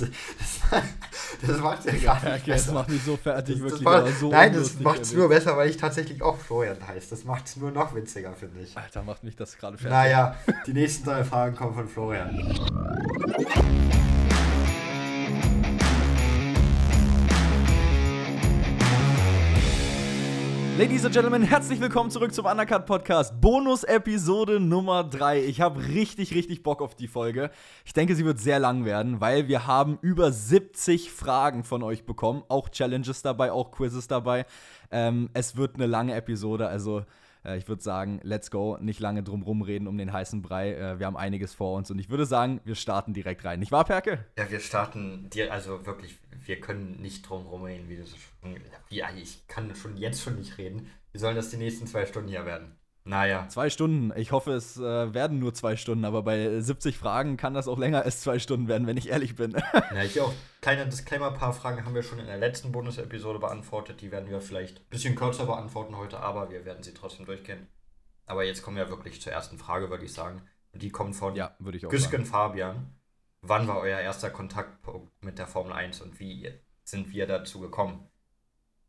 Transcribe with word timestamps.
Das, 0.00 0.10
das, 1.40 1.50
das 1.50 1.58
macht 1.60 1.84
ja 1.84 1.92
gar 1.92 2.24
ja, 2.24 2.34
nicht 2.34 2.46
besser. 2.46 2.66
Das 2.66 2.74
macht 2.74 2.88
mich 2.88 3.02
so 3.02 3.16
fertig, 3.16 3.54
Das- 3.56 3.62
das 3.62 3.70
wirklich. 3.72 3.84
macht- 3.84 3.96
aber 3.96 4.12
so 4.12 4.30
Nein, 4.30 4.52
das 4.52 4.80
macht 4.80 5.00
es 5.02 5.12
nur 5.12 5.28
besser, 5.28 5.56
weil 5.56 5.70
ich 5.70 5.76
tatsächlich 5.76 6.22
auch 6.22 6.36
Florian 6.38 6.76
heiße. 6.86 7.10
Das 7.10 7.24
macht 7.24 7.46
es 7.46 7.56
nur 7.56 7.70
noch 7.70 7.94
witziger, 7.94 8.32
finde 8.34 8.60
ich. 8.60 8.76
Alter, 8.76 9.02
macht 9.02 9.24
mich 9.24 9.36
das 9.36 9.56
gerade 9.58 9.76
fertig. 9.78 9.92
Naja, 9.92 10.34
die 10.66 10.72
nächsten 10.72 11.04
drei 11.04 11.24
Fragen 11.24 11.54
kommen 11.56 11.74
von 11.74 11.88
Florian. 11.88 12.58
Ladies 20.78 21.04
and 21.04 21.12
Gentlemen, 21.12 21.42
herzlich 21.42 21.80
willkommen 21.80 22.08
zurück 22.08 22.32
zum 22.32 22.46
Undercut 22.46 22.86
Podcast. 22.86 23.40
Bonus-Episode 23.40 24.60
Nummer 24.60 25.02
3. 25.02 25.42
Ich 25.42 25.60
habe 25.60 25.84
richtig, 25.88 26.32
richtig 26.36 26.62
Bock 26.62 26.80
auf 26.82 26.94
die 26.94 27.08
Folge. 27.08 27.50
Ich 27.84 27.94
denke, 27.94 28.14
sie 28.14 28.24
wird 28.24 28.38
sehr 28.38 28.60
lang 28.60 28.84
werden, 28.84 29.20
weil 29.20 29.48
wir 29.48 29.66
haben 29.66 29.98
über 30.02 30.30
70 30.30 31.10
Fragen 31.10 31.64
von 31.64 31.82
euch 31.82 32.06
bekommen. 32.06 32.44
Auch 32.46 32.68
Challenges 32.68 33.22
dabei, 33.22 33.50
auch 33.50 33.72
Quizzes 33.72 34.06
dabei. 34.06 34.46
Ähm, 34.92 35.30
es 35.34 35.56
wird 35.56 35.74
eine 35.74 35.86
lange 35.86 36.14
Episode, 36.14 36.68
also 36.68 37.02
äh, 37.48 37.58
ich 37.58 37.68
würde 37.68 37.82
sagen, 37.82 38.20
let's 38.22 38.50
go. 38.50 38.76
Nicht 38.80 39.00
lange 39.00 39.22
drum 39.22 39.42
rumreden 39.42 39.88
um 39.88 39.98
den 39.98 40.12
heißen 40.12 40.42
Brei. 40.42 40.74
Äh, 40.74 40.98
wir 40.98 41.06
haben 41.06 41.16
einiges 41.16 41.54
vor 41.54 41.76
uns 41.76 41.90
und 41.90 41.98
ich 41.98 42.10
würde 42.10 42.26
sagen, 42.26 42.60
wir 42.64 42.74
starten 42.74 43.14
direkt 43.14 43.44
rein. 43.44 43.60
Nicht 43.60 43.72
wahr, 43.72 43.84
Perke? 43.84 44.24
Ja, 44.36 44.50
wir 44.50 44.60
starten 44.60 45.30
dir, 45.30 45.52
also 45.52 45.86
wirklich, 45.86 46.18
wir 46.44 46.60
können 46.60 47.00
nicht 47.00 47.28
drum 47.28 47.46
rumreden, 47.46 47.88
wie 47.88 47.96
das 47.96 48.10
schon, 48.10 48.56
wie, 48.88 49.02
ich 49.20 49.46
kann 49.48 49.74
schon 49.74 49.96
jetzt 49.96 50.22
schon 50.22 50.36
nicht 50.36 50.58
reden. 50.58 50.90
Wir 51.12 51.20
sollen 51.20 51.36
das 51.36 51.50
die 51.50 51.56
nächsten 51.56 51.86
zwei 51.86 52.06
Stunden 52.06 52.28
hier 52.28 52.44
werden. 52.44 52.77
Naja, 53.08 53.48
Zwei 53.48 53.70
Stunden. 53.70 54.12
Ich 54.16 54.32
hoffe, 54.32 54.52
es 54.52 54.76
äh, 54.76 55.14
werden 55.14 55.38
nur 55.38 55.54
zwei 55.54 55.76
Stunden, 55.76 56.04
aber 56.04 56.22
bei 56.22 56.60
70 56.60 56.98
Fragen 56.98 57.38
kann 57.38 57.54
das 57.54 57.66
auch 57.66 57.78
länger 57.78 58.02
als 58.02 58.20
zwei 58.20 58.38
Stunden 58.38 58.68
werden, 58.68 58.86
wenn 58.86 58.98
ich 58.98 59.08
ehrlich 59.08 59.34
bin. 59.34 59.52
ja, 59.94 60.02
ich 60.02 60.20
auch. 60.20 60.32
Kleiner 60.60 60.84
Disclaimer, 60.84 61.28
ein 61.28 61.38
paar 61.38 61.54
Fragen 61.54 61.86
haben 61.86 61.94
wir 61.94 62.02
schon 62.02 62.18
in 62.18 62.26
der 62.26 62.36
letzten 62.36 62.70
Bonus-Episode 62.70 63.38
beantwortet. 63.38 64.02
Die 64.02 64.12
werden 64.12 64.28
wir 64.28 64.42
vielleicht 64.42 64.80
ein 64.80 64.86
bisschen 64.90 65.14
kürzer 65.14 65.46
beantworten 65.46 65.96
heute, 65.96 66.20
aber 66.20 66.50
wir 66.50 66.66
werden 66.66 66.82
sie 66.82 66.92
trotzdem 66.92 67.24
durchgehen. 67.24 67.66
Aber 68.26 68.44
jetzt 68.44 68.62
kommen 68.62 68.76
wir 68.76 68.90
wirklich 68.90 69.22
zur 69.22 69.32
ersten 69.32 69.56
Frage, 69.56 69.88
würde 69.88 70.04
ich 70.04 70.12
sagen. 70.12 70.42
Und 70.72 70.82
die 70.82 70.90
kommt 70.90 71.16
von 71.16 71.34
ja, 71.34 71.56
Güsken. 71.88 72.26
Fabian. 72.26 72.94
Wann 73.40 73.68
war 73.68 73.78
euer 73.78 74.00
erster 74.00 74.28
Kontaktpunkt 74.28 75.10
mit 75.24 75.38
der 75.38 75.46
Formel 75.46 75.72
1 75.72 76.02
und 76.02 76.20
wie 76.20 76.52
sind 76.84 77.10
wir 77.10 77.26
dazu 77.26 77.60
gekommen? 77.60 78.06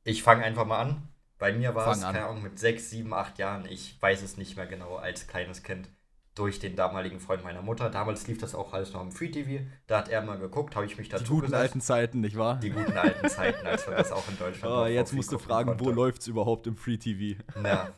Ich 0.03 0.23
fange 0.23 0.43
einfach 0.43 0.65
mal 0.65 0.79
an. 0.79 1.08
Bei 1.39 1.53
mir 1.53 1.73
war 1.73 1.85
Fang 1.85 1.93
es, 1.93 2.01
keine 2.01 2.25
Ahnung, 2.25 2.43
mit 2.43 2.59
6, 2.59 2.89
7, 2.89 3.13
8 3.13 3.39
Jahren. 3.39 3.65
Ich 3.65 3.99
weiß 4.01 4.21
es 4.21 4.37
nicht 4.37 4.55
mehr 4.57 4.67
genau, 4.67 4.97
als 4.97 5.27
kleines 5.27 5.63
Kind. 5.63 5.89
Durch 6.35 6.59
den 6.59 6.75
damaligen 6.75 7.19
Freund 7.19 7.43
meiner 7.43 7.61
Mutter. 7.61 7.89
Damals 7.89 8.27
lief 8.27 8.37
das 8.37 8.55
auch 8.55 8.71
alles 8.71 8.93
noch 8.93 9.01
im 9.01 9.11
Free 9.11 9.29
TV. 9.29 9.65
Da 9.87 9.97
hat 9.97 10.09
er 10.09 10.21
mal 10.21 10.37
geguckt, 10.37 10.75
habe 10.75 10.85
ich 10.85 10.97
mich 10.97 11.09
Die 11.09 11.13
dazu 11.13 11.33
guten 11.35 11.47
gesetzt. 11.47 11.61
alten 11.61 11.81
Zeiten, 11.81 12.21
nicht 12.21 12.37
wahr? 12.37 12.59
Die 12.59 12.69
guten 12.69 12.95
alten 12.97 13.27
Zeiten, 13.27 13.65
als 13.67 13.87
man 13.87 13.97
das 13.97 14.11
auch 14.11 14.27
in 14.29 14.37
Deutschland 14.37 14.73
Oh, 14.73 14.85
jetzt 14.85 15.11
musst 15.13 15.31
du 15.31 15.37
fragen, 15.39 15.79
wo 15.79 15.85
konnte. 15.85 15.91
läuft's 15.91 16.27
überhaupt 16.27 16.67
im 16.67 16.77
Free 16.77 16.97
TV? 16.97 17.41
Ja. 17.63 17.93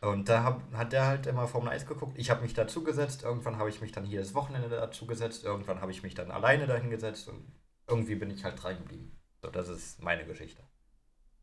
Und 0.00 0.28
da 0.28 0.42
hab, 0.44 0.62
hat 0.74 0.92
der 0.92 1.06
halt 1.06 1.26
immer 1.26 1.48
Formel 1.48 1.70
1 1.70 1.86
geguckt. 1.86 2.18
Ich 2.18 2.30
habe 2.30 2.42
mich 2.42 2.52
dazu 2.54 2.84
gesetzt. 2.84 3.22
Irgendwann 3.22 3.58
habe 3.58 3.70
ich 3.70 3.80
mich 3.80 3.92
dann 3.92 4.04
hier 4.04 4.20
das 4.20 4.34
Wochenende 4.34 4.68
dazu 4.68 5.06
gesetzt. 5.06 5.44
Irgendwann 5.44 5.80
habe 5.80 5.90
ich 5.90 6.02
mich 6.02 6.14
dann 6.14 6.30
alleine 6.30 6.66
dahin 6.66 6.90
gesetzt. 6.90 7.28
Und 7.28 7.52
irgendwie 7.88 8.16
bin 8.16 8.30
ich 8.30 8.44
halt 8.44 8.62
dran 8.62 8.76
geblieben. 8.78 9.18
So, 9.42 9.50
das 9.50 9.68
ist 9.68 10.02
meine 10.02 10.24
Geschichte. 10.26 10.62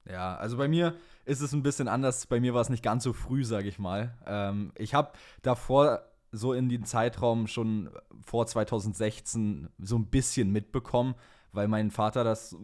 Ja, 0.09 0.35
also 0.35 0.57
bei 0.57 0.67
mir 0.67 0.95
ist 1.25 1.41
es 1.41 1.53
ein 1.53 1.63
bisschen 1.63 1.87
anders. 1.87 2.27
Bei 2.27 2.39
mir 2.39 2.53
war 2.53 2.61
es 2.61 2.69
nicht 2.69 2.83
ganz 2.83 3.03
so 3.03 3.13
früh, 3.13 3.43
sage 3.43 3.67
ich 3.67 3.79
mal. 3.79 4.13
Ähm, 4.25 4.71
ich 4.77 4.93
habe 4.93 5.11
davor 5.41 6.03
so 6.31 6.53
in 6.53 6.69
den 6.69 6.85
Zeitraum 6.85 7.47
schon 7.47 7.89
vor 8.21 8.45
2016 8.45 9.69
so 9.79 9.97
ein 9.97 10.07
bisschen 10.07 10.51
mitbekommen, 10.51 11.15
weil 11.51 11.67
mein 11.67 11.91
Vater 11.91 12.23
das, 12.23 12.55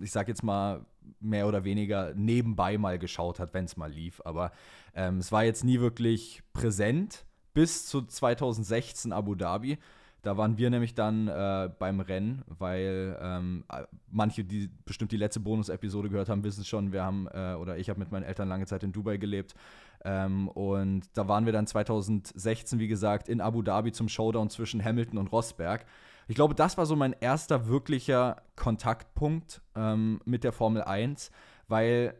ich 0.00 0.12
sag 0.12 0.28
jetzt 0.28 0.42
mal, 0.42 0.84
mehr 1.20 1.46
oder 1.46 1.64
weniger 1.64 2.12
nebenbei 2.14 2.78
mal 2.78 2.98
geschaut 2.98 3.38
hat, 3.38 3.54
wenn 3.54 3.64
es 3.64 3.76
mal 3.76 3.90
lief. 3.90 4.20
Aber 4.24 4.52
ähm, 4.94 5.18
es 5.18 5.32
war 5.32 5.44
jetzt 5.44 5.64
nie 5.64 5.80
wirklich 5.80 6.42
präsent 6.52 7.24
bis 7.54 7.86
zu 7.86 8.02
2016 8.02 9.12
Abu 9.12 9.34
Dhabi. 9.34 9.78
Da 10.26 10.36
waren 10.36 10.58
wir 10.58 10.70
nämlich 10.70 10.96
dann 10.96 11.28
äh, 11.28 11.70
beim 11.78 12.00
Rennen, 12.00 12.42
weil 12.58 13.16
ähm, 13.22 13.62
manche, 14.10 14.42
die 14.42 14.68
bestimmt 14.84 15.12
die 15.12 15.16
letzte 15.16 15.38
Bonus-Episode 15.38 16.08
gehört 16.08 16.28
haben, 16.28 16.42
wissen 16.42 16.64
schon. 16.64 16.90
Wir 16.90 17.04
haben, 17.04 17.28
äh, 17.32 17.54
oder 17.54 17.78
ich 17.78 17.88
habe 17.88 18.00
mit 18.00 18.10
meinen 18.10 18.24
Eltern 18.24 18.48
lange 18.48 18.66
Zeit 18.66 18.82
in 18.82 18.90
Dubai 18.90 19.18
gelebt. 19.18 19.54
Ähm, 20.04 20.48
und 20.48 21.16
da 21.16 21.28
waren 21.28 21.46
wir 21.46 21.52
dann 21.52 21.68
2016, 21.68 22.80
wie 22.80 22.88
gesagt, 22.88 23.28
in 23.28 23.40
Abu 23.40 23.62
Dhabi 23.62 23.92
zum 23.92 24.08
Showdown 24.08 24.50
zwischen 24.50 24.84
Hamilton 24.84 25.18
und 25.18 25.30
Rosberg. 25.30 25.86
Ich 26.26 26.34
glaube, 26.34 26.56
das 26.56 26.76
war 26.76 26.86
so 26.86 26.96
mein 26.96 27.14
erster 27.20 27.68
wirklicher 27.68 28.42
Kontaktpunkt 28.56 29.62
ähm, 29.76 30.20
mit 30.24 30.42
der 30.42 30.50
Formel 30.50 30.82
1, 30.82 31.30
weil 31.68 32.14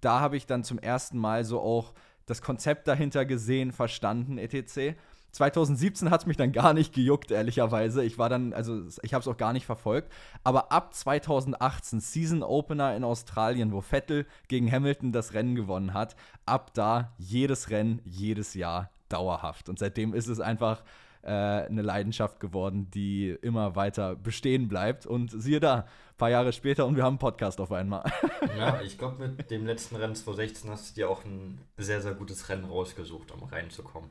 da 0.00 0.20
habe 0.20 0.38
ich 0.38 0.46
dann 0.46 0.64
zum 0.64 0.78
ersten 0.78 1.18
Mal 1.18 1.44
so 1.44 1.60
auch 1.60 1.92
das 2.24 2.40
Konzept 2.40 2.88
dahinter 2.88 3.26
gesehen, 3.26 3.72
verstanden, 3.72 4.38
etc. 4.38 4.96
2017 5.32 6.10
hat 6.10 6.22
es 6.22 6.26
mich 6.26 6.36
dann 6.36 6.52
gar 6.52 6.74
nicht 6.74 6.92
gejuckt, 6.92 7.30
ehrlicherweise. 7.30 8.04
Ich 8.04 8.18
war 8.18 8.28
dann, 8.28 8.52
also 8.52 8.82
ich 9.02 9.14
habe 9.14 9.22
es 9.22 9.28
auch 9.28 9.36
gar 9.36 9.52
nicht 9.52 9.66
verfolgt. 9.66 10.12
Aber 10.44 10.72
ab 10.72 10.94
2018, 10.94 12.00
Season 12.00 12.42
Opener 12.42 12.96
in 12.96 13.04
Australien, 13.04 13.72
wo 13.72 13.80
Vettel 13.80 14.26
gegen 14.48 14.70
Hamilton 14.70 15.12
das 15.12 15.34
Rennen 15.34 15.54
gewonnen 15.54 15.94
hat, 15.94 16.16
ab 16.46 16.74
da 16.74 17.12
jedes 17.18 17.70
Rennen, 17.70 18.00
jedes 18.04 18.54
Jahr 18.54 18.90
dauerhaft. 19.08 19.68
Und 19.68 19.78
seitdem 19.78 20.14
ist 20.14 20.28
es 20.28 20.40
einfach 20.40 20.82
äh, 21.22 21.28
eine 21.30 21.82
Leidenschaft 21.82 22.40
geworden, 22.40 22.90
die 22.90 23.30
immer 23.42 23.76
weiter 23.76 24.16
bestehen 24.16 24.68
bleibt. 24.68 25.06
Und 25.06 25.30
siehe 25.30 25.60
da, 25.60 25.80
ein 25.80 26.16
paar 26.16 26.30
Jahre 26.30 26.52
später 26.52 26.86
und 26.86 26.96
wir 26.96 27.02
haben 27.02 27.14
einen 27.14 27.18
Podcast 27.18 27.60
auf 27.60 27.72
einmal. 27.72 28.04
Ja, 28.56 28.80
ich 28.82 28.98
glaube, 28.98 29.28
mit 29.28 29.50
dem 29.50 29.64
letzten 29.64 29.96
Rennen 29.96 30.14
2016 30.14 30.70
hast 30.70 30.90
du 30.90 30.94
dir 30.94 31.08
auch 31.08 31.24
ein 31.24 31.60
sehr, 31.76 32.02
sehr 32.02 32.14
gutes 32.14 32.48
Rennen 32.48 32.64
rausgesucht, 32.64 33.30
um 33.30 33.42
reinzukommen. 33.44 34.10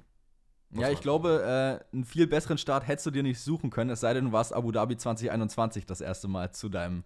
Muss 0.69 0.83
Ja, 0.83 0.91
ich 0.91 1.01
glaube, 1.01 1.81
äh, 1.91 1.95
einen 1.95 2.05
viel 2.05 2.27
besseren 2.27 2.57
Start 2.57 2.87
hättest 2.87 3.07
du 3.07 3.11
dir 3.11 3.23
nicht 3.23 3.39
suchen 3.39 3.69
können, 3.69 3.89
es 3.89 4.01
sei 4.01 4.13
denn, 4.13 4.25
du 4.25 4.31
warst 4.31 4.53
Abu 4.53 4.71
Dhabi 4.71 4.97
2021 4.97 5.85
das 5.85 6.01
erste 6.01 6.27
Mal 6.27 6.51
zu 6.51 6.69
deinem 6.69 7.03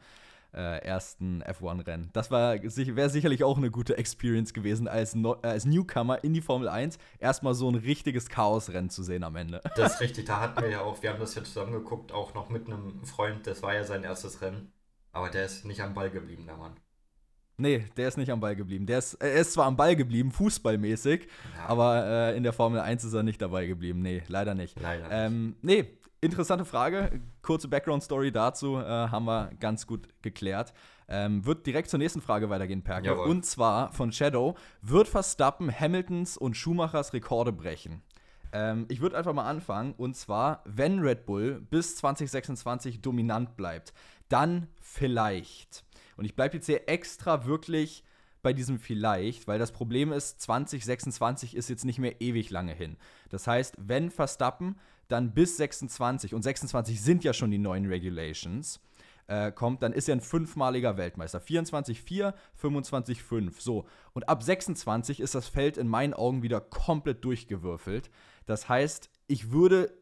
äh, 0.53 0.85
ersten 0.85 1.41
F1-Rennen. 1.44 2.09
Das 2.13 2.29
wäre 2.29 3.09
sicherlich 3.09 3.44
auch 3.44 3.57
eine 3.57 3.72
gute 3.72 3.97
Experience 3.97 4.53
gewesen, 4.53 4.88
als, 4.88 5.16
no 5.16 5.38
äh, 5.41 5.47
als 5.47 5.66
Newcomer 5.66 6.23
in 6.23 6.34
die 6.34 6.41
Formel 6.41 6.69
1 6.69 6.97
erstmal 7.19 7.56
so 7.56 7.69
ein 7.69 7.75
richtiges 7.75 8.29
Chaosrennen 8.29 8.90
zu 8.90 9.03
sehen 9.03 9.23
am 9.23 9.35
Ende. 9.35 9.62
Das 9.75 9.96
ist 9.96 10.00
richtig, 10.02 10.25
da 10.25 10.40
hatten 10.40 10.62
wir 10.62 10.69
ja 10.69 10.81
auch, 10.81 11.02
wir 11.02 11.12
haben 11.12 11.19
das 11.19 11.35
ja 11.35 11.44
zusammengeguckt, 11.44 12.12
auch 12.12 12.34
noch 12.34 12.50
mit 12.50 12.68
einem 12.68 13.03
Freund, 13.03 13.47
das 13.47 13.63
war 13.63 13.73
ja 13.73 13.84
sein 13.84 14.03
erstes 14.03 14.41
Rennen, 14.41 14.72
aber 15.12 15.29
der 15.29 15.46
ist 15.46 15.66
nicht 15.66 15.81
am 15.81 15.94
Ball 15.94 16.09
geblieben, 16.09 16.46
der 16.46 16.57
Mann. 16.57 16.73
Nee, 17.58 17.86
der 17.97 18.08
ist 18.08 18.18
nicht 18.18 18.31
am 18.31 18.40
Ball 18.40 18.56
geblieben. 18.56 18.86
Der 18.86 18.97
ist, 18.97 19.14
er 19.16 19.34
ist 19.34 19.53
zwar 19.53 19.66
am 19.66 19.75
Ball 19.75 19.96
geblieben, 19.96 20.31
fußballmäßig, 20.31 21.28
Ja, 21.58 21.69
aber 21.69 22.06
äh, 22.06 22.38
in 22.38 22.44
der 22.44 22.53
Formel 22.53 22.80
1 22.80 23.03
ist 23.03 23.14
er 23.14 23.24
nicht 23.24 23.41
dabei 23.41 23.68
geblieben. 23.68 24.02
Nee, 24.02 24.24
leider 24.28 24.56
nicht. 24.56 24.80
leider. 24.81 25.03
nicht. 25.03 25.12
Ähm, 25.12 25.56
nee, 25.62 25.86
interessante 26.22 26.66
Frage. 26.66 27.22
Kurze 27.44 27.68
Background-Story 27.68 28.31
dazu 28.31 28.78
äh, 28.78 28.84
haben 28.84 29.25
wir 29.25 29.52
ganz 29.59 29.86
gut 29.86 30.08
geklärt. 30.22 30.74
Ähm, 31.08 31.46
wird 31.46 31.68
direkt 31.68 31.90
zur 31.90 32.00
nächsten 32.00 32.22
Frage 32.22 32.50
weitergehen, 32.50 32.81
Perke. 32.81 33.08
Jawohl. 33.08 33.28
Und 33.28 33.46
zwar 33.46 33.91
von 33.94 34.12
Shadow: 34.12 34.56
Wird 34.81 35.08
Verstappen 35.08 35.72
Hamiltons 35.72 36.38
und 36.38 36.58
Schumachers 36.58 37.14
Rekorde 37.14 37.52
brechen? 37.52 38.02
Ähm, 38.52 38.85
ich 38.90 39.02
würde 39.02 39.18
einfach 39.18 39.34
mal 39.34 39.47
anfangen. 39.47 39.94
Und 39.97 40.16
zwar, 40.16 40.64
wenn 40.66 41.00
Red 41.00 41.25
Bull 41.25 41.62
bis 41.70 41.97
2026 41.97 43.02
dominant 43.02 43.58
bleibt, 43.58 43.94
dann 44.30 44.68
vielleicht. 44.80 45.84
Und 46.18 46.25
ich 46.25 46.35
bleibe 46.35 46.56
jetzt 46.56 46.66
hier 46.66 46.88
extra 46.88 47.46
wirklich 47.46 48.03
bei 48.41 48.53
diesem 48.53 48.78
vielleicht, 48.78 49.47
weil 49.47 49.57
das 49.57 49.72
Problem 49.72 50.12
ist, 50.12 50.41
2026 50.41 51.56
ist 51.56 51.69
jetzt 51.69 51.85
nicht 51.85 52.00
mehr 52.00 52.22
ewig 52.22 52.50
lange 52.50 52.74
hin. 52.74 52.97
Das 53.29 53.47
heißt, 53.47 53.75
wenn 53.79 54.12
Verstappen 54.12 54.78
dann 55.07 55.34
bis 55.34 55.57
26, 55.57 56.34
und 56.34 56.41
26 56.41 57.02
sind 57.02 57.23
ja 57.23 57.34
schon 57.34 57.52
die 57.52 57.57
neuen 57.57 57.85
Regulations, 57.85 58.81
äh, 59.28 59.52
kommt, 59.52 59.82
dann 59.82 59.93
ist 59.93 60.09
er 60.09 60.16
ein 60.16 60.22
fünfmaliger 60.22 60.97
Weltmeister. 60.97 61.40
24-4, 61.40 62.34
25-5. 62.61 63.61
So. 63.61 63.85
Und 64.14 64.28
ab 64.28 64.43
26 64.43 65.22
ist 65.22 65.35
das 65.35 65.47
Feld 65.47 65.78
in 65.78 65.87
meinen 65.87 66.14
Augen 66.14 66.43
wieder 66.43 66.59
komplett 66.59 67.23
durchgewürfelt. 67.23 68.09
Das 68.46 68.67
heißt, 68.67 69.09
ich 69.28 69.52
würde 69.52 69.93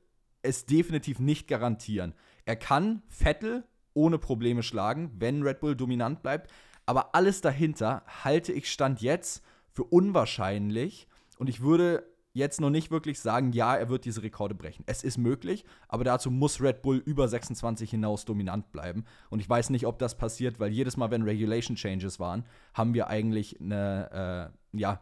es 0.42 0.66
definitiv 0.66 1.20
nicht 1.20 1.48
garantieren. 1.48 2.16
Er 2.46 2.56
kann 2.56 3.04
Vettel 3.08 3.64
ohne 3.94 4.18
Probleme 4.18 4.64
schlagen, 4.64 5.12
wenn 5.18 5.44
Red 5.44 5.60
Bull 5.60 5.76
dominant 5.76 6.22
bleibt. 6.22 6.52
Aber 6.86 7.16
alles 7.16 7.42
dahinter 7.42 8.04
halte 8.24 8.52
ich 8.52 8.72
Stand 8.72 9.02
jetzt 9.02 9.44
für 9.72 9.84
unwahrscheinlich. 9.84 11.08
Und 11.38 11.50
ich 11.50 11.62
würde 11.62 12.04
jetzt 12.34 12.62
noch 12.62 12.70
nicht 12.70 12.92
wirklich 12.92 13.20
sagen, 13.20 13.52
ja, 13.52 13.76
er 13.76 13.90
wird 13.90 14.06
diese 14.06 14.24
Rekorde 14.24 14.56
brechen. 14.56 14.84
Es 14.88 15.04
ist 15.04 15.18
möglich, 15.18 15.66
aber 15.88 16.04
dazu 16.04 16.32
muss 16.32 16.62
Red 16.62 16.82
Bull 16.82 16.98
über 16.98 17.28
26 17.28 17.90
hinaus 17.90 18.26
dominant 18.26 18.72
bleiben. 18.72 19.06
Und 19.30 19.40
ich 19.40 19.50
weiß 19.50 19.70
nicht, 19.70 19.86
ob 19.86 20.00
das 20.00 20.18
passiert, 20.18 20.60
weil 20.60 20.72
jedes 20.72 20.98
Mal, 20.98 21.12
wenn 21.12 21.24
Regulation 21.24 21.76
Changes 21.76 22.20
waren, 22.20 22.46
haben 22.74 22.94
wir 22.94 23.08
eigentlich 23.08 23.60
eine, 23.60 24.52
äh, 24.74 24.78
ja, 24.78 25.02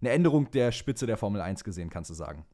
eine 0.00 0.10
Änderung 0.10 0.50
der 0.52 0.70
Spitze 0.70 1.06
der 1.06 1.16
Formel 1.16 1.40
1 1.40 1.64
gesehen, 1.64 1.90
kannst 1.90 2.10
du 2.10 2.14
sagen. 2.14 2.44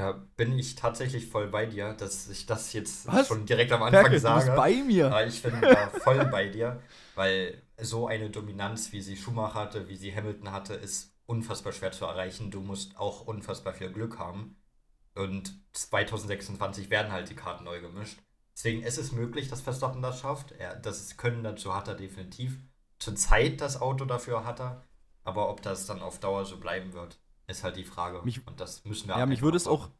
Ja, 0.00 0.12
bin 0.36 0.58
ich 0.58 0.76
tatsächlich 0.76 1.26
voll 1.26 1.48
bei 1.48 1.66
dir, 1.66 1.92
dass 1.92 2.26
ich 2.30 2.46
das 2.46 2.72
jetzt 2.72 3.06
Was? 3.06 3.28
schon 3.28 3.44
direkt 3.44 3.70
am 3.70 3.82
Anfang 3.82 4.04
Perke, 4.04 4.18
sage. 4.18 4.40
du 4.40 4.46
bist 4.46 4.56
bei 4.56 4.74
mir. 4.82 5.08
Ja, 5.08 5.22
ich 5.26 5.42
bin 5.42 5.60
da 5.60 5.88
voll 5.88 6.24
bei 6.32 6.48
dir, 6.48 6.82
weil 7.16 7.62
so 7.78 8.06
eine 8.06 8.30
Dominanz, 8.30 8.92
wie 8.92 9.02
sie 9.02 9.18
Schumacher 9.18 9.60
hatte, 9.60 9.88
wie 9.88 9.96
sie 9.96 10.14
Hamilton 10.14 10.52
hatte, 10.52 10.72
ist 10.72 11.12
unfassbar 11.26 11.74
schwer 11.74 11.92
zu 11.92 12.06
erreichen. 12.06 12.50
Du 12.50 12.60
musst 12.60 12.98
auch 12.98 13.26
unfassbar 13.26 13.74
viel 13.74 13.92
Glück 13.92 14.18
haben. 14.18 14.56
Und 15.14 15.52
2026 15.74 16.88
werden 16.88 17.12
halt 17.12 17.28
die 17.28 17.36
Karten 17.36 17.64
neu 17.64 17.82
gemischt. 17.82 18.20
Deswegen 18.56 18.82
ist 18.82 18.96
es 18.96 19.12
möglich, 19.12 19.48
dass 19.48 19.60
Verstappen 19.60 20.00
das 20.00 20.18
schafft. 20.20 20.52
Er, 20.52 20.76
das 20.76 21.18
Können 21.18 21.44
dazu 21.44 21.74
hat 21.74 21.88
er 21.88 21.94
definitiv. 21.94 22.58
Zurzeit 22.98 23.60
das 23.60 23.82
Auto 23.82 24.06
dafür 24.06 24.46
hat 24.46 24.60
er. 24.60 24.82
Aber 25.24 25.50
ob 25.50 25.60
das 25.60 25.84
dann 25.84 26.00
auf 26.00 26.20
Dauer 26.20 26.46
so 26.46 26.58
bleiben 26.58 26.94
wird, 26.94 27.18
ist 27.50 27.64
halt 27.64 27.76
die 27.76 27.84
Frage. 27.84 28.20
Mich- 28.24 28.46
Und 28.46 28.60
das 28.60 28.84
müssen 28.84 29.08
wir 29.08 29.18
Ja, 29.18 29.26
mich 29.26 29.42
würde 29.42 29.56
es 29.56 29.66
auch, 29.66 29.90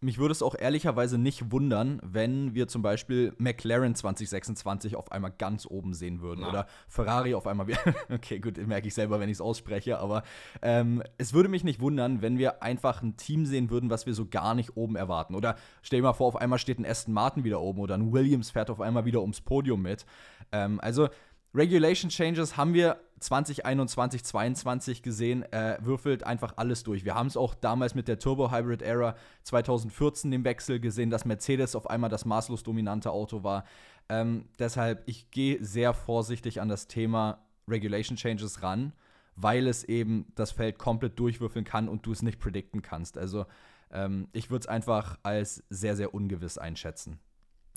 mich 0.00 0.18
würde 0.18 0.32
es 0.32 0.42
auch 0.42 0.54
ehrlicherweise 0.54 1.16
nicht 1.16 1.50
wundern, 1.52 2.00
wenn 2.04 2.54
wir 2.54 2.68
zum 2.68 2.82
Beispiel 2.82 3.34
McLaren 3.38 3.94
2026 3.94 4.94
auf 4.94 5.10
einmal 5.10 5.30
ganz 5.30 5.66
oben 5.66 5.94
sehen 5.94 6.20
würden 6.20 6.42
Na. 6.42 6.50
oder 6.50 6.66
Ferrari 6.86 7.34
auf 7.34 7.46
einmal 7.46 7.66
wieder. 7.66 7.80
okay, 8.10 8.38
gut, 8.38 8.58
merke 8.66 8.88
ich 8.88 8.94
selber, 8.94 9.20
wenn 9.20 9.30
ich 9.30 9.36
es 9.36 9.40
ausspreche, 9.40 9.98
aber 9.98 10.22
ähm, 10.60 11.02
es 11.16 11.32
würde 11.32 11.48
mich 11.48 11.64
nicht 11.64 11.80
wundern, 11.80 12.20
wenn 12.20 12.36
wir 12.36 12.62
einfach 12.62 13.02
ein 13.02 13.16
Team 13.16 13.46
sehen 13.46 13.70
würden, 13.70 13.88
was 13.88 14.04
wir 14.04 14.12
so 14.12 14.26
gar 14.26 14.54
nicht 14.54 14.76
oben 14.76 14.96
erwarten. 14.96 15.34
Oder 15.34 15.56
stell 15.82 16.00
dir 16.00 16.04
mal 16.04 16.12
vor, 16.12 16.26
auf 16.28 16.36
einmal 16.36 16.58
steht 16.58 16.78
ein 16.78 16.86
Aston 16.86 17.14
Martin 17.14 17.44
wieder 17.44 17.60
oben 17.62 17.80
oder 17.80 17.94
ein 17.94 18.12
Williams 18.12 18.50
fährt 18.50 18.68
auf 18.70 18.80
einmal 18.82 19.06
wieder 19.06 19.22
ums 19.22 19.40
Podium 19.40 19.80
mit. 19.80 20.04
Ähm, 20.52 20.78
also 20.80 21.08
Regulation 21.56 22.10
Changes 22.10 22.58
haben 22.58 22.74
wir 22.74 23.00
2021, 23.20 24.22
22 24.22 25.02
gesehen, 25.02 25.42
äh, 25.52 25.78
würfelt 25.80 26.24
einfach 26.24 26.52
alles 26.56 26.82
durch. 26.82 27.06
Wir 27.06 27.14
haben 27.14 27.28
es 27.28 27.36
auch 27.38 27.54
damals 27.54 27.94
mit 27.94 28.08
der 28.08 28.18
Turbo 28.18 28.52
Hybrid 28.52 28.82
Era 28.82 29.16
2014 29.44 30.30
den 30.30 30.44
Wechsel 30.44 30.80
gesehen, 30.80 31.08
dass 31.08 31.24
Mercedes 31.24 31.74
auf 31.74 31.88
einmal 31.88 32.10
das 32.10 32.26
maßlos 32.26 32.62
dominante 32.62 33.10
Auto 33.10 33.42
war. 33.42 33.64
Ähm, 34.10 34.50
deshalb, 34.58 35.02
ich 35.06 35.30
gehe 35.30 35.64
sehr 35.64 35.94
vorsichtig 35.94 36.60
an 36.60 36.68
das 36.68 36.88
Thema 36.88 37.46
Regulation 37.66 38.18
Changes 38.18 38.62
ran, 38.62 38.92
weil 39.34 39.66
es 39.66 39.82
eben 39.82 40.26
das 40.34 40.52
Feld 40.52 40.78
komplett 40.78 41.18
durchwürfeln 41.18 41.64
kann 41.64 41.88
und 41.88 42.04
du 42.04 42.12
es 42.12 42.20
nicht 42.20 42.38
predikten 42.38 42.82
kannst. 42.82 43.16
Also 43.16 43.46
ähm, 43.90 44.28
ich 44.34 44.50
würde 44.50 44.60
es 44.60 44.66
einfach 44.66 45.18
als 45.22 45.64
sehr, 45.70 45.96
sehr 45.96 46.12
ungewiss 46.12 46.58
einschätzen. 46.58 47.18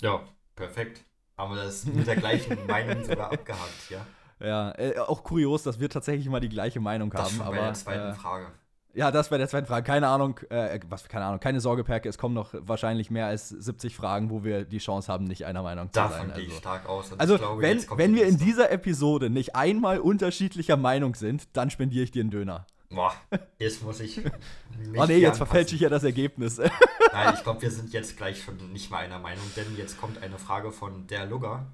Ja, 0.01 0.21
perfekt. 0.55 1.05
Haben 1.39 1.56
wir 1.56 1.63
das 1.63 1.86
mit 1.86 2.06
der 2.06 2.18
gleichen 2.18 2.57
Meinung 2.68 3.01
sogar 3.06 3.31
abgehakt, 3.31 3.89
ja? 3.89 4.06
Ja, 4.45 4.71
äh, 4.77 5.00
auch 5.00 5.24
kurios, 5.24 5.63
dass 5.63 5.80
wir 5.80 5.89
tatsächlich 5.89 6.27
mal 6.30 6.41
die 6.41 6.50
gleiche 6.50 6.81
Meinung 6.81 7.09
Das 7.12 7.31
haben. 7.31 7.41
aber, 7.41 7.56
bei 7.56 7.62
der 7.63 7.74
zweiten 7.74 8.09
äh, 8.09 8.13
Frage. 8.13 8.47
Ja, 8.94 9.12
das 9.12 9.30
bei 9.30 9.38
der 9.38 9.47
zweiten 9.47 9.68
Frage. 9.68 9.86
Keine 9.86 10.07
Ahnung, 10.09 10.38
äh, 10.50 10.80
was, 10.89 11.07
keine 11.07 11.24
Ahnung, 11.25 11.39
keine 11.39 11.62
Sorge, 11.62 11.86
Perke, 11.86 12.09
es 12.09 12.18
kommen 12.18 12.36
noch 12.36 12.53
wahrscheinlich 12.53 13.09
mehr 13.09 13.27
als 13.27 13.47
70 13.47 13.95
Fragen, 13.95 14.30
wo 14.31 14.44
wir 14.44 14.65
die 14.65 14.80
Chance 14.80 15.09
haben, 15.12 15.24
nicht 15.25 15.45
einer 15.45 15.63
Meinung 15.63 15.88
zu 15.88 16.00
Davon 16.00 16.27
sein. 16.27 16.33
gehe 16.36 16.44
ich 16.45 16.50
Also, 16.50 16.59
stark 16.59 16.89
aus. 16.89 17.13
Also 17.18 17.38
glaube, 17.38 17.62
wenn, 17.62 17.86
wenn 17.95 18.15
wir 18.15 18.25
in 18.25 18.38
dieser 18.38 18.69
Episode 18.71 19.30
nicht 19.30 19.56
einmal 19.56 20.00
unterschiedlicher 20.00 20.75
Meinung 20.75 21.15
sind, 21.15 21.47
dann 21.56 21.69
spendiere 21.69 22.03
ich 22.03 22.12
dir 22.12 22.21
einen 22.21 22.31
Döner. 22.31 22.65
Boah, 22.89 23.13
jetzt 23.59 23.83
muss 23.83 24.00
ich. 24.00 24.18
Mich 24.77 25.00
oh 25.00 25.06
nee, 25.06 25.18
jetzt 25.18 25.38
verfälsche 25.38 25.75
ich 25.75 25.81
ja 25.81 25.89
das 25.89 26.03
Ergebnis. 26.03 26.57
Nein, 27.12 27.33
ich 27.36 27.44
glaube, 27.44 27.62
wir 27.62 27.71
sind 27.71 27.94
jetzt 27.94 28.18
gleich 28.18 28.44
schon 28.44 28.71
nicht 28.74 28.89
mal 28.89 28.97
einer 28.97 29.19
Meinung, 29.19 29.45
denn 29.56 29.77
jetzt 29.77 30.00
kommt 30.00 30.18
eine 30.21 30.39
Frage 30.39 30.71
von 30.71 31.06
der 31.07 31.25
Lugger. 31.25 31.71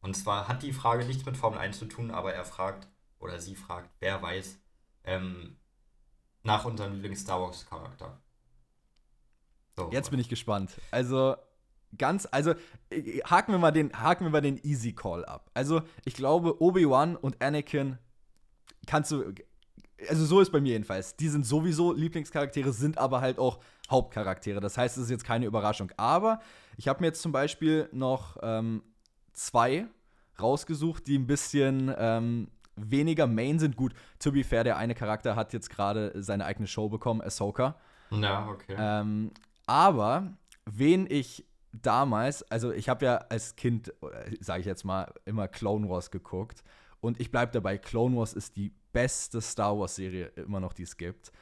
Und 0.00 0.16
zwar 0.16 0.48
hat 0.48 0.62
die 0.62 0.72
Frage 0.72 1.04
nichts 1.04 1.26
mit 1.26 1.36
Formel 1.36 1.58
1 1.58 1.78
zu 1.78 1.86
tun, 1.86 2.10
aber 2.10 2.32
er 2.32 2.44
fragt, 2.44 2.88
oder 3.18 3.40
sie 3.40 3.56
fragt, 3.56 3.90
wer 4.00 4.22
weiß, 4.22 4.58
ähm, 5.04 5.56
nach 6.44 6.64
unserem 6.64 6.94
Lieblings-Star 6.94 7.40
Wars-Charakter. 7.40 8.18
So, 9.76 9.90
Jetzt 9.92 10.10
bin 10.10 10.18
ich 10.18 10.28
gespannt. 10.28 10.80
Also 10.90 11.36
ganz, 11.96 12.26
also 12.30 12.54
äh, 12.90 13.20
haken 13.22 13.52
wir 13.52 13.58
mal 13.58 13.70
den, 13.70 13.92
haken 13.92 14.24
wir 14.24 14.30
mal 14.30 14.40
den 14.40 14.58
Easy 14.64 14.92
Call 14.92 15.24
ab. 15.24 15.50
Also 15.52 15.82
ich 16.04 16.14
glaube, 16.14 16.62
Obi-Wan 16.62 17.16
und 17.16 17.42
Anakin 17.42 17.98
kannst 18.86 19.10
du, 19.10 19.34
also 20.08 20.24
so 20.24 20.40
ist 20.40 20.50
bei 20.50 20.60
mir 20.60 20.72
jedenfalls. 20.72 21.16
Die 21.16 21.28
sind 21.28 21.46
sowieso 21.46 21.92
Lieblingscharaktere, 21.92 22.72
sind 22.72 22.98
aber 22.98 23.20
halt 23.20 23.38
auch 23.38 23.58
Hauptcharaktere. 23.90 24.60
Das 24.60 24.78
heißt, 24.78 24.96
es 24.96 25.04
ist 25.04 25.10
jetzt 25.10 25.24
keine 25.24 25.46
Überraschung. 25.46 25.90
Aber 25.96 26.40
ich 26.76 26.88
habe 26.88 27.00
mir 27.00 27.08
jetzt 27.08 27.22
zum 27.22 27.32
Beispiel 27.32 27.88
noch 27.92 28.36
ähm, 28.42 28.82
zwei 29.32 29.86
rausgesucht, 30.40 31.06
die 31.06 31.18
ein 31.18 31.26
bisschen 31.26 31.92
ähm, 31.98 32.48
weniger 32.76 33.26
Main 33.26 33.58
sind. 33.58 33.76
Gut, 33.76 33.94
to 34.18 34.30
be 34.30 34.44
fair, 34.44 34.64
der 34.64 34.76
eine 34.76 34.94
Charakter 34.94 35.36
hat 35.36 35.52
jetzt 35.52 35.70
gerade 35.70 36.12
seine 36.16 36.44
eigene 36.44 36.68
Show 36.68 36.88
bekommen, 36.88 37.20
Ahsoka. 37.20 37.76
Ja, 38.10 38.48
okay. 38.48 38.76
Ähm, 38.78 39.32
aber 39.66 40.34
wen 40.64 41.06
ich 41.10 41.44
damals, 41.72 42.42
also 42.50 42.72
ich 42.72 42.88
habe 42.88 43.04
ja 43.04 43.16
als 43.28 43.56
Kind, 43.56 43.92
sage 44.40 44.60
ich 44.60 44.66
jetzt 44.66 44.84
mal, 44.84 45.12
immer 45.24 45.48
Clone 45.48 45.88
Wars 45.88 46.10
geguckt. 46.10 46.62
Und 47.00 47.20
ich 47.20 47.30
bleibe 47.30 47.52
dabei, 47.52 47.78
Clone 47.78 48.16
Wars 48.16 48.32
ist 48.32 48.56
die 48.56 48.72
beste 48.92 49.40
Star 49.40 49.78
Wars-Serie 49.78 50.26
immer 50.36 50.60
noch, 50.60 50.72
die 50.72 50.82
es 50.82 50.96
gibt. 50.96 51.32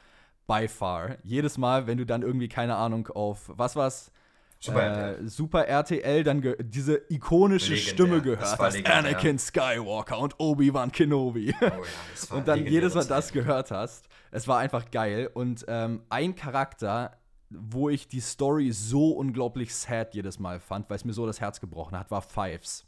By 0.47 0.67
far. 0.67 1.17
Jedes 1.23 1.57
Mal, 1.57 1.87
wenn 1.87 1.97
du 1.97 2.05
dann 2.05 2.21
irgendwie, 2.21 2.47
keine 2.47 2.75
Ahnung, 2.75 3.07
auf, 3.07 3.51
was 3.53 3.75
war's? 3.75 4.11
Super. 4.59 5.19
äh, 5.19 5.27
Super 5.27 5.67
RTL 5.67 6.23
dann 6.23 6.55
diese 6.59 7.01
ikonische 7.09 7.73
Legendär. 7.73 7.93
Stimme 7.93 8.21
gehört 8.21 8.59
hast. 8.59 8.73
legendär. 8.73 8.95
Anakin 8.95 9.37
Skywalker 9.37 10.17
und 10.17 10.39
Obi-Wan 10.39 10.91
Kenobi. 10.91 11.53
oh 11.61 11.65
ja, 11.65 11.71
und 12.35 12.47
dann 12.47 12.65
jedes 12.65 12.95
Mal 12.95 13.05
das 13.05 13.31
gehört 13.31 13.71
hast. 13.71 14.07
Es 14.31 14.47
war 14.47 14.57
einfach 14.57 14.89
geil. 14.89 15.29
Und 15.33 15.65
ähm, 15.67 16.01
ein 16.09 16.35
Charakter, 16.35 17.17
wo 17.49 17.89
ich 17.89 18.07
die 18.07 18.19
Story 18.19 18.71
so 18.71 19.11
unglaublich 19.11 19.75
sad 19.75 20.15
jedes 20.15 20.39
Mal 20.39 20.59
fand, 20.59 20.89
weil 20.89 20.97
es 20.97 21.05
mir 21.05 21.13
so 21.13 21.25
das 21.25 21.39
Herz 21.39 21.59
gebrochen 21.59 21.97
hat, 21.97 22.09
war 22.09 22.21
Fives. 22.21 22.85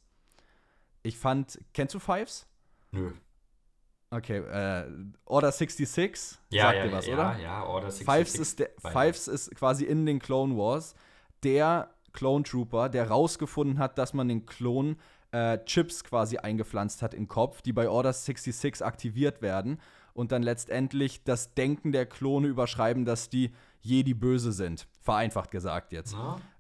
Ich 1.04 1.18
fand, 1.18 1.60
kennst 1.74 1.94
du 1.94 2.00
Fives? 2.00 2.48
Nö. 2.92 3.12
Okay, 4.12 4.40
äh, 4.40 4.86
Order 5.26 5.52
66, 5.52 6.40
Ja, 6.50 6.64
sagt 6.64 6.78
ja, 6.78 6.84
dir 6.84 6.92
was, 6.92 7.06
ja, 7.06 7.14
oder? 7.14 7.40
Ja, 7.40 7.64
Order 7.66 7.92
66. 7.92 8.06
Fives 8.06 8.40
ist, 8.40 8.60
der, 8.60 8.70
Fives 8.80 9.28
ist 9.28 9.56
quasi 9.56 9.86
in 9.86 10.06
den 10.06 10.20
Clone 10.20 10.58
Wars 10.58 10.96
der 11.44 11.90
Clone 12.12 12.44
Trooper, 12.44 12.90
der 12.90 13.08
rausgefunden 13.10 13.78
hat, 13.78 13.98
dass 13.98 14.14
man 14.14 14.28
den 14.28 14.48
Klon 14.48 14.98
äh, 15.32 15.60
Chips 15.66 16.04
quasi 16.04 16.38
eingepflanzt 16.38 17.04
hat 17.04 17.14
im 17.14 17.28
Kopf, 17.28 17.62
die 17.62 17.72
bei 17.72 17.88
Order 17.88 18.12
66 18.12 18.84
aktiviert 18.84 19.44
werden 19.44 19.80
und 20.14 20.32
dann 20.32 20.42
letztendlich 20.42 21.24
das 21.24 21.54
Denken 21.54 21.92
der 21.92 22.08
Klone 22.08 22.48
überschreiben, 22.48 23.06
dass 23.06 23.30
die 23.30 23.54
Jedi 23.82 24.16
böse 24.16 24.52
sind. 24.52 24.88
Vereinfacht 25.02 25.52
gesagt 25.52 25.94
jetzt. 25.94 26.16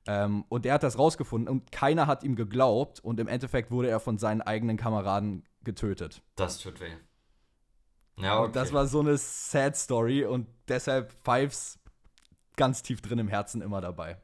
Ähm, 0.07 0.45
und 0.49 0.65
er 0.65 0.75
hat 0.75 0.83
das 0.83 0.97
rausgefunden 0.97 1.49
und 1.49 1.71
keiner 1.71 2.07
hat 2.07 2.23
ihm 2.23 2.35
geglaubt 2.35 2.99
und 2.99 3.19
im 3.19 3.27
Endeffekt 3.27 3.71
wurde 3.71 3.89
er 3.89 3.99
von 3.99 4.17
seinen 4.17 4.41
eigenen 4.41 4.77
Kameraden 4.77 5.43
getötet. 5.63 6.21
Das 6.35 6.59
tut 6.59 6.79
weh. 6.79 6.93
Ja, 8.19 8.37
okay. 8.39 8.45
Und 8.47 8.55
das 8.55 8.73
war 8.73 8.85
so 8.87 8.99
eine 8.99 9.17
sad 9.17 9.75
Story 9.77 10.25
und 10.25 10.47
deshalb 10.67 11.13
Fives 11.23 11.79
ganz 12.55 12.83
tief 12.83 13.01
drin 13.01 13.19
im 13.19 13.27
Herzen 13.27 13.61
immer 13.61 13.81
dabei. 13.81 14.17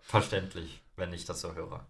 Verständlich, 0.00 0.82
wenn 0.96 1.12
ich 1.12 1.24
das 1.24 1.40
so 1.40 1.54
höre. 1.54 1.86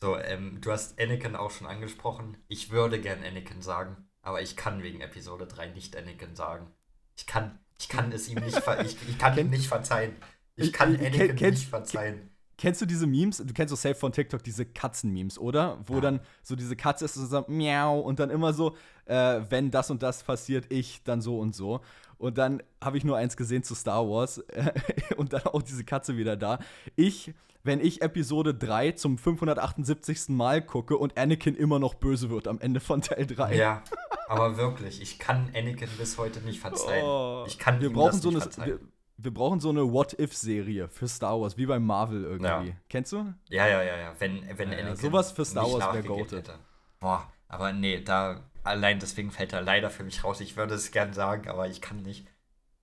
So, 0.00 0.16
ähm, 0.16 0.60
du 0.60 0.72
hast 0.72 1.00
Anakin 1.00 1.36
auch 1.36 1.50
schon 1.50 1.66
angesprochen. 1.66 2.36
Ich 2.48 2.70
würde 2.70 3.00
gern 3.00 3.22
Anakin 3.24 3.62
sagen, 3.62 4.08
aber 4.20 4.42
ich 4.42 4.56
kann 4.56 4.82
wegen 4.82 5.00
Episode 5.00 5.46
3 5.46 5.68
nicht 5.68 5.96
Anakin 5.96 6.34
sagen. 6.34 6.72
Ich 7.16 7.26
kann, 7.26 7.58
ich 7.78 7.88
kann 7.88 8.10
es 8.12 8.28
ihm 8.28 8.38
nicht, 8.40 8.58
ver 8.58 8.84
ich, 8.84 8.96
ich 9.08 9.18
kann 9.18 9.38
ihm 9.38 9.50
nicht 9.50 9.66
verzeihen. 9.68 10.16
Ich 10.56 10.72
kann 10.72 10.96
Anakin 10.96 11.36
kenn- 11.36 11.50
nicht 11.52 11.68
verzeihen. 11.68 12.31
Kennst 12.62 12.80
du 12.80 12.86
diese 12.86 13.08
Memes? 13.08 13.38
Du 13.38 13.52
kennst 13.52 13.70
so 13.70 13.76
safe 13.76 13.96
von 13.96 14.12
TikTok 14.12 14.40
diese 14.44 14.64
Katzen-Memes, 14.64 15.36
oder? 15.36 15.78
Wo 15.84 15.94
Ja. 15.94 16.00
dann 16.02 16.20
so 16.44 16.54
diese 16.54 16.76
Katze 16.76 17.06
ist 17.06 17.14
so, 17.14 17.26
so 17.26 17.44
miau 17.48 17.98
und 17.98 18.20
dann 18.20 18.30
immer 18.30 18.52
so, 18.52 18.76
äh, 19.06 19.40
wenn 19.48 19.72
das 19.72 19.90
und 19.90 20.00
das 20.00 20.22
passiert, 20.22 20.66
ich 20.68 21.02
dann 21.02 21.20
so 21.20 21.40
und 21.40 21.56
so. 21.56 21.80
Und 22.18 22.38
dann 22.38 22.62
habe 22.80 22.96
ich 22.98 23.02
nur 23.02 23.16
eins 23.16 23.36
gesehen 23.36 23.64
zu 23.64 23.74
Star 23.74 24.08
Wars 24.08 24.44
und 25.16 25.32
dann 25.32 25.42
auch 25.42 25.62
diese 25.62 25.82
Katze 25.82 26.16
wieder 26.16 26.36
da. 26.36 26.60
Ich, 26.94 27.34
wenn 27.64 27.80
ich 27.80 28.00
Episode 28.00 28.54
3 28.54 28.92
zum 28.92 29.18
578. 29.18 30.28
Mal 30.28 30.62
gucke 30.62 30.96
und 30.96 31.18
Anakin 31.18 31.56
immer 31.56 31.80
noch 31.80 31.94
böse 31.94 32.30
wird 32.30 32.46
am 32.46 32.60
Ende 32.60 32.78
von 32.78 33.02
Teil 33.02 33.26
3. 33.26 33.56
Ja, 33.56 33.82
aber 34.28 34.56
wirklich, 34.56 35.02
ich 35.02 35.18
kann 35.18 35.50
Anakin 35.52 35.88
bis 35.98 36.16
heute 36.16 36.38
nicht 36.42 36.60
verzeihen. 36.60 37.04
Oh. 37.04 37.42
ich 37.48 37.58
kann 37.58 37.80
wir 37.80 37.88
ihm 37.88 37.94
brauchen 37.94 38.12
das 38.12 38.22
so 38.22 38.28
nicht 38.28 38.36
eine, 38.36 38.42
verzeihen. 38.42 38.91
Wir, 39.22 39.32
brauchen 39.32 39.60
so 39.60 39.70
eine 39.70 39.92
What-If-Serie 39.92 40.88
für 40.88 41.08
Star 41.08 41.40
Wars, 41.40 41.56
wie 41.56 41.66
bei 41.66 41.78
Marvel 41.78 42.24
irgendwie. 42.24 42.68
Ja. 42.70 42.76
Kennst 42.88 43.12
du? 43.12 43.32
Ja, 43.48 43.66
ja, 43.66 43.82
ja, 43.82 43.96
ja. 43.96 44.14
Wenn, 44.18 44.42
wenn 44.56 44.72
Ja, 44.72 44.78
ja, 44.78 44.96
sowas 44.96 45.32
für 45.32 45.44
Star 45.44 45.64
Wars 45.64 45.74
wär 45.74 45.86
nachgegeben 45.86 46.16
goated. 46.16 46.58
Boah, 47.00 47.32
aber 47.48 47.72
nee, 47.72 48.00
da 48.00 48.42
allein 48.62 48.98
deswegen 48.98 49.30
fällt 49.30 49.52
er 49.52 49.62
leider 49.62 49.90
für 49.90 50.04
mich 50.04 50.24
raus. 50.24 50.40
Ich 50.40 50.56
würde 50.56 50.74
es 50.74 50.90
gern 50.90 51.12
sagen, 51.12 51.48
aber 51.48 51.68
ich 51.68 51.80
kann 51.80 52.02
nicht. 52.02 52.26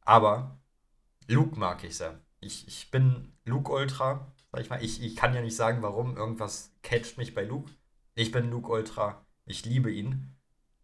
Aber 0.02 0.60
Luke 1.28 1.58
mag 1.58 1.84
ich 1.84 1.98
sehr. 1.98 2.20
Ich, 2.40 2.68
ich 2.68 2.92
bin 2.92 3.34
Luke 3.46 3.72
Ultra, 3.72 4.32
sag 4.52 4.62
ich 4.62 4.70
mal. 4.70 4.84
Ich, 4.84 5.02
ich 5.02 5.16
kann 5.16 5.34
ja 5.34 5.42
nicht 5.42 5.56
sagen, 5.56 5.82
warum. 5.82 6.18
Irgendwas 6.18 6.72
catcht 6.84 7.18
mich 7.18 7.34
bei 7.34 7.44
Luke. 7.44 7.72
Ich 8.16 8.32
bin 8.32 8.50
Luke 8.50 8.72
Ultra. 8.72 9.26
Ich 9.46 9.66
liebe 9.66 9.92
ihn. 9.92 10.36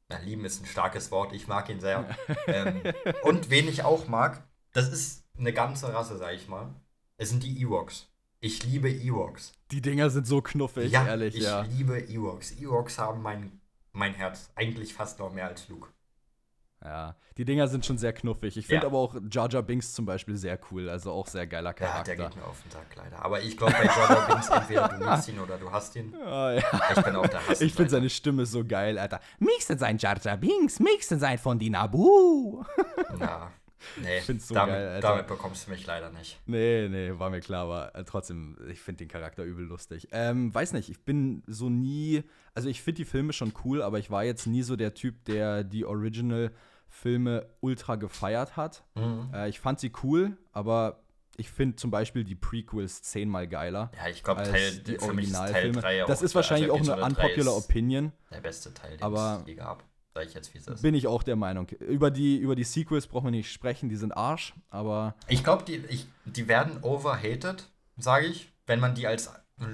Na, 0.09 0.19
lieben 0.19 0.45
ist 0.45 0.61
ein 0.61 0.67
starkes 0.67 1.11
Wort. 1.11 1.33
Ich 1.33 1.47
mag 1.47 1.69
ihn 1.69 1.79
sehr. 1.79 2.07
ähm, 2.47 2.81
und 3.23 3.49
wen 3.49 3.67
ich 3.67 3.83
auch 3.83 4.07
mag, 4.07 4.47
das 4.73 4.89
ist 4.89 5.24
eine 5.37 5.53
ganze 5.53 5.93
Rasse, 5.93 6.17
sag 6.17 6.33
ich 6.33 6.47
mal. 6.47 6.73
Es 7.17 7.29
sind 7.29 7.43
die 7.43 7.61
Ewoks. 7.61 8.07
Ich 8.39 8.63
liebe 8.63 8.89
Ewoks. 8.89 9.53
Die 9.71 9.81
Dinger 9.81 10.09
sind 10.09 10.27
so 10.27 10.41
knuffig, 10.41 10.91
ja, 10.91 11.07
ehrlich, 11.07 11.35
ich 11.35 11.43
ja. 11.43 11.61
liebe 11.61 11.97
Ewoks. 12.09 12.51
Ewoks 12.59 12.99
haben 12.99 13.21
mein, 13.21 13.59
mein 13.91 14.13
Herz. 14.13 14.51
Eigentlich 14.55 14.93
fast 14.93 15.19
noch 15.19 15.33
mehr 15.33 15.47
als 15.47 15.67
Luke. 15.69 15.87
Ja, 16.83 17.15
die 17.37 17.45
Dinger 17.45 17.67
sind 17.67 17.83
schon 17.83 17.97
sehr 17.97 18.13
knuffig. 18.13 18.55
Ich 18.57 18.67
finde 18.67 18.83
Ja. 18.83 18.89
aber 18.89 18.99
auch 18.99 19.15
Jar 19.31 19.49
Jar 19.49 19.63
Binks 19.63 19.93
zum 19.93 20.05
Beispiel 20.05 20.35
sehr 20.37 20.59
cool, 20.69 20.87
also 20.87 21.11
auch 21.11 21.25
sehr 21.25 21.47
geiler 21.47 21.69
Ja, 21.71 21.73
Charakter. 21.73 22.15
der 22.15 22.27
geht 22.27 22.35
mir 22.35 22.45
auf 22.45 22.61
den 22.61 22.69
Sack 22.69 22.85
leider. 22.95 23.25
Aber 23.25 23.41
ich 23.41 23.57
glaube, 23.57 23.73
bei 23.73 23.85
Jar 23.85 24.09
Jar 24.09 24.27
Binks 24.27 24.49
entweder 24.49 24.87
du 24.89 25.05
liebst 25.09 25.29
ihn 25.29 25.39
oder 25.39 25.57
du 25.57 25.71
hast 25.71 25.95
ihn. 25.95 26.13
Ah, 26.23 26.51
ja. 26.53 26.61
Ich 26.95 27.01
bin 27.03 27.15
auf 27.15 27.29
der 27.29 27.47
Hass. 27.47 27.61
Ich 27.61 27.73
finde 27.73 27.89
seine 27.89 28.09
Stimme 28.11 28.45
so 28.45 28.63
geil, 28.63 28.99
Alter. 28.99 29.19
Mixen 29.39 29.79
sein 29.79 29.97
Jar 29.97 30.19
Jar 30.21 30.37
Binks, 30.37 30.79
mixen 30.79 31.17
sein 31.19 31.39
von 31.39 31.57
die 31.57 31.71
Nabu. 31.71 32.63
Ja. 33.19 33.51
Nee, 34.01 34.19
so 34.21 34.53
damit, 34.53 34.75
geil, 34.75 34.99
damit 35.01 35.27
bekommst 35.27 35.67
du 35.67 35.71
mich 35.71 35.85
leider 35.85 36.09
nicht. 36.11 36.39
Nee, 36.45 36.87
nee, 36.89 37.11
war 37.17 37.29
mir 37.29 37.39
klar, 37.41 37.63
aber 37.63 37.95
äh, 37.95 38.03
trotzdem, 38.03 38.57
ich 38.69 38.79
finde 38.81 38.99
den 38.99 39.07
Charakter 39.07 39.43
übel 39.43 39.65
lustig. 39.65 40.07
Ähm, 40.11 40.53
weiß 40.53 40.73
nicht, 40.73 40.89
ich 40.89 40.99
bin 41.01 41.43
so 41.47 41.69
nie, 41.69 42.23
also 42.53 42.69
ich 42.69 42.81
finde 42.81 42.97
die 42.97 43.05
Filme 43.05 43.33
schon 43.33 43.53
cool, 43.63 43.81
aber 43.81 43.99
ich 43.99 44.09
war 44.11 44.23
jetzt 44.23 44.47
nie 44.47 44.61
so 44.63 44.75
der 44.75 44.93
Typ, 44.93 45.25
der 45.25 45.63
die 45.63 45.85
Original-Filme 45.85 47.45
ultra 47.61 47.95
gefeiert 47.95 48.57
hat. 48.57 48.83
Mhm. 48.95 49.29
Äh, 49.33 49.49
ich 49.49 49.59
fand 49.59 49.79
sie 49.79 49.91
cool, 50.03 50.37
aber 50.51 51.01
ich 51.37 51.49
finde 51.49 51.75
zum 51.75 51.91
Beispiel 51.91 52.23
die 52.23 52.35
Prequels 52.35 53.01
zehnmal 53.01 53.47
geiler. 53.47 53.91
Ja, 53.97 54.07
ich 54.09 54.23
glaube, 54.23 54.43
Teil, 54.43 54.71
die 54.77 54.83
für 54.85 54.91
ist 54.93 54.99
Teil 55.01 55.09
Originalfilme. 55.09 55.81
3 55.81 56.03
auch 56.03 56.07
das 56.07 56.21
ist 56.21 56.31
der- 56.31 56.35
wahrscheinlich 56.37 56.71
also 56.71 56.93
auch 56.93 56.95
eine 56.97 57.01
Episode 57.01 57.15
3 57.21 57.25
unpopular 57.27 57.57
Opinion. 57.57 58.11
Der 58.31 58.41
beste 58.41 58.73
Teil, 58.73 58.91
den 58.97 59.03
Aber- 59.03 59.39
es 59.41 59.47
je 59.47 59.55
gab. 59.55 59.83
Sag 60.15 60.27
ich 60.27 60.33
jetzt, 60.33 60.53
wie 60.53 60.59
es 60.59 60.67
ist. 60.67 60.81
Bin 60.81 60.95
ich 60.95 61.07
auch 61.07 61.23
der 61.23 61.35
Meinung. 61.35 61.67
Über 61.67 62.09
die, 62.09 62.37
über 62.37 62.55
die 62.55 62.63
Sequels 62.63 63.05
brauchen 63.05 63.25
wir 63.25 63.31
nicht 63.31 63.51
sprechen, 63.51 63.89
die 63.89 63.97
sind 63.97 64.13
Arsch, 64.13 64.53
aber 64.69 65.13
Ich 65.27 65.43
glaube, 65.43 65.65
die, 65.65 65.75
ich- 65.89 66.07
die 66.23 66.47
werden 66.47 66.81
overhated, 66.81 67.69
sage 67.97 68.27
ich. 68.27 68.49
Wenn 68.65 68.79
man 68.79 68.95
die 68.95 69.07
als 69.07 69.29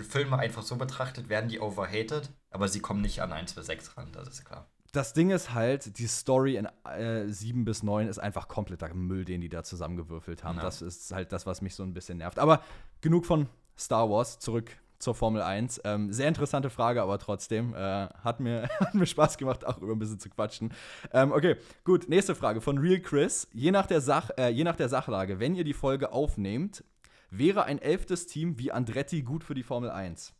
Filme 0.09 0.37
einfach 0.39 0.63
so 0.63 0.75
betrachtet, 0.77 1.29
werden 1.29 1.47
die 1.47 1.59
overhated. 1.59 2.29
Aber 2.49 2.67
sie 2.67 2.79
kommen 2.79 3.01
nicht 3.01 3.21
an 3.21 3.31
1 3.31 3.53
bis 3.53 3.67
6 3.67 3.95
ran, 3.97 4.07
das 4.13 4.27
ist 4.29 4.43
klar. 4.43 4.67
das 4.93 5.13
Ding 5.13 5.29
ist 5.29 5.53
halt, 5.53 5.97
die 5.99 6.07
Story 6.07 6.57
in 6.57 6.67
äh, 6.85 7.27
7 7.27 7.63
bis 7.63 7.81
9 7.83 8.07
ist 8.09 8.17
einfach 8.17 8.47
kompletter 8.49 8.91
Müll, 8.93 9.23
den 9.25 9.39
die 9.41 9.47
da 9.47 9.63
zusammengewürfelt 9.63 10.43
haben. 10.43 10.57
Ja. 10.57 10.63
Das 10.63 10.81
ist 10.81 11.13
halt 11.13 11.31
das, 11.31 11.45
was 11.45 11.61
mich 11.61 11.75
so 11.75 11.83
ein 11.83 11.93
bisschen 11.93 12.17
nervt. 12.17 12.39
Aber 12.39 12.63
genug 12.99 13.25
von 13.27 13.47
Star 13.77 14.09
Wars, 14.09 14.39
zurück 14.39 14.75
zur 15.01 15.15
Formel 15.15 15.41
1. 15.41 15.81
Ähm, 15.83 16.11
sehr 16.11 16.27
interessante 16.27 16.69
Frage, 16.69 17.01
aber 17.01 17.19
trotzdem. 17.19 17.73
Äh, 17.73 18.07
hat, 18.23 18.39
mir, 18.39 18.69
hat 18.79 18.93
mir 18.93 19.05
Spaß 19.05 19.37
gemacht, 19.37 19.65
auch 19.65 19.77
über 19.79 19.93
ein 19.93 19.99
bisschen 19.99 20.19
zu 20.19 20.29
quatschen. 20.29 20.73
Ähm, 21.11 21.31
okay, 21.31 21.57
gut, 21.83 22.07
nächste 22.09 22.35
Frage 22.35 22.61
von 22.61 22.77
Real 22.77 22.99
Chris. 22.99 23.47
Je 23.53 23.71
nach, 23.71 23.87
der 23.87 24.01
Sach, 24.01 24.29
äh, 24.37 24.49
je 24.49 24.63
nach 24.63 24.75
der 24.75 24.89
Sachlage, 24.89 25.39
wenn 25.39 25.55
ihr 25.55 25.63
die 25.63 25.73
Folge 25.73 26.11
aufnehmt, 26.11 26.83
wäre 27.29 27.63
ein 27.63 27.79
elftes 27.79 28.27
Team 28.27 28.59
wie 28.59 28.71
Andretti 28.71 29.21
gut 29.23 29.43
für 29.43 29.55
die 29.55 29.63
Formel 29.63 29.89
1? 29.89 30.33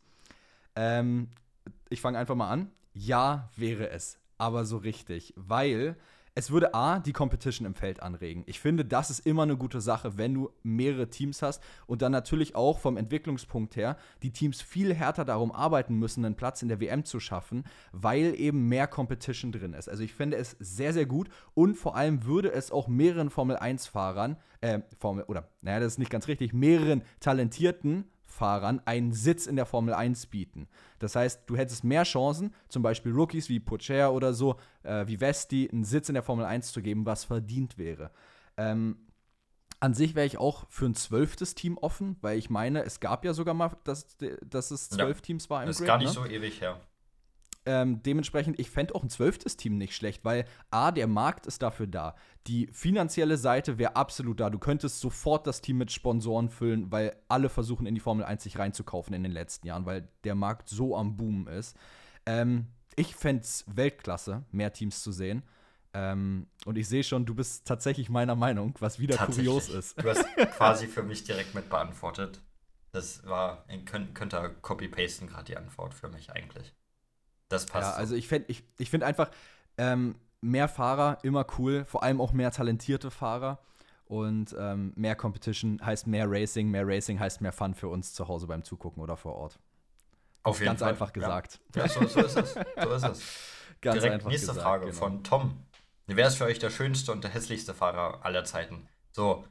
Ähm, 0.76 1.28
ich 1.88 2.00
fange 2.00 2.18
einfach 2.18 2.34
mal 2.34 2.50
an. 2.50 2.70
Ja, 2.94 3.50
wäre 3.56 3.90
es. 3.90 4.18
Aber 4.38 4.64
so 4.64 4.76
richtig. 4.76 5.34
Weil 5.36 5.96
es 6.34 6.50
würde 6.50 6.74
A, 6.74 6.98
die 6.98 7.12
Competition 7.12 7.66
im 7.66 7.74
Feld 7.74 8.02
anregen. 8.02 8.42
Ich 8.46 8.58
finde, 8.58 8.84
das 8.84 9.10
ist 9.10 9.26
immer 9.26 9.42
eine 9.42 9.56
gute 9.56 9.80
Sache, 9.80 10.16
wenn 10.16 10.32
du 10.32 10.50
mehrere 10.62 11.10
Teams 11.10 11.42
hast 11.42 11.62
und 11.86 12.00
dann 12.00 12.12
natürlich 12.12 12.54
auch 12.54 12.78
vom 12.78 12.96
Entwicklungspunkt 12.96 13.76
her 13.76 13.96
die 14.22 14.30
Teams 14.30 14.62
viel 14.62 14.94
härter 14.94 15.24
darum 15.24 15.52
arbeiten 15.52 15.96
müssen, 15.96 16.24
einen 16.24 16.36
Platz 16.36 16.62
in 16.62 16.68
der 16.68 16.80
WM 16.80 17.04
zu 17.04 17.20
schaffen, 17.20 17.64
weil 17.92 18.34
eben 18.38 18.68
mehr 18.68 18.86
Competition 18.86 19.52
drin 19.52 19.74
ist. 19.74 19.88
Also 19.88 20.02
ich 20.02 20.14
finde 20.14 20.38
es 20.38 20.56
sehr, 20.58 20.92
sehr 20.92 21.06
gut 21.06 21.28
und 21.54 21.74
vor 21.74 21.96
allem 21.96 22.24
würde 22.24 22.50
es 22.50 22.70
auch 22.70 22.88
mehreren 22.88 23.28
Formel-1-Fahrern, 23.28 24.36
äh, 24.62 24.80
Formel, 24.98 25.24
oder, 25.24 25.48
naja, 25.60 25.80
das 25.80 25.94
ist 25.94 25.98
nicht 25.98 26.10
ganz 26.10 26.28
richtig, 26.28 26.54
mehreren 26.54 27.02
talentierten 27.20 28.04
Fahrern 28.32 28.80
einen 28.86 29.12
Sitz 29.12 29.46
in 29.46 29.56
der 29.56 29.66
Formel 29.66 29.94
1 29.94 30.26
bieten. 30.26 30.68
Das 30.98 31.14
heißt, 31.14 31.42
du 31.46 31.56
hättest 31.56 31.84
mehr 31.84 32.02
Chancen, 32.04 32.54
zum 32.68 32.82
Beispiel 32.82 33.12
Rookies 33.12 33.48
wie 33.48 33.60
Pocher 33.60 34.12
oder 34.12 34.32
so, 34.34 34.56
äh, 34.82 35.06
wie 35.06 35.20
Vesti, 35.20 35.68
einen 35.70 35.84
Sitz 35.84 36.08
in 36.08 36.14
der 36.14 36.22
Formel 36.22 36.44
1 36.44 36.72
zu 36.72 36.82
geben, 36.82 37.06
was 37.06 37.24
verdient 37.24 37.78
wäre. 37.78 38.10
Ähm, 38.56 38.96
an 39.80 39.94
sich 39.94 40.14
wäre 40.14 40.26
ich 40.26 40.38
auch 40.38 40.66
für 40.70 40.86
ein 40.86 40.94
zwölftes 40.94 41.54
Team 41.54 41.76
offen, 41.76 42.16
weil 42.20 42.38
ich 42.38 42.50
meine, 42.50 42.84
es 42.84 43.00
gab 43.00 43.24
ja 43.24 43.34
sogar 43.34 43.54
mal, 43.54 43.70
dass, 43.84 44.16
dass 44.44 44.70
es 44.70 44.90
Ja. 44.90 44.96
zwölf 44.98 45.20
Teams 45.22 45.50
war 45.50 45.62
im 45.62 45.66
Das 45.66 45.76
ist 45.76 45.80
Grid, 45.80 45.88
gar 45.88 45.98
nicht 45.98 46.08
ne? 46.08 46.12
so 46.14 46.24
ewig 46.24 46.60
her. 46.60 46.80
Ähm, 47.64 48.02
dementsprechend, 48.02 48.58
ich 48.58 48.70
fände 48.70 48.94
auch 48.94 49.04
ein 49.04 49.10
zwölftes 49.10 49.56
Team 49.56 49.78
nicht 49.78 49.94
schlecht, 49.94 50.24
weil 50.24 50.46
A, 50.70 50.90
der 50.90 51.06
Markt 51.06 51.46
ist 51.46 51.62
dafür 51.62 51.86
da. 51.86 52.16
Die 52.48 52.66
finanzielle 52.72 53.36
Seite 53.36 53.78
wäre 53.78 53.94
absolut 53.94 54.40
da. 54.40 54.50
Du 54.50 54.58
könntest 54.58 55.00
sofort 55.00 55.46
das 55.46 55.60
Team 55.60 55.78
mit 55.78 55.92
Sponsoren 55.92 56.48
füllen, 56.48 56.90
weil 56.90 57.14
alle 57.28 57.48
versuchen, 57.48 57.86
in 57.86 57.94
die 57.94 58.00
Formel 58.00 58.24
1 58.24 58.42
sich 58.42 58.58
reinzukaufen 58.58 59.14
in 59.14 59.22
den 59.22 59.32
letzten 59.32 59.68
Jahren, 59.68 59.86
weil 59.86 60.08
der 60.24 60.34
Markt 60.34 60.68
so 60.68 60.96
am 60.96 61.16
Boom 61.16 61.46
ist. 61.46 61.76
Ähm, 62.26 62.66
ich 62.96 63.14
fände 63.14 63.42
es 63.42 63.64
Weltklasse, 63.68 64.44
mehr 64.50 64.72
Teams 64.72 65.02
zu 65.02 65.12
sehen. 65.12 65.44
Ähm, 65.94 66.46
und 66.64 66.78
ich 66.78 66.88
sehe 66.88 67.04
schon, 67.04 67.26
du 67.26 67.34
bist 67.34 67.66
tatsächlich 67.66 68.08
meiner 68.08 68.34
Meinung, 68.34 68.74
was 68.80 68.98
wieder 68.98 69.16
kurios 69.18 69.68
ist. 69.68 70.02
Du 70.02 70.08
hast 70.08 70.24
quasi 70.56 70.86
für 70.88 71.02
mich 71.02 71.24
direkt 71.24 71.54
mit 71.54 71.68
beantwortet. 71.68 72.40
Das 72.92 73.24
war, 73.26 73.64
könnt, 73.84 74.14
könnt 74.14 74.34
ihr 74.34 74.48
copy-pasten 74.62 75.28
gerade 75.28 75.44
die 75.44 75.56
Antwort 75.56 75.94
für 75.94 76.08
mich 76.08 76.30
eigentlich. 76.30 76.74
Das 77.52 77.66
passt. 77.66 77.88
Ja, 77.88 77.92
so. 77.92 77.98
also 77.98 78.14
ich, 78.16 78.26
fänd- 78.26 78.46
ich, 78.48 78.64
ich 78.78 78.90
finde 78.90 79.06
einfach 79.06 79.30
ähm, 79.78 80.16
mehr 80.40 80.68
Fahrer 80.68 81.18
immer 81.22 81.46
cool, 81.58 81.84
vor 81.84 82.02
allem 82.02 82.20
auch 82.20 82.32
mehr 82.32 82.50
talentierte 82.50 83.10
Fahrer. 83.10 83.58
Und 84.06 84.54
ähm, 84.58 84.92
mehr 84.96 85.14
Competition 85.16 85.80
heißt 85.82 86.06
mehr 86.06 86.26
Racing, 86.28 86.68
mehr 86.70 86.86
Racing 86.86 87.18
heißt 87.18 87.40
mehr 87.40 87.52
Fun 87.52 87.74
für 87.74 87.88
uns 87.88 88.12
zu 88.12 88.28
Hause 88.28 88.46
beim 88.46 88.62
Zugucken 88.62 89.02
oder 89.02 89.16
vor 89.16 89.36
Ort. 89.36 89.58
Auf 90.42 90.58
jeden 90.58 90.66
Ganz 90.66 90.80
Fall. 90.80 90.90
einfach 90.90 91.12
gesagt. 91.12 91.60
Ja, 91.74 91.82
ja 91.84 91.88
so, 91.88 92.06
so 92.06 92.20
ist 92.20 92.36
es. 92.36 92.54
So 92.54 92.90
ist 92.90 93.04
es. 93.04 93.22
Ganz 93.80 93.96
Direkt 93.96 94.14
einfach 94.14 94.28
nächste 94.30 94.48
gesagt, 94.48 94.62
Frage 94.66 94.86
genau. 94.86 94.98
von 94.98 95.24
Tom. 95.24 95.56
Wer 96.06 96.26
ist 96.26 96.36
für 96.36 96.44
euch 96.44 96.58
der 96.58 96.70
schönste 96.70 97.12
und 97.12 97.24
der 97.24 97.30
hässlichste 97.30 97.74
Fahrer 97.74 98.24
aller 98.24 98.44
Zeiten? 98.44 98.86
So, 99.12 99.44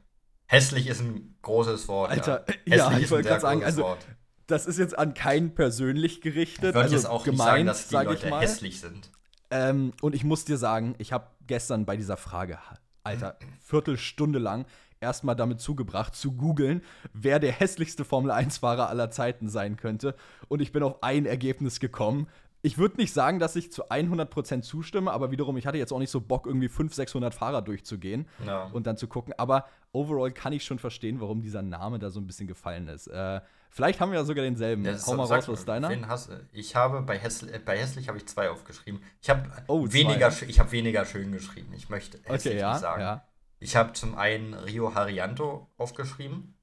hässlich 0.46 0.86
ist 0.86 1.00
ein 1.00 1.36
großes 1.42 1.88
Wort. 1.88 2.10
Alter, 2.10 2.44
ja, 2.64 2.76
ja, 2.90 2.98
ich 2.98 3.10
wollte 3.10 3.28
gerade 3.28 3.40
sagen, 3.40 3.64
also 3.64 3.82
Wort. 3.82 4.06
Das 4.52 4.66
ist 4.66 4.78
jetzt 4.78 4.98
an 4.98 5.14
keinen 5.14 5.54
persönlich 5.54 6.20
gerichtet. 6.20 6.58
Ich 6.58 6.62
würde 6.62 6.80
also 6.80 6.94
jetzt 6.94 7.06
auch 7.06 7.26
nicht 7.26 7.36
gemeint, 7.36 7.48
sagen, 7.48 7.66
dass 7.66 7.88
die 7.88 7.92
sag 7.92 8.06
Leute 8.06 8.28
mal. 8.28 8.42
hässlich 8.42 8.80
sind. 8.80 9.10
Ähm, 9.50 9.92
und 10.02 10.14
ich 10.14 10.24
muss 10.24 10.44
dir 10.44 10.58
sagen, 10.58 10.94
ich 10.98 11.12
habe 11.12 11.26
gestern 11.46 11.86
bei 11.86 11.96
dieser 11.96 12.16
Frage, 12.16 12.58
Alter, 13.02 13.38
Viertelstunde 13.60 14.38
lang 14.38 14.66
erstmal 15.00 15.34
damit 15.34 15.60
zugebracht, 15.60 16.14
zu 16.14 16.32
googeln, 16.32 16.82
wer 17.12 17.38
der 17.38 17.52
hässlichste 17.52 18.04
Formel-1-Fahrer 18.04 18.88
aller 18.88 19.10
Zeiten 19.10 19.48
sein 19.48 19.76
könnte. 19.76 20.14
Und 20.48 20.62
ich 20.62 20.70
bin 20.70 20.82
auf 20.82 21.02
ein 21.02 21.26
Ergebnis 21.26 21.80
gekommen. 21.80 22.28
Ich 22.64 22.78
würde 22.78 22.96
nicht 22.96 23.12
sagen, 23.12 23.40
dass 23.40 23.56
ich 23.56 23.72
zu 23.72 23.90
100% 23.90 24.62
zustimme, 24.62 25.10
aber 25.10 25.32
wiederum, 25.32 25.56
ich 25.56 25.66
hatte 25.66 25.78
jetzt 25.78 25.92
auch 25.92 25.98
nicht 25.98 26.10
so 26.10 26.20
Bock, 26.20 26.46
irgendwie 26.46 26.68
500, 26.68 26.94
600 26.94 27.34
Fahrer 27.34 27.60
durchzugehen 27.60 28.26
Ja. 28.46 28.64
und 28.72 28.86
dann 28.86 28.96
zu 28.96 29.08
gucken. 29.08 29.34
Aber 29.36 29.66
overall 29.92 30.30
kann 30.30 30.52
ich 30.52 30.64
schon 30.64 30.78
verstehen, 30.78 31.20
warum 31.20 31.42
dieser 31.42 31.62
Name 31.62 31.98
da 31.98 32.10
so 32.10 32.20
ein 32.20 32.26
bisschen 32.28 32.46
gefallen 32.46 32.86
ist. 32.86 33.08
Äh, 33.08 33.40
vielleicht 33.68 34.00
haben 34.00 34.12
wir 34.12 34.18
ja 34.20 34.24
sogar 34.24 34.44
denselben. 34.44 34.84
Ja, 34.84 34.92
Hau 35.06 35.14
mal 35.16 35.24
raus, 35.24 35.48
was 35.48 35.58
ist 35.60 35.68
deiner? 35.68 35.90
hast? 36.08 36.30
Ich 36.52 36.76
habe 36.76 37.02
bei 37.02 37.18
hässlich, 37.18 37.52
äh, 37.52 37.58
bei 37.58 37.76
hässlich 37.76 38.06
habe 38.08 38.18
ich 38.18 38.26
zwei 38.26 38.48
aufgeschrieben. 38.48 39.02
Ich 39.20 39.28
habe 39.28 39.50
Oh, 39.66 39.84
weniger, 39.90 40.28
ich 40.46 40.60
habe 40.60 40.70
weniger 40.70 41.04
schön 41.04 41.32
geschrieben. 41.32 41.72
Ich 41.74 41.88
möchte 41.88 42.18
hässlich 42.24 42.54
Okay, 42.54 42.60
ja, 42.60 42.72
nicht 42.74 42.80
sagen. 42.80 43.00
ja. 43.02 43.24
Ich 43.58 43.74
habe 43.74 43.92
zum 43.94 44.16
einen 44.16 44.54
Rio 44.54 44.94
Harianto 44.94 45.68
aufgeschrieben. 45.78 46.54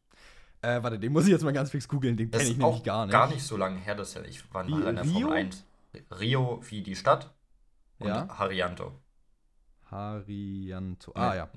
Äh, 0.61 0.81
warte, 0.83 0.97
den 0.99 1.11
muss 1.13 1.25
ich 1.25 1.31
jetzt 1.31 1.43
mal 1.43 1.53
ganz 1.53 1.71
fix 1.71 1.87
googeln, 1.87 2.17
den 2.17 2.31
kenne 2.31 2.43
ich 2.43 2.57
nämlich 2.57 2.83
gar 2.83 3.05
nicht. 3.05 3.13
gar 3.13 3.27
nicht 3.29 3.43
so 3.43 3.55
lange 3.55 3.79
her, 3.79 3.95
dass 3.95 4.15
ich 4.17 4.53
war 4.53 4.65
in 4.65 4.95
der 4.95 5.03
Rio? 5.03 5.11
Formel 5.21 5.37
1. 5.37 5.65
Rio 6.19 6.61
wie 6.69 6.81
die 6.83 6.95
Stadt 6.95 7.33
und 7.99 8.07
Ja. 8.07 8.27
Harianto. 8.37 8.93
Harianto. 9.89 11.11
Ah 11.15 11.35
ja. 11.35 11.49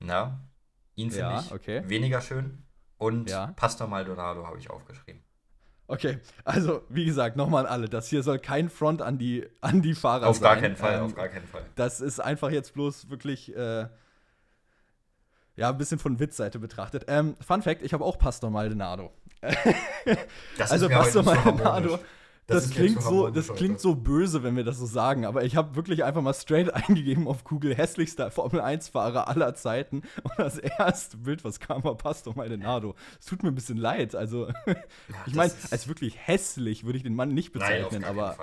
Na, 0.00 0.38
ihn 0.94 1.10
finde 1.10 1.30
Ja, 1.30 1.40
ich 1.40 1.52
okay. 1.52 1.82
weniger 1.88 2.20
schön. 2.20 2.62
Und 2.98 3.30
Ja. 3.30 3.48
Pastor 3.56 3.86
Maldonado 3.86 4.46
habe 4.46 4.58
ich 4.58 4.70
aufgeschrieben. 4.70 5.22
Okay, 5.90 6.18
also 6.44 6.82
wie 6.90 7.06
gesagt, 7.06 7.36
nochmal 7.36 7.64
an 7.66 7.72
alle. 7.72 7.88
Das 7.88 8.08
hier 8.08 8.22
soll 8.22 8.38
kein 8.38 8.68
Front 8.68 9.00
an 9.00 9.16
die, 9.16 9.48
an 9.62 9.80
die 9.80 9.94
Fahrer 9.94 10.26
Auf 10.26 10.36
sein. 10.36 10.42
gar 10.42 10.56
keinen 10.56 10.76
Fall, 10.76 10.96
Ähm, 10.98 11.04
auf 11.04 11.14
gar 11.14 11.28
keinen 11.28 11.46
Fall. 11.46 11.64
Das 11.76 12.02
ist 12.02 12.20
einfach 12.20 12.50
jetzt 12.50 12.74
bloß 12.74 13.08
wirklich, 13.08 13.56
äh, 13.56 13.88
ja, 15.56 15.70
ein 15.70 15.78
bisschen 15.78 15.98
von 15.98 16.20
Witzseite 16.20 16.58
betrachtet. 16.58 17.06
Ähm, 17.08 17.36
Fun 17.40 17.62
Fact: 17.62 17.82
Ich 17.82 17.94
habe 17.94 18.04
auch 18.04 18.18
Pastor 18.18 18.50
Maldonado. 18.50 19.12
Das 20.58 20.70
also 20.72 20.88
Pastor 20.90 21.22
Maldonado. 21.22 21.98
Das, 22.48 22.68
mir 22.68 22.74
klingt 22.76 23.02
so, 23.02 23.28
das 23.28 23.52
klingt 23.52 23.78
so 23.78 23.94
böse, 23.94 24.42
wenn 24.42 24.56
wir 24.56 24.64
das 24.64 24.78
so 24.78 24.86
sagen, 24.86 25.26
aber 25.26 25.44
ich 25.44 25.54
habe 25.54 25.76
wirklich 25.76 26.02
einfach 26.02 26.22
mal 26.22 26.32
straight 26.32 26.72
eingegeben 26.74 27.28
auf 27.28 27.44
Google 27.44 27.74
hässlichster 27.74 28.30
Formel 28.30 28.62
1-Fahrer 28.62 29.28
aller 29.28 29.54
Zeiten 29.54 30.02
und 30.22 30.32
das 30.38 30.56
erste 30.56 31.18
Bild, 31.18 31.44
was 31.44 31.60
kam, 31.60 31.84
war 31.84 31.94
Pastor 31.96 32.34
Maldonado. 32.34 32.94
Es 33.20 33.26
tut 33.26 33.42
mir 33.42 33.50
ein 33.50 33.54
bisschen 33.54 33.76
leid, 33.76 34.14
also 34.14 34.48
Ja, 34.66 34.74
ich 35.26 35.34
meine, 35.34 35.52
das 35.52 35.72
als 35.72 35.88
wirklich 35.88 36.16
hässlich 36.18 36.84
würde 36.84 36.96
ich 36.96 37.02
den 37.02 37.14
Mann 37.14 37.34
nicht 37.34 37.54
Nein, 37.54 37.82
bezeichnen, 37.82 38.00
gar 38.02 38.10
aber, 38.10 38.36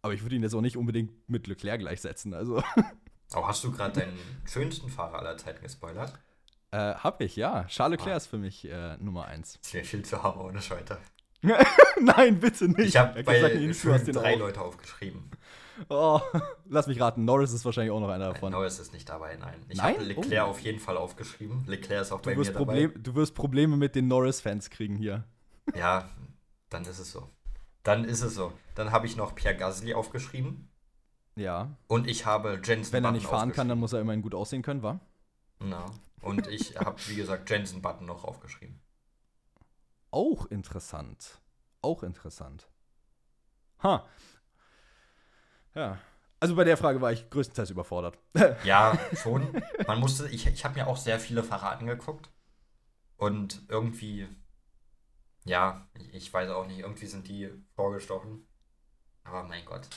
aber 0.00 0.14
ich 0.14 0.22
würde 0.22 0.36
ihn 0.36 0.44
jetzt 0.44 0.54
auch 0.54 0.60
nicht 0.60 0.76
unbedingt 0.76 1.28
mit 1.28 1.48
Leclerc 1.48 1.80
gleichsetzen. 1.80 2.34
Also, 2.34 2.62
Oh, 3.34 3.46
hast 3.46 3.62
du 3.64 3.72
gerade 3.72 4.00
deinen 4.00 4.18
schönsten 4.46 4.88
Fahrer 4.88 5.18
aller 5.18 5.36
Zeiten 5.36 5.62
gespoilert? 5.62 6.14
Äh, 6.70 6.94
hab 6.94 7.20
ich, 7.20 7.36
ja. 7.36 7.64
Charles 7.64 7.98
Leclerc 7.98 8.14
ah. 8.14 8.16
ist 8.16 8.26
für 8.28 8.38
mich 8.38 8.64
äh, 8.64 8.96
Nummer 8.98 9.26
1. 9.26 9.58
Das 9.60 9.74
wäre 9.74 9.84
viel 9.84 10.04
zu 10.04 10.22
haben 10.22 10.40
ohne 10.40 10.62
Scheiter. 10.62 10.98
Nein, 12.00 12.40
bitte 12.40 12.68
nicht. 12.68 12.88
Ich 12.88 12.96
habe 12.96 13.22
bei 13.22 13.40
drei 13.40 14.34
Leute 14.34 14.60
aufgeschrieben. 14.60 15.30
Oh, 15.88 16.20
lass 16.68 16.86
mich 16.86 17.00
raten, 17.00 17.24
Norris 17.24 17.52
ist 17.52 17.64
wahrscheinlich 17.64 17.92
auch 17.92 18.00
noch 18.00 18.08
einer 18.08 18.32
davon. 18.32 18.50
Nein, 18.50 18.60
Norris 18.60 18.78
ist 18.80 18.92
nicht 18.92 19.08
dabei, 19.08 19.36
nein. 19.36 19.54
Ich 19.68 19.80
habe 19.80 20.02
Leclerc 20.02 20.46
oh. 20.46 20.50
auf 20.50 20.60
jeden 20.60 20.80
Fall 20.80 20.96
aufgeschrieben. 20.96 21.64
Leclerc 21.66 22.02
ist 22.02 22.12
auch 22.12 22.20
du 22.20 22.30
bei 22.30 22.36
mir 22.36 22.52
Problem, 22.52 22.90
dabei. 22.90 23.02
Du 23.02 23.14
wirst 23.14 23.34
Probleme 23.34 23.76
mit 23.76 23.94
den 23.94 24.08
Norris-Fans 24.08 24.70
kriegen 24.70 24.96
hier. 24.96 25.24
Ja, 25.76 26.08
dann 26.70 26.82
ist 26.82 26.98
es 26.98 27.12
so. 27.12 27.28
Dann 27.84 28.04
ist 28.04 28.22
es 28.22 28.34
so. 28.34 28.52
Dann 28.74 28.90
habe 28.90 29.06
ich 29.06 29.16
noch 29.16 29.34
Pierre 29.34 29.56
Gasly 29.56 29.94
aufgeschrieben. 29.94 30.68
Ja. 31.36 31.70
Und 31.86 32.08
ich 32.08 32.26
habe 32.26 32.60
Jensen 32.62 32.92
Wenn 32.92 33.04
er 33.04 33.12
nicht 33.12 33.26
fahren 33.26 33.52
kann, 33.52 33.68
dann 33.68 33.78
muss 33.78 33.92
er 33.92 34.00
immerhin 34.00 34.22
gut 34.22 34.34
aussehen 34.34 34.62
können, 34.62 34.82
wa? 34.82 35.00
Na. 35.60 35.86
Und 36.20 36.48
ich 36.48 36.76
habe, 36.78 36.96
wie 37.06 37.14
gesagt, 37.14 37.48
Jensen 37.48 37.80
Button 37.80 38.06
noch 38.06 38.24
aufgeschrieben. 38.24 38.80
Auch 40.10 40.46
interessant. 40.46 41.40
Auch 41.82 42.02
interessant. 42.02 42.68
Ha. 43.82 44.06
Ja. 45.74 45.98
Also 46.40 46.54
bei 46.54 46.64
der 46.64 46.76
Frage 46.76 47.00
war 47.00 47.12
ich 47.12 47.28
größtenteils 47.30 47.70
überfordert. 47.70 48.18
ja, 48.64 48.96
schon. 49.14 49.62
Man 49.86 49.98
musste, 49.98 50.28
ich, 50.28 50.46
ich 50.46 50.64
habe 50.64 50.78
mir 50.78 50.86
auch 50.86 50.96
sehr 50.96 51.18
viele 51.18 51.42
verraten 51.42 51.86
geguckt. 51.86 52.30
Und 53.16 53.62
irgendwie, 53.68 54.28
ja, 55.44 55.88
ich 56.12 56.32
weiß 56.32 56.50
auch 56.50 56.66
nicht, 56.66 56.80
irgendwie 56.80 57.06
sind 57.06 57.26
die 57.26 57.50
vorgestochen. 57.74 58.46
Aber 59.24 59.42
mein 59.42 59.64
Gott. 59.64 59.88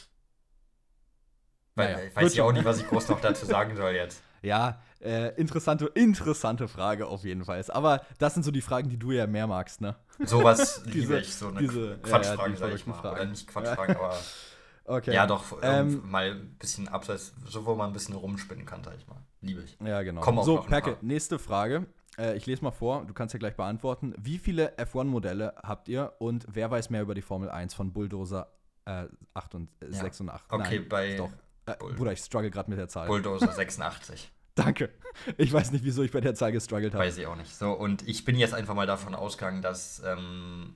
Weil, 1.76 1.94
naja, 1.94 2.08
ich 2.08 2.16
weiß 2.16 2.36
ja 2.36 2.44
auch 2.44 2.52
nicht, 2.52 2.66
was 2.66 2.80
ich 2.80 2.88
groß 2.88 3.10
noch 3.10 3.22
dazu 3.22 3.46
sagen 3.46 3.76
soll 3.76 3.94
jetzt. 3.94 4.24
Ja, 4.42 4.82
äh, 5.00 5.36
interessante, 5.36 5.86
interessante 5.94 6.68
Frage 6.68 7.08
auf 7.08 7.24
jeden 7.24 7.46
Fall. 7.46 7.64
Aber 7.70 8.02
das 8.18 8.34
sind 8.34 8.44
so 8.44 8.52
die 8.52 8.62
Fragen, 8.62 8.90
die 8.90 8.98
du 8.98 9.12
ja 9.12 9.28
mehr 9.28 9.48
magst, 9.48 9.82
ne? 9.82 9.96
Sowas 10.20 10.84
liebe 10.86 11.20
ich, 11.20 11.34
so 11.34 11.50
eine 11.50 11.60
diese, 11.60 11.98
Quatschfrage, 12.00 12.54
ja, 12.54 12.60
ja, 12.60 12.68
sag 12.68 12.74
ich 12.74 12.88
mal. 12.88 12.96
Fragen. 12.96 13.16
Oder 13.16 13.26
nicht 13.26 13.48
Quatschfragen, 13.48 13.96
aber 13.96 14.18
okay. 14.86 15.14
ja 15.14 15.28
doch, 15.28 15.60
ähm, 15.62 16.02
mal 16.10 16.32
ein 16.32 16.56
bisschen 16.58 16.88
abseits, 16.88 17.34
so 17.48 17.66
wo 17.66 17.76
man 17.76 17.92
ein 17.92 17.94
bisschen 17.94 18.16
rumspinnen 18.16 18.66
kann, 18.66 18.84
sag 18.84 18.96
ich 18.98 19.08
mal. 19.08 19.18
Liebe 19.42 19.62
ich. 19.62 19.78
Ja, 19.84 20.02
genau. 20.02 20.22
Komm 20.22 20.44
so, 20.44 20.58
Perke, 20.62 20.98
nächste 21.02 21.38
Frage. 21.38 21.86
Äh, 22.18 22.36
ich 22.36 22.46
lese 22.46 22.64
mal 22.64 22.72
vor, 22.72 23.06
du 23.06 23.14
kannst 23.14 23.34
ja 23.34 23.40
gleich 23.40 23.56
beantworten. 23.56 24.14
Wie 24.18 24.38
viele 24.38 24.76
F1-Modelle 24.78 25.56
habt 25.64 25.88
ihr 25.88 26.14
und 26.20 26.46
wer 26.52 26.70
weiß 26.70 26.90
mehr 26.90 27.02
über 27.04 27.16
die 27.16 27.22
Formel 27.22 27.50
1 27.50 27.74
von 27.74 27.94
Bulldozer 27.94 28.52
äh, 28.86 29.06
8 29.34 29.56
und, 29.56 29.70
äh, 29.82 29.92
6 29.92 30.22
und 30.22 30.30
8? 30.30 30.46
Okay, 30.50 30.80
Nein, 30.80 30.90
bei. 30.90 31.16
Doch. 31.16 31.30
Äh, 31.66 31.76
Bruder, 31.76 32.14
ich 32.14 32.20
struggle 32.20 32.52
gerade 32.52 32.70
mit 32.70 32.80
der 32.80 32.88
Zahl. 32.88 33.08
Bulldozer 33.08 33.52
86. 33.52 34.32
Danke. 34.56 34.90
Ich 35.38 35.52
weiß 35.52 35.72
nicht, 35.72 35.84
wieso 35.84 36.04
ich 36.04 36.12
bei 36.12 36.22
der 36.22 36.36
Zahl 36.36 36.52
gestruggelt 36.52 36.94
habe. 36.94 37.04
Weiß 37.04 37.18
ich 37.18 37.26
auch 37.26 37.36
nicht. 37.36 37.56
So, 37.56 37.72
und 37.72 38.08
ich 38.08 38.26
bin 38.26 38.36
jetzt 38.36 38.54
einfach 38.54 38.76
mal 38.76 38.88
davon 38.88 39.16
ausgegangen, 39.16 39.62
dass 39.62 40.02
ähm, 40.06 40.76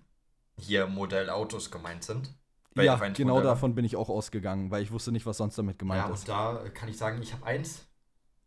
hier 0.58 0.88
Modellautos 0.88 1.72
gemeint 1.72 2.04
sind. 2.04 2.34
Ja, 2.78 2.96
genau 2.96 3.42
davon 3.42 3.74
bin 3.74 3.86
ich 3.86 3.96
auch 3.96 4.10
ausgegangen, 4.10 4.70
weil 4.70 4.84
ich 4.84 4.92
wusste 4.92 5.12
nicht, 5.14 5.26
was 5.26 5.38
sonst 5.38 5.58
damit 5.58 5.80
gemeint 5.80 6.08
ja, 6.08 6.14
ist. 6.14 6.28
Ja, 6.28 6.54
da 6.54 6.70
kann 6.70 6.90
ich 6.90 6.98
sagen, 6.98 7.22
ich 7.22 7.34
habe 7.34 7.46
eins. 7.46 7.86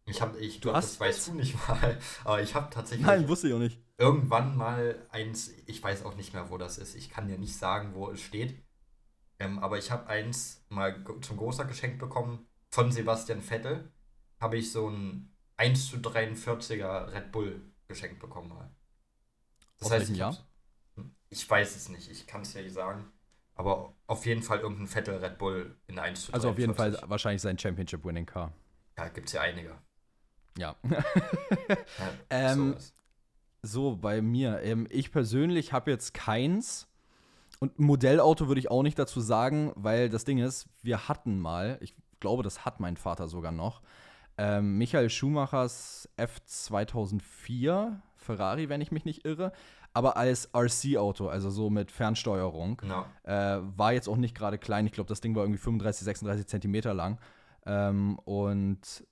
Ich 0.05 0.21
habe, 0.21 0.39
ich, 0.39 0.61
du 0.61 0.73
hast, 0.73 0.93
das 0.93 1.01
weißt 1.01 1.29
du 1.29 1.35
nicht 1.35 1.57
mal, 1.69 1.99
aber 2.25 2.43
ich 2.43 2.55
habe 2.55 2.69
tatsächlich. 2.71 3.07
Nein, 3.07 3.29
wusste 3.29 3.49
ich 3.49 3.55
auch 3.55 3.59
nicht. 3.59 3.79
Irgendwann 3.99 4.57
mal 4.57 5.07
eins, 5.11 5.51
ich 5.67 5.83
weiß 5.83 6.05
auch 6.05 6.15
nicht 6.15 6.35
mehr, 6.35 6.51
wo 6.51 6.59
das 6.59 6.79
ist. 6.79 6.95
Ich 6.95 7.11
kann 7.11 7.29
dir 7.29 7.39
nicht 7.39 7.57
sagen, 7.57 7.95
wo 7.95 8.11
es 8.11 8.21
steht. 8.21 8.63
Ähm, 9.39 9.59
aber 9.59 9.79
ich 9.79 9.91
habe 9.91 10.07
eins 10.09 10.65
mal 10.69 11.05
zum 11.21 11.37
Großer 11.37 11.65
geschenkt 11.65 11.99
bekommen 11.99 12.47
von 12.71 12.93
Sebastian 12.93 13.43
Vettel 13.43 13.91
habe 14.41 14.57
ich 14.57 14.73
so 14.73 14.89
ein 14.89 15.35
1 15.57 15.91
zu 15.91 15.97
43er 15.97 17.13
Red 17.13 17.33
Bull 17.33 17.61
geschenkt 17.89 18.21
bekommen 18.21 18.49
mal. 18.49 18.71
Das 19.79 19.87
Aus 19.87 19.93
heißt, 19.93 20.11
ich, 20.11 21.05
ich 21.31 21.51
weiß 21.51 21.77
es 21.77 21.89
nicht, 21.89 22.11
ich 22.11 22.27
kann 22.27 22.43
es 22.43 22.55
ja 22.55 22.63
nicht 22.63 22.75
sagen. 22.75 23.13
Aber 23.55 23.95
auf 24.07 24.25
jeden 24.25 24.43
Fall 24.43 24.61
irgendein 24.61 24.87
Vettel 24.87 25.17
Red 25.17 25.39
Bull 25.39 25.77
in 25.89 25.99
1 25.99 26.27
zu 26.27 26.33
43. 26.33 26.35
Also 26.35 26.51
auf 26.51 26.59
jeden 26.59 26.75
Fall 26.75 26.99
wahrscheinlich 27.11 27.43
sein 27.43 27.59
Championship-Winning 27.59 28.27
Car. 28.27 28.53
Ja, 28.97 29.09
gibt 29.09 29.27
es 29.27 29.33
ja 29.33 29.41
einige. 29.41 29.77
Ja. 30.57 30.77
ja 30.89 32.13
ähm, 32.31 32.77
so, 33.63 33.97
bei 33.97 34.23
mir. 34.23 34.61
Ähm, 34.63 34.87
ich 34.91 35.11
persönlich 35.11 35.73
habe 35.73 35.91
jetzt 35.91 36.15
keins. 36.15 36.88
Und 37.61 37.79
Modellauto 37.79 38.49
würde 38.49 38.61
ich 38.61 38.71
auch 38.71 38.83
nicht 38.83 38.99
dazu 38.99 39.21
sagen, 39.21 39.73
weil 39.75 40.09
das 40.09 40.25
Ding 40.25 40.39
ist, 40.39 40.69
wir 40.83 41.09
hatten 41.09 41.41
mal, 41.41 41.79
ich 41.81 41.95
glaube, 42.21 42.43
das 42.43 42.65
hat 42.65 42.81
mein 42.81 42.97
Vater 42.97 43.29
sogar 43.29 43.53
noch, 43.53 43.83
ähm, 44.37 44.79
Michael 44.79 45.11
Schumachers 45.11 46.09
F2004 46.17 48.01
Ferrari, 48.15 48.69
wenn 48.69 48.81
ich 48.81 48.93
mich 48.93 49.05
nicht 49.05 49.25
irre, 49.25 49.53
aber 49.95 50.17
als 50.17 50.51
RC-Auto, 50.55 51.29
also 51.29 51.51
so 51.51 51.71
mit 51.71 51.91
Fernsteuerung. 51.91 52.81
No. 52.85 53.05
Äh, 53.25 53.61
war 53.77 53.93
jetzt 53.93 54.09
auch 54.09 54.17
nicht 54.17 54.37
gerade 54.37 54.59
klein. 54.59 54.87
Ich 54.87 54.93
glaube, 54.93 55.09
das 55.09 55.21
Ding 55.21 55.35
war 55.35 55.43
irgendwie 55.43 55.59
35, 55.59 56.05
36 56.05 56.47
Zentimeter 56.47 56.95
lang. 56.95 57.19
Ähm, 57.67 58.19
und 58.21 59.07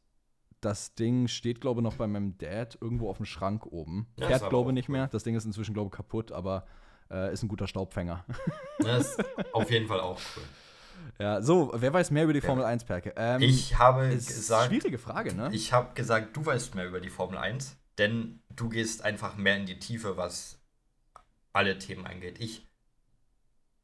das 0.61 0.94
Ding 0.94 1.28
steht, 1.28 1.61
glaube 1.61 1.80
ich, 1.80 1.85
noch 1.85 1.96
bei 1.96 2.06
meinem 2.06 2.38
Dad 2.38 2.78
irgendwo 2.80 3.09
auf 3.09 3.16
dem 3.16 3.26
Schrank 3.26 3.66
oben. 3.66 4.06
Ja, 4.18 4.26
Fährt, 4.26 4.48
glaube 4.50 4.70
ich, 4.70 4.74
nicht 4.74 4.88
mehr. 4.88 5.09
Das 5.09 5.24
Ding 5.24 5.35
ist 5.35 5.44
inzwischen, 5.44 5.74
glaube 5.74 5.88
ich, 5.88 5.96
kaputt, 5.96 6.30
aber 6.30 6.66
äh, 7.10 7.32
ist 7.32 7.42
ein 7.42 7.48
guter 7.48 7.66
Staubfänger. 7.66 8.24
Das 8.78 9.18
ist 9.18 9.24
auf 9.52 9.70
jeden 9.70 9.86
Fall 9.88 10.00
auch 10.00 10.20
cool. 10.36 10.42
Ja, 11.18 11.40
so, 11.40 11.72
wer 11.74 11.92
weiß 11.92 12.10
mehr 12.10 12.24
über 12.24 12.34
die 12.34 12.42
Formel 12.42 12.62
ja. 12.62 12.68
1, 12.68 12.84
Perke? 12.84 13.14
Ähm, 13.16 13.40
ich 13.40 13.78
habe 13.78 14.08
gesagt. 14.10 14.66
Schwierige 14.66 14.98
Frage, 14.98 15.34
ne? 15.34 15.48
Ich 15.52 15.72
habe 15.72 15.94
gesagt, 15.94 16.36
du 16.36 16.44
weißt 16.44 16.74
mehr 16.74 16.86
über 16.86 17.00
die 17.00 17.08
Formel 17.08 17.38
1, 17.38 17.76
denn 17.98 18.42
du 18.50 18.68
gehst 18.68 19.02
einfach 19.02 19.36
mehr 19.36 19.56
in 19.56 19.66
die 19.66 19.78
Tiefe, 19.78 20.16
was 20.16 20.58
alle 21.52 21.78
Themen 21.78 22.06
angeht. 22.06 22.38
Ich, 22.38 22.66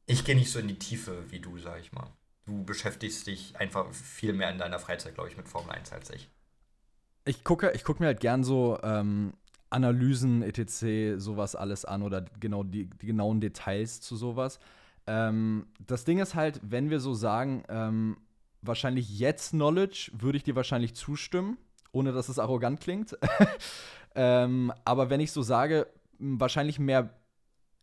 ich 0.07 0.25
gehe 0.25 0.37
nicht 0.37 0.53
so 0.53 0.59
in 0.59 0.69
die 0.69 0.79
Tiefe 0.79 1.31
wie 1.31 1.41
du, 1.41 1.59
sag 1.59 1.81
ich 1.81 1.93
mal. 1.93 2.09
Du 2.45 2.65
beschäftigst 2.65 3.27
dich 3.27 3.57
einfach 3.57 3.91
viel 3.93 4.35
mehr 4.35 4.51
in 4.51 4.59
deiner 4.59 4.79
Freizeit, 4.79 5.15
glaube 5.15 5.31
ich, 5.31 5.37
mit 5.37 5.49
Formel 5.49 5.71
1 5.73 5.93
als 5.93 6.11
ich. 6.11 6.29
Ich 7.25 7.45
gucke, 7.45 7.71
ich 7.71 7.85
gucke 7.85 8.03
mir 8.03 8.09
halt 8.09 8.21
gern 8.21 8.45
so 8.45 8.79
ähm, 8.83 9.33
Analysen, 9.73 10.43
etc., 10.43 11.21
sowas 11.21 11.57
alles 11.57 11.85
an 11.85 12.03
oder 12.03 12.25
genau 12.41 12.63
die, 12.63 12.91
die 12.91 13.07
genauen 13.07 13.41
Details 13.41 14.01
zu 14.01 14.17
sowas. 14.17 14.59
Ähm, 15.07 15.67
das 15.87 16.05
Ding 16.05 16.19
ist 16.19 16.35
halt, 16.35 16.61
wenn 16.63 16.91
wir 16.91 17.01
so 17.01 17.15
sagen, 17.15 17.65
ähm, 17.69 18.17
wahrscheinlich 18.61 19.19
jetzt 19.19 19.51
Knowledge, 19.51 20.13
würde 20.13 20.39
ich 20.39 20.45
dir 20.45 20.55
wahrscheinlich 20.55 20.95
zustimmen, 20.95 21.59
ohne 21.93 22.13
dass 22.13 22.29
es 22.29 22.39
arrogant 22.39 22.81
klingt. 22.81 23.19
ähm, 24.15 24.73
aber 24.85 25.11
wenn 25.11 25.21
ich 25.21 25.33
so 25.33 25.43
sage, 25.43 25.89
wahrscheinlich 26.19 26.79
mehr 26.79 27.11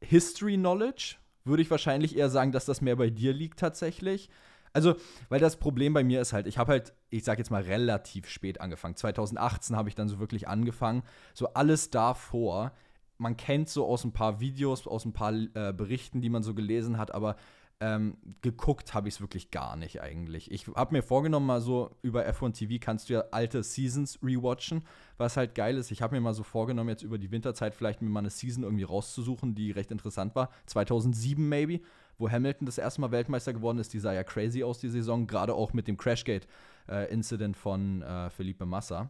History 0.02 0.56
Knowledge, 0.56 1.15
würde 1.43 1.62
ich 1.62 1.71
wahrscheinlich 1.71 2.15
eher 2.15 2.30
sagen, 2.30 2.52
dass 2.52 2.65
das 2.65 2.82
mehr 2.82 2.95
bei 2.95 3.10
dir 3.10 3.34
liegt 3.34 3.60
tatsächlich. 3.60 4.30
Also, 4.74 4.96
weil 5.30 5.40
das 5.40 5.58
Problem 5.58 5.94
bei 5.94 6.04
mir 6.04 6.22
ist 6.22 6.34
halt, 6.34 6.48
ich 6.48 6.58
habe 6.58 6.74
halt, 6.74 6.94
ich 7.10 7.24
sag 7.24 7.38
jetzt 7.40 7.52
mal 7.52 7.64
relativ 7.64 8.28
spät 8.28 8.62
angefangen. 8.62 8.96
2018 8.96 9.76
habe 9.76 9.90
ich 9.90 9.96
dann 9.96 10.08
so 10.08 10.20
wirklich 10.20 10.48
angefangen. 10.48 11.04
So 11.34 11.54
alles 11.54 11.90
davor 11.90 12.72
man 13.20 13.38
kennt 13.38 13.70
so 13.70 13.86
aus 13.86 14.04
ein 14.06 14.14
paar 14.14 14.40
Videos, 14.40 14.88
aus 14.88 15.06
ein 15.06 15.14
paar 15.14 15.34
äh, 15.34 15.74
Berichten, 15.74 16.22
die 16.22 16.30
man 16.30 16.42
so 16.42 16.54
gelesen 16.54 16.98
hat, 16.98 17.14
aber 17.14 17.36
ähm, 17.82 18.18
geguckt 18.42 18.94
habe 18.94 19.08
ich 19.08 19.16
es 19.16 19.22
wirklich 19.22 19.52
gar 19.52 19.78
nicht 19.78 20.02
eigentlich. 20.02 20.52
Ich 20.52 20.68
habe 20.68 20.94
mir 20.94 21.02
vorgenommen, 21.02 21.46
mal 21.46 21.62
so 21.62 21.96
über 22.02 22.28
F1 22.28 22.54
TV 22.54 22.76
kannst 22.80 23.10
du 23.10 23.14
ja 23.14 23.24
alte 23.32 23.64
Seasons 23.64 24.20
rewatchen, 24.22 24.84
was 25.18 25.38
halt 25.38 25.56
geil 25.56 25.78
ist. 25.78 25.92
Ich 25.92 26.02
habe 26.02 26.16
mir 26.16 26.22
mal 26.22 26.34
so 26.34 26.44
vorgenommen, 26.44 26.90
jetzt 26.90 27.04
über 27.04 27.18
die 27.18 27.32
Winterzeit 27.32 27.74
vielleicht 27.76 28.02
mir 28.02 28.10
mal 28.10 28.20
eine 28.20 28.32
Season 28.32 28.64
irgendwie 28.64 28.84
rauszusuchen, 28.84 29.56
die 29.56 29.72
recht 29.72 29.92
interessant 29.92 30.36
war. 30.36 30.50
2007 30.66 31.48
maybe, 31.48 31.80
wo 32.20 32.30
Hamilton 32.30 32.68
das 32.68 32.78
erste 32.78 33.02
Mal 33.02 33.12
Weltmeister 33.12 33.54
geworden 33.54 33.80
ist. 33.80 33.94
Die 33.94 34.00
sah 34.00 34.14
ja 34.14 34.24
crazy 34.24 34.64
aus, 34.64 34.80
die 34.80 34.90
Saison, 34.90 35.26
gerade 35.26 35.56
auch 35.56 35.74
mit 35.74 35.88
dem 35.88 35.98
Crashgate-Incident 35.98 37.56
äh, 37.56 37.60
von 37.60 38.02
äh, 38.04 38.30
Felipe 38.30 38.66
Massa. 38.66 39.10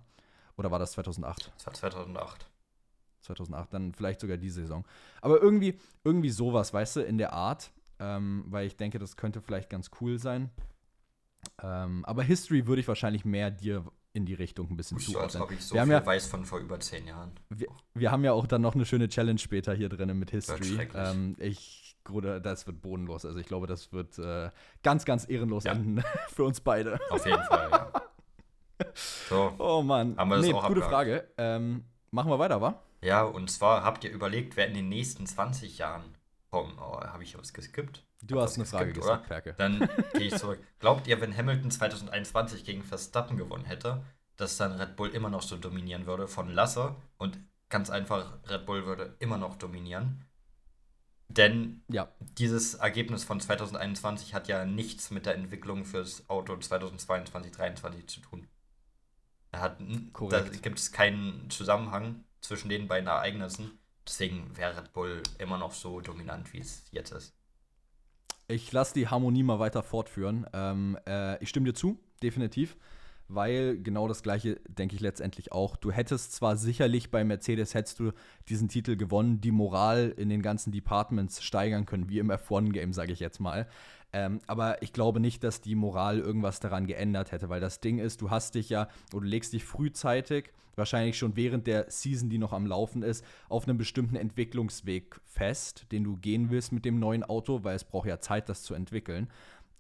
Oder 0.56 0.72
war 0.72 0.80
das 0.80 0.93
2008? 0.93 1.52
Das 1.58 1.65
war 1.65 1.74
2008. 1.74 2.50
2008, 3.22 3.74
dann 3.74 3.93
vielleicht 3.93 4.22
sogar 4.22 4.38
die 4.38 4.50
Saison. 4.50 4.86
Aber 5.22 5.41
irgendwie, 5.41 5.78
irgendwie 6.04 6.30
sowas, 6.30 6.74
weißt 6.74 6.98
du, 6.98 7.00
in 7.02 7.17
der 7.17 7.34
Art, 7.34 7.72
ähm, 8.00 8.45
weil 8.48 8.65
ich 8.65 8.78
denke, 8.78 8.98
das 9.00 9.17
könnte 9.17 9.41
vielleicht 9.41 9.69
ganz 9.69 9.91
cool 10.00 10.17
sein. 10.19 10.50
Ähm, 11.62 12.06
aber 12.06 12.24
History 12.24 12.67
würde 12.67 12.80
ich 12.82 12.88
wahrscheinlich 12.88 13.26
mehr 13.26 13.52
dir 13.52 13.86
in 14.13 14.26
die 14.26 14.34
Richtung 14.34 14.69
ein 14.69 14.78
bisschen 14.78 14.98
Puh, 14.98 15.04
zuordnen. 15.04 15.32
So, 15.32 15.39
als 15.39 15.43
ob 15.43 15.52
ich 15.52 15.63
so 15.63 15.76
wir 15.76 15.84
viel 15.84 15.91
ja, 15.91 16.06
weiß 16.06 16.28
von 16.28 16.45
vor 16.45 16.60
über 16.60 16.80
zehn 16.80 17.08
Jahren. 17.08 17.32
Wir, 17.50 17.67
wir, 17.93 18.12
haben 18.12 18.24
ja 18.24 18.34
auch 18.34 18.48
dann 18.48 18.62
noch 18.62 18.76
eine 18.76 18.86
schöne 18.86 19.08
Challenge 19.08 19.39
später 19.39 19.74
hier 19.74 19.89
drin 19.89 20.17
mit 20.17 20.32
History. 20.32 20.89
Ähm, 20.93 21.36
ich, 21.39 21.88
Bruder, 22.10 22.39
das 22.39 22.67
wird 22.67 22.82
bodenlos. 22.82 23.26
Also 23.26 23.39
ich 23.39 23.45
glaube, 23.45 23.67
das 23.67 23.93
wird 23.93 24.17
äh, 24.19 24.50
ganz, 24.84 25.06
ganz 25.06 25.30
ehrenlos 25.30 25.63
ja. 25.63 25.74
enden 25.74 26.04
für 26.34 26.43
uns 26.43 26.62
beide. 26.62 27.00
Auf 27.10 27.26
jeden 27.26 27.43
Fall, 27.43 27.69
ja. 27.72 27.91
So, 29.28 29.54
oh 29.58 29.82
Mann. 29.82 30.17
Haben 30.17 30.30
wir 30.30 30.38
das 30.38 30.45
nee, 30.45 30.54
auch 30.54 30.67
gute 30.67 30.82
Frage. 30.82 31.28
Ähm, 31.38 31.84
machen 32.12 32.32
wir 32.32 32.39
weiter, 32.39 32.62
wa? 32.62 32.82
Ja, 33.02 33.24
und 33.24 33.52
zwar 33.52 33.84
habt 33.84 34.04
ihr 34.04 34.12
überlegt, 34.12 34.56
wer 34.56 34.67
in 34.67 34.74
den 34.74 34.88
nächsten 34.88 35.26
20 35.26 35.78
Jahren 35.78 36.15
kommt. 36.50 36.76
Oh, 36.80 37.02
habe 37.02 37.24
ich 37.24 37.38
was 37.38 37.54
geskippt? 37.54 38.06
Du 38.22 38.36
Hab 38.36 38.43
hast 38.43 38.56
eine 38.56 38.65
Frage 38.65 38.93
geskippt, 38.93 39.06
gesagt, 39.06 39.28
Perke. 39.28 39.54
Dann 39.58 39.89
gehe 40.13 40.28
ich 40.28 40.38
zurück. 40.38 40.60
Glaubt 40.80 41.08
ihr, 41.08 41.19
wenn 41.22 41.36
Hamilton 41.36 41.72
2021 41.72 42.65
gegen 42.65 42.84
Verstappen 42.84 43.38
gewonnen 43.38 43.65
hätte, 43.65 44.04
dass 44.36 44.58
dann 44.58 44.74
Red 44.74 44.95
Bull 44.95 45.10
immer 45.10 45.30
noch 45.30 45.41
so 45.41 45.58
dominieren 45.58 46.06
würde 46.06 46.28
von 46.28 46.50
Lasse 46.50 46.95
und 47.17 47.39
ganz 47.69 47.89
einfach, 47.89 48.39
Red 48.48 48.65
Bull 48.65 48.86
würde 48.86 49.15
immer 49.19 49.38
noch 49.38 49.56
dominieren. 49.56 50.26
Denn 51.29 51.83
ja. 51.89 52.11
dieses 52.37 52.73
Ergebnis 52.73 53.23
von 53.23 53.39
2021 53.39 54.33
hat 54.33 54.47
ja 54.47 54.65
nichts 54.65 55.11
mit 55.11 55.27
der 55.27 55.35
Entwicklung 55.35 55.85
fürs 55.85 56.27
Auto 56.27 56.57
2022, 56.57 57.53
2023 57.53 58.07
zu 58.07 58.19
tun. 58.21 58.47
Hat, 59.53 59.77
da 60.29 60.41
gibt 60.41 60.79
es 60.79 60.91
keinen 60.91 61.49
Zusammenhang 61.49 62.23
zwischen 62.41 62.69
den 62.69 62.87
beiden 62.87 63.07
Ereignissen. 63.07 63.79
Deswegen 64.07 64.55
wäre 64.57 64.77
Red 64.77 64.93
Bull 64.93 65.21
immer 65.37 65.57
noch 65.57 65.73
so 65.73 66.01
dominant, 66.01 66.51
wie 66.53 66.59
es 66.59 66.83
jetzt 66.91 67.11
ist. 67.11 67.35
Ich 68.47 68.71
lasse 68.71 68.95
die 68.95 69.07
Harmonie 69.07 69.43
mal 69.43 69.59
weiter 69.59 69.83
fortführen. 69.83 70.47
Ähm, 70.53 70.97
äh, 71.07 71.41
ich 71.43 71.49
stimme 71.49 71.65
dir 71.67 71.75
zu, 71.75 71.99
definitiv 72.23 72.75
weil 73.29 73.77
genau 73.81 74.07
das 74.07 74.23
gleiche 74.23 74.55
denke 74.67 74.95
ich 74.95 75.01
letztendlich 75.01 75.51
auch. 75.51 75.75
Du 75.75 75.91
hättest 75.91 76.33
zwar 76.33 76.57
sicherlich 76.57 77.11
bei 77.11 77.23
Mercedes 77.23 77.73
hättest 77.73 77.99
du 77.99 78.11
diesen 78.49 78.67
Titel 78.67 78.95
gewonnen, 78.95 79.39
die 79.39 79.51
Moral 79.51 80.13
in 80.17 80.29
den 80.29 80.41
ganzen 80.41 80.71
Departments 80.71 81.43
steigern 81.43 81.85
können, 81.85 82.09
wie 82.09 82.19
im 82.19 82.31
F1-Game, 82.31 82.91
sage 82.91 83.13
ich 83.13 83.19
jetzt 83.19 83.39
mal. 83.39 83.67
Ähm, 84.11 84.39
aber 84.47 84.81
ich 84.81 84.91
glaube 84.91 85.19
nicht, 85.19 85.43
dass 85.43 85.61
die 85.61 85.75
Moral 85.75 86.19
irgendwas 86.19 86.59
daran 86.59 86.87
geändert 86.87 87.31
hätte, 87.31 87.49
weil 87.49 87.61
das 87.61 87.79
Ding 87.79 87.99
ist, 87.99 88.21
du 88.21 88.31
hast 88.31 88.55
dich 88.55 88.69
ja, 88.69 88.87
oder 89.13 89.21
du 89.21 89.27
legst 89.27 89.53
dich 89.53 89.63
frühzeitig, 89.63 90.51
wahrscheinlich 90.75 91.17
schon 91.17 91.35
während 91.35 91.67
der 91.67 91.91
Season, 91.91 92.29
die 92.29 92.39
noch 92.39 92.53
am 92.53 92.65
Laufen 92.65 93.03
ist, 93.03 93.23
auf 93.49 93.67
einem 93.67 93.77
bestimmten 93.77 94.15
Entwicklungsweg 94.15 95.19
fest, 95.25 95.85
den 95.91 96.03
du 96.03 96.17
gehen 96.17 96.49
willst 96.49 96.71
mit 96.71 96.85
dem 96.85 96.99
neuen 96.99 97.23
Auto, 97.23 97.63
weil 97.63 97.75
es 97.75 97.83
braucht 97.83 98.07
ja 98.07 98.19
Zeit, 98.19 98.49
das 98.49 98.63
zu 98.63 98.73
entwickeln. 98.73 99.29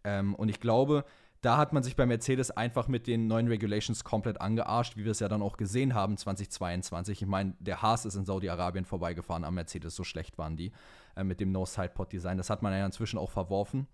Ähm, 0.03 0.35
und 0.35 0.49
ich 0.49 0.59
glaube, 0.59 1.05
da 1.41 1.57
hat 1.57 1.71
man 1.71 1.83
sich 1.83 1.95
bei 1.95 2.05
Mercedes 2.05 2.51
einfach 2.51 2.87
mit 2.87 3.07
den 3.07 3.27
neuen 3.27 3.47
Regulations 3.47 4.03
komplett 4.03 4.41
angearscht, 4.41 4.97
wie 4.97 5.05
wir 5.05 5.11
es 5.11 5.19
ja 5.19 5.29
dann 5.29 5.41
auch 5.41 5.55
gesehen 5.55 5.93
haben 5.93 6.17
2022. 6.17 7.21
Ich 7.21 7.27
meine, 7.27 7.53
der 7.59 7.81
Haas 7.81 8.05
ist 8.05 8.15
in 8.15 8.25
Saudi-Arabien 8.25 8.85
vorbeigefahren 8.85 9.45
am 9.45 9.55
Mercedes, 9.55 9.95
so 9.95 10.03
schlecht 10.03 10.37
waren 10.37 10.57
die 10.57 10.71
äh, 11.15 11.23
mit 11.23 11.39
dem 11.39 11.51
No-Sidepod-Design. 11.51 12.37
Das 12.37 12.49
hat 12.49 12.61
man 12.61 12.73
ja 12.73 12.85
inzwischen 12.85 13.17
auch 13.17 13.31
verworfen. 13.31 13.87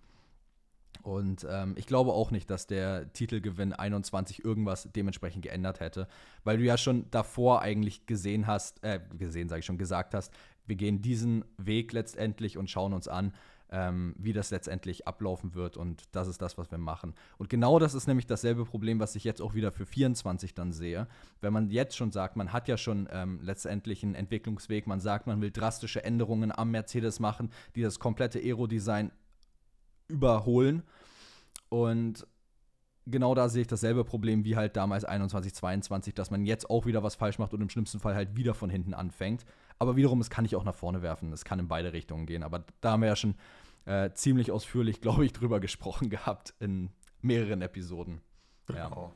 Und 1.04 1.46
ähm, 1.50 1.76
ich 1.78 1.86
glaube 1.86 2.14
auch 2.14 2.32
nicht, 2.32 2.50
dass 2.50 2.68
der 2.68 3.12
Titelgewinn 3.14 3.74
21 3.74 4.44
irgendwas 4.44 4.90
dementsprechend 4.96 5.44
geändert 5.44 5.80
hätte, 5.80 6.08
weil 6.44 6.58
du 6.58 6.64
ja 6.64 6.78
schon 6.78 7.12
davor 7.12 7.62
eigentlich 7.62 8.06
gesehen 8.08 8.48
hast, 8.48 8.84
äh, 8.84 9.00
gesehen 9.18 9.50
sage 9.50 9.60
ich 9.60 9.66
schon, 9.66 9.78
gesagt 9.78 10.14
hast, 10.14 10.34
wir 10.66 10.76
gehen 10.76 11.02
diesen 11.02 11.46
Weg 11.58 11.94
letztendlich 11.94 12.58
und 12.58 12.70
schauen 12.70 12.94
uns 12.94 13.08
an, 13.08 13.34
ähm, 13.72 14.16
wie 14.18 14.34
das 14.34 14.52
letztendlich 14.52 15.08
ablaufen 15.08 15.56
wird. 15.56 15.78
Und 15.78 16.04
das 16.12 16.28
ist 16.28 16.42
das, 16.42 16.58
was 16.58 16.72
wir 16.72 16.78
machen. 16.78 17.14
Und 17.38 17.50
genau 17.50 17.80
das 17.80 17.94
ist 17.94 18.08
nämlich 18.08 18.28
dasselbe 18.28 18.66
Problem, 18.66 19.00
was 19.00 19.16
ich 19.16 19.24
jetzt 19.24 19.42
auch 19.42 19.54
wieder 19.54 19.72
für 19.72 19.86
24 19.86 20.54
dann 20.54 20.72
sehe. 20.72 21.08
Wenn 21.42 21.54
man 21.54 21.70
jetzt 21.70 21.96
schon 21.96 22.12
sagt, 22.12 22.36
man 22.36 22.54
hat 22.54 22.68
ja 22.68 22.78
schon 22.78 23.08
ähm, 23.12 23.40
letztendlich 23.42 24.04
einen 24.04 24.16
Entwicklungsweg, 24.16 24.88
man 24.88 25.00
sagt, 25.00 25.28
man 25.28 25.42
will 25.42 25.52
drastische 25.52 26.04
Änderungen 26.04 26.52
am 26.52 26.72
Mercedes 26.72 27.20
machen, 27.20 27.50
die 27.76 27.82
das 27.82 28.00
komplette 28.00 28.40
Aero-Design 28.40 29.12
überholen. 30.08 30.84
Und 31.70 32.28
genau 33.06 33.36
da 33.36 33.50
sehe 33.50 33.62
ich 33.62 33.68
dasselbe 33.68 34.04
Problem 34.04 34.44
wie 34.44 34.56
halt 34.56 34.76
damals 34.76 35.06
21, 35.06 35.54
22, 35.54 36.14
dass 36.14 36.32
man 36.32 36.46
jetzt 36.46 36.70
auch 36.70 36.86
wieder 36.86 37.04
was 37.04 37.16
falsch 37.16 37.40
macht 37.40 37.54
und 37.54 37.62
im 37.62 37.70
schlimmsten 37.70 38.00
Fall 38.00 38.16
halt 38.16 38.36
wieder 38.36 38.54
von 38.54 38.70
hinten 38.70 38.94
anfängt. 38.94 39.46
Aber 39.80 39.96
wiederum, 39.96 40.22
es 40.22 40.30
kann 40.30 40.46
ich 40.46 40.56
auch 40.56 40.64
nach 40.64 40.76
vorne 40.76 41.02
werfen. 41.02 41.32
Es 41.32 41.46
kann 41.46 41.60
in 41.60 41.68
beide 41.68 41.94
Richtungen 41.94 42.26
gehen. 42.26 42.44
Aber 42.44 42.64
da 42.82 42.92
haben 42.92 43.02
wir 43.02 43.10
ja 43.10 43.16
schon 43.16 43.36
äh, 43.86 44.12
ziemlich 44.14 44.52
ausführlich, 44.52 45.02
glaube 45.02 45.26
ich, 45.26 45.34
drüber 45.34 45.60
gesprochen 45.60 46.10
gehabt 46.10 46.54
in 46.60 46.90
mehreren 47.22 47.62
Episoden. 47.62 48.22
Ja. 48.70 48.90
Genau. 48.90 49.14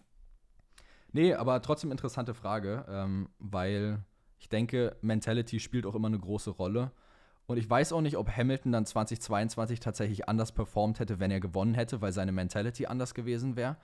Nee, 1.11 1.33
aber 1.33 1.61
trotzdem 1.61 1.91
interessante 1.91 2.33
Frage, 2.33 2.85
ähm, 2.87 3.29
weil 3.39 4.03
ich 4.37 4.47
denke, 4.47 4.95
Mentality 5.01 5.59
spielt 5.59 5.85
auch 5.85 5.95
immer 5.95 6.07
eine 6.07 6.19
große 6.19 6.51
Rolle. 6.51 6.91
Und 7.47 7.57
ich 7.57 7.67
weiß 7.67 7.93
auch 7.93 8.01
nicht, 8.01 8.15
ob 8.15 8.29
Hamilton 8.29 8.71
dann 8.71 8.85
2022 8.85 9.79
tatsächlich 9.79 10.29
anders 10.29 10.51
performt 10.51 10.99
hätte, 10.99 11.19
wenn 11.19 11.31
er 11.31 11.39
gewonnen 11.39 11.73
hätte, 11.73 11.99
weil 11.99 12.11
seine 12.11 12.31
Mentality 12.31 12.85
anders 12.85 13.15
gewesen 13.15 13.55
wäre. 13.55 13.77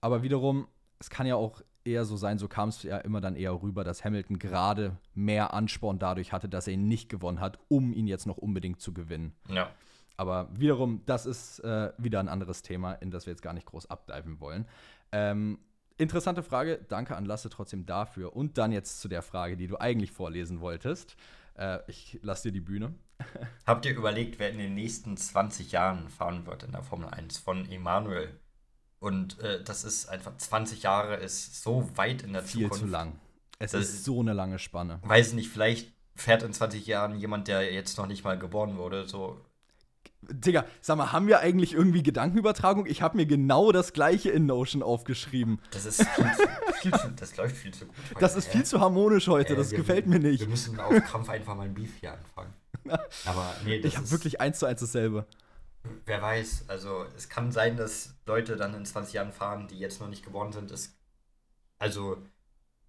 Aber 0.00 0.22
wiederum, 0.22 0.68
es 0.98 1.10
kann 1.10 1.26
ja 1.26 1.36
auch 1.36 1.60
eher 1.88 2.04
so 2.04 2.16
sein, 2.16 2.38
so 2.38 2.48
kam 2.48 2.68
es 2.68 2.82
ja 2.82 2.98
immer 2.98 3.20
dann 3.20 3.34
eher 3.34 3.62
rüber, 3.62 3.84
dass 3.84 4.04
Hamilton 4.04 4.38
gerade 4.38 4.96
mehr 5.14 5.52
Ansporn 5.54 5.98
dadurch 5.98 6.32
hatte, 6.32 6.48
dass 6.48 6.66
er 6.66 6.74
ihn 6.74 6.86
nicht 6.86 7.08
gewonnen 7.08 7.40
hat, 7.40 7.58
um 7.68 7.92
ihn 7.92 8.06
jetzt 8.06 8.26
noch 8.26 8.38
unbedingt 8.38 8.80
zu 8.80 8.92
gewinnen. 8.92 9.34
Ja. 9.48 9.70
Aber 10.16 10.48
wiederum, 10.52 11.02
das 11.06 11.26
ist 11.26 11.60
äh, 11.60 11.92
wieder 11.96 12.20
ein 12.20 12.28
anderes 12.28 12.62
Thema, 12.62 12.94
in 12.94 13.10
das 13.10 13.26
wir 13.26 13.32
jetzt 13.32 13.42
gar 13.42 13.52
nicht 13.52 13.66
groß 13.66 13.88
abdiven 13.88 14.40
wollen. 14.40 14.66
Ähm, 15.12 15.58
interessante 15.96 16.42
Frage, 16.42 16.84
danke 16.88 17.16
an 17.16 17.24
Lasse 17.24 17.50
trotzdem 17.50 17.86
dafür. 17.86 18.34
Und 18.34 18.58
dann 18.58 18.72
jetzt 18.72 19.00
zu 19.00 19.08
der 19.08 19.22
Frage, 19.22 19.56
die 19.56 19.68
du 19.68 19.76
eigentlich 19.78 20.10
vorlesen 20.10 20.60
wolltest. 20.60 21.16
Äh, 21.54 21.78
ich 21.86 22.18
lasse 22.22 22.48
dir 22.48 22.52
die 22.52 22.60
Bühne. 22.60 22.94
Habt 23.66 23.86
ihr 23.86 23.96
überlegt, 23.96 24.38
wer 24.38 24.50
in 24.50 24.58
den 24.58 24.74
nächsten 24.74 25.16
20 25.16 25.72
Jahren 25.72 26.08
fahren 26.08 26.46
wird 26.46 26.64
in 26.64 26.72
der 26.72 26.82
Formel 26.82 27.08
1 27.08 27.38
von 27.38 27.70
Emanuel? 27.70 28.40
Und 29.00 29.38
äh, 29.40 29.62
das 29.62 29.84
ist 29.84 30.08
einfach 30.08 30.36
20 30.36 30.82
Jahre 30.82 31.16
ist 31.16 31.62
so 31.62 31.88
weit 31.94 32.22
in 32.22 32.32
der 32.32 32.42
Viel 32.42 32.62
Zukunft. 32.62 32.80
Viel 32.80 32.88
zu 32.88 32.92
lang. 32.92 33.12
Es 33.58 33.72
das 33.72 33.82
ist 33.82 34.04
so 34.04 34.20
eine 34.20 34.32
lange 34.32 34.58
Spanne. 34.58 35.00
Weiß 35.02 35.32
nicht, 35.32 35.50
vielleicht 35.50 35.92
fährt 36.14 36.42
in 36.42 36.52
20 36.52 36.86
Jahren 36.86 37.18
jemand, 37.18 37.48
der 37.48 37.72
jetzt 37.72 37.96
noch 37.98 38.06
nicht 38.06 38.24
mal 38.24 38.38
geboren 38.38 38.76
wurde, 38.76 39.06
so. 39.08 39.40
Digga, 40.22 40.64
sag 40.80 40.98
mal, 40.98 41.12
haben 41.12 41.28
wir 41.28 41.40
eigentlich 41.40 41.74
irgendwie 41.74 42.02
Gedankenübertragung? 42.02 42.86
Ich 42.86 43.02
habe 43.02 43.16
mir 43.16 43.26
genau 43.26 43.70
das 43.70 43.92
gleiche 43.92 44.30
in 44.30 44.46
Notion 44.46 44.82
aufgeschrieben. 44.82 45.60
Das 45.70 45.86
ist 45.86 46.04
viel 46.04 46.32
zu, 46.34 46.42
viel 46.80 46.92
zu, 46.92 47.10
das 47.16 47.36
läuft 47.36 47.56
viel 47.56 47.72
zu 47.72 47.86
gut. 47.86 47.94
Heute, 48.10 48.20
das 48.20 48.34
ist 48.34 48.48
viel 48.48 48.64
zu 48.64 48.80
harmonisch 48.80 49.28
heute, 49.28 49.52
äh, 49.52 49.56
das 49.56 49.70
wir, 49.70 49.78
gefällt 49.78 50.06
mir 50.06 50.18
nicht. 50.18 50.40
Wir 50.40 50.48
müssen 50.48 50.78
auf 50.80 50.92
Krampf 51.04 51.28
einfach 51.28 51.54
mal 51.54 51.66
ein 51.66 51.74
Beef 51.74 51.92
hier 52.00 52.12
anfangen. 52.14 52.52
Aber 53.26 53.54
nee, 53.64 53.80
das 53.80 53.92
Ich 53.92 53.96
habe 53.96 54.10
wirklich 54.10 54.40
eins 54.40 54.58
zu 54.58 54.66
eins 54.66 54.80
dasselbe. 54.80 55.24
Wer 56.04 56.22
weiß, 56.22 56.68
also 56.68 57.04
es 57.16 57.28
kann 57.28 57.52
sein, 57.52 57.76
dass 57.76 58.14
Leute 58.26 58.56
dann 58.56 58.74
in 58.74 58.84
20 58.84 59.14
Jahren 59.14 59.32
fahren, 59.32 59.68
die 59.68 59.78
jetzt 59.78 60.00
noch 60.00 60.08
nicht 60.08 60.24
geboren 60.24 60.52
sind. 60.52 60.70
Es, 60.70 60.96
also, 61.78 62.18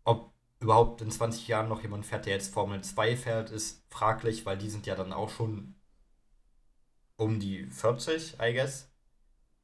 ob 0.03 0.33
überhaupt 0.59 1.01
in 1.01 1.11
20 1.11 1.47
Jahren 1.47 1.69
noch 1.69 1.81
jemand 1.81 2.05
fährt, 2.05 2.25
der 2.25 2.33
jetzt 2.33 2.53
Formel 2.53 2.81
2 2.83 3.15
fährt, 3.15 3.49
ist 3.49 3.83
fraglich, 3.89 4.45
weil 4.45 4.57
die 4.57 4.69
sind 4.69 4.85
ja 4.85 4.95
dann 4.95 5.13
auch 5.13 5.29
schon 5.29 5.75
um 7.15 7.39
die 7.39 7.65
40, 7.65 8.37
I 8.41 8.53
guess. 8.53 8.89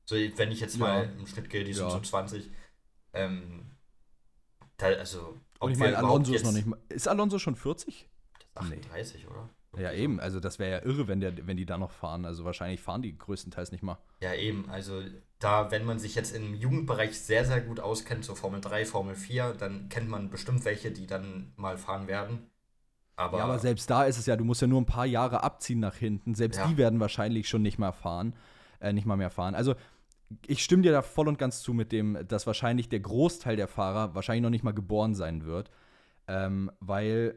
So, 0.06 0.15
wenn 0.15 0.52
ich 0.52 0.60
jetzt 0.60 0.76
ja. 0.76 0.80
mal 0.82 1.04
im 1.17 1.26
Schnitt 1.26 1.50
gehe, 1.50 1.63
die 1.63 1.74
sind 1.74 1.86
ja. 1.86 1.91
so 1.91 2.00
20. 2.00 2.52
Ähm, 3.13 3.71
da, 4.78 4.88
also, 4.88 5.38
Und 5.60 5.71
ich 5.71 5.78
meine, 5.78 5.98
Alonso 5.98 6.34
ist 6.34 6.45
noch 6.45 6.52
nicht 6.52 6.67
mal. 6.67 6.80
Ist 6.89 7.08
Alonso 7.08 7.39
schon 7.39 7.56
40? 7.56 8.08
38, 8.56 9.24
nee. 9.24 9.30
oder? 9.30 9.50
Ja, 9.77 9.91
eben. 9.91 10.19
Also 10.19 10.39
das 10.39 10.59
wäre 10.59 10.71
ja 10.71 10.85
irre, 10.85 11.07
wenn, 11.07 11.19
der, 11.19 11.47
wenn 11.47 11.57
die 11.57 11.65
da 11.65 11.77
noch 11.77 11.91
fahren. 11.91 12.25
Also 12.25 12.45
wahrscheinlich 12.45 12.81
fahren 12.81 13.01
die 13.01 13.17
größtenteils 13.17 13.71
nicht 13.71 13.83
mal. 13.83 13.97
Ja, 14.21 14.33
eben. 14.33 14.69
Also 14.69 15.01
da, 15.39 15.71
wenn 15.71 15.85
man 15.85 15.99
sich 15.99 16.15
jetzt 16.15 16.35
im 16.35 16.53
Jugendbereich 16.53 17.19
sehr, 17.19 17.45
sehr 17.45 17.61
gut 17.61 17.79
auskennt, 17.79 18.25
so 18.25 18.35
Formel 18.35 18.61
3, 18.61 18.85
Formel 18.85 19.15
4, 19.15 19.53
dann 19.53 19.89
kennt 19.89 20.09
man 20.09 20.29
bestimmt 20.29 20.65
welche, 20.65 20.91
die 20.91 21.07
dann 21.07 21.53
mal 21.55 21.77
fahren 21.77 22.07
werden. 22.07 22.49
Aber, 23.17 23.38
ja, 23.38 23.43
aber 23.45 23.59
selbst 23.59 23.89
da 23.89 24.03
ist 24.05 24.17
es 24.17 24.25
ja, 24.25 24.35
du 24.35 24.43
musst 24.43 24.61
ja 24.61 24.67
nur 24.67 24.81
ein 24.81 24.85
paar 24.85 25.05
Jahre 25.05 25.43
abziehen 25.43 25.79
nach 25.79 25.95
hinten. 25.95 26.35
Selbst 26.35 26.57
ja. 26.57 26.67
die 26.67 26.77
werden 26.77 26.99
wahrscheinlich 26.99 27.47
schon 27.47 27.61
nicht 27.61 27.77
mal 27.77 27.93
fahren, 27.93 28.33
äh, 28.79 28.91
nicht 28.91 29.05
mal 29.05 29.15
mehr 29.15 29.29
fahren. 29.29 29.55
Also 29.55 29.75
ich 30.47 30.63
stimme 30.63 30.83
dir 30.83 30.91
da 30.91 31.01
voll 31.01 31.27
und 31.27 31.38
ganz 31.38 31.61
zu 31.61 31.73
mit 31.73 31.91
dem, 31.91 32.17
dass 32.27 32.47
wahrscheinlich 32.47 32.89
der 32.89 32.99
Großteil 32.99 33.55
der 33.55 33.67
Fahrer 33.67 34.15
wahrscheinlich 34.15 34.43
noch 34.43 34.49
nicht 34.49 34.63
mal 34.63 34.73
geboren 34.73 35.15
sein 35.15 35.45
wird. 35.45 35.69
Ähm, 36.27 36.71
weil 36.79 37.35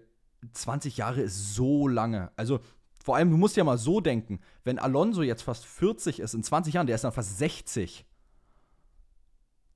20 0.52 0.96
Jahre 0.96 1.20
ist 1.20 1.54
so 1.54 1.88
lange. 1.88 2.30
Also 2.36 2.60
vor 3.02 3.16
allem, 3.16 3.30
du 3.30 3.36
musst 3.36 3.56
ja 3.56 3.64
mal 3.64 3.78
so 3.78 4.00
denken, 4.00 4.40
wenn 4.64 4.78
Alonso 4.78 5.22
jetzt 5.22 5.42
fast 5.42 5.64
40 5.64 6.20
ist, 6.20 6.34
in 6.34 6.42
20 6.42 6.74
Jahren, 6.74 6.86
der 6.86 6.96
ist 6.96 7.04
dann 7.04 7.12
fast 7.12 7.38
60. 7.38 8.04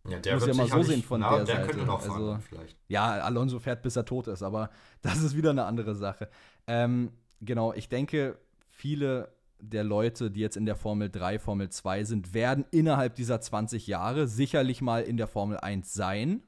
Ja, 0.08 0.18
der 0.18 0.34
muss 0.34 0.46
ja 0.46 0.54
mal 0.54 0.68
so 0.68 0.82
sehen 0.82 1.02
von 1.02 1.20
na, 1.20 1.36
der, 1.36 1.44
der 1.44 1.56
Seite. 1.56 1.68
Könnte 1.68 1.86
noch 1.86 2.02
fahren, 2.02 2.28
also, 2.28 2.38
vielleicht. 2.40 2.76
Ja, 2.88 3.12
Alonso 3.22 3.60
fährt, 3.60 3.82
bis 3.82 3.96
er 3.96 4.04
tot 4.04 4.26
ist, 4.26 4.42
aber 4.42 4.70
das 5.02 5.22
ist 5.22 5.36
wieder 5.36 5.50
eine 5.50 5.64
andere 5.64 5.94
Sache. 5.94 6.28
Ähm, 6.66 7.12
genau, 7.40 7.72
ich 7.72 7.88
denke, 7.88 8.38
viele 8.68 9.32
der 9.60 9.84
Leute, 9.84 10.30
die 10.32 10.40
jetzt 10.40 10.56
in 10.56 10.66
der 10.66 10.74
Formel 10.74 11.08
3, 11.08 11.38
Formel 11.38 11.68
2 11.70 12.02
sind, 12.02 12.34
werden 12.34 12.64
innerhalb 12.72 13.14
dieser 13.14 13.40
20 13.40 13.86
Jahre 13.86 14.26
sicherlich 14.26 14.82
mal 14.82 15.04
in 15.04 15.16
der 15.16 15.28
Formel 15.28 15.56
1 15.56 15.94
sein 15.94 16.42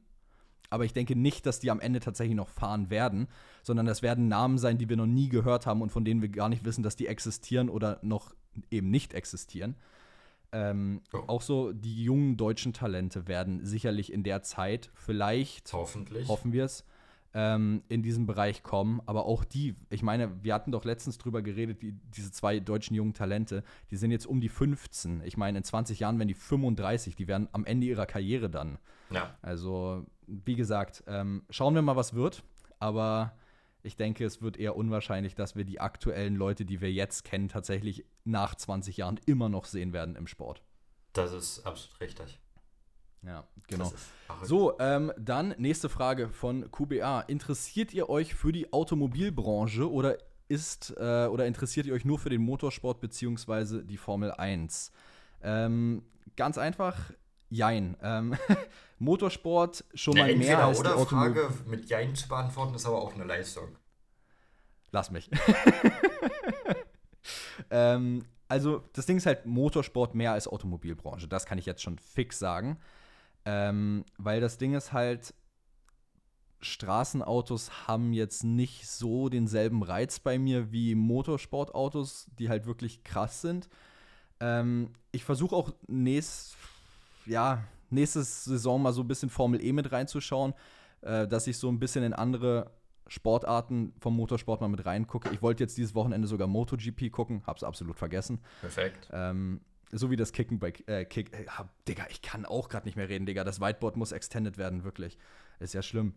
aber 0.74 0.84
ich 0.84 0.92
denke 0.92 1.14
nicht, 1.14 1.46
dass 1.46 1.60
die 1.60 1.70
am 1.70 1.78
Ende 1.78 2.00
tatsächlich 2.00 2.34
noch 2.34 2.48
fahren 2.48 2.90
werden, 2.90 3.28
sondern 3.64 3.86
das 3.86 4.02
werden 4.02 4.28
Namen 4.28 4.58
sein, 4.58 4.78
die 4.78 4.88
wir 4.88 4.96
noch 4.96 5.06
nie 5.06 5.28
gehört 5.28 5.66
haben 5.66 5.82
und 5.82 5.90
von 5.90 6.04
denen 6.04 6.22
wir 6.22 6.28
gar 6.28 6.48
nicht 6.48 6.64
wissen, 6.64 6.84
dass 6.84 6.94
die 6.94 7.08
existieren 7.08 7.68
oder 7.68 7.98
noch 8.02 8.34
eben 8.70 8.90
nicht 8.90 9.14
existieren. 9.14 9.74
Ähm, 10.52 11.00
oh. 11.12 11.22
Auch 11.26 11.42
so 11.42 11.72
die 11.72 12.04
jungen 12.04 12.36
deutschen 12.36 12.72
Talente 12.72 13.26
werden 13.26 13.64
sicherlich 13.64 14.12
in 14.12 14.22
der 14.22 14.42
Zeit 14.42 14.90
vielleicht, 14.94 15.72
hoffentlich, 15.72 16.28
hoffen 16.28 16.52
wir 16.52 16.64
es, 16.64 16.84
ähm, 17.32 17.82
in 17.88 18.02
diesem 18.02 18.26
Bereich 18.26 18.62
kommen. 18.62 19.00
Aber 19.06 19.24
auch 19.24 19.44
die, 19.44 19.74
ich 19.88 20.02
meine, 20.02 20.30
wir 20.44 20.54
hatten 20.54 20.70
doch 20.70 20.84
letztens 20.84 21.18
drüber 21.18 21.42
geredet, 21.42 21.82
die, 21.82 21.92
diese 22.14 22.30
zwei 22.30 22.60
deutschen 22.60 22.94
jungen 22.94 23.14
Talente, 23.14 23.64
die 23.90 23.96
sind 23.96 24.12
jetzt 24.12 24.26
um 24.26 24.40
die 24.40 24.50
15. 24.50 25.22
Ich 25.24 25.36
meine, 25.36 25.58
in 25.58 25.64
20 25.64 25.98
Jahren 25.98 26.18
werden 26.18 26.28
die 26.28 26.34
35, 26.34 27.16
die 27.16 27.26
werden 27.26 27.48
am 27.52 27.64
Ende 27.64 27.86
ihrer 27.86 28.06
Karriere 28.06 28.48
dann. 28.48 28.78
Ja. 29.10 29.34
Also, 29.42 30.04
wie 30.26 30.54
gesagt, 30.54 31.02
ähm, 31.08 31.42
schauen 31.50 31.74
wir 31.74 31.82
mal, 31.82 31.96
was 31.96 32.14
wird. 32.14 32.44
Aber 32.78 33.32
ich 33.84 33.96
denke, 33.96 34.24
es 34.24 34.42
wird 34.42 34.56
eher 34.56 34.76
unwahrscheinlich, 34.76 35.34
dass 35.34 35.56
wir 35.56 35.64
die 35.64 35.80
aktuellen 35.80 36.36
Leute, 36.36 36.64
die 36.64 36.80
wir 36.80 36.90
jetzt 36.90 37.24
kennen, 37.24 37.48
tatsächlich 37.48 38.04
nach 38.24 38.54
20 38.54 38.96
Jahren 38.96 39.20
immer 39.26 39.48
noch 39.48 39.66
sehen 39.66 39.92
werden 39.92 40.16
im 40.16 40.26
Sport. 40.26 40.62
Das 41.12 41.32
ist 41.32 41.64
absolut 41.66 42.00
richtig. 42.00 42.40
Ja, 43.22 43.46
genau. 43.68 43.92
So, 44.42 44.78
ähm, 44.78 45.12
dann 45.18 45.54
nächste 45.58 45.88
Frage 45.88 46.28
von 46.28 46.70
QBA. 46.70 47.20
Interessiert 47.22 47.94
ihr 47.94 48.08
euch 48.08 48.34
für 48.34 48.52
die 48.52 48.72
Automobilbranche 48.72 49.90
oder 49.90 50.18
ist 50.48 50.94
äh, 50.98 51.26
oder 51.26 51.46
interessiert 51.46 51.86
ihr 51.86 51.94
euch 51.94 52.04
nur 52.04 52.18
für 52.18 52.30
den 52.30 52.42
Motorsport 52.42 53.00
bzw. 53.00 53.82
die 53.82 53.96
Formel 53.96 54.32
1? 54.32 54.92
Ähm, 55.42 56.02
ganz 56.36 56.58
einfach, 56.58 57.12
jein. 57.54 57.96
Ähm, 58.02 58.36
Motorsport 58.98 59.84
schon 59.94 60.16
ja, 60.16 60.26
mal 60.26 60.36
mehr 60.36 60.64
als 60.64 60.80
die 60.80 60.88
Automobil 60.88 61.42
Frage 61.42 61.54
mit 61.66 61.88
Jein 61.88 62.14
zu 62.14 62.28
beantworten 62.28 62.74
ist 62.74 62.86
aber 62.86 63.02
auch 63.02 63.14
eine 63.14 63.24
Leistung. 63.24 63.76
Lass 64.92 65.10
mich. 65.10 65.28
ähm, 67.70 68.24
also 68.48 68.84
das 68.92 69.06
Ding 69.06 69.16
ist 69.16 69.26
halt 69.26 69.46
Motorsport 69.46 70.14
mehr 70.14 70.32
als 70.32 70.46
Automobilbranche. 70.46 71.26
Das 71.26 71.46
kann 71.46 71.58
ich 71.58 71.66
jetzt 71.66 71.82
schon 71.82 71.98
fix 71.98 72.38
sagen. 72.38 72.78
Ähm, 73.44 74.04
weil 74.16 74.40
das 74.40 74.56
Ding 74.56 74.74
ist 74.74 74.92
halt, 74.92 75.34
Straßenautos 76.60 77.86
haben 77.86 78.12
jetzt 78.12 78.42
nicht 78.42 78.88
so 78.88 79.28
denselben 79.28 79.82
Reiz 79.82 80.18
bei 80.18 80.38
mir 80.38 80.72
wie 80.72 80.94
Motorsportautos, 80.94 82.26
die 82.38 82.48
halt 82.48 82.64
wirklich 82.64 83.04
krass 83.04 83.42
sind. 83.42 83.68
Ähm, 84.40 84.90
ich 85.12 85.24
versuche 85.24 85.54
auch 85.54 85.72
nächst, 85.86 86.56
ja, 87.26 87.64
nächste 87.90 88.22
Saison 88.22 88.82
mal 88.82 88.92
so 88.92 89.02
ein 89.02 89.08
bisschen 89.08 89.30
Formel 89.30 89.64
E 89.64 89.72
mit 89.72 89.92
reinzuschauen, 89.92 90.54
äh, 91.02 91.26
dass 91.26 91.46
ich 91.46 91.58
so 91.58 91.68
ein 91.70 91.78
bisschen 91.78 92.04
in 92.04 92.12
andere 92.12 92.70
Sportarten 93.06 93.92
vom 94.00 94.16
Motorsport 94.16 94.60
mal 94.60 94.68
mit 94.68 94.84
reingucke. 94.86 95.30
Ich 95.30 95.42
wollte 95.42 95.62
jetzt 95.62 95.76
dieses 95.76 95.94
Wochenende 95.94 96.26
sogar 96.26 96.48
MotoGP 96.48 97.10
gucken, 97.10 97.42
hab's 97.46 97.62
absolut 97.62 97.98
vergessen. 97.98 98.40
Perfekt. 98.60 99.08
Ähm, 99.12 99.60
so 99.92 100.10
wie 100.10 100.16
das 100.16 100.32
Kicken 100.32 100.58
bei 100.58 100.72
äh, 100.86 101.04
Kick. 101.04 101.32
Äh, 101.32 101.44
Digga, 101.86 102.06
ich 102.10 102.22
kann 102.22 102.46
auch 102.46 102.68
gerade 102.68 102.86
nicht 102.86 102.96
mehr 102.96 103.08
reden, 103.08 103.26
Digga. 103.26 103.44
Das 103.44 103.60
Whiteboard 103.60 103.96
muss 103.96 104.12
extended 104.12 104.58
werden, 104.58 104.84
wirklich. 104.84 105.18
Ist 105.60 105.74
ja 105.74 105.82
schlimm. 105.82 106.14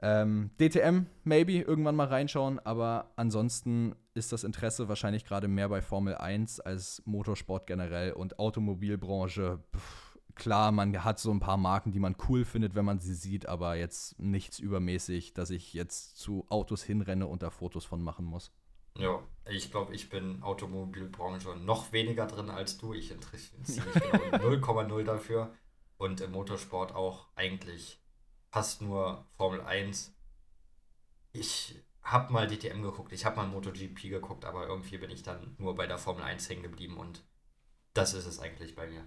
Ähm, 0.00 0.50
DTM, 0.60 1.06
maybe, 1.24 1.58
irgendwann 1.58 1.96
mal 1.96 2.08
reinschauen, 2.08 2.58
aber 2.58 3.12
ansonsten 3.16 3.94
ist 4.14 4.32
das 4.32 4.44
Interesse 4.44 4.88
wahrscheinlich 4.88 5.24
gerade 5.24 5.48
mehr 5.48 5.68
bei 5.68 5.80
Formel 5.80 6.14
1 6.14 6.60
als 6.60 7.02
Motorsport 7.06 7.66
generell 7.66 8.12
und 8.12 8.38
Automobilbranche. 8.38 9.60
Pff, 9.74 10.18
klar, 10.34 10.70
man 10.72 11.04
hat 11.04 11.18
so 11.18 11.30
ein 11.30 11.40
paar 11.40 11.56
Marken, 11.56 11.92
die 11.92 12.00
man 12.00 12.16
cool 12.28 12.44
findet, 12.44 12.74
wenn 12.74 12.84
man 12.84 13.00
sie 13.00 13.14
sieht, 13.14 13.46
aber 13.46 13.76
jetzt 13.76 14.18
nichts 14.18 14.58
übermäßig, 14.58 15.32
dass 15.34 15.50
ich 15.50 15.72
jetzt 15.74 16.18
zu 16.18 16.46
Autos 16.50 16.82
hinrenne 16.82 17.26
und 17.26 17.42
da 17.42 17.50
Fotos 17.50 17.84
von 17.84 18.02
machen 18.02 18.26
muss. 18.26 18.52
Ja, 18.98 19.22
ich 19.48 19.70
glaube, 19.70 19.94
ich 19.94 20.08
bin 20.08 20.42
Automobilbranche 20.42 21.56
noch 21.56 21.92
weniger 21.92 22.26
drin 22.26 22.48
als 22.50 22.78
du. 22.78 22.94
Ich 22.94 23.10
interessiere 23.10 23.60
mich 23.60 23.76
genau 23.94 24.46
0,0 24.86 25.04
dafür. 25.04 25.52
Und 25.98 26.20
im 26.20 26.32
Motorsport 26.32 26.94
auch 26.94 27.26
eigentlich 27.36 28.02
fast 28.56 28.80
nur 28.80 29.26
Formel 29.36 29.60
1. 29.60 30.14
Ich 31.34 31.78
habe 32.00 32.32
mal 32.32 32.46
DTM 32.46 32.80
geguckt, 32.80 33.12
ich 33.12 33.26
habe 33.26 33.36
mal 33.36 33.46
MotoGP 33.46 34.08
geguckt, 34.08 34.46
aber 34.46 34.66
irgendwie 34.66 34.96
bin 34.96 35.10
ich 35.10 35.22
dann 35.22 35.54
nur 35.58 35.74
bei 35.74 35.86
der 35.86 35.98
Formel 35.98 36.24
1 36.24 36.48
hängen 36.48 36.62
geblieben 36.62 36.96
und 36.96 37.22
das 37.92 38.14
ist 38.14 38.24
es 38.24 38.38
eigentlich 38.38 38.74
bei 38.74 38.86
mir. 38.86 39.04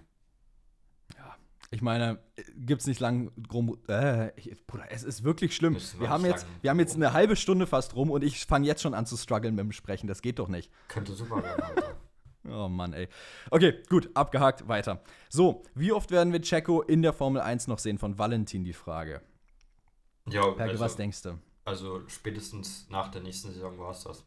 Ja, 1.16 1.34
ich 1.72 1.82
meine, 1.82 2.22
gibt 2.58 2.82
es 2.82 2.86
nicht 2.86 3.00
lang 3.00 3.32
drum. 3.36 3.76
Äh, 3.88 4.30
ich, 4.38 4.56
Bruder, 4.68 4.86
es 4.88 5.02
ist 5.02 5.24
wirklich 5.24 5.56
schlimm. 5.56 5.76
Wir 5.98 6.10
haben, 6.10 6.24
jetzt, 6.26 6.46
wir 6.60 6.70
haben 6.70 6.78
jetzt 6.78 6.94
eine 6.94 7.12
halbe 7.12 7.34
Stunde 7.34 7.66
fast 7.66 7.96
rum 7.96 8.12
und 8.12 8.22
ich 8.22 8.46
fange 8.46 8.68
jetzt 8.68 8.82
schon 8.82 8.94
an 8.94 9.04
zu 9.04 9.16
strugglen 9.16 9.56
mit 9.56 9.64
dem 9.64 9.72
Sprechen. 9.72 10.06
Das 10.06 10.22
geht 10.22 10.38
doch 10.38 10.46
nicht. 10.46 10.70
Könnte 10.86 11.12
super 11.12 11.42
werden, 11.42 11.60
Alter. 11.60 11.96
oh 12.48 12.68
Mann, 12.68 12.92
ey. 12.92 13.08
Okay, 13.50 13.82
gut, 13.88 14.10
abgehakt, 14.14 14.68
weiter. 14.68 15.02
So, 15.28 15.64
wie 15.74 15.90
oft 15.90 16.12
werden 16.12 16.32
wir 16.32 16.40
Checo 16.40 16.82
in 16.82 17.02
der 17.02 17.12
Formel 17.12 17.42
1 17.42 17.66
noch 17.66 17.80
sehen? 17.80 17.98
Von 17.98 18.16
Valentin 18.16 18.62
die 18.62 18.74
Frage. 18.74 19.22
Ja, 20.30 20.42
Berge, 20.50 20.72
also, 20.72 20.84
was 20.84 20.96
denkst 20.96 21.22
du? 21.22 21.38
Also 21.64 22.06
spätestens 22.08 22.88
nach 22.90 23.08
der 23.08 23.22
nächsten 23.22 23.52
Saison 23.52 23.78
war 23.78 23.90
es 23.90 24.04
das. 24.04 24.24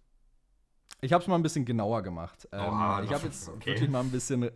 Ich 1.01 1.11
habe 1.11 1.21
es 1.21 1.27
mal 1.27 1.35
ein 1.35 1.43
bisschen 1.43 1.65
genauer 1.65 2.01
gemacht. 2.01 2.47
Ähm, 2.51 2.61
Oha, 2.61 3.03
ich 3.03 3.11
habe 3.11 3.25
jetzt 3.25 3.49
okay. 3.49 3.71
wirklich 3.71 3.89
mal 3.89 3.99
ein 4.01 4.11
bisschen 4.11 4.49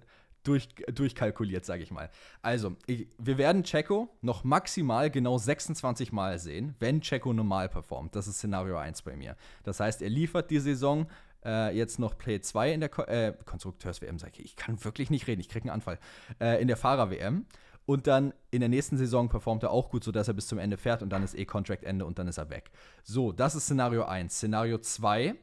durch, 0.43 0.69
durchkalkuliert, 0.93 1.65
sage 1.65 1.83
ich 1.83 1.91
mal. 1.91 2.10
Also, 2.41 2.75
ich, 2.86 3.07
wir 3.17 3.38
werden 3.38 3.63
Checo 3.63 4.07
noch 4.21 4.43
maximal 4.43 5.12
genau 5.12 5.38
26 5.38 6.13
Mal 6.13 6.39
sehen, 6.39 6.75
wenn 6.79 7.01
Checo 7.01 7.33
normal 7.33 7.67
performt. 7.67 8.15
Das 8.15 8.27
ist 8.27 8.38
Szenario 8.38 8.77
1 8.77 9.01
bei 9.01 9.15
mir. 9.17 9.36
Das 9.63 9.79
heißt, 9.79 10.01
er 10.01 10.10
liefert 10.10 10.49
die 10.49 10.60
Saison 10.60 11.07
äh, 11.43 11.75
jetzt 11.75 11.99
noch 11.99 12.17
Play 12.17 12.39
2 12.39 12.73
in 12.73 12.79
der 12.79 12.89
Ko 12.89 13.03
äh, 13.03 13.33
Konstrukteurs-WM, 13.45 14.19
sage 14.19 14.33
ich. 14.38 14.45
Ich 14.45 14.55
kann 14.55 14.83
wirklich 14.83 15.10
nicht 15.10 15.27
reden, 15.27 15.41
ich 15.41 15.49
kriege 15.49 15.63
einen 15.63 15.73
Anfall. 15.73 15.99
Äh, 16.39 16.62
in 16.62 16.67
der 16.67 16.77
Fahrer-WM. 16.77 17.45
Und 17.88 18.06
dann 18.06 18.34
in 18.52 18.60
der 18.60 18.67
nächsten 18.67 18.97
Saison 18.97 19.30
performt 19.30 19.63
er 19.63 19.71
auch 19.71 19.89
gut, 19.89 20.04
sodass 20.04 20.28
er 20.28 20.34
bis 20.34 20.47
zum 20.47 20.60
Ende 20.60 20.76
fährt 20.76 21.02
und 21.02 21.10
dann 21.10 21.23
ist 21.23 21.34
eh 21.34 21.45
Contract-Ende 21.45 22.06
und 22.06 22.19
dann 22.19 22.28
ist 22.28 22.38
er 22.38 22.50
weg. 22.50 22.69
So, 23.02 23.32
das 23.32 23.56
ist 23.56 23.63
Szenario 23.63 24.04
1. 24.04 24.36
Szenario 24.36 24.78
2 24.78 25.36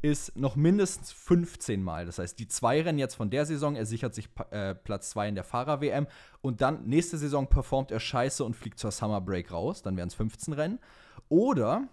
ist 0.00 0.36
noch 0.36 0.54
mindestens 0.54 1.10
15 1.10 1.82
Mal. 1.82 2.06
Das 2.06 2.20
heißt, 2.20 2.38
die 2.38 2.46
zwei 2.46 2.80
Rennen 2.82 3.00
jetzt 3.00 3.16
von 3.16 3.30
der 3.30 3.46
Saison, 3.46 3.74
er 3.74 3.84
sichert 3.84 4.14
sich 4.14 4.28
äh, 4.52 4.76
Platz 4.76 5.10
2 5.10 5.30
in 5.30 5.34
der 5.34 5.42
Fahrer-WM 5.42 6.06
und 6.40 6.60
dann 6.60 6.84
nächste 6.84 7.18
Saison 7.18 7.48
performt 7.48 7.90
er 7.90 7.98
scheiße 7.98 8.44
und 8.44 8.54
fliegt 8.54 8.78
zur 8.78 8.92
Summer 8.92 9.20
Break 9.20 9.50
raus, 9.50 9.82
dann 9.82 9.96
wären 9.96 10.06
es 10.06 10.14
15 10.14 10.54
Rennen. 10.54 10.78
Oder 11.28 11.88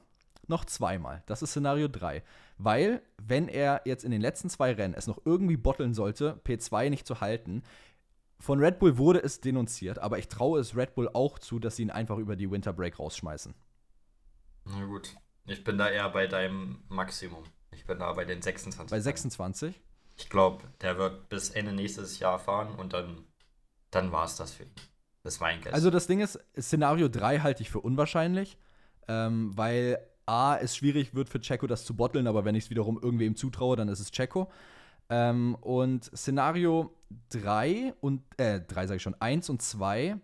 noch 0.47 0.65
zweimal. 0.65 1.23
Das 1.25 1.41
ist 1.41 1.49
Szenario 1.49 1.87
3. 1.87 2.21
Weil, 2.59 3.01
wenn 3.17 3.47
er 3.47 3.81
jetzt 3.85 4.05
in 4.05 4.11
den 4.11 4.21
letzten 4.21 4.51
zwei 4.51 4.71
Rennen 4.71 4.93
es 4.93 5.07
noch 5.07 5.25
irgendwie 5.25 5.57
botteln 5.57 5.95
sollte, 5.95 6.39
P2 6.45 6.91
nicht 6.91 7.07
zu 7.07 7.21
halten, 7.21 7.63
von 8.39 8.59
Red 8.59 8.79
Bull 8.79 8.97
wurde 8.97 9.23
es 9.23 9.41
denunziert, 9.41 9.99
aber 9.99 10.19
ich 10.19 10.27
traue 10.27 10.59
es 10.59 10.75
Red 10.75 10.95
Bull 10.95 11.09
auch 11.13 11.39
zu, 11.39 11.59
dass 11.59 11.77
sie 11.77 11.83
ihn 11.83 11.91
einfach 11.91 12.17
über 12.17 12.35
die 12.35 12.49
Winter 12.49 12.73
Break 12.73 12.99
rausschmeißen. 12.99 13.53
Na 14.65 14.85
gut. 14.85 15.15
Ich 15.47 15.63
bin 15.63 15.77
da 15.77 15.89
eher 15.89 16.09
bei 16.09 16.27
deinem 16.27 16.83
Maximum. 16.89 17.43
Ich 17.71 17.85
bin 17.85 17.99
da 17.99 18.11
bei 18.13 18.25
den 18.25 18.41
26. 18.41 18.89
Bei 18.89 18.99
26? 18.99 19.79
Ich 20.17 20.29
glaube, 20.29 20.63
der 20.81 20.97
wird 20.97 21.29
bis 21.29 21.49
Ende 21.49 21.73
nächstes 21.73 22.19
Jahr 22.19 22.39
fahren 22.39 22.75
und 22.75 22.93
dann, 22.93 23.25
dann 23.91 24.11
war 24.11 24.25
es 24.25 24.35
das 24.37 24.53
für 24.53 24.63
ihn. 24.63 24.71
Das 25.23 25.41
war 25.41 25.49
ein 25.49 25.61
Guess. 25.61 25.73
Also 25.73 25.89
das 25.89 26.07
Ding 26.07 26.19
ist, 26.19 26.39
Szenario 26.59 27.09
3 27.09 27.39
halte 27.39 27.61
ich 27.63 27.69
für 27.69 27.79
unwahrscheinlich, 27.79 28.57
ähm, 29.07 29.55
weil 29.55 29.99
A, 30.25 30.57
es 30.57 30.75
schwierig 30.75 31.13
wird 31.13 31.29
für 31.29 31.39
Checo 31.39 31.67
das 31.67 31.85
zu 31.85 31.95
botteln, 31.95 32.27
aber 32.27 32.45
wenn 32.45 32.55
ich 32.55 32.65
es 32.65 32.69
wiederum 32.69 32.99
irgendwem 33.01 33.35
zutraue, 33.35 33.75
dann 33.75 33.89
ist 33.89 33.99
es 33.99 34.11
Checo. 34.11 34.51
Ähm, 35.09 35.55
und 35.61 36.05
Szenario 36.15 36.95
3 37.29 37.93
und, 38.01 38.21
äh, 38.37 38.61
3 38.61 38.87
sage 38.87 38.97
ich 38.97 39.03
schon, 39.03 39.19
1 39.19 39.49
und 39.49 39.61
2 39.61 40.17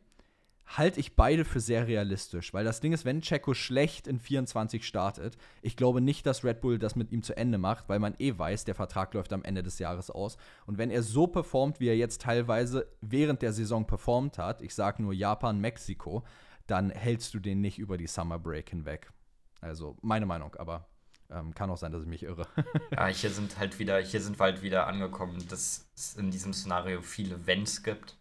halte 0.78 1.00
ich 1.00 1.16
beide 1.16 1.44
für 1.44 1.60
sehr 1.60 1.88
realistisch, 1.88 2.54
weil 2.54 2.64
das 2.64 2.80
Ding 2.80 2.94
ist, 2.94 3.04
wenn 3.04 3.22
Checo 3.22 3.54
schlecht 3.54 4.08
in 4.08 4.20
24 4.20 4.86
startet, 4.86 5.38
ich 5.62 5.76
glaube 5.76 6.02
nicht, 6.02 6.26
dass 6.26 6.44
Red 6.44 6.62
Bull 6.62 6.80
das 6.80 6.96
mit 6.96 7.12
ihm 7.12 7.24
zu 7.24 7.36
Ende 7.36 7.58
macht, 7.58 7.90
weil 7.90 8.00
man 8.00 8.16
eh 8.20 8.38
weiß, 8.38 8.66
der 8.66 8.76
Vertrag 8.76 9.14
läuft 9.14 9.34
am 9.34 9.44
Ende 9.44 9.64
des 9.64 9.80
Jahres 9.80 10.10
aus. 10.10 10.38
Und 10.66 10.78
wenn 10.78 10.90
er 10.90 11.04
so 11.04 11.28
performt, 11.28 11.80
wie 11.80 11.88
er 11.88 11.98
jetzt 11.98 12.22
teilweise 12.22 12.88
während 13.02 13.42
der 13.42 13.54
Saison 13.54 13.86
performt 13.86 14.38
hat, 14.38 14.62
ich 14.62 14.74
sage 14.74 15.04
nur 15.04 15.14
Japan, 15.14 15.60
Mexiko, 15.60 16.24
dann 16.68 16.90
hältst 16.90 17.34
du 17.34 17.40
den 17.40 17.60
nicht 17.60 17.80
über 17.80 17.98
die 17.98 18.08
Summer 18.08 18.40
Break 18.40 18.70
hinweg. 18.70 19.12
Also 19.60 19.98
meine 20.02 20.26
Meinung, 20.26 20.56
aber 20.56 20.88
ähm, 21.32 21.54
kann 21.54 21.70
auch 21.70 21.78
sein, 21.78 21.92
dass 21.92 22.04
ich 22.04 22.10
mich 22.10 22.24
irre. 22.24 22.48
ja, 22.92 23.08
hier 23.08 23.30
sind 23.30 23.58
halt 23.58 23.80
wieder, 23.80 24.00
hier 24.00 24.22
sind 24.22 24.40
wir 24.40 24.44
halt 24.44 24.62
wieder 24.62 24.88
angekommen, 24.88 25.46
dass 25.50 25.90
es 25.96 26.16
in 26.16 26.32
diesem 26.32 26.54
Szenario 26.54 27.02
viele 27.02 27.46
Wenns 27.48 27.84
gibt 27.84 28.18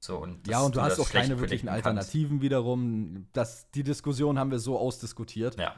so, 0.00 0.18
und 0.18 0.46
ja, 0.46 0.60
und 0.60 0.76
du, 0.76 0.80
du 0.80 0.84
hast 0.84 1.00
auch 1.00 1.10
keine 1.10 1.40
wirklichen 1.40 1.68
Alternativen 1.68 2.30
kannst. 2.36 2.42
wiederum. 2.42 3.26
Das, 3.32 3.70
die 3.72 3.82
Diskussion 3.82 4.38
haben 4.38 4.50
wir 4.50 4.60
so 4.60 4.78
ausdiskutiert. 4.78 5.58
Ja. 5.58 5.74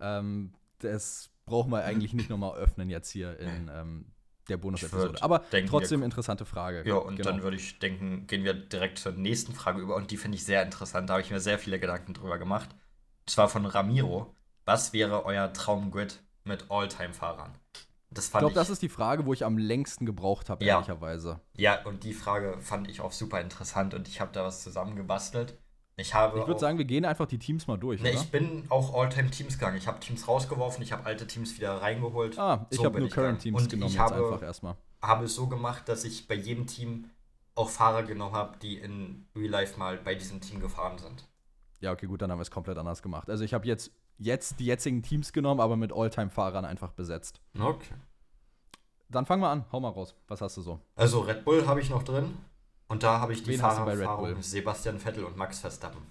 Ähm, 0.00 0.52
das 0.80 1.30
brauchen 1.46 1.70
wir 1.70 1.84
eigentlich 1.84 2.12
nicht 2.12 2.28
nochmal 2.28 2.58
öffnen 2.58 2.90
jetzt 2.90 3.10
hier 3.10 3.38
in 3.38 3.70
ähm, 3.72 4.06
der 4.48 4.58
Bonus-Episode. 4.58 5.22
Aber 5.22 5.38
denken, 5.52 5.70
trotzdem 5.70 6.02
interessante 6.02 6.44
Frage. 6.44 6.86
Ja, 6.86 6.96
und 6.96 7.16
genau. 7.16 7.30
dann 7.30 7.42
würde 7.42 7.56
ich 7.56 7.78
denken, 7.78 8.26
gehen 8.26 8.44
wir 8.44 8.52
direkt 8.52 8.98
zur 8.98 9.12
nächsten 9.12 9.54
Frage 9.54 9.80
über. 9.80 9.96
Und 9.96 10.10
die 10.10 10.16
finde 10.18 10.36
ich 10.36 10.44
sehr 10.44 10.62
interessant. 10.62 11.08
Da 11.08 11.14
habe 11.14 11.22
ich 11.22 11.30
mir 11.30 11.40
sehr 11.40 11.58
viele 11.58 11.80
Gedanken 11.80 12.12
drüber 12.12 12.38
gemacht. 12.38 12.68
Und 13.20 13.30
zwar 13.30 13.48
von 13.48 13.64
Ramiro. 13.64 14.34
Was 14.64 14.92
wäre 14.92 15.24
euer 15.24 15.52
Traumgrid 15.52 16.22
mit 16.44 16.66
All-Time-Fahrern? 16.70 17.54
Das 18.10 18.26
ich 18.26 18.32
glaube, 18.32 18.54
das 18.54 18.68
ist 18.68 18.82
die 18.82 18.90
Frage, 18.90 19.24
wo 19.24 19.32
ich 19.32 19.44
am 19.44 19.56
längsten 19.56 20.04
gebraucht 20.04 20.50
habe, 20.50 20.62
ja. 20.64 20.74
ehrlicherweise. 20.74 21.40
Ja, 21.56 21.82
und 21.84 22.04
die 22.04 22.12
Frage 22.12 22.58
fand 22.60 22.88
ich 22.88 23.00
auch 23.00 23.12
super 23.12 23.40
interessant 23.40 23.94
und 23.94 24.06
ich 24.06 24.20
habe 24.20 24.32
da 24.32 24.44
was 24.44 24.62
zusammengebastelt. 24.62 25.56
Ich 25.96 26.14
habe. 26.14 26.40
Ich 26.40 26.46
würde 26.46 26.60
sagen, 26.60 26.76
wir 26.78 26.84
gehen 26.84 27.04
einfach 27.06 27.26
die 27.26 27.38
Teams 27.38 27.66
mal 27.66 27.78
durch. 27.78 28.02
Ne, 28.02 28.10
ich 28.10 28.30
bin 28.30 28.66
auch 28.68 28.94
All-Time-Teams 28.94 29.54
gegangen. 29.58 29.76
Ich 29.78 29.86
habe 29.86 29.98
Teams 30.00 30.28
rausgeworfen, 30.28 30.82
ich 30.82 30.92
habe 30.92 31.04
alte 31.06 31.26
Teams 31.26 31.56
wieder 31.56 31.80
reingeholt. 31.80 32.38
Ah, 32.38 32.66
ich 32.70 32.78
So 32.78 32.84
habe 32.84 32.98
nur 32.98 33.08
ich 33.08 33.14
Current 33.14 33.38
gegangen. 33.38 33.56
Teams 33.56 33.62
Und 33.62 33.70
genommen 33.70 33.92
ich 33.92 33.98
habe- 33.98 34.14
einfach 34.16 34.42
erstmal. 34.42 34.76
Habe 35.00 35.24
es 35.24 35.34
so 35.34 35.46
gemacht, 35.48 35.88
dass 35.88 36.04
ich 36.04 36.28
bei 36.28 36.34
jedem 36.34 36.66
Team 36.66 37.10
auch 37.54 37.68
Fahrer 37.68 38.02
genommen 38.02 38.34
habe, 38.34 38.56
die 38.58 38.78
in 38.78 39.26
Real 39.34 39.50
Life 39.50 39.78
mal 39.78 39.96
bei 39.98 40.14
diesem 40.14 40.40
Team 40.40 40.60
gefahren 40.60 40.98
sind. 40.98 41.26
Ja, 41.80 41.92
okay, 41.92 42.06
gut, 42.06 42.22
dann 42.22 42.30
haben 42.30 42.38
wir 42.38 42.42
es 42.42 42.50
komplett 42.50 42.78
anders 42.78 43.02
gemacht. 43.02 43.28
Also 43.28 43.42
ich 43.44 43.52
habe 43.52 43.66
jetzt, 43.66 43.90
jetzt 44.18 44.60
die 44.60 44.66
jetzigen 44.66 45.02
Teams 45.02 45.32
genommen, 45.32 45.60
aber 45.60 45.76
mit 45.76 45.92
All-Time-Fahrern 45.92 46.64
einfach 46.64 46.92
besetzt. 46.92 47.40
Okay. 47.58 47.94
Dann 49.08 49.26
fangen 49.26 49.42
wir 49.42 49.48
an. 49.50 49.64
Hau 49.72 49.80
mal 49.80 49.90
raus. 49.90 50.14
Was 50.28 50.40
hast 50.40 50.56
du 50.56 50.62
so? 50.62 50.80
Also 50.96 51.20
Red 51.20 51.44
Bull 51.44 51.66
habe 51.66 51.80
ich 51.80 51.90
noch 51.90 52.02
drin. 52.02 52.36
Und 52.88 53.02
da 53.02 53.20
habe 53.20 53.32
ich 53.32 53.42
die 53.42 53.56
Bull? 53.56 54.36
Sebastian 54.42 54.98
Vettel 54.98 55.24
und 55.24 55.36
Max 55.36 55.60
Verstappen. 55.60 56.02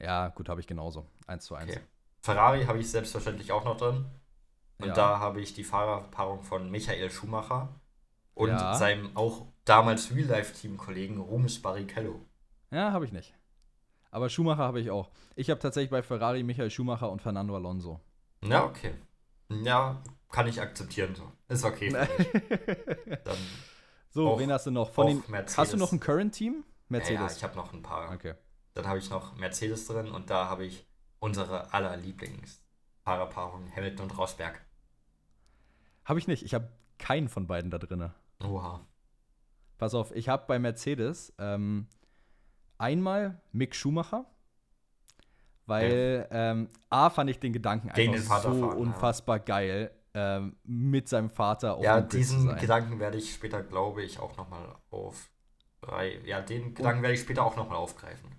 Ja, 0.00 0.28
gut, 0.28 0.48
habe 0.48 0.60
ich 0.60 0.66
genauso. 0.66 1.06
Eins 1.26 1.44
zu 1.44 1.54
eins. 1.54 1.72
Okay. 1.72 1.80
Ferrari 2.20 2.64
habe 2.64 2.78
ich 2.78 2.90
selbstverständlich 2.90 3.52
auch 3.52 3.64
noch 3.64 3.76
drin. 3.76 4.04
Und 4.78 4.88
Ja. 4.88 4.94
da 4.94 5.18
habe 5.20 5.40
ich 5.40 5.54
die 5.54 5.64
Fahrerpaarung 5.64 6.42
von 6.42 6.70
Michael 6.70 7.10
Schumacher 7.10 7.68
und 8.34 8.50
Ja. 8.50 8.74
seinem 8.74 9.16
auch 9.16 9.46
damals 9.64 10.14
Real-Life-Team-Kollegen 10.14 11.18
Rubens 11.18 11.62
Barrichello. 11.62 12.20
Ja, 12.70 12.92
habe 12.92 13.04
ich 13.04 13.12
nicht. 13.12 13.34
Aber 14.16 14.30
Schumacher 14.30 14.62
habe 14.62 14.80
ich 14.80 14.90
auch. 14.90 15.10
Ich 15.34 15.50
habe 15.50 15.60
tatsächlich 15.60 15.90
bei 15.90 16.02
Ferrari 16.02 16.42
Michael 16.42 16.70
Schumacher 16.70 17.10
und 17.10 17.20
Fernando 17.20 17.54
Alonso. 17.54 18.00
Ja, 18.42 18.64
okay. 18.64 18.94
Ja, 19.50 20.02
kann 20.30 20.46
ich 20.46 20.58
akzeptieren. 20.58 21.14
Ist 21.48 21.66
okay. 21.66 21.90
so, 24.10 24.30
Auch- 24.30 24.38
wen 24.38 24.50
hast 24.50 24.64
du 24.64 24.70
noch? 24.70 24.90
Von 24.90 25.08
den, 25.08 25.22
Mercedes. 25.28 25.58
hast 25.58 25.72
du 25.74 25.76
noch 25.76 25.92
ein 25.92 26.00
Current-Team? 26.00 26.54
ja, 26.54 26.62
ja, 26.62 26.64
Mercedes. 26.88 27.36
ich 27.36 27.44
habe 27.44 27.56
noch 27.56 27.74
ein 27.74 27.82
paar. 27.82 28.10
okay. 28.10 28.36
Dann 28.72 28.86
habe 28.86 28.96
ich 29.00 29.10
noch 29.10 29.36
Mercedes 29.36 29.86
drin 29.86 30.10
und 30.10 30.30
da 30.30 30.48
habe 30.48 30.64
ich 30.64 30.86
unsere 31.18 31.74
aller 31.74 31.94
Lieblingsfahrerpaarung 31.98 33.70
Hamilton 33.76 34.04
und 34.04 34.16
Rosberg. 34.16 34.64
Habe 36.06 36.18
ich 36.20 36.26
nicht. 36.26 36.42
Ich 36.42 36.54
habe 36.54 36.72
keinen 36.96 37.28
von 37.28 37.46
beiden 37.46 37.70
da 37.70 37.76
drin. 37.76 38.10
Oha. 38.42 38.80
Pass 39.76 39.92
auf, 39.92 40.16
ich 40.16 40.30
habe 40.30 40.46
bei 40.48 40.58
Mercedes 40.58 41.34
ähm, 41.36 41.86
einmal 42.78 43.40
Mick 43.52 43.74
Schumacher, 43.74 44.24
weil 45.66 46.28
ähm, 46.30 46.68
A 46.90 47.10
fand 47.10 47.30
ich 47.30 47.38
den 47.38 47.52
Gedanken 47.52 47.88
Gegen 47.94 48.12
den 48.12 48.20
einfach 48.20 48.42
Vater 48.42 48.54
so 48.54 48.60
fahren, 48.60 48.70
ja. 48.70 48.76
unfassbar 48.76 49.40
geil, 49.40 49.90
ähm, 50.14 50.56
mit 50.64 51.08
seinem 51.08 51.30
Vater 51.30 51.76
auf 51.76 51.84
Ja, 51.84 52.00
diesen. 52.00 52.56
Gedanken 52.56 52.98
werde 53.00 53.18
ich 53.18 53.34
später, 53.34 53.62
glaube 53.62 54.02
ich, 54.02 54.18
auch 54.18 54.36
nochmal 54.36 54.74
auf. 54.90 55.28
Ja, 56.24 56.40
den 56.40 56.74
Gedanken 56.74 57.02
werde 57.02 57.14
ich 57.14 57.20
später 57.20 57.44
auch 57.44 57.56
nochmal 57.56 57.76
aufgreifen. 57.76 58.30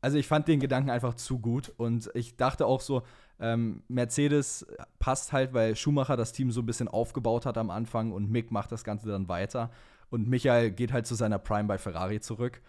Also 0.00 0.16
ich 0.16 0.26
fand 0.26 0.48
den 0.48 0.60
Gedanken 0.60 0.90
einfach 0.90 1.14
zu 1.14 1.38
gut 1.38 1.72
und 1.76 2.10
ich 2.14 2.36
dachte 2.36 2.66
auch 2.66 2.80
so, 2.80 3.02
ähm, 3.40 3.82
Mercedes 3.88 4.66
passt 4.98 5.32
halt, 5.32 5.54
weil 5.54 5.76
Schumacher 5.76 6.16
das 6.16 6.32
Team 6.32 6.50
so 6.50 6.60
ein 6.60 6.66
bisschen 6.66 6.88
aufgebaut 6.88 7.46
hat 7.46 7.58
am 7.58 7.70
Anfang 7.70 8.12
und 8.12 8.30
Mick 8.30 8.50
macht 8.50 8.70
das 8.70 8.84
Ganze 8.84 9.08
dann 9.08 9.28
weiter 9.28 9.70
und 10.10 10.28
Michael 10.28 10.70
geht 10.70 10.92
halt 10.92 11.06
zu 11.06 11.14
seiner 11.14 11.38
Prime 11.38 11.64
bei 11.64 11.78
Ferrari 11.78 12.20
zurück. 12.20 12.60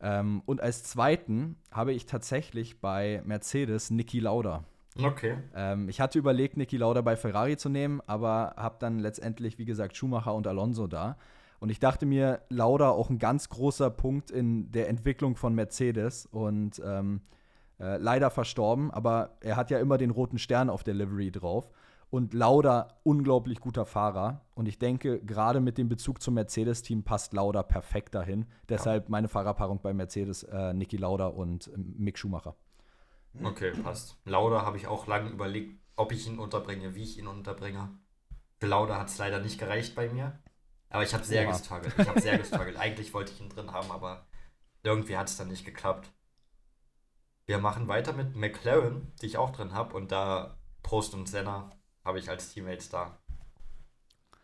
Ähm, 0.00 0.42
und 0.46 0.60
als 0.60 0.84
zweiten 0.84 1.56
habe 1.70 1.92
ich 1.92 2.06
tatsächlich 2.06 2.80
bei 2.80 3.22
Mercedes 3.24 3.90
Niki 3.90 4.20
Lauda. 4.20 4.64
Okay. 5.02 5.36
Ähm, 5.54 5.88
ich 5.88 6.00
hatte 6.00 6.18
überlegt, 6.18 6.56
Niki 6.56 6.76
Lauda 6.76 7.00
bei 7.00 7.16
Ferrari 7.16 7.56
zu 7.56 7.68
nehmen, 7.68 8.00
aber 8.06 8.54
habe 8.56 8.76
dann 8.78 8.98
letztendlich, 8.98 9.58
wie 9.58 9.64
gesagt, 9.64 9.96
Schumacher 9.96 10.34
und 10.34 10.46
Alonso 10.46 10.86
da. 10.86 11.16
Und 11.58 11.70
ich 11.70 11.80
dachte 11.80 12.06
mir, 12.06 12.42
Lauda 12.50 12.90
auch 12.90 13.10
ein 13.10 13.18
ganz 13.18 13.48
großer 13.48 13.90
Punkt 13.90 14.30
in 14.30 14.70
der 14.70 14.88
Entwicklung 14.88 15.34
von 15.34 15.54
Mercedes 15.54 16.26
und 16.26 16.80
ähm, 16.84 17.22
äh, 17.80 17.96
leider 17.96 18.30
verstorben, 18.30 18.90
aber 18.90 19.36
er 19.40 19.56
hat 19.56 19.70
ja 19.70 19.78
immer 19.78 19.98
den 19.98 20.10
roten 20.10 20.38
Stern 20.38 20.70
auf 20.70 20.84
der 20.84 20.94
Livery 20.94 21.30
drauf. 21.30 21.70
Und 22.14 22.32
Lauda, 22.32 23.00
unglaublich 23.02 23.58
guter 23.58 23.84
Fahrer. 23.84 24.46
Und 24.54 24.66
ich 24.66 24.78
denke, 24.78 25.18
gerade 25.18 25.58
mit 25.58 25.78
dem 25.78 25.88
Bezug 25.88 26.22
zum 26.22 26.34
Mercedes-Team 26.34 27.02
passt 27.02 27.32
Lauda 27.32 27.64
perfekt 27.64 28.14
dahin. 28.14 28.46
Deshalb 28.68 29.08
meine 29.08 29.26
Fahrerpaarung 29.26 29.82
bei 29.82 29.92
Mercedes, 29.92 30.44
äh, 30.44 30.72
Niki 30.74 30.96
Lauda 30.96 31.26
und 31.26 31.72
ähm, 31.74 31.92
Mick 31.98 32.16
Schumacher. 32.16 32.54
Okay, 33.42 33.72
passt. 33.72 34.16
Lauda 34.26 34.62
habe 34.62 34.76
ich 34.76 34.86
auch 34.86 35.08
lange 35.08 35.28
überlegt, 35.28 35.76
ob 35.96 36.12
ich 36.12 36.28
ihn 36.28 36.38
unterbringe, 36.38 36.94
wie 36.94 37.02
ich 37.02 37.18
ihn 37.18 37.26
unterbringe. 37.26 37.98
Für 38.60 38.68
Lauda 38.68 38.96
hat 38.96 39.08
es 39.08 39.18
leider 39.18 39.40
nicht 39.40 39.58
gereicht 39.58 39.96
bei 39.96 40.08
mir. 40.08 40.38
Aber 40.90 41.02
ich 41.02 41.14
habe 41.14 41.24
sehr 41.24 41.48
Oha. 41.48 41.50
gestruggelt. 41.50 41.94
Ich 41.98 42.08
habe 42.08 42.20
sehr 42.20 42.38
gestruggelt. 42.38 42.76
Eigentlich 42.76 43.12
wollte 43.12 43.32
ich 43.32 43.40
ihn 43.40 43.48
drin 43.48 43.72
haben, 43.72 43.90
aber 43.90 44.24
irgendwie 44.84 45.16
hat 45.16 45.28
es 45.28 45.36
dann 45.36 45.48
nicht 45.48 45.64
geklappt. 45.64 46.12
Wir 47.46 47.58
machen 47.58 47.88
weiter 47.88 48.12
mit 48.12 48.36
McLaren, 48.36 49.12
die 49.20 49.26
ich 49.26 49.36
auch 49.36 49.50
drin 49.50 49.72
habe. 49.72 49.96
Und 49.96 50.12
da 50.12 50.58
Prost 50.84 51.12
und 51.14 51.28
Senna 51.28 51.70
habe 52.04 52.18
ich 52.18 52.28
als 52.28 52.52
Teammates 52.52 52.88
da. 52.90 53.16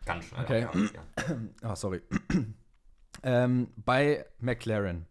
Ganz 0.05 0.25
schnell. 0.25 0.43
Okay. 0.43 0.67
Ah, 1.61 1.75
sorry. 1.75 2.01
ähm, 3.23 3.67
bei 3.75 4.25
McLaren. 4.39 5.05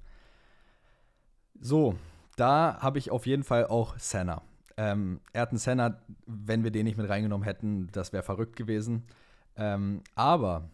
So, 1.60 1.96
da 2.36 2.78
habe 2.80 2.98
ich 2.98 3.10
auf 3.10 3.26
jeden 3.26 3.44
Fall 3.44 3.66
auch 3.66 3.98
Senna. 3.98 4.42
Ähm, 4.76 5.20
Ayrton 5.32 5.58
Senna, 5.58 6.00
wenn 6.26 6.64
wir 6.64 6.70
den 6.70 6.84
nicht 6.84 6.96
mit 6.96 7.08
reingenommen 7.08 7.44
hätten, 7.44 7.88
das 7.92 8.12
wäre 8.12 8.22
verrückt 8.22 8.56
gewesen. 8.56 9.04
Ähm, 9.56 10.02
aber 10.14 10.70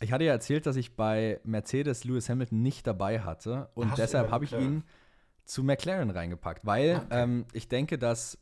ich 0.00 0.12
hatte 0.12 0.24
ja 0.24 0.32
erzählt, 0.32 0.66
dass 0.66 0.76
ich 0.76 0.94
bei 0.94 1.40
Mercedes 1.42 2.04
Lewis 2.04 2.28
Hamilton 2.28 2.62
nicht 2.62 2.86
dabei 2.86 3.20
hatte 3.20 3.70
und 3.74 3.90
Hast 3.90 3.98
deshalb 3.98 4.30
habe 4.30 4.44
ich 4.44 4.52
ihn 4.52 4.84
zu 5.44 5.64
McLaren 5.64 6.10
reingepackt, 6.10 6.66
weil 6.66 6.96
Okay. 6.96 7.22
ähm, 7.22 7.46
ich 7.52 7.68
denke, 7.68 7.98
dass 7.98 8.38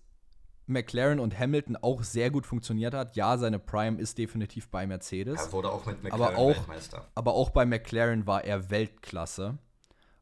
McLaren 0.66 1.20
und 1.20 1.38
Hamilton 1.38 1.76
auch 1.76 2.02
sehr 2.02 2.30
gut 2.30 2.46
funktioniert 2.46 2.94
hat. 2.94 3.16
Ja, 3.16 3.36
seine 3.36 3.58
Prime 3.58 3.98
ist 4.00 4.16
definitiv 4.18 4.68
bei 4.68 4.86
Mercedes. 4.86 5.46
Er 5.46 5.52
wurde 5.52 5.70
auch 5.70 5.84
mit 5.86 5.98
Aber 5.98 6.08
McLaren 6.30 6.36
auch- 6.36 6.56
Weltmeister. 6.56 7.08
Aber 7.14 7.34
auch 7.34 7.50
bei 7.50 7.66
McLaren 7.66 8.26
war 8.26 8.44
er 8.44 8.70
Weltklasse. 8.70 9.58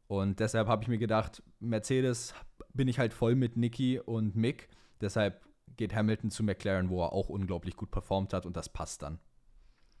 Und 0.07 0.39
deshalb 0.39 0.67
habe 0.67 0.83
ich 0.83 0.89
mir 0.89 0.97
gedacht, 0.97 1.41
Mercedes 1.59 2.33
bin 2.73 2.87
ich 2.87 2.99
halt 2.99 3.13
voll 3.13 3.35
mit 3.35 3.55
Nicky 3.57 3.99
und 3.99 4.35
Mick. 4.35 4.69
Deshalb 5.01 5.41
geht 5.77 5.95
Hamilton 5.95 6.29
zu 6.29 6.43
McLaren, 6.43 6.89
wo 6.89 7.01
er 7.03 7.13
auch 7.13 7.29
unglaublich 7.29 7.75
gut 7.75 7.89
performt 7.89 8.33
hat 8.33 8.45
und 8.45 8.55
das 8.57 8.69
passt 8.69 9.01
dann. 9.01 9.19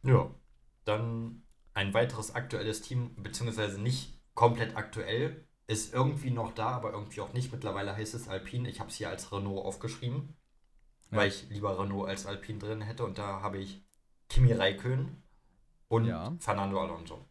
Ja. 0.03 0.29
Dann 0.85 1.43
ein 1.73 1.93
weiteres 1.93 2.35
aktuelles 2.35 2.81
Team, 2.81 3.15
beziehungsweise 3.15 3.81
nicht 3.81 4.19
komplett 4.35 4.75
aktuell, 4.75 5.47
ist 5.67 5.93
irgendwie 5.93 6.31
noch 6.31 6.53
da, 6.53 6.67
aber 6.69 6.91
irgendwie 6.91 7.21
auch 7.21 7.33
nicht. 7.33 7.51
Mittlerweile 7.51 7.95
heißt 7.95 8.13
es 8.13 8.27
Alpine. 8.27 8.69
Ich 8.69 8.79
habe 8.79 8.89
es 8.89 8.95
hier 8.95 9.09
als 9.09 9.31
Renault 9.31 9.65
aufgeschrieben, 9.65 10.35
Ja. 11.11 11.17
weil 11.17 11.29
ich 11.29 11.49
lieber 11.49 11.79
Renault 11.79 12.09
als 12.09 12.25
Alpine 12.25 12.59
drin 12.59 12.81
hätte. 12.81 13.05
Und 13.05 13.17
da 13.17 13.41
habe 13.41 13.57
ich 13.59 13.81
Kimi 14.29 14.51
Räikkönen 14.51 15.23
und 15.87 16.05
Ja. 16.05 16.33
Fernando 16.39 16.81
Alonso. 16.81 17.25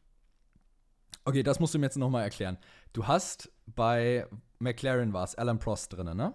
Okay, 1.25 1.43
das 1.43 1.61
musst 1.61 1.75
du 1.75 1.79
mir 1.79 1.87
jetzt 1.87 1.97
nochmal 1.99 2.25
erklären. 2.25 2.59
Du 2.93 3.07
hast 3.07 3.53
bei 3.67 4.27
McLaren 4.59 5.13
war 5.13 5.25
es 5.25 5.35
Alan 5.37 5.59
Prost 5.59 5.93
drin, 5.93 6.17
ne? 6.17 6.35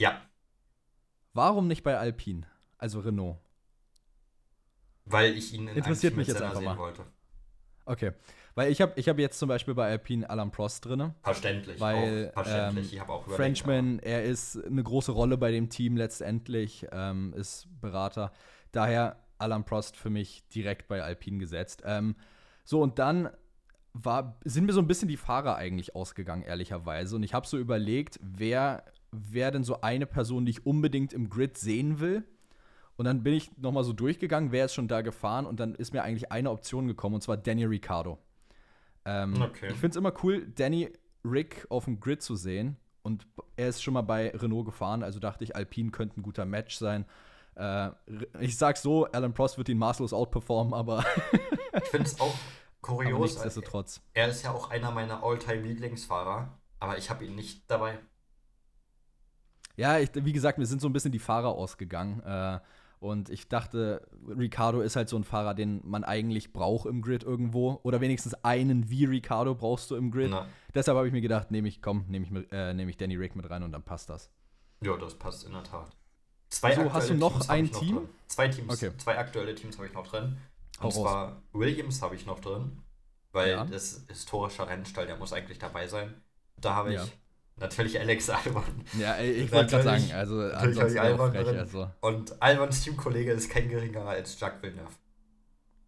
Ja, 0.00 0.22
Warum 1.32 1.68
nicht 1.68 1.84
bei 1.84 1.96
Alpine? 1.96 2.46
Also 2.76 2.98
Renault. 3.00 3.36
weil 5.04 5.36
ich 5.36 5.52
ihn 5.54 5.68
in 5.68 5.76
Interessiert 5.76 6.16
mich 6.16 6.26
jetzt 6.28 6.40
einfach 6.42 6.56
sehen 6.56 6.64
mal. 6.64 6.76
wollte. 6.78 7.04
Okay. 7.84 8.12
Weil 8.54 8.72
ich 8.72 8.80
habe 8.80 8.92
ich 8.96 9.08
hab 9.08 9.18
jetzt 9.18 9.38
zum 9.38 9.48
Beispiel 9.48 9.74
bei 9.74 9.88
Alpine 9.88 10.28
Alan 10.28 10.50
Prost 10.50 10.84
drin. 10.84 11.14
Verständlich. 11.22 11.80
Weil, 11.80 12.30
auch 12.34 12.44
verständlich. 12.44 12.86
ähm, 12.86 12.94
ich 12.94 13.00
habe 13.00 13.12
auch 13.12 13.26
überlegt, 13.26 13.36
Frenchman, 13.36 13.98
er 14.00 14.24
ist 14.24 14.62
eine 14.64 14.82
große 14.82 15.12
Rolle 15.12 15.38
bei 15.38 15.50
dem 15.50 15.68
Team 15.68 15.96
letztendlich, 15.96 16.86
ähm, 16.92 17.32
ist 17.36 17.68
Berater. 17.80 18.32
Daher 18.72 19.16
Alan 19.38 19.64
Prost 19.64 19.96
für 19.96 20.10
mich 20.10 20.46
direkt 20.48 20.88
bei 20.88 21.02
Alpine 21.02 21.38
gesetzt. 21.38 21.82
Ähm, 21.84 22.16
so, 22.64 22.82
und 22.82 22.98
dann 22.98 23.30
war, 23.92 24.38
sind 24.44 24.66
mir 24.66 24.72
so 24.72 24.80
ein 24.80 24.86
bisschen 24.86 25.08
die 25.08 25.16
Fahrer 25.16 25.56
eigentlich 25.56 25.94
ausgegangen, 25.94 26.42
ehrlicherweise. 26.42 27.16
Und 27.16 27.22
ich 27.22 27.34
habe 27.34 27.46
so 27.46 27.58
überlegt, 27.58 28.20
wer, 28.22 28.84
wer 29.10 29.50
denn 29.50 29.64
so 29.64 29.80
eine 29.80 30.06
Person, 30.06 30.44
die 30.44 30.50
ich 30.50 30.66
unbedingt 30.66 31.12
im 31.12 31.28
Grid 31.28 31.58
sehen 31.58 32.00
will. 32.00 32.24
Und 32.96 33.06
dann 33.06 33.22
bin 33.22 33.32
ich 33.32 33.56
nochmal 33.56 33.84
so 33.84 33.92
durchgegangen, 33.92 34.52
wer 34.52 34.66
ist 34.66 34.74
schon 34.74 34.88
da 34.88 35.00
gefahren. 35.00 35.46
Und 35.46 35.58
dann 35.58 35.74
ist 35.74 35.92
mir 35.92 36.02
eigentlich 36.02 36.30
eine 36.30 36.50
Option 36.50 36.86
gekommen, 36.86 37.16
und 37.16 37.22
zwar 37.22 37.36
Danny 37.36 37.64
Ricciardo. 37.64 38.18
Ähm, 39.04 39.40
Okay. 39.40 39.68
Ich 39.68 39.76
finde 39.78 39.88
es 39.90 39.96
immer 39.96 40.12
cool, 40.22 40.46
Danny 40.54 40.90
Rick 41.24 41.66
auf 41.70 41.84
dem 41.86 42.00
Grid 42.00 42.22
zu 42.22 42.36
sehen. 42.36 42.76
Und 43.02 43.26
er 43.56 43.68
ist 43.68 43.82
schon 43.82 43.94
mal 43.94 44.02
bei 44.02 44.30
Renault 44.30 44.66
gefahren, 44.66 45.02
also 45.02 45.18
dachte 45.20 45.42
ich, 45.44 45.56
Alpine 45.56 45.90
könnte 45.90 46.20
ein 46.20 46.22
guter 46.22 46.44
Match 46.44 46.76
sein. 46.76 47.06
Äh, 47.54 47.90
ich 48.40 48.56
sag 48.58 48.76
so, 48.76 49.06
Alan 49.06 49.32
Prost 49.32 49.56
wird 49.58 49.68
ihn 49.70 49.78
maßlos 49.78 50.12
outperformen, 50.12 50.74
aber, 50.74 51.04
Ich 51.82 51.88
finde 51.88 52.06
es 52.06 52.20
auch 52.20 52.34
aber 52.34 52.34
kurios. 52.82 53.20
nichtsdestotrotz. 53.32 54.02
Er 54.12 54.28
ist 54.28 54.42
ja 54.42 54.52
auch 54.52 54.70
einer 54.70 54.90
meiner 54.90 55.22
All-Time-Lieblingsfahrer, 55.22 56.58
aber 56.78 56.98
ich 56.98 57.08
habe 57.10 57.24
ihn 57.24 57.34
nicht 57.34 57.70
dabei. 57.70 57.98
Ja, 59.76 59.98
ich, 59.98 60.10
wie 60.14 60.32
gesagt, 60.32 60.58
mir 60.58 60.66
sind 60.66 60.80
so 60.80 60.88
ein 60.88 60.92
bisschen 60.92 61.12
die 61.12 61.18
Fahrer 61.18 61.48
ausgegangen. 61.50 62.20
Äh, 62.20 62.60
Und 63.00 63.30
ich 63.30 63.48
dachte, 63.48 64.06
Ricardo 64.28 64.82
ist 64.82 64.94
halt 64.94 65.08
so 65.08 65.16
ein 65.16 65.24
Fahrer, 65.24 65.54
den 65.54 65.80
man 65.84 66.04
eigentlich 66.04 66.52
braucht 66.52 66.84
im 66.86 67.00
Grid 67.00 67.22
irgendwo. 67.24 67.80
Oder 67.82 68.00
wenigstens 68.02 68.34
einen 68.44 68.90
wie 68.90 69.06
Ricardo 69.06 69.54
brauchst 69.54 69.90
du 69.90 69.96
im 69.96 70.10
Grid. 70.10 70.30
Na, 70.30 70.46
Deshalb 70.74 70.96
habe 70.96 71.06
ich 71.06 71.12
mir 71.12 71.22
gedacht, 71.22 71.50
nehme 71.50 71.66
ich, 71.66 71.80
komm, 71.80 72.04
nehme 72.08 72.26
ich, 72.26 72.52
äh, 72.52 72.74
nehm 72.74 72.88
ich 72.90 72.98
Danny 72.98 73.16
Rick 73.16 73.36
mit 73.36 73.48
rein 73.48 73.62
und 73.62 73.72
dann 73.72 73.82
passt 73.82 74.10
das. 74.10 74.30
ja, 74.82 74.96
das 74.98 75.14
passt 75.14 75.46
in 75.46 75.52
der 75.52 75.64
Tat. 75.64 75.96
Zwei 76.50 76.74
So, 76.74 76.92
hast 76.92 77.08
du 77.10 77.14
noch 77.14 77.32
Teams 77.32 77.48
ein 77.48 77.64
ich 77.64 77.70
Team? 77.72 77.96
drin. 77.96 78.08
Zwei 78.26 78.48
Teams, 78.48 78.72
Okay. 78.82 78.96
zwei 78.98 79.18
aktuelle 79.18 79.54
Teams 79.54 79.76
habe 79.78 79.86
ich 79.86 79.94
noch 79.94 80.06
drin. 80.06 80.36
Hau 80.78 80.86
Und 80.88 80.94
raus. 80.94 81.00
zwar 81.02 81.42
Williams 81.52 82.02
habe 82.02 82.14
ich 82.16 82.26
noch 82.26 82.40
drin, 82.40 82.82
weil 83.32 83.50
Ja. 83.50 83.64
das 83.64 83.92
ist 83.94 84.08
historischer 84.10 84.68
Rennstall, 84.68 85.06
der 85.06 85.16
muss 85.16 85.32
eigentlich 85.32 85.58
dabei 85.58 85.86
sein. 85.86 86.14
Da 86.56 86.74
habe 86.74 86.90
ich 86.90 86.96
Ja. 87.00 87.06
Natürlich 87.60 87.98
Alex 88.00 88.28
Albon. 88.30 88.64
Ja, 88.98 89.18
ich 89.20 89.52
wollte 89.52 89.70
gerade 89.70 89.84
sagen, 89.84 90.12
also 90.14 90.34
natürlich 90.36 91.00
Albon 91.00 91.30
frech, 91.30 91.44
drin. 91.44 91.58
also. 91.58 91.90
Und 92.00 92.42
Albons 92.42 92.82
Teamkollege 92.82 93.32
ist 93.32 93.50
kein 93.50 93.68
geringerer 93.68 94.08
als 94.08 94.38
Jacques 94.40 94.62
Villeneuve. 94.62 94.88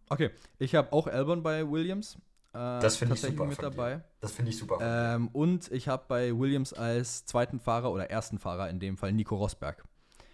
Okay, 0.09 0.29
ich 0.59 0.75
habe 0.75 0.93
auch 0.93 1.07
Albon 1.07 1.43
bei 1.43 1.69
Williams. 1.69 2.17
Äh, 2.53 2.79
Das 2.79 2.97
finde 2.97 3.15
ich 3.15 3.21
super 3.21 3.45
mit 3.45 3.57
dir. 3.57 3.63
dabei. 3.63 4.01
Das 4.21 4.31
finde 4.31 4.51
ich 4.51 4.57
super. 4.57 4.77
Ähm, 4.81 5.29
und 5.33 5.71
ich 5.71 5.87
habe 5.87 6.03
bei 6.07 6.37
Williams 6.37 6.71
als 6.73 7.25
zweiten 7.25 7.59
Fahrer 7.59 7.91
oder 7.91 8.09
ersten 8.11 8.37
Fahrer 8.37 8.69
in 8.69 8.79
dem 8.79 8.95
Fall 8.97 9.11
Nico 9.11 9.35
Rosberg. 9.35 9.83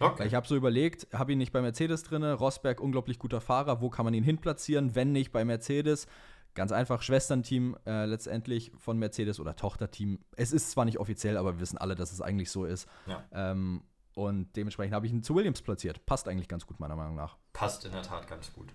Okay. 0.02 0.26
ich 0.26 0.34
habe 0.34 0.46
so 0.48 0.56
überlegt, 0.56 1.06
habe 1.12 1.32
ihn 1.32 1.38
nicht 1.38 1.52
bei 1.52 1.60
Mercedes 1.60 2.02
drin, 2.04 2.24
Rosberg 2.24 2.80
unglaublich 2.80 3.18
guter 3.18 3.42
Fahrer, 3.42 3.82
wo 3.82 3.90
kann 3.90 4.06
man 4.06 4.14
ihn 4.14 4.24
hinplatzieren, 4.24 4.94
wenn 4.94 5.12
nicht 5.12 5.30
bei 5.30 5.44
Mercedes? 5.44 6.06
Ganz 6.54 6.72
einfach, 6.72 7.02
Schwesternteam 7.02 7.76
äh, 7.86 8.06
letztendlich 8.06 8.72
von 8.76 8.98
Mercedes 8.98 9.38
oder 9.38 9.54
Tochterteam. 9.54 10.18
Es 10.36 10.52
ist 10.52 10.70
zwar 10.70 10.84
nicht 10.84 10.98
offiziell, 10.98 11.36
aber 11.36 11.54
wir 11.54 11.60
wissen 11.60 11.78
alle, 11.78 11.94
dass 11.94 12.12
es 12.12 12.20
eigentlich 12.20 12.50
so 12.50 12.64
ist. 12.64 12.88
Ja. 13.06 13.24
Ähm, 13.32 13.82
und 14.14 14.54
dementsprechend 14.56 14.94
habe 14.94 15.06
ich 15.06 15.12
ihn 15.12 15.22
zu 15.22 15.34
Williams 15.34 15.62
platziert. 15.62 16.04
Passt 16.06 16.26
eigentlich 16.28 16.48
ganz 16.48 16.66
gut, 16.66 16.80
meiner 16.80 16.96
Meinung 16.96 17.14
nach. 17.14 17.36
Passt 17.52 17.84
in 17.84 17.92
der 17.92 18.02
Tat 18.02 18.26
ganz 18.26 18.52
gut. 18.52 18.74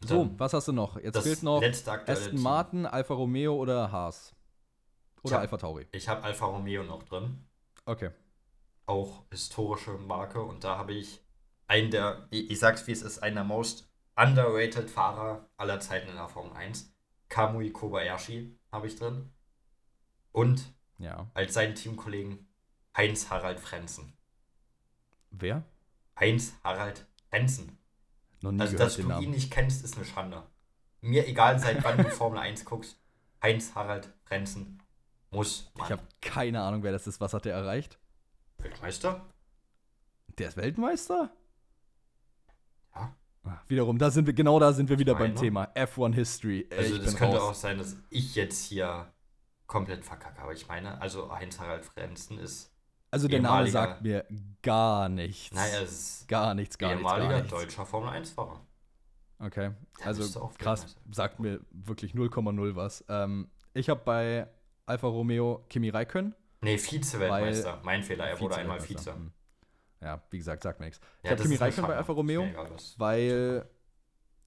So, 0.00 0.24
Dann 0.24 0.40
was 0.40 0.52
hast 0.52 0.68
du 0.68 0.72
noch? 0.72 0.98
Jetzt 0.98 1.18
fehlt 1.18 1.42
noch 1.42 1.62
Aston. 1.62 2.40
Martin, 2.40 2.86
Alfa 2.86 3.14
Romeo 3.14 3.54
oder 3.54 3.92
Haas. 3.92 4.34
Oder. 5.22 5.40
Alfa 5.40 5.56
Tauri. 5.56 5.86
Ich 5.92 6.08
habe 6.08 6.22
Alfa 6.22 6.46
Romeo 6.46 6.84
noch 6.84 7.02
drin. 7.02 7.44
Okay. 7.84 8.10
Auch 8.86 9.24
historische 9.30 9.92
Marke. 9.92 10.40
Und 10.40 10.64
da 10.64 10.78
habe 10.78 10.94
ich 10.94 11.20
einen 11.66 11.90
der, 11.90 12.26
ich, 12.30 12.50
ich 12.50 12.58
sag's 12.58 12.86
wie 12.86 12.92
es 12.92 13.02
ist, 13.02 13.18
einen 13.18 13.36
der 13.36 13.44
most 13.44 13.87
underrated 14.18 14.90
Fahrer 14.90 15.48
aller 15.56 15.80
Zeiten 15.80 16.08
in 16.08 16.16
der 16.16 16.28
Formel 16.28 16.52
1. 16.56 16.92
Kamui 17.28 17.70
Kobayashi 17.70 18.58
habe 18.72 18.86
ich 18.88 18.96
drin. 18.96 19.30
Und 20.32 20.74
Ja. 20.98 21.30
als 21.34 21.54
seinen 21.54 21.74
Teamkollegen 21.74 22.46
Heinz 22.96 23.30
Harald 23.30 23.60
Frenzen. 23.60 24.12
Wer? 25.30 25.62
Heinz 26.18 26.54
Harald 26.64 27.06
Frenzen. 27.30 27.78
Noch 28.40 28.50
nie 28.52 28.60
Also, 28.62 28.76
dass 28.76 28.96
du 28.96 29.06
Namen. 29.06 29.22
ihn 29.24 29.30
nicht 29.30 29.50
kennst, 29.52 29.84
ist 29.84 29.96
eine 29.96 30.04
Schande. 30.04 30.42
Mir 31.00 31.26
egal, 31.28 31.58
seit 31.58 31.84
wann 31.84 31.98
du 31.98 32.04
Formel 32.10 32.38
1 32.40 32.64
guckst. 32.64 32.98
Heinz 33.42 33.74
Harald 33.76 34.12
Frenzen 34.24 34.82
muss 35.30 35.70
Ich 35.76 35.90
habe 35.92 36.02
keine 36.20 36.60
Ahnung, 36.62 36.82
wer 36.82 36.90
das 36.92 37.06
ist. 37.06 37.20
Was 37.20 37.34
hat 37.34 37.44
der 37.44 37.54
erreicht? 37.54 37.98
Weltmeister? 38.58 39.24
Der 40.38 40.48
ist 40.48 40.56
Weltmeister? 40.56 41.30
Wiederum, 43.66 43.98
da 43.98 44.10
sind 44.10 44.26
wir, 44.26 44.34
genau 44.34 44.58
da 44.60 44.72
sind 44.72 44.88
wir 44.90 44.98
wieder 44.98 45.14
beim. 45.14 45.34
Thema 45.34 45.64
F1 45.74 46.14
History. 46.14 46.66
Äh, 46.70 46.76
Also 46.76 46.94
ich 46.96 47.00
das 47.02 47.10
bin 47.12 47.18
könnte 47.18 47.42
auch 47.42 47.48
raus. 47.48 47.60
sein, 47.60 47.78
dass 47.78 47.96
ich 48.10 48.34
jetzt 48.34 48.64
hier 48.66 49.10
komplett 49.66 50.04
verkacke. 50.04 50.40
Aber 50.42 50.52
ich 50.52 50.66
meine, 50.68 51.00
also 51.00 51.30
Heinz-Harald 51.34 51.84
Frenzen 51.84 52.38
ist, 52.38 52.70
Also 53.10 53.26
der 53.28 53.40
Name 53.40 53.68
sagt 53.70 54.02
mir 54.02 54.24
gar 54.62 55.08
nichts. 55.08 55.54
naja, 55.54 55.80
es 55.82 55.92
ist 55.92 56.28
gar 56.28 56.54
nichts, 56.54 56.76
gar 56.78 56.88
nichts, 56.94 57.00
ehemaliger 57.00 57.36
nichts. 57.38 57.50
deutscher 57.50 57.86
Formel 57.86 58.10
1-Fahrer. 58.10 58.60
Okay, 59.40 59.70
also 60.02 60.40
auch 60.40 60.52
krass, 60.58 60.96
sagt 61.12 61.38
mir 61.38 61.60
wirklich 61.70 62.12
0,0 62.12 62.74
was. 62.74 63.04
Ähm, 63.08 63.48
ich 63.72 63.88
habe 63.88 64.00
bei 64.04 64.48
Alfa 64.84 65.06
Romeo 65.06 65.64
Kimi 65.70 65.90
Räikkönen. 65.90 66.34
Nee, 66.60 66.76
Vize-Weltmeister. 66.76 67.80
Mein 67.84 68.02
Fehler, 68.02 68.26
er 68.26 68.40
wurde 68.40 68.56
einmal. 68.56 68.80
Vize. 68.80 69.14
Ja, 70.00 70.22
wie 70.30 70.38
gesagt, 70.38 70.62
sagt 70.62 70.78
mir 70.80 70.86
nichts. 70.86 71.00
Ich 71.22 71.24
Ja, 71.24 71.30
habe 71.30 71.36
das 71.38 71.42
Kimi 71.44 71.54
eine 71.56 71.64
Räikkönen 71.66 71.88
bei. 71.90 71.96
Alfa 71.96 72.12
Romeo, 72.12 72.44
was- 72.70 72.98
weil 72.98 73.68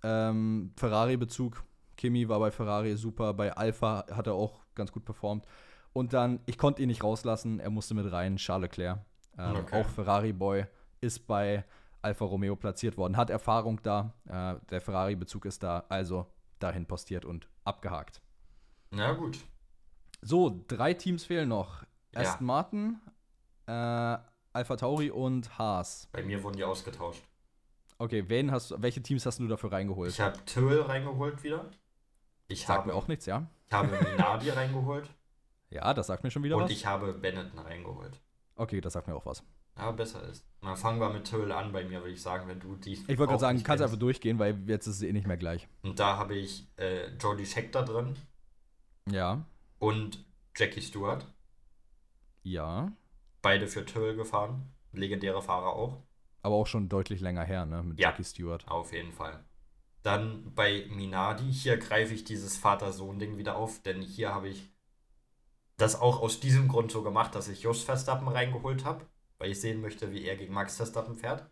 ähm, 0.03 0.71
Ferrari-Bezug. 0.77 1.63
Kimi 1.97 2.27
war 2.27 2.39
bei 2.39 2.49
Ferrari 2.51 2.95
super, 2.95 3.33
bei 3.33 3.53
Alfa 3.53 4.05
hat 4.11 4.25
er 4.27 4.33
auch 4.33 4.61
ganz 4.73 4.91
gut 4.91 5.05
performt. 5.05 5.45
Und 5.93 6.13
dann, 6.13 6.39
ich 6.45 6.57
konnte 6.57 6.81
ihn 6.81 6.87
nicht 6.87 7.03
rauslassen, 7.03 7.59
er 7.59 7.69
musste 7.69 7.93
mit 7.93 8.11
rein, 8.11 8.37
Charles 8.37 8.63
Leclerc. 8.71 8.99
Ähm, 9.37 9.55
Okay. 9.57 9.79
Auch 9.81 9.87
Ferrari-Boy 9.87 10.65
ist 11.01 11.27
bei 11.27 11.63
Alfa 12.01 12.25
Romeo 12.25 12.55
platziert 12.55 12.97
worden, 12.97 13.17
hat 13.17 13.29
Erfahrung 13.29 13.79
da, 13.83 14.13
äh, 14.25 14.55
der 14.71 14.81
Ferrari-Bezug 14.81 15.45
ist 15.45 15.61
da, 15.61 15.83
also 15.89 16.25
dahin 16.59 16.85
postiert 16.87 17.25
und 17.25 17.47
abgehakt. 17.63 18.21
Na 18.89 19.11
gut. 19.13 19.37
So, 20.21 20.63
drei 20.67 20.93
Teams 20.95 21.25
fehlen 21.25 21.49
noch. 21.49 21.83
Ja. 22.15 22.21
Aston 22.21 22.47
Martin, 22.47 22.99
äh, 23.67 24.17
Alpha 24.53 24.75
Tauri 24.75 25.09
und 25.11 25.57
Haas. 25.57 26.07
Bei 26.11 26.23
mir 26.23 26.43
wurden 26.43 26.57
die 26.57 26.63
ausgetauscht. 26.63 27.23
Okay, 27.97 28.25
wen 28.27 28.51
hast, 28.51 28.73
welche 28.81 29.01
Teams 29.01 29.25
hast 29.25 29.39
du 29.39 29.47
dafür 29.47 29.71
reingeholt? 29.71 30.11
Ich 30.11 30.19
habe 30.19 30.37
Tyrrell 30.45 30.81
reingeholt 30.81 31.43
wieder. 31.43 31.69
Ich 32.47 32.61
Sagt 32.61 32.79
habe, 32.79 32.87
mir 32.89 32.95
auch 32.95 33.07
nichts, 33.07 33.25
ja? 33.27 33.47
ich 33.69 33.73
habe 33.73 33.87
Minardi 33.87 34.49
reingeholt. 34.51 35.09
Ja, 35.69 35.93
das 35.93 36.07
sagt 36.07 36.23
mir 36.23 36.31
schon 36.31 36.43
wieder 36.43 36.57
und 36.57 36.63
was. 36.63 36.71
ich 36.71 36.85
habe 36.85 37.13
Benetton 37.13 37.59
reingeholt. 37.59 38.19
okay, 38.55 38.81
das 38.81 38.93
sagt 38.93 39.07
mir 39.07 39.15
auch 39.15 39.25
was. 39.25 39.43
Ja, 39.77 39.89
besser 39.91 40.21
ist. 40.27 40.45
Dann 40.61 40.75
fangen 40.75 40.99
wir 40.99 41.09
mit 41.09 41.23
Tyrrell 41.25 41.53
an 41.53 41.71
bei 41.71 41.85
mir, 41.85 42.01
würde 42.01 42.11
ich 42.11 42.21
sagen, 42.21 42.47
wenn 42.49 42.59
du 42.59 42.75
die. 42.75 42.91
Ich 42.93 43.07
wollte 43.07 43.27
gerade 43.27 43.39
sagen, 43.39 43.63
kannst 43.63 43.81
einfach 43.83 43.97
durchgehen, 43.97 44.37
weil 44.37 44.61
jetzt 44.67 44.85
ist 44.87 44.97
es 44.97 45.01
eh 45.03 45.13
nicht 45.13 45.27
mehr 45.27 45.37
gleich. 45.37 45.67
Und 45.83 45.97
da 45.99 46.17
habe 46.17 46.35
ich 46.35 46.67
äh, 46.77 47.07
Jody 47.15 47.45
Scheckter 47.45 47.83
drin 47.83 48.15
Ja, 49.09 49.45
und 49.79 50.25
Jackie 50.57 50.81
Stewart. 50.81 51.25
ja. 52.43 52.91
Beide 53.41 53.67
für 53.67 53.85
Tyrrell 53.85 54.15
gefahren. 54.15 54.71
Legendäre 54.93 55.41
Fahrer 55.41 55.73
auch. 55.73 56.03
Aber 56.41 56.55
auch 56.55 56.67
schon 56.67 56.89
deutlich 56.89 57.21
länger 57.21 57.43
her, 57.43 57.65
ne? 57.65 57.83
Mit 57.83 57.99
Ja. 57.99 58.09
Jackie 58.09 58.23
Stewart. 58.23 58.67
Auf 58.67 58.93
jeden 58.93 59.11
Fall. 59.11 59.43
Dann 60.03 60.53
bei 60.55 60.85
Minardi, 60.89 61.51
hier 61.51 61.77
greife 61.77 62.13
ich 62.13 62.23
dieses 62.23 62.57
Vater-Sohn-Ding 62.57 63.37
wieder 63.37 63.55
auf, 63.55 63.81
denn 63.83 64.01
hier 64.01 64.33
habe 64.33 64.49
ich 64.49 64.69
das 65.77 65.99
auch 65.99 66.21
aus 66.21 66.39
diesem 66.39 66.67
Grund 66.67 66.91
so 66.91 67.03
gemacht, 67.03 67.35
dass 67.35 67.47
ich 67.47 67.61
Jos 67.63 67.83
Verstappen 67.83 68.27
reingeholt 68.27 68.83
habe, 68.85 69.05
weil 69.37 69.51
ich 69.51 69.61
sehen 69.61 69.81
möchte, 69.81 70.11
wie 70.11 70.25
er 70.25 70.35
gegen 70.35 70.53
Max 70.53 70.77
Verstappen 70.77 71.15
fährt. 71.15 71.49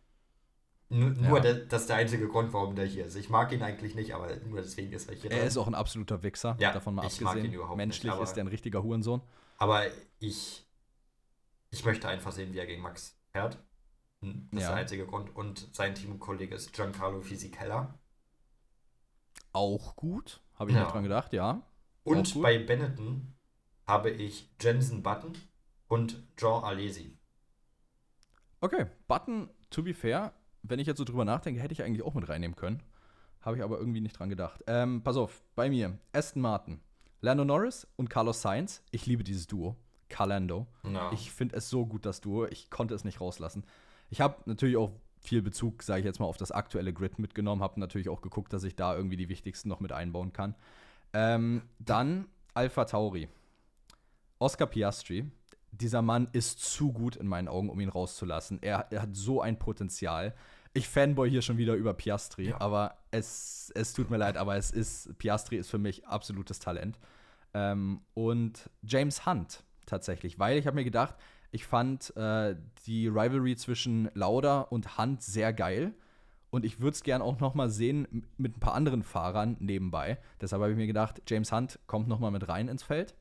Nur, 0.92 1.12
nur 1.12 1.38
Ja. 1.38 1.40
der, 1.44 1.54
das 1.54 1.82
ist 1.82 1.90
der 1.90 1.98
einzige 1.98 2.28
Grund, 2.28 2.52
warum 2.52 2.76
der 2.76 2.86
hier 2.86 3.06
ist. 3.06 3.16
Ich 3.16 3.30
mag 3.30 3.52
ihn 3.52 3.62
eigentlich 3.62 3.94
nicht, 3.94 4.16
aber 4.16 4.36
nur 4.38 4.62
deswegen 4.62 4.92
ist 4.92 5.08
er 5.08 5.16
hier 5.16 5.30
Er 5.32 5.44
ist 5.46 5.58
auch 5.58 5.68
ein 5.68 5.76
absoluter 5.76 6.24
Wichser, 6.24 6.56
Ja, 6.60 6.72
davon 6.74 6.96
mal 6.96 7.06
ich 7.06 7.22
mag 7.22 7.32
abgesehen. 7.34 7.52
ihn 7.52 7.56
überhaupt 7.56 7.78
Menschlich 7.78 8.06
nicht, 8.06 8.14
aber- 8.14 8.24
ist 8.24 8.36
er 8.38 8.44
ein 8.44 8.48
richtiger 8.48 8.82
Hurensohn. 8.82 9.22
Aber 9.60 9.84
ich, 10.18 10.66
ich 11.72 11.86
möchte 11.86 12.08
einfach 12.08 12.32
sehen, 12.32 12.54
wie 12.54 12.58
er 12.60 12.66
gegen 12.66 12.82
Max 12.82 13.20
fährt. 13.32 13.58
Hm, 14.22 14.48
Das 14.52 14.58
ist 14.60 14.64
Ja. 14.64 14.70
der 14.74 14.78
einzige 14.82 15.06
Grund. 15.06 15.36
Und 15.36 15.70
sein 15.74 15.96
Teamkollege 15.96 16.56
ist 16.56 16.74
Giancarlo 16.74 17.22
Fisichella. 17.22 17.98
Auch 19.54 19.96
gut, 19.96 20.42
habe 20.56 20.70
ich 20.72 20.76
Ja. 20.76 20.84
nicht 20.84 20.94
dran 20.94 21.04
gedacht, 21.04 21.34
ja. 21.34 21.62
Und 22.04 22.42
bei 22.42 22.60
Benetton 22.60 23.36
habe 23.88 24.10
ich 24.12 24.50
Jensen 24.62 25.04
Button 25.04 25.34
und 25.88 26.24
Jean 26.38 26.64
Alesi. 26.64 27.18
Okay, 28.62 28.88
Button, 29.08 29.50
to 29.70 29.84
be 29.84 29.94
fair, 29.94 30.34
wenn 30.64 30.80
ich 30.80 30.88
jetzt 30.88 30.98
so 30.98 31.04
drüber 31.04 31.26
nachdenke, 31.26 31.62
hätte 31.62 31.74
ich 31.74 31.84
eigentlich 31.84 32.04
auch 32.06 32.14
mit 32.14 32.28
reinnehmen 32.28 32.56
können. 32.56 32.84
Habe 33.42 33.58
ich 33.58 33.64
aber 33.64 33.80
irgendwie 33.80 34.02
nicht 34.02 34.20
dran 34.20 34.30
gedacht. 34.30 34.62
Ähm, 34.68 35.02
pass 35.02 35.16
auf, 35.16 35.42
bei 35.56 35.70
mir, 35.70 35.98
Aston 36.12 36.42
Martin, 36.42 36.82
Lando 37.22 37.46
Norris 37.46 37.88
und 37.96 38.10
Carlos 38.10 38.42
Sainz. 38.42 38.84
Ich 38.92 39.06
liebe 39.06 39.24
dieses 39.24 39.48
Duo. 39.48 39.78
Calando. 40.10 40.68
Ja. 40.84 41.12
Ich 41.14 41.32
finde 41.32 41.56
es 41.58 41.70
so 41.70 41.86
gut, 41.86 42.06
das 42.06 42.22
Duo. 42.22 42.46
Ich 42.48 42.70
konnte 42.70 42.94
es 42.96 43.04
nicht 43.04 43.22
rauslassen. 43.22 43.64
Ich 44.10 44.22
habe 44.22 44.38
natürlich 44.46 44.78
auch 44.78 44.92
viel 45.22 45.42
Bezug, 45.42 45.84
sage 45.84 46.00
ich 46.00 46.06
jetzt 46.06 46.20
mal, 46.20 46.26
auf 46.26 46.38
das 46.38 46.52
aktuelle 46.52 46.94
Grid 46.94 47.20
mitgenommen. 47.20 47.62
Habe 47.62 47.80
natürlich 47.80 48.10
auch 48.10 48.22
geguckt, 48.22 48.54
dass 48.54 48.64
ich 48.64 48.76
da 48.76 48.96
irgendwie 48.96 49.18
die 49.18 49.30
wichtigsten 49.30 49.70
noch 49.70 49.80
mit 49.80 49.92
einbauen 49.92 50.34
kann. 50.34 50.56
Ähm, 51.14 51.64
dann 51.80 52.28
Alpha 52.54 52.86
Tauri. 52.86 53.28
Oscar 54.40 54.68
Piastri. 54.68 55.30
Dieser 55.72 56.02
Mann 56.02 56.28
ist 56.32 56.60
zu 56.60 56.92
gut 56.92 57.16
in 57.16 57.28
meinen 57.28 57.48
Augen, 57.48 57.70
um 57.70 57.80
ihn 57.80 57.90
rauszulassen. 57.90 58.60
Er, 58.62 58.88
er 58.92 59.04
hat 59.04 59.16
so 59.16 59.42
ein 59.42 59.60
Potenzial. 59.60 60.34
Ich 60.74 60.88
fanboy 60.88 61.30
hier 61.30 61.42
schon 61.42 61.58
wieder 61.58 61.76
über 61.76 61.94
Piastri, 61.94 62.50
Ja. 62.50 62.62
aber 62.62 62.98
es, 63.12 63.72
es 63.76 63.94
tut 63.94 64.10
mir 64.10 64.18
leid, 64.18 64.38
aber 64.38 64.56
es 64.56 64.72
ist, 64.72 65.18
Piastri 65.18 65.58
ist 65.58 65.70
für 65.70 65.78
mich 65.78 66.08
absolutes 66.08 66.60
Talent. 66.60 66.98
Ähm, 67.54 68.02
und 68.14 68.70
James 68.84 69.26
Hunt 69.26 69.64
tatsächlich, 69.90 70.40
weil 70.40 70.58
ich 70.58 70.68
habe 70.68 70.76
mir 70.76 70.84
gedacht, 70.84 71.16
ich 71.52 71.66
fand 71.66 72.16
äh, 72.16 72.56
die 72.86 73.08
Rivalry 73.08 73.56
zwischen 73.56 74.10
Lauda 74.14 74.62
und 74.62 74.98
Hunt 74.98 75.22
sehr 75.22 75.54
geil. 75.54 75.94
Und 76.52 76.66
ich 76.66 76.80
würde 76.80 76.96
es 76.96 77.04
gern 77.04 77.22
auch 77.22 77.40
noch 77.40 77.54
mal 77.54 77.70
sehen 77.70 78.26
mit 78.38 78.58
ein 78.58 78.60
paar 78.60 78.74
anderen 78.74 79.04
Fahrern 79.04 79.56
nebenbei. 79.60 80.18
Deshalb 80.42 80.62
habe 80.62 80.72
ich 80.72 80.78
mir 80.78 80.88
gedacht, 80.88 81.22
James 81.28 81.52
Hunt 81.52 81.80
kommt 81.86 82.08
noch 82.08 82.20
mal 82.20 82.32
mit 82.32 82.48
rein 82.48 82.68
ins 82.68 82.84
Feld. 82.84 83.16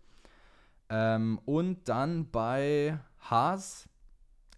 Ähm, 0.89 1.39
und 1.45 1.89
dann 1.89 2.31
bei 2.31 2.99
Haas, 3.21 3.89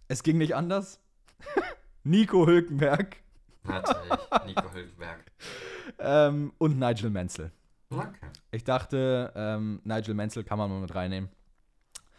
es 0.07 0.23
ging 0.23 0.37
nicht 0.37 0.55
anders. 0.55 1.01
Nico 2.03 2.47
Hülkenberg. 2.47 3.17
Natürlich, 3.63 4.19
Nico 4.45 4.73
Hülkenberg. 4.73 5.31
ähm, 5.99 6.53
und 6.57 6.79
Nigel 6.79 7.09
Menzel. 7.09 7.51
Okay. 7.89 8.27
Ich 8.51 8.63
dachte, 8.63 9.33
ähm, 9.35 9.81
Nigel 9.83 10.13
Menzel 10.13 10.43
kann 10.43 10.57
man 10.57 10.69
mal 10.69 10.79
mit 10.79 10.95
reinnehmen. 10.95 11.29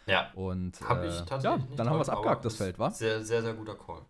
Ja. 0.05 0.31
Und 0.33 0.75
ich 0.75 0.81
äh, 0.81 0.85
tatsächlich 1.25 1.43
ja, 1.43 1.57
nicht 1.57 1.79
dann 1.79 1.89
haben 1.89 1.97
wir 1.97 2.01
es 2.01 2.09
abgehakt, 2.09 2.43
das 2.45 2.55
Feld, 2.55 2.77
wa? 2.79 2.89
Sehr, 2.91 3.23
sehr, 3.23 3.41
sehr 3.41 3.53
guter 3.53 3.75
Call. 3.75 4.01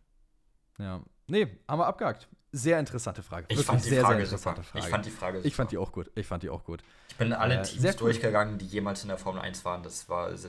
Ja. 0.79 1.01
Nee, 1.27 1.47
haben 1.67 1.79
wir 1.79 1.85
abgehakt. 1.87 2.27
Sehr 2.51 2.79
interessante 2.79 3.23
Frage. 3.23 3.45
Ich 3.49 3.57
Wirklich 3.57 3.65
fand 3.67 3.83
die 3.85 3.89
sehr, 3.89 4.01
Frage 4.01 4.15
sehr 4.15 4.23
interessante 4.25 4.61
super. 4.61 4.71
Frage. 4.71 4.85
Ich 4.85 4.91
fand 4.91 5.05
die 5.05 5.09
Frage 5.11 5.37
super. 5.37 5.47
Ich 5.47 5.55
fand 5.55 5.71
die 5.71 5.77
auch 5.77 5.91
gut. 5.91 6.11
Ich 6.15 6.27
fand 6.27 6.43
die 6.43 6.49
auch 6.49 6.63
gut. 6.63 6.83
Ich 7.09 7.15
bin 7.17 7.33
alle 7.33 7.55
Äh, 7.59 7.63
Teams 7.63 7.95
durchgegangen, 7.95 8.57
die 8.59 8.67
jemals 8.67 9.01
in 9.03 9.07
der 9.09 9.17
Formel 9.17 9.41
1 9.41 9.65
waren. 9.65 9.81
Das 9.83 10.07
war, 10.09 10.29
das 10.31 10.47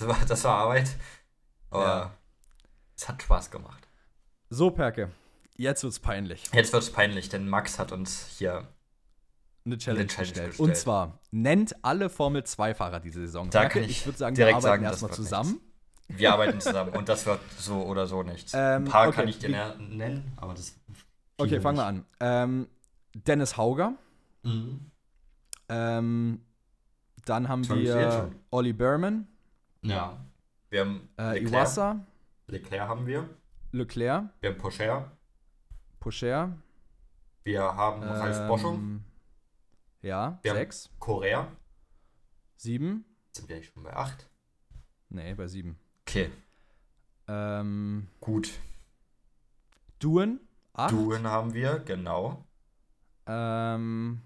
war, 0.00 0.16
das 0.28 0.44
war 0.44 0.58
Arbeit. 0.58 0.90
Aber 1.70 1.84
Ja. 1.84 2.14
es 2.96 3.08
hat 3.08 3.22
Spaß 3.22 3.50
gemacht. 3.50 3.88
So, 4.50 4.70
Perke, 4.70 5.10
jetzt 5.56 5.82
wird's 5.82 5.98
peinlich. 5.98 6.44
Jetzt 6.52 6.72
wird 6.72 6.82
es 6.84 6.92
peinlich, 6.92 7.28
denn 7.28 7.48
Max 7.48 7.78
hat 7.80 7.90
uns 7.90 8.26
hier. 8.38 8.68
Eine 9.66 9.78
Challenge, 9.78 10.06
Challenge 10.06 10.28
gestellt. 10.28 10.48
gestellt. 10.50 10.68
Und 10.68 10.76
zwar, 10.76 11.18
nennt 11.30 11.74
alle 11.82 12.10
Formel-2-Fahrer 12.10 13.00
diese 13.00 13.20
Saison. 13.20 13.48
Da 13.50 13.60
Perke, 13.60 13.80
kann 13.80 13.84
ich 13.84 13.90
ich 14.00 14.06
würde 14.06 14.18
sagen, 14.18 14.36
wir 14.36 14.44
direkt 14.44 14.64
arbeiten 14.64 14.82
sagen, 14.82 14.82
das 14.84 14.92
erstmal 15.02 15.12
zusammen. 15.12 15.60
Wir 16.08 16.32
arbeiten 16.34 16.60
zusammen 16.60 16.92
und 16.94 17.08
das 17.08 17.24
wird 17.24 17.40
so 17.58 17.82
oder 17.82 18.06
so 18.06 18.22
nichts. 18.22 18.52
Ähm, 18.54 18.84
Ein 18.84 18.84
paar 18.84 19.08
okay, 19.08 19.16
kann 19.16 19.28
ich 19.28 19.38
dir 19.38 19.48
ner- 19.48 19.76
nennen, 19.78 20.32
aber 20.36 20.52
das. 20.52 20.74
Okay, 21.38 21.60
fangen 21.60 21.78
wir 21.78 21.86
an. 21.86 22.04
Ähm, 22.20 22.68
Dennis 23.14 23.56
Hauger. 23.56 23.94
Mhm. 24.42 24.90
Ähm, 25.70 26.40
dann 27.24 27.48
haben 27.48 27.64
Schon 27.64 27.78
wir. 27.78 28.30
Olli 28.50 28.74
Berman, 28.74 29.26
Ja. 29.80 30.18
Wir 30.68 30.80
haben 30.80 31.08
äh, 31.18 31.34
Leclerc. 31.38 31.48
Iwasa, 31.52 32.06
Leclerc 32.48 32.86
haben 32.88 33.06
wir. 33.06 33.26
Leclerc, 33.72 34.24
Wir 34.40 34.50
haben 34.50 34.58
Pocher. 34.58 35.10
Pocher. 36.00 36.52
Wir 37.44 37.62
haben 37.62 38.02
Ralf 38.02 38.46
Boschung. 38.46 39.02
Ja, 40.04 40.38
Wir 40.42 40.52
sechs, 40.52 40.90
Korea. 40.98 41.48
sieben. 42.58 43.06
Sind 43.32 43.48
wir 43.48 43.56
eigentlich 43.56 43.70
schon 43.70 43.82
bei 43.84 43.96
8? 43.96 44.28
Nee, 45.08 45.32
bei 45.32 45.46
sieben. 45.48 45.78
Okay, 46.06 46.30
Ähm, 47.26 48.08
gut. 48.20 48.50
Duen, 50.00 50.40
acht. 50.74 50.92
Duen 50.92 51.26
haben 51.26 51.54
wir, 51.54 51.78
genau. 51.78 52.44
Ähm, 53.26 54.20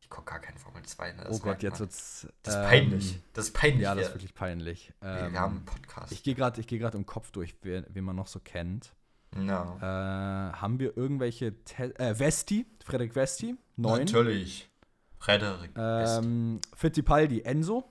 Ich 0.00 0.08
gucke 0.08 0.30
gar 0.30 0.40
keine 0.40 0.58
Formel 0.58 0.82
2. 0.82 1.12
Ne? 1.12 1.26
oh 1.28 1.38
Gott, 1.38 1.62
jetzt 1.62 1.80
wird's. 1.80 2.26
Das 2.42 2.54
ist 2.54 2.60
ähm, 2.60 2.66
peinlich. 2.66 3.20
Das 3.34 3.44
ist 3.48 3.52
peinlich. 3.52 3.82
Ja, 3.82 3.90
das 3.94 3.98
wir, 4.04 4.06
ist 4.08 4.14
wirklich 4.14 4.34
peinlich. 4.34 4.94
wir 5.00 5.08
Ähm, 5.10 5.38
haben 5.38 5.56
einen 5.56 5.64
Podcast. 5.66 6.12
ich 6.12 6.22
gehe 6.22 6.34
gerade 6.34 6.62
geh 6.62 6.78
grad 6.78 6.94
im 6.94 7.04
Kopf 7.04 7.30
durch, 7.30 7.54
wen, 7.60 7.84
wen 7.90 8.04
man 8.04 8.16
noch 8.16 8.26
so 8.28 8.40
kennt. 8.40 8.95
No. 9.34 9.78
Äh, 9.80 9.82
haben 9.84 10.78
wir 10.78 10.96
irgendwelche. 10.96 11.62
Te 11.64 11.98
äh, 11.98 12.18
Vesti, 12.18 12.66
Frederik 12.84 13.14
Vesti, 13.14 13.56
neun. 13.76 14.00
Natürlich. 14.00 14.70
Frederik. 15.18 15.72
Ähm, 15.76 16.60
Fittipaldi, 16.74 17.42
Enzo. 17.42 17.84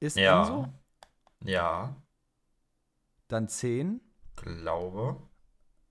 Ist 0.00 0.16
Ja. 0.16 0.40
Enzo. 0.40 0.68
ja, 1.44 1.94
Dann 3.28 3.48
10. 3.48 4.00
glaube. 4.36 5.16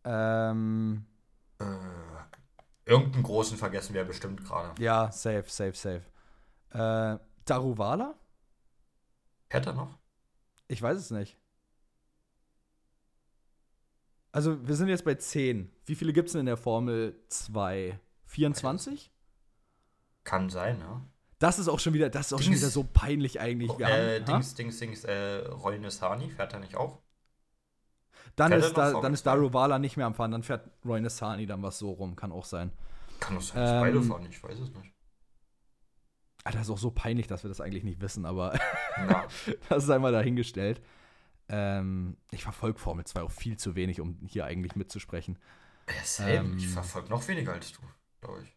Ähm, 0.04 1.06
Äh, 1.60 1.66
irgendeinen 2.86 3.24
großen 3.24 3.58
vergessen 3.58 3.94
wir 3.94 4.04
bestimmt 4.04 4.44
gerade. 4.44 4.82
ja, 4.82 5.12
safe, 5.12 5.46
safe, 5.48 5.74
safe. 5.76 6.04
Äh, 6.72 7.20
Daruvala? 7.46 8.16
Hätte 9.50 9.72
er 9.72 9.74
noch? 9.76 9.98
Ich 10.68 10.82
weiß 10.82 10.98
es 10.98 11.12
nicht. 11.12 11.38
Also, 14.32 14.66
wir 14.68 14.76
sind 14.76 14.88
jetzt 14.88 15.04
bei 15.06 15.16
10. 15.16 15.72
Wie 15.86 15.96
viele 15.96 16.14
gibt 16.14 16.28
es 16.28 16.34
denn 16.34 16.42
in 16.42 16.46
der 16.46 16.58
Formel 16.58 17.20
2? 17.28 18.00
24? 18.26 19.12
Kann 20.24 20.50
sein, 20.50 20.80
ne? 20.80 21.02
Das 21.40 21.58
ist 21.58 21.68
auch 21.68 21.80
schon 21.80 21.94
wieder, 21.94 22.10
das 22.10 22.28
ist 22.28 22.34
auch 22.34 22.42
schon 22.42 22.54
wieder 22.54 22.70
so 22.70 22.84
peinlich 22.84 23.42
eigentlich. 23.42 23.72
Wir 23.78 23.88
äh, 23.88 24.20
haben, 24.20 24.28
ha? 24.28 24.34
Dings, 24.34 24.54
Dings, 24.54 24.78
Dings, 24.78 25.04
äh, 25.04 25.38
Roy 25.48 25.80
Nissani, 25.80 26.30
fährt 26.30 26.54
er 26.54 26.60
nicht 26.60 26.76
auch? 26.76 27.00
dann, 28.36 28.52
fährt 28.52 28.64
ist 28.64 28.78
da, 28.78 29.02
dann 29.02 29.14
ist 29.14 29.24
2? 29.24 29.32
Daruvala 29.32 29.80
nicht 29.80 29.98
mehr 29.98 30.06
am 30.06 30.14
Fahren, 30.14 30.32
dann 30.32 30.44
fährt 30.44 30.70
Roy 30.86 31.02
Nessani 31.02 31.46
dann 31.46 31.62
was 31.64 31.80
so 31.80 31.92
rum, 31.92 32.16
kann 32.16 32.32
auch 32.32 32.46
sein. 32.46 32.72
Kann 33.20 33.36
doch 33.36 33.42
sein, 33.42 33.62
dass 33.62 33.72
beide 33.82 33.98
Ähm, 33.98 34.04
fahren, 34.04 34.28
ich 34.30 34.42
weiß 34.42 34.60
es 34.60 34.70
nicht. 34.72 34.94
Alter, 36.44 36.58
das 36.60 36.68
ist 36.68 36.74
auch 36.74 36.78
so 36.78 36.92
peinlich, 36.92 37.28
dass 37.28 37.44
wir 37.44 37.50
das 37.50 37.62
eigentlich 37.62 37.84
nicht 37.84 38.02
wissen, 38.02 38.26
aber 38.26 38.54
Ja. 38.98 39.28
das 39.70 39.84
ist 39.84 39.90
einmal 39.90 40.12
dahingestellt. 40.12 40.82
Ähm, 41.54 42.18
ich 42.32 42.44
verfolge 42.44 42.80
Formel 42.80 43.06
2 43.06 43.22
auch 43.22 43.32
viel 43.32 43.58
zu 43.58 43.76
wenig, 43.76 44.00
um 44.00 44.20
hier 44.26 44.46
eigentlich 44.46 44.76
mitzusprechen. 44.76 45.38
Ja, 45.90 46.04
same. 46.04 46.32
Ähm, 46.34 46.58
ich 46.58 46.68
verfolge 46.70 47.10
noch 47.10 47.28
weniger 47.28 47.54
als 47.54 47.74
du, 47.74 47.82
glaube 48.22 48.44
ich. 48.44 48.56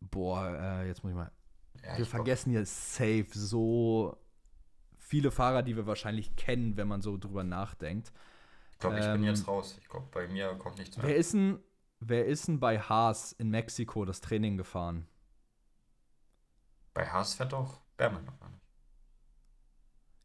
Boah, 0.00 0.48
äh, 0.48 0.88
jetzt 0.88 1.04
muss 1.04 1.10
ich 1.10 1.16
mal. 1.16 1.30
Ja, 1.76 1.82
wir 1.82 1.90
ich 1.90 1.96
glaub- 1.96 2.08
vergessen 2.08 2.50
hier 2.50 2.66
safe 2.66 3.26
so 3.32 4.16
viele 4.98 5.30
Fahrer, 5.30 5.62
die 5.62 5.76
wir 5.76 5.86
wahrscheinlich 5.86 6.34
kennen, 6.36 6.76
wenn 6.76 6.88
man 6.88 7.02
so 7.02 7.16
drüber 7.16 7.44
nachdenkt. 7.44 8.12
Ich 8.72 8.78
glaube, 8.78 8.96
ich 8.98 9.04
bin 9.04 9.14
ähm, 9.16 9.24
jetzt 9.24 9.46
raus. 9.46 9.76
Ich 9.80 9.88
glaube, 9.88 10.08
bei 10.10 10.26
mir 10.26 10.54
kommt 10.56 10.78
nichts 10.78 10.96
mehr. 10.96 11.06
Wer 11.06 11.16
ist 11.16 11.32
denn, 11.34 11.60
wer 12.00 12.26
ist 12.26 12.48
denn 12.48 12.58
bei 12.58 12.80
Haas 12.80 13.32
in 13.32 13.50
Mexiko 13.50 14.04
das 14.04 14.20
Training 14.20 14.56
gefahren? 14.56 15.06
Bei 16.94 17.08
Haas 17.08 17.34
fährt 17.34 17.52
doch 17.52 17.80
Berman 17.96 18.24
noch 18.24 18.48
nicht. 18.48 18.61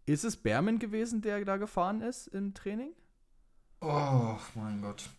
Ist 0.07 0.23
es 0.23 0.37
Berman 0.37 0.79
gewesen, 0.79 1.21
der 1.21 1.43
da 1.45 1.57
gefahren 1.57 2.01
ist 2.01 2.27
im 2.27 2.53
Training? 2.53 2.93
Oh, 3.81 4.37
mein 4.55 4.81
Gott. 4.81 5.09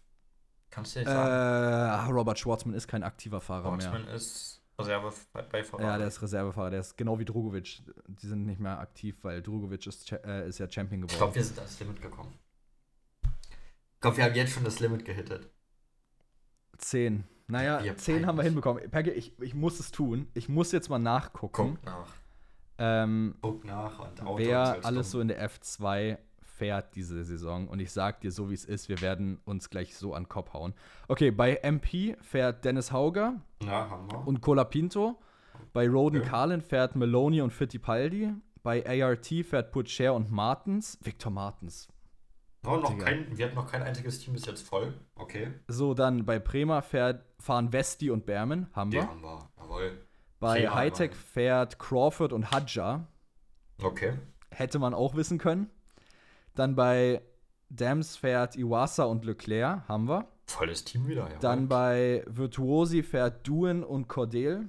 Kannst 0.70 0.96
du 0.96 1.00
Äh, 1.00 1.02
nicht 1.04 1.12
sagen? 1.12 2.12
Robert 2.12 2.38
Schwartzman 2.38 2.74
ist 2.74 2.88
kein 2.88 3.02
aktiver 3.02 3.40
Fahrer 3.40 3.70
mehr. 3.76 3.82
Sportsman 3.82 4.08
ist 4.14 4.62
Reserve 4.78 5.12
bei, 5.32 5.42
bei 5.42 5.62
Ferrari. 5.62 5.84
Ja, 5.84 5.98
der 5.98 6.08
ist 6.08 6.22
Reservefahrer, 6.22 6.70
der 6.70 6.80
ist 6.80 6.96
genau 6.96 7.18
wie 7.18 7.24
Drogovic. 7.24 7.82
Die 8.06 8.26
sind 8.26 8.46
nicht 8.46 8.60
mehr 8.60 8.78
aktiv, 8.80 9.16
weil 9.22 9.42
Drogovic 9.42 9.86
ist, 9.86 10.10
äh, 10.12 10.48
ist 10.48 10.58
ja 10.58 10.70
Champion 10.70 11.02
ich 11.02 11.06
geworden. 11.08 11.18
glaube, 11.18 11.34
wir 11.34 11.44
sind 11.44 11.58
ans 11.58 11.78
Limit 11.80 12.00
gekommen. 12.02 12.38
Ich 13.94 14.00
glaube, 14.00 14.16
wir 14.16 14.24
haben 14.24 14.34
jetzt 14.34 14.52
schon 14.52 14.64
das 14.64 14.80
Limit 14.80 15.04
gehittet. 15.04 15.50
Zehn. 16.78 17.24
Naja, 17.48 17.96
zehn 17.96 18.26
haben 18.26 18.36
wir 18.36 18.42
hinbekommen. 18.44 18.90
Perke, 18.90 19.10
ich, 19.12 19.38
ich 19.40 19.54
muss 19.54 19.80
es 19.80 19.90
tun. 19.90 20.28
Ich 20.34 20.48
muss 20.48 20.70
jetzt 20.72 20.88
mal 20.88 20.98
nachgucken, 20.98 21.76
Guck 21.76 21.84
nach. 21.84 22.12
Ähm, 22.78 23.34
Guck 23.42 23.64
nach 23.64 23.98
und 23.98 24.22
Auto 24.22 24.38
wer 24.38 24.84
alles 24.84 25.10
so 25.10 25.20
in 25.20 25.28
der 25.28 25.48
F2 25.48 26.18
fährt 26.40 26.94
diese 26.96 27.22
Saison. 27.24 27.68
Und 27.68 27.78
ich 27.80 27.92
sag 27.92 28.20
dir 28.20 28.32
so, 28.32 28.50
wie 28.50 28.54
es 28.54 28.64
ist, 28.64 28.88
wir 28.88 29.00
werden 29.00 29.38
uns 29.44 29.70
gleich 29.70 29.96
so 29.96 30.14
an 30.14 30.24
den 30.24 30.28
Kopf 30.28 30.52
hauen. 30.52 30.74
Okay, 31.06 31.30
bei 31.30 31.54
MP 31.62 32.16
fährt 32.20 32.64
Dennis 32.64 32.90
Hauger 32.92 33.34
Ja, 33.62 33.88
haben 33.88 34.10
wir. 34.10 34.26
und 34.26 34.40
Colapinto. 34.40 35.18
Bei 35.72 35.88
Roden 35.88 36.20
Okay. 36.20 36.28
Carlin 36.30 36.60
fährt 36.60 36.96
Maloney 36.96 37.40
und 37.42 37.52
Fittipaldi. 37.52 38.32
Bei 38.62 38.84
ART 39.04 39.26
fährt 39.26 39.70
Butcher 39.72 40.14
und 40.14 40.30
Martens. 40.32 40.98
Victor 41.02 41.30
Martens. 41.30 41.88
Oh, 42.66 42.76
noch 42.76 42.98
kein, 42.98 43.36
wir 43.38 43.46
hatten 43.46 43.54
noch 43.54 43.70
kein 43.70 43.82
einziges 43.82 44.18
Team 44.18 44.34
bis 44.34 44.44
jetzt 44.46 44.66
voll. 44.66 44.94
Okay. 45.14 45.52
So, 45.68 45.94
dann 45.94 46.24
bei 46.26 46.40
Prema 46.40 46.82
fährt, 46.82 47.24
fahren 47.38 47.72
Vesti 47.72 48.10
und 48.10 48.26
Berman. 48.26 48.66
Haben 48.72 48.90
Die 48.90 48.96
wir. 48.96 49.06
haben 49.08 49.22
wir. 49.22 49.48
Jawohl. 49.58 49.98
Bei 50.40 50.60
Prema 50.60 50.74
Hightech 50.74 51.10
waren- 51.10 51.18
fährt 51.18 51.78
Crawford 51.78 52.32
und 52.32 52.50
Hadja. 52.50 53.06
Okay. 53.82 54.14
Hätte 54.50 54.78
man 54.78 54.94
auch 54.94 55.14
wissen 55.14 55.38
können. 55.38 55.68
Dann 56.54 56.74
bei 56.74 57.22
Dams 57.70 58.16
fährt 58.16 58.56
Iwasa 58.56 59.04
und 59.04 59.24
Leclerc. 59.24 59.86
Haben 59.88 60.08
wir. 60.08 60.26
Volles 60.46 60.84
Team 60.84 61.06
wieder, 61.06 61.30
ja. 61.30 61.38
Dann 61.38 61.68
bei 61.68 62.24
Virtuosi 62.26 63.02
fährt 63.02 63.46
Duen 63.46 63.84
und 63.84 64.08
Cordel. 64.08 64.68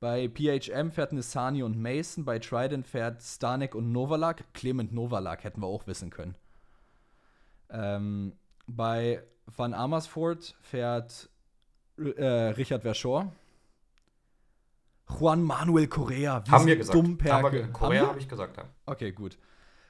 Bei 0.00 0.28
PHM 0.28 0.90
fährt 0.90 1.12
Nissani 1.12 1.62
und 1.62 1.78
Mason. 1.80 2.24
Bei 2.24 2.38
Trident 2.40 2.86
fährt 2.88 3.22
Stanek 3.22 3.74
und 3.76 3.92
Novalak. 3.92 4.52
Clement 4.52 4.92
Novalak 4.92 5.44
hätten 5.44 5.60
wir 5.60 5.68
auch 5.68 5.86
wissen 5.86 6.10
können. 6.10 6.34
Ähm, 7.70 8.32
bei 8.66 9.22
Van 9.46 9.72
Amersfoort 9.74 10.56
fährt 10.60 11.30
äh, 11.98 12.24
Richard 12.26 12.82
Verschoor. 12.82 13.32
Juan 15.20 15.42
Manuel 15.42 15.86
Correa. 15.88 16.42
Wie 16.46 16.50
haben 16.50 16.66
wir 16.66 16.76
gesagt. 16.76 16.94
dumm, 16.94 17.18
haben 17.28 17.42
wir, 17.44 17.50
ge- 17.50 17.62
Haben 17.64 17.72
Korea 17.72 18.02
wir? 18.02 18.08
habe 18.08 18.18
ich 18.18 18.28
gesagt, 18.28 18.56
ja. 18.56 18.64
Okay, 18.86 19.12
gut. 19.12 19.38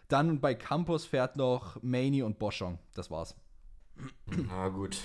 Dann 0.09 0.41
bei 0.41 0.55
Campus 0.55 1.07
fährt 1.07 1.37
noch 1.37 1.83
Maney 1.83 2.23
und 2.23 2.39
Boschong. 2.39 2.79
Das 2.95 3.11
war's. 3.11 3.35
Na 4.27 4.69
gut. 4.69 4.99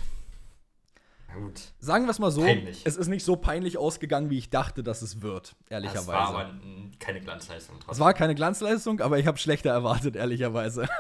Na 1.30 1.36
gut. 1.36 1.74
Sagen 1.80 2.06
wir 2.06 2.12
es 2.12 2.20
mal 2.20 2.32
so, 2.32 2.42
Peinlich. 2.42 2.82
es 2.86 2.96
ist 2.98 3.08
nicht 3.08 3.24
so 3.24 3.36
peinlich 3.36 3.78
ausgegangen, 3.78 4.30
wie 4.30 4.38
ich 4.38 4.50
dachte, 4.50 4.82
dass 4.84 5.02
es 5.02 5.22
wird, 5.22 5.56
ehrlicherweise. 5.70 6.08
war 6.08 6.28
aber 6.30 6.46
mm, 6.54 6.94
keine 7.00 7.20
Glanzleistung 7.22 7.78
es 7.80 7.86
trotzdem. 7.86 8.06
war 8.06 8.14
keine 8.14 8.34
Glanzleistung, 8.36 9.02
aber 9.02 9.20
ich 9.20 9.28
habe 9.28 9.38
schlechter 9.38 9.70
erwartet, 9.72 10.16
ehrlicherweise. 10.16 10.88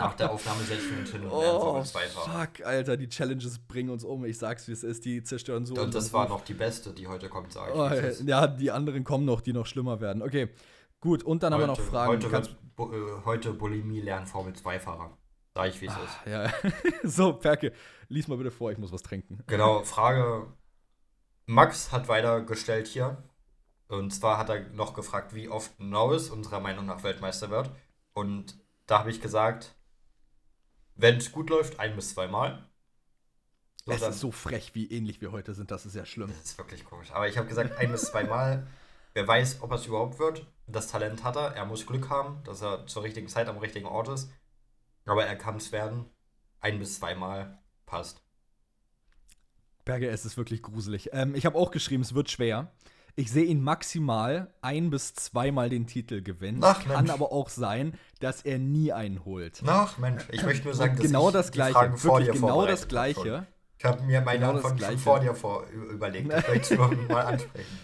Nach 0.00 0.14
der 0.14 0.30
Aufnahme 0.32 0.62
setzen 0.64 0.90
wir 0.92 0.98
uns 1.00 1.10
hin 1.10 1.22
und 1.24 1.30
lernen 1.30 1.56
Oh, 1.56 1.60
Formel 1.60 1.84
2 1.84 2.00
fahren. 2.08 2.46
fuck, 2.56 2.66
Alter, 2.66 2.96
die 2.96 3.08
Challenges 3.08 3.58
bringen 3.58 3.90
uns 3.90 4.04
um. 4.04 4.24
Ich 4.24 4.38
sag's, 4.38 4.66
wie 4.68 4.72
es 4.72 4.82
ist. 4.82 5.04
Die 5.04 5.22
zerstören 5.22 5.64
so. 5.66 5.74
Und 5.74 5.94
das 5.94 6.12
war 6.12 6.28
noch 6.28 6.44
die 6.44 6.54
beste, 6.54 6.92
die 6.92 7.06
heute 7.06 7.28
kommt, 7.28 7.52
sage 7.52 7.72
ich. 7.72 8.20
Oh, 8.20 8.24
ja, 8.26 8.46
die 8.46 8.70
anderen 8.70 9.04
kommen 9.04 9.24
noch, 9.24 9.40
die 9.40 9.52
noch 9.52 9.66
schlimmer 9.66 10.00
werden. 10.00 10.22
Okay. 10.22 10.48
Gut, 11.00 11.22
und 11.22 11.42
dann 11.42 11.54
heute, 11.54 11.62
haben 11.62 11.68
wir 11.70 11.82
noch 11.82 11.90
Fragen. 11.90 12.12
Heute, 12.12 12.28
Kannst, 12.28 12.56
Bu- 12.76 12.92
äh, 12.92 13.24
heute 13.24 13.52
Bulimie 13.54 14.00
lernen 14.00 14.26
Formel 14.26 14.52
2-Fahrer. 14.52 15.16
Sag 15.54 15.68
ich, 15.68 15.80
wie 15.80 15.86
es 15.86 15.92
ist. 15.94 16.26
ja. 16.26 16.50
so, 17.02 17.32
Perke, 17.32 17.72
lies 18.08 18.28
mal 18.28 18.36
bitte 18.36 18.50
vor, 18.50 18.70
ich 18.70 18.78
muss 18.78 18.92
was 18.92 19.02
trinken. 19.02 19.42
Genau, 19.46 19.82
Frage. 19.82 20.46
Max 21.46 21.90
hat 21.90 22.06
weitergestellt 22.08 22.86
hier. 22.86 23.22
Und 23.88 24.12
zwar 24.12 24.38
hat 24.38 24.48
er 24.50 24.60
noch 24.70 24.94
gefragt, 24.94 25.34
wie 25.34 25.48
oft 25.48 25.80
Norris 25.80 26.30
unserer 26.30 26.60
Meinung 26.60 26.86
nach 26.86 27.02
Weltmeister 27.02 27.50
wird. 27.50 27.70
Und 28.12 28.56
da 28.86 29.00
habe 29.00 29.10
ich 29.10 29.20
gesagt, 29.20 29.74
wenn 31.00 31.16
es 31.16 31.32
gut 31.32 31.50
läuft, 31.50 31.78
ein 31.80 31.94
bis 31.96 32.14
zweimal. 32.14 32.64
So, 33.86 33.92
Es 33.92 34.00
dann- 34.00 34.10
ist 34.10 34.20
so 34.20 34.30
frech, 34.30 34.74
wie 34.74 34.86
ähnlich 34.90 35.20
wir 35.20 35.32
heute 35.32 35.54
sind, 35.54 35.70
das 35.70 35.86
ist 35.86 35.94
ja 35.96 36.04
schlimm. 36.04 36.28
Das 36.28 36.44
ist 36.44 36.58
wirklich 36.58 36.84
komisch. 36.84 37.10
Aber 37.12 37.28
ich 37.28 37.36
habe 37.38 37.48
gesagt, 37.48 37.76
ein 37.78 37.90
bis 37.90 38.02
zweimal. 38.02 38.66
Wer 39.14 39.26
weiß, 39.26 39.62
ob 39.62 39.70
er 39.72 39.76
es 39.76 39.86
überhaupt 39.86 40.18
wird. 40.18 40.46
Das 40.66 40.86
Talent 40.88 41.24
hat 41.24 41.36
er. 41.36 41.54
Er 41.56 41.64
muss 41.64 41.86
Glück 41.86 42.08
haben, 42.10 42.42
dass 42.44 42.62
er 42.62 42.86
zur 42.86 43.02
richtigen 43.02 43.26
Zeit 43.28 43.48
am 43.48 43.58
richtigen 43.58 43.86
Ort 43.86 44.08
ist. 44.08 44.30
Aber 45.06 45.24
er 45.26 45.36
kann 45.36 45.56
es 45.56 45.72
werden. 45.72 46.04
Ein 46.60 46.78
bis 46.78 46.96
zweimal 46.98 47.58
passt. 47.86 48.22
Berge, 49.84 50.08
es 50.08 50.24
ist 50.24 50.36
wirklich 50.36 50.62
gruselig. 50.62 51.08
Ähm, 51.12 51.34
ich 51.34 51.46
habe 51.46 51.56
auch 51.58 51.70
geschrieben, 51.70 52.02
es 52.02 52.14
wird 52.14 52.30
schwer. 52.30 52.70
Ich 53.16 53.30
sehe 53.30 53.44
ihn 53.44 53.62
maximal 53.62 54.52
ein 54.62 54.90
bis 54.90 55.14
zweimal 55.14 55.68
den 55.68 55.86
Titel 55.86 56.22
gewinnen. 56.22 56.60
Ach, 56.62 56.82
kann 56.84 57.04
Mensch. 57.04 57.10
aber 57.10 57.32
auch 57.32 57.48
sein, 57.48 57.94
dass 58.20 58.42
er 58.42 58.58
nie 58.58 58.92
einen 58.92 59.24
holt. 59.24 59.62
Ach 59.66 59.98
Mensch, 59.98 60.24
ich 60.30 60.42
möchte 60.42 60.64
nur 60.64 60.74
sagen, 60.74 60.96
dass 60.96 61.06
genau 61.06 61.28
ich 61.28 61.32
das 61.34 61.46
die 61.46 61.52
Gleiche. 61.52 61.74
Fragen 61.74 61.96
vor 61.96 62.20
dir 62.20 62.32
genau 62.32 62.66
das 62.66 62.80
habe 62.82 62.88
Gleiche. 62.88 63.20
schon. 63.20 63.46
Ich 63.78 63.84
habe 63.84 64.02
mir 64.02 64.20
meine 64.20 64.40
Genau 64.40 64.52
Antworten 64.52 64.78
schon 64.78 64.98
vor 64.98 65.20
dir 65.20 65.34
vor 65.34 65.66
überlegt. 65.68 66.28
Möchte 66.28 66.76
nur 66.76 66.94
mal 67.08 67.24
ansprechen. 67.24 67.78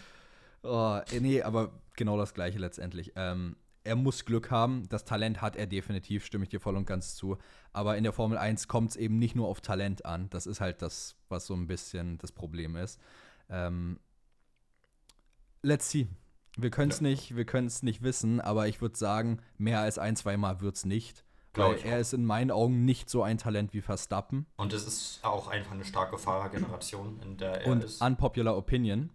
Oh, 0.62 0.98
äh, 1.10 1.20
nee, 1.20 1.42
aber 1.42 1.70
genau 1.94 2.18
das 2.18 2.34
Gleiche 2.34 2.58
letztendlich. 2.58 3.12
Ähm, 3.16 3.56
er 3.82 3.96
muss 3.96 4.24
Glück 4.24 4.50
haben. 4.50 4.88
Das 4.88 5.04
Talent 5.04 5.40
hat 5.40 5.56
er 5.56 5.66
definitiv, 5.66 6.26
stimme 6.26 6.44
ich 6.44 6.50
dir 6.50 6.60
voll 6.60 6.76
und 6.76 6.86
ganz 6.86 7.14
zu. 7.14 7.38
Aber 7.72 7.96
in 7.96 8.04
der 8.04 8.12
Formel 8.12 8.36
1 8.36 8.68
kommt 8.68 8.90
es 8.90 8.96
eben 8.96 9.18
nicht 9.18 9.36
nur 9.36 9.48
auf 9.48 9.60
Talent 9.60 10.04
an. 10.04 10.28
Das 10.30 10.46
ist 10.46 10.60
halt 10.60 10.82
das, 10.82 11.16
was 11.28 11.46
so 11.46 11.54
ein 11.54 11.66
bisschen 11.66 12.18
das 12.18 12.32
Problem 12.32 12.76
ist. 12.76 13.00
Ähm, 13.48 13.98
let's 15.66 15.90
see. 15.90 16.06
Wir 16.56 16.70
können 16.70 16.90
es 16.90 17.00
Ja. 17.00 17.08
nicht, 17.08 17.36
wir 17.36 17.44
können 17.44 17.66
es 17.66 17.82
nicht 17.82 18.02
wissen, 18.02 18.40
aber 18.40 18.66
ich 18.68 18.80
würde 18.80 18.96
sagen, 18.96 19.40
mehr 19.58 19.80
als 19.80 19.98
ein, 19.98 20.16
zwei 20.16 20.36
Mal 20.36 20.60
wird 20.60 20.76
es 20.76 20.84
nicht. 20.86 21.24
Weil 21.52 21.78
er 21.84 21.96
auch. 21.96 22.00
ist 22.00 22.12
in 22.12 22.24
meinen 22.24 22.50
Augen 22.50 22.84
nicht 22.84 23.08
so 23.08 23.22
ein 23.22 23.38
Talent 23.38 23.72
wie 23.72 23.80
Verstappen. 23.80 24.46
Und 24.56 24.72
es 24.74 24.86
ist 24.86 25.20
auch 25.22 25.48
einfach 25.48 25.72
eine 25.72 25.84
starke 25.86 26.18
Fahrergeneration, 26.18 27.18
in 27.22 27.36
der 27.38 27.62
er 27.62 27.72
und 27.72 27.82
ist. 27.84 28.00
unpopular 28.02 28.56
opinion. 28.56 29.10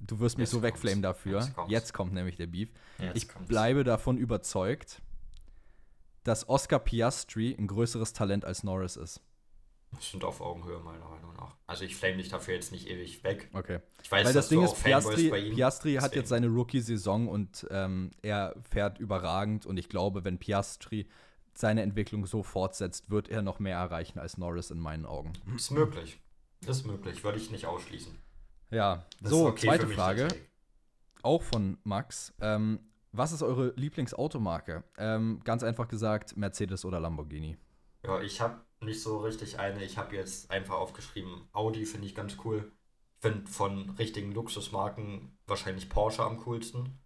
Du 0.00 0.18
wirst 0.20 0.36
mich 0.38 0.44
Jetzt 0.46 0.50
so 0.52 0.62
wegflamen 0.62 1.02
dafür. 1.02 1.40
Jetzt 1.40 1.54
kommt's. 1.54 1.70
Jetzt 1.72 1.94
kommt 1.94 2.12
nämlich 2.12 2.36
der 2.36 2.48
Beef. 2.48 2.68
Jetzt 2.98 3.16
ich 3.16 3.28
kommt's. 3.28 3.48
bleibe 3.48 3.82
davon 3.84 4.18
überzeugt, 4.18 5.00
dass 6.24 6.48
Oscar 6.48 6.80
Piastri 6.80 7.54
ein 7.56 7.66
größeres 7.68 8.12
Talent 8.12 8.44
als 8.44 8.62
Norris 8.64 8.96
ist. 8.96 9.20
Sind 10.00 10.24
auf 10.24 10.40
Augenhöhe, 10.40 10.78
meiner 10.80 11.08
Meinung 11.08 11.34
nach. 11.36 11.54
Also 11.66 11.84
ich 11.84 11.96
flame 11.96 12.16
dich 12.18 12.28
dafür 12.28 12.54
jetzt 12.54 12.72
nicht 12.72 12.88
ewig 12.88 13.22
weg. 13.24 13.48
Okay. 13.52 13.80
Ich 14.02 14.10
weiß, 14.10 14.26
Weil 14.26 14.34
das 14.34 14.34
dass 14.34 14.48
Ding 14.48 14.62
ist, 14.62 14.82
Piastri, 14.82 15.28
bei 15.30 15.38
ihm. 15.38 15.54
Piastri 15.54 15.94
hat 15.94 16.04
Deswegen. 16.04 16.20
jetzt 16.20 16.28
seine 16.28 16.46
Rookie-Saison 16.48 17.28
und 17.28 17.66
ähm, 17.70 18.10
er 18.22 18.54
fährt 18.70 18.98
überragend. 18.98 19.66
Und 19.66 19.76
ich 19.78 19.88
glaube, 19.88 20.24
wenn 20.24 20.38
Piastri 20.38 21.08
seine 21.54 21.82
Entwicklung 21.82 22.26
so 22.26 22.42
fortsetzt, 22.42 23.10
wird 23.10 23.28
er 23.28 23.42
noch 23.42 23.58
mehr 23.58 23.76
erreichen 23.78 24.18
als 24.18 24.36
Norris 24.38 24.70
in 24.70 24.78
meinen 24.78 25.06
Augen. 25.06 25.32
Ist 25.56 25.70
möglich. 25.70 26.20
Ist 26.66 26.86
möglich, 26.86 27.24
würde 27.24 27.38
ich 27.38 27.50
nicht 27.50 27.66
ausschließen. 27.66 28.16
Ja, 28.70 29.04
Das 29.20 29.30
so, 29.30 29.46
okay 29.46 29.66
zweite 29.68 29.86
Frage. 29.88 30.28
auch 31.22 31.42
von 31.42 31.78
Max. 31.84 32.34
Ähm, 32.40 32.80
was 33.12 33.32
ist 33.32 33.42
eure 33.42 33.72
Lieblingsautomarke? 33.76 34.84
Ähm, 34.98 35.40
ganz 35.44 35.62
einfach 35.62 35.88
gesagt, 35.88 36.36
Mercedes 36.36 36.84
oder 36.84 37.00
Lamborghini. 37.00 37.56
Ja, 38.04 38.20
ich 38.20 38.40
habe 38.40 38.60
nicht 38.86 39.02
so 39.02 39.18
richtig 39.18 39.58
eine. 39.58 39.84
Ich 39.84 39.98
habe 39.98 40.16
jetzt 40.16 40.50
einfach 40.50 40.74
aufgeschrieben, 40.76 41.48
Audi 41.52 41.84
finde 41.84 42.06
ich 42.06 42.14
ganz 42.14 42.36
cool. 42.44 42.72
Ich 43.16 43.22
finde 43.28 43.50
von 43.50 43.90
richtigen 43.90 44.32
Luxusmarken 44.32 45.36
wahrscheinlich 45.46 45.88
Porsche 45.88 46.22
am 46.22 46.38
coolsten. 46.38 46.98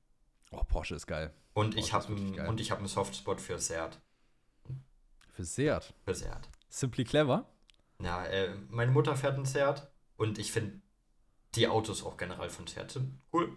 Oh, 0.52 0.62
Porsche 0.64 0.94
ist 0.94 1.06
geil. 1.06 1.32
Und 1.54 1.74
Porsche 1.74 1.78
ich 1.86 1.92
habe 1.92 2.08
wirklich 2.08 2.36
geil. 2.36 2.48
und 2.48 2.60
ich 2.60 2.70
habe 2.70 2.78
einen 2.80 2.88
Softspot 2.88 3.40
für 3.40 3.58
Seat. 3.58 4.00
Für 5.32 5.44
Seat. 5.44 5.92
Für 6.04 6.14
Seat. 6.14 6.48
Simply 6.68 7.04
clever. 7.04 7.46
Ja, 8.00 8.24
äh, 8.26 8.54
meine 8.68 8.92
Mutter 8.92 9.16
fährt 9.16 9.34
einen 9.34 9.44
Seat 9.46 9.90
und 10.16 10.38
ich 10.38 10.52
finde 10.52 10.80
die 11.54 11.66
Autos 11.68 12.04
auch 12.04 12.16
generell 12.16 12.50
von 12.50 12.66
Seat 12.66 12.90
sind 12.92 13.18
cool. 13.32 13.52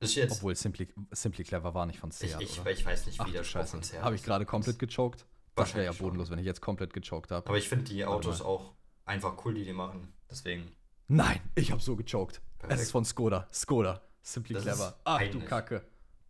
Ist 0.00 0.14
jetzt 0.14 0.32
Obwohl 0.36 0.54
Simply, 0.54 0.88
Simply 1.10 1.44
clever 1.44 1.74
war 1.74 1.86
nicht 1.86 1.98
von 1.98 2.10
ich, 2.10 2.16
Seat, 2.16 2.40
ich, 2.40 2.60
oder? 2.60 2.70
ich 2.70 2.86
weiß 2.86 3.06
nicht, 3.06 3.20
Ach 3.20 3.26
wie 3.26 3.30
du 3.32 3.38
der 3.38 3.44
Scheiße. 3.44 3.70
von 3.72 3.82
Seat 3.82 4.02
Habe 4.02 4.14
ich 4.14 4.22
gerade 4.22 4.46
komplett 4.46 4.78
gechoked? 4.78 5.24
Das 5.58 5.74
wäre 5.74 5.84
ja 5.84 5.88
Wahrscheinlich 5.88 5.96
schon. 5.98 6.06
bodenlos, 6.06 6.30
wenn 6.30 6.38
ich 6.38 6.46
jetzt 6.46 6.60
komplett 6.60 6.92
gechoked 6.92 7.30
habe. 7.30 7.46
Aber 7.48 7.58
ich 7.58 7.68
finde 7.68 7.84
die 7.84 8.04
Autos 8.04 8.40
auch 8.42 8.72
einfach 9.04 9.34
cool, 9.44 9.54
die 9.54 9.64
die 9.64 9.72
machen. 9.72 10.12
Deswegen. 10.30 10.70
Nein, 11.08 11.40
ich 11.54 11.72
habe 11.72 11.80
so 11.82 11.96
gechoked. 11.96 12.36
Es 12.36 12.58
Perfekt. 12.58 12.80
ist 12.82 12.90
von 12.90 13.04
Skoda. 13.04 13.46
Skoda. 13.52 14.02
Simply 14.22 14.54
Das 14.54 14.64
clever. 14.64 14.98
Ach 15.04 15.20
du. 15.30 15.40
Kacke. 15.40 15.84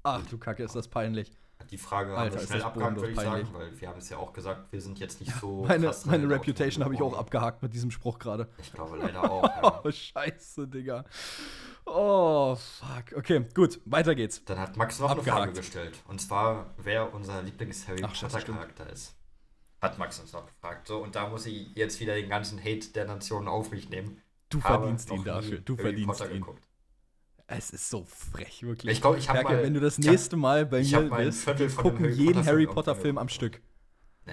Ach 0.04 0.24
du 0.26 0.38
Kacke, 0.38 0.62
ist 0.62 0.74
das 0.76 0.86
peinlich. 0.88 1.32
Die 1.72 1.76
Frage 1.78 2.16
Alter, 2.16 2.36
haben 2.36 2.40
wir 2.42 2.46
schnell 2.46 2.62
abgehakt, 2.62 2.94
bodenlos 2.94 3.02
würde 3.02 3.12
ich 3.12 3.18
sagen, 3.18 3.30
peinlich. 3.52 3.52
weil 3.72 3.80
wir 3.80 3.88
haben 3.88 3.98
es 3.98 4.08
ja 4.08 4.16
auch 4.18 4.32
gesagt, 4.32 4.70
wir 4.72 4.80
sind 4.80 5.00
jetzt 5.00 5.20
nicht 5.20 5.34
so. 5.40 5.64
Meine, 5.66 5.92
meine 6.04 6.30
Reputation 6.30 6.84
habe 6.84 6.94
ich 6.94 7.00
auch 7.00 7.06
Automobilbranche. 7.06 7.18
abgehakt 7.18 7.62
mit 7.62 7.74
diesem 7.74 7.90
Spruch 7.90 8.18
gerade. 8.20 8.48
Ich 8.58 8.72
glaube 8.72 8.96
leider 8.96 9.28
auch. 9.28 9.42
Ja. 9.62 9.80
Oh, 9.84 9.90
scheiße, 9.90 10.68
Digga. 10.68 11.04
Oh, 11.84 12.54
fuck. 12.54 13.16
Okay, 13.16 13.44
gut, 13.54 13.80
weiter 13.86 14.14
geht's. 14.14 14.44
Dann 14.44 14.58
hat 14.60 14.76
Max 14.76 15.00
noch 15.00 15.10
eine 15.10 15.18
Abgehakt. 15.18 15.40
Frage 15.40 15.52
gestellt. 15.54 15.98
Und 16.06 16.20
zwar, 16.20 16.74
wer 16.76 17.12
unser 17.12 17.42
Lieblings-Harry. 17.42 18.02
Potter-Charakter 18.02 18.88
ist. 18.92 19.16
Hat 19.80 19.98
Max 19.98 20.18
uns 20.18 20.32
noch 20.32 20.46
gefragt. 20.46 20.86
So, 20.88 20.98
und 21.02 21.14
da 21.14 21.28
muss 21.28 21.46
ich 21.46 21.74
jetzt 21.76 22.00
wieder 22.00 22.14
den 22.14 22.28
ganzen 22.28 22.58
Hate 22.58 22.88
der 22.94 23.04
Nation 23.06 23.46
auf 23.48 23.70
mich 23.70 23.88
nehmen. 23.90 24.20
Du 24.48 24.62
Habe 24.62 24.84
verdienst 24.84 25.10
ihn 25.10 25.24
dafür. 25.24 25.58
Du 25.60 25.76
verdienst 25.76 26.06
Potter 26.18 26.30
ihn. 26.32 26.40
geguckt. 26.40 26.62
Es 27.46 27.70
ist 27.70 27.88
so 27.88 28.04
frech, 28.04 28.62
wirklich. 28.62 28.92
Ich 28.92 29.00
glaube, 29.00 29.18
ich 29.18 29.28
habe 29.28 29.42
mal. 29.42 29.62
wenn 29.62 29.72
du 29.74 29.80
das 29.80 29.98
ich 29.98 30.04
hab- 30.06 30.12
nächste 30.12 30.36
Mal 30.36 30.66
bei 30.66 30.82
mir 30.82 31.02
bist, 31.02 31.46
wir 31.46 31.68
gucken 31.70 32.00
Harry 32.04 32.12
jeden 32.12 32.44
Harry 32.44 32.64
Film 32.64 32.74
Potter 32.74 32.90
irgendwann 32.90 33.02
Film 33.02 33.18
am. 33.18 33.28
Stück. 33.28 33.62
Nee. 34.26 34.32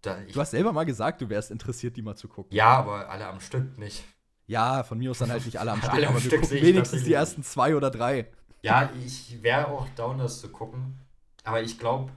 Da, 0.00 0.18
Du 0.20 0.40
hast 0.40 0.50
selber 0.50 0.72
mal 0.72 0.84
gesagt, 0.84 1.20
du 1.20 1.28
wärst 1.28 1.50
interessiert, 1.52 1.96
die 1.96 2.02
mal 2.02 2.16
zu 2.16 2.26
gucken. 2.26 2.54
ja, 2.56 2.66
aber 2.78 3.08
alle 3.08 3.26
am 3.28 3.38
Stück 3.40 3.78
nicht. 3.78 4.02
Ja, 4.48 4.82
von 4.82 4.98
mir 4.98 5.12
aus 5.12 5.18
dann 5.18 5.30
halt 5.30 5.44
nicht 5.46 5.58
alle 5.58 5.70
am 5.72 5.78
Stück, 5.82 5.92
Alle 5.92 6.08
am 6.08 6.18
Stück 6.18 6.50
wenigstens 6.50 7.04
die 7.04 7.12
ersten 7.12 7.44
zwei 7.44 7.76
oder 7.76 7.90
drei. 7.90 8.28
Ja, 8.62 8.90
ich 9.04 9.40
wäre 9.42 9.68
auch 9.68 9.88
down, 9.90 10.18
das 10.18 10.40
zu 10.40 10.48
gucken. 10.50 10.98
Aber 11.44 11.62
ich 11.62 11.78
glaube, 11.78 12.10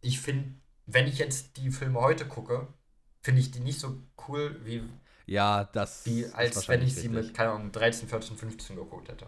ich 0.00 0.20
finde, 0.20 0.54
wenn 0.86 1.06
ich 1.06 1.18
jetzt 1.18 1.56
die 1.56 1.70
Filme 1.70 2.00
heute 2.00 2.26
gucke, 2.26 2.68
finde 3.22 3.40
ich 3.40 3.50
die 3.50 3.60
nicht 3.60 3.78
so 3.80 4.02
cool, 4.28 4.60
wie, 4.64 4.82
Ja, 5.26 5.64
das 5.64 6.04
wie 6.06 6.26
als 6.26 6.68
wenn 6.68 6.82
ich 6.82 6.94
sie 6.94 7.08
richtig. 7.08 7.26
mit, 7.26 7.34
keine 7.34 7.50
Ahnung, 7.52 7.72
13, 7.72 8.08
14, 8.08 8.36
15 8.36 8.76
geguckt 8.76 9.08
hätte. 9.08 9.26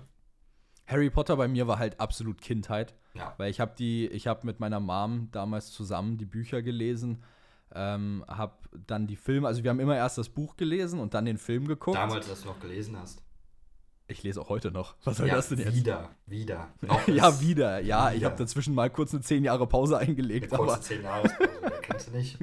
Harry 0.87 1.09
Potter 1.11 1.37
bei 1.37 1.49
mir 1.49 1.67
war 1.67 1.79
halt 1.79 1.99
absolut 2.01 2.41
Kindheit, 2.43 2.95
Ja. 3.15 3.35
weil 3.39 3.51
ich 3.51 3.61
habe 3.61 3.75
die, 3.79 4.07
ich 4.09 4.27
habe 4.27 4.45
mit 4.47 4.61
meiner 4.61 4.81
Mom 4.81 5.29
damals 5.33 5.71
zusammen 5.71 6.19
die 6.19 6.27
Bücher 6.27 6.61
gelesen, 6.63 7.23
ähm, 7.75 8.25
habe 8.29 8.57
dann 8.87 9.07
die 9.07 9.17
Filme, 9.17 9.49
also 9.49 9.63
wir 9.65 9.71
haben 9.71 9.81
immer 9.81 9.97
erst 9.97 10.19
das 10.19 10.29
Buch 10.29 10.57
gelesen 10.57 11.01
und 11.01 11.15
dann 11.15 11.25
den 11.25 11.39
Film 11.39 11.67
geguckt. 11.67 11.97
Damals, 11.97 12.29
dass 12.29 12.43
du 12.43 12.49
noch 12.49 12.61
gelesen 12.61 12.99
hast. 12.99 13.23
Ich 14.07 14.23
lese 14.23 14.39
auch 14.41 14.51
heute 14.51 14.71
noch. 14.71 14.97
Was 15.05 15.17
soll 15.17 15.29
ja, 15.29 15.37
das 15.37 15.49
denn 15.49 15.61
jetzt? 15.61 15.75
wieder, 15.75 16.11
wieder. 16.27 16.75
Ja, 17.07 17.41
wieder. 17.41 17.81
Ja, 17.81 18.11
ich 18.11 18.17
wieder. 18.17 18.27
habe 18.31 18.37
dazwischen 18.37 18.75
mal 18.75 18.91
kurz 18.91 19.15
eine 19.15 19.23
10 19.23 19.45
Jahre 19.45 19.67
Pause 19.67 19.97
Eine 19.97 20.09
eingelegt, 20.09 20.51
kurze 20.51 20.63
aber, 20.75 20.81
10 20.83 21.03
Jahrespause, 21.03 21.49
wer 21.63 21.71
kennst 21.81 22.09
du 22.09 22.11
nicht? 22.13 22.39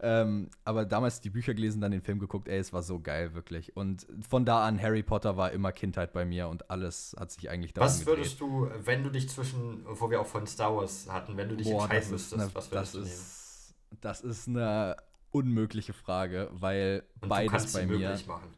ähm, 0.00 0.50
aber 0.64 0.84
damals 0.84 1.20
die 1.20 1.30
Bücher 1.30 1.54
gelesen, 1.54 1.80
dann 1.80 1.92
den 1.92 2.02
Film 2.02 2.18
geguckt. 2.18 2.48
Ey, 2.48 2.58
es 2.58 2.72
war 2.72 2.82
so 2.82 2.98
geil, 2.98 3.32
wirklich. 3.34 3.76
Und 3.76 4.06
von 4.28 4.44
da 4.44 4.66
an, 4.66 4.82
Harry 4.82 5.04
Potter 5.04 5.36
war 5.36 5.52
immer 5.52 5.70
Kindheit 5.70 6.12
bei 6.12 6.24
mir 6.24 6.48
und 6.48 6.68
alles 6.68 7.14
hat 7.16 7.30
sich 7.30 7.48
eigentlich 7.48 7.72
darum 7.74 7.86
Was 7.88 8.04
würdest 8.04 8.40
du, 8.40 8.68
wenn 8.84 9.04
du 9.04 9.10
dich 9.10 9.28
zwischen, 9.28 9.84
wo 9.86 10.10
wir 10.10 10.20
auch 10.20 10.26
von 10.26 10.48
Star 10.48 10.74
Wars 10.76 11.06
hatten, 11.08 11.36
wenn 11.36 11.48
du 11.48 11.56
dich 11.56 11.68
Boah, 11.70 11.82
entscheiden 11.84 12.02
das 12.02 12.10
müsstest, 12.10 12.34
eine, 12.42 12.54
was 12.56 12.70
das, 12.70 12.72
würdest 12.72 12.94
du 12.94 12.98
nehmen? 12.98 13.10
ist, 13.12 13.74
das 14.00 14.20
ist 14.22 14.48
eine 14.48 14.96
unmögliche 15.30 15.92
Frage, 15.92 16.48
weil 16.52 17.04
Und 17.16 17.22
du 17.24 17.28
beides 17.28 17.52
kannst 17.52 17.74
bei 17.74 17.86
mir. 17.86 17.98
möglich 17.98 18.26
machen. 18.26 18.48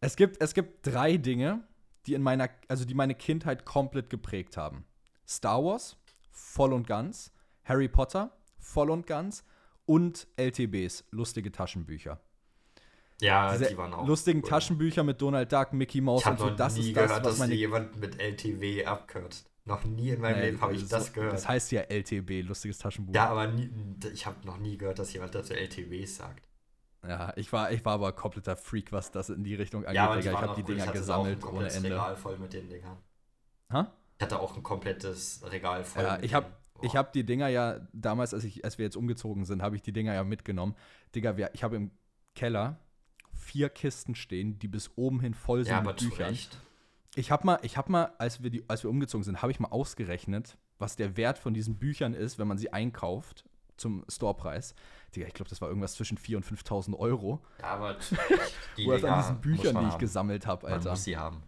Es 0.00 0.16
gibt, 0.16 0.40
es 0.42 0.54
gibt 0.54 0.86
drei 0.86 1.16
Dinge, 1.16 1.62
die 2.06 2.14
in 2.14 2.22
meiner, 2.22 2.48
also 2.68 2.84
die 2.84 2.94
meine 2.94 3.14
Kindheit 3.14 3.64
komplett 3.64 4.10
geprägt 4.10 4.56
haben. 4.56 4.84
Star 5.26 5.62
Wars, 5.64 5.96
voll 6.30 6.72
und 6.72 6.86
ganz, 6.86 7.32
Harry 7.64 7.88
Potter, 7.88 8.36
voll 8.58 8.90
und 8.90 9.06
ganz 9.06 9.44
und 9.86 10.26
LTBs, 10.36 11.04
lustige 11.10 11.50
Taschenbücher. 11.52 12.20
Ja, 13.20 13.50
Diese 13.52 13.66
die 13.70 13.76
waren 13.76 13.92
auch 13.92 14.06
lustigen 14.06 14.42
cool. 14.42 14.48
Taschenbücher 14.48 15.02
mit 15.02 15.20
Donald 15.20 15.52
Duck, 15.52 15.72
Mickey 15.72 16.00
Mouse 16.00 16.20
Ich 16.20 16.26
und 16.26 16.32
habe 16.32 16.40
so, 16.42 16.48
noch 16.50 16.56
das 16.56 16.76
nie 16.76 16.80
ist 16.90 16.96
das, 16.96 17.08
gehört, 17.08 17.24
was 17.24 17.30
dass 17.32 17.38
meine 17.40 17.54
jemand 17.54 17.96
mit 17.98 18.20
LTW 18.20 18.84
abkürzt. 18.84 19.50
Noch 19.64 19.84
nie 19.84 20.10
in 20.10 20.20
meinem 20.20 20.38
Nee, 20.38 20.46
Leben 20.46 20.60
habe 20.60 20.74
ich 20.74 20.82
so- 20.82 20.96
das 20.96 21.12
gehört. 21.12 21.32
Das 21.34 21.48
heißt 21.48 21.72
ja 21.72 21.82
LTB, 21.82 22.42
lustiges 22.42 22.78
Taschenbuch. 22.78 23.14
ja, 23.14 23.28
aber 23.28 23.48
nie, 23.48 23.68
ich 24.14 24.24
habe 24.24 24.46
noch 24.46 24.56
nie 24.58 24.78
gehört, 24.78 24.98
dass 25.00 25.12
jemand 25.12 25.34
dazu 25.34 25.52
LTWs 25.52 26.16
sagt. 26.16 26.47
Ja, 27.06 27.32
ich 27.36 27.52
war, 27.52 27.70
ich 27.70 27.84
war 27.84 27.94
aber 27.94 28.12
kompletter 28.12 28.56
Freak, 28.56 28.92
was 28.92 29.10
das 29.10 29.30
in 29.30 29.44
die 29.44 29.54
Richtung 29.54 29.84
angeht. 29.84 29.96
ja, 29.96 30.16
Digga. 30.16 30.32
ich 30.32 30.36
habe 30.36 30.54
die. 30.54 30.60
Ich 30.60 30.66
Dinger 30.66 30.80
hatte 30.86 30.90
auch 30.90 30.94
ein 30.94 31.00
gesammelt 31.00 31.44
ohne 31.44 31.70
Ende. 31.70 31.90
Regal 31.90 32.16
voll 32.16 32.38
mit 32.38 32.52
den 32.52 32.68
Dingern. 32.68 32.98
Ha? 33.72 33.92
Ich 34.16 34.22
hatte 34.24 34.40
auch 34.40 34.56
ein 34.56 34.62
komplettes 34.62 35.42
Regal 35.48 35.84
voll. 35.84 36.02
Ja, 36.02 36.18
ich 36.20 36.34
habe 36.34 36.46
ich 36.82 36.96
habe 36.96 37.10
die 37.12 37.24
Dinger 37.24 37.48
ja 37.48 37.80
damals, 37.92 38.34
als, 38.34 38.44
ich, 38.44 38.64
als 38.64 38.78
wir 38.78 38.84
jetzt 38.84 38.96
umgezogen 38.96 39.44
sind, 39.44 39.62
habe 39.62 39.76
ich 39.76 39.82
die 39.82 39.92
Dinger 39.92 40.14
ja 40.14 40.24
mitgenommen. 40.24 40.74
Digga, 41.14 41.36
wir, 41.36 41.50
ich 41.54 41.62
habe 41.62 41.76
im 41.76 41.90
Keller 42.34 42.78
vier 43.32 43.68
Kisten 43.68 44.14
stehen, 44.14 44.58
die 44.58 44.68
bis 44.68 44.90
oben 44.96 45.20
hin 45.20 45.34
voll 45.34 45.64
sind 45.64 45.72
ja, 45.72 45.80
mit 45.80 45.88
aber 45.88 45.96
zu 45.96 46.08
Büchern. 46.08 46.28
Recht. 46.28 46.58
Ich 47.14 47.30
habe 47.30 47.46
mal, 47.46 47.58
ich 47.62 47.76
habe 47.76 47.90
mal, 47.90 48.12
als 48.18 48.42
wir 48.42 48.50
die, 48.50 48.68
als 48.68 48.82
wir 48.82 48.90
umgezogen 48.90 49.24
sind, 49.24 49.42
habe 49.42 49.50
ich 49.50 49.60
mal 49.60 49.68
ausgerechnet, 49.68 50.56
was 50.78 50.94
der 50.94 51.16
Wert 51.16 51.38
von 51.38 51.54
diesen 51.54 51.78
Büchern 51.78 52.14
ist, 52.14 52.38
wenn 52.38 52.46
man 52.46 52.58
sie 52.58 52.72
einkauft 52.72 53.44
zum 53.76 54.04
Storepreis. 54.08 54.74
Digga, 55.14 55.26
ich 55.26 55.34
glaube, 55.34 55.48
das 55.48 55.60
war 55.60 55.68
irgendwas 55.68 55.94
zwischen 55.94 56.18
4.000 56.18 56.36
und 56.36 56.44
5.000 56.46 56.98
Euro. 56.98 57.42
Ja, 57.60 57.66
aber. 57.68 57.96
Die 58.76 58.86
Oder 58.86 59.12
an 59.14 59.20
diesen 59.22 59.40
Büchern, 59.40 59.74
man 59.74 59.82
die 59.84 59.88
ich 59.88 59.92
haben. 59.94 60.00
gesammelt 60.00 60.46
habe, 60.46 60.66
Man 60.66 60.74
Alter. 60.74 60.90
muss 60.90 61.04
sie 61.04 61.16
haben. 61.16 61.42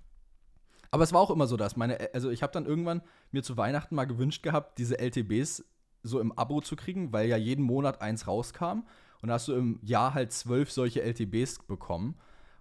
Aber 0.90 1.04
es 1.04 1.12
war 1.12 1.20
auch 1.20 1.30
immer 1.30 1.46
so, 1.46 1.56
dass 1.56 1.76
meine, 1.76 1.98
also 2.14 2.30
ich 2.30 2.42
habe 2.42 2.52
dann 2.52 2.66
irgendwann 2.66 3.02
mir 3.30 3.42
zu 3.42 3.56
Weihnachten 3.56 3.94
mal 3.94 4.06
gewünscht 4.06 4.42
gehabt, 4.42 4.78
diese 4.78 4.98
LTBs 4.98 5.64
so 6.02 6.18
im 6.18 6.32
Abo 6.32 6.60
zu 6.62 6.74
kriegen, 6.76 7.12
weil 7.12 7.28
ja 7.28 7.36
jeden 7.36 7.64
Monat 7.64 8.00
eins 8.00 8.26
rauskam. 8.26 8.82
Und 9.22 9.28
da 9.28 9.34
hast 9.34 9.48
du 9.48 9.54
im 9.54 9.78
Jahr 9.82 10.14
halt 10.14 10.32
zwölf 10.32 10.72
solche 10.72 11.02
LTBs 11.02 11.60
bekommen. 11.66 12.16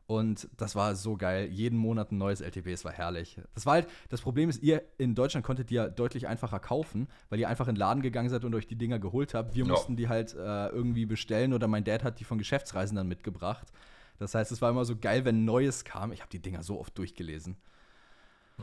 Und 0.09 0.49
das 0.57 0.75
war 0.75 0.95
so 0.95 1.17
geil. 1.17 1.49
Jeden 1.51 1.77
Monat 1.77 2.11
ein 2.11 2.17
neues 2.17 2.41
LTB, 2.41 2.69
es 2.69 2.83
war 2.83 2.91
herrlich. 2.91 3.39
Das 3.53 3.67
war 3.67 3.73
halt, 3.73 3.87
das 4.09 4.21
Problem 4.21 4.49
ist, 4.49 4.63
ihr 4.63 4.81
in 4.97 5.13
Deutschland 5.13 5.45
konntet 5.45 5.69
die 5.69 5.75
ja 5.75 5.87
deutlich 5.87 6.27
einfacher 6.27 6.59
kaufen, 6.59 7.07
weil 7.29 7.39
ihr 7.39 7.47
einfach 7.47 7.67
in 7.67 7.75
den 7.75 7.79
Laden 7.79 8.01
gegangen 8.01 8.27
seid 8.27 8.43
und 8.43 8.55
euch 8.55 8.65
die 8.65 8.75
Dinger 8.75 8.97
geholt 8.97 9.35
habt. 9.35 9.53
Wir 9.53 9.65
Ja. 9.65 9.71
mussten 9.71 9.95
die 9.97 10.09
halt 10.09 10.33
äh, 10.33 10.67
irgendwie 10.69 11.05
bestellen 11.05 11.53
oder 11.53 11.67
mein 11.67 11.83
Dad 11.83 12.03
hat 12.03 12.19
die 12.19 12.23
von 12.23 12.39
Geschäftsreisen 12.39 12.95
dann 12.97 13.07
mitgebracht. 13.07 13.67
Das 14.17 14.33
heißt, 14.33 14.51
es 14.51 14.63
war 14.63 14.71
immer 14.71 14.83
so 14.83 14.95
geil, 14.97 15.25
wenn 15.25 15.45
Neues 15.45 15.85
kam. 15.85 16.11
Ich 16.11 16.21
habe 16.21 16.31
die 16.31 16.41
Dinger 16.41 16.63
so 16.63 16.79
oft 16.79 16.97
durchgelesen. 16.97 17.55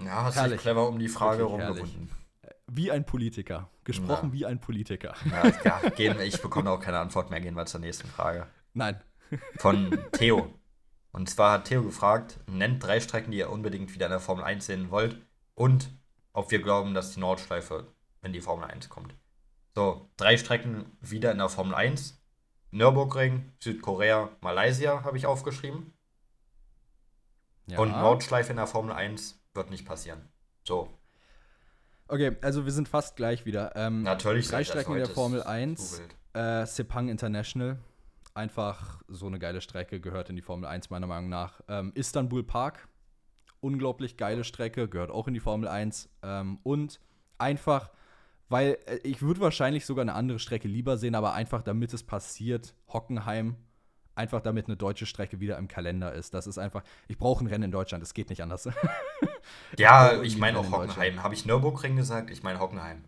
Ja, 0.05 0.24
hast 0.24 0.34
Herrlich. 0.34 0.55
dich 0.55 0.62
clever 0.62 0.88
um 0.88 0.99
die 0.99 1.07
Frage 1.09 1.49
herrlich. 1.49 1.66
rumgebunden. 1.68 2.11
Wie 2.66 2.90
ein 2.90 3.07
Politiker. 3.07 3.70
Gesprochen 3.84 4.30
Ja. 4.30 4.32
wie 4.32 4.47
ein 4.47 4.61
Politiker. 4.61 5.14
Ja, 5.30 5.53
ja, 5.64 5.90
gehen, 5.90 6.18
ich 6.20 6.42
bekomme 6.42 6.72
auch 6.72 6.80
keine 6.80 6.99
Antwort 6.99 7.30
mehr. 7.30 7.40
Gehen 7.40 7.55
wir 7.55 7.66
zur 7.66 7.78
nächsten 7.78 8.09
Frage. 8.09 8.49
Nein. 8.74 9.01
Von 9.59 9.97
Theo. 10.11 10.53
Und 11.17 11.31
zwar 11.31 11.53
hat 11.53 11.64
Theo 11.64 11.83
gefragt, 11.83 12.41
nennt 12.47 12.85
drei 12.85 13.01
Strecken, 13.01 13.31
die 13.31 13.39
ihr 13.39 13.49
unbedingt 13.49 13.95
wieder 13.95 14.05
in 14.05 14.11
der 14.11 14.21
Formel 14.21 14.45
1 14.45 14.67
sehen 14.67 14.91
wollt 14.91 15.17
und 15.55 15.89
ob 16.35 16.51
wir 16.51 16.61
glauben, 16.61 16.93
dass 16.93 17.12
die 17.12 17.21
Nordschleife 17.21 17.87
in 18.21 18.35
die 18.35 18.43
Formel 18.43 18.69
1 18.69 18.91
kommt. 18.91 19.14
So, 19.75 20.11
drei 20.19 20.37
Strecken 20.37 20.85
wieder 21.01 21.33
in 21.33 21.39
der 21.39 21.49
Formel 21.49 21.75
1. 21.75 22.23
Nürburgring, 22.71 23.51
Südkorea, 23.61 24.29
Malaysia 24.43 25.05
habe 25.05 25.17
ich 25.17 25.25
aufgeschrieben. 25.25 25.95
Ja. 27.67 27.79
Und 27.79 27.93
Nordschleife 27.93 28.51
in 28.51 28.59
der 28.59 28.67
Formel 28.67 28.93
1 28.93 29.41
wird 29.55 29.71
nicht 29.71 29.87
passieren. 29.87 30.29
So, 30.64 30.91
Okay, 32.09 32.37
also 32.43 32.67
wir 32.67 32.73
sind 32.73 32.89
fast 32.89 33.17
gleich 33.17 33.47
wieder. 33.47 33.75
Ähm, 33.75 34.03
natürlich. 34.03 34.49
drei 34.49 34.64
Strecken 34.64 34.93
in 34.93 34.99
der 34.99 35.09
Formel 35.09 35.41
ist 35.41 35.47
1. 35.47 35.91
zu 35.91 35.99
wild. 35.99 36.17
Äh, 36.35 36.67
Sepang 36.67 37.09
International. 37.09 37.79
Einfach 38.37 39.01
so 39.09 39.26
eine 39.26 39.39
geile 39.39 39.62
Strecke, 39.62 39.99
gehört 39.99 40.28
in 40.28 40.37
die 40.37 40.43
Formel 40.43 40.68
1 40.68 40.91
meiner 40.91 41.07
Meinung 41.07 41.30
nach. 41.30 41.62
Ähm, 41.68 41.93
Istanbul 41.95 42.43
Park. 42.45 42.87
Unglaublich 43.61 44.18
geile 44.18 44.45
Strecke, 44.45 44.89
gehört 44.89 45.11
auch 45.11 45.26
in 45.26 45.32
die 45.32 45.41
Formel 45.41 45.66
1. 45.68 46.11
Ähm, 46.22 46.59
und 46.62 47.01
einfach, 47.39 47.91
weil 48.51 48.76
äh, 48.84 48.97
ich 49.05 49.22
würde 49.22 49.41
wahrscheinlich 49.41 49.87
sogar 49.87 50.03
eine 50.03 50.12
andere 50.12 50.39
Strecke 50.39 50.68
lieber 50.68 50.99
sehen, 50.99 51.14
aber 51.14 51.32
einfach 51.32 51.62
damit 51.62 51.95
es 51.95 52.03
passiert, 52.03 52.74
Hockenheim. 52.93 53.57
Einfach 54.14 54.43
damit 54.43 54.66
eine 54.66 54.76
deutsche 54.76 55.07
Strecke 55.07 55.41
wieder 55.41 55.57
im 55.57 55.66
Kalender 55.66 56.12
ist. 56.12 56.34
Das 56.34 56.47
ist 56.47 56.59
einfach, 56.59 56.82
ich 57.09 57.16
brauche 57.16 57.43
ein 57.43 57.47
Rennen 57.47 57.64
in 57.64 57.70
Deutschland, 57.70 58.03
das 58.03 58.12
geht 58.12 58.28
nicht 58.28 58.43
anders. 58.43 58.68
Ja, 59.78 60.20
ich 60.22 60.37
meine 60.37 60.59
auch. 60.59 60.70
Hockenheim. 60.70 61.22
Habe 61.22 61.34
ich 61.34 61.47
Nürburgring 61.47 61.97
gesagt? 61.97 62.30
Ich 62.30 62.43
meine 62.43 62.61
Hockenheim. 62.61 63.05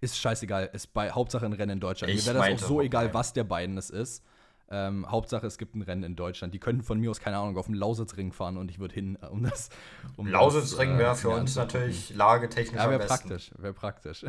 Ist 0.00 0.18
scheißegal, 0.18 0.70
ist 0.72 0.94
bei 0.94 1.10
Hauptsache 1.10 1.44
ein 1.44 1.52
Rennen 1.52 1.72
in 1.72 1.80
Deutschland. 1.80 2.12
Ich 2.14 2.20
Mir 2.24 2.34
wäre 2.34 2.48
das 2.52 2.62
auch 2.62 2.68
so 2.68 2.80
egal, 2.80 3.04
Hockenheim. 3.04 3.14
was 3.14 3.32
der 3.32 3.44
beiden 3.44 3.76
es 3.76 3.90
ist. 3.90 4.24
Ähm, 4.72 5.10
Hauptsache, 5.10 5.46
es 5.46 5.58
gibt 5.58 5.74
ein 5.74 5.82
Rennen 5.82 6.04
in 6.04 6.14
Deutschland. 6.16 6.54
Die 6.54 6.60
könnten 6.60 6.82
von 6.84 7.00
mir 7.00 7.10
aus, 7.10 7.18
keine 7.20 7.38
Ahnung, 7.38 7.56
auf 7.58 7.66
den 7.66 7.74
Lausitzring 7.74 8.32
fahren 8.32 8.56
und 8.56 8.70
ich 8.70 8.78
würde 8.78 8.94
hin, 8.94 9.18
äh, 9.20 9.26
um 9.26 9.42
das. 9.42 9.68
Um 10.16 10.28
Lausitzring 10.28 10.96
wäre 10.96 11.12
äh, 11.12 11.16
für 11.16 11.30
uns 11.30 11.56
natürlich 11.56 12.14
lagetechnisch 12.14 12.76
Ja, 12.76 12.84
am 12.84 12.90
wäre 12.90 13.00
besten. 13.00 13.28
praktisch, 13.28 13.50
wäre 13.58 13.74
praktisch. 13.74 14.24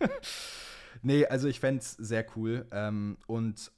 nee, 1.02 1.26
also 1.26 1.48
ich 1.48 1.60
fände 1.60 1.80
es 1.80 1.92
sehr 1.92 2.24
cool. 2.36 2.66
Ähm, 2.72 3.18
und 3.26 3.70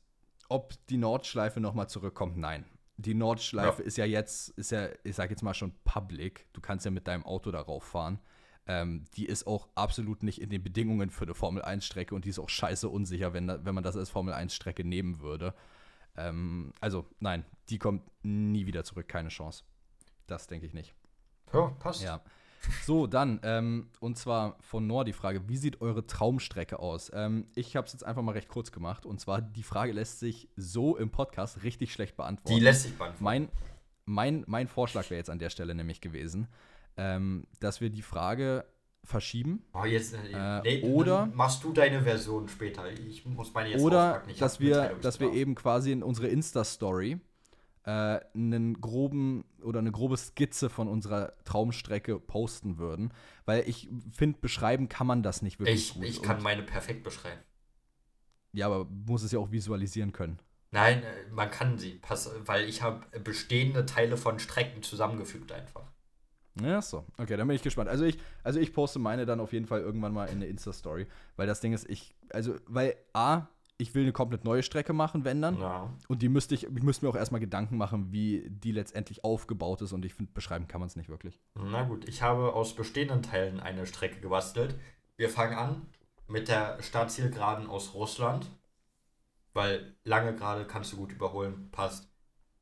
ob 0.48 0.74
die 0.86 0.98
Nordschleife 0.98 1.60
nochmal 1.60 1.88
zurückkommt, 1.88 2.36
nein. 2.36 2.64
Die 2.96 3.14
Nordschleife 3.14 3.82
Ja. 3.82 3.86
ist 3.88 3.96
ja 3.96 4.04
jetzt, 4.04 4.50
ist 4.50 4.70
ja, 4.70 4.88
ich 5.02 5.16
sag 5.16 5.30
jetzt 5.30 5.42
mal 5.42 5.54
schon 5.54 5.72
public. 5.84 6.46
Du 6.52 6.60
kannst 6.60 6.84
ja 6.84 6.92
mit 6.92 7.08
deinem 7.08 7.24
Auto 7.24 7.50
darauf 7.50 7.82
fahren. 7.82 8.20
Ähm, 8.66 9.04
die 9.16 9.26
ist 9.26 9.46
auch 9.46 9.68
absolut 9.74 10.22
nicht 10.22 10.40
in 10.40 10.48
den 10.48 10.62
Bedingungen 10.62 11.10
für 11.10 11.24
eine 11.24 11.34
Formel-1-Strecke 11.34 12.14
und 12.14 12.24
die 12.24 12.30
ist 12.30 12.38
auch 12.38 12.48
scheiße 12.48 12.88
unsicher, 12.88 13.32
wenn, 13.34 13.46
da, 13.48 13.64
wenn 13.64 13.74
man 13.74 13.84
das 13.84 13.96
als 13.96 14.10
Formel-1-Strecke 14.10 14.84
nehmen 14.84 15.20
würde. 15.20 15.54
Ähm, 16.16 16.72
also, 16.80 17.06
nein, 17.20 17.44
die 17.68 17.78
kommt 17.78 18.02
nie 18.22 18.66
wieder 18.66 18.84
zurück, 18.84 19.08
keine 19.08 19.28
Chance. 19.28 19.64
Das 20.26 20.46
denke 20.46 20.66
ich 20.66 20.74
nicht. 20.74 20.94
Ja, 21.52 21.68
passt. 21.78 22.02
Ja. 22.02 22.22
So, 22.84 23.06
dann, 23.06 23.40
ähm, 23.42 23.90
und 24.00 24.16
zwar 24.16 24.56
von 24.60 24.86
Nor 24.86 25.04
die 25.04 25.12
Frage, 25.12 25.48
wie 25.48 25.56
sieht 25.56 25.80
eure 25.80 26.06
Traumstrecke 26.06 26.78
aus? 26.78 27.10
Ähm, 27.14 27.46
ich 27.54 27.76
habe 27.76 27.86
es 27.86 27.92
jetzt 27.92 28.04
einfach 28.04 28.22
mal 28.22 28.32
recht 28.32 28.48
kurz 28.48 28.72
gemacht. 28.72 29.04
Und 29.04 29.20
zwar, 29.20 29.42
die 29.42 29.62
Frage 29.62 29.92
lässt 29.92 30.18
sich 30.18 30.48
so 30.56 30.96
im 30.96 31.10
Podcast 31.10 31.62
richtig 31.62 31.92
schlecht 31.92 32.16
beantworten. 32.16 32.56
Die 32.56 32.64
lässt 32.64 32.84
sich 32.84 32.96
beantworten. 32.96 33.24
Mein, 33.24 33.48
mein, 34.06 34.44
mein 34.46 34.68
Vorschlag 34.68 35.10
wäre 35.10 35.18
jetzt 35.18 35.30
an 35.30 35.38
der 35.38 35.50
Stelle 35.50 35.74
nämlich 35.74 36.00
gewesen, 36.00 36.48
ähm, 36.96 37.46
dass 37.60 37.80
wir 37.80 37.90
die 37.90 38.02
Frage 38.02 38.64
verschieben. 39.04 39.62
Oh, 39.74 39.84
jetzt, 39.84 40.14
Äh, 40.14 40.60
nee, 40.62 40.82
oder- 40.82 41.26
machst 41.26 41.62
du 41.64 41.72
deine 41.72 42.02
Version 42.02 42.48
später. 42.48 42.90
Ich 42.90 43.24
muss 43.26 43.52
meine 43.54 43.70
jetzt 43.70 43.82
Oder 43.82 44.22
dass 44.38 44.60
wir, 44.60 44.94
dass 45.00 45.20
wir 45.20 45.32
eben 45.32 45.54
quasi 45.54 45.92
in 45.92 46.02
unsere 46.02 46.28
Insta-Story 46.28 47.18
äh, 47.86 48.20
einen 48.34 48.80
groben 48.80 49.44
oder 49.62 49.78
eine 49.78 49.92
grobe 49.92 50.16
Skizze 50.16 50.70
von 50.70 50.88
unserer 50.88 51.34
Traumstrecke 51.44 52.18
posten 52.18 52.78
würden. 52.78 53.12
Weil 53.44 53.68
ich 53.68 53.90
finde, 54.10 54.38
beschreiben 54.40 54.88
kann 54.88 55.06
man 55.06 55.22
das 55.22 55.42
nicht 55.42 55.60
wirklich 55.60 55.90
Ich, 55.90 55.94
gut. 55.94 56.04
ich 56.04 56.22
kann 56.22 56.42
meine 56.42 56.62
perfekt 56.62 57.04
beschreiben. 57.04 57.42
ja, 58.52 58.66
aber 58.66 58.86
muss 59.06 59.22
es 59.22 59.32
ja 59.32 59.38
auch 59.38 59.50
visualisieren 59.52 60.12
können. 60.12 60.38
Nein, 60.70 61.02
äh, 61.02 61.30
man 61.30 61.50
kann 61.50 61.76
sie, 61.78 61.96
pass, 61.96 62.30
weil 62.46 62.68
ich 62.68 62.80
habe 62.82 63.04
bestehende 63.20 63.84
Teile 63.84 64.16
von 64.16 64.38
Strecken 64.38 64.82
zusammengefügt 64.82 65.52
einfach. 65.52 65.92
Ja, 66.60 66.80
so. 66.80 67.04
Okay, 67.18 67.36
dann 67.36 67.48
bin 67.48 67.56
ich 67.56 67.62
gespannt. 67.62 67.88
Also 67.88 68.04
ich, 68.04 68.18
also 68.42 68.60
ich 68.60 68.72
poste 68.72 68.98
meine 68.98 69.26
dann 69.26 69.40
auf 69.40 69.52
jeden 69.52 69.66
Fall 69.66 69.80
irgendwann 69.80 70.12
mal 70.12 70.26
in 70.26 70.36
eine 70.36 70.46
Insta-Story. 70.46 71.06
Weil 71.36 71.46
das 71.46 71.60
Ding 71.60 71.72
ist, 71.72 71.88
ich, 71.90 72.14
also, 72.30 72.54
weil 72.66 72.96
A, 73.12 73.46
ich 73.76 73.94
will 73.94 74.04
eine 74.04 74.12
komplett 74.12 74.44
neue 74.44 74.62
Strecke 74.62 74.92
machen, 74.92 75.24
wenn 75.24 75.42
dann. 75.42 75.58
Ja. 75.58 75.92
Und 76.06 76.22
die 76.22 76.28
müsste 76.28 76.54
ich, 76.54 76.64
ich 76.64 76.82
müsste 76.82 77.04
mir 77.04 77.10
auch 77.10 77.16
erstmal 77.16 77.40
Gedanken 77.40 77.76
machen, 77.76 78.12
wie 78.12 78.48
die 78.48 78.70
letztendlich 78.70 79.24
aufgebaut 79.24 79.82
ist. 79.82 79.92
Und 79.92 80.04
ich 80.04 80.14
finde, 80.14 80.32
beschreiben 80.32 80.68
kann 80.68 80.80
man 80.80 80.86
es 80.86 80.96
nicht 80.96 81.08
wirklich. 81.08 81.40
Na 81.54 81.82
gut, 81.82 82.08
ich 82.08 82.22
habe 82.22 82.52
aus 82.52 82.74
bestehenden 82.74 83.22
Teilen 83.22 83.58
eine 83.58 83.86
Strecke 83.86 84.20
gebastelt. 84.20 84.78
Wir 85.16 85.28
fangen 85.28 85.54
an 85.54 85.86
mit 86.28 86.48
der 86.48 86.80
Startzielgeraden 86.82 87.66
aus 87.66 87.94
Russland, 87.94 88.48
weil 89.52 89.94
lange 90.04 90.34
gerade 90.36 90.66
kannst 90.66 90.92
du 90.92 90.96
gut 90.96 91.12
überholen, 91.12 91.68
passt. 91.72 92.08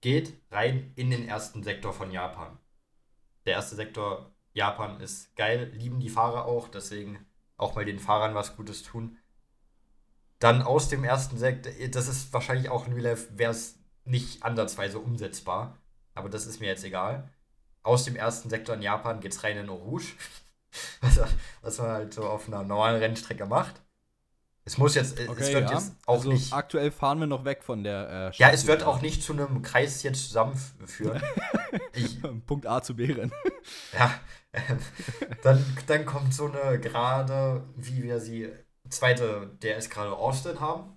Geht 0.01 0.35
rein 0.51 0.93
in 0.97 1.11
den 1.11 1.29
ersten 1.29 1.63
Sektor 1.63 1.93
von 1.93 2.11
Japan. 2.11 2.59
Der 3.47 3.55
erste 3.55 3.77
Sektor 3.77 4.33
Japan 4.53 5.01
ist 5.01 5.35
geil, 5.37 5.71
lieben 5.75 6.01
die 6.01 6.11
Fahrer 6.11 6.45
auch, 6.45 6.69
deswegen 6.69 7.27
auch 7.57 7.75
mal 7.75 7.85
den 7.85 7.99
Fahrern 7.99 8.35
was 8.35 8.57
Gutes 8.57 8.83
tun. 8.83 9.19
Dann 10.39 10.63
aus 10.63 10.89
dem 10.89 11.05
ersten 11.05 11.39
Sektor, 11.39 11.73
das 11.91 12.09
ist 12.09 12.33
wahrscheinlich 12.33 12.69
auch 12.69 12.87
in 12.87 12.93
Real 12.93 13.05
Life, 13.05 13.39
wäre 13.39 13.53
es 13.53 13.79
nicht 14.05 14.43
ansatzweise 14.43 14.99
umsetzbar, 14.99 15.79
aber 16.15 16.29
das 16.29 16.47
ist 16.47 16.61
mir 16.61 16.67
jetzt 16.67 16.85
egal 16.85 17.31
aus 17.83 18.05
dem 18.05 18.17
ersten 18.17 18.49
Sektor 18.49 18.75
in 18.75 18.83
Japan 18.83 19.21
geht's 19.21 19.43
rein 19.45 19.59
in. 19.59 19.69
Was, 21.03 21.21
was 21.61 21.79
man 21.79 21.91
halt 21.91 22.15
so 22.15 22.25
auf 22.25 22.49
einer 22.49 22.63
normalen 22.63 22.97
Rennstrecke 22.97 23.45
macht. 23.45 23.82
Es 24.65 24.79
muss 24.79 24.95
jetzt, 24.95 25.19
es 25.19 25.29
wird 25.29 25.71
jetzt 25.71 25.93
auch 26.07 26.15
also 26.15 26.31
nicht. 26.31 26.53
aktuell 26.53 26.93
fahren 26.93 27.19
wir 27.19 27.27
noch 27.27 27.45
weg 27.45 27.65
von 27.65 27.83
der 27.83 28.33
äh, 28.33 28.37
Ja, 28.37 28.51
es 28.51 28.67
wird 28.69 28.85
auch 28.85 29.03
nicht 29.03 29.23
zu 29.23 29.33
einem 29.33 29.63
Kreis 29.63 30.03
jetzt 30.05 30.25
zusammenführen. 30.25 31.21
ich, 31.95 32.21
Punkt 32.47 32.67
A 32.67 32.81
zu 32.81 32.95
B 32.95 33.13
rennen. 33.13 33.33
ja, 33.93 34.15
ähm, 34.53 34.79
dann, 35.43 35.65
dann 35.89 36.07
kommt 36.07 36.33
so 36.33 36.47
eine 36.47 36.79
gerade, 36.79 37.65
wie 37.77 38.05
wir 38.05 38.21
sie, 38.21 38.51
zweite 38.89 39.51
DRS 39.61 39.91
gerade 39.91 40.13
Austin 40.13 40.61
haben. 40.61 40.97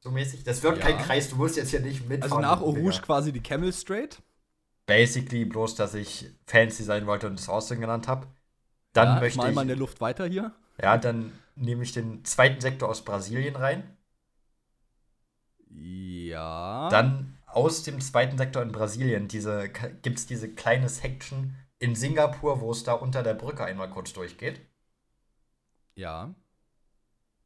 So 0.00 0.10
mäßig. 0.10 0.42
Das 0.42 0.64
wird 0.64 0.78
Ja. 0.78 0.86
kein 0.86 0.98
Kreis, 0.98 1.30
du 1.30 1.36
musst 1.36 1.56
jetzt 1.56 1.70
hier 1.70 1.80
nicht 1.80 2.08
mitfahren. 2.08 2.44
Also 2.44 2.56
nach. 2.56 2.60
Rouge 2.60 3.00
quasi 3.02 3.32
die 3.32 3.40
Camel 3.42 3.72
Straight. 3.72 4.20
Basically 4.86 5.44
bloß, 5.44 5.76
dass 5.76 5.94
ich 5.94 6.30
fancy 6.46 6.82
sein 6.82 7.06
wollte 7.06 7.28
und 7.28 7.38
es 7.38 7.48
Austin 7.48 7.80
genannt 7.80 8.08
habe. 8.08 8.26
Dann 8.92 9.14
ja, 9.14 9.20
möchte 9.20 9.38
mal 9.38 9.50
ich. 9.50 9.54
mal 9.54 9.62
in 9.62 9.68
der 9.68 9.76
Luft 9.76 10.00
weiter 10.00 10.26
hier. 10.26 10.52
Ja, 10.82 10.98
dann 10.98 11.32
nehme 11.54 11.82
ich 11.82 11.92
den 11.92 12.24
zweiten 12.24 12.60
Sektor 12.60 12.88
aus 12.88 13.04
Brasilien 13.04 13.56
rein. 13.56 13.96
Ja. 15.68 16.88
Dann 16.90 17.38
aus 17.46 17.82
dem 17.82 18.00
zweiten 18.00 18.38
Sektor 18.38 18.62
in 18.62 18.72
Brasilien 18.72 19.28
diese, 19.28 19.68
gibt 19.68 20.18
es 20.18 20.26
diese 20.26 20.52
kleine 20.54 20.88
Section 20.88 21.54
in 21.78 21.94
Singapur, 21.94 22.60
wo 22.60 22.70
es 22.70 22.84
da 22.84 22.92
unter 22.94 23.22
der 23.22 23.34
Brücke 23.34 23.64
einmal 23.64 23.90
kurz 23.90 24.12
durchgeht. 24.12 24.60
Ja. 25.94 26.34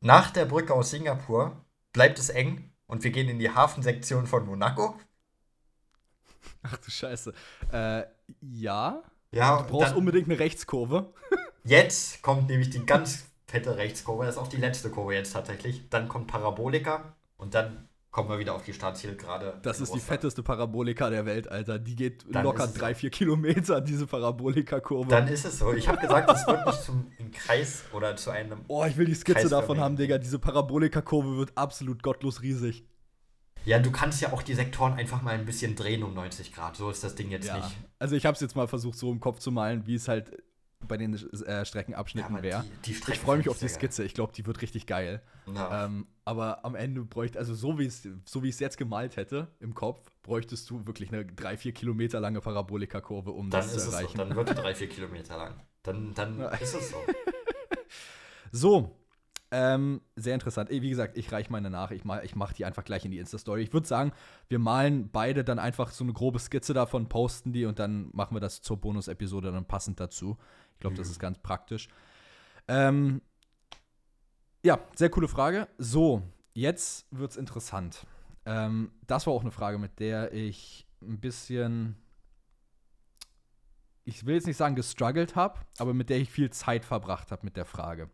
Nach 0.01 0.31
der 0.31 0.45
Brücke 0.45 0.75
aus 0.75 0.91
Singapur 0.91 1.65
bleibt 1.93 2.19
es 2.19 2.29
eng 2.29 2.73
und 2.87 3.03
wir 3.03 3.11
gehen 3.11 3.29
in 3.29 3.39
die 3.39 3.51
Hafensektion 3.51 4.27
von 4.27 4.47
Monaco. 4.47 4.99
Ach 6.63 6.77
du 6.77 6.91
Scheiße. 6.91 7.33
Äh, 7.73 8.05
ja. 8.41 9.03
Ja, 9.33 9.63
Du 9.63 9.73
brauchst 9.73 9.95
unbedingt 9.95 10.29
eine 10.29 10.39
Rechtskurve. 10.39 11.13
Jetzt 11.65 12.23
kommt 12.23 12.49
nämlich 12.49 12.71
die 12.71 12.85
ganz 12.87 13.27
fette 13.47 13.77
Rechtskurve. 13.77 14.25
Das 14.27 14.37
ist 14.37 14.41
auch 14.41 14.49
die 14.49 14.57
letzte 14.57 14.91
Kurve 14.91 15.15
jetzt 15.15 15.33
tatsächlich. 15.33 15.89
Dann 15.91 16.09
kommt 16.09 16.27
Parabolika 16.27 17.15
und 17.37 17.55
dann 17.55 17.89
kommen 18.11 18.31
wir 18.31 18.39
wieder 18.39 18.55
auf 18.55 18.65
die 18.65 18.73
Startzielgerade. 18.73 19.59
Das 19.63 19.79
ist 19.79 19.89
die 19.91 19.99
Russland. 19.99 20.03
fetteste 20.05 20.43
Parabolika 20.43 21.11
der 21.11 21.27
Welt, 21.27 21.49
Alter. 21.51 21.79
Die 21.79 21.95
geht 21.97 22.25
Dann 22.31 22.45
locker 22.45 22.67
drei, 22.67 22.95
vier 22.95 23.11
Kilometer, 23.11 23.83
diese 23.83 24.07
Parabolika-Kurve. 24.07 25.11
Dann 25.11 25.29
ist 25.29 25.45
es 25.45 25.59
so. 25.59 25.73
Ich 25.75 25.87
habe 25.87 25.99
gesagt, 25.99 26.31
es 26.31 26.47
wird 26.47 26.65
nicht 26.67 26.83
zum 26.83 27.11
Kreis 27.33 27.83
oder 27.93 28.17
zu 28.17 28.31
einem. 28.31 28.61
Oh, 28.69 28.85
ich 28.87 28.97
will 28.97 29.05
die 29.05 29.15
Skizze 29.15 29.43
davon 29.51 29.51
Kreisförmigen. 29.77 29.85
haben, 29.85 29.97
Digga. 29.97 30.19
Diese 30.19 30.39
Parabolika-Kurve 30.39 31.37
wird 31.37 31.53
absolut 31.57 32.03
gottlos 32.03 32.41
riesig. 32.41 32.85
Ja, 33.67 33.81
du 33.81 33.91
kannst 33.91 34.23
ja 34.23 34.33
auch 34.33 34.43
die 34.43 34.55
Sektoren 34.55 34.95
einfach 34.95 35.21
mal 35.23 35.35
ein 35.35 35.45
bisschen 35.45 35.75
drehen 35.77 36.03
um 36.03 36.15
90 36.15 36.55
Grad. 36.55 36.77
So 36.77 36.89
ist 36.89 37.05
das 37.05 37.17
Ding 37.17 37.31
jetzt 37.31 37.49
Ja. 37.49 37.57
nicht. 37.57 37.77
Also 37.99 38.17
ich 38.17 38.25
habe 38.25 38.35
es 38.35 38.41
jetzt 38.41 38.57
mal 38.57 38.69
versucht, 38.69 38.97
so 38.97 39.11
im 39.11 39.21
Kopf 39.21 39.41
zu 39.41 39.51
malen, 39.51 39.87
wie 39.87 39.97
es 39.97 40.09
halt 40.09 40.31
bei 40.87 40.97
den 40.97 41.15
äh, 41.15 41.19
Ja, 41.47 41.65
Streckenabschnitten 41.65 42.35
aber 42.35 42.43
wäre. 42.43 42.65
die 42.85 42.93
Ich 42.93 43.19
freue 43.19 43.39
mich 43.39 43.49
auf 43.49 43.59
die 43.59 43.69
Skizze. 43.69 44.05
Ich 44.05 44.15
glaube, 44.15 44.33
die 44.33 44.47
wird 44.47 44.63
richtig 44.63 44.87
geil. 44.87 45.23
Ja. 45.53 45.85
Ähm, 45.87 46.07
aber 46.25 46.65
am 46.65 46.75
Ende 46.75 47.03
bräuchte, 47.03 47.39
also 47.39 47.55
so 47.55 47.79
wie 47.79 47.89
so 47.89 48.43
ich 48.43 48.51
es 48.51 48.59
jetzt 48.61 48.77
gemalt 48.79 49.17
hätte 49.17 49.49
im 49.61 49.75
Kopf, 49.75 50.01
bräuchtest 50.23 50.69
du 50.71 50.87
wirklich 50.87 51.13
eine 51.13 51.25
drei, 51.25 51.57
vier 51.57 51.73
Kilometer 51.73 52.19
lange 52.21 52.41
Parabolika-Kurve, 52.41 53.31
um 53.31 53.51
dann 53.51 53.61
das 53.61 53.71
zu 53.73 53.77
es 53.79 53.85
so. 53.85 53.91
erreichen. 53.93 54.19
Dann 54.19 54.35
wird 54.35 54.49
die 54.51 54.55
drei, 54.55 54.75
vier 54.75 54.89
Kilometer 54.89 55.37
lang. 55.37 55.55
Dann, 55.83 56.15
dann 56.15 56.39
Ja. 56.41 56.49
ist 56.49 56.75
es 56.75 56.91
so. 56.91 56.97
So, 58.53 58.97
ähm, 59.51 60.01
sehr 60.17 60.35
interessant. 60.35 60.71
Wie 60.71 60.89
gesagt, 60.91 61.17
ich 61.17 61.31
reiche 61.31 61.53
meine 61.53 61.71
nach. 61.71 61.91
Ich, 61.93 62.05
mal, 62.05 62.25
ich 62.25 62.35
mache 62.35 62.55
die 62.55 62.65
einfach 62.65 62.85
gleich 62.85 63.05
in 63.05 63.11
die 63.13 63.19
Insta-Story. 63.19 63.63
Ich 63.63 63.73
würde 63.73 63.87
sagen, 63.87 64.13
wir 64.49 64.59
malen 64.59 65.11
beide 65.11 65.45
dann 65.45 65.59
einfach 65.59 65.91
so 65.91 66.03
eine 66.05 66.13
grobe 66.13 66.39
Skizze 66.39 66.75
davon, 66.75 67.09
posten 67.09 67.53
die 67.53 67.65
und 67.65 67.79
dann 67.79 68.11
machen 68.13 68.35
wir 68.35 68.41
das 68.41 68.61
zur 68.61 68.77
Bonus-Episode 68.81 69.53
dann 69.53 69.65
passend 69.65 70.01
dazu. 70.01 70.37
Ich 70.75 70.81
glaube, 70.81 70.97
das 70.97 71.07
Mhm. 71.09 71.13
ist 71.13 71.19
ganz 71.21 71.39
praktisch. 71.39 71.89
Ähm, 72.69 73.23
ja, 74.65 74.81
sehr 74.97 75.11
coole 75.11 75.29
Frage. 75.29 75.69
So, 75.79 76.23
jetzt 76.53 77.07
wird's 77.13 77.37
interessant. 77.37 78.05
Ähm, 78.45 78.91
das 79.07 79.27
war 79.27 79.33
auch 79.33 79.43
eine 79.43 79.53
Frage, 79.53 79.79
mit 79.79 80.01
der 80.01 80.33
ich 80.33 80.87
ein 81.03 81.21
bisschen, 81.21 81.97
ich 84.05 84.27
will 84.27 84.35
jetzt 84.35 84.47
nicht 84.47 84.57
sagen 84.57 84.75
gestruggelt 84.75 85.37
habe, 85.37 85.61
aber 85.79 85.95
mit 85.95 86.11
der 86.11 86.19
ich 86.19 86.31
viel 86.31 86.51
Zeit 86.51 86.85
verbracht 86.85 87.31
habe 87.31 87.45
mit 87.45 87.57
der 87.57 87.65
Frage. 87.65 88.11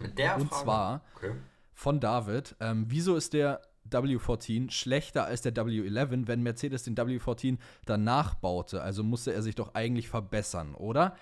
Mit 0.00 0.18
der 0.18 0.36
Und 0.36 0.48
Frage. 0.48 0.64
zwar 0.64 1.00
Okay. 1.16 1.32
von 1.72 2.00
David. 2.00 2.56
Ähm, 2.60 2.86
wieso 2.88 3.16
ist 3.16 3.32
der 3.32 3.60
W14 3.90 4.70
schlechter 4.70 5.24
als 5.24 5.42
der 5.42 5.52
W11, 5.54 6.26
wenn 6.26 6.42
Mercedes 6.42 6.84
den 6.84 6.96
W14 6.96 7.58
danach 7.84 8.34
baute? 8.34 8.82
Also 8.82 9.02
musste 9.02 9.32
er 9.32 9.42
sich 9.42 9.54
doch 9.54 9.74
eigentlich 9.74 10.08
verbessern, 10.08 10.74
oder? 10.74 11.16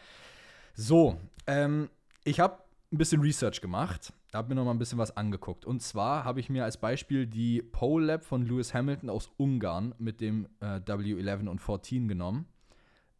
So, 0.75 1.18
ähm, 1.47 1.91
ich 2.25 2.41
habe 2.41 2.62
ein 2.93 2.99
bisschen 2.99 3.20
Research 3.23 3.61
gemacht, 3.61 4.12
habe 4.33 4.51
mir 4.51 4.55
noch 4.55 4.64
mal 4.64 4.70
ein 4.73 4.79
bisschen 4.79 4.99
was 4.99 5.16
angeguckt. 5.16 5.64
Und 5.64 5.83
zwar 5.83 6.25
habe 6.25 6.41
ich 6.41 6.51
mir 6.51 6.64
als 6.64 6.77
Beispiel 6.77 7.27
die 7.27 7.62
Pole 7.62 8.07
Lab 8.07 8.25
von 8.25 8.45
Lewis 8.47 8.75
Hamilton 8.75 9.11
aus 9.11 9.31
Ungarn 9.39 9.95
mit 9.99 10.20
dem 10.20 10.47
äh, 10.61 10.81
W11 10.81 11.49
und 11.49 11.61
14 11.61 12.07
genommen. 12.09 12.47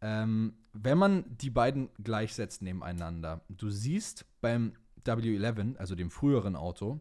Ähm, 0.01 0.55
wenn 0.73 0.99
man 0.99 1.25
die 1.29 1.51
beiden 1.51 1.89
gleichsetzt 2.03 2.63
nebeneinander, 2.63 3.43
du 3.49 3.71
siehst 3.71 4.25
beim 4.41 4.73
W11, 5.07 5.77
also 5.77 5.95
dem 5.95 6.11
früheren 6.11 6.57
Auto, 6.57 7.01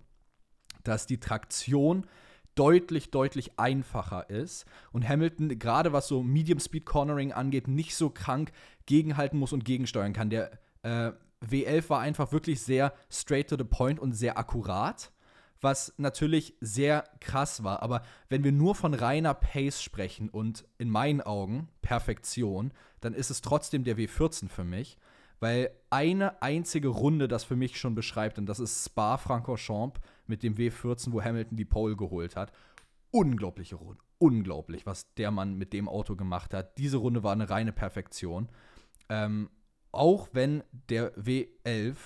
dass 0.84 1.06
die 1.06 1.20
Traktion 1.20 2.06
deutlich, 2.56 3.12
deutlich 3.12 3.60
einfacher 3.60 4.30
ist 4.30 4.66
und 4.91 5.08
Hamilton, 5.08 5.58
gerade 5.60 5.93
was 5.93 6.08
so 6.08 6.22
Medium 6.22 6.60
Speed 6.60 6.86
Cornering 6.86 7.32
angeht, 7.32 7.68
nicht 7.68 7.95
so 7.95 8.10
krank 8.10 8.52
gegenhalten 8.86 9.39
muss 9.39 9.54
und 9.54 9.64
gegensteuern 9.64 10.14
kann. 10.14 10.30
Der 10.30 10.52
äh, 10.84 11.12
W11 11.45 11.89
war 11.89 12.02
einfach 12.02 12.32
wirklich 12.32 12.62
sehr 12.62 12.93
straight 13.10 13.49
to 13.49 13.58
the 13.58 13.64
point 13.64 13.99
und 13.99 14.14
sehr 14.14 14.38
akkurat, 14.38 15.12
was 15.62 15.93
natürlich 15.97 16.56
sehr 16.60 17.04
krass 17.20 17.64
war. 17.64 17.82
Aber 17.82 18.04
wenn 18.30 18.43
wir 18.43 18.52
nur 18.52 18.76
von 18.76 18.93
reiner 18.93 19.34
Pace 19.34 19.82
sprechen 19.82 20.30
und 20.30 20.66
in 20.78 20.89
meinen 20.89 21.22
Augen 21.22 21.70
Perfektion, 21.82 22.74
dann 22.99 23.14
ist 23.14 23.32
es 23.32 23.41
trotzdem 23.41 23.84
der 23.84 23.97
W14 23.97 24.49
für 24.49 24.64
mich, 24.64 24.97
weil 25.41 25.71
eine 25.89 26.41
einzige 26.41 26.87
Runde 26.87 27.27
das 27.27 27.43
für 27.43 27.55
mich 27.55 27.77
schon 27.77 27.95
beschreibt 27.95 28.37
und 28.37 28.45
das 28.45 28.59
ist 28.59 28.85
Spa-Francorchamps 28.85 29.99
mit 30.27 30.43
dem 30.43 30.55
W14, 30.55 31.11
wo 31.11 31.21
Hamilton 31.21 31.57
die 31.57 31.65
Pole 31.65 31.97
geholt 31.97 32.35
hat. 32.35 32.53
Unglaubliche 33.09 33.75
Runde. 33.75 33.99
Unglaublich, 34.19 34.85
was 34.85 35.13
der 35.15 35.31
Mann 35.31 35.55
mit 35.55 35.73
dem 35.73 35.89
Auto 35.89 36.15
gemacht 36.15 36.53
hat. 36.53 36.77
Diese 36.77 36.97
Runde 36.97 37.23
war 37.23 37.33
eine 37.33 37.49
reine 37.49 37.73
Perfektion. 37.73 38.49
Ähm, 39.09 39.49
auch 39.91 40.29
wenn 40.31 40.63
der 40.89 41.11
W11 41.17 41.97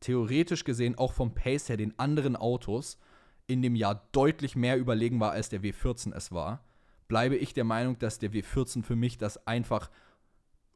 theoretisch 0.00 0.64
gesehen 0.64 0.98
auch 0.98 1.14
vom 1.14 1.34
Pace 1.34 1.70
her 1.70 1.78
den 1.78 1.98
anderen 1.98 2.36
Autos 2.36 2.98
in 3.46 3.62
dem 3.62 3.74
Jahr 3.74 4.06
deutlich 4.12 4.54
mehr 4.54 4.76
überlegen 4.76 5.18
war, 5.18 5.32
als 5.32 5.48
der 5.48 5.62
W14 5.62 6.14
es 6.14 6.30
war, 6.30 6.62
bleibe 7.08 7.36
ich 7.36 7.54
der 7.54 7.64
Meinung, 7.64 7.98
dass 7.98 8.18
der 8.18 8.30
W14 8.30 8.82
für 8.82 8.96
mich 8.96 9.16
das 9.16 9.46
einfach 9.46 9.90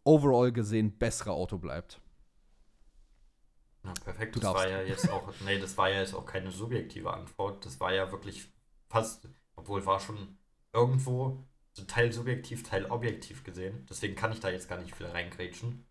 overall 0.05 0.53
gesehen 0.53 0.99
bessere 0.99 1.33
Auto 1.33 1.59
bleibt. 1.59 2.01
Ja, 3.85 3.93
perfekt. 3.95 4.37
Das 4.37 4.53
war 4.55 4.69
ja 4.69 4.83
jetzt 4.83 5.09
auch, 5.11 5.33
nee, 5.41 5.59
das 5.59 5.77
war 5.77 5.91
ja 5.91 6.01
jetzt 6.01 6.15
auch 6.15 6.25
keine 6.27 6.51
subjektive 6.51 7.13
Antwort. 7.13 7.65
Das 7.67 7.81
war 7.81 7.93
ja 7.93 8.11
wirklich 8.11 8.51
fast, 8.89 9.29
obwohl 9.57 9.85
war 9.87 10.01
schon 10.01 10.39
irgendwo 10.73 11.45
so 11.73 11.85
Teil 11.85 12.13
subjektiv, 12.13 12.63
Teil 12.63 12.87
objektiv 12.87 13.45
gesehen. 13.45 13.85
Deswegen 13.91 14.15
kann 14.15 14.33
ich 14.33 14.41
da 14.41 14.49
jetzt 14.49 14.69
gar 14.69 14.79
nicht 14.79 14.95
viel 14.95 15.07
reingrätschen. 15.07 15.87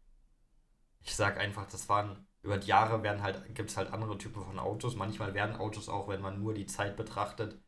Ich 1.01 1.15
sag 1.15 1.37
einfach, 1.37 1.67
das 1.67 1.89
waren, 1.89 2.27
über 2.41 2.57
die 2.57 2.67
Jahre 2.67 3.03
werden 3.03 3.21
halt, 3.21 3.53
gibt 3.55 3.69
es 3.69 3.77
halt 3.77 3.91
andere 3.91 4.17
Typen 4.17 4.43
von 4.43 4.59
Autos. 4.59 4.95
Manchmal 4.95 5.33
werden 5.33 5.55
Autos 5.55 5.89
auch, 5.89 6.07
wenn 6.07 6.21
man 6.21 6.39
nur 6.39 6.53
die 6.53 6.65
Zeit 6.65 6.95
betrachtet, 6.97 7.61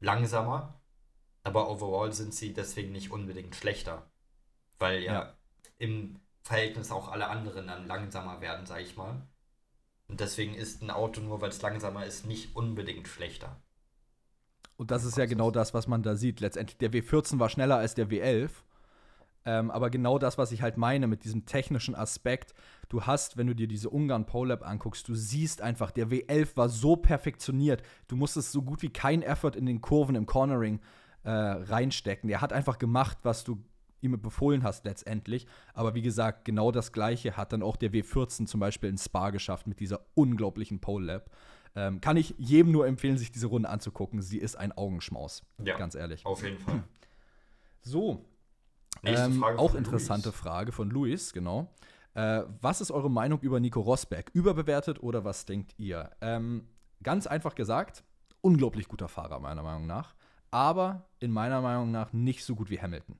langsamer. 0.00 0.80
Aber 1.44 1.70
overall 1.70 2.12
sind 2.12 2.34
sie 2.34 2.52
deswegen 2.54 2.92
nicht 2.92 3.10
unbedingt 3.12 3.56
schlechter. 3.56 4.10
Weil 4.78 5.02
ja, 5.02 5.12
Ja. 5.14 5.38
Im 5.78 6.20
Verhältnis 6.42 6.90
auch 6.90 7.10
alle 7.10 7.28
anderen 7.28 7.66
dann 7.66 7.86
langsamer 7.86 8.40
werden, 8.40 8.66
sag 8.66 8.80
ich 8.80 8.96
mal. 8.96 9.26
Und 10.08 10.20
deswegen 10.20 10.54
ist 10.54 10.82
ein 10.82 10.90
Auto, 10.90 11.20
nur 11.20 11.40
weil 11.40 11.48
es 11.48 11.62
langsamer 11.62 12.04
ist, 12.04 12.26
nicht 12.26 12.54
unbedingt 12.54 13.08
schlechter. 13.08 13.60
Und 14.76 14.90
das 14.90 15.04
ist 15.04 15.16
ja 15.16 15.26
genau 15.26 15.50
das, 15.50 15.72
was 15.72 15.86
man 15.86 16.02
da 16.02 16.16
sieht. 16.16 16.40
Letztendlich, 16.40 16.78
der 16.78 16.92
W14 16.92 17.38
war 17.38 17.48
schneller 17.48 17.76
als 17.76 17.94
der 17.94 18.08
W11. 18.08 18.50
Ähm, 19.46 19.70
aber 19.70 19.90
genau 19.90 20.18
das, 20.18 20.38
was 20.38 20.52
ich 20.52 20.62
halt 20.62 20.78
meine 20.78 21.06
mit 21.06 21.24
diesem 21.24 21.44
technischen 21.44 21.94
Aspekt, 21.94 22.54
du 22.88 23.02
hast, 23.02 23.36
wenn 23.36 23.46
du 23.46 23.54
dir 23.54 23.68
diese 23.68 23.90
Ungarn 23.90 24.26
Pole 24.26 24.50
Lab 24.50 24.66
anguckst, 24.66 25.06
du 25.06 25.14
siehst 25.14 25.60
einfach, 25.60 25.90
der 25.90 26.08
W11 26.08 26.56
war 26.56 26.68
so 26.70 26.96
perfektioniert, 26.96 27.82
du 28.08 28.16
musstest 28.16 28.52
so 28.52 28.62
gut 28.62 28.80
wie 28.80 28.90
kein 28.90 29.22
Effort 29.22 29.54
in 29.54 29.66
den 29.66 29.82
Kurven 29.82 30.14
im 30.14 30.24
Cornering 30.24 30.80
äh, 31.24 31.30
reinstecken. 31.30 32.28
Der 32.28 32.40
hat 32.40 32.52
einfach 32.54 32.78
gemacht, 32.78 33.18
was 33.22 33.44
du 33.44 33.62
ihm 34.04 34.20
befohlen 34.20 34.62
hast 34.62 34.84
letztendlich. 34.84 35.46
Aber 35.72 35.94
wie 35.94 36.02
gesagt, 36.02 36.44
genau 36.44 36.70
das 36.70 36.92
Gleiche 36.92 37.36
hat 37.36 37.52
dann 37.52 37.62
auch 37.62 37.76
der 37.76 37.92
W14 37.92 38.46
zum 38.46 38.60
Beispiel 38.60 38.90
in 38.90 38.98
Spa 38.98 39.30
geschafft 39.30 39.66
mit 39.66 39.80
dieser 39.80 40.00
unglaublichen 40.14 40.80
Pole 40.80 41.06
Lab. 41.06 41.30
Ähm, 41.76 42.00
kann 42.00 42.16
ich 42.16 42.34
jedem 42.38 42.70
nur 42.70 42.86
empfehlen, 42.86 43.18
sich 43.18 43.32
diese 43.32 43.48
Runde 43.48 43.68
anzugucken. 43.68 44.22
Sie 44.22 44.38
ist 44.38 44.56
ein 44.56 44.72
Augenschmaus. 44.72 45.42
Ja. 45.64 45.76
Ganz 45.76 45.94
ehrlich. 45.94 46.24
Auf 46.24 46.42
jeden 46.42 46.58
Fall. 46.58 46.84
So, 47.86 48.24
ähm, 49.02 49.44
auch 49.44 49.74
interessante 49.74 50.30
Luis. 50.30 50.38
Frage 50.38 50.72
von 50.72 50.90
Luis, 50.90 51.32
genau. 51.32 51.68
Äh, 52.14 52.42
was 52.60 52.80
ist 52.80 52.90
eure 52.90 53.10
Meinung 53.10 53.40
über 53.40 53.60
Nico 53.60 53.80
Rosberg? 53.80 54.30
Überbewertet 54.32 55.02
oder 55.02 55.24
was 55.24 55.44
denkt 55.44 55.74
ihr? 55.78 56.10
Ähm, 56.20 56.68
ganz 57.02 57.26
einfach 57.26 57.54
gesagt, 57.54 58.04
unglaublich 58.40 58.88
guter 58.88 59.08
Fahrer, 59.08 59.40
meiner 59.40 59.62
Meinung 59.62 59.86
nach. 59.86 60.14
Aber 60.50 61.08
in 61.18 61.32
meiner 61.32 61.60
Meinung 61.60 61.90
nach 61.90 62.12
nicht 62.12 62.44
so 62.44 62.54
gut 62.54 62.70
wie 62.70 62.80
Hamilton. 62.80 63.18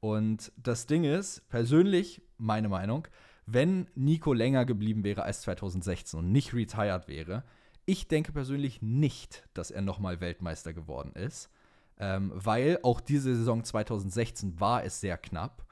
Und 0.00 0.50
das 0.56 0.86
Ding 0.86 1.04
ist, 1.04 1.48
persönlich, 1.48 2.22
meine 2.38 2.68
Meinung, 2.68 3.06
wenn 3.46 3.88
Nico 3.94 4.32
länger 4.32 4.64
geblieben 4.64 5.04
wäre 5.04 5.22
als 5.22 5.42
2016 5.42 6.18
und 6.18 6.32
nicht 6.32 6.54
retired 6.54 7.08
wäre, 7.08 7.44
ich 7.84 8.08
denke 8.08 8.32
persönlich 8.32 8.82
nicht, 8.82 9.48
dass 9.54 9.70
er 9.70 9.82
nochmal 9.82 10.20
Weltmeister 10.20 10.72
geworden 10.72 11.12
ist. 11.12 11.50
Ähm, 11.98 12.32
weil 12.34 12.78
auch 12.82 13.00
diese 13.00 13.36
Saison 13.36 13.62
2016 13.62 14.58
war 14.58 14.84
es 14.84 15.00
sehr 15.00 15.18
knapp. 15.18 15.66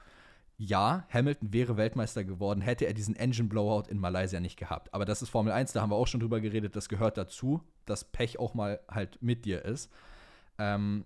Ja, 0.57 1.07
Hamilton 1.11 1.53
wäre 1.53 1.77
Weltmeister 1.77 2.23
geworden, 2.23 2.61
hätte 2.61 2.85
er 2.85 2.93
diesen 2.93 3.15
Engine 3.15 3.47
Blowout 3.47 3.89
in 3.89 3.97
Malaysia 3.97 4.39
nicht 4.39 4.57
gehabt. 4.57 4.93
Aber 4.93 5.05
das 5.05 5.21
ist 5.21 5.29
Formel 5.29 5.53
1, 5.53 5.71
da 5.71 5.81
haben 5.81 5.89
wir 5.89 5.95
auch 5.95 6.05
schon 6.05 6.19
drüber 6.19 6.41
geredet, 6.41 6.75
das 6.75 6.89
gehört 6.89 7.17
dazu, 7.17 7.61
dass 7.85 8.03
Pech 8.03 8.37
auch 8.37 8.53
mal 8.53 8.79
halt 8.89 9.19
mit 9.21 9.45
dir 9.45 9.63
ist. 9.63 9.89
Ähm, 10.59 11.05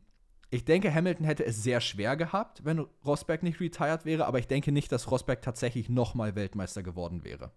ich 0.54 0.66
denke, 0.66 0.94
Hamilton 0.94 1.26
hätte 1.26 1.44
es 1.44 1.64
sehr 1.64 1.82
schwer 1.82 2.16
gehabt, 2.16 2.64
wenn 2.64 2.86
Rosberg 3.04 3.42
nicht 3.42 3.60
retired 3.60 4.06
wäre, 4.06 4.28
aber 4.28 4.38
ich 4.38 4.48
denke 4.48 4.72
nicht, 4.72 4.92
dass 4.92 5.10
Rosberg 5.10 5.42
tatsächlich 5.42 5.90
nochmal 5.90 6.36
Weltmeister 6.36 6.84
geworden 6.84 7.24
wäre. 7.24 7.52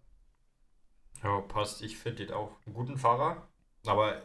Ja, 1.23 1.41
passt. 1.43 1.83
Ich 1.83 1.99
finde 1.99 2.25
ihn 2.25 2.33
auch 2.33 2.53
einen 2.65 2.75
guten 2.75 2.97
Fahrer. 2.97 3.49
Aber 3.85 4.23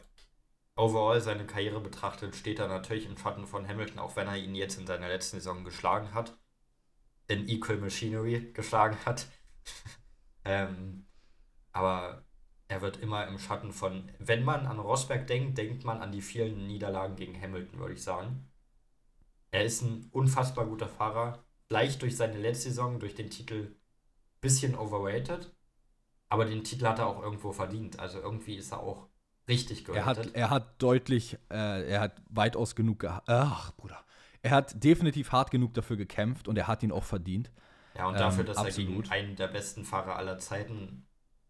overall 0.78 1.20
seine 1.20 1.46
Karriere 1.46 1.82
betrachtet, 1.82 2.34
steht 2.34 2.60
er 2.60 2.70
natürlich 2.70 3.06
im 3.06 3.18
Schatten 3.18 3.46
von 3.46 3.68
Hamilton, 3.68 4.00
auch 4.00 4.16
wenn 4.16 4.28
er 4.28 4.38
ihn 4.38 4.56
jetzt 4.56 4.80
in 4.80 4.88
seiner 4.88 5.10
letzten 5.10 5.38
Saison 5.38 5.66
geschlagen 5.66 6.14
hat. 6.14 6.38
In 7.28 7.50
Equal 7.50 7.78
Machinery 7.78 8.52
geschlagen 8.54 8.98
hat. 9.06 9.28
ähm, 10.46 11.08
aber 11.74 12.24
er 12.70 12.82
wird 12.82 12.98
immer 12.98 13.28
im 13.28 13.38
Schatten 13.38 13.74
von, 13.74 14.10
wenn 14.18 14.46
man 14.46 14.66
an 14.66 14.80
Rosberg 14.80 15.28
denkt, 15.28 15.58
denkt 15.58 15.84
man 15.84 16.02
an 16.02 16.14
die 16.14 16.22
vielen 16.22 16.68
Niederlagen 16.68 17.18
gegen 17.18 17.40
Hamilton, 17.40 17.78
würde 17.78 17.96
ich 17.96 18.04
sagen. 18.04 18.48
Er 19.52 19.66
ist 19.66 19.82
ein 19.82 20.10
unfassbar 20.12 20.66
guter 20.66 20.88
Fahrer, 20.88 21.44
leicht 21.70 22.02
durch 22.02 22.16
seine 22.16 22.38
letzte 22.38 22.70
Saison, 22.70 23.00
durch 23.00 23.16
den 23.16 23.30
Titel 23.30 23.76
bisschen 24.40 24.76
overrated, 24.76 25.54
aber 26.30 26.46
den 26.46 26.64
Titel 26.64 26.86
hat 26.88 27.00
er 27.00 27.08
auch 27.08 27.22
irgendwo 27.22 27.52
verdient. 27.52 28.00
Also 28.00 28.20
irgendwie 28.20 28.56
ist 28.56 28.72
er 28.72 28.80
auch 28.80 29.08
richtig 29.48 29.86
geratet. 29.86 30.28
Er 30.28 30.30
hat, 30.30 30.36
er 30.36 30.50
hat 30.50 30.82
deutlich, 30.82 31.38
äh, 31.50 31.90
er 31.90 32.00
hat 32.00 32.22
weitaus 32.30 32.76
genug, 32.76 33.06
ach 33.06 33.72
Bruder, 33.74 34.04
er 34.42 34.52
hat 34.52 34.84
definitiv 34.84 35.32
hart 35.32 35.52
genug 35.52 35.74
dafür 35.74 35.98
gekämpft 35.98 36.48
und 36.48 36.58
er 36.58 36.68
hat 36.68 36.82
ihn 36.84 36.92
auch 36.92 37.04
verdient. 37.04 37.52
Ja, 37.96 38.08
und 38.08 38.20
dafür, 38.20 38.42
ähm, 38.42 38.46
dass 38.48 38.58
absolut. 38.58 38.90
er 38.90 39.02
gegen 39.02 39.12
einen 39.12 39.36
der 39.36 39.48
besten 39.48 39.84
Fahrer 39.84 40.16
aller 40.16 40.40
Zeiten 40.40 41.06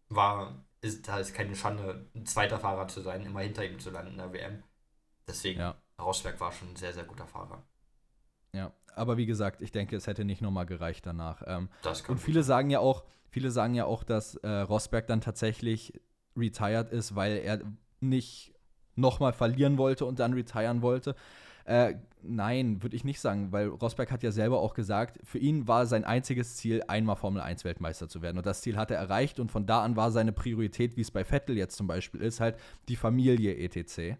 war, 0.08 0.64
ist 0.80 1.06
da 1.06 1.18
ist 1.18 1.34
keine 1.34 1.54
Schande, 1.54 2.10
ein 2.14 2.26
zweiter 2.26 2.58
Fahrer 2.58 2.88
zu 2.88 3.00
sein, 3.00 3.24
immer 3.24 3.40
hinter 3.40 3.64
ihm 3.64 3.78
zu 3.78 3.90
landen 3.90 4.12
in 4.12 4.18
der 4.18 4.32
WM. 4.32 4.62
Deswegen, 5.28 5.60
ja. 5.60 5.76
Rosberg 6.00 6.40
war 6.40 6.52
schon 6.52 6.70
ein 6.70 6.76
sehr, 6.76 6.92
sehr 6.92 7.04
guter 7.04 7.26
Fahrer. 7.26 7.62
Ja, 8.54 8.72
aber 8.94 9.16
wie 9.16 9.26
gesagt, 9.26 9.62
ich 9.62 9.72
denke, 9.72 9.96
es 9.96 10.06
hätte 10.06 10.24
nicht 10.24 10.42
nochmal 10.42 10.66
gereicht 10.66 11.06
danach. 11.06 11.42
Ähm, 11.46 11.68
und 12.08 12.18
viele 12.18 12.42
sagen 12.42 12.70
ja 12.70 12.80
auch, 12.80 13.04
viele 13.30 13.50
sagen 13.50 13.74
ja 13.74 13.86
auch, 13.86 14.04
dass 14.04 14.36
äh, 14.36 14.48
Rosberg 14.48 15.06
dann 15.06 15.20
tatsächlich 15.20 16.00
retired 16.36 16.90
ist, 16.90 17.14
weil 17.14 17.38
er 17.38 17.60
nicht 18.00 18.52
nochmal 18.94 19.32
verlieren 19.32 19.78
wollte 19.78 20.04
und 20.04 20.18
dann 20.18 20.34
retiren 20.34 20.82
wollte. 20.82 21.14
Äh, 21.64 21.94
nein, 22.22 22.82
würde 22.82 22.96
ich 22.96 23.04
nicht 23.04 23.20
sagen, 23.20 23.52
weil 23.52 23.68
Rosberg 23.68 24.10
hat 24.10 24.22
ja 24.22 24.32
selber 24.32 24.60
auch 24.60 24.74
gesagt, 24.74 25.18
für 25.22 25.38
ihn 25.38 25.68
war 25.68 25.86
sein 25.86 26.04
einziges 26.04 26.56
Ziel, 26.56 26.82
einmal 26.88 27.16
Formel 27.16 27.40
1 27.40 27.64
Weltmeister 27.64 28.08
zu 28.08 28.20
werden. 28.20 28.38
Und 28.38 28.46
das 28.46 28.62
Ziel 28.62 28.76
hat 28.76 28.90
er 28.90 28.98
erreicht 28.98 29.38
und 29.38 29.50
von 29.50 29.66
da 29.66 29.82
an 29.82 29.96
war 29.96 30.10
seine 30.10 30.32
Priorität, 30.32 30.96
wie 30.96 31.02
es 31.02 31.10
bei 31.10 31.24
Vettel 31.24 31.56
jetzt 31.56 31.76
zum 31.76 31.86
Beispiel 31.86 32.20
ist, 32.20 32.40
halt 32.40 32.56
die 32.88 32.96
Familie 32.96 33.56
etc. 33.56 34.18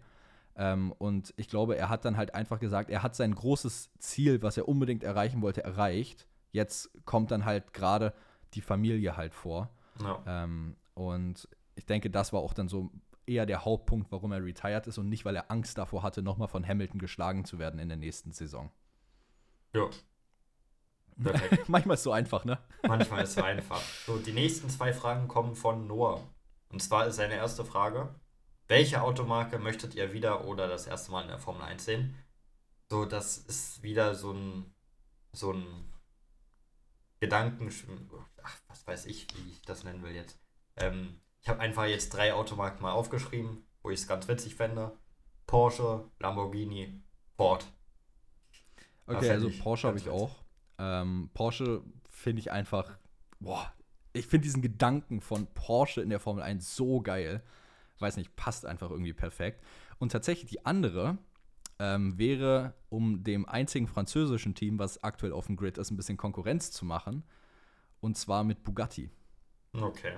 Ähm, 0.55 0.91
und 0.91 1.33
ich 1.37 1.47
glaube, 1.47 1.75
er 1.77 1.89
hat 1.89 2.05
dann 2.05 2.17
halt 2.17 2.35
einfach 2.35 2.59
gesagt, 2.59 2.89
er 2.89 3.03
hat 3.03 3.15
sein 3.15 3.33
großes 3.33 3.91
Ziel, 3.99 4.41
was 4.41 4.57
er 4.57 4.67
unbedingt 4.67 5.03
erreichen 5.03 5.41
wollte, 5.41 5.63
erreicht. 5.63 6.27
Jetzt 6.51 6.91
kommt 7.05 7.31
dann 7.31 7.45
halt 7.45 7.73
gerade 7.73 8.13
die 8.53 8.61
Familie 8.61 9.17
halt 9.17 9.33
vor. 9.33 9.69
Ja. 10.01 10.21
Ähm, 10.27 10.75
und 10.93 11.47
ich 11.75 11.85
denke, 11.85 12.09
das 12.09 12.33
war 12.33 12.41
auch 12.41 12.53
dann 12.53 12.67
so 12.67 12.91
eher 13.25 13.45
der 13.45 13.65
Hauptpunkt, 13.65 14.11
warum 14.11 14.31
er 14.31 14.43
retired 14.43 14.85
ist 14.87 14.97
und 14.97 15.09
nicht, 15.09 15.25
weil 15.25 15.35
er 15.35 15.49
Angst 15.49 15.77
davor 15.77 16.03
hatte, 16.03 16.21
nochmal 16.21 16.47
von 16.47 16.67
Hamilton 16.67 16.99
geschlagen 16.99 17.45
zu 17.45 17.57
werden 17.57 17.79
in 17.79 17.87
der 17.87 17.97
nächsten 17.97 18.31
Saison. 18.31 18.69
Ja. 19.73 19.89
Manchmal 21.67 21.93
ist 21.95 22.01
es 22.01 22.03
so 22.03 22.11
einfach, 22.11 22.43
ne? 22.43 22.59
Manchmal 22.87 23.23
ist 23.23 23.29
es 23.29 23.35
so 23.35 23.43
einfach. 23.43 23.81
So, 24.05 24.17
die 24.17 24.33
nächsten 24.33 24.69
zwei 24.69 24.93
Fragen 24.93 25.27
kommen 25.27 25.55
von 25.55 25.87
Noah. 25.87 26.21
Und 26.69 26.81
zwar 26.81 27.07
ist 27.07 27.17
seine 27.17 27.35
erste 27.35 27.63
Frage: 27.63 28.13
Welche 28.67 29.01
Automarke 29.01 29.59
möchtet 29.59 29.95
ihr 29.95 30.13
wieder 30.13 30.45
oder 30.45 30.67
das 30.67 30.87
erste 30.87 31.11
Mal 31.11 31.23
in 31.23 31.27
der 31.27 31.39
Formel 31.39 31.63
1 31.63 31.83
sehen? 31.83 32.15
So, 32.89 33.05
das 33.05 33.37
ist 33.37 33.83
wieder 33.83 34.15
so 34.15 34.31
ein, 34.31 34.73
so 35.31 35.51
ein 35.51 35.65
Gedanken, 37.19 37.69
ach, 38.41 38.57
was 38.67 38.85
weiß 38.87 39.05
ich, 39.05 39.27
wie 39.35 39.51
ich 39.51 39.61
das 39.61 39.83
nennen 39.83 40.03
will 40.03 40.13
jetzt. 40.13 40.39
Ähm, 40.77 41.19
ich 41.41 41.49
habe 41.49 41.59
einfach 41.59 41.85
jetzt 41.85 42.13
drei 42.13 42.33
Automarken 42.33 42.81
mal 42.81 42.91
aufgeschrieben, 42.91 43.65
wo 43.81 43.89
ich 43.89 43.99
es 43.99 44.07
ganz 44.07 44.27
witzig 44.27 44.55
fände. 44.55 44.97
Porsche, 45.45 46.09
Lamborghini, 46.19 47.01
Ford. 47.35 47.65
Okay, 49.07 49.29
also 49.29 49.49
Porsche 49.61 49.87
habe 49.87 49.97
ich 49.97 50.09
auch. 50.09 50.43
Ähm, 50.77 51.29
Porsche 51.33 51.83
finde 52.09 52.39
ich 52.39 52.51
einfach, 52.51 52.97
boah, 53.39 53.71
ich 54.13 54.27
finde 54.27 54.43
diesen 54.43 54.61
Gedanken 54.61 55.19
von 55.19 55.47
Porsche 55.47 56.01
in 56.01 56.09
der 56.09 56.19
Formel 56.19 56.43
1 56.43 56.75
so 56.75 57.01
geil. 57.01 57.43
Weiß 58.03 58.17
nicht, 58.17 58.35
passt 58.35 58.65
einfach 58.65 58.91
irgendwie 58.91 59.13
perfekt. 59.13 59.63
Und 59.97 60.11
tatsächlich 60.11 60.51
die 60.51 60.65
andere 60.65 61.17
ähm, 61.79 62.17
wäre, 62.19 62.75
um 62.89 63.23
dem 63.23 63.47
einzigen 63.47 63.87
französischen 63.87 64.53
Team, 64.53 64.77
was 64.77 65.03
aktuell 65.03 65.33
auf 65.33 65.47
dem 65.47 65.55
Grid 65.55 65.77
ist, 65.79 65.89
ein 65.89 65.97
bisschen 65.97 66.17
Konkurrenz 66.17 66.71
zu 66.71 66.85
machen. 66.85 67.23
Und 67.99 68.17
zwar 68.17 68.43
mit 68.43 68.63
Bugatti. 68.63 69.09
Okay 69.73 70.13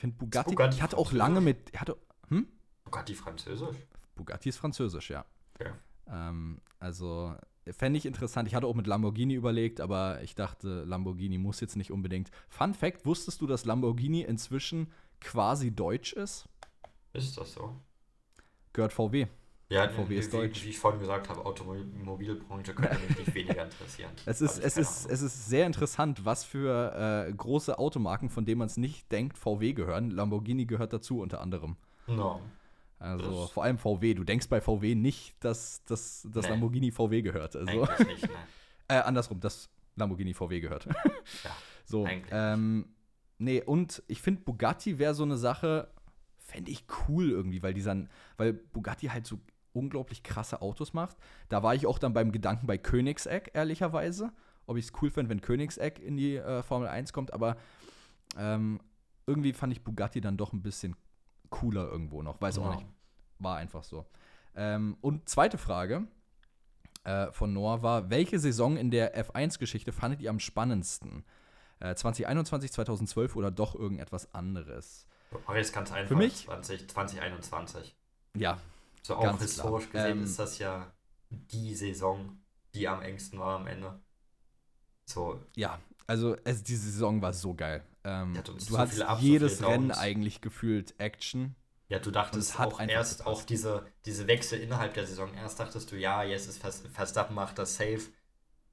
finde 0.00 0.16
Bugatti, 0.16 0.50
Bugatti 0.50 0.76
ich 0.76 0.82
hatte 0.82 0.98
auch 0.98 1.12
lange 1.12 1.40
mit, 1.40 1.78
hatte, 1.78 1.96
hm? 2.28 2.48
Bugatti 2.84 3.14
französisch? 3.14 3.76
Bugatti 4.16 4.48
ist 4.48 4.56
französisch, 4.56 5.10
ja. 5.10 5.24
Okay. 5.54 5.72
Ähm, 6.08 6.60
also 6.78 7.34
fände 7.70 7.98
ich 7.98 8.06
interessant. 8.06 8.48
Ich 8.48 8.54
hatte 8.54 8.66
auch 8.66 8.74
mit 8.74 8.86
Lamborghini 8.86 9.34
überlegt, 9.34 9.80
aber 9.80 10.22
ich 10.22 10.34
dachte, 10.34 10.84
Lamborghini 10.84 11.38
muss 11.38 11.60
jetzt 11.60 11.76
nicht 11.76 11.92
unbedingt. 11.92 12.30
Fun 12.48 12.74
Fact: 12.74 13.06
Wusstest 13.06 13.40
du, 13.40 13.46
dass 13.46 13.64
Lamborghini 13.64 14.22
inzwischen 14.22 14.90
quasi 15.20 15.70
deutsch 15.70 16.14
ist? 16.14 16.48
Ist 17.12 17.36
das 17.36 17.52
so? 17.52 17.74
Gehört 18.72 18.92
VW. 18.92 19.26
Ja, 19.70 19.88
VW 19.88 20.16
ist 20.16 20.32
wie, 20.32 20.36
deutsch. 20.36 20.64
Wie 20.64 20.70
ich 20.70 20.78
vorhin 20.78 20.98
gesagt 20.98 21.28
habe, 21.28 21.44
Automobilbranche 21.44 22.74
könnte 22.74 22.98
mich 23.08 23.18
nicht 23.18 23.34
weniger 23.34 23.64
interessieren. 23.64 24.10
Es 24.26 24.40
ist, 24.40 24.58
es, 24.58 24.76
ist, 24.76 25.08
es 25.08 25.22
ist 25.22 25.48
sehr 25.48 25.64
interessant, 25.64 26.24
was 26.24 26.44
für 26.44 27.28
äh, 27.28 27.32
große 27.32 27.78
Automarken, 27.78 28.30
von 28.30 28.44
denen 28.44 28.58
man 28.58 28.66
es 28.66 28.76
nicht 28.76 29.10
denkt, 29.12 29.38
VW 29.38 29.72
gehören. 29.72 30.10
Lamborghini 30.10 30.66
gehört 30.66 30.92
dazu 30.92 31.20
unter 31.20 31.40
anderem. 31.40 31.76
No. 32.08 32.40
Also 32.98 33.42
das 33.42 33.50
vor 33.52 33.62
allem 33.62 33.78
VW. 33.78 34.14
Du 34.14 34.24
denkst 34.24 34.48
bei 34.48 34.60
VW 34.60 34.96
nicht, 34.96 35.36
dass, 35.40 35.84
dass, 35.84 36.26
dass 36.30 36.44
nee. 36.44 36.50
Lamborghini 36.50 36.90
VW 36.90 37.22
gehört. 37.22 37.54
Also, 37.54 37.86
nicht, 38.04 38.22
ne? 38.22 38.28
äh, 38.88 38.94
andersrum, 38.94 39.38
dass 39.38 39.70
Lamborghini 39.94 40.34
VW 40.34 40.60
gehört. 40.60 40.86
ja, 40.86 41.50
so, 41.84 42.08
ähm, 42.30 42.88
nee, 43.38 43.62
und 43.62 44.02
ich 44.08 44.20
finde, 44.20 44.42
Bugatti 44.42 44.98
wäre 44.98 45.14
so 45.14 45.22
eine 45.22 45.36
Sache, 45.36 45.88
fände 46.50 46.70
ich 46.70 46.84
cool 47.08 47.30
irgendwie, 47.30 47.62
weil 47.62 47.74
dieser, 47.74 47.96
weil 48.36 48.52
Bugatti 48.52 49.06
halt 49.06 49.26
so 49.26 49.38
unglaublich 49.72 50.22
krasse 50.22 50.62
Autos 50.62 50.92
macht. 50.92 51.16
Da 51.48 51.62
war 51.62 51.74
ich 51.74 51.86
auch 51.86 51.98
dann 51.98 52.12
beim 52.12 52.32
Gedanken 52.32 52.66
bei 52.66 52.76
Königseck, 52.76 53.50
ehrlicherweise. 53.54 54.32
Ob 54.66 54.76
ich 54.76 54.86
es 54.86 54.92
cool 55.00 55.10
fände, 55.10 55.30
wenn 55.30 55.40
Königseck 55.40 55.98
in 55.98 56.16
die 56.16 56.36
äh, 56.36 56.62
Formel 56.62 56.88
1 56.88 57.12
kommt, 57.12 57.32
aber 57.32 57.56
ähm, 58.36 58.80
irgendwie 59.26 59.52
fand 59.52 59.72
ich 59.72 59.82
Bugatti 59.82 60.20
dann 60.20 60.36
doch 60.36 60.52
ein 60.52 60.62
bisschen 60.62 60.96
cooler 61.50 61.88
irgendwo 61.88 62.22
noch. 62.22 62.40
Weiß 62.40 62.58
wow. 62.58 62.66
auch 62.66 62.74
nicht. 62.76 62.86
War 63.38 63.56
einfach 63.56 63.84
so. 63.84 64.06
Ähm, 64.54 64.96
und 65.00 65.28
zweite 65.28 65.58
Frage 65.58 66.06
äh, 67.04 67.30
von 67.32 67.52
Noah 67.52 67.82
war: 67.82 68.10
Welche 68.10 68.38
Saison 68.38 68.76
in 68.76 68.90
der 68.90 69.16
F1-Geschichte 69.16 69.92
fandet 69.92 70.20
ihr 70.20 70.30
am 70.30 70.40
spannendsten? 70.40 71.24
Äh, 71.80 71.94
2021, 71.94 72.72
2012 72.72 73.36
oder 73.36 73.50
doch 73.50 73.74
irgendetwas 73.74 74.34
anderes? 74.34 75.06
Es 75.54 75.72
ganz 75.72 75.92
einfach. 75.92 76.08
Für 76.08 76.16
mich? 76.16 76.44
20, 76.44 76.88
2021. 76.88 77.96
Ja, 78.36 78.60
so 79.02 79.16
auch 79.16 79.38
historisch 79.38 79.90
klar. 79.90 80.04
gesehen 80.04 80.18
ähm, 80.18 80.24
ist 80.24 80.38
das 80.38 80.58
ja 80.58 80.92
die 81.30 81.74
Saison, 81.74 82.38
die 82.74 82.88
am 82.88 83.02
engsten 83.02 83.38
war 83.38 83.56
am 83.56 83.66
Ende. 83.66 84.00
So. 85.06 85.40
Ja, 85.56 85.80
also 86.06 86.36
es, 86.44 86.62
diese 86.62 86.90
Saison 86.90 87.22
war 87.22 87.32
so 87.32 87.54
geil. 87.54 87.84
Ähm, 88.04 88.40
du 88.44 88.58
so 88.58 88.78
hast 88.78 89.02
jedes 89.20 89.62
Rennen 89.62 89.90
eigentlich 89.90 90.40
gefühlt 90.40 90.98
Action. 90.98 91.54
Ja, 91.88 91.98
du 91.98 92.10
dachtest 92.10 92.58
auch 92.58 92.80
erst 92.80 93.18
gepasst. 93.18 93.26
auch 93.26 93.42
diese, 93.42 93.84
diese 94.06 94.28
Wechsel 94.28 94.60
innerhalb 94.60 94.94
der 94.94 95.06
Saison. 95.06 95.34
Erst 95.34 95.58
dachtest 95.58 95.90
du, 95.90 95.96
ja, 95.96 96.22
jetzt 96.22 96.48
ist 96.48 96.62
Verstappen 96.92 97.34
macht 97.34 97.58
das 97.58 97.76
safe. 97.76 98.02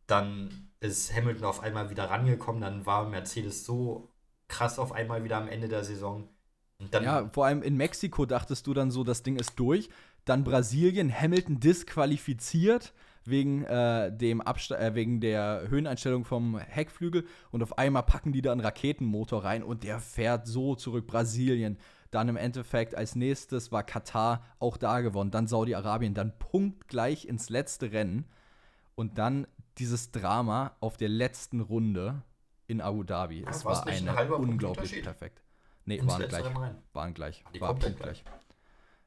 Dann 0.05 0.69
ist 0.79 1.13
Hamilton 1.13 1.45
auf 1.45 1.61
einmal 1.61 1.89
wieder 1.89 2.09
rangekommen. 2.09 2.61
Dann 2.61 2.85
war 2.85 3.09
Mercedes 3.09 3.65
so 3.65 4.13
krass 4.47 4.77
auf 4.77 4.91
einmal 4.91 5.23
wieder 5.23 5.37
am 5.37 5.47
Ende 5.47 5.67
der 5.67 5.83
Saison. 5.83 6.29
Ja, 6.91 7.29
vor 7.33 7.45
allem 7.45 7.61
in 7.61 7.75
Mexiko 7.75 8.25
dachtest 8.25 8.67
du 8.67 8.73
dann 8.73 8.91
so, 8.91 9.03
das 9.03 9.23
Ding 9.23 9.37
ist 9.37 9.57
durch. 9.57 9.89
Dann 10.25 10.43
Brasilien, 10.43 11.13
Hamilton 11.13 11.59
disqualifiziert 11.59 12.93
wegen, 13.23 13.63
äh, 13.65 14.15
dem 14.15 14.41
äh, 14.41 14.93
wegen 14.93 15.19
der 15.19 15.63
Höheneinstellung 15.69 16.25
vom 16.25 16.57
Heckflügel. 16.57 17.25
Und 17.51 17.63
auf 17.63 17.77
einmal 17.77 18.03
packen 18.03 18.31
die 18.31 18.41
da 18.41 18.51
einen 18.51 18.61
Raketenmotor 18.61 19.43
rein 19.43 19.63
und 19.63 19.83
der 19.83 19.99
fährt 19.99 20.47
so 20.47 20.75
zurück. 20.75 21.07
Brasilien. 21.07 21.77
Dann 22.11 22.29
im 22.29 22.37
Endeffekt 22.37 22.95
als 22.95 23.15
nächstes 23.15 23.71
war 23.71 23.83
Katar 23.83 24.45
auch 24.59 24.77
da 24.77 25.01
gewonnen. 25.01 25.31
Dann 25.31 25.47
Saudi-Arabien. 25.47 26.13
Dann 26.13 26.37
punktgleich 26.37 27.25
ins 27.25 27.49
letzte 27.49 27.91
Rennen. 27.91 28.25
Und 28.95 29.17
dann 29.17 29.47
dieses 29.77 30.11
Drama 30.11 30.75
auf 30.79 30.97
der 30.97 31.09
letzten 31.09 31.59
Runde 31.59 32.23
in 32.65 32.81
Abu 32.81 33.03
Dhabi. 33.03 33.45
Es 33.47 33.63
war 33.63 33.85
eine 33.87 34.17
ein 34.17 34.31
unglaublich 34.31 35.01
perfekt. 35.03 35.41
Nee, 35.87 36.01
waren 36.03 36.27
gleich, 36.27 36.45
waren 36.93 37.13
gleich. 37.13 37.43
War 37.59 37.73
punktgleich. 37.73 38.23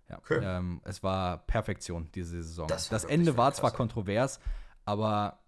Ja. 0.09 0.18
Okay. 0.18 0.41
Ähm, 0.43 0.81
es 0.85 1.03
war 1.03 1.39
Perfektion 1.47 2.11
diese 2.14 2.43
Saison. 2.43 2.66
Das, 2.68 2.89
das 2.89 3.05
Ende 3.05 3.37
war 3.37 3.53
zwar 3.53 3.70
kontrovers, 3.70 4.41
aber 4.87 5.41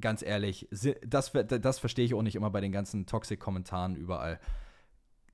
ganz 0.00 0.22
ehrlich, 0.22 0.68
das, 1.04 1.32
das 1.32 1.78
verstehe 1.80 2.04
ich 2.04 2.14
auch 2.14 2.22
nicht 2.22 2.36
immer 2.36 2.50
bei 2.50 2.60
den 2.60 2.70
ganzen 2.70 3.04
Toxic-Kommentaren 3.04 3.96
überall. 3.96 4.38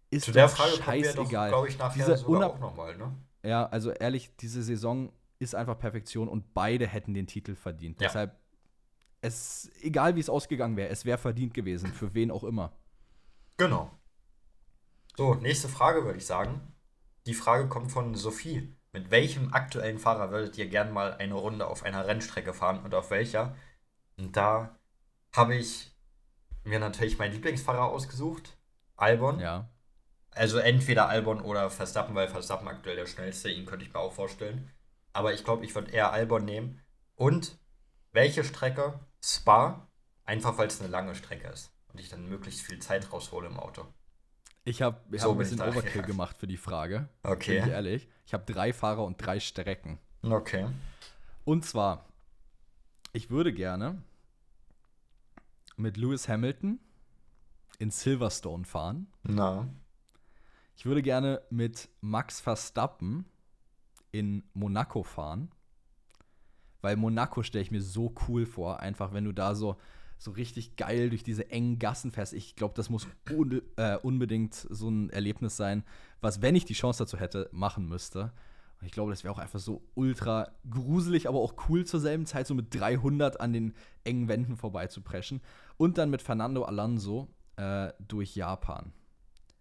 ist 0.09 0.25
Zu 0.25 0.33
der 0.33 0.49
Frage 0.49 0.83
scheißegal. 0.83 1.51
glaube 1.51 1.69
ich, 1.69 1.79
nachher 1.79 1.95
Diese 1.95 2.17
sogar 2.17 2.51
auch 2.51 2.59
nochmal, 2.59 2.97
ne? 2.97 3.15
Ja, 3.45 3.67
also 3.67 3.91
ehrlich, 3.93 4.35
diese 4.37 4.63
Saison 4.63 5.13
ist 5.39 5.55
einfach 5.55 5.79
Perfektion 5.79 6.29
und 6.29 6.55
beide 6.55 6.87
hätten 6.87 7.13
den 7.13 7.27
Titel 7.27 7.55
verdient. 7.55 8.01
Ja. 8.01 8.09
Deshalb, 8.09 8.41
es, 9.21 9.71
egal 9.83 10.17
wie 10.17 10.21
es 10.21 10.31
ausgegangen 10.31 10.79
wäre, 10.79 10.89
es 10.89 11.05
wäre 11.05 11.19
verdient 11.19 11.53
gewesen, 11.53 11.93
für 11.93 12.15
wen 12.15 12.31
auch 12.31 12.43
immer. 12.43 12.73
Genau. 13.59 13.91
So, 15.17 15.35
nächste 15.35 15.71
Frage 15.71 16.05
würde 16.05 16.19
ich 16.19 16.27
sagen. 16.27 16.75
Die 17.25 17.33
Frage 17.33 17.69
kommt 17.69 17.91
von 17.91 18.15
Sophie. 18.15 18.77
Mit 18.93 19.11
welchem 19.11 19.55
aktuellen 19.55 19.99
Fahrer 19.99 20.31
würdet 20.31 20.59
ihr 20.59 20.69
gern 20.69 20.93
mal 20.93 21.15
eine 21.15 21.35
Runde 21.35 21.67
auf 21.67 21.85
einer 21.85 22.07
Rennstrecke 22.07 22.53
fahren 22.53 22.83
und 22.85 22.95
auf 22.95 23.11
welcher? 23.11 23.57
Und 24.19 24.37
da 24.37 24.79
habe 25.33 25.55
ich 25.55 25.97
mir 26.65 26.79
natürlich 26.79 27.19
meinen 27.19 27.33
Lieblingsfahrer 27.33 27.85
ausgesucht. 27.85 28.59
Albon. 28.97 29.41
Ja. 29.41 29.71
Also 30.33 30.59
entweder 30.59 31.09
Albon 31.09 31.41
oder 31.41 31.71
Verstappen, 31.71 32.15
weil 32.15 32.29
Verstappen 32.29 32.69
aktuell 32.69 32.97
der 32.97 33.07
schnellste, 33.07 33.49
ihn 33.49 33.65
könnte 33.65 33.87
ich 33.87 33.95
mir 33.95 34.01
auch 34.01 34.13
vorstellen. 34.13 34.71
Aber 35.15 35.33
ich 35.33 35.45
glaube, 35.45 35.65
ich 35.65 35.75
würde 35.75 35.93
eher 35.93 36.13
Albon 36.13 36.45
nehmen. 36.45 36.83
Und 37.15 37.59
welche 38.13 38.45
Strecke? 38.45 39.01
Spa, 39.23 39.89
einfach 40.25 40.59
weil 40.59 40.69
es 40.69 40.81
eine 40.81 40.91
lange 40.91 41.15
Strecke 41.15 41.49
ist 41.49 41.73
und 41.91 42.01
ich 42.01 42.11
dann 42.11 42.29
möglichst 42.29 42.61
viel 42.61 42.81
Zeit 42.81 43.11
raushole 43.13 43.49
im 43.49 43.59
Auto. 43.59 43.87
Ich 44.67 44.83
habe 44.83 45.01
ich 45.15 45.23
So 45.23 45.29
hab 45.29 45.37
ein 45.37 45.39
bisschen 45.39 45.59
da, 45.59 45.69
Overkill 45.69 46.01
ja. 46.01 46.07
gemacht 46.07 46.37
für 46.39 46.49
die 46.49 46.57
Frage. 46.57 47.09
Bin 47.23 47.33
ich 47.33 47.37
Okay. 47.39 47.71
ehrlich. 47.71 48.09
Ich 48.27 48.35
habe 48.35 48.45
drei 48.53 48.73
Fahrer 48.73 49.05
und 49.05 49.17
drei 49.25 49.39
Strecken. 49.39 49.99
Okay. 50.23 50.67
Und 51.45 51.65
zwar, 51.65 52.05
ich 53.13 53.31
würde 53.31 53.53
gerne 53.53 54.03
mit 55.77 55.97
Lewis 55.97 56.29
Hamilton 56.29 56.81
in 57.79 57.91
Silverstone 57.93 58.65
fahren. 58.65 59.07
Na. 59.23 59.69
Ich 60.75 60.85
würde 60.85 61.01
gerne 61.01 61.43
mit 61.49 61.89
Max 62.01 62.41
Verstappen 62.41 63.25
in 64.11 64.43
Monaco 64.53 65.05
fahren. 65.05 65.51
Weil 66.81 66.97
Monaco 66.97 67.45
stelle 67.45 67.63
ich 67.63 67.71
mir 67.71 67.83
so 67.83 68.13
cool 68.27 68.47
vor, 68.47 68.81
einfach 68.81 69.13
wenn 69.13 69.25
du 69.25 69.33
da 69.33 69.55
so, 69.55 69.77
so 70.19 70.31
richtig 70.31 70.77
geil 70.77 71.11
durch 71.11 71.23
diese 71.23 71.51
engen 71.51 71.79
Gassen 71.79 72.11
fährst. 72.11 72.33
Ich 72.33 72.57
glaube, 72.57 72.75
das 72.75 72.91
muss 72.91 73.07
un 73.31 73.63
äh, 73.77 73.97
unbedingt 73.97 74.55
so 74.55 74.89
ein 74.89 75.11
Erlebnis 75.11 75.57
sein, 75.57 75.85
was, 76.21 76.43
wenn 76.43 76.57
ich 76.57 76.65
die 76.65 76.75
Chance 76.75 77.05
dazu 77.05 77.19
hätte, 77.19 77.49
machen 77.53 77.89
müsste. 77.89 78.33
Und 78.81 78.87
ich 78.87 78.93
glaube, 78.93 79.11
das 79.11 79.25
wäre 79.25 79.33
auch 79.33 79.39
einfach 79.39 79.59
so 79.59 79.83
ultra 79.95 80.49
gruselig, 80.69 81.29
aber 81.29 81.39
auch 81.39 81.55
cool 81.69 81.85
zur 81.85 82.01
selben 82.01 82.27
Zeit, 82.27 82.47
so 82.47 82.55
mit 82.55 82.75
300 82.75 83.41
an 83.41 83.53
den 83.53 83.75
engen 84.05 84.29
Wänden 84.29 84.57
vorbeizupreschen. 84.57 85.41
Und 85.77 85.99
dann 85.99 86.11
mit 86.11 86.23
Fernando 86.23 86.65
Alonso 86.65 87.29
äh, 87.57 87.93
durch 88.07 88.35
Japan 88.35 88.93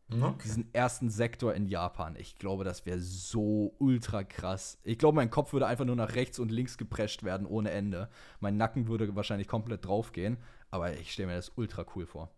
Okay. 0.07 0.35
diesen 0.43 0.73
ersten 0.73 1.09
Sektor 1.09 1.55
in 1.55 1.67
Japan. 1.67 2.15
Ich 2.15 2.37
glaube, 2.37 2.63
das 2.63 2.85
wäre 2.85 2.99
so 2.99 3.75
ultra 3.79 4.23
krass. 4.23 4.77
Ich 4.83 4.99
glaube, 4.99 5.15
mein 5.15 5.31
Kopf 5.31 5.51
würde 5.51 5.65
einfach 5.65 5.85
nur 5.85 5.95
nach 5.95 6.13
rechts 6.13 6.37
und 6.37 6.51
links 6.51 6.77
geprescht 6.77 7.23
werden 7.23 7.47
ohne 7.47 7.71
Ende. 7.71 8.09
Mein 8.39 8.55
Nacken 8.55 8.87
würde 8.87 9.15
wahrscheinlich 9.15 9.47
komplett 9.47 9.85
draufgehen, 9.85 10.37
aber 10.69 10.93
ich 10.93 11.11
stelle 11.11 11.29
mir 11.29 11.35
das 11.35 11.51
ultra 11.55 11.85
cool 11.95 12.05
vor. 12.05 12.29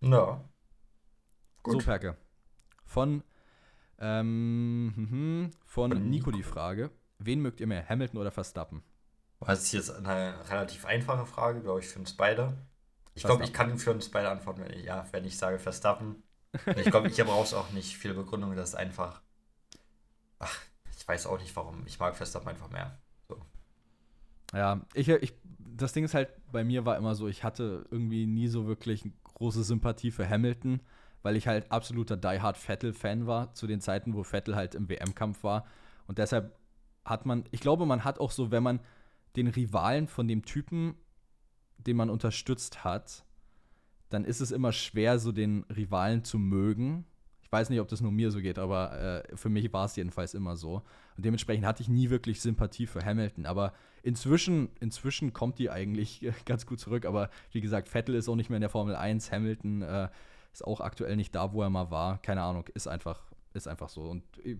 Na. 0.00 0.44
So, 1.64 1.72
Gut. 1.72 1.84
Perke. 1.84 2.18
Von, 2.84 3.22
ähm, 3.98 4.86
mhm, 4.86 5.50
von, 5.64 5.92
Von 5.92 6.10
Nico 6.10 6.30
die 6.30 6.42
Frage: 6.42 6.90
Wen 7.18 7.40
mögt 7.40 7.60
ihr 7.60 7.66
mehr, 7.66 7.88
Hamilton 7.88 8.20
oder 8.20 8.30
Verstappen? 8.30 8.82
Das 9.40 9.62
ist 9.62 9.72
jetzt 9.72 9.90
eine 9.90 10.34
relativ 10.50 10.84
einfache 10.84 11.24
Frage, 11.24 11.60
glaube 11.62 11.80
ich, 11.80 11.86
für 11.86 11.98
uns 11.98 12.14
beide. 12.14 12.56
Ich 13.14 13.22
glaube, 13.22 13.44
ich 13.44 13.52
kann 13.52 13.78
für 13.78 13.92
uns 13.92 14.10
beide 14.10 14.28
antworten, 14.28 14.62
wenn 14.62 14.72
ich, 14.72 14.84
ja, 14.84 15.06
wenn 15.12 15.24
ich 15.24 15.38
sage 15.38 15.58
Verstappen. 15.58 16.23
Ich 16.76 16.90
glaube, 16.90 17.08
ich 17.08 17.16
brauche 17.16 17.56
auch 17.56 17.70
nicht 17.70 17.96
viel 17.96 18.14
Begründung, 18.14 18.54
das 18.56 18.70
ist 18.70 18.74
einfach. 18.74 19.20
Ach, 20.38 20.60
ich 20.96 21.06
weiß 21.06 21.26
auch 21.26 21.38
nicht 21.38 21.54
warum. 21.56 21.82
Ich 21.86 21.98
mag 21.98 22.16
Verstappen 22.16 22.48
einfach 22.48 22.70
mehr. 22.70 22.98
Ja, 24.54 24.80
ich, 24.94 25.08
ich, 25.08 25.34
das 25.58 25.92
Ding 25.92 26.04
ist 26.04 26.14
halt, 26.14 26.28
bei 26.52 26.62
mir 26.62 26.86
war 26.86 26.96
immer 26.96 27.14
so, 27.14 27.26
ich 27.26 27.42
hatte 27.42 27.84
irgendwie 27.90 28.26
nie 28.26 28.46
so 28.46 28.66
wirklich 28.66 29.04
große 29.24 29.64
Sympathie 29.64 30.12
für 30.12 30.28
Hamilton, 30.28 30.80
weil 31.22 31.36
ich 31.36 31.48
halt 31.48 31.72
absoluter 31.72 32.16
Die 32.16 32.40
Hard 32.40 32.56
Vettel-Fan 32.56 33.26
war, 33.26 33.52
zu 33.54 33.66
den 33.66 33.80
Zeiten, 33.80 34.14
wo 34.14 34.22
Vettel 34.22 34.54
halt 34.54 34.74
im 34.76 34.88
WM-Kampf 34.88 35.42
war. 35.42 35.66
Und 36.06 36.18
deshalb 36.18 36.56
hat 37.04 37.26
man, 37.26 37.44
ich 37.50 37.60
glaube, 37.60 37.84
man 37.84 38.04
hat 38.04 38.20
auch 38.20 38.30
so, 38.30 38.50
wenn 38.50 38.62
man 38.62 38.80
den 39.34 39.48
Rivalen 39.48 40.06
von 40.06 40.28
dem 40.28 40.44
Typen, 40.44 40.94
den 41.78 41.96
man 41.96 42.08
unterstützt 42.08 42.84
hat, 42.84 43.23
dann 44.10 44.24
ist 44.24 44.40
es 44.40 44.50
immer 44.50 44.72
schwer, 44.72 45.18
so 45.18 45.32
den 45.32 45.64
Rivalen 45.64 46.24
zu 46.24 46.38
mögen. 46.38 47.04
Ich 47.42 47.50
weiß 47.52 47.70
nicht, 47.70 47.80
ob 47.80 47.88
das 47.88 48.00
nur 48.00 48.10
mir 48.12 48.30
so 48.30 48.40
geht, 48.40 48.58
aber 48.58 49.22
äh, 49.30 49.36
für 49.36 49.48
mich 49.48 49.72
war 49.72 49.84
es 49.86 49.96
jedenfalls 49.96 50.34
immer 50.34 50.56
so. 50.56 50.82
Und 51.16 51.24
dementsprechend 51.24 51.64
hatte 51.66 51.82
ich 51.82 51.88
nie 51.88 52.10
wirklich 52.10 52.40
Sympathie 52.40 52.86
für 52.86 53.04
Hamilton. 53.04 53.46
Aber 53.46 53.72
inzwischen, 54.02 54.70
inzwischen 54.80 55.32
kommt 55.32 55.58
die 55.58 55.70
eigentlich 55.70 56.26
ganz 56.46 56.66
gut 56.66 56.80
zurück. 56.80 57.06
Aber 57.06 57.30
wie 57.52 57.60
gesagt, 57.60 57.88
Vettel 57.88 58.14
ist 58.16 58.28
auch 58.28 58.36
nicht 58.36 58.50
mehr 58.50 58.56
in 58.56 58.62
der 58.62 58.70
Formel 58.70 58.96
1. 58.96 59.30
Hamilton 59.30 59.82
äh, 59.82 60.08
ist 60.52 60.64
auch 60.64 60.80
aktuell 60.80 61.16
nicht 61.16 61.34
da, 61.34 61.52
wo 61.52 61.62
er 61.62 61.70
mal 61.70 61.90
war. 61.90 62.18
Keine 62.22 62.42
Ahnung, 62.42 62.66
ist 62.74 62.88
einfach, 62.88 63.22
ist 63.52 63.68
einfach 63.68 63.88
so. 63.88 64.02
Und 64.02 64.22
äh, 64.44 64.56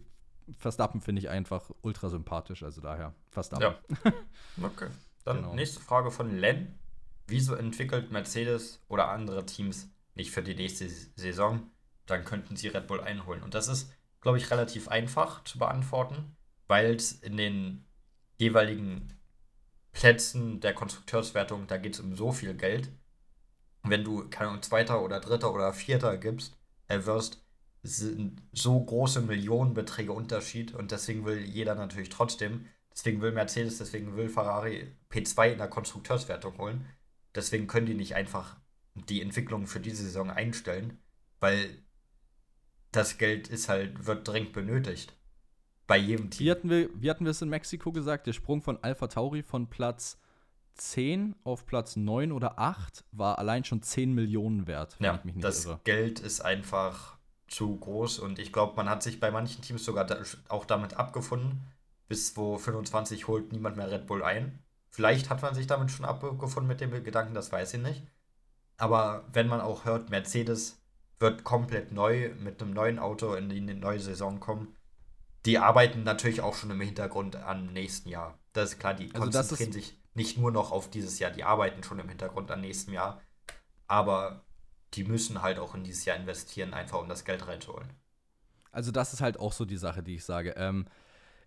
Verstappen 0.58 1.00
finde 1.00 1.20
ich 1.20 1.30
einfach 1.30 1.70
ultra 1.82 2.08
sympathisch. 2.10 2.62
Also 2.62 2.80
daher, 2.80 3.14
Verstappen. 3.30 3.74
Ja. 4.04 4.12
Okay. 4.62 4.86
Dann 5.24 5.38
Genau. 5.38 5.54
nächste 5.54 5.80
Frage 5.80 6.10
von 6.10 6.36
Len. 6.36 6.74
Wieso 7.26 7.54
entwickelt 7.54 8.10
Mercedes 8.10 8.82
oder 8.88 9.08
andere 9.08 9.46
Teams 9.46 9.88
nicht 10.14 10.30
für 10.30 10.42
die 10.42 10.54
nächste 10.54 10.88
Saison? 10.88 11.70
Dann 12.06 12.24
könnten 12.24 12.56
sie 12.56 12.68
Red 12.68 12.86
Bull 12.86 13.00
einholen. 13.00 13.42
Und 13.42 13.54
das 13.54 13.68
ist, 13.68 13.90
glaube 14.20 14.38
ich, 14.38 14.50
relativ 14.50 14.88
einfach 14.88 15.42
zu 15.44 15.58
beantworten, 15.58 16.36
weil 16.66 16.94
es 16.94 17.12
in 17.12 17.36
den 17.36 17.86
jeweiligen 18.36 19.14
Plätzen 19.92 20.60
der 20.60 20.74
Konstrukteurswertung, 20.74 21.66
da 21.66 21.78
geht 21.78 21.94
es 21.94 22.00
um 22.00 22.14
so 22.14 22.32
viel 22.32 22.54
Geld. 22.54 22.90
Wenn 23.84 24.04
du, 24.04 24.28
keine 24.28 24.50
Ahnung, 24.50 24.62
Zweiter 24.62 25.02
oder 25.02 25.20
Dritter 25.20 25.52
oder 25.54 25.72
Vierter 25.72 26.16
gibst, 26.18 26.58
äh, 26.88 27.04
wirst, 27.04 27.42
sind 27.82 28.42
so 28.52 28.80
große 28.80 29.20
Millionenbeträge 29.20 30.12
Unterschied 30.12 30.74
und 30.74 30.90
deswegen 30.90 31.24
will 31.26 31.44
jeder 31.44 31.74
natürlich 31.74 32.08
trotzdem, 32.08 32.66
deswegen 32.90 33.20
will 33.20 33.32
Mercedes, 33.32 33.78
deswegen 33.78 34.16
will 34.16 34.28
Ferrari 34.28 34.96
P2 35.10 35.52
in 35.52 35.58
der 35.58 35.68
Konstrukteurswertung 35.68 36.56
holen. 36.58 36.86
Deswegen 37.34 37.66
können 37.66 37.86
die 37.86 37.94
nicht 37.94 38.14
einfach 38.14 38.56
die 38.94 39.20
Entwicklung 39.20 39.66
für 39.66 39.80
diese 39.80 40.04
Saison 40.04 40.30
einstellen, 40.30 40.98
weil 41.40 41.82
das 42.92 43.18
Geld 43.18 43.48
ist 43.48 43.68
halt, 43.68 44.06
wird 44.06 44.26
dringend 44.26 44.52
benötigt. 44.52 45.16
Bei 45.86 45.96
jedem 45.96 46.26
Wie 46.26 46.30
Team. 46.30 46.50
hatten 46.50 46.70
wir, 46.70 46.88
wie 46.94 47.10
hatten 47.10 47.24
wir 47.24 47.32
es 47.32 47.42
in 47.42 47.48
Mexiko 47.48 47.92
gesagt? 47.92 48.26
Der 48.26 48.32
Sprung 48.32 48.62
von 48.62 48.78
Alpha 48.82 49.08
Tauri 49.08 49.42
von 49.42 49.68
Platz 49.68 50.18
10 50.76 51.36
auf 51.44 51.66
Platz 51.66 51.96
9 51.96 52.32
oder 52.32 52.58
8 52.58 53.04
war 53.12 53.38
allein 53.38 53.64
schon 53.64 53.82
10 53.82 54.12
Millionen 54.14 54.66
wert, 54.66 54.96
Ja, 55.00 55.20
das 55.36 55.66
irre. 55.66 55.80
Geld 55.84 56.20
ist 56.20 56.40
einfach 56.40 57.16
zu 57.48 57.76
groß 57.76 58.18
und 58.18 58.38
ich 58.38 58.52
glaube, 58.52 58.74
man 58.76 58.88
hat 58.88 59.02
sich 59.02 59.20
bei 59.20 59.30
manchen 59.30 59.62
Teams 59.62 59.84
sogar 59.84 60.04
da, 60.04 60.20
auch 60.48 60.64
damit 60.64 60.94
abgefunden. 60.94 61.60
Bis 62.08 62.34
2025 62.34 63.28
holt 63.28 63.52
niemand 63.52 63.76
mehr 63.76 63.90
Red 63.90 64.06
Bull 64.06 64.22
ein. 64.22 64.58
Vielleicht 64.94 65.28
hat 65.28 65.42
man 65.42 65.56
sich 65.56 65.66
damit 65.66 65.90
schon 65.90 66.04
abgefunden 66.04 66.68
mit 66.68 66.80
dem 66.80 66.92
Gedanken, 67.02 67.34
das 67.34 67.50
weiß 67.50 67.74
ich 67.74 67.82
nicht. 67.82 68.06
Aber 68.76 69.24
wenn 69.32 69.48
man 69.48 69.60
auch 69.60 69.84
hört, 69.84 70.08
Mercedes 70.08 70.80
wird 71.18 71.42
komplett 71.42 71.90
neu 71.90 72.32
mit 72.38 72.62
einem 72.62 72.72
neuen 72.72 73.00
Auto 73.00 73.34
in 73.34 73.48
die 73.48 73.60
neue 73.60 73.98
Saison 73.98 74.38
kommen, 74.38 74.76
die 75.46 75.58
arbeiten 75.58 76.04
natürlich 76.04 76.42
auch 76.42 76.54
schon 76.54 76.70
im 76.70 76.80
Hintergrund 76.80 77.34
am 77.34 77.72
nächsten 77.72 78.08
Jahr. 78.08 78.38
Das 78.52 78.70
ist 78.70 78.78
klar, 78.78 78.94
die 78.94 79.12
Also 79.12 79.24
konzentrieren 79.24 79.72
sich 79.72 79.98
nicht 80.14 80.38
nur 80.38 80.52
noch 80.52 80.70
auf 80.70 80.88
dieses 80.88 81.18
Jahr, 81.18 81.32
die 81.32 81.42
arbeiten 81.42 81.82
schon 81.82 81.98
im 81.98 82.08
Hintergrund 82.08 82.52
am 82.52 82.60
nächsten 82.60 82.92
Jahr. 82.92 83.20
Aber 83.88 84.44
die 84.92 85.02
müssen 85.02 85.42
halt 85.42 85.58
auch 85.58 85.74
in 85.74 85.82
dieses 85.82 86.04
Jahr 86.04 86.16
investieren, 86.16 86.72
einfach 86.72 87.00
um 87.00 87.08
das 87.08 87.24
Geld 87.24 87.48
reinzuholen. 87.48 87.88
Also 88.70 88.92
das 88.92 89.12
ist 89.12 89.22
halt 89.22 89.40
auch 89.40 89.52
so 89.52 89.64
die 89.64 89.76
Sache, 89.76 90.04
die 90.04 90.14
ich 90.14 90.24
sage. 90.24 90.54
Ähm, 90.56 90.86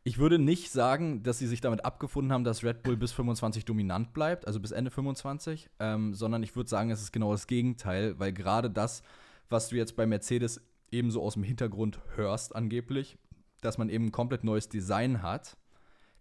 ich 0.04 0.18
würde 0.18 0.40
nicht 0.40 0.72
sagen, 0.72 1.24
dass 1.24 1.40
sie 1.40 1.48
sich 1.48 1.62
damit 1.62 1.84
abgefunden 1.84 2.32
haben, 2.32 2.44
dass 2.44 2.64
Red 2.64 2.84
Bull 2.84 2.98
bis 2.98 3.12
25 3.12 3.66
dominant 3.66 4.14
bleibt, 4.14 4.48
also 4.48 4.60
bis 4.60 4.72
Ende 4.72 4.92
25, 4.92 5.70
ähm, 5.80 6.14
sondern 6.14 6.44
ich 6.44 6.56
würde 6.56 6.70
sagen, 6.70 6.92
es 6.92 7.02
ist 7.02 7.12
genau 7.12 7.32
das 7.32 7.48
Gegenteil, 7.48 8.18
weil 8.20 8.32
gerade 8.32 8.70
das, 8.70 9.04
was 9.50 9.70
du 9.70 9.76
jetzt 9.76 9.96
bei 9.96 10.06
Mercedes 10.06 10.62
ebenso 10.92 11.22
aus 11.22 11.34
dem 11.34 11.44
Hintergrund 11.44 12.00
hörst, 12.16 12.56
angeblich, 12.56 13.18
dass 13.62 13.78
man 13.78 13.90
eben 13.90 14.06
ein 14.06 14.12
komplett 14.12 14.44
neues 14.44 14.70
Design 14.70 15.22
hat, 15.22 15.58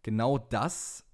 genau 0.02 0.38
das 0.38 1.04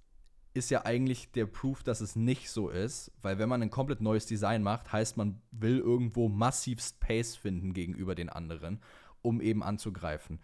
ist 0.53 0.69
ja 0.69 0.85
eigentlich 0.85 1.31
der 1.31 1.47
Proof, 1.47 1.83
dass 1.83 1.99
es 1.99 2.15
nicht 2.15 2.49
so 2.49 2.69
ist, 2.69 3.11
weil 3.21 3.39
wenn 3.39 3.49
man 3.49 3.61
ein 3.61 3.71
komplett 3.71 4.01
neues 4.01 4.25
Design 4.25 4.61
macht, 4.61 4.91
heißt 4.91 5.17
man 5.17 5.41
will 5.51 5.79
irgendwo 5.79 6.29
massiv 6.29 6.81
Space 6.81 7.35
finden 7.35 7.73
gegenüber 7.73 8.13
den 8.13 8.29
anderen, 8.29 8.79
um 9.21 9.41
eben 9.41 9.63
anzugreifen. 9.63 10.39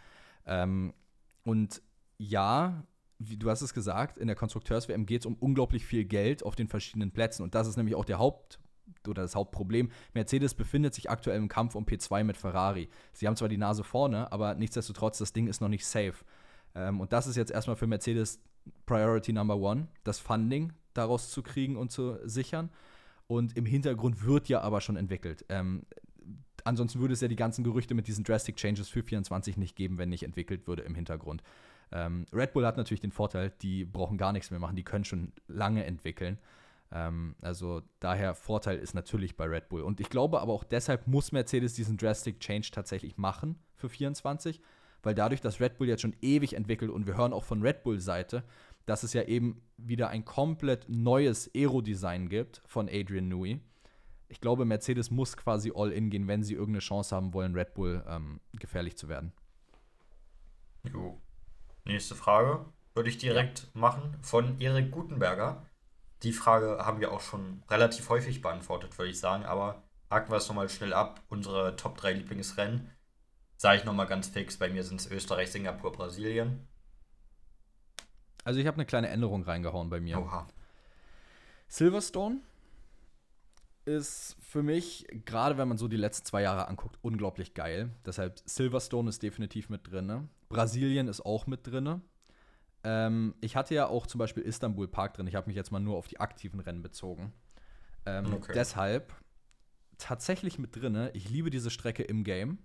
Ähm, 0.46 0.94
und 1.44 1.82
ja, 2.20 2.84
wie 3.18 3.38
du 3.38 3.50
hast 3.50 3.62
es 3.62 3.74
gesagt, 3.74 4.18
in 4.18 4.28
der 4.28 4.36
Konstrukteurs-WM 4.36 5.08
geht 5.08 5.22
es 5.22 5.26
um 5.26 5.36
unglaublich 5.36 5.86
viel 5.86 6.06
Geld 6.06 6.44
auf 6.44 6.56
den 6.56 6.68
verschiedenen 6.68 7.12
Plätzen 7.12 7.42
und 7.42 7.56
das 7.56 7.68
ist 7.68 7.78
nämlich 7.78 7.96
auch 7.96 8.06
der 8.06 8.20
Haupt, 8.20 8.60
oder 9.08 9.22
das 9.22 9.36
Hauptproblem. 9.36 9.90
Mercedes 10.14 10.54
befindet 10.54 10.94
sich 10.94 11.10
aktuell 11.10 11.38
im 11.38 11.48
Kampf 11.48 11.76
um 11.76 11.86
P2 11.86 12.24
mit 12.24 12.38
Ferrari. 12.38 12.90
Sie 13.14 13.28
haben 13.28 13.36
zwar 13.36 13.50
die 13.50 13.58
Nase 13.58 13.84
vorne, 13.84 14.32
aber 14.32 14.56
nichtsdestotrotz, 14.56 15.18
das 15.18 15.34
Ding 15.34 15.48
ist 15.48 15.62
noch 15.62 15.70
nicht 15.70 15.86
safe. 15.86 16.16
Ähm, 16.76 17.00
und 17.00 17.14
das 17.14 17.28
ist 17.28 17.36
jetzt 17.36 17.52
erstmal 17.52 17.76
für 17.76 17.88
Mercedes 17.88 18.42
Priority 18.86 19.34
Number 19.34 19.58
One, 19.58 19.88
das 20.04 20.20
Funding 20.20 20.74
daraus 20.94 21.30
zu 21.30 21.42
kriegen 21.42 21.78
und 21.78 21.92
zu 21.92 22.18
sichern. 22.28 22.70
Und 23.28 23.56
im 23.56 23.66
Hintergrund 23.66 24.26
wird 24.26 24.50
ja 24.50 24.62
aber 24.62 24.82
schon 24.82 24.96
entwickelt. 24.96 25.46
Ähm, 25.50 25.84
ansonsten 26.64 27.00
würde 27.00 27.14
es 27.14 27.22
ja 27.22 27.28
die 27.28 27.36
ganzen 27.36 27.64
Gerüchte 27.64 27.94
mit 27.94 28.08
diesen 28.08 28.24
Drastic 28.24 28.56
Changes 28.58 28.90
für 28.90 29.04
24 29.04 29.58
nicht 29.58 29.76
geben, 29.76 29.98
wenn 29.98 30.10
nicht 30.10 30.24
entwickelt 30.24 30.68
würde 30.68 30.82
im 30.82 30.96
Hintergrund. 30.96 31.44
Ähm, 31.92 32.26
Red 32.32 32.54
Bull 32.54 32.66
hat 32.66 32.78
natürlich 32.78 33.02
den 33.02 33.12
Vorteil, 33.12 33.52
die 33.62 33.86
brauchen 33.86 34.18
gar 34.18 34.32
nichts 34.32 34.52
mehr 34.52 34.60
machen, 34.60 34.76
die 34.76 34.84
können 34.84 35.06
schon 35.06 35.32
lange 35.48 35.86
entwickeln. 35.86 36.38
Ähm, 36.92 37.36
also 37.42 37.82
daher 38.00 38.36
Vorteil 38.36 38.78
ist 38.78 38.94
natürlich 38.94 39.38
bei 39.38 39.46
Red 39.46 39.70
Bull. 39.70 39.82
Und 39.82 40.00
ich 40.00 40.10
glaube 40.10 40.42
aber 40.42 40.54
auch 40.54 40.64
deshalb 40.64 41.08
muss 41.08 41.32
Mercedes 41.32 41.74
diesen 41.74 41.98
Drastic 41.98 42.40
Change 42.40 42.70
tatsächlich 42.72 43.18
machen 43.18 43.58
für 43.76 43.90
24, 43.90 44.62
weil 45.04 45.16
dadurch, 45.16 45.42
dass 45.42 45.60
Red 45.60 45.78
Bull 45.78 45.88
jetzt 45.88 46.02
schon 46.02 46.16
ewig 46.22 46.54
entwickelt 46.54 46.92
und 46.92 47.08
wir 47.08 47.18
hören 47.18 47.34
auch 47.34 47.44
von 47.44 47.62
Red 47.62 47.84
Bull 47.84 48.00
Seite, 48.00 48.44
dass 48.86 49.04
es 49.04 49.14
ja 49.14 49.24
eben 49.24 49.62
wieder 49.78 50.10
ein 50.10 50.26
komplett 50.26 50.90
neues 50.90 51.50
Aero-Design 51.56 52.28
gibt 52.28 52.62
von 52.66 52.90
Adrian 52.90 53.30
Newey. 53.30 53.60
Ich 54.30 54.42
glaube, 54.42 54.66
Mercedes 54.66 55.10
muss 55.10 55.38
quasi 55.38 55.72
all 55.76 55.92
in 55.92 56.10
gehen, 56.10 56.28
wenn 56.28 56.44
sie 56.44 56.54
irgendeine 56.54 56.80
Chance 56.80 57.16
haben 57.16 57.34
wollen, 57.34 57.56
Red 57.56 57.74
Bull 57.74 58.04
ähm, 58.08 58.40
gefährlich 58.54 58.98
zu 58.98 59.10
werden. 59.10 59.32
Jo. 60.92 61.20
Nächste 61.86 62.16
Frage 62.16 62.66
würde 62.94 63.10
ich 63.10 63.18
direkt 63.18 63.60
ja. 63.60 63.68
machen 63.74 64.18
von 64.22 64.60
Erik 64.60 64.92
Gutenberger. 64.92 65.66
Die 66.24 66.34
Frage 66.34 66.80
haben 66.86 67.00
wir 67.00 67.12
auch 67.12 67.22
schon 67.22 67.64
relativ 67.70 68.10
häufig 68.10 68.42
beantwortet, 68.42 68.98
würde 68.98 69.12
ich 69.12 69.20
sagen, 69.20 69.46
aber 69.46 69.84
haken 70.10 70.32
wir 70.32 70.38
es 70.38 70.48
nochmal 70.48 70.70
schnell 70.70 70.94
ab. 70.94 71.22
Unsere 71.30 71.76
Top 71.76 71.98
3 71.98 72.14
Lieblingsrennen. 72.14 72.90
Sage 73.56 73.80
ich 73.80 73.86
nochmal 73.86 74.08
ganz 74.08 74.28
fix, 74.28 74.58
bei 74.58 74.70
mir 74.70 74.84
sind 74.84 75.02
es 75.02 75.12
Österreich, 75.12 75.52
Singapur, 75.52 75.92
Brasilien. 75.92 76.68
Also 78.44 78.60
ich 78.60 78.68
habe 78.68 78.76
eine 78.76 78.86
kleine 78.86 79.10
Änderung 79.10 79.44
reingehauen 79.44 79.90
bei 79.90 80.00
mir. 80.00 80.18
Oha. 80.18 80.48
Silverstone 81.68 82.42
ist 83.90 84.38
für 84.40 84.64
mich, 84.64 85.08
gerade 85.26 85.58
wenn 85.58 85.68
man 85.68 85.78
so 85.78 85.88
die 85.88 85.98
letzten 85.98 86.26
zwei 86.26 86.44
Jahre 86.44 86.68
anguckt, 86.68 86.98
unglaublich 87.02 87.54
geil. 87.54 87.90
Deshalb 88.06 88.40
Silverstone 88.46 89.10
ist 89.10 89.24
definitiv 89.24 89.70
mit 89.70 89.90
drin. 89.90 90.30
Brasilien 90.50 91.08
ist 91.08 91.22
auch 91.26 91.48
mit 91.48 91.66
drin. 91.66 92.02
Ähm, 92.84 93.36
ich 93.42 93.56
hatte 93.56 93.76
ja 93.76 93.88
auch 93.88 94.08
zum 94.08 94.20
Beispiel 94.20 94.44
Istanbul 94.44 94.88
Park 94.88 95.16
drin. 95.16 95.28
Ich 95.28 95.36
habe 95.36 95.48
mich 95.48 95.56
jetzt 95.56 95.72
mal 95.72 95.80
nur 95.80 95.98
auf 95.98 96.08
die 96.08 96.20
aktiven 96.20 96.60
Rennen 96.60 96.82
bezogen. 96.82 97.34
Ähm, 98.06 98.34
okay. 98.34 98.52
Deshalb 98.54 99.14
tatsächlich 99.98 100.60
mit 100.60 100.76
drin. 100.76 101.10
Ich 101.14 101.30
liebe 101.30 101.50
diese 101.50 101.72
Strecke 101.72 102.04
im 102.04 102.24
Game. 102.24 102.60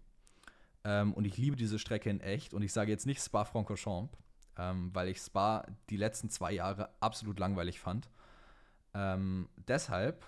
Ähm, 0.85 1.15
und 1.15 1.25
ich 1.25 1.37
liebe 1.37 1.57
diese 1.57 1.79
Strecke 1.79 2.11
in 2.11 2.21
echt. 2.21 2.55
Und 2.55 2.63
ich 2.63 2.73
sage 2.73 2.91
jetzt 2.91 3.07
nicht 3.07 3.21
Spa-Francorchamps, 3.21 4.17
ähm, 4.59 4.91
weil 4.93 5.09
ich 5.09 5.19
Spa 5.19 5.67
die 5.91 5.97
letzten 5.97 6.31
zwei 6.31 6.53
Jahre 6.53 6.91
absolut 7.01 7.39
langweilig 7.39 7.81
fand. 7.81 8.09
Ähm, 8.95 9.49
deshalb 9.57 10.25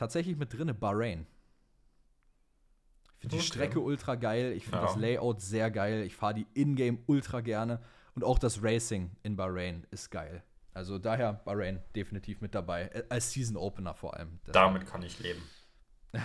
tatsächlich 0.00 0.36
mit 0.36 0.52
drinne 0.52 0.72
Bahrain. 0.72 1.26
Ich 3.12 3.20
finde 3.20 3.36
okay. 3.36 3.42
die 3.42 3.46
Strecke 3.46 3.80
ultra 3.80 4.14
geil. 4.14 4.52
Ich 4.56 4.64
finde 4.64 4.78
ja. 4.78 4.86
das 4.86 4.96
Layout 4.96 5.42
sehr 5.42 5.70
geil. 5.70 6.04
Ich 6.04 6.16
fahre 6.16 6.32
die 6.32 6.46
Ingame 6.54 6.98
ultra 7.06 7.42
gerne. 7.42 7.82
Und 8.14 8.24
auch 8.24 8.38
das 8.38 8.62
Racing 8.62 9.10
in 9.22 9.36
Bahrain 9.36 9.86
ist 9.90 10.10
geil. 10.10 10.42
Also 10.72 10.98
daher 10.98 11.34
Bahrain 11.34 11.82
definitiv 11.94 12.40
mit 12.40 12.54
dabei. 12.54 12.84
Äh, 12.88 13.04
als 13.10 13.30
Season 13.30 13.58
Opener 13.58 13.94
vor 13.94 14.16
allem. 14.16 14.40
Damit 14.46 14.86
kann 14.86 15.02
ich 15.02 15.18
leben. 15.18 15.42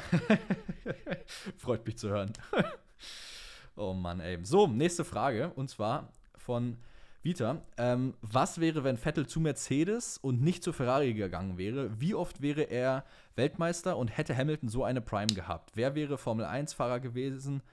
Freut 1.57 1.85
mich 1.85 1.97
zu 1.97 2.07
hören. 2.07 2.31
oh 3.75 3.93
Mann, 3.93 4.21
ey. 4.21 4.39
So, 4.43 4.67
nächste 4.67 5.03
Frage. 5.03 5.51
Und 5.53 5.69
zwar 5.69 6.13
von 6.37 6.77
Vita, 7.25 7.59
ähm, 7.77 8.13
was 8.21 8.59
wäre, 8.59 8.83
wenn 8.83 8.97
Vettel 8.97 9.25
zu 9.25 9.39
Mercedes 9.39 10.19
und 10.19 10.43
nicht 10.43 10.63
zu 10.63 10.71
Ferrari 10.71 11.15
gegangen 11.15 11.57
wäre? 11.57 11.99
Wie 11.99 12.13
oft 12.13 12.39
wäre 12.39 12.61
er 12.61 13.03
Weltmeister 13.35 13.97
und 13.97 14.15
hätte 14.15 14.37
Hamilton 14.37 14.69
so 14.69 14.83
eine 14.83 15.01
Prime 15.01 15.33
gehabt? 15.33 15.71
Wer 15.73 15.95
wäre 15.95 16.19
Formel 16.19 16.45
1-Fahrer 16.45 16.99
gewesen? 16.99 17.63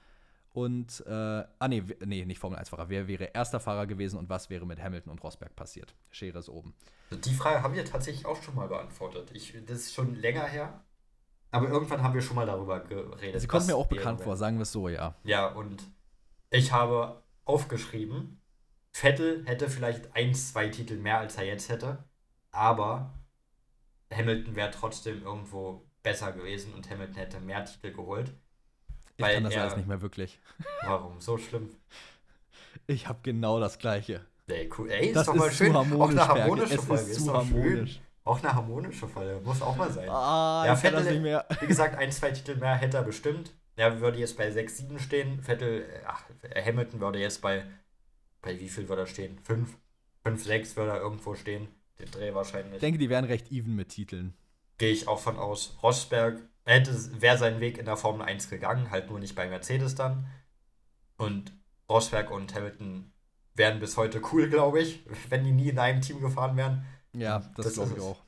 Und, 0.53 1.03
äh, 1.05 1.11
ah, 1.11 1.67
nee, 1.67 1.83
nee, 2.03 2.25
nicht 2.25 2.39
Formel 2.39 2.57
1-Fahrer. 2.57 2.89
Wer 2.89 3.07
wäre 3.07 3.25
erster 3.25 3.59
Fahrer 3.59 3.85
gewesen 3.85 4.17
und 4.17 4.27
was 4.27 4.49
wäre 4.49 4.65
mit 4.65 4.81
Hamilton 4.81 5.11
und 5.11 5.23
Rosberg 5.23 5.55
passiert? 5.55 5.93
Schere 6.09 6.39
ist 6.39 6.49
oben. 6.49 6.73
Die 7.11 7.35
Frage 7.35 7.61
haben 7.61 7.75
wir 7.75 7.85
tatsächlich 7.85 8.25
auch 8.25 8.41
schon 8.41 8.55
mal 8.55 8.67
beantwortet. 8.67 9.29
Ich, 9.35 9.53
das 9.67 9.77
ist 9.81 9.93
schon 9.93 10.15
länger 10.15 10.47
her. 10.47 10.83
Aber 11.51 11.69
irgendwann 11.69 12.01
haben 12.01 12.15
wir 12.15 12.21
schon 12.21 12.37
mal 12.37 12.47
darüber 12.47 12.79
geredet. 12.79 13.39
Sie 13.39 13.45
kommt 13.45 13.67
mir 13.67 13.75
auch 13.75 13.85
bekannt 13.85 14.21
vor, 14.21 14.35
sagen 14.35 14.57
wir 14.57 14.63
es 14.63 14.71
so, 14.71 14.89
ja. 14.89 15.13
Ja, 15.23 15.45
und 15.45 15.83
ich 16.49 16.71
habe 16.71 17.21
aufgeschrieben, 17.45 18.39
Vettel 18.93 19.43
hätte 19.45 19.69
vielleicht 19.69 20.15
ein, 20.15 20.33
zwei 20.35 20.69
Titel 20.69 20.95
mehr, 20.95 21.17
als 21.17 21.35
er 21.35 21.45
jetzt 21.45 21.69
hätte, 21.69 22.03
aber 22.51 23.11
Hamilton 24.13 24.55
wäre 24.55 24.71
trotzdem 24.71 25.23
irgendwo 25.23 25.83
besser 26.03 26.31
gewesen 26.31 26.73
und 26.73 26.89
Hamilton 26.89 27.15
hätte 27.15 27.39
mehr 27.39 27.65
Titel 27.65 27.91
geholt. 27.91 28.33
Ich 29.17 29.25
kann 29.25 29.43
das 29.43 29.53
er, 29.53 29.63
alles 29.63 29.75
nicht 29.75 29.87
mehr 29.87 30.01
wirklich. 30.01 30.39
Warum? 30.83 31.19
So 31.19 31.37
schlimm. 31.37 31.75
Ich 32.87 33.07
habe 33.07 33.19
genau 33.23 33.59
das 33.59 33.79
Gleiche. 33.79 34.25
Ey, 34.47 34.69
cool. 34.77 34.89
Ey 34.91 35.07
ist 35.07 35.15
das 35.15 35.25
doch 35.27 35.35
mal 35.35 35.47
ist 35.47 35.57
schön. 35.57 35.75
Auch 35.75 36.09
eine 36.09 36.27
harmonische 36.27 36.77
Folge. 36.77 37.03
Ist, 37.03 37.17
ist 37.17 37.27
doch 37.27 37.47
schön. 37.47 37.89
Auch 38.23 38.39
eine 38.39 38.53
harmonische 38.53 39.07
Folge. 39.07 39.41
Muss 39.43 39.61
auch 39.61 39.75
mal 39.75 39.91
sein. 39.91 40.09
Ah, 40.09 40.63
ja, 40.65 40.75
Vettel, 40.75 41.03
das 41.03 41.11
nicht 41.11 41.21
mehr. 41.21 41.45
wie 41.59 41.67
gesagt, 41.67 41.97
ein, 41.97 42.11
zwei 42.11 42.31
Titel 42.31 42.55
mehr 42.55 42.75
hätte 42.75 42.97
er 42.97 43.03
bestimmt. 43.03 43.53
Er 43.75 44.01
würde 44.01 44.19
jetzt 44.19 44.37
bei 44.37 44.51
6, 44.51 44.77
7 44.77 44.99
stehen. 44.99 45.41
Vettel, 45.41 45.85
ach, 46.05 46.23
Hamilton 46.63 46.99
würde 46.99 47.19
jetzt 47.19 47.41
bei 47.41 47.65
bei 48.43 48.59
wie 48.59 48.69
viel 48.69 48.87
würde 48.87 49.03
er 49.03 49.07
stehen? 49.07 49.39
Fünf? 49.39 49.75
Fünf, 50.23 50.43
sechs 50.43 50.75
würde 50.75 50.91
er 50.91 51.01
irgendwo 51.01 51.33
stehen. 51.33 51.67
Den 51.99 52.11
Dreh 52.11 52.33
wahrscheinlich. 52.35 52.75
Ich 52.75 52.79
denke, 52.81 52.99
die 52.99 53.09
wären 53.09 53.25
recht 53.25 53.51
even 53.51 53.75
mit 53.75 53.89
Titeln. 53.89 54.35
Gehe 54.77 54.91
ich 54.91 55.07
auch 55.07 55.19
von 55.19 55.37
aus. 55.37 55.77
Rosberg 55.81 56.39
hätte, 56.65 57.21
wäre 57.21 57.37
seinen 57.37 57.59
Weg 57.59 57.77
in 57.77 57.85
der 57.85 57.97
Formel 57.97 58.25
1 58.25 58.49
gegangen, 58.49 58.91
halt 58.91 59.09
nur 59.09 59.19
nicht 59.19 59.35
bei 59.35 59.47
Mercedes 59.47 59.95
dann. 59.95 60.27
Und 61.17 61.51
Rosberg 61.89 62.31
und 62.31 62.53
Hamilton 62.53 63.11
wären 63.55 63.79
bis 63.79 63.97
heute 63.97 64.21
cool, 64.31 64.49
glaube 64.49 64.81
ich, 64.81 65.03
wenn 65.29 65.43
die 65.43 65.51
nie 65.51 65.69
in 65.69 65.79
einem 65.79 66.01
Team 66.01 66.19
gefahren 66.19 66.57
wären. 66.57 66.85
Ja, 67.15 67.39
das, 67.55 67.65
das 67.65 67.73
glaube 67.75 67.93
ich 67.95 68.01
auch. 68.01 68.21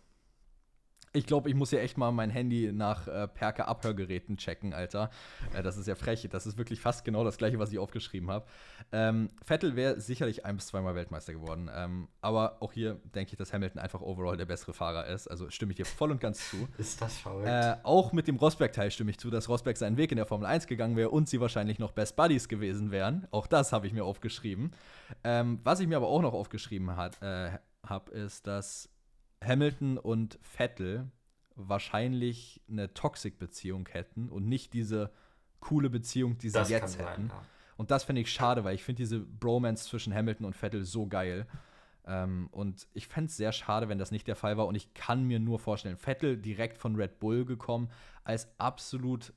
Ich 1.16 1.26
glaube, 1.26 1.50
ich 1.50 1.56
muss 1.56 1.72
ja 1.72 1.80
echt 1.80 1.98
mal 1.98 2.12
mein 2.12 2.30
Handy 2.30 2.72
nach 2.74 3.08
äh, 3.08 3.28
Perke-Abhörgeräten 3.28 4.38
checken, 4.38 4.74
Alter. 4.74 5.10
Äh, 5.54 5.64
das 5.64 5.78
ist 5.78 5.88
ja 5.88 5.96
frech. 5.96 6.28
Das 6.30 6.46
ist 6.46 6.58
wirklich 6.58 6.82
fast 6.82 7.06
genau 7.06 7.24
das 7.24 7.38
gleiche, 7.38 7.58
was 7.58 7.72
ich 7.72 7.80
aufgeschrieben 7.80 8.30
habe. 8.30 8.46
Ähm, 8.92 9.30
Vettel 9.44 9.76
wäre 9.76 10.00
sicherlich 10.02 10.46
ein 10.46 10.58
bis 10.58 10.68
zweimal 10.68 10.94
Weltmeister 10.96 11.34
geworden. 11.34 11.70
Ähm, 11.74 12.10
aber 12.22 12.58
auch 12.62 12.74
hier 12.74 13.00
denke 13.16 13.32
ich, 13.32 13.38
dass 13.38 13.54
Hamilton 13.54 13.80
einfach 13.80 14.02
overall 14.02 14.36
der 14.36 14.46
bessere 14.46 14.74
Fahrer 14.74 15.08
ist. 15.08 15.28
Also 15.28 15.50
stimme 15.50 15.72
ich 15.72 15.78
dir 15.78 15.86
voll 15.86 16.12
und 16.12 16.20
ganz 16.20 16.50
zu. 16.50 16.68
ist 16.78 17.02
das 17.02 17.18
verrückt. 17.18 17.48
Äh, 17.48 17.78
auch 17.84 18.12
mit 18.12 18.28
dem 18.28 18.36
Rosberg-Teil 18.36 18.92
stimme 18.92 19.12
ich 19.12 19.18
zu, 19.18 19.30
dass 19.30 19.48
Rosberg 19.48 19.78
seinen 19.78 19.96
Weg 19.96 20.12
in 20.12 20.18
der 20.18 20.26
Formel 20.26 20.46
1 20.46 20.68
gegangen 20.68 20.98
wäre 20.98 21.12
und 21.12 21.30
sie 21.30 21.40
wahrscheinlich 21.40 21.80
noch 21.80 21.92
Best 21.92 22.18
Buddies 22.18 22.50
gewesen 22.50 22.92
wären. 22.92 23.26
Auch 23.32 23.48
das 23.48 23.72
habe 23.72 23.88
ich 23.88 23.94
mir 23.94 24.04
aufgeschrieben. 24.04 24.72
Ähm, 25.24 25.60
was 25.64 25.80
ich 25.80 25.88
mir 25.88 25.96
aber 25.96 26.08
auch 26.08 26.22
noch 26.22 26.34
aufgeschrieben 26.34 26.90
äh, 26.90 27.52
habe, 27.88 28.12
ist, 28.12 28.48
dass 28.48 28.90
Hamilton 29.46 29.98
und 29.98 30.40
Vettel 30.42 31.12
wahrscheinlich 31.56 32.62
eine 32.70 32.94
Toxic-Beziehung 32.94 33.88
hätten 33.90 34.30
und 34.30 34.48
nicht 34.48 34.74
diese 34.74 35.12
coole 35.60 35.90
Beziehung, 35.90 36.38
die 36.38 36.50
sie 36.50 36.60
das 36.60 36.70
jetzt 36.70 37.00
hätten. 37.00 37.30
Sein, 37.30 37.30
ja. 37.30 37.42
Und 37.78 37.92
das 37.92 38.04
finde 38.04 38.22
ich 38.22 38.32
schade, 38.32 38.64
weil 38.64 38.76
ich 38.76 38.84
finde 38.84 39.02
diese 39.02 39.20
Bromance 39.20 39.86
zwischen 39.86 40.14
Hamilton 40.14 40.46
und 40.46 40.56
Vettel 40.56 40.86
so 40.86 41.08
geil. 41.08 41.48
Ähm, 42.06 42.48
und 42.52 42.88
ich 42.94 43.08
fände 43.08 43.30
es 43.30 43.38
sehr 43.38 43.52
schade, 43.52 43.90
wenn 43.90 43.98
das 43.98 44.12
nicht 44.12 44.28
der 44.28 44.36
Fall 44.36 44.58
war. 44.58 44.68
Und 44.68 44.76
ich 44.76 44.94
kann 44.94 45.24
mir 45.24 45.40
nur 45.40 45.60
vorstellen, 45.60 45.98
Vettel 45.98 46.38
direkt 46.38 46.78
von 46.78 46.96
Red 46.96 47.20
Bull 47.20 47.46
gekommen, 47.46 47.90
als 48.24 48.48
absolut, 48.58 49.34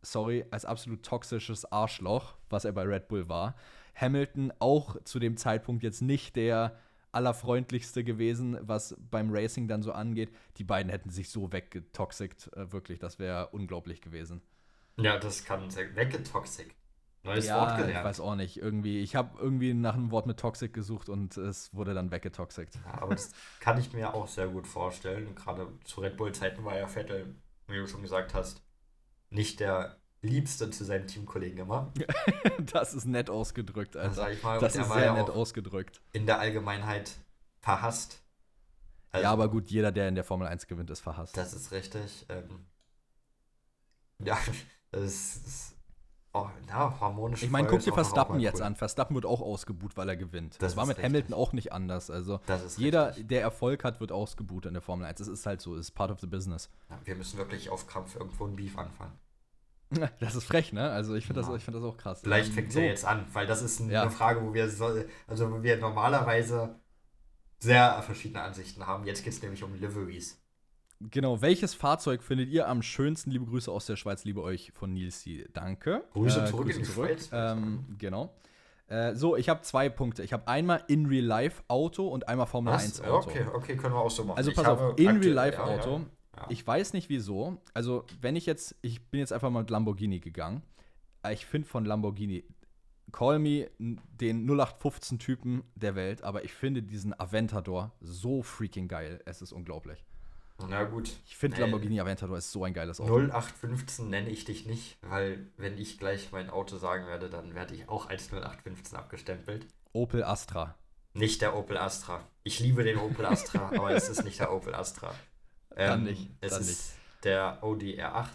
sorry, 0.00 0.46
als 0.50 0.64
absolut 0.64 1.02
toxisches 1.02 1.70
Arschloch, 1.70 2.34
was 2.48 2.64
er 2.64 2.72
bei 2.72 2.82
Red 2.82 3.08
Bull 3.08 3.28
war. 3.28 3.56
Hamilton 3.94 4.52
auch 4.58 4.96
zu 5.04 5.18
dem 5.18 5.36
Zeitpunkt 5.36 5.82
jetzt 5.82 6.00
nicht 6.00 6.36
der 6.36 6.78
allerfreundlichste 7.12 8.04
gewesen, 8.04 8.58
was 8.62 8.96
beim 9.10 9.30
Racing 9.30 9.68
dann 9.68 9.82
so 9.82 9.92
angeht. 9.92 10.34
Die 10.56 10.64
beiden 10.64 10.90
hätten 10.90 11.10
sich 11.10 11.28
so 11.30 11.52
weggetoxikt, 11.52 12.50
äh, 12.54 12.72
wirklich, 12.72 12.98
das 12.98 13.18
wäre 13.18 13.48
unglaublich 13.48 14.00
gewesen. 14.00 14.42
Ja, 14.96 15.18
das 15.18 15.44
kann 15.44 15.74
weggetoxikt. 15.74 16.76
Neues 17.24 17.46
ja, 17.46 17.60
Wort 17.60 17.76
gelernt. 17.76 17.98
Ich 17.98 18.04
weiß 18.04 18.20
auch 18.20 18.34
nicht. 18.34 18.56
Irgendwie, 18.56 19.00
ich 19.00 19.14
habe 19.14 19.38
irgendwie 19.38 19.74
nach 19.74 19.94
einem 19.94 20.10
Wort 20.10 20.26
mit 20.26 20.40
Toxic 20.40 20.72
gesucht 20.72 21.08
und 21.08 21.36
es 21.36 21.72
wurde 21.72 21.94
dann 21.94 22.10
weggetoxikt. 22.10 22.74
Ja, 22.84 23.02
aber 23.02 23.14
das 23.14 23.30
kann 23.60 23.78
ich 23.78 23.92
mir 23.92 24.12
auch 24.12 24.26
sehr 24.26 24.48
gut 24.48 24.66
vorstellen. 24.66 25.34
Gerade 25.36 25.68
zu 25.84 26.00
Red 26.00 26.16
Bull-Zeiten 26.16 26.64
war 26.64 26.76
ja 26.76 26.88
Vettel, 26.88 27.36
wie 27.68 27.76
du 27.76 27.86
schon 27.86 28.02
gesagt 28.02 28.34
hast, 28.34 28.62
nicht 29.30 29.60
der 29.60 30.01
Liebste 30.22 30.70
zu 30.70 30.84
seinen 30.84 31.08
Teamkollegen 31.08 31.58
immer. 31.58 31.92
das 32.72 32.94
ist 32.94 33.06
nett 33.06 33.28
ausgedrückt, 33.28 33.96
also. 33.96 34.26
Ich 34.28 34.42
mal, 34.42 34.60
das 34.60 34.76
ist 34.76 34.88
sehr 34.88 35.04
ja 35.04 35.14
nett 35.14 35.28
ausgedrückt. 35.28 36.00
In 36.12 36.26
der 36.26 36.38
Allgemeinheit 36.38 37.10
verhasst. 37.58 38.22
Also, 39.10 39.24
ja, 39.24 39.32
aber 39.32 39.48
gut, 39.48 39.70
jeder, 39.70 39.92
der 39.92 40.08
in 40.08 40.14
der 40.14 40.24
Formel 40.24 40.46
1 40.46 40.66
gewinnt, 40.68 40.90
ist 40.90 41.00
verhasst. 41.00 41.36
Das 41.36 41.52
ist 41.52 41.72
richtig. 41.72 42.24
Ähm, 42.28 42.66
Ja, 44.24 44.38
das 44.92 45.36
ist. 45.36 45.76
Oh, 46.34 46.48
na, 46.66 46.98
harmonisch. 46.98 47.42
Ich 47.42 47.50
meine, 47.50 47.68
guck 47.68 47.80
dir 47.80 47.92
Verstappen 47.92 48.40
jetzt 48.40 48.60
cool. 48.60 48.62
an. 48.62 48.76
Verstappen 48.76 49.14
wird 49.14 49.26
auch 49.26 49.42
ausgebuht, 49.42 49.98
weil 49.98 50.08
er 50.08 50.16
gewinnt. 50.16 50.54
Das, 50.54 50.60
das 50.60 50.76
war 50.78 50.86
mit 50.86 50.96
richtig. 50.96 51.10
Hamilton 51.10 51.34
auch 51.34 51.52
nicht 51.52 51.72
anders. 51.74 52.08
Also 52.10 52.40
jeder, 52.78 53.08
richtig. 53.08 53.28
der 53.28 53.42
Erfolg 53.42 53.84
hat, 53.84 54.00
wird 54.00 54.12
ausgebuht 54.12 54.64
in 54.64 54.72
der 54.72 54.80
Formel 54.80 55.04
1. 55.04 55.18
Das 55.18 55.28
ist 55.28 55.44
halt 55.44 55.60
so, 55.60 55.74
ist 55.74 55.90
part 55.90 56.10
of 56.10 56.20
the 56.20 56.26
business. 56.26 56.70
Ja, 56.88 56.98
wir 57.04 57.16
müssen 57.16 57.36
wirklich 57.36 57.68
auf 57.68 57.86
Krampf 57.86 58.16
irgendwo 58.16 58.46
ein 58.46 58.56
Beef 58.56 58.78
anfangen. 58.78 59.12
Das 60.20 60.34
ist 60.34 60.44
frech, 60.44 60.72
ne? 60.72 60.90
Also 60.90 61.14
ich 61.14 61.26
finde 61.26 61.42
ja. 61.42 61.48
das, 61.48 61.62
find 61.62 61.76
das 61.76 61.84
auch 61.84 61.96
krass. 61.96 62.20
Vielleicht 62.22 62.48
ähm, 62.48 62.54
fängt 62.54 62.68
es 62.68 62.74
so. 62.74 62.80
ja 62.80 62.86
jetzt 62.86 63.04
an, 63.04 63.26
weil 63.32 63.46
das 63.46 63.62
ist 63.62 63.80
eine 63.80 63.92
ja. 63.92 64.08
Frage, 64.10 64.42
wo 64.42 64.54
wir, 64.54 64.68
so, 64.68 64.90
also 65.26 65.50
wo 65.50 65.62
wir 65.62 65.76
normalerweise 65.76 66.76
sehr 67.58 68.02
verschiedene 68.02 68.42
Ansichten 68.42 68.86
haben. 68.86 69.06
Jetzt 69.06 69.24
geht 69.24 69.32
es 69.32 69.42
nämlich 69.42 69.62
um 69.62 69.74
Liveries. 69.74 70.38
Genau, 71.10 71.40
welches 71.40 71.74
Fahrzeug 71.74 72.22
findet 72.22 72.48
ihr 72.50 72.68
am 72.68 72.82
schönsten? 72.82 73.30
Liebe 73.30 73.46
Grüße 73.46 73.70
aus 73.70 73.86
der 73.86 73.96
Schweiz, 73.96 74.24
liebe 74.24 74.42
euch 74.42 74.72
von 74.74 74.92
Nilsi. 74.92 75.48
Danke. 75.52 76.04
Grüße 76.12 76.42
äh, 76.42 76.46
zurück 76.46 76.66
Grüße 76.66 76.78
in 76.78 76.84
die 76.84 76.90
zurück. 76.90 77.08
Schweiz. 77.08 77.30
Ähm, 77.32 77.96
genau. 77.98 78.34
Äh, 78.86 79.14
so, 79.14 79.36
ich 79.36 79.48
habe 79.48 79.62
zwei 79.62 79.88
Punkte. 79.88 80.22
Ich 80.22 80.32
habe 80.32 80.46
einmal 80.46 80.84
in 80.86 81.06
Real 81.06 81.24
Life 81.24 81.62
Auto 81.68 82.06
und 82.06 82.28
einmal 82.28 82.46
Formel 82.46 82.74
Was? 82.74 82.84
1 82.84 83.00
Auto. 83.02 83.30
Okay, 83.30 83.46
okay, 83.52 83.76
können 83.76 83.94
wir 83.94 84.00
auch 84.00 84.10
so 84.10 84.24
machen. 84.24 84.36
Also 84.36 84.52
pass 84.52 84.66
auf, 84.66 84.98
in 84.98 85.16
Real 85.16 85.32
Life 85.32 85.62
Auto. 85.62 85.98
Ja, 85.98 86.06
ja. 86.36 86.46
Ich 86.48 86.66
weiß 86.66 86.92
nicht 86.92 87.08
wieso. 87.08 87.58
Also, 87.74 88.04
wenn 88.20 88.36
ich 88.36 88.46
jetzt, 88.46 88.76
ich 88.82 89.10
bin 89.10 89.20
jetzt 89.20 89.32
einfach 89.32 89.50
mal 89.50 89.60
mit 89.60 89.70
Lamborghini 89.70 90.20
gegangen. 90.20 90.62
Ich 91.30 91.46
finde 91.46 91.68
von 91.68 91.84
Lamborghini, 91.84 92.44
call 93.12 93.38
me 93.38 93.70
den 93.78 94.48
0815-Typen 94.48 95.62
der 95.74 95.94
Welt, 95.94 96.24
aber 96.24 96.44
ich 96.44 96.52
finde 96.52 96.82
diesen 96.82 97.18
Aventador 97.18 97.92
so 98.00 98.42
freaking 98.42 98.88
geil. 98.88 99.20
Es 99.24 99.42
ist 99.42 99.52
unglaublich. 99.52 100.04
Na 100.68 100.84
gut. 100.84 101.10
Ich 101.26 101.36
finde 101.36 101.60
Lamborghini 101.60 102.00
Aventador 102.00 102.38
ist 102.38 102.52
so 102.52 102.64
ein 102.64 102.72
geiles 102.72 103.00
Auto. 103.00 103.18
0815 103.18 104.08
nenne 104.08 104.30
ich 104.30 104.44
dich 104.44 104.66
nicht, 104.66 104.98
weil 105.02 105.46
wenn 105.56 105.76
ich 105.78 105.98
gleich 105.98 106.30
mein 106.32 106.50
Auto 106.50 106.76
sagen 106.76 107.06
werde, 107.06 107.28
dann 107.28 107.54
werde 107.54 107.74
ich 107.74 107.88
auch 107.88 108.08
als 108.08 108.32
0815 108.32 108.96
abgestempelt. 108.96 109.66
Opel 109.92 110.24
Astra. 110.24 110.76
Nicht 111.14 111.42
der 111.42 111.56
Opel 111.56 111.76
Astra. 111.76 112.26
Ich 112.42 112.60
liebe 112.60 112.84
den 112.84 112.98
Opel 112.98 113.26
Astra, 113.26 113.70
aber 113.74 113.90
es 113.90 114.08
ist 114.08 114.24
nicht 114.24 114.40
der 114.40 114.52
Opel 114.52 114.74
Astra. 114.74 115.14
Ähm, 115.76 115.88
dann 115.88 116.04
nicht. 116.04 116.30
Es 116.40 116.52
dann 116.52 116.60
ist 116.60 116.68
nicht. 116.68 117.24
der 117.24 117.62
Audi 117.62 118.00
R8. 118.00 118.28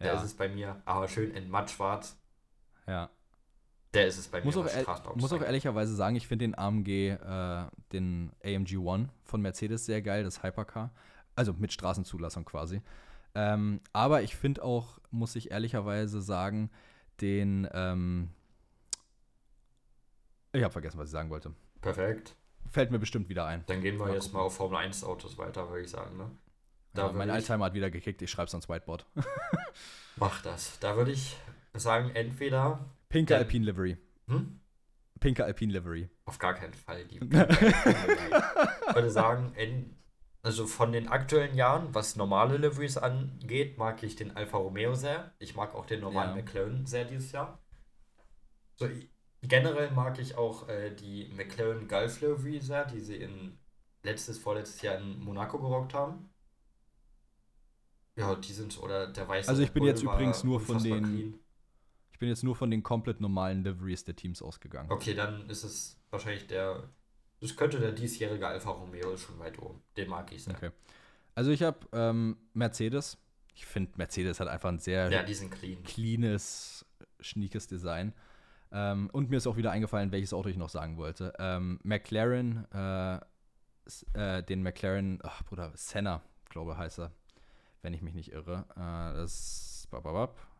Der 0.00 0.06
ja. 0.08 0.14
ist 0.14 0.24
es 0.24 0.34
bei 0.34 0.48
mir, 0.48 0.82
aber 0.84 1.08
schön 1.08 1.30
in 1.32 1.48
mattschwarz. 1.48 2.16
Ja. 2.86 3.10
Der 3.94 4.06
ist 4.06 4.18
es 4.18 4.28
bei 4.28 4.42
muss 4.42 4.56
mir. 4.56 4.88
Auch 4.88 5.16
muss 5.16 5.32
auch 5.32 5.42
ehrlicherweise 5.42 5.94
sagen, 5.94 6.16
ich 6.16 6.26
finde 6.26 6.46
den 6.46 6.58
AMG, 6.58 7.10
äh, 7.10 7.66
den 7.92 8.32
AMG 8.42 8.78
One 8.78 9.10
von 9.22 9.42
Mercedes 9.42 9.84
sehr 9.84 10.00
geil, 10.02 10.24
das 10.24 10.42
Hypercar. 10.42 10.90
Also 11.36 11.52
mit 11.52 11.72
Straßenzulassung 11.72 12.44
quasi. 12.44 12.82
Ähm, 13.34 13.80
aber 13.92 14.22
ich 14.22 14.36
finde 14.36 14.62
auch, 14.64 14.98
muss 15.10 15.36
ich 15.36 15.50
ehrlicherweise 15.50 16.20
sagen, 16.20 16.70
den. 17.20 17.68
Ähm 17.72 18.30
ich 20.52 20.62
habe 20.62 20.72
vergessen, 20.72 20.98
was 20.98 21.08
ich 21.08 21.12
sagen 21.12 21.30
wollte. 21.30 21.54
Perfekt. 21.80 22.36
Fällt 22.72 22.90
mir 22.90 22.98
bestimmt 22.98 23.28
wieder 23.28 23.44
ein. 23.44 23.64
Dann 23.66 23.82
gehen 23.82 23.98
wir 23.98 24.06
mal 24.06 24.14
jetzt 24.14 24.24
gucken. 24.24 24.38
mal 24.38 24.46
auf 24.46 24.56
Formel 24.56 24.78
1 24.78 25.04
Autos 25.04 25.36
weiter, 25.36 25.68
würde 25.68 25.84
ich 25.84 25.90
sagen. 25.90 26.16
Ne? 26.16 26.30
Da 26.94 27.08
ja, 27.08 27.12
mein 27.12 27.28
Alzheimer 27.28 27.66
hat 27.66 27.74
wieder 27.74 27.90
gekickt, 27.90 28.22
ich 28.22 28.30
schreibe 28.30 28.46
es 28.46 28.54
ans 28.54 28.66
Whiteboard. 28.66 29.04
Mach 30.16 30.40
das. 30.40 30.78
Da 30.80 30.96
würde 30.96 31.12
ich 31.12 31.36
sagen, 31.74 32.10
entweder. 32.14 32.86
Pinke 33.10 33.36
Alpine 33.36 33.66
Livery. 33.66 33.98
Hm? 34.26 34.58
Pinke 35.20 35.44
Alpine 35.44 35.72
Livery. 35.74 36.08
Auf 36.24 36.38
gar 36.38 36.54
keinen 36.54 36.72
Fall. 36.72 37.04
Die 37.04 37.16
ich 37.18 37.30
würde 37.30 39.10
sagen, 39.10 39.52
also 40.42 40.66
von 40.66 40.92
den 40.92 41.08
aktuellen 41.08 41.54
Jahren, 41.54 41.94
was 41.94 42.16
normale 42.16 42.56
Liveries 42.56 42.96
angeht, 42.96 43.76
mag 43.76 44.02
ich 44.02 44.16
den 44.16 44.34
Alfa 44.34 44.56
Romeo 44.56 44.94
sehr. 44.94 45.32
Ich 45.38 45.54
mag 45.54 45.74
auch 45.74 45.84
den 45.84 46.00
normalen 46.00 46.30
ja. 46.30 46.42
McLaren 46.42 46.86
sehr 46.86 47.04
dieses 47.04 47.32
Jahr. 47.32 47.58
So, 48.76 48.88
generell 49.42 49.90
mag 49.90 50.18
ich 50.18 50.36
auch 50.36 50.68
äh, 50.68 50.94
die 50.94 51.30
McLaren 51.34 51.88
Gulf 51.88 52.20
Livery 52.20 52.60
sehr, 52.60 52.84
die 52.84 53.00
sie 53.00 53.16
in 53.16 53.58
letztes, 54.02 54.38
vorletztes 54.38 54.82
Jahr 54.82 54.98
in 54.98 55.20
Monaco 55.20 55.58
gerockt 55.58 55.94
haben. 55.94 56.30
Ja, 58.16 58.34
die 58.34 58.52
sind, 58.52 58.80
oder 58.82 59.06
der 59.06 59.26
weiße. 59.26 59.48
Also 59.48 59.62
ich 59.62 59.72
bin 59.72 59.84
jetzt 59.84 60.02
übrigens 60.02 60.44
nur 60.44 60.60
von 60.60 60.82
den. 60.82 61.04
Clean. 61.04 61.34
Ich 62.12 62.18
bin 62.18 62.28
jetzt 62.28 62.44
nur 62.44 62.54
von 62.54 62.70
den 62.70 62.82
komplett 62.82 63.20
normalen 63.20 63.64
Liveries 63.64 64.04
der 64.04 64.14
Teams 64.14 64.42
ausgegangen. 64.42 64.90
Okay, 64.92 65.14
dann 65.14 65.48
ist 65.48 65.64
es 65.64 65.98
wahrscheinlich 66.10 66.46
der 66.46 66.88
das 67.42 67.56
könnte 67.56 67.80
der 67.80 67.90
diesjährige 67.90 68.46
Alfa 68.46 68.70
Romeo 68.70 69.16
schon 69.16 69.36
weit 69.40 69.58
oben. 69.58 69.82
Den 69.96 70.08
mag 70.08 70.30
ich 70.32 70.44
sehr. 70.44 70.54
Okay. 70.54 70.70
Also 71.34 71.50
ich 71.50 71.62
habe 71.64 71.80
ähm, 71.92 72.36
Mercedes. 72.54 73.18
Ich 73.54 73.66
finde, 73.66 73.90
Mercedes 73.96 74.38
hat 74.38 74.46
einfach 74.46 74.68
ein 74.68 74.78
sehr 74.78 75.10
ja, 75.10 75.24
clean. 75.24 75.82
cleanes, 75.82 76.86
schniekes 77.18 77.66
Design. 77.66 78.14
Ähm, 78.72 79.10
und 79.12 79.30
mir 79.30 79.36
ist 79.36 79.46
auch 79.46 79.56
wieder 79.56 79.70
eingefallen, 79.70 80.12
welches 80.12 80.32
Auto 80.32 80.48
ich 80.48 80.56
noch 80.56 80.70
sagen 80.70 80.96
wollte. 80.96 81.32
Ähm, 81.38 81.78
McLaren, 81.82 82.66
äh, 82.72 83.16
äh, 84.14 84.42
den 84.42 84.62
McLaren, 84.62 85.18
ach 85.22 85.42
Bruder, 85.44 85.72
Senna, 85.74 86.22
glaube 86.48 86.76
heißt 86.76 87.00
er, 87.00 87.12
wenn 87.82 87.92
ich 87.92 88.02
mich 88.02 88.14
nicht 88.14 88.32
irre. 88.32 88.64
Äh, 88.74 89.16
das, 89.16 89.88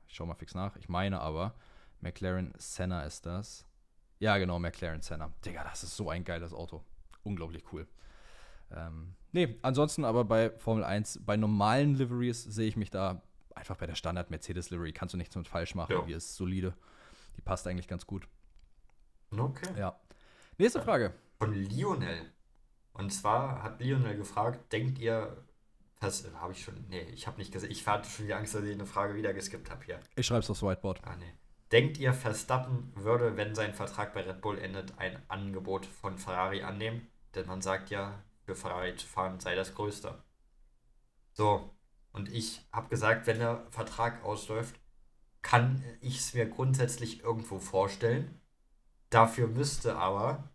ich 0.06 0.14
schau 0.14 0.26
mal 0.26 0.34
fix 0.34 0.54
nach. 0.54 0.76
Ich 0.76 0.88
meine 0.88 1.20
aber, 1.20 1.54
McLaren 2.00 2.52
Senna 2.58 3.04
ist 3.04 3.24
das. 3.24 3.66
Ja, 4.18 4.36
genau, 4.38 4.58
McLaren 4.58 5.00
Senna. 5.00 5.32
Digga, 5.44 5.64
das 5.64 5.82
ist 5.82 5.96
so 5.96 6.10
ein 6.10 6.24
geiles 6.24 6.52
Auto. 6.52 6.82
Unglaublich 7.24 7.64
cool. 7.72 7.86
Ähm, 8.70 9.14
nee, 9.32 9.58
ansonsten 9.62 10.04
aber 10.04 10.24
bei 10.24 10.50
Formel 10.58 10.84
1, 10.84 11.20
bei 11.24 11.36
normalen 11.36 11.94
Liveries 11.94 12.42
sehe 12.44 12.68
ich 12.68 12.76
mich 12.76 12.90
da 12.90 13.22
einfach 13.54 13.76
bei 13.76 13.86
der 13.86 13.94
Standard 13.94 14.30
Mercedes 14.30 14.70
Livery. 14.70 14.92
Kannst 14.92 15.14
du 15.14 15.18
nichts 15.18 15.34
mit 15.34 15.48
falsch 15.48 15.74
machen. 15.74 15.92
Ja. 15.92 16.02
Die 16.02 16.12
ist 16.12 16.36
solide. 16.36 16.74
Die 17.36 17.42
passt 17.42 17.66
eigentlich 17.66 17.88
ganz 17.88 18.06
gut. 18.06 18.28
Okay. 19.36 19.68
Ja. 19.78 19.98
Nächste 20.58 20.82
Frage. 20.82 21.14
Von 21.38 21.54
Lionel. 21.54 22.32
Und 22.92 23.10
zwar 23.10 23.62
hat 23.62 23.80
Lionel 23.80 24.16
gefragt, 24.16 24.72
denkt 24.72 24.98
ihr, 24.98 25.44
das 26.00 26.28
habe 26.34 26.52
ich 26.52 26.62
schon, 26.62 26.84
nee, 26.88 27.02
ich 27.12 27.26
habe 27.26 27.38
nicht 27.38 27.52
gesagt, 27.52 27.72
ich 27.72 27.86
hatte 27.86 28.08
schon 28.08 28.26
die 28.26 28.34
Angst, 28.34 28.54
dass 28.54 28.64
ich 28.64 28.72
eine 28.72 28.86
Frage 28.86 29.14
wieder 29.14 29.32
geskippt 29.32 29.70
habe 29.70 29.84
hier. 29.84 30.00
Ich 30.16 30.26
schreibe 30.26 30.40
es 30.40 30.50
aufs 30.50 30.62
Whiteboard. 30.62 31.00
Ah, 31.04 31.16
nee. 31.16 31.32
Denkt 31.70 31.96
ihr, 31.98 32.12
Verstappen 32.12 32.92
würde, 32.94 33.36
wenn 33.36 33.54
sein 33.54 33.72
Vertrag 33.72 34.12
bei 34.12 34.22
Red 34.22 34.42
Bull 34.42 34.58
endet, 34.58 34.98
ein 34.98 35.18
Angebot 35.28 35.86
von 35.86 36.18
Ferrari 36.18 36.62
annehmen? 36.62 37.08
Denn 37.34 37.46
man 37.46 37.62
sagt 37.62 37.88
ja, 37.88 38.22
für 38.44 38.54
Ferrari 38.54 38.94
zu 38.96 39.06
fahren 39.06 39.40
sei 39.40 39.54
das 39.54 39.74
Größte. 39.74 40.22
So, 41.32 41.74
und 42.12 42.30
ich 42.30 42.66
habe 42.72 42.88
gesagt, 42.88 43.26
wenn 43.26 43.38
der 43.38 43.66
Vertrag 43.70 44.22
ausläuft, 44.22 44.78
kann 45.42 45.84
ich 46.00 46.18
es 46.18 46.34
mir 46.34 46.48
grundsätzlich 46.48 47.22
irgendwo 47.22 47.58
vorstellen. 47.58 48.40
Dafür 49.10 49.48
müsste 49.48 49.96
aber 49.96 50.48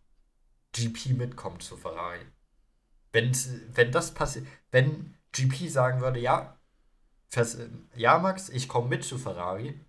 GP 0.74 1.14
mitkommen 1.14 1.60
zu 1.60 1.78
Ferrari. 1.78 2.26
Wenn, 3.12 3.32
wenn 3.74 3.92
das 3.92 4.14
passiert, 4.14 4.48
wenn 4.72 5.16
GP 5.32 5.70
sagen 5.70 6.02
würde, 6.02 6.20
ja, 6.20 6.58
ja, 7.96 8.20
Max, 8.20 8.50
ich 8.50 8.68
komme 8.68 8.88
mit 8.88 9.04
zu 9.04 9.18
Ferrari, 9.18 9.80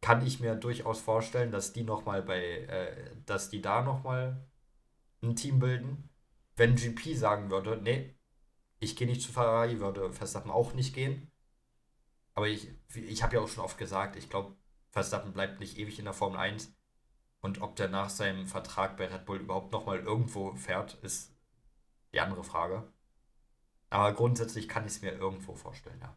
kann 0.00 0.26
ich 0.26 0.40
mir 0.40 0.54
durchaus 0.54 1.00
vorstellen, 1.00 1.50
dass 1.50 1.72
die 1.72 1.84
noch 1.84 2.04
mal 2.04 2.22
bei, 2.22 2.42
äh, 2.42 3.16
dass 3.26 3.50
die 3.50 3.60
da 3.62 3.82
noch 3.82 4.04
mal 4.04 4.46
ein 5.22 5.36
Team 5.36 5.58
bilden. 5.58 6.08
Wenn 6.56 6.76
GP 6.76 7.16
sagen 7.16 7.50
würde, 7.50 7.80
nee, 7.82 8.14
ich 8.80 8.96
gehe 8.96 9.06
nicht 9.06 9.22
zu 9.22 9.32
Ferrari, 9.32 9.80
würde 9.80 10.12
Verstappen 10.12 10.50
auch 10.50 10.74
nicht 10.74 10.94
gehen. 10.94 11.30
Aber 12.34 12.48
ich, 12.48 12.68
ich 12.94 13.22
habe 13.22 13.36
ja 13.36 13.42
auch 13.42 13.48
schon 13.48 13.64
oft 13.64 13.78
gesagt, 13.78 14.16
ich 14.16 14.28
glaube, 14.28 14.54
Verstappen 14.90 15.32
bleibt 15.32 15.60
nicht 15.60 15.78
ewig 15.78 15.98
in 15.98 16.04
der 16.04 16.14
Formel 16.14 16.38
1. 16.38 16.74
Und 17.40 17.60
ob 17.60 17.76
der 17.76 17.88
nach 17.88 18.10
seinem 18.10 18.46
Vertrag 18.46 18.96
bei 18.96 19.06
Red 19.06 19.26
Bull 19.26 19.38
überhaupt 19.38 19.72
noch 19.72 19.86
mal 19.86 19.98
irgendwo 19.98 20.54
fährt, 20.54 20.94
ist 21.02 21.34
die 22.12 22.20
andere 22.20 22.42
Frage. 22.42 22.90
Aber 23.90 24.12
grundsätzlich 24.12 24.66
kann 24.66 24.86
ich 24.86 24.92
es 24.92 25.02
mir 25.02 25.12
irgendwo 25.12 25.54
vorstellen, 25.54 25.98
ja. 26.00 26.16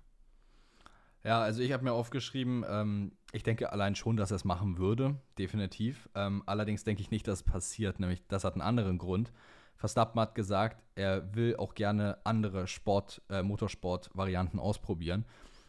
Ja, 1.23 1.41
also 1.41 1.61
ich 1.61 1.73
habe 1.73 1.83
mir 1.83 1.91
aufgeschrieben, 1.91 2.63
ähm, 2.69 3.11
ich 3.33 3.43
denke 3.43 3.71
allein 3.73 3.95
schon, 3.95 4.15
dass 4.15 4.31
er 4.31 4.35
es 4.35 4.45
machen 4.45 4.77
würde, 4.77 5.19
definitiv. 5.37 6.07
Ähm, 6.15 6.41
allerdings 6.45 6.85
denke 6.85 7.01
ich 7.01 7.11
nicht, 7.11 7.27
dass 7.27 7.39
es 7.39 7.43
passiert, 7.43 7.99
nämlich 7.99 8.25
das 8.27 8.45
hat 8.45 8.53
einen 8.53 8.61
anderen 8.61 8.97
Grund. 8.97 9.33
Verstappen 9.75 10.19
hat 10.21 10.35
gesagt, 10.35 10.81
er 10.95 11.35
will 11.35 11.57
auch 11.57 11.75
gerne 11.75 12.17
andere 12.23 12.67
Sport, 12.67 13.21
äh, 13.29 13.43
Motorsport-Varianten 13.43 14.59
ausprobieren. 14.59 15.25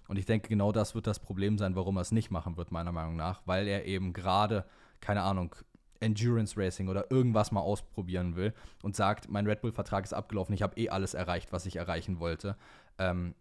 Und 0.08 0.18
ich 0.18 0.26
denke, 0.26 0.48
genau 0.48 0.72
das 0.72 0.94
wird 0.94 1.06
das 1.06 1.20
Problem 1.20 1.58
sein, 1.58 1.76
warum 1.76 1.96
er 1.96 2.00
es 2.00 2.12
nicht 2.12 2.30
machen 2.30 2.56
wird, 2.56 2.72
meiner 2.72 2.92
Meinung 2.92 3.14
nach, 3.14 3.42
weil 3.44 3.68
er 3.68 3.84
eben 3.84 4.12
gerade, 4.12 4.64
keine 5.00 5.22
Ahnung, 5.22 5.54
Endurance 6.00 6.56
Racing 6.56 6.88
oder 6.88 7.10
irgendwas 7.10 7.52
mal 7.52 7.60
ausprobieren 7.60 8.34
will 8.34 8.54
und 8.82 8.96
sagt, 8.96 9.28
mein 9.28 9.46
Red 9.46 9.60
Bull-Vertrag 9.60 10.04
ist 10.04 10.14
abgelaufen, 10.14 10.54
ich 10.54 10.62
habe 10.62 10.80
eh 10.80 10.88
alles 10.88 11.14
erreicht, 11.14 11.52
was 11.52 11.66
ich 11.66 11.76
erreichen 11.76 12.20
wollte. 12.20 12.56
Ähm, 12.98 13.34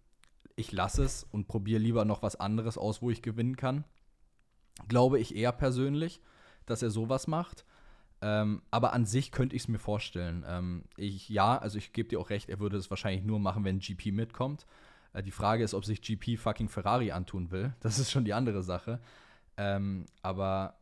ich 0.55 0.71
lasse 0.71 1.03
es 1.03 1.23
und 1.23 1.47
probiere 1.47 1.79
lieber 1.79 2.03
noch 2.03 2.21
was 2.21 2.35
anderes 2.35 2.77
aus, 2.77 3.01
wo 3.01 3.11
ich 3.11 3.21
gewinnen 3.21 3.55
kann. 3.55 3.85
Glaube 4.87 5.19
ich 5.19 5.35
eher 5.35 5.51
persönlich, 5.51 6.21
dass 6.65 6.81
er 6.81 6.89
sowas 6.89 7.27
macht. 7.27 7.65
Ähm, 8.21 8.63
aber 8.71 8.93
an 8.93 9.05
sich 9.05 9.31
könnte 9.31 9.55
ich 9.55 9.63
es 9.63 9.67
mir 9.67 9.79
vorstellen. 9.79 10.43
Ähm, 10.47 10.83
ich, 10.97 11.29
ja, 11.29 11.57
also 11.57 11.77
ich 11.77 11.93
gebe 11.93 12.09
dir 12.09 12.19
auch 12.19 12.31
recht, 12.31 12.49
er 12.49 12.59
würde 12.59 12.77
es 12.77 12.89
wahrscheinlich 12.89 13.23
nur 13.23 13.39
machen, 13.39 13.63
wenn 13.63 13.79
GP 13.79 14.11
mitkommt. 14.11 14.65
Äh, 15.13 15.23
die 15.23 15.31
Frage 15.31 15.63
ist, 15.63 15.73
ob 15.73 15.85
sich 15.85 16.01
GP 16.01 16.37
fucking 16.37 16.69
Ferrari 16.69 17.11
antun 17.11 17.51
will. 17.51 17.73
Das 17.79 17.99
ist 17.99 18.11
schon 18.11 18.25
die 18.25 18.33
andere 18.33 18.63
Sache. 18.63 18.99
Ähm, 19.57 20.05
aber 20.21 20.75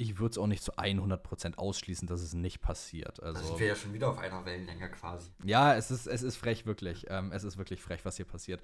ich 0.00 0.18
würde 0.18 0.30
es 0.32 0.38
auch 0.38 0.46
nicht 0.46 0.62
zu 0.62 0.72
100% 0.72 1.58
ausschließen, 1.58 2.08
dass 2.08 2.22
es 2.22 2.32
nicht 2.32 2.62
passiert. 2.62 3.22
Also, 3.22 3.38
da 3.38 3.46
sind 3.46 3.58
wir 3.60 3.66
ja 3.66 3.76
schon 3.76 3.92
wieder 3.92 4.08
auf 4.08 4.18
einer 4.18 4.46
Wellenlänge 4.46 4.90
quasi. 4.90 5.30
Ja, 5.44 5.74
es 5.74 5.90
ist, 5.90 6.06
es 6.06 6.22
ist 6.22 6.36
frech, 6.36 6.64
wirklich. 6.64 7.04
Ähm, 7.10 7.32
es 7.32 7.44
ist 7.44 7.58
wirklich 7.58 7.82
frech, 7.82 8.00
was 8.04 8.16
hier 8.16 8.24
passiert. 8.24 8.62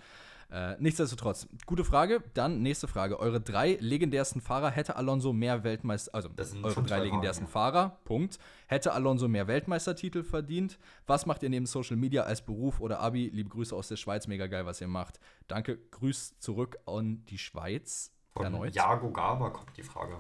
Äh, 0.51 0.77
nichtsdestotrotz, 0.79 1.47
gute 1.67 1.85
Frage. 1.85 2.23
Dann 2.33 2.63
nächste 2.63 2.89
Frage. 2.89 3.21
Eure 3.21 3.39
drei 3.39 3.77
legendärsten 3.81 4.41
Fahrer 4.41 4.71
hätte 4.71 4.97
Alonso 4.97 5.35
mehr 5.35 5.63
Weltmeister, 5.63 6.15
also 6.15 6.31
eure 6.63 6.83
drei 6.83 7.01
legendärsten 7.01 7.47
Fragen, 7.47 7.77
ja. 7.77 7.83
Fahrer, 7.83 8.01
Punkt. 8.05 8.39
Hätte 8.67 8.95
Alonso 8.95 9.29
mehr 9.29 9.47
Weltmeistertitel 9.47 10.25
verdient? 10.25 10.79
Was 11.07 11.27
macht 11.27 11.43
ihr 11.43 11.51
neben 11.51 11.67
Social 11.67 11.97
Media 11.97 12.23
als 12.23 12.41
Beruf 12.41 12.81
oder 12.81 13.01
Abi? 13.01 13.29
Liebe 13.29 13.51
Grüße 13.51 13.77
aus 13.77 13.89
der 13.89 13.97
Schweiz, 13.97 14.27
mega 14.27 14.47
geil, 14.47 14.65
was 14.65 14.81
ihr 14.81 14.89
macht. 14.89 15.21
Danke, 15.49 15.79
Grüß 15.91 16.39
zurück 16.39 16.79
an 16.87 17.27
die 17.27 17.39
Schweiz. 17.39 18.11
Von 18.33 18.45
erneut. 18.45 18.75
Jago 18.75 19.11
Gaba 19.11 19.51
kommt 19.51 19.77
die 19.77 19.83
Frage. 19.83 20.19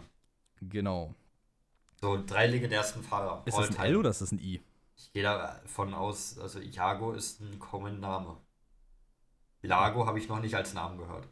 Genau. 0.60 1.14
So, 2.00 2.22
drei 2.24 2.46
legendärsten 2.46 3.02
Fahrer. 3.02 3.42
Ist 3.46 3.58
das 3.58 3.70
ein 3.70 3.84
L 3.84 3.96
oder 3.96 4.10
ist 4.10 4.20
das 4.20 4.32
ein 4.32 4.38
I? 4.38 4.62
Ich 4.96 5.12
gehe 5.12 5.22
davon 5.22 5.94
aus, 5.94 6.38
also 6.38 6.60
Iago 6.60 7.12
ist 7.12 7.40
ein 7.40 7.58
Common 7.58 8.00
Name. 8.00 8.36
Lago 9.62 10.06
habe 10.06 10.18
ich 10.18 10.28
noch 10.28 10.40
nicht 10.40 10.54
als 10.54 10.74
Namen 10.74 10.98
gehört. 10.98 11.28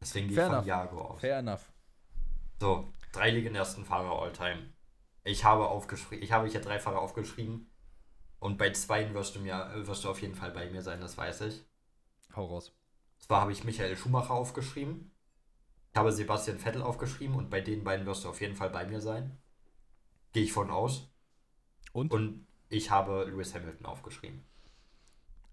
Deswegen 0.00 0.28
gehe 0.28 0.38
ich 0.38 0.52
von 0.52 0.64
Iago 0.64 1.00
aus. 1.00 1.20
Fair 1.20 1.38
enough. 1.38 1.70
So, 2.58 2.92
drei 3.12 3.30
legendärsten 3.30 3.84
Fahrer 3.84 4.20
all 4.20 4.32
time. 4.32 4.72
Ich 5.24 5.44
habe 5.44 5.68
aufgeschrieben, 5.68 6.22
ich 6.22 6.32
habe 6.32 6.48
hier 6.48 6.60
drei 6.60 6.78
Fahrer 6.78 7.00
aufgeschrieben. 7.00 7.70
Und 8.38 8.56
bei 8.56 8.72
zwei 8.72 9.12
wirst 9.12 9.36
du 9.36 9.40
mir, 9.40 9.70
wirst 9.86 10.04
du 10.04 10.10
auf 10.10 10.22
jeden 10.22 10.34
Fall 10.34 10.50
bei 10.50 10.70
mir 10.70 10.82
sein, 10.82 11.00
das 11.00 11.16
weiß 11.16 11.42
ich. 11.42 11.64
Hau 12.34 12.46
raus. 12.46 12.72
Zwar 13.18 13.42
habe 13.42 13.52
ich 13.52 13.64
Michael 13.64 13.96
Schumacher 13.96 14.32
aufgeschrieben. 14.32 15.09
Ich 15.92 15.98
habe 15.98 16.12
Sebastian 16.12 16.58
Vettel 16.58 16.82
aufgeschrieben 16.82 17.34
und 17.36 17.50
bei 17.50 17.60
den 17.60 17.82
beiden 17.82 18.06
wirst 18.06 18.24
du 18.24 18.28
auf 18.28 18.40
jeden 18.40 18.54
Fall 18.54 18.70
bei 18.70 18.86
mir 18.86 19.00
sein. 19.00 19.36
Gehe 20.32 20.44
ich 20.44 20.52
von 20.52 20.70
aus. 20.70 21.10
Und? 21.92 22.12
Und 22.12 22.46
ich 22.68 22.90
habe 22.90 23.24
Lewis 23.24 23.54
Hamilton 23.54 23.86
aufgeschrieben. 23.86 24.44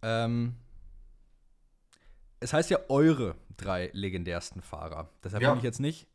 Ähm, 0.03 0.55
es 2.39 2.53
heißt 2.53 2.69
ja 2.69 2.79
eure 2.89 3.35
drei 3.57 3.89
legendärsten 3.93 4.61
Fahrer. 4.61 5.09
Deshalb 5.23 5.41
ja. 5.41 5.49
bin 5.49 5.57
ich 5.57 5.63
jetzt 5.63 5.79
nicht 5.79 6.07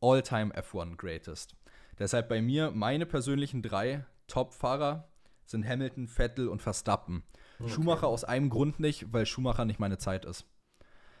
All-Time 0.00 0.52
F1 0.54 0.96
Greatest. 0.96 1.54
Deshalb 1.98 2.28
bei 2.28 2.42
mir 2.42 2.72
meine 2.72 3.06
persönlichen 3.06 3.62
drei 3.62 4.04
Top-Fahrer 4.26 5.08
sind 5.44 5.66
Hamilton, 5.66 6.08
Vettel 6.08 6.48
und 6.48 6.62
Verstappen. 6.62 7.22
Okay. 7.60 7.70
Schumacher 7.70 8.08
aus 8.08 8.24
einem 8.24 8.50
Grund 8.50 8.80
nicht, 8.80 9.12
weil 9.12 9.26
Schumacher 9.26 9.64
nicht 9.64 9.78
meine 9.78 9.98
Zeit 9.98 10.24
ist. 10.24 10.46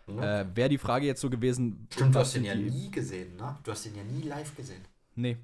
Okay. 0.06 0.40
Äh, 0.40 0.46
Wäre 0.56 0.68
die 0.68 0.78
Frage 0.78 1.06
jetzt 1.06 1.20
so 1.20 1.30
gewesen. 1.30 1.86
Stimmt, 1.92 2.14
du 2.14 2.18
hast 2.18 2.34
ihn 2.36 2.44
ja 2.44 2.54
nie 2.54 2.90
gesehen, 2.90 3.36
ne? 3.36 3.56
Du 3.62 3.70
hast 3.70 3.86
ihn 3.86 3.94
ja 3.94 4.02
nie 4.02 4.22
live 4.22 4.54
gesehen. 4.56 4.82
Nee. 5.14 5.36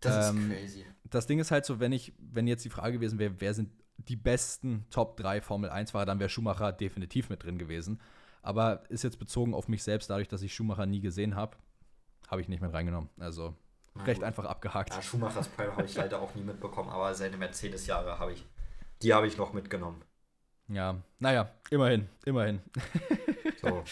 Das 0.00 0.30
ähm, 0.30 0.50
ist 0.50 0.58
crazy. 0.58 0.86
Das 1.04 1.26
Ding 1.26 1.38
ist 1.38 1.50
halt 1.50 1.64
so, 1.64 1.80
wenn 1.80 1.92
ich, 1.92 2.12
wenn 2.18 2.46
jetzt 2.46 2.64
die 2.64 2.70
Frage 2.70 2.94
gewesen 2.94 3.18
wäre, 3.18 3.34
wer 3.38 3.54
sind 3.54 3.70
die 3.96 4.16
besten 4.16 4.86
Top 4.90 5.16
3 5.16 5.40
Formel 5.40 5.70
1-Fahrer, 5.70 6.06
dann 6.06 6.20
wäre 6.20 6.28
Schumacher 6.28 6.72
definitiv 6.72 7.30
mit 7.30 7.42
drin 7.42 7.58
gewesen. 7.58 8.00
Aber 8.42 8.82
ist 8.88 9.04
jetzt 9.04 9.18
bezogen 9.18 9.54
auf 9.54 9.68
mich 9.68 9.82
selbst, 9.82 10.08
dadurch, 10.08 10.28
dass 10.28 10.42
ich 10.42 10.54
Schumacher 10.54 10.86
nie 10.86 11.00
gesehen 11.00 11.34
habe, 11.34 11.56
habe 12.28 12.40
ich 12.40 12.48
nicht 12.48 12.62
mit 12.62 12.72
reingenommen. 12.72 13.10
Also 13.18 13.54
Na 13.94 14.04
recht 14.04 14.20
gut. 14.20 14.26
einfach 14.26 14.44
abgehakt. 14.44 14.94
Ja, 14.94 15.02
Schumachers 15.02 15.48
Prime 15.48 15.72
habe 15.72 15.84
ich 15.84 15.94
leider 15.94 16.20
auch 16.20 16.34
nie 16.34 16.42
mitbekommen, 16.42 16.90
aber 16.90 17.14
seine 17.14 17.36
Mercedes-Jahre 17.36 18.18
habe 18.18 18.32
ich, 18.32 18.46
die 19.02 19.12
habe 19.12 19.26
ich 19.26 19.36
noch 19.36 19.52
mitgenommen. 19.52 20.02
Ja, 20.68 20.96
naja, 21.18 21.50
immerhin, 21.70 22.08
immerhin. 22.24 22.60
so, 23.60 23.82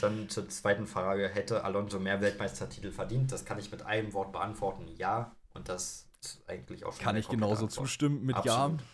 dann 0.00 0.28
zur 0.28 0.48
zweiten 0.48 0.86
Frage, 0.86 1.28
hätte 1.28 1.64
Alonso 1.64 1.98
mehr 1.98 2.20
Weltmeistertitel 2.20 2.90
verdient? 2.90 3.32
Das 3.32 3.44
kann 3.44 3.58
ich 3.58 3.70
mit 3.70 3.84
einem 3.84 4.12
Wort 4.14 4.32
beantworten, 4.32 4.86
ja. 4.96 5.34
Und 5.54 5.68
das 5.68 6.08
ist 6.22 6.42
eigentlich 6.48 6.84
auch 6.84 6.92
schon 6.94 7.04
Kann 7.04 7.16
ich 7.16 7.28
genauso 7.28 7.66
Antwort. 7.66 7.72
zustimmen 7.72 8.24
mit 8.24 8.36
Absolut. 8.36 8.80
Ja. 8.80 8.86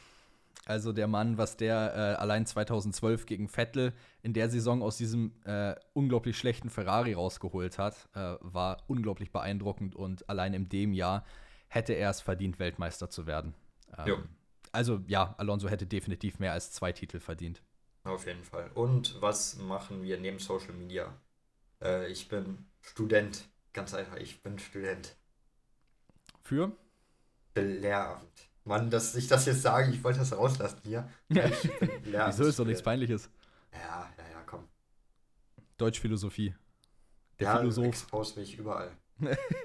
Also 0.67 0.93
der 0.93 1.07
Mann, 1.07 1.39
was 1.39 1.57
der 1.57 1.95
äh, 1.95 2.21
allein 2.21 2.45
2012 2.45 3.25
gegen 3.25 3.49
Vettel 3.49 3.95
in 4.21 4.35
der 4.35 4.51
Saison 4.51 4.83
aus 4.83 4.99
diesem 4.99 5.33
äh, 5.45 5.75
unglaublich 5.95 6.37
schlechten 6.37 6.69
Ferrari 6.69 7.15
rausgeholt 7.15 7.79
hat, 7.79 8.09
äh, 8.15 8.35
war 8.41 8.83
unglaublich 8.87 9.33
beeindruckend 9.33 9.97
und 9.97 10.29
allein 10.29 10.53
in 10.53 10.69
dem 10.69 10.93
Jahr 10.93 11.25
hätte 11.69 11.95
er 11.95 12.11
es 12.11 12.21
verdient, 12.21 12.59
Weltmeister 12.59 13.09
zu 13.09 13.27
werden. 13.27 13.55
Ähm, 13.97 14.29
also 14.73 15.03
ja, 15.07 15.35
Alonso 15.39 15.69
hätte 15.69 15.87
definitiv 15.87 16.39
mehr 16.39 16.53
als 16.53 16.73
zwei 16.73 16.93
Titel 16.93 17.21
verdient. 17.21 17.63
Auf 18.05 18.27
jeden 18.27 18.45
Fall. 18.45 18.71
Und 18.75 19.21
was 19.21 19.57
machen 19.57 20.03
wir 20.03 20.19
neben 20.19 20.39
Social 20.39 20.73
Media? 20.73 21.13
Äh, 21.83 22.11
ich 22.11 22.29
bin 22.29 22.67
Student, 22.81 23.49
ganz 23.73 23.95
einfach, 23.95 24.17
ich 24.17 24.43
bin 24.43 24.59
Student. 24.59 25.17
Für? 26.43 26.73
Lehramt. 27.55 28.49
Mann, 28.65 28.91
dass 28.91 29.15
ich 29.15 29.27
das 29.27 29.47
jetzt 29.47 29.63
sage, 29.63 29.91
ich 29.91 30.05
wollte 30.05 30.19
das 30.21 30.37
rauslassen 30.37 30.81
hier. 30.85 31.09
Wieso 31.29 32.45
ist 32.45 32.59
doch 32.59 32.65
nichts 32.65 32.83
Peinliches? 32.83 33.31
Ja, 33.73 34.11
ja, 34.19 34.31
ja, 34.31 34.43
komm. 34.47 34.69
Deutschphilosophie. 35.77 36.55
Der 37.39 37.47
ja, 37.47 37.59
Philosoph. 37.59 37.87
expose 37.87 38.39
mich 38.39 38.59
überall. 38.59 38.91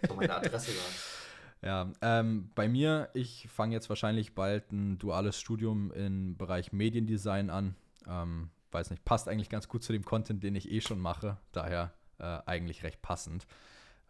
so 0.07 0.15
meine 0.15 0.35
Adresse 0.35 0.71
sagen. 0.71 0.95
Ja, 1.63 1.91
ähm, 2.01 2.49
bei 2.55 2.67
mir, 2.67 3.09
ich 3.13 3.47
fange 3.49 3.73
jetzt 3.73 3.87
wahrscheinlich 3.87 4.35
bald 4.35 4.71
ein 4.73 4.99
duales 4.99 5.39
Studium 5.39 5.91
im 5.93 6.35
Bereich 6.35 6.73
Mediendesign 6.73 7.49
an. 7.49 7.75
Ähm, 8.05 8.49
weiß 8.71 8.89
nicht, 8.89 9.05
passt 9.05 9.29
eigentlich 9.29 9.49
ganz 9.49 9.69
gut 9.69 9.81
zu 9.81 9.93
dem 9.93 10.03
Content, 10.03 10.43
den 10.43 10.55
ich 10.55 10.69
eh 10.69 10.81
schon 10.81 10.99
mache. 10.99 11.37
Daher 11.53 11.93
äh, 12.19 12.39
eigentlich 12.45 12.83
recht 12.83 13.01
passend. 13.01 13.47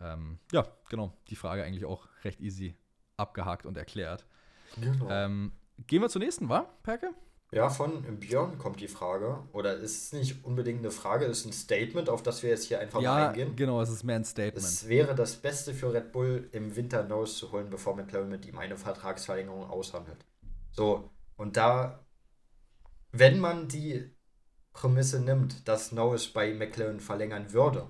Ähm, 0.01 0.39
ja, 0.51 0.65
genau. 0.89 1.13
Die 1.29 1.35
Frage 1.35 1.63
eigentlich 1.63 1.85
auch 1.85 2.07
recht 2.23 2.41
easy 2.41 2.75
abgehakt 3.17 3.67
und 3.67 3.77
erklärt. 3.77 4.25
Genau. 4.79 5.07
Ähm, 5.11 5.51
gehen 5.85 6.01
wir 6.01 6.09
zur 6.09 6.21
nächsten, 6.21 6.49
wa, 6.49 6.61
Perke? 6.81 7.13
Ja, 7.53 7.69
von 7.69 8.03
Björn 8.19 8.57
kommt 8.57 8.79
die 8.79 8.87
Frage. 8.87 9.43
Oder 9.53 9.77
ist 9.77 10.05
es 10.05 10.13
nicht 10.13 10.43
unbedingt 10.43 10.79
eine 10.79 10.91
Frage, 10.91 11.25
ist 11.25 11.45
ein 11.45 11.53
Statement, 11.53 12.09
auf 12.09 12.23
das 12.23 12.43
wir 12.43 12.49
jetzt 12.49 12.65
hier 12.65 12.79
einfach 12.79 13.01
ja, 13.01 13.13
mal 13.13 13.27
eingehen? 13.27 13.55
genau, 13.55 13.81
es 13.81 13.89
ist 13.89 14.03
mehr 14.03 14.15
ein 14.15 14.25
Statement. 14.25 14.57
Es 14.57 14.87
wäre 14.87 15.15
das 15.15 15.35
Beste 15.35 15.73
für 15.73 15.93
Red 15.93 16.11
Bull, 16.11 16.49
im 16.51 16.75
Winter 16.75 17.03
Nose 17.03 17.35
zu 17.35 17.51
holen, 17.51 17.69
bevor 17.69 17.95
McLaren 17.95 18.29
mit 18.29 18.45
ihm 18.45 18.57
eine 18.57 18.77
Vertragsverlängerung 18.77 19.69
aushandelt. 19.69 20.25
So, 20.71 21.11
und 21.37 21.57
da, 21.57 22.03
wenn 23.11 23.39
man 23.39 23.67
die 23.67 24.11
Prämisse 24.73 25.19
nimmt, 25.19 25.67
dass 25.67 25.91
Nose 25.91 26.29
bei 26.33 26.53
McLaren 26.53 26.99
verlängern 26.99 27.53
würde, 27.53 27.87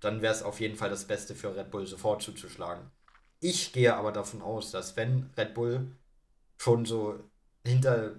dann 0.00 0.20
wäre 0.20 0.34
es 0.34 0.42
auf 0.42 0.60
jeden 0.60 0.76
Fall 0.76 0.90
das 0.90 1.06
Beste 1.06 1.34
für 1.34 1.56
Red 1.56 1.70
Bull, 1.70 1.86
sofort 1.86 2.22
zuzuschlagen. 2.22 2.90
Ich 3.40 3.72
gehe 3.72 3.94
aber 3.94 4.12
davon 4.12 4.42
aus, 4.42 4.70
dass 4.70 4.96
wenn 4.96 5.30
Red 5.36 5.54
Bull 5.54 5.92
schon 6.56 6.84
so 6.84 7.18
hinter, 7.64 8.14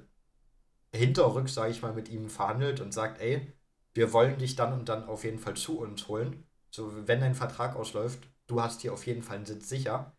hinterrück, 0.96 1.50
sage 1.50 1.72
ich 1.72 1.82
mal, 1.82 1.94
mit 1.94 2.10
ihm 2.10 2.30
verhandelt 2.30 2.82
und 2.82 2.94
sagt, 2.94 3.22
ey, 3.22 3.54
wir 3.94 4.12
wollen 4.14 4.38
dich 4.38 4.56
dann 4.56 4.74
und 4.74 4.90
dann 4.90 5.06
auf 5.06 5.24
jeden 5.24 5.40
Fall 5.40 5.56
zu 5.56 5.80
uns 5.80 6.08
holen. 6.08 6.46
So, 6.70 7.08
wenn 7.08 7.22
dein 7.22 7.36
Vertrag 7.36 7.76
ausläuft, 7.76 8.28
du 8.48 8.62
hast 8.62 8.82
hier 8.82 8.94
auf 8.94 9.06
jeden 9.06 9.24
Fall 9.24 9.38
einen 9.38 9.46
Sitz 9.46 9.70
sicher, 9.70 10.16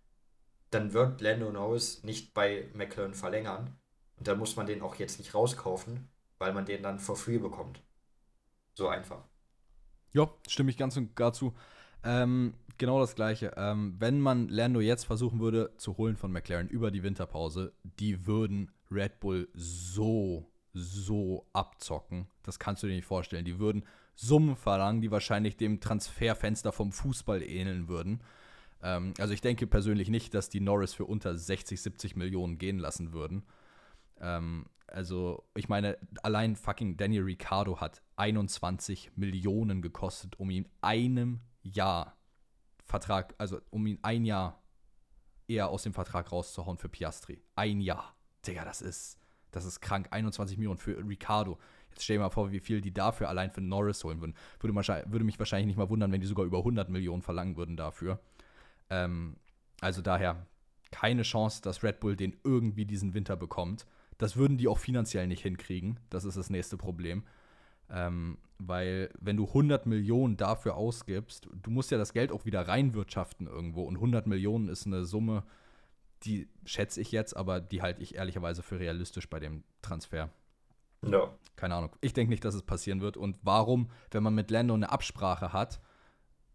dann 0.70 0.93
wird 0.93 1.20
Lando 1.20 1.53
Norris 1.53 2.03
nicht 2.03 2.35
bei 2.35 2.69
McLaren 2.74 3.15
verlängern. 3.15 3.77
Und 4.16 4.28
dann 4.28 4.39
muss 4.39 4.57
man 4.57 4.66
den 4.66 4.82
auch 4.82 4.94
jetzt 4.97 5.19
nicht 5.19 5.35
rauskaufen, 5.35 6.09
weil 6.39 6.53
man 6.53 6.65
den 6.65 6.82
dann 6.82 6.98
for 6.98 7.16
free 7.16 7.39
bekommt. 7.39 7.82
So 8.74 8.89
einfach. 8.89 9.24
Ja, 10.12 10.31
stimme 10.48 10.70
ich 10.70 10.78
ganz 10.78 10.97
und 10.97 11.15
gar 11.15 11.32
zu. 11.32 11.55
Ähm, 12.03 12.55
genau 12.78 13.01
das 13.01 13.15
Gleiche. 13.15 13.53
Ähm, 13.57 13.97
wenn 13.98 14.20
man 14.20 14.48
Lando 14.48 14.81
jetzt 14.81 15.05
versuchen 15.05 15.40
würde 15.40 15.74
zu 15.77 15.97
holen 15.98 16.16
von 16.16 16.32
McLaren 16.32 16.69
über 16.69 16.90
die 16.90 17.03
Winterpause, 17.03 17.74
die 17.82 18.27
würden 18.27 18.73
Red 18.90 19.20
Bull 19.20 19.48
so, 19.55 20.47
so 20.77 21.47
abzocken. 21.53 22.28
Das 22.43 22.59
kannst 22.59 22.82
du 22.82 22.86
dir 22.86 22.94
nicht 22.94 23.07
vorstellen. 23.07 23.44
Die 23.44 23.59
würden 23.59 23.85
Summen 24.15 24.57
verlangen, 24.57 25.01
die 25.01 25.11
wahrscheinlich 25.11 25.57
dem 25.57 25.81
Transferfenster 25.81 26.73
vom 26.73 26.93
Fußball 26.93 27.43
ähneln 27.43 27.89
würden. 27.89 28.23
Ähm, 28.82 29.15
also 29.19 29.32
ich 29.32 29.40
denke 29.40 29.66
persönlich 29.66 30.09
nicht, 30.09 30.35
dass 30.35 30.48
die 30.48 30.61
Norris 30.61 30.94
für 30.94 31.05
unter 31.05 31.36
60, 31.36 31.81
70 31.81 32.16
Millionen 32.16 32.59
gehen 32.59 32.78
lassen 32.78 33.12
würden. 33.12 33.44
Ähm, 34.20 34.66
also 34.86 35.44
ich 35.55 35.69
meine, 35.69 35.98
allein 36.23 36.57
fucking 36.57 36.97
Daniel 36.97 37.24
Ricciardo 37.24 37.81
hat 37.81 38.03
21 38.16 39.12
Millionen 39.16 39.82
gekostet, 39.82 40.39
um 40.39 40.51
ihn 40.51 40.69
einem 40.81 41.40
Jahr 41.62 42.16
Vertrag, 42.85 43.35
also 43.39 43.61
um 43.70 43.86
ihn 43.86 43.98
ein 44.03 44.24
Jahr 44.24 44.62
eher 45.48 45.69
aus 45.69 45.82
dem 45.82 45.93
Vertrag 45.93 46.31
rauszuhauen 46.31 46.78
für 46.78 46.89
Piastri. 46.89 47.43
Ein 47.57 47.81
Jahr. 47.81 48.15
Digga, 48.47 48.65
das 48.65 48.81
ist, 48.81 49.19
das 49.51 49.64
ist 49.64 49.81
krank. 49.81 50.09
21 50.10 50.59
Millionen 50.59 50.78
für 50.78 50.97
Ricardo. 51.06 51.59
Jetzt 51.90 52.05
stell 52.05 52.16
dir 52.16 52.23
mal 52.23 52.31
vor, 52.31 52.52
wie 52.52 52.60
viel 52.60 52.81
die 52.81 52.93
dafür 52.93 53.28
allein 53.28 53.51
für 53.51 53.60
Norris 53.60 54.05
holen 54.05 54.20
würden. 54.20 54.35
Würde, 54.60 55.05
würde 55.06 55.24
mich 55.24 55.39
wahrscheinlich 55.39 55.66
nicht 55.66 55.78
mal 55.78 55.89
wundern, 55.89 56.12
wenn 56.12 56.20
die 56.20 56.27
sogar 56.27 56.44
über 56.44 56.59
100 56.59 56.90
Millionen 56.90 57.23
verlangen 57.23 57.56
würden 57.56 57.77
dafür. 57.77 58.20
Ähm, 58.90 59.36
also 59.81 60.02
daher 60.02 60.47
keine 60.90 61.23
Chance, 61.23 61.62
dass 61.62 61.82
Red 61.82 62.01
Bull 62.01 62.16
den 62.16 62.36
irgendwie 62.44 62.85
diesen 62.85 63.14
Winter 63.14 63.36
bekommt. 63.36 63.86
Das 64.18 64.36
würden 64.36 64.56
die 64.56 64.68
auch 64.68 64.78
finanziell 64.78 65.27
nicht 65.27 65.43
hinkriegen. 65.43 65.98
Das 66.10 66.24
ist 66.24 66.36
das 66.36 66.51
nächste 66.51 66.77
Problem. 66.77 67.24
Ähm, 67.90 68.39
weil 68.59 69.10
wenn 69.20 69.36
du 69.36 69.47
100 69.47 69.86
Millionen 69.86 70.36
dafür 70.36 70.77
ausgibst, 70.77 71.48
du 71.62 71.70
musst 71.70 71.90
ja 71.90 71.98
das 71.98 72.12
Geld 72.12 72.32
auch 72.32 72.44
wieder 72.44 72.66
reinwirtschaften 72.66 73.47
irgendwo. 73.47 73.82
Und 73.82 73.97
100 73.97 74.27
Millionen 74.27 74.68
ist 74.68 74.86
eine 74.86 75.05
Summe, 75.05 75.44
die 76.25 76.49
schätze 76.65 77.01
ich 77.01 77.13
jetzt, 77.13 77.37
aber 77.37 77.61
die 77.61 77.83
halte 77.83 78.03
ich 78.03 78.15
ehrlicherweise 78.17 78.63
für 78.63 78.79
realistisch 78.79 79.29
bei 79.29 79.39
dem 79.41 79.65
Transfer. 79.83 80.31
Ja. 81.03 81.35
Keine 81.57 81.75
Ahnung. 81.75 81.95
Ich 82.01 82.13
denke 82.15 82.31
nicht, 82.31 82.45
dass 82.45 82.55
es 82.55 82.63
passieren 82.63 83.01
wird. 83.01 83.17
Und 83.17 83.39
warum, 83.43 83.91
wenn 84.11 84.23
man 84.23 84.35
mit 84.35 84.51
Lando 84.51 84.75
eine 84.75 84.91
Absprache 84.91 85.53
hat, 85.53 85.81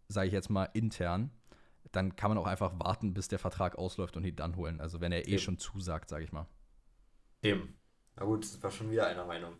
sage 0.08 0.26
ich 0.28 0.32
jetzt 0.32 0.50
mal 0.50 0.64
intern, 0.74 1.30
dann 1.92 2.16
kann 2.16 2.30
man 2.30 2.38
auch 2.38 2.46
einfach 2.46 2.72
warten, 2.78 3.14
bis 3.14 3.28
der 3.28 3.38
Vertrag 3.38 3.76
ausläuft 3.76 4.16
und 4.16 4.24
ihn 4.24 4.36
dann 4.36 4.56
holen. 4.56 4.80
Also 4.80 5.00
wenn 5.00 5.12
er 5.12 5.26
eh 5.26 5.32
Eben. 5.32 5.38
schon 5.38 5.58
zusagt, 5.58 6.08
sage 6.08 6.24
ich 6.24 6.32
mal. 6.32 6.46
Eben. 7.42 7.78
Na 8.16 8.24
gut, 8.24 8.44
das 8.44 8.62
war 8.62 8.70
schon 8.70 8.90
wieder 8.90 9.06
einer 9.06 9.24
Meinung. 9.26 9.54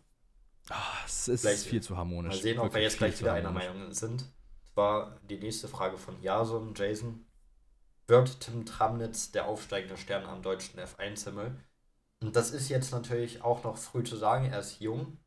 Ah, 0.69 0.75
es 1.05 1.27
ist 1.27 1.41
Vielleicht- 1.41 1.63
viel 1.65 1.81
zu 1.83 1.97
harmonisch. 1.97 2.35
Mal 2.35 2.41
sehen, 2.41 2.59
ob 2.59 2.73
wir 2.73 2.81
jetzt 2.81 2.97
gleich 2.97 3.15
zu 3.15 3.21
wieder 3.21 3.33
einer. 3.33 3.51
Meinung 3.51 3.91
sind. 3.91 4.21
Das 4.21 4.75
war 4.75 5.19
die 5.29 5.37
nächste 5.37 5.67
Frage 5.67 5.97
von 5.97 6.21
Jason, 6.21 6.73
Jason. 6.75 7.25
Wird 8.07 8.41
Tim 8.41 8.65
Tramnitz 8.65 9.31
der 9.31 9.45
aufsteigende 9.47 9.97
Stern 9.97 10.25
am 10.25 10.41
deutschen 10.41 10.79
F1-Himmel? 10.79 11.55
Und 12.21 12.35
das 12.35 12.51
ist 12.51 12.69
jetzt 12.69 12.91
natürlich 12.91 13.41
auch 13.41 13.63
noch 13.63 13.77
früh 13.77 14.03
zu 14.03 14.15
sagen, 14.17 14.45
er 14.45 14.59
ist 14.59 14.79
jung, 14.79 15.17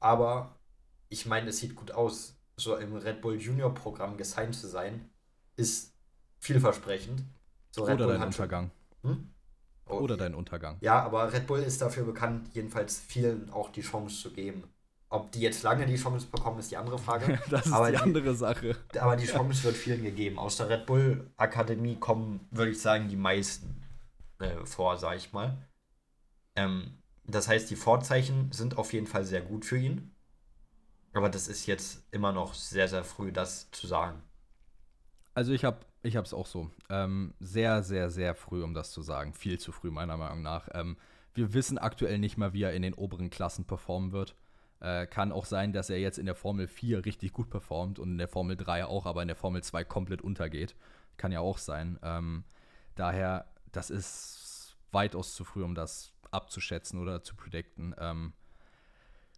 aber 0.00 0.58
ich 1.08 1.26
meine, 1.26 1.50
es 1.50 1.58
sieht 1.58 1.74
gut 1.74 1.92
aus. 1.92 2.38
So 2.56 2.76
im 2.76 2.94
Red 2.94 3.20
Bull 3.20 3.40
Junior 3.40 3.74
Programm 3.74 4.16
gesigned 4.16 4.54
zu 4.54 4.68
sein, 4.68 5.10
ist 5.56 5.92
vielversprechend. 6.38 7.24
So 7.72 7.82
Oder 7.82 7.96
dein 7.96 8.08
hat 8.20 8.34
schon- 8.34 8.44
Untergang. 8.44 8.70
Hm? 9.02 9.30
Oh, 9.86 9.98
Oder 9.98 10.16
dein 10.16 10.34
Untergang. 10.34 10.78
ja, 10.80 11.02
aber 11.02 11.32
Red 11.32 11.46
Bull 11.46 11.60
ist 11.60 11.82
dafür 11.82 12.04
bekannt, 12.04 12.48
jedenfalls 12.54 12.98
vielen 13.00 13.50
auch 13.50 13.70
die 13.70 13.82
Chance 13.82 14.22
zu 14.22 14.32
geben. 14.32 14.64
Ob 15.10 15.30
die 15.32 15.40
jetzt 15.40 15.62
lange 15.62 15.86
die 15.86 15.96
Chance 15.96 16.26
bekommen, 16.26 16.58
ist 16.58 16.70
die 16.70 16.76
andere 16.76 16.98
Frage. 16.98 17.38
Das 17.50 17.66
ist 17.66 17.72
Aber 17.72 17.90
die 17.90 17.96
die- 17.96 18.02
andere 18.02 18.34
Sache. 18.34 18.76
Aber 18.98 19.16
die 19.16 19.26
Chance 19.26 19.62
wird 19.64 19.76
vielen 19.76 20.02
gegeben. 20.02 20.38
Aus 20.38 20.56
der 20.56 20.68
Red 20.68 20.86
Bull 20.86 21.30
Akademie 21.36 21.96
kommen, 21.96 22.46
würde 22.50 22.72
ich 22.72 22.80
sagen, 22.80 23.08
die 23.08 23.16
meisten 23.16 23.82
äh, 24.40 24.64
vor, 24.64 24.96
sage 24.96 25.16
ich 25.18 25.32
mal. 25.32 25.56
Ähm, 26.56 26.98
das 27.26 27.48
heißt, 27.48 27.70
die 27.70 27.76
Vorzeichen 27.76 28.50
sind 28.52 28.76
auf 28.76 28.92
jeden 28.92 29.06
Fall 29.06 29.24
sehr 29.24 29.40
gut 29.40 29.64
für 29.64 29.78
ihn. 29.78 30.10
Aber 31.12 31.28
das 31.28 31.46
ist 31.46 31.66
jetzt 31.66 32.02
immer 32.10 32.32
noch 32.32 32.54
sehr, 32.54 32.88
sehr 32.88 33.04
früh, 33.04 33.30
das 33.30 33.70
zu 33.70 33.86
sagen. 33.86 34.20
Also 35.32 35.52
ich 35.52 35.64
habe 35.64 35.78
ich 36.02 36.16
es 36.16 36.34
auch 36.34 36.46
so. 36.46 36.70
Ähm, 36.90 37.34
sehr, 37.40 37.82
sehr, 37.82 38.10
sehr 38.10 38.34
früh, 38.34 38.62
um 38.64 38.74
das 38.74 38.90
zu 38.90 39.00
sagen. 39.00 39.32
Viel 39.32 39.58
zu 39.60 39.70
früh, 39.72 39.90
meiner 39.90 40.16
Meinung 40.16 40.42
nach. 40.42 40.68
Ähm, 40.74 40.96
wir 41.32 41.54
wissen 41.54 41.78
aktuell 41.78 42.18
nicht 42.18 42.36
mal, 42.36 42.52
wie 42.52 42.62
er 42.62 42.72
in 42.74 42.82
den 42.82 42.94
oberen 42.94 43.30
Klassen 43.30 43.64
performen 43.64 44.12
wird. 44.12 44.34
Äh, 44.80 45.06
kann 45.06 45.32
auch 45.32 45.44
sein, 45.44 45.72
dass 45.72 45.90
er 45.90 45.98
jetzt 45.98 46.18
in 46.18 46.26
der 46.26 46.34
Formel 46.34 46.66
4 46.66 47.04
richtig 47.04 47.32
gut 47.32 47.50
performt 47.50 47.98
und 47.98 48.10
in 48.10 48.18
der 48.18 48.28
Formel 48.28 48.56
3 48.56 48.86
auch, 48.86 49.06
aber 49.06 49.22
in 49.22 49.28
der 49.28 49.36
Formel 49.36 49.62
2 49.62 49.84
komplett 49.84 50.22
untergeht. 50.22 50.74
Kann 51.16 51.32
ja 51.32 51.40
auch 51.40 51.58
sein. 51.58 51.98
Ähm, 52.02 52.44
daher, 52.94 53.46
das 53.72 53.90
ist 53.90 54.76
weitaus 54.92 55.34
zu 55.34 55.44
früh, 55.44 55.62
um 55.62 55.74
das 55.74 56.12
abzuschätzen 56.30 57.00
oder 57.00 57.22
zu 57.22 57.36
predikten. 57.36 57.94
Ähm, 57.98 58.32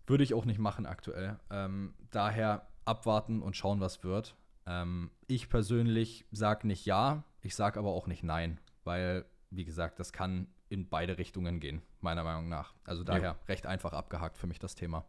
würde 0.06 0.24
ich 0.24 0.34
auch 0.34 0.44
nicht 0.44 0.58
machen 0.58 0.86
aktuell. 0.86 1.38
Ähm, 1.50 1.94
daher 2.10 2.68
abwarten 2.84 3.42
und 3.42 3.56
schauen, 3.56 3.80
was 3.80 4.04
wird. 4.04 4.36
Ähm, 4.66 5.10
ich 5.26 5.48
persönlich 5.48 6.26
sage 6.30 6.66
nicht 6.66 6.86
ja, 6.86 7.24
ich 7.42 7.54
sage 7.54 7.78
aber 7.78 7.90
auch 7.90 8.06
nicht 8.06 8.22
nein, 8.22 8.60
weil, 8.84 9.24
wie 9.50 9.64
gesagt, 9.64 10.00
das 10.00 10.12
kann 10.12 10.48
in 10.68 10.88
beide 10.88 11.18
Richtungen 11.18 11.60
gehen, 11.60 11.82
meiner 12.00 12.24
Meinung 12.24 12.48
nach. 12.48 12.74
Also 12.84 13.04
daher 13.04 13.38
recht 13.48 13.66
einfach 13.66 13.92
abgehakt 13.92 14.38
für 14.38 14.46
mich 14.46 14.58
das 14.58 14.74
Thema. 14.74 15.04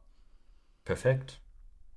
Perfekt. 0.87 1.41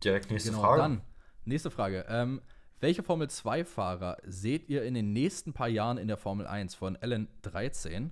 Direkt 0.03 0.33
nächste 0.33 0.51
genau, 0.51 0.63
Frage. 0.63 0.83
dann, 0.83 1.03
nächste 1.45 1.71
Frage. 1.71 2.07
Ähm, 2.09 2.43
welche 2.81 3.05
Formel 3.05 3.29
2-Fahrer 3.29 4.17
seht 4.27 4.69
ihr 4.69 4.83
in 4.83 4.95
den 4.95 5.13
nächsten 5.13 5.53
paar 5.53 5.69
Jahren 5.69 5.97
in 5.97 6.09
der 6.09 6.17
Formel 6.17 6.45
1 6.45 6.75
von 6.75 6.97
Ellen13? 6.97 8.11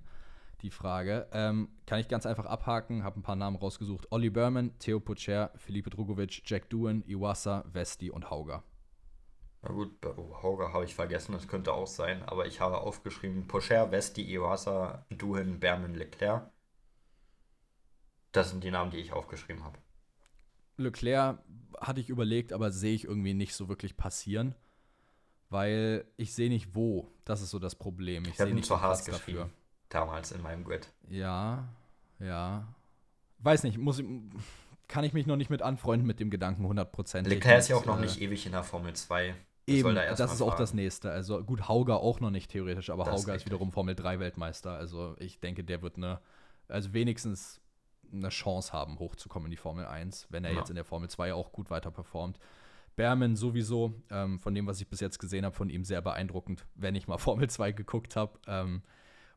Die 0.61 0.69
Frage. 0.69 1.27
Ähm, 1.33 1.67
kann 1.85 1.99
ich 1.99 2.07
ganz 2.07 2.25
einfach 2.25 2.45
abhaken, 2.45 3.03
habe 3.03 3.19
ein 3.19 3.23
paar 3.23 3.35
Namen 3.35 3.57
rausgesucht. 3.57 4.09
Olli 4.09 4.29
Berman, 4.29 4.71
Theo 4.79 5.01
Pucher, 5.01 5.51
Felipe 5.57 5.89
Drugovic, 5.89 6.43
Jack 6.45 6.69
Doohan, 6.69 7.03
Iwasa, 7.05 7.65
Vesti 7.73 8.09
und 8.09 8.29
Hauger. 8.29 8.63
Na 9.61 9.73
gut, 9.73 9.99
bei 9.99 10.11
Hauger 10.15 10.71
habe 10.71 10.85
ich 10.85 10.95
vergessen, 10.95 11.33
das 11.33 11.49
könnte 11.49 11.73
auch 11.73 11.87
sein, 11.87 12.23
aber 12.23 12.47
ich 12.47 12.61
habe 12.61 12.77
aufgeschrieben: 12.77 13.47
Pocher, 13.47 13.91
Vesti, 13.91 14.21
Iwasa, 14.33 15.05
Duhin, 15.09 15.59
Berman, 15.59 15.93
Leclerc. 15.93 16.49
Das 18.31 18.51
sind 18.51 18.63
die 18.63 18.71
Namen, 18.71 18.91
die 18.91 18.99
ich 18.99 19.11
aufgeschrieben 19.11 19.65
habe. 19.65 19.77
Leclerc 20.79 21.39
hatte 21.79 21.99
ich 22.01 22.09
überlegt, 22.09 22.53
aber 22.53 22.71
sehe 22.71 22.93
ich 22.93 23.05
irgendwie 23.05 23.33
nicht 23.33 23.53
so 23.53 23.69
wirklich 23.69 23.97
passieren, 23.97 24.55
weil 25.49 26.05
ich 26.17 26.33
sehe 26.33 26.49
nicht 26.49 26.75
wo. 26.75 27.11
Das 27.25 27.41
ist 27.41 27.51
so 27.51 27.59
das 27.59 27.75
Problem. 27.75 28.23
Ich, 28.23 28.33
Ich 28.33 28.39
habe 28.39 28.49
ihn 28.49 28.55
nicht 28.55 28.65
zu 28.65 28.81
Haas 28.81 29.05
geschrieben. 29.05 29.51
Damals 29.89 30.31
in 30.31 30.41
meinem 30.41 30.63
Grid. 30.63 30.87
Ja, 31.09 31.67
ja. 32.19 32.67
Weiß 33.39 33.63
nicht, 33.63 33.77
muss 33.77 33.99
ich, 33.99 34.05
kann 34.87 35.03
ich 35.03 35.13
mich 35.13 35.25
noch 35.25 35.37
nicht 35.37 35.49
mit 35.49 35.61
anfreunden 35.61 36.05
mit 36.05 36.19
dem 36.19 36.29
Gedanken 36.29 36.65
100%. 36.65 37.27
Leclerc 37.27 37.59
ist 37.59 37.69
ja 37.69 37.77
auch 37.77 37.85
noch 37.85 37.97
äh, 37.97 38.01
nicht 38.01 38.21
ewig 38.21 38.45
in 38.45 38.51
der 38.51 38.63
Formel 38.63 38.93
2. 38.93 39.33
Eben, 39.67 39.81
soll 39.81 39.95
da 39.95 40.13
das 40.13 40.33
ist 40.33 40.41
auch 40.41 40.55
das 40.55 40.73
nächste. 40.73 41.11
Also 41.11 41.43
gut, 41.43 41.67
Hauger 41.67 42.01
auch 42.01 42.19
noch 42.19 42.31
nicht 42.31 42.51
theoretisch, 42.51 42.89
aber 42.89 43.05
Das 43.05 43.15
ist 43.15 43.21
Hauger 43.21 43.35
ist 43.35 43.45
wiederum 43.45 43.71
Formel 43.71 43.95
3 43.95 44.19
Weltmeister. 44.19 44.71
Also 44.71 45.15
ich 45.19 45.39
denke, 45.39 45.63
der 45.63 45.81
wird 45.81 45.97
eine, 45.97 46.19
also 46.67 46.93
wenigstens 46.93 47.61
eine 48.11 48.29
Chance 48.29 48.73
haben, 48.73 48.99
hochzukommen 48.99 49.47
in 49.47 49.51
die 49.51 49.57
Formel 49.57 49.85
1, 49.85 50.27
wenn 50.29 50.43
er 50.45 50.51
Ja. 50.51 50.59
jetzt 50.59 50.69
in 50.69 50.75
der 50.75 50.85
Formel 50.85 51.09
2 51.09 51.33
auch 51.33 51.51
gut 51.51 51.69
weiter 51.69 51.91
performt. 51.91 52.39
Berman 52.95 53.35
sowieso, 53.35 53.93
ähm, 54.09 54.39
von 54.39 54.53
dem, 54.53 54.67
was 54.67 54.81
ich 54.81 54.87
bis 54.89 54.99
jetzt 54.99 55.19
gesehen 55.19 55.45
habe, 55.45 55.55
von 55.55 55.69
ihm 55.69 55.83
sehr 55.85 56.01
beeindruckend, 56.01 56.65
wenn 56.75 56.95
ich 56.95 57.07
mal 57.07 57.17
Formel 57.47 57.49
2 57.49 57.71
geguckt 57.71 58.15
habe. 58.15 58.37
Ähm, 58.47 58.81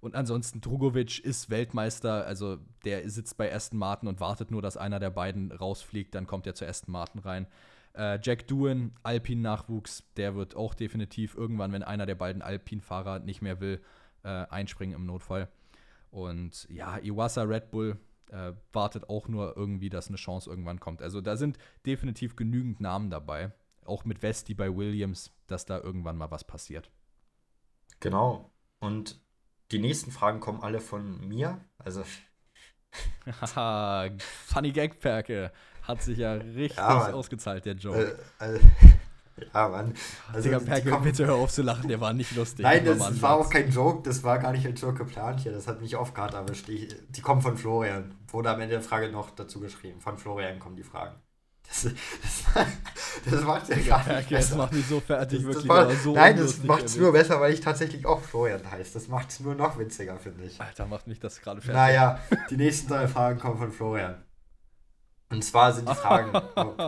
und 0.01 0.17
ansonsten 0.17 0.61
Drugovic 0.61 1.21
ist 1.21 1.49
Weltmeister, 1.49 2.27
also 2.27 2.59
der 2.85 3.09
sitzt 3.09 3.37
bei 3.37 3.55
Aston 3.55 3.79
Martin 3.79 4.09
und 4.09 4.19
wartet 4.19 4.51
nur, 4.51 4.61
dass 4.61 4.77
einer 4.77 4.99
der 4.99 5.11
beiden 5.11 5.53
rausfliegt, 5.53 6.13
dann 6.17 6.27
kommt 6.27 6.45
er 6.49 6.57
zu 6.57 6.67
Aston 6.67 6.91
Martin 6.91 7.21
rein. 7.21 7.47
Äh, 7.95 8.19
Jack 8.21 8.49
Doohan, 8.49 8.97
Alpin-Nachwuchs, 9.05 10.03
der 10.17 10.35
wird 10.35 10.57
auch 10.57 10.75
definitiv 10.75 11.37
irgendwann, 11.37 11.73
wenn 11.73 11.83
einer 11.85 12.07
der 12.07 12.15
beiden 12.17 12.43
Alpin-Fahrer 12.43 13.21
nicht 13.21 13.43
mehr 13.43 13.61
will, 13.61 13.81
äh, 14.25 14.29
einspringen 14.29 14.97
im 14.97 15.07
Notfall. 15.07 15.49
Und 16.11 16.67
ja, 16.69 16.99
Iwasa 16.99 17.43
Red 17.43 17.71
Bull 17.71 17.97
äh, 18.33 18.53
wartet 18.73 19.09
auch 19.09 19.29
nur 19.29 19.57
irgendwie, 19.57 19.91
dass 19.91 20.09
eine 20.09 20.17
Chance 20.17 20.51
irgendwann 20.51 20.81
kommt. 20.81 21.03
Also 21.03 21.21
da 21.21 21.37
sind 21.37 21.59
definitiv 21.87 22.37
genügend 22.37 22.81
Namen 22.81 23.11
dabei, 23.11 23.53
auch 23.85 24.05
mit 24.05 24.23
Vesti 24.23 24.55
bei 24.55 24.75
Williams, 24.77 25.33
dass 25.47 25.67
da 25.67 25.79
irgendwann 25.81 26.17
mal 26.19 26.31
was 26.31 26.45
passiert. 26.45 26.91
Genau. 28.01 28.53
Und 28.81 29.21
die 29.71 29.79
nächsten 29.79 30.11
Fragen 30.11 30.41
kommen 30.41 30.63
alle 30.63 30.81
von 30.81 31.27
mir. 31.29 31.65
Also, 31.79 32.05
Haha, 33.41 34.11
Funny 34.47 34.73
Gag 34.73 35.01
Perke. 35.01 35.53
Hat 35.83 36.03
sich 36.03 36.19
ja 36.19 36.35
richtig 36.35 36.77
Ja, 36.77 37.09
ausgezahlt, 37.11 37.65
der 37.65 37.75
Joke. 37.75 38.19
äh, 38.39 38.57
äh, 38.57 38.61
ja, 39.55 39.69
Mann. 39.69 39.95
Also, 40.33 40.43
Digga, 40.45 40.59
die 40.61 40.65
Perke, 40.67 40.91
kommen- 40.91 41.05
bitte 41.05 41.27
hör 41.27 41.35
auf 41.35 41.53
zu 41.53 41.63
lachen, 41.63 41.89
der 41.89 42.01
war 42.01 42.13
nicht 42.13 42.35
lustig. 42.37 42.63
Nein, 42.63 42.85
das 42.85 43.01
ein 43.01 43.21
war 43.23 43.37
auch 43.37 43.49
kein 43.51 43.71
Joke, 43.71 44.03
das 44.09 44.23
war 44.25 44.39
gar 44.39 44.53
nicht 44.53 44.67
als 44.67 44.81
Joke 44.81 44.99
geplant 45.05 45.41
hier. 45.41 45.53
Das 45.53 45.67
hat 45.69 45.81
mich 45.81 45.97
oft 45.97 46.15
gerade 46.15 46.37
erwischt. 46.37 46.69
Die, 46.69 46.89
die 47.11 47.21
kommen 47.21 47.43
von 47.43 47.57
Florian. 47.57 48.15
Wurde 48.29 48.51
am 48.51 48.61
Ende 48.61 48.75
der 48.77 48.83
Frage 48.83 49.09
noch 49.11 49.31
dazu 49.31 49.61
geschrieben. 49.61 50.01
Von 50.01 50.17
Florian 50.19 50.59
kommen 50.59 50.77
die 50.77 50.83
Fragen. 50.85 51.15
Das, 51.69 51.83
das, 51.85 52.67
das 53.31 53.45
macht 53.45 53.69
ja 53.69 53.77
gar 53.77 53.99
nicht 53.99 54.07
Perke, 54.09 54.35
das 54.35 54.47
besser. 54.49 54.57
macht 54.57 54.73
mich 54.75 54.87
so 54.87 55.01
fertig, 55.01 55.39
Das, 55.39 55.47
wirklich. 55.47 55.69
war, 55.69 55.91
so 55.93 56.13
nein, 56.15 56.37
das 56.37 56.63
macht 56.65 56.85
es 56.85 56.97
nur 56.97 57.13
besser, 57.13 57.41
weil 57.41 57.53
ich 57.55 57.61
tatsächlich 57.61 58.05
auch 58.05 58.21
Florian 58.21 58.69
heiße. 58.71 58.93
Das 58.95 59.09
macht 59.09 59.31
es 59.31 59.41
nur 59.41 59.55
noch 59.55 59.79
witziger, 59.79 60.17
finde 60.19 60.45
ich. 60.45 60.61
Alter, 60.61 60.85
macht 60.87 61.07
mich 61.07 61.21
das 61.21 61.41
gerade 61.41 61.61
fertig. 61.61 61.75
Naja, 61.77 62.19
die 62.51 62.57
nächsten 62.57 62.89
drei 62.89 63.09
Fragen 63.09 63.39
kommen 63.39 63.57
von 63.59 63.73
Florian. 63.73 64.17
Und 65.33 65.43
zwar 65.43 65.73
sind 65.73 65.89
die 65.89 65.95
Fragen, 65.95 66.35
ob, 66.55 66.79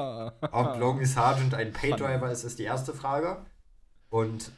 ob 0.52 0.78
Logan 0.78 1.06
Sargent 1.06 1.54
ein 1.54 1.72
Paydriver 1.72 2.30
ist, 2.30 2.44
ist 2.44 2.58
die 2.58 2.64
erste 2.64 2.92
Frage. 2.92 3.44
Und 4.10 4.52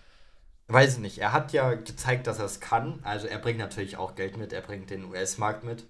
weiß 0.69 0.95
ich 0.95 0.99
nicht, 1.01 1.19
er 1.19 1.33
hat 1.33 1.53
ja 1.53 1.75
gezeigt, 1.75 2.27
dass 2.27 2.39
er 2.39 2.47
es 2.47 2.61
kann. 2.61 3.01
Also 3.03 3.27
er 3.27 3.39
bringt 3.39 3.59
natürlich 3.59 3.97
auch 3.97 4.15
Geld 4.15 4.37
mit, 4.37 4.53
er 4.53 4.61
bringt 4.61 4.91
den 4.91 5.05
US-Markt 5.05 5.65
mit. 5.65 5.87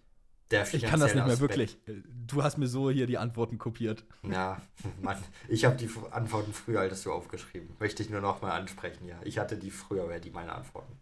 Der 0.51 0.63
Ich 0.73 0.83
kann 0.83 1.01
das 1.01 1.15
nicht 1.15 1.27
mehr 1.27 1.37
finanzielle 1.37 1.41
wirklich. 1.41 1.79
Du 2.27 2.45
hast 2.45 2.57
mir 2.57 2.69
so 2.69 2.89
hier 2.91 3.07
die 3.09 3.19
Antworten 3.19 3.59
kopiert. 3.59 4.05
Ja, 4.23 4.61
Mann, 5.01 5.17
ich 5.49 5.65
habe 5.65 5.77
die 5.77 5.91
Antworten 6.13 6.53
früher 6.53 6.81
als 6.81 7.03
du 7.03 7.13
aufgeschrieben. 7.13 7.75
Möchte 7.81 8.03
ich 8.03 8.11
nur 8.11 8.21
noch 8.21 8.43
mal 8.43 8.53
ansprechen, 8.53 9.09
ja. 9.09 9.19
Ich 9.25 9.39
hatte 9.39 9.57
die 9.57 9.71
früher 9.71 10.09
ready, 10.09 10.31
meine 10.31 10.53
Antworten. 10.53 11.01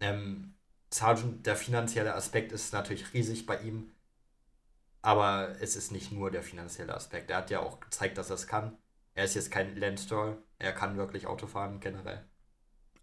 Ähm, 0.00 0.54
Sargent, 0.90 1.46
der 1.46 1.56
finanzielle 1.56 2.14
Aspekt 2.14 2.52
ist 2.52 2.74
natürlich 2.74 3.14
riesig 3.14 3.46
bei 3.46 3.58
ihm, 3.60 3.90
aber 5.02 5.56
es 5.60 5.76
ist 5.76 5.92
nicht 5.92 6.12
nur 6.12 6.30
der 6.30 6.42
finanzielle 6.42 6.94
Aspekt. 6.94 7.30
Er 7.30 7.38
hat 7.38 7.50
ja 7.50 7.60
auch 7.60 7.80
gezeigt, 7.80 8.18
dass 8.18 8.30
er 8.30 8.36
es 8.36 8.46
kann. 8.46 8.78
Er 9.14 9.24
ist 9.24 9.34
jetzt 9.34 9.50
kein 9.50 9.76
Lance 9.76 10.04
Stroll, 10.04 10.42
er 10.58 10.72
kann 10.72 10.96
wirklich 10.96 11.26
Auto 11.26 11.46
fahren 11.46 11.80
generell. 11.80 12.24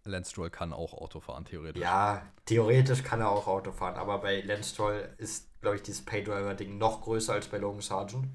Lance 0.04 0.30
Stroll 0.30 0.50
kann 0.50 0.72
auch 0.72 0.94
Auto 0.94 1.20
fahren, 1.20 1.44
theoretisch. 1.44 1.82
Ja, 1.82 2.26
theoretisch 2.46 3.04
kann 3.04 3.20
er 3.20 3.30
auch 3.30 3.46
Auto 3.46 3.70
fahren, 3.70 3.96
aber 3.96 4.18
bei 4.18 4.40
Lance 4.40 4.70
Stroll 4.70 5.14
ist, 5.18 5.60
glaube 5.60 5.76
ich, 5.76 5.82
dieses 5.82 6.04
Paydriver-Ding 6.04 6.78
noch 6.78 7.02
größer 7.02 7.34
als 7.34 7.48
bei 7.48 7.58
Logan 7.58 7.82
Sargent. 7.82 8.28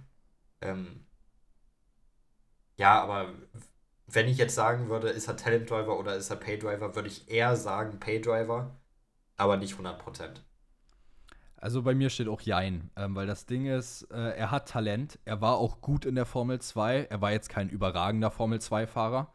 Ähm, 0.61 1.05
Ja, 2.77 3.01
aber 3.01 3.33
wenn 4.07 4.27
ich 4.27 4.37
jetzt 4.37 4.55
sagen 4.55 4.89
würde, 4.89 5.09
ist 5.09 5.27
er 5.27 5.37
Talent 5.37 5.69
Driver 5.69 5.97
oder 5.97 6.15
ist 6.15 6.29
er 6.29 6.35
Pay 6.37 6.59
Driver, 6.59 6.95
würde 6.95 7.07
ich 7.09 7.29
eher 7.29 7.55
sagen 7.55 7.99
Pay 7.99 8.21
Driver, 8.21 8.75
aber 9.37 9.57
nicht 9.57 9.75
100%. 9.77 10.43
Also 11.65 11.81
bei 11.81 11.95
mir 11.95 12.11
steht 12.11 12.27
auch 12.27 12.41
Jein, 12.41 12.91
ähm, 12.95 13.15
weil 13.15 13.25
das 13.25 13.47
Ding 13.47 13.65
ist, 13.65 14.03
äh, 14.11 14.37
er 14.37 14.51
hat 14.51 14.69
Talent, 14.69 15.17
er 15.25 15.41
war 15.41 15.57
auch 15.57 15.81
gut 15.81 16.05
in 16.05 16.13
der 16.13 16.27
Formel 16.27 16.61
2, 16.61 17.07
er 17.09 17.21
war 17.21 17.31
jetzt 17.31 17.49
kein 17.49 17.69
überragender 17.69 18.29
Formel 18.29 18.59
2-Fahrer, 18.59 19.33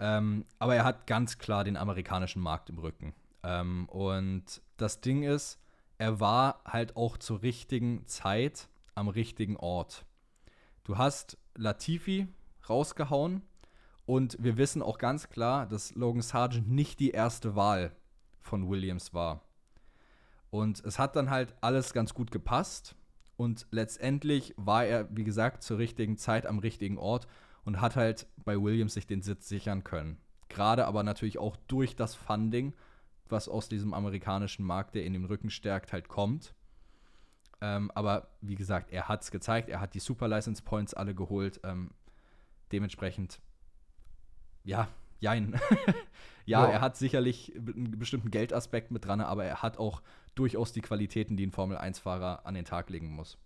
ähm, 0.00 0.46
aber 0.58 0.76
er 0.76 0.84
hat 0.84 1.06
ganz 1.06 1.36
klar 1.36 1.62
den 1.62 1.76
amerikanischen 1.76 2.40
Markt 2.40 2.70
im 2.70 2.78
Rücken. 2.78 3.12
Ähm, 3.42 3.86
und 3.90 4.62
das 4.78 5.02
Ding 5.02 5.24
ist, 5.24 5.60
er 5.98 6.20
war 6.20 6.62
halt 6.64 6.96
auch 6.96 7.18
zur 7.18 7.42
richtigen 7.42 8.06
Zeit 8.06 8.70
am 8.94 9.08
richtigen 9.08 9.58
Ort. 9.58 10.06
Du 10.84 10.96
hast 10.96 11.36
Latifi 11.54 12.28
rausgehauen 12.66 13.42
und 14.06 14.38
wir 14.40 14.56
wissen 14.56 14.80
auch 14.80 14.96
ganz 14.96 15.28
klar, 15.28 15.66
dass 15.66 15.94
Logan 15.96 16.22
Sargent 16.22 16.70
nicht 16.70 16.98
die 16.98 17.10
erste 17.10 17.56
Wahl 17.56 17.94
von 18.40 18.70
Williams 18.70 19.12
war. 19.12 19.42
Und 20.52 20.84
es 20.84 20.98
hat 20.98 21.16
dann 21.16 21.30
halt 21.30 21.54
alles 21.62 21.94
ganz 21.94 22.12
gut 22.12 22.30
gepasst. 22.30 22.94
Und 23.38 23.66
letztendlich 23.70 24.52
war 24.58 24.84
er, 24.84 25.08
wie 25.16 25.24
gesagt, 25.24 25.62
zur 25.62 25.78
richtigen 25.78 26.18
Zeit 26.18 26.44
am 26.44 26.58
richtigen 26.58 26.98
Ort 26.98 27.26
und 27.64 27.80
hat 27.80 27.96
halt 27.96 28.26
bei 28.44 28.60
Williams 28.60 28.92
sich 28.92 29.06
den 29.06 29.22
Sitz 29.22 29.48
sichern 29.48 29.82
können. 29.82 30.18
Gerade 30.50 30.86
aber 30.86 31.04
natürlich 31.04 31.38
auch 31.38 31.56
durch 31.68 31.96
das 31.96 32.14
Funding, 32.14 32.74
was 33.30 33.48
aus 33.48 33.70
diesem 33.70 33.94
amerikanischen 33.94 34.66
Markt, 34.66 34.94
der 34.94 35.06
in 35.06 35.14
den 35.14 35.24
Rücken 35.24 35.48
stärkt, 35.48 35.94
halt 35.94 36.08
kommt. 36.08 36.54
Ähm, 37.62 37.90
aber 37.94 38.28
wie 38.42 38.54
gesagt, 38.54 38.90
er 38.90 39.08
hat 39.08 39.22
es 39.22 39.30
gezeigt, 39.30 39.70
er 39.70 39.80
hat 39.80 39.94
die 39.94 40.00
Super 40.00 40.28
License 40.28 40.62
Points 40.62 40.92
alle 40.92 41.14
geholt. 41.14 41.60
Ähm, 41.64 41.92
dementsprechend, 42.72 43.40
ja, 44.64 44.88
jein. 45.18 45.58
ja, 46.44 46.64
ja, 46.64 46.72
er 46.72 46.80
hat 46.80 46.96
sicherlich 46.96 47.52
einen 47.56 47.98
bestimmten 47.98 48.30
Geldaspekt 48.30 48.90
mit 48.90 49.04
dran, 49.04 49.20
aber 49.20 49.44
er 49.44 49.62
hat 49.62 49.78
auch 49.78 50.02
durchaus 50.34 50.72
die 50.72 50.80
Qualitäten, 50.80 51.36
die 51.36 51.46
ein 51.46 51.52
Formel-1-Fahrer 51.52 52.46
an 52.46 52.54
den 52.54 52.64
Tag 52.64 52.90
legen 52.90 53.10
muss. 53.10 53.38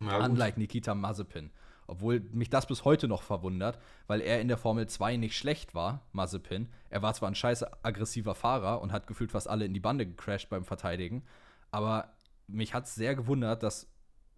Ja, 0.00 0.24
Unlike 0.24 0.58
Nikita 0.58 0.94
Mazepin. 0.94 1.50
Obwohl 1.86 2.20
mich 2.32 2.50
das 2.50 2.66
bis 2.66 2.84
heute 2.84 3.06
noch 3.06 3.22
verwundert, 3.22 3.78
weil 4.08 4.20
er 4.20 4.40
in 4.40 4.48
der 4.48 4.58
Formel 4.58 4.88
2 4.88 5.16
nicht 5.16 5.36
schlecht 5.36 5.74
war, 5.74 6.02
Mazepin. 6.12 6.68
Er 6.90 7.02
war 7.02 7.14
zwar 7.14 7.30
ein 7.30 7.36
scheiße 7.36 7.84
aggressiver 7.84 8.34
Fahrer 8.34 8.80
und 8.80 8.92
hat 8.92 9.06
gefühlt 9.06 9.30
fast 9.30 9.48
alle 9.48 9.64
in 9.64 9.74
die 9.74 9.80
Bande 9.80 10.04
gecrashed 10.04 10.48
beim 10.48 10.64
Verteidigen, 10.64 11.22
aber 11.70 12.12
mich 12.48 12.74
hat 12.74 12.84
es 12.84 12.94
sehr 12.94 13.14
gewundert, 13.14 13.62
dass 13.62 13.88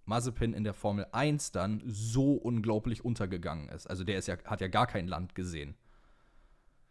Mazepin 0.05 0.55
in 0.55 0.65
der 0.65 0.75
Formel 0.75 1.07
1 1.13 1.53
dann 1.53 1.83
so 1.87 2.33
unglaublich 2.33 3.05
untergegangen 3.05 3.69
ist. 3.69 3.87
Also 3.87 4.05
der 4.05 4.19
ist 4.19 4.27
ja, 4.27 4.37
hat 4.45 4.61
ja 4.61 4.69
gar 4.69 4.87
kein 4.87 5.07
Land 5.07 5.35
gesehen. 5.35 5.75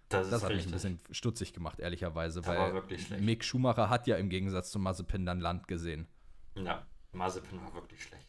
Das, 0.09 0.29
das 0.29 0.43
hat 0.43 0.51
richtig. 0.51 0.65
mich 0.67 0.73
ein 0.73 0.97
bisschen 0.97 0.99
stutzig 1.11 1.53
gemacht, 1.53 1.79
ehrlicherweise, 1.79 2.41
das 2.41 2.47
weil 2.47 3.19
Mick 3.19 3.43
Schumacher 3.43 3.89
hat 3.89 4.07
ja 4.07 4.15
im 4.15 4.29
Gegensatz 4.29 4.71
zu 4.71 4.79
Mazepin 4.79 5.25
dann 5.25 5.41
Land 5.41 5.67
gesehen. 5.67 6.07
Ja, 6.55 6.85
Mazepin 7.11 7.61
war 7.61 7.73
wirklich 7.73 8.03
schlecht. 8.03 8.27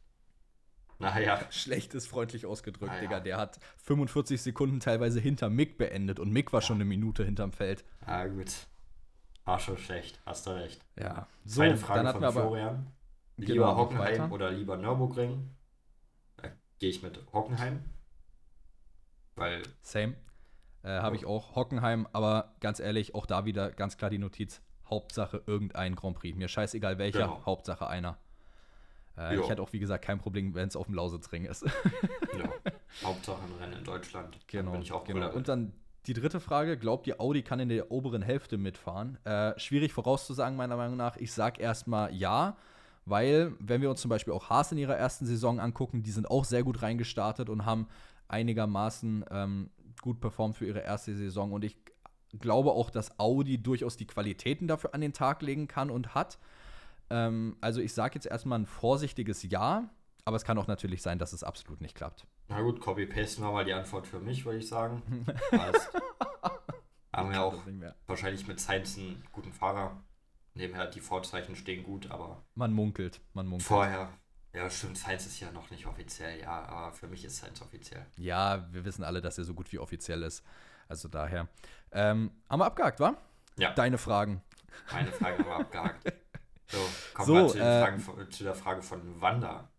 Naja. 0.98 1.40
Schlecht 1.50 1.94
ist 1.94 2.06
freundlich 2.06 2.46
ausgedrückt, 2.46 2.92
naja. 2.92 3.00
Digga. 3.00 3.20
Der 3.20 3.36
hat 3.36 3.60
45 3.84 4.42
Sekunden 4.42 4.80
teilweise 4.80 5.20
hinter 5.20 5.48
Mick 5.48 5.78
beendet 5.78 6.18
und 6.18 6.32
Mick 6.32 6.52
war 6.52 6.60
ja. 6.60 6.66
schon 6.66 6.76
eine 6.76 6.84
Minute 6.84 7.24
hinterm 7.24 7.52
Feld. 7.52 7.84
Ah, 8.04 8.26
gut. 8.26 8.52
War 9.44 9.60
schon 9.60 9.78
schlecht, 9.78 10.20
hast 10.26 10.46
du 10.46 10.50
recht. 10.50 10.84
Ja. 10.98 11.26
So, 11.44 11.60
Zweite 11.60 11.76
Frage 11.76 12.02
dann 12.02 12.20
von 12.20 12.32
Florian. 12.32 12.86
Lieber 13.36 13.52
genau, 13.54 13.76
Hockenheim 13.76 14.32
oder 14.32 14.50
lieber 14.50 14.76
Nürburgring? 14.76 15.48
Da 16.36 16.48
gehe 16.80 16.90
ich 16.90 17.02
mit 17.02 17.24
Hockenheim. 17.32 17.84
Weil. 19.36 19.62
Same. 19.80 20.16
Äh, 20.82 21.00
Habe 21.00 21.16
ich 21.16 21.26
auch 21.26 21.56
Hockenheim, 21.56 22.06
aber 22.12 22.54
ganz 22.60 22.80
ehrlich, 22.80 23.14
auch 23.14 23.26
da 23.26 23.44
wieder 23.44 23.70
ganz 23.70 23.96
klar 23.96 24.10
die 24.10 24.18
Notiz: 24.18 24.62
Hauptsache 24.88 25.42
irgendein 25.46 25.94
Grand 25.94 26.16
Prix. 26.16 26.36
Mir 26.36 26.48
scheißegal 26.48 26.98
welcher, 26.98 27.20
genau. 27.20 27.42
Hauptsache 27.44 27.86
einer. 27.86 28.18
Äh, 29.16 29.38
ich 29.38 29.48
hätte 29.48 29.62
auch, 29.62 29.72
wie 29.72 29.80
gesagt, 29.80 30.04
kein 30.04 30.18
Problem, 30.18 30.54
wenn 30.54 30.68
es 30.68 30.76
auf 30.76 30.86
dem 30.86 30.94
Lausitzring 30.94 31.44
ist. 31.44 31.64
ja, 32.38 32.72
Hauptsache 33.04 33.42
ein 33.42 33.52
Rennen 33.60 33.78
in 33.78 33.84
Deutschland. 33.84 34.38
Genau. 34.46 34.72
Bin 34.72 34.82
ich 34.82 34.92
auch 34.92 35.04
genau. 35.04 35.30
Und 35.32 35.48
dann 35.48 35.72
die 36.06 36.14
dritte 36.14 36.40
Frage: 36.40 36.78
Glaubt 36.78 37.06
ihr, 37.06 37.20
Audi 37.20 37.42
kann 37.42 37.60
in 37.60 37.68
der 37.68 37.90
oberen 37.90 38.22
Hälfte 38.22 38.56
mitfahren? 38.56 39.18
Äh, 39.24 39.58
schwierig 39.58 39.92
vorauszusagen, 39.92 40.56
meiner 40.56 40.76
Meinung 40.76 40.96
nach. 40.96 41.16
Ich 41.16 41.32
sage 41.32 41.60
erstmal 41.60 42.14
ja, 42.14 42.56
weil, 43.04 43.52
wenn 43.58 43.80
wir 43.80 43.90
uns 43.90 44.00
zum 44.00 44.10
Beispiel 44.10 44.34
auch 44.34 44.50
Haas 44.50 44.70
in 44.70 44.78
ihrer 44.78 44.96
ersten 44.96 45.26
Saison 45.26 45.60
angucken, 45.60 46.02
die 46.02 46.10
sind 46.10 46.30
auch 46.30 46.44
sehr 46.44 46.62
gut 46.62 46.82
reingestartet 46.82 47.48
und 47.48 47.64
haben 47.64 47.88
einigermaßen 48.28 49.24
ähm, 49.30 49.70
gut 50.02 50.20
performt 50.20 50.56
für 50.56 50.66
ihre 50.66 50.80
erste 50.80 51.14
Saison. 51.14 51.52
Und 51.52 51.64
ich 51.64 51.76
glaube 52.38 52.72
auch, 52.72 52.90
dass 52.90 53.18
Audi 53.18 53.62
durchaus 53.62 53.96
die 53.96 54.06
Qualitäten 54.06 54.68
dafür 54.68 54.94
an 54.94 55.00
den 55.00 55.12
Tag 55.12 55.42
legen 55.42 55.68
kann 55.68 55.90
und 55.90 56.14
hat. 56.14 56.38
Ähm, 57.10 57.56
also 57.60 57.80
ich 57.80 57.94
sage 57.94 58.14
jetzt 58.16 58.26
erstmal 58.26 58.58
ein 58.58 58.66
vorsichtiges 58.66 59.42
Ja, 59.44 59.90
aber 60.24 60.36
es 60.36 60.44
kann 60.44 60.58
auch 60.58 60.66
natürlich 60.66 61.02
sein, 61.02 61.18
dass 61.18 61.32
es 61.32 61.42
absolut 61.42 61.80
nicht 61.80 61.94
klappt. 61.94 62.26
Na 62.48 62.60
gut, 62.60 62.80
Copy-Paste 62.80 63.42
war 63.42 63.52
mal 63.52 63.64
die 63.64 63.72
Antwort 63.72 64.06
für 64.06 64.20
mich, 64.20 64.44
würde 64.44 64.58
ich 64.58 64.68
sagen. 64.68 65.26
Haben 67.12 67.32
wir 67.32 67.42
auch 67.42 67.62
wahrscheinlich 68.06 68.46
mit 68.46 68.60
Science 68.60 68.98
einen 68.98 69.24
guten 69.32 69.52
Fahrer. 69.52 70.02
Nebenher, 70.54 70.86
die 70.86 71.00
Vorzeichen 71.00 71.56
stehen 71.56 71.82
gut, 71.82 72.10
aber. 72.10 72.42
Man 72.54 72.72
munkelt, 72.72 73.20
man 73.32 73.46
munkelt. 73.46 73.66
Vorher 73.66 74.10
ja, 74.52 74.68
stimmt, 74.70 74.98
Science 74.98 75.26
ist 75.26 75.40
ja 75.40 75.50
noch 75.52 75.70
nicht 75.70 75.86
offiziell, 75.86 76.40
ja, 76.40 76.64
aber 76.64 76.92
für 76.92 77.06
mich 77.06 77.24
ist 77.24 77.36
Science 77.36 77.60
offiziell. 77.62 78.06
Ja, 78.16 78.66
wir 78.72 78.84
wissen 78.84 79.04
alle, 79.04 79.20
dass 79.20 79.38
er 79.38 79.44
so 79.44 79.54
gut 79.54 79.70
wie 79.72 79.78
offiziell 79.78 80.22
ist. 80.22 80.44
Also 80.88 81.08
daher. 81.08 81.48
Ähm, 81.92 82.30
haben 82.48 82.60
wir 82.60 82.66
abgehakt, 82.66 82.98
wa? 83.00 83.16
Ja. 83.56 83.72
Deine 83.74 83.98
Fragen. 83.98 84.42
Meine 84.90 85.12
Fragen 85.12 85.38
haben 85.38 85.46
wir 85.46 85.56
abgehakt. 85.56 86.12
So, 86.70 86.78
kommen 87.14 87.26
so, 87.26 87.34
wir 87.34 87.48
zu, 87.48 87.58
äh, 87.58 87.80
Fragen, 87.80 88.30
zu, 88.30 88.44
der 88.44 88.54
Frage 88.54 88.82
von 88.82 89.22
Wanda. 89.22 89.70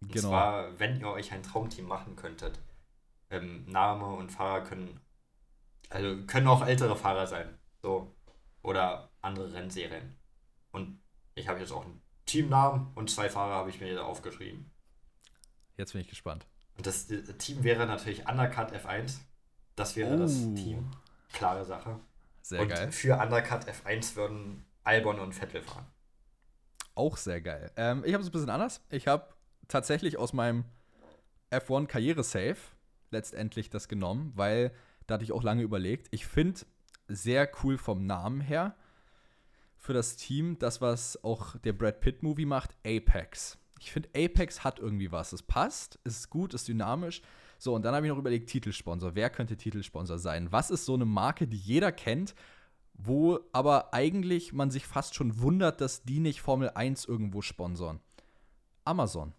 Und 0.00 0.12
genau. 0.12 0.28
zwar, 0.30 0.78
wenn 0.78 0.98
ihr 0.98 1.08
euch 1.08 1.30
ein 1.32 1.42
Traumteam 1.42 1.84
machen 1.84 2.16
könntet, 2.16 2.58
ähm, 3.28 3.66
Name 3.66 4.06
und 4.06 4.32
Fahrer 4.32 4.62
können, 4.64 4.98
also 5.90 6.24
können 6.26 6.46
auch 6.46 6.66
ältere 6.66 6.96
Fahrer 6.96 7.26
sein, 7.26 7.58
so, 7.82 8.16
oder 8.62 9.10
andere 9.20 9.52
Rennserien. 9.52 10.16
Und 10.70 11.02
ich 11.34 11.48
habe 11.48 11.60
jetzt 11.60 11.72
auch 11.72 11.84
ein 11.84 12.00
Teamnamen 12.28 12.88
und 12.94 13.10
zwei 13.10 13.28
Fahrer 13.28 13.54
habe 13.54 13.70
ich 13.70 13.80
mir 13.80 14.04
aufgeschrieben. 14.04 14.70
Jetzt 15.76 15.92
bin 15.92 16.02
ich 16.02 16.08
gespannt. 16.08 16.46
Und 16.76 16.86
das 16.86 17.08
Team 17.38 17.64
wäre 17.64 17.86
natürlich 17.86 18.28
Undercut 18.28 18.72
F1. 18.72 19.18
Das 19.74 19.96
wäre 19.96 20.14
oh. 20.14 20.18
das 20.18 20.32
Team. 20.32 20.90
Klare 21.32 21.64
Sache. 21.64 21.98
Sehr 22.42 22.60
und 22.60 22.68
geil. 22.68 22.92
Für 22.92 23.18
Undercut 23.20 23.66
F1 23.68 24.16
würden 24.16 24.64
Albon 24.84 25.18
und 25.18 25.34
Vettel 25.34 25.62
fahren. 25.62 25.86
Auch 26.94 27.16
sehr 27.16 27.40
geil. 27.40 27.70
Ähm, 27.76 28.02
ich 28.04 28.12
habe 28.12 28.22
es 28.22 28.28
ein 28.28 28.32
bisschen 28.32 28.50
anders. 28.50 28.80
Ich 28.90 29.06
habe 29.06 29.28
tatsächlich 29.68 30.18
aus 30.18 30.32
meinem 30.32 30.64
F1 31.50 31.86
Karriere-Save 31.86 32.56
letztendlich 33.10 33.70
das 33.70 33.88
genommen, 33.88 34.32
weil 34.34 34.72
da 35.06 35.14
hatte 35.14 35.24
ich 35.24 35.32
auch 35.32 35.42
lange 35.42 35.62
überlegt. 35.62 36.08
Ich 36.10 36.26
finde 36.26 36.60
sehr 37.06 37.50
cool 37.62 37.78
vom 37.78 38.06
Namen 38.06 38.40
her 38.40 38.76
für 39.78 39.92
das 39.92 40.16
Team, 40.16 40.58
das, 40.58 40.80
was 40.80 41.22
auch 41.24 41.56
der 41.58 41.72
Brad 41.72 42.00
Pitt-Movie 42.00 42.46
macht, 42.46 42.76
Apex. 42.84 43.56
Ich 43.80 43.92
finde, 43.92 44.08
Apex 44.14 44.64
hat 44.64 44.80
irgendwie 44.80 45.12
was. 45.12 45.32
Es 45.32 45.42
passt, 45.42 45.98
ist 46.04 46.30
gut, 46.30 46.52
ist 46.52 46.68
dynamisch. 46.68 47.22
So, 47.58 47.74
und 47.74 47.84
dann 47.84 47.94
habe 47.94 48.06
ich 48.06 48.10
noch 48.10 48.18
überlegt, 48.18 48.50
Titelsponsor. 48.50 49.14
Wer 49.14 49.30
könnte 49.30 49.56
Titelsponsor 49.56 50.18
sein? 50.18 50.50
Was 50.52 50.70
ist 50.70 50.84
so 50.84 50.94
eine 50.94 51.04
Marke, 51.04 51.46
die 51.46 51.56
jeder 51.56 51.92
kennt, 51.92 52.34
wo 52.94 53.40
aber 53.52 53.94
eigentlich 53.94 54.52
man 54.52 54.70
sich 54.70 54.86
fast 54.86 55.14
schon 55.14 55.40
wundert, 55.40 55.80
dass 55.80 56.02
die 56.02 56.20
nicht 56.20 56.40
Formel 56.40 56.70
1 56.70 57.04
irgendwo 57.04 57.40
sponsoren? 57.40 58.00
Amazon. 58.84 59.32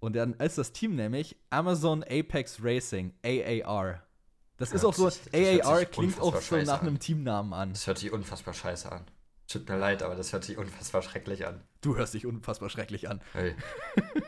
Und 0.00 0.14
dann 0.16 0.34
ist 0.34 0.58
das 0.58 0.72
Team 0.72 0.94
nämlich 0.94 1.36
Amazon 1.50 2.04
Apex 2.04 2.62
Racing, 2.62 3.12
AAR. 3.24 4.02
Das 4.58 4.72
ist 4.72 4.84
auch 4.84 4.94
so, 4.94 5.06
AAR 5.06 5.84
klingt 5.86 6.20
auch 6.20 6.36
so 6.40 6.56
nach 6.56 6.82
an. 6.82 6.88
einem 6.88 6.98
Teamnamen 6.98 7.52
an. 7.52 7.70
Das 7.70 7.86
hört 7.86 7.98
sich 7.98 8.12
unfassbar 8.12 8.54
scheiße 8.54 8.90
an. 8.90 9.04
Tut 9.46 9.66
mir 9.66 9.78
leid, 9.78 10.02
aber 10.02 10.14
das 10.14 10.32
hört 10.32 10.44
sich 10.44 10.58
unfassbar 10.58 11.00
schrecklich 11.00 11.46
an. 11.46 11.62
Du 11.80 11.96
hörst 11.96 12.12
dich 12.12 12.26
unfassbar 12.26 12.68
schrecklich 12.68 13.08
an. 13.08 13.22
Hey. 13.32 13.54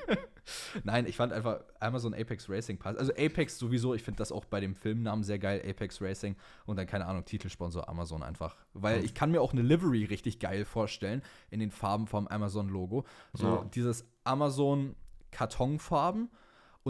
Nein, 0.84 1.04
ich 1.06 1.16
fand 1.16 1.32
einfach 1.32 1.60
Amazon 1.78 2.14
Apex 2.14 2.48
Racing 2.48 2.78
passt. 2.78 2.98
Also 2.98 3.12
Apex 3.12 3.58
sowieso, 3.58 3.92
ich 3.94 4.02
finde 4.02 4.16
das 4.16 4.32
auch 4.32 4.46
bei 4.46 4.60
dem 4.60 4.74
Filmnamen 4.74 5.22
sehr 5.22 5.38
geil, 5.38 5.62
Apex 5.68 6.00
Racing. 6.00 6.36
Und 6.64 6.76
dann, 6.76 6.86
keine 6.86 7.04
Ahnung, 7.04 7.26
Titelsponsor 7.26 7.86
Amazon 7.88 8.22
einfach. 8.22 8.56
Weil 8.72 9.04
ich 9.04 9.12
kann 9.12 9.30
mir 9.30 9.42
auch 9.42 9.52
eine 9.52 9.60
Livery 9.62 10.04
richtig 10.04 10.38
geil 10.38 10.64
vorstellen 10.64 11.22
in 11.50 11.60
den 11.60 11.70
Farben 11.70 12.06
vom 12.06 12.26
Amazon-Logo. 12.26 13.04
So 13.34 13.46
ja. 13.46 13.64
dieses 13.74 14.06
Amazon 14.24 14.96
Kartonfarben 15.32 16.30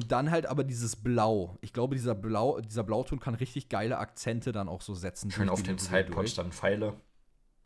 und 0.00 0.10
dann 0.12 0.30
halt 0.30 0.46
aber 0.46 0.64
dieses 0.64 0.96
Blau. 0.96 1.58
Ich 1.60 1.74
glaube, 1.74 1.94
dieser, 1.94 2.14
Blau, 2.14 2.60
dieser 2.60 2.84
Blauton 2.84 3.20
kann 3.20 3.34
richtig 3.34 3.68
geile 3.68 3.98
Akzente 3.98 4.50
dann 4.50 4.66
auch 4.66 4.80
so 4.80 4.94
setzen. 4.94 5.30
Schön 5.30 5.50
auf 5.50 5.62
den 5.62 5.76
Sidepod 5.76 6.38
dann 6.38 6.52
Pfeile. 6.52 6.94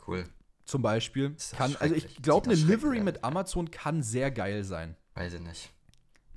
Cool. 0.04 0.24
Zum 0.64 0.82
Beispiel. 0.82 1.36
Kann, 1.56 1.76
also 1.78 1.94
ich 1.94 2.16
glaube, 2.22 2.46
eine 2.50 2.56
Livery 2.56 3.00
mit 3.00 3.22
Amazon 3.22 3.70
kann 3.70 4.02
sehr 4.02 4.32
geil 4.32 4.64
sein. 4.64 4.96
Weiß 5.14 5.34
ich 5.34 5.40
nicht. 5.40 5.72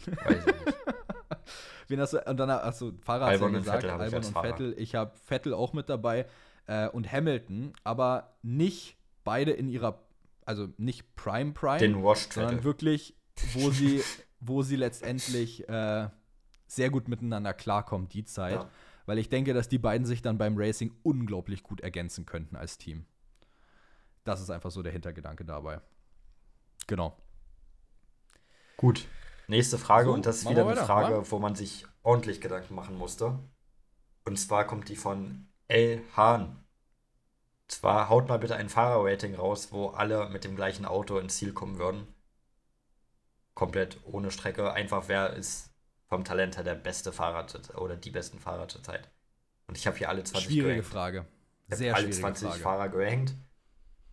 Weiß 0.05 0.45
ich 0.45 0.65
nicht. 0.65 0.77
Wen 1.87 1.99
hast 1.99 2.13
du, 2.13 2.21
und 2.29 2.37
dann 2.37 2.49
du 2.49 2.91
Fahrer 3.01 3.25
Albon 3.25 3.53
ja 3.53 3.59
gesagt, 3.59 3.83
Vettel 3.83 3.99
Albon 3.99 4.23
und 4.23 4.31
Fahrer. 4.31 4.47
Vettel. 4.49 4.75
Ich 4.77 4.93
habe 4.93 5.17
Vettel 5.25 5.53
auch 5.55 5.73
mit 5.73 5.89
dabei 5.89 6.27
äh, 6.67 6.89
und 6.89 7.11
Hamilton, 7.11 7.73
aber 7.83 8.37
nicht 8.43 8.97
beide 9.23 9.51
in 9.51 9.67
ihrer, 9.67 10.03
also 10.45 10.67
nicht 10.77 11.15
Prime 11.15 11.53
Prime, 11.53 11.79
Den 11.79 12.03
Wash 12.03 12.27
sondern 12.29 12.55
Vettel. 12.57 12.63
wirklich, 12.65 13.15
wo 13.53 13.71
sie, 13.71 14.03
wo 14.39 14.61
sie 14.61 14.75
letztendlich 14.75 15.67
äh, 15.67 16.09
sehr 16.67 16.89
gut 16.89 17.07
miteinander 17.07 17.53
klarkommen, 17.53 18.09
die 18.09 18.25
Zeit. 18.25 18.61
Ja. 18.61 18.69
Weil 19.05 19.19
ich 19.19 19.29
denke, 19.29 19.53
dass 19.53 19.69
die 19.69 19.77
beiden 19.77 20.05
sich 20.05 20.21
dann 20.21 20.37
beim 20.37 20.57
Racing 20.57 20.93
unglaublich 21.03 21.63
gut 21.63 21.79
ergänzen 21.81 22.25
könnten 22.25 22.55
als 22.57 22.77
Team. 22.77 23.05
Das 24.25 24.41
ist 24.41 24.49
einfach 24.49 24.71
so 24.71 24.83
der 24.83 24.91
Hintergedanke 24.91 25.45
dabei. 25.45 25.79
Genau. 26.87 27.17
Gut. 28.75 29.07
Nächste 29.47 29.77
Frage 29.77 30.09
So, 30.09 30.13
und 30.13 30.25
das 30.25 30.39
ist 30.39 30.49
wieder 30.49 30.63
eine 30.63 30.71
weiter, 30.71 30.85
Frage, 30.85 31.17
wa? 31.17 31.31
wo 31.31 31.39
man 31.39 31.55
sich 31.55 31.85
ordentlich 32.03 32.41
Gedanken 32.41 32.75
machen 32.75 32.97
musste. 32.97 33.39
Und 34.25 34.37
zwar 34.37 34.67
kommt 34.67 34.89
die 34.89 34.97
von 34.97 35.47
L. 35.69 36.01
Hahn. 36.17 36.63
Zwar 37.69 38.09
haut 38.09 38.27
mal 38.27 38.39
bitte 38.39 38.55
ein 38.55 38.69
Fahrerrating 38.69 39.35
raus, 39.35 39.71
wo 39.71 39.87
alle 39.87 40.29
mit 40.29 40.43
dem 40.43 40.57
gleichen 40.57 40.85
Auto 40.85 41.17
ins 41.17 41.37
Ziel 41.37 41.53
kommen 41.53 41.79
würden. 41.79 42.07
Komplett 43.57 43.97
ohne 44.03 44.29
Strecke. 44.29 44.71
Einfach 44.71 45.05
wer 45.07 45.33
ist 45.33 45.71
vom 46.05 46.23
Talent 46.23 46.57
her 46.57 46.63
der 46.63 46.75
beste 46.75 47.11
Fahrer 47.11 47.47
oder 47.77 47.95
die 47.95 48.11
besten 48.11 48.37
Fahrer 48.37 48.67
zur 48.67 48.83
Zeit. 48.83 49.09
Und 49.65 49.75
ich 49.75 49.87
habe 49.87 49.97
hier 49.97 50.09
alle 50.09 50.23
20 50.23 50.45
Schwierige 50.45 50.67
gerankt. 50.75 50.87
Frage. 50.87 51.25
Sehr 51.69 51.95
alle 51.95 52.03
schwierige 52.03 52.21
20 52.21 52.47
Frage. 52.49 52.61
Fahrer 52.61 52.89
gerankt. 52.89 53.33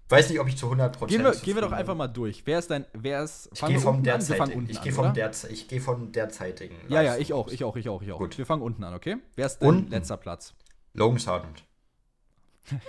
Weiß 0.08 0.30
nicht, 0.30 0.40
ob 0.40 0.48
ich 0.48 0.56
zu 0.56 0.72
100% 0.72 1.08
Gehen 1.08 1.22
wir, 1.22 1.32
gehen 1.32 1.56
wir 1.56 1.60
doch 1.60 1.72
einfach 1.72 1.94
mal 1.94 2.08
durch. 2.08 2.46
Wer 2.46 2.58
ist 2.58 2.70
dein, 2.70 2.86
wer 2.94 3.22
ist, 3.22 3.50
Ich 3.52 3.60
gehe 3.60 3.78
vom 3.78 4.02
derzeitigen. 4.02 4.66
Ich 4.70 4.80
gehe 4.80 4.92
vom, 4.94 5.12
ich 5.50 5.68
geh 5.68 5.78
vom 5.78 6.10
derzeitigen. 6.10 6.76
Ja, 6.88 7.02
ja, 7.02 7.18
ich 7.18 7.34
auch, 7.34 7.48
ich 7.48 7.64
auch, 7.64 7.76
ich 7.76 7.90
auch, 7.90 8.00
ich 8.00 8.12
auch. 8.12 8.18
Gut. 8.18 8.38
Wir 8.38 8.46
fangen 8.46 8.62
unten 8.62 8.82
an, 8.82 8.94
okay? 8.94 9.18
Wer 9.36 9.44
ist 9.44 9.58
dein 9.58 9.68
Unten? 9.68 9.90
letzter 9.90 10.16
Platz? 10.16 10.54
Logan 10.94 11.18
Sargent. 11.18 11.64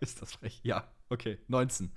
Ist 0.00 0.20
das 0.20 0.32
frech? 0.32 0.58
Ja, 0.64 0.88
okay. 1.08 1.38
19. 1.46 1.92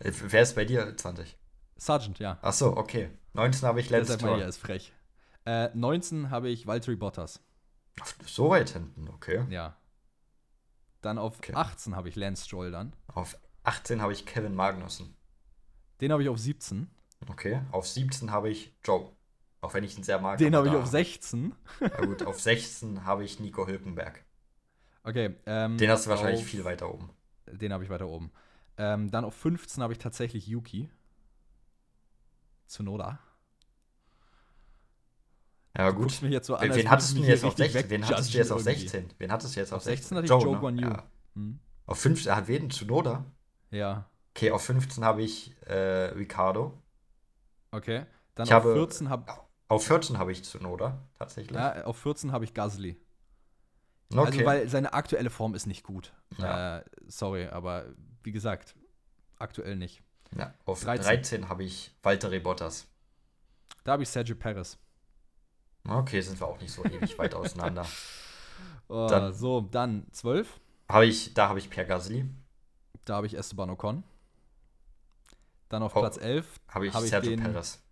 Äh, 0.00 0.10
Wer 0.28 0.42
ist 0.42 0.56
bei 0.56 0.64
dir 0.64 0.96
20? 0.96 1.36
Sergeant, 1.78 2.18
ja. 2.18 2.38
Ach 2.42 2.52
so, 2.52 2.76
okay. 2.76 3.10
19 3.34 3.66
habe 3.68 3.80
ich 3.80 3.90
er 3.90 4.04
Stroll. 4.04 4.40
ist 4.40 4.58
frech. 4.58 4.92
Äh, 5.44 5.70
19 5.74 6.30
habe 6.30 6.48
ich 6.48 6.66
Valtteri 6.66 6.96
Bottas. 6.96 7.40
So 8.26 8.50
weit 8.50 8.70
hinten, 8.70 9.08
okay. 9.08 9.44
Ja. 9.48 9.76
Dann 11.00 11.18
auf 11.18 11.38
Okay. 11.38 11.54
18 11.54 11.96
habe 11.96 12.08
ich 12.08 12.16
Lance 12.16 12.44
Stroll 12.44 12.70
dann. 12.70 12.92
Auf 13.14 13.38
18 13.64 14.02
habe 14.02 14.12
ich 14.12 14.26
Kevin 14.26 14.54
Magnussen. 14.54 15.14
Den 16.00 16.12
habe 16.12 16.22
ich 16.22 16.28
auf 16.28 16.38
17. 16.38 16.90
Okay. 17.28 17.60
Auf 17.72 17.86
17 17.88 18.30
habe 18.30 18.50
ich 18.50 18.74
Joe. 18.84 19.10
Auch 19.60 19.74
wenn 19.74 19.82
ich 19.84 19.96
ihn 19.96 20.04
sehr 20.04 20.20
mag. 20.20 20.38
Den 20.38 20.54
habe 20.54 20.68
ich 20.68 20.74
auf 20.74 20.86
16. 20.86 21.54
Na 21.80 21.88
gut, 22.06 22.22
auf 22.24 22.40
16 22.40 23.04
habe 23.04 23.24
ich 23.24 23.40
Nico 23.40 23.66
Hülkenberg. 23.66 24.24
Okay. 25.02 25.34
Ähm, 25.46 25.76
Den 25.78 25.90
hast 25.90 26.06
du 26.06 26.10
wahrscheinlich 26.10 26.42
auf, 26.42 26.46
viel 26.46 26.64
weiter 26.64 26.92
oben. 26.92 27.10
Den 27.46 27.72
habe 27.72 27.82
ich 27.82 27.90
weiter 27.90 28.06
oben. 28.08 28.30
Ähm, 28.76 29.10
dann 29.10 29.24
auf 29.24 29.34
15 29.34 29.82
habe 29.82 29.92
ich 29.92 29.98
tatsächlich 29.98 30.46
Yuki. 30.46 30.88
Tsunoda. 32.68 33.18
Ja, 35.76 35.90
Du 35.90 35.96
gut. 35.98 36.22
mich 36.22 36.32
jetzt 36.32 36.46
so 36.46 36.56
an, 36.56 36.74
Wen, 36.74 36.90
hattest 36.90 37.16
du 37.16 37.22
jetzt 37.22 37.44
auf 37.44 37.58
richtig 37.58 37.72
16? 37.72 37.90
Wen 37.90 38.08
hattest 38.08 38.34
du 38.34 38.38
jetzt 38.38 38.50
auf 38.52 38.64
wegjudgen 38.64 38.86
irgendwie. 38.94 39.08
16? 39.08 39.18
Wen 39.18 39.32
hattest 39.32 39.56
du 39.56 39.60
jetzt 39.60 39.72
auf 39.72 39.76
Auf 39.78 39.82
16? 39.84 40.02
16 40.02 40.16
hatte 40.16 40.24
ich 40.24 40.30
Joe 40.44 40.58
Guan 40.58 40.78
Yu. 40.78 40.88
Ja. 40.88 41.08
Hm. 41.34 41.60
Auf 41.86 41.98
15, 42.00 42.34
hat 42.36 42.48
wen? 42.48 42.70
Tsunoda? 42.70 43.24
Ja, 43.70 44.10
Okay, 44.34 44.52
auf 44.52 44.62
15 44.64 45.04
habe 45.04 45.22
ich 45.22 45.56
äh, 45.66 45.74
Ricardo. 46.14 46.80
okay. 47.72 48.06
Dann 48.36 48.46
Ich 48.46 48.54
auf 48.54 48.62
habe- 48.62 48.74
14 48.74 49.08
habe 49.08 49.32
Auf 49.66 49.84
14 49.86 50.16
habe 50.18 50.30
ich 50.32 50.44
Tsunoda, 50.44 51.02
tatsächlich. 51.18 51.56
ja, 51.56 51.84
auf 51.84 51.96
14 51.98 52.30
habe 52.32 52.44
ich 52.44 52.54
Gasly. 52.54 52.96
okay. 54.12 54.20
Also 54.26 54.44
weil 54.44 54.68
seine 54.68 54.92
aktuelle 54.92 55.28
Form 55.30 55.54
ist 55.54 55.66
nicht 55.66 55.82
gut. 55.82 56.12
Ja. 56.38 56.78
Äh, 56.78 56.84
sorry, 57.08 57.46
aber 57.48 57.86
wie 58.22 58.30
gesagt, 58.32 58.76
aktuell 59.38 59.74
nicht. 59.76 60.02
Ja, 60.36 60.52
auf 60.66 60.82
13. 60.82 61.04
13, 61.04 61.48
habe 61.48 61.64
ich 61.64 61.92
Valtteri 62.02 62.40
Bottas. 62.40 62.86
Da 63.84 63.92
habe 63.92 64.02
ich 64.02 64.08
Sergio 64.08 64.36
Perez. 64.36 64.76
Okay, 65.88 66.20
sind 66.20 66.38
wir 66.38 66.46
auch 66.46 66.60
nicht 66.60 66.72
so 66.72 66.84
ewig 66.84 67.18
weit 67.18 67.34
auseinander. 67.34 67.86
Oh, 68.90 69.06
Dann- 69.08 69.34
so, 69.34 69.60
dann 69.60 70.06
12. 70.12 70.58
Habe 70.88 71.04
ich, 71.06 71.34
da 71.34 71.48
habe 71.50 71.58
ich 71.58 71.68
Pierre 71.68 71.86
Gasly. 71.86 72.24
Da 73.04 73.16
habe 73.16 73.26
ich 73.26 73.36
Esteban 73.36 73.68
Ocon. 73.70 74.02
Dann 75.68 75.82
auf 75.82 75.94
Oh. 75.94 76.00
Platz 76.00 76.16
11 76.16 76.58
Habe 76.68 76.86
ich 76.86 76.94
Habe 76.94 77.04
ich 77.04 77.10
Sergio 77.10 77.30
den- 77.30 77.40
Perez. 77.42 77.82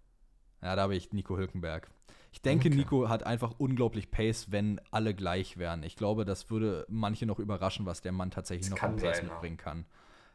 Ja, 0.62 0.74
da 0.74 0.82
habe 0.82 0.96
ich 0.96 1.12
Nico 1.12 1.36
Hülkenberg. 1.36 1.90
Ich 2.32 2.40
denke, 2.40 2.68
Okay. 2.68 2.76
Nico 2.76 3.08
hat 3.10 3.24
einfach 3.24 3.52
unglaublich 3.58 4.10
Pace, 4.10 4.50
wenn 4.50 4.80
alle 4.90 5.14
gleich 5.14 5.58
wären. 5.58 5.82
Ich 5.82 5.96
glaube, 5.96 6.24
das 6.24 6.48
würde 6.50 6.86
manche 6.88 7.26
noch 7.26 7.38
überraschen, 7.38 7.84
was 7.86 8.00
der 8.00 8.12
Mann 8.12 8.30
tatsächlich 8.30 8.70
Das 8.70 8.78
noch 8.80 8.82
an 8.88 8.96
Pace 8.96 9.22
mitbringen 9.22 9.58
kann. 9.58 9.84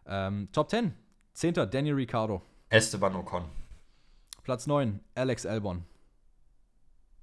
Ähm, 0.06 0.48
Top 0.52 0.70
10. 0.70 0.94
Zehnter, 1.34 1.66
Danny 1.66 1.92
Ricciardo. 1.92 2.42
Esteban 2.70 3.16
Ocon. 3.16 3.46
Platz 4.44 4.68
9, 4.68 5.00
Alex 5.16 5.46
Albon. 5.46 5.86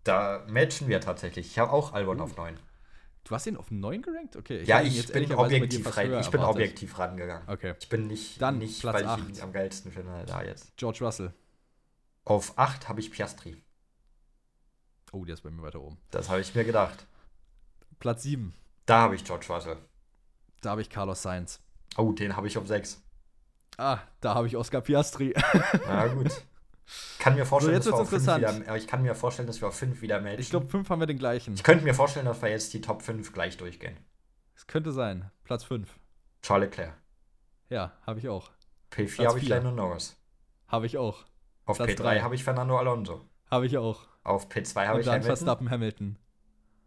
Da 0.04 0.44
matchen 0.48 0.88
wir 0.88 1.00
tatsächlich. 1.00 1.46
Ich 1.48 1.58
habe 1.58 1.72
auch 1.72 1.92
Albon 1.92 2.20
Uh. 2.20 2.24
auf 2.24 2.36
9. 2.36 2.58
Du 3.24 3.34
hast 3.34 3.46
ihn 3.46 3.56
auf 3.56 3.70
9 3.70 4.00
gerankt? 4.00 4.36
Okay. 4.36 4.62
Ja, 4.64 4.76
hätte 4.76 4.86
ihn 4.88 4.92
ich 4.92 4.98
jetzt 5.02 5.12
bin 5.12 5.32
objektiv 5.34 5.96
rein. 5.96 6.14
Ich 6.20 6.30
bin 6.30 6.40
objektiv 6.40 6.98
rangegangen. 6.98 7.46
Okay. 7.48 7.74
Ich 7.78 7.88
bin 7.88 8.06
nicht, 8.06 8.40
Dann 8.40 8.58
nicht 8.58 8.80
Platz 8.80 8.94
weil 8.94 9.02
ich 9.02 9.08
acht. 9.08 9.28
ihn 9.28 9.40
am 9.42 9.52
geilsten 9.52 9.92
finde, 9.92 10.24
da 10.26 10.42
jetzt. 10.42 10.74
George 10.76 11.04
Russell. 11.04 11.34
Auf 12.24 12.56
8 12.58 12.88
habe 12.88 13.00
ich 13.00 13.10
Piastri. 13.10 13.62
Oh, 15.12 15.24
der 15.24 15.34
ist 15.34 15.42
bei 15.42 15.50
mir 15.50 15.62
weiter 15.62 15.80
oben. 15.80 15.98
Das 16.10 16.28
habe 16.30 16.40
ich 16.40 16.54
mir 16.54 16.64
gedacht. 16.64 17.06
Platz 17.98 18.22
7. 18.22 18.54
Da 18.86 19.00
habe 19.02 19.14
ich 19.16 19.24
George 19.24 19.46
Russell. 19.50 19.76
Da 20.62 20.70
habe 20.70 20.80
ich 20.80 20.88
Carlos 20.88 21.20
Sainz. 21.22 21.60
Oh, 21.98 22.12
den 22.12 22.36
habe 22.36 22.46
ich 22.46 22.56
auf 22.56 22.66
6. 22.66 23.02
Ah, 23.78 24.00
da 24.20 24.34
habe 24.34 24.46
ich 24.48 24.56
Oscar 24.56 24.80
Piastri. 24.80 25.34
Na 25.86 26.08
gut. 26.08 26.42
Kann 27.18 27.34
mir 27.34 27.46
vorstellen, 27.46 27.74
jetzt 27.74 27.86
dass 27.86 28.10
wir 28.10 28.36
wieder, 28.36 28.76
ich 28.76 28.86
kann 28.86 29.02
mir 29.02 29.14
vorstellen, 29.14 29.46
dass 29.46 29.60
wir 29.60 29.68
auf 29.68 29.76
5 29.78 30.02
wieder 30.02 30.20
matchen. 30.20 30.40
Ich 30.40 30.50
glaube, 30.50 30.68
5 30.68 30.88
haben 30.90 31.00
wir 31.00 31.06
den 31.06 31.18
gleichen. 31.18 31.54
ich 31.54 31.62
könnte 31.62 31.84
mir 31.84 31.94
vorstellen, 31.94 32.26
dass 32.26 32.42
wir 32.42 32.48
jetzt 32.48 32.72
die 32.74 32.80
Top 32.80 33.02
5 33.02 33.32
gleich 33.32 33.56
durchgehen. 33.56 33.96
Es 34.56 34.66
könnte 34.66 34.90
sein. 34.92 35.30
Platz 35.44 35.64
5. 35.64 35.88
Charles 36.42 36.70
Leclerc. 36.70 36.94
Ja, 37.68 37.92
habe 38.06 38.18
ich 38.18 38.28
auch. 38.28 38.50
P4 38.90 39.16
Platz 39.16 39.28
habe 39.28 39.38
ich. 39.38 39.48
Lando 39.48 39.70
Norris. 39.70 40.16
Habe 40.66 40.86
ich 40.86 40.98
auch. 40.98 41.24
Auf 41.66 41.76
Platz 41.76 41.90
P3 41.90 41.94
drei. 41.96 42.20
habe 42.20 42.34
ich 42.34 42.42
Fernando 42.42 42.78
Alonso. 42.78 43.28
Habe 43.50 43.66
ich 43.66 43.78
auch. 43.78 44.06
Auf 44.24 44.48
P2 44.48 44.86
habe 44.86 45.00
ich 45.00 45.06
dann 45.06 45.14
Hamilton. 45.14 45.22
Verstappen 45.22 45.70
Hamilton. 45.70 46.18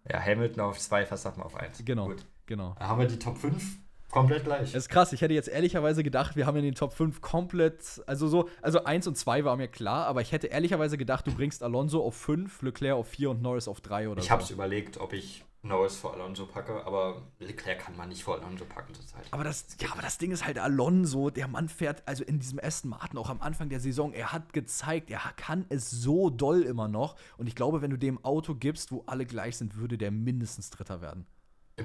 Ja, 0.10 0.20
Hamilton 0.20 0.62
auf 0.62 0.80
2, 0.80 1.06
Verstappen 1.06 1.44
auf 1.44 1.56
1. 1.56 1.86
Genau. 1.86 2.08
Gut. 2.08 2.26
Genau. 2.48 2.76
Da 2.80 2.88
haben 2.88 3.00
wir 3.00 3.08
die 3.08 3.20
Top 3.20 3.38
5 3.38 3.78
komplett 4.12 4.44
gleich. 4.44 4.72
Das 4.72 4.84
ist 4.84 4.90
krass. 4.90 5.14
Ich 5.14 5.22
hätte 5.22 5.34
jetzt 5.34 5.50
ehrlicherweise 5.50 6.04
gedacht, 6.04 6.36
wir 6.36 6.46
haben 6.46 6.58
in 6.58 6.64
den 6.64 6.76
Top 6.76 6.94
5 6.94 7.22
komplett, 7.22 8.02
also 8.08 8.28
so, 8.28 8.50
also 8.62 8.84
1 8.84 9.08
und 9.08 9.18
2 9.18 9.46
war 9.46 9.56
mir 9.56 9.68
klar, 9.68 10.06
aber 10.08 10.22
ich 10.22 10.32
hätte 10.32 10.48
ehrlicherweise 10.48 10.98
gedacht, 10.98 11.26
du 11.28 11.34
bringst 11.34 11.64
Alonso 11.64 12.04
auf 12.04 12.16
5, 12.16 12.62
Leclerc 12.62 12.96
auf 12.96 13.08
4 13.08 13.32
und 13.32 13.42
Norris 13.42 13.68
auf 13.68 13.82
3 13.82 14.10
oder 14.10 14.20
ich 14.20 14.26
so. 14.26 14.32
habe 14.32 14.44
es 14.44 14.52
überlegt, 14.52 14.98
ob 14.98 15.14
ich 15.14 15.44
Norris 15.64 15.96
vor 15.96 16.14
Alonso 16.16 16.48
packe, 16.48 16.86
aber 16.86 17.22
Leclerc 17.38 17.80
kann 17.80 17.96
man 17.96 18.10
nicht 18.10 18.24
vor 18.24 18.42
Alonso 18.42 18.66
packen 18.66 18.96
zurzeit. 18.96 19.26
Aber 19.30 19.44
das, 19.44 19.68
ja, 19.80 19.92
aber 19.92 20.02
das 20.02 20.18
Ding 20.18 20.32
ist 20.32 20.46
halt 20.46 20.58
Alonso, 20.58 21.30
der 21.30 21.48
Mann 21.48 21.70
fährt, 21.70 22.02
also 22.08 22.24
in 22.24 22.40
diesem 22.40 22.60
Aston 22.60 22.90
Martin 22.90 23.20
auch 23.20 23.30
am 23.30 23.42
Anfang 23.42 23.70
der 23.70 23.80
Saison, 23.80 24.12
er 24.14 24.32
hat 24.34 24.54
gezeigt, 24.54 25.12
er 25.12 25.20
kann 25.36 25.66
es 25.70 25.92
so 25.92 26.32
doll 26.32 26.64
immer 26.64 26.88
noch. 26.88 27.16
Und 27.38 27.46
ich 27.46 27.54
glaube, 27.54 27.84
wenn 27.84 27.92
du 27.92 27.98
dem 27.98 28.24
Auto 28.26 28.56
gibst, 28.56 28.92
wo 28.92 29.04
alle 29.06 29.28
gleich 29.28 29.58
sind, 29.58 29.78
würde 29.78 30.00
der 30.00 30.10
mindestens 30.10 30.72
Dritter 30.72 31.02
werden. 31.02 31.28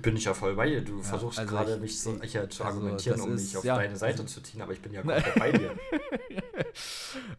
Bin 0.03 0.17
ich 0.17 0.25
ja 0.25 0.35
voll 0.35 0.55
bei 0.55 0.67
dir. 0.69 0.81
Du 0.83 1.03
versuchst 1.03 1.39
also 1.39 1.55
gerade 1.55 1.75
ich- 1.75 1.81
mich 1.81 2.01
so 2.01 2.15
ich- 2.15 2.21
sicher 2.33 2.49
zu 2.51 2.65
also 2.65 2.79
argumentieren, 2.79 3.21
um 3.21 3.35
ist- 3.35 3.43
mich 3.45 3.57
auf 3.57 3.65
ja, 3.65 3.77
deine 3.77 3.97
Seite 3.97 4.23
also- 4.23 4.35
zu 4.35 4.41
ziehen, 4.43 4.63
aber 4.63 4.73
ich 4.73 4.81
bin 4.83 4.93
ja 4.93 5.03
komplett 5.03 5.35
bei 5.37 5.53
dir. 5.53 5.71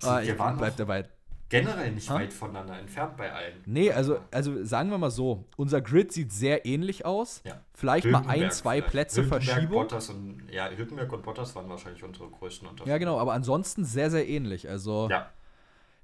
Ah, 0.03 0.21
wir 0.21 0.38
waren 0.39 0.57
bleib 0.57 0.75
dabei. 0.77 1.05
generell 1.49 1.91
nicht 1.91 2.09
Ha? 2.09 2.15
weit 2.15 2.34
voneinander 2.34 2.77
entfernt 2.79 3.15
bei 3.17 3.31
allen. 3.31 3.53
Nee, 3.65 3.91
also, 3.91 4.19
also 4.31 4.63
sagen 4.63 4.89
wir 4.89 4.97
mal 4.97 5.11
so, 5.11 5.45
unser 5.55 5.81
Grid 5.81 6.11
sieht 6.11 6.31
sehr 6.34 6.65
ähnlich 6.65 7.05
aus. 7.05 7.41
Ja. 7.45 7.61
Vielleicht 7.73 8.05
mal 8.05 8.19
ein, 8.19 8.25
Hülkenberg 8.25 8.53
zwei 8.53 8.75
vielleicht. 8.77 8.91
Plätze 8.91 9.21
Hülkenberg, 9.21 9.43
Verschiebung. 9.43 9.77
Bottas 9.84 10.09
und, 10.09 10.41
ja, 10.51 10.69
Hülkenberg 10.69 11.13
und 11.13 11.23
Bottas 11.23 11.55
waren 11.55 11.69
wahrscheinlich 11.69 12.03
unsere 12.03 12.29
größten 12.29 12.67
Unterschiede. 12.67 12.89
Ja, 12.91 12.97
genau, 12.97 13.19
aber 13.19 13.34
ansonsten 13.34 13.85
sehr, 13.85 14.09
sehr 14.11 14.27
ähnlich. 14.27 14.67
Also, 14.69 15.07
Ja, 15.09 15.29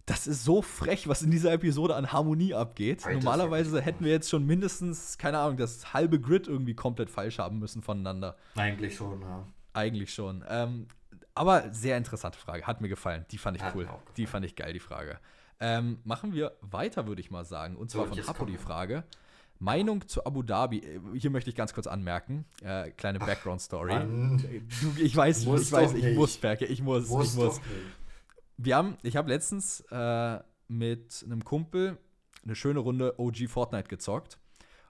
das 0.06 0.28
ist 0.28 0.44
so 0.44 0.62
frech, 0.62 1.08
was 1.08 1.22
in 1.22 1.32
dieser 1.32 1.54
Episode 1.54 1.96
an 1.96 2.12
Harmonie 2.12 2.54
abgeht. 2.54 3.06
Alter, 3.06 3.18
Normalerweise 3.20 3.82
hätten 3.82 4.04
wir 4.04 4.12
jetzt 4.12 4.30
schon 4.30 4.46
mindestens, 4.46 5.18
keine 5.18 5.40
Ahnung, 5.40 5.58
das 5.58 5.94
halbe 5.94 6.20
Grid 6.20 6.48
irgendwie 6.48 6.74
komplett 6.74 7.10
falsch 7.10 7.40
haben 7.40 7.60
müssen 7.60 7.82
voneinander. 7.82 8.36
eigentlich 8.56 8.96
schon, 8.96 9.22
ja. 9.22 9.46
Eigentlich 9.74 10.14
schon. 10.14 10.44
Ähm, 10.50 10.88
aber 11.36 11.74
sehr 11.74 11.98
interessante 11.98 12.38
Frage. 12.38 12.68
Hat 12.68 12.82
mir 12.82 12.90
gefallen. 12.90 13.26
Die 13.32 13.38
fand 13.38 13.58
ich 13.58 13.64
Hat 13.64 13.76
cool. 13.76 13.88
Die 14.18 14.28
fand 14.28 14.46
ich 14.46 14.56
geil, 14.56 14.74
die 14.74 14.80
Frage. 14.80 15.20
Ähm, 15.60 16.00
machen 16.04 16.34
wir 16.34 16.52
weiter, 16.62 17.08
würde 17.08 17.22
ich 17.22 17.32
mal 17.32 17.46
sagen. 17.46 17.76
Und 17.78 17.90
zwar 17.90 18.08
So, 18.08 18.14
von 18.14 18.28
Hapo 18.28 18.46
die. 18.46 18.58
Frage. 18.58 19.04
Meinung 19.60 20.06
zu 20.08 20.26
Abu 20.26 20.44
Dhabi. 20.44 20.80
Äh, 20.80 21.00
Hier 21.18 21.30
möchte 21.32 21.50
ich 21.50 21.56
ganz 21.56 21.74
kurz 21.74 21.88
anmerken. 21.88 22.44
Äh, 22.62 22.92
kleine 22.92 23.20
Background-Story. 23.20 23.94
Mann, 23.94 24.38
Du, 24.82 25.02
ich 25.02 25.16
weiß, 25.16 25.44
ich 25.44 25.72
weiß, 25.72 25.94
ich 25.94 26.16
muss, 26.18 26.38
Berke, 26.38 26.66
ich 26.66 26.82
muss, 26.82 27.08
muss 27.08 27.30
ich 27.34 27.40
muss. 27.40 27.62
Wir 28.58 28.76
haben, 28.76 28.98
ich 29.04 29.18
habe 29.18 29.30
letztens 29.30 29.82
äh, 29.92 30.40
mit 30.68 31.24
einem 31.26 31.44
Kumpel 31.44 31.98
eine 32.44 32.56
schöne 32.56 32.80
Runde 32.80 33.20
OG 33.20 33.48
Fortnite 33.48 33.88
gezockt. 33.88 34.40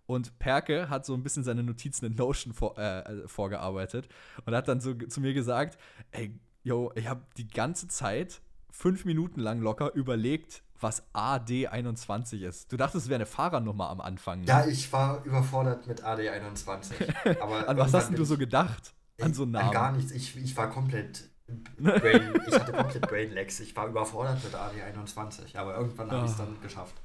Und 0.05 0.37
Perke 0.37 0.89
hat 0.89 1.05
so 1.05 1.13
ein 1.13 1.23
bisschen 1.23 1.43
seine 1.43 1.63
Notizen 1.63 2.05
in 2.05 2.15
Notion 2.15 2.53
vor, 2.53 2.77
äh, 2.77 2.99
äh 2.99 3.27
vorgearbeitet 3.27 4.09
und 4.45 4.53
hat 4.53 4.67
dann 4.67 4.81
so 4.81 4.93
zu 4.93 5.21
mir 5.21 5.33
gesagt: 5.33 5.77
Ey, 6.11 6.37
yo, 6.63 6.91
ich 6.95 7.07
habe 7.07 7.21
die 7.37 7.47
ganze 7.47 7.87
Zeit 7.87 8.41
fünf 8.69 9.05
Minuten 9.05 9.39
lang 9.39 9.61
locker 9.61 9.93
überlegt, 9.93 10.63
was 10.79 11.03
AD21 11.13 12.41
ist. 12.41 12.71
Du 12.71 12.75
dachtest, 12.75 13.05
es 13.05 13.09
wäre 13.09 13.15
eine 13.15 13.25
Fahrernummer 13.25 13.89
am 13.89 14.01
Anfang. 14.01 14.41
Ne? 14.41 14.47
Ja, 14.47 14.65
ich 14.65 14.91
war 14.91 15.23
überfordert 15.23 15.87
mit 15.87 16.03
AD21. 16.03 17.39
An 17.67 17.77
was 17.77 17.93
hast 17.93 18.17
du 18.17 18.25
so 18.25 18.37
gedacht? 18.37 18.93
An 19.21 19.33
so 19.33 19.43
einen 19.43 19.53
Namen? 19.53 19.67
An 19.67 19.73
gar 19.73 19.91
nichts. 19.93 20.11
Ich, 20.11 20.35
ich 20.35 20.57
war 20.57 20.69
komplett 20.69 21.29
Brain, 21.47 22.33
ich 22.47 22.53
hatte 22.53 22.71
komplett 22.71 23.07
Brain 23.07 23.33
Lags. 23.33 23.59
Ich 23.59 23.75
war 23.75 23.87
überfordert 23.87 24.43
mit 24.43 24.53
AD21, 24.53 25.57
aber 25.57 25.77
irgendwann 25.77 26.11
habe 26.11 26.25
ich 26.25 26.31
es 26.31 26.37
dann 26.37 26.59
geschafft. 26.61 26.95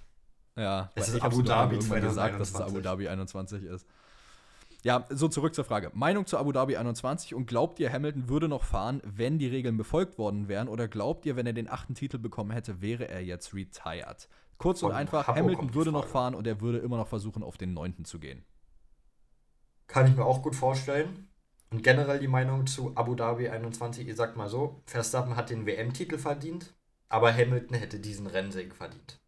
Ja, 0.56 0.90
es 0.94 1.08
ist 1.08 1.22
Abu 1.22 1.42
Dhabi 1.42 1.76
irgendwann 1.76 2.02
gesagt, 2.02 2.40
dass 2.40 2.50
es 2.50 2.60
Abu 2.60 2.80
Dhabi 2.80 3.08
21 3.08 3.62
ist. 3.64 3.86
Ja, 4.82 5.06
so 5.08 5.28
zurück 5.28 5.54
zur 5.54 5.64
Frage. 5.64 5.90
Meinung 5.94 6.26
zu 6.26 6.38
Abu 6.38 6.52
Dhabi 6.52 6.76
21 6.76 7.34
und 7.34 7.46
glaubt 7.46 7.80
ihr, 7.80 7.92
Hamilton 7.92 8.28
würde 8.28 8.48
noch 8.48 8.62
fahren, 8.62 9.02
wenn 9.04 9.38
die 9.38 9.48
Regeln 9.48 9.76
befolgt 9.76 10.18
worden 10.18 10.46
wären? 10.48 10.68
Oder 10.68 10.86
glaubt 10.86 11.26
ihr, 11.26 11.36
wenn 11.36 11.46
er 11.46 11.52
den 11.52 11.68
achten 11.68 11.94
Titel 11.94 12.18
bekommen 12.18 12.52
hätte, 12.52 12.80
wäre 12.80 13.08
er 13.08 13.22
jetzt 13.24 13.54
retired? 13.54 14.28
Kurz 14.56 14.80
Von 14.80 14.90
und 14.90 14.96
einfach, 14.96 15.26
Hampo 15.26 15.40
Hamilton 15.40 15.74
würde 15.74 15.92
noch 15.92 16.06
fahren 16.06 16.34
und 16.34 16.46
er 16.46 16.60
würde 16.60 16.78
immer 16.78 16.96
noch 16.96 17.08
versuchen, 17.08 17.42
auf 17.42 17.56
den 17.56 17.74
neunten 17.74 18.04
zu 18.04 18.18
gehen. 18.18 18.44
Kann 19.88 20.06
ich 20.06 20.16
mir 20.16 20.24
auch 20.24 20.42
gut 20.42 20.54
vorstellen. 20.54 21.27
Und 21.70 21.82
generell 21.82 22.18
die 22.18 22.28
Meinung 22.28 22.66
zu 22.66 22.92
Abu 22.96 23.14
Dhabi 23.14 23.48
21, 23.48 24.06
ihr 24.06 24.16
sagt 24.16 24.36
mal 24.36 24.48
so, 24.48 24.82
Verstappen 24.86 25.36
hat 25.36 25.50
den 25.50 25.66
WM-Titel 25.66 26.16
verdient, 26.16 26.74
aber 27.08 27.32
Hamilton 27.32 27.76
hätte 27.76 28.00
diesen 28.00 28.26
Rennsieg 28.26 28.74
verdient. 28.74 29.20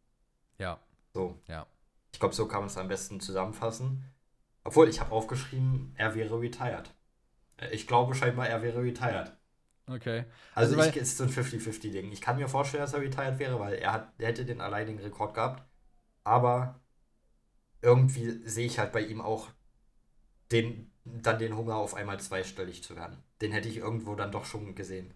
Ja. 0.58 0.80
So. 1.12 1.38
Ja. 1.48 1.66
Ich 2.12 2.18
glaube, 2.18 2.34
so 2.34 2.48
kann 2.48 2.60
man 2.60 2.68
es 2.68 2.78
am 2.78 2.88
besten 2.88 3.20
zusammenfassen. 3.20 4.04
Obwohl, 4.64 4.88
ich 4.88 5.00
habe 5.00 5.12
aufgeschrieben, 5.12 5.94
er 5.96 6.14
wäre 6.14 6.40
retired. 6.40 6.90
Ich 7.72 7.86
glaube 7.86 8.14
scheinbar, 8.14 8.48
er 8.48 8.62
wäre 8.62 8.82
retired. 8.82 9.36
Okay. 9.86 10.24
Also, 10.54 10.78
also 10.78 10.90
ich, 10.90 10.96
ist 10.96 11.18
so 11.18 11.24
ein 11.24 11.30
50-50-Ding. 11.30 12.12
Ich 12.12 12.20
kann 12.20 12.36
mir 12.36 12.48
vorstellen, 12.48 12.82
dass 12.82 12.94
er 12.94 13.00
retired 13.00 13.38
wäre, 13.38 13.58
weil 13.58 13.74
er, 13.74 13.92
hat, 13.92 14.12
er 14.18 14.28
hätte 14.28 14.44
den 14.44 14.60
alleinigen 14.60 15.00
Rekord 15.00 15.34
gehabt. 15.34 15.64
Aber 16.24 16.80
irgendwie 17.82 18.46
sehe 18.46 18.66
ich 18.66 18.78
halt 18.78 18.92
bei 18.92 19.00
ihm 19.00 19.20
auch 19.20 19.48
den, 20.52 20.89
dann 21.04 21.38
den 21.38 21.56
Hunger, 21.56 21.76
auf 21.76 21.94
einmal 21.94 22.20
zweistellig 22.20 22.82
zu 22.82 22.96
werden. 22.96 23.16
Den 23.40 23.52
hätte 23.52 23.68
ich 23.68 23.78
irgendwo 23.78 24.14
dann 24.14 24.32
doch 24.32 24.44
schon 24.44 24.74
gesehen. 24.74 25.12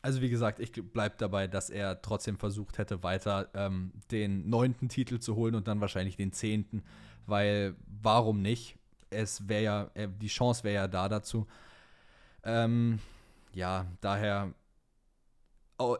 Also 0.00 0.20
wie 0.20 0.30
gesagt, 0.30 0.58
ich 0.58 0.72
bleibe 0.72 1.14
dabei, 1.18 1.46
dass 1.46 1.70
er 1.70 2.02
trotzdem 2.02 2.36
versucht 2.36 2.78
hätte, 2.78 3.02
weiter 3.04 3.50
ähm, 3.54 3.92
den 4.10 4.48
neunten 4.48 4.88
Titel 4.88 5.20
zu 5.20 5.36
holen 5.36 5.54
und 5.54 5.68
dann 5.68 5.80
wahrscheinlich 5.80 6.16
den 6.16 6.32
zehnten 6.32 6.82
weil 7.26 7.74
warum 7.86 8.42
nicht? 8.42 8.76
Es 9.10 9.48
wäre 9.48 9.62
ja, 9.62 9.90
äh, 9.94 10.08
die 10.08 10.28
Chance 10.28 10.64
wäre 10.64 10.74
ja 10.74 10.88
da 10.88 11.08
dazu. 11.08 11.46
Ähm, 12.44 12.98
ja, 13.52 13.86
daher 14.00 14.54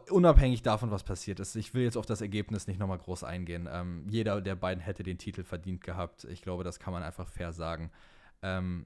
unabhängig 0.09 0.61
davon, 0.61 0.91
was 0.91 1.03
passiert 1.03 1.41
ist, 1.41 1.57
ich 1.57 1.73
will 1.73 1.83
jetzt 1.83 1.97
auf 1.97 2.05
das 2.05 2.21
Ergebnis 2.21 2.67
nicht 2.67 2.79
nochmal 2.79 2.99
groß 2.99 3.25
eingehen. 3.25 3.67
Ähm, 3.69 4.05
jeder 4.07 4.39
der 4.39 4.55
beiden 4.55 4.81
hätte 4.81 5.03
den 5.03 5.17
Titel 5.17 5.43
verdient 5.43 5.83
gehabt. 5.83 6.23
Ich 6.25 6.41
glaube, 6.41 6.63
das 6.63 6.79
kann 6.79 6.93
man 6.93 7.03
einfach 7.03 7.27
fair 7.27 7.51
sagen. 7.51 7.91
Ähm, 8.41 8.85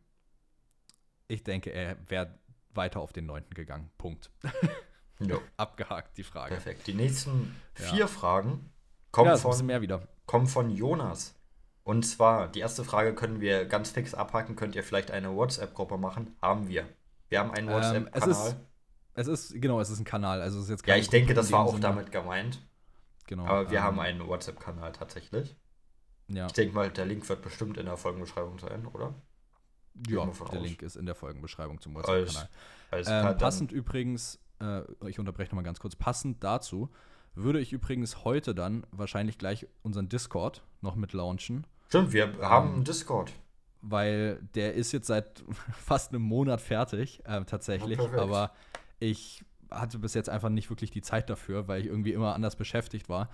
ich 1.28 1.44
denke, 1.44 1.72
er 1.72 1.98
wäre 2.08 2.38
weiter 2.74 3.00
auf 3.00 3.14
den 3.14 3.26
neunten 3.26 3.54
gegangen. 3.54 3.90
Punkt. 3.98 4.32
Abgehakt, 5.58 6.18
die 6.18 6.24
Frage. 6.24 6.56
Perfekt. 6.56 6.88
Die 6.88 6.94
nächsten 6.94 7.56
vier 7.74 8.00
ja. 8.00 8.08
Fragen 8.08 8.72
kommen, 9.12 9.30
ja, 9.30 9.38
von, 9.38 9.66
mehr 9.66 9.82
wieder. 9.82 10.08
kommen 10.26 10.48
von 10.48 10.70
Jonas. 10.70 11.36
Und 11.84 12.04
zwar, 12.04 12.50
die 12.50 12.60
erste 12.60 12.84
Frage 12.84 13.16
können 13.16 13.40
wir 13.40 13.66
ganz 13.66 13.92
fix 13.92 14.14
abhaken. 14.14 14.56
Könnt 14.56 14.76
ihr 14.76 14.84
vielleicht 14.84 15.10
eine 15.10 15.36
WhatsApp-Gruppe 15.36 15.98
machen? 15.98 16.36
Haben 16.42 16.68
wir. 16.68 16.86
Wir 17.30 17.40
haben 17.40 17.52
einen 17.52 17.68
WhatsApp-Kanal. 17.70 18.50
Ähm, 18.50 18.58
es, 19.16 19.28
es, 19.28 19.52
ist, 19.52 19.62
genau, 19.62 19.80
es 19.80 19.90
ist 19.90 20.00
ein 20.00 20.06
Kanal. 20.06 20.42
Also 20.42 20.60
es 20.60 20.66
ist 20.66 20.70
jetzt 20.70 20.88
ja, 20.88 20.98
ich 20.98 21.10
denke, 21.10 21.34
das 21.34 21.52
war 21.52 21.62
auch 21.62 21.70
Sinne. 21.72 21.82
damit 21.82 22.12
gemeint. 22.12 22.62
Genau. 23.26 23.46
Aber 23.46 23.72
wir 23.72 23.80
ähm, 23.80 23.84
haben 23.84 24.00
einen 24.00 24.28
WhatsApp-Kanal 24.28 24.92
tatsächlich. 24.92 25.56
Ja. 26.28 26.46
Ich 26.48 26.54
denke 26.54 26.76
mal, 26.76 26.92
der 26.92 27.06
Link 27.06 27.28
wird 27.28 27.42
bestimmt 27.42 27.78
in 27.78 27.86
der 27.86 27.98
Folgenbeschreibung 27.98 28.60
sein, 28.60 28.86
oder? 28.86 29.16
Ja, 30.08 30.26
der. 30.26 30.62
Link 30.62 30.82
ist 30.82 30.96
in 30.96 31.06
der 31.06 31.16
Folgenbeschreibung 31.16 31.82
zum 31.82 31.96
WhatsApp-Kanal. 31.96 32.50
Ähm, 32.92 33.38
passend 33.38 33.72
übrigens, 33.72 34.40
äh, 34.62 34.82
ich 35.08 35.20
unterbreche 35.20 35.50
nochmal 35.50 35.64
ganz 35.64 35.80
kurz, 35.80 35.96
passend 35.96 36.44
dazu 36.44 36.90
würde 37.38 37.60
ich 37.60 37.72
übrigens 37.72 38.26
heute 38.26 38.54
dann 38.54 38.86
wahrscheinlich 38.92 39.38
gleich 39.38 39.68
unseren 39.84 40.10
Discord 40.10 40.64
noch 40.82 40.96
mit 40.96 41.14
launchen. 41.14 41.66
Stimmt, 41.88 42.12
wir 42.12 42.38
haben 42.40 42.74
einen 42.74 42.84
Discord. 42.84 43.32
Weil 43.82 44.42
der 44.56 44.74
ist 44.74 44.92
jetzt 44.92 45.08
seit 45.08 45.44
fast 45.72 46.12
einem 46.12 46.24
Monat 46.24 46.60
fertig, 46.62 47.22
äh, 47.26 47.44
tatsächlich. 47.46 48.00
Ja, 48.00 48.20
aber 48.20 48.52
ich 49.00 49.46
hatte 49.70 50.00
bis 50.00 50.14
jetzt 50.14 50.30
einfach 50.30 50.50
nicht 50.50 50.70
wirklich 50.70 50.92
die 50.92 51.02
Zeit 51.02 51.30
dafür, 51.30 51.68
weil 51.68 51.82
ich 51.82 51.88
irgendwie 51.88 52.14
immer 52.14 52.34
anders 52.34 52.56
beschäftigt 52.56 53.08
war. 53.08 53.30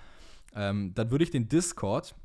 Ähm, 0.55 0.93
dann 0.93 1.09
würde 1.09 1.23
ich 1.23 1.31
den 1.31 1.47
Discord, 1.47 2.15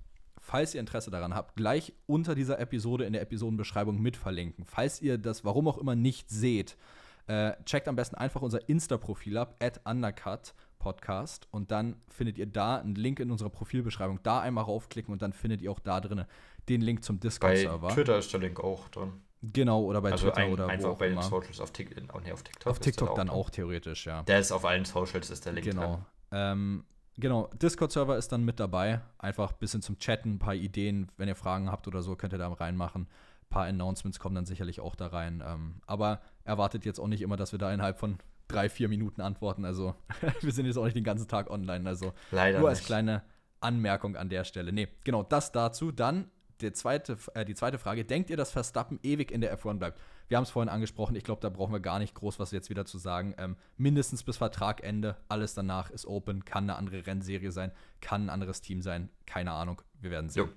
falls 0.49 0.75
ihr 0.75 0.81
Interesse 0.81 1.11
daran 1.11 1.35
habt, 1.35 1.57
gleich 1.57 1.93
unter 2.07 2.35
dieser 2.35 2.59
Episode 2.59 3.05
in 3.05 3.13
der 3.13 3.21
Episodenbeschreibung 3.21 4.01
mit 4.01 4.17
verlinken. 4.17 4.65
Falls 4.65 5.03
ihr 5.03 5.19
das 5.19 5.45
warum 5.45 5.69
auch 5.69 5.77
immer 5.77 5.95
nicht 5.95 6.31
seht, 6.31 6.79
äh, 7.27 7.53
checkt 7.65 7.87
am 7.87 7.97
besten 7.97 8.17
einfach 8.17 8.41
unser 8.41 8.67
Insta-Profil 8.67 9.37
ab, 9.37 9.57
at 9.63 9.83
undercut 9.85 10.55
Podcast 10.79 11.49
und 11.51 11.71
dann 11.71 11.97
findet 12.09 12.39
ihr 12.39 12.47
da 12.47 12.77
einen 12.77 12.95
Link 12.95 13.21
in 13.21 13.31
unserer 13.31 13.51
Profilbeschreibung. 13.51 14.21
Da 14.23 14.41
einmal 14.41 14.65
raufklicken 14.65 15.13
und 15.13 15.21
dann 15.21 15.35
findet 15.35 15.61
ihr 15.61 15.71
auch 15.71 15.81
da 15.81 16.01
drin 16.01 16.25
den 16.69 16.81
Link 16.81 17.05
zum 17.05 17.21
Discord-Server. 17.21 17.89
Bei 17.89 17.95
Twitter 17.95 18.17
ist 18.17 18.33
der 18.33 18.41
Link 18.41 18.59
auch 18.59 18.89
drin. 18.89 19.13
Genau, 19.43 19.83
oder 19.83 20.01
bei 20.01 20.13
also 20.13 20.29
Twitter 20.29 20.41
ein, 20.41 20.53
oder 20.53 20.69
einfach 20.69 20.97
bei 20.97 21.11
den 21.11 21.21
Socials 21.21 21.61
auf, 21.61 21.73
Tik 21.73 21.95
oh, 22.15 22.21
nee, 22.25 22.33
auf 22.33 22.43
TikTok. 22.43 22.71
Auf 22.71 22.79
TikTok 22.79 23.11
auch 23.11 23.15
dann 23.15 23.27
drin. 23.27 23.37
auch 23.37 23.51
theoretisch, 23.51 24.07
ja. 24.07 24.23
Der 24.23 24.39
ist 24.39 24.51
auf 24.51 24.65
allen 24.65 24.87
Socials, 24.87 25.29
ist 25.29 25.45
der 25.45 25.53
Link 25.53 25.67
genau. 25.67 26.01
Ähm, 26.33 26.85
genau, 27.19 27.49
Discord-Server 27.61 28.17
ist 28.17 28.33
dann 28.33 28.45
mit 28.45 28.61
dabei. 28.61 29.01
Einfach 29.19 29.53
ein 29.53 29.59
bisschen 29.59 29.83
zum 29.83 29.99
Chatten, 29.99 30.35
ein 30.35 30.39
paar 30.39 30.55
Ideen, 30.55 31.11
wenn 31.17 31.29
ihr 31.29 31.37
Fragen 31.37 31.71
habt 31.71 31.87
oder 31.87 32.03
so, 32.03 32.17
könnt 32.17 32.33
ihr 32.33 32.39
da 32.39 32.49
reinmachen. 32.49 33.03
Ein 33.03 33.49
paar 33.51 33.67
Announcements 33.67 34.19
kommen 34.19 34.35
dann 34.35 34.47
sicherlich 34.47 34.81
auch 34.81 34.95
da 34.95 35.09
rein. 35.09 35.43
Ähm, 35.47 35.77
aber 35.87 36.21
erwartet 36.45 36.85
jetzt 36.85 36.99
auch 36.99 37.07
nicht 37.09 37.23
immer, 37.23 37.37
dass 37.37 37.53
wir 37.53 37.59
da 37.59 37.73
innerhalb 37.73 37.99
von 37.99 38.19
drei, 38.49 38.69
vier 38.69 38.89
Minuten 38.89 39.21
antworten. 39.21 39.65
Also 39.65 39.95
wir 40.41 40.53
sind 40.53 40.67
jetzt 40.67 40.77
auch 40.77 40.85
nicht 40.85 40.97
den 40.97 41.05
ganzen 41.05 41.29
Tag 41.29 41.51
online. 41.51 41.89
Also 41.89 42.13
Leider 42.31 42.61
nur 42.61 42.69
als 42.69 42.79
nicht. 42.79 42.87
kleine 42.87 43.23
Anmerkung 43.61 44.17
an 44.17 44.29
der 44.29 44.45
Stelle. 44.45 44.73
Nee, 44.73 44.89
genau, 45.05 45.23
das 45.23 45.53
dazu. 45.53 45.93
Dann 45.93 46.31
der 46.61 46.73
zweite, 46.73 47.17
äh, 47.35 47.45
die 47.45 47.55
zweite 47.55 47.79
Frage. 47.79 48.05
Denkt 48.05 48.31
ihr, 48.31 48.37
dass 48.37 48.51
Verstappen 48.51 48.99
ewig 49.03 49.31
in 49.31 49.41
der 49.41 49.57
F1 49.57 49.79
bleibt? 49.79 50.01
Wir 50.29 50.37
haben 50.37 50.45
es 50.45 50.51
vorhin 50.51 50.69
angesprochen. 50.69 51.17
Ich 51.17 51.25
glaube, 51.25 51.41
da 51.41 51.49
brauchen 51.49 51.73
wir 51.73 51.81
gar 51.81 51.99
nicht 51.99 52.15
groß 52.15 52.39
was 52.39 52.51
jetzt 52.51 52.71
wieder 52.71 52.85
zu 52.85 52.99
sagen. 52.99 53.35
Ähm, 53.39 53.57
mindestens 53.77 54.23
bis 54.23 54.37
Vertragende. 54.37 55.17
Alles 55.29 55.55
danach 55.55 55.91
ist 55.91 56.07
open. 56.07 56.45
Kann 56.45 56.65
eine 56.65 56.77
andere 56.77 57.07
Rennserie 57.07 57.51
sein. 57.51 57.73
Kann 58.01 58.27
ein 58.27 58.31
anderes 58.31 58.61
Team 58.61 58.83
sein. 58.83 59.11
Keine 59.27 59.53
Ahnung. 59.53 59.83
Wir 60.01 60.11
werden 60.11 60.29
sehen. 60.29 60.49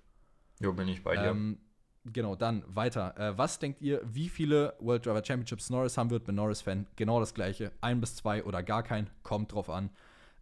Jo, 0.59 0.67
jo 0.67 0.73
bin 0.73 0.87
ich 0.87 1.03
bei 1.03 1.15
dir. 1.15 1.29
Ähm, 1.29 1.57
Genau, 2.05 2.35
dann 2.35 2.63
weiter. 2.67 3.15
Äh, 3.17 3.37
was 3.37 3.59
denkt 3.59 3.81
ihr, 3.81 4.01
wie 4.03 4.27
viele 4.27 4.73
World 4.79 5.05
Driver 5.05 5.23
Championships 5.23 5.69
Norris 5.69 5.97
haben 5.97 6.09
wird? 6.09 6.23
Bin 6.23 6.35
Norris-Fan. 6.35 6.87
Genau 6.95 7.19
das 7.19 7.33
gleiche. 7.33 7.71
Ein 7.81 8.01
bis 8.01 8.15
zwei 8.15 8.43
oder 8.43 8.63
gar 8.63 8.81
kein. 8.81 9.09
Kommt 9.21 9.53
drauf 9.53 9.69
an, 9.69 9.91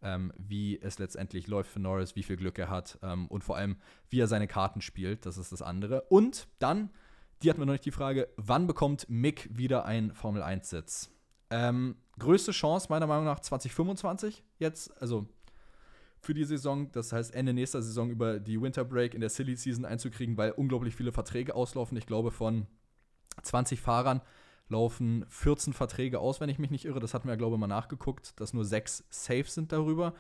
ähm, 0.02 0.32
wie 0.38 0.80
es 0.82 1.00
letztendlich 1.00 1.48
läuft 1.48 1.72
für 1.72 1.80
Norris, 1.80 2.16
wie 2.16 2.24
viel 2.24 2.38
Glück 2.38 2.58
er 2.58 2.70
hat 2.70 2.98
ähm, 3.04 3.28
und 3.28 3.44
vor 3.44 3.58
allem, 3.58 3.76
wie 4.10 4.22
er 4.22 4.28
seine 4.28 4.48
Karten 4.48 4.82
spielt. 4.82 5.26
Das 5.26 5.38
ist 5.38 5.52
das 5.52 5.62
andere. 5.62 6.04
Und 6.04 6.48
dann, 6.60 6.92
die 7.42 7.50
hatten 7.50 7.60
wir 7.60 7.66
noch 7.66 7.74
nicht 7.74 7.86
die 7.86 7.92
Frage, 7.92 8.28
wann 8.38 8.68
bekommt 8.68 9.10
Mick 9.10 9.50
wieder 9.52 9.86
einen 9.86 10.14
Formel 10.14 10.44
1-Sitz? 10.44 11.10
Ähm, 11.50 11.96
größte 12.20 12.52
Chance 12.52 12.88
meiner 12.90 13.08
Meinung 13.08 13.26
nach 13.26 13.40
2025 13.40 14.44
jetzt, 14.58 15.02
also 15.02 15.28
für 16.22 16.34
die 16.34 16.44
Saison, 16.44 16.92
das 16.92 17.14
heißt 17.14 17.34
Ende 17.34 17.54
nächster 17.54 17.82
Saison 17.82 18.10
über 18.10 18.40
die 18.40 18.62
Winter 18.62 18.84
Break 18.84 19.14
in 19.14 19.22
der 19.22 19.30
Silly 19.30 19.56
Season 19.56 19.86
einzukriegen, 19.86 20.38
weil 20.38 20.52
unglaublich 20.52 20.96
viele 20.96 21.12
Verträge 21.12 21.56
auslaufen. 21.56 21.98
Ich 21.98 22.06
glaube, 22.06 22.32
von 22.32 22.68
20 23.42 23.80
Fahrern 23.80 24.22
laufen 24.68 25.26
14 25.30 25.74
Verträge 25.74 26.20
aus, 26.20 26.42
wenn 26.42 26.50
ich 26.50 26.60
mich 26.60 26.72
nicht 26.72 26.86
irre. 26.86 27.00
Das 27.00 27.14
hatten 27.14 27.28
wir, 27.28 27.38
glaube 27.38 27.56
ich, 27.56 27.60
mal 27.60 27.68
nachgeguckt, 27.68 28.40
dass 28.40 28.54
nur 28.54 28.66
sechs 28.66 29.06
safe 29.10 29.46
sind 29.46 29.72
darüber. 29.72 30.14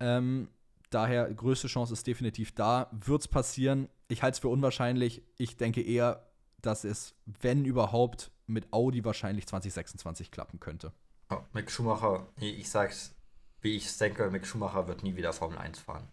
Ähm, 0.00 0.48
daher, 0.90 1.32
größte 1.32 1.68
Chance 1.68 1.92
ist 1.92 2.06
definitiv 2.06 2.54
da. 2.54 2.88
Wird 2.92 3.22
es 3.22 3.28
passieren? 3.28 3.88
Ich 4.08 4.22
halte 4.22 4.36
es 4.36 4.38
für 4.38 4.48
unwahrscheinlich. 4.48 5.22
Ich 5.36 5.56
denke 5.56 5.82
eher, 5.82 6.24
dass 6.62 6.84
es, 6.84 7.14
wenn 7.26 7.64
überhaupt, 7.64 8.30
mit 8.46 8.72
Audi 8.72 9.04
wahrscheinlich 9.04 9.46
2026 9.46 10.30
klappen 10.30 10.60
könnte. 10.60 10.92
Oh, 11.30 11.38
Mick 11.52 11.70
Schumacher, 11.70 12.26
ich 12.36 12.68
sag's 12.68 13.14
wie 13.62 13.76
ich 13.76 13.96
denke, 13.96 14.28
Mick 14.30 14.46
Schumacher 14.46 14.88
wird 14.88 15.02
nie 15.02 15.16
wieder 15.16 15.32
Formel 15.32 15.56
1 15.56 15.78
fahren. 15.78 16.08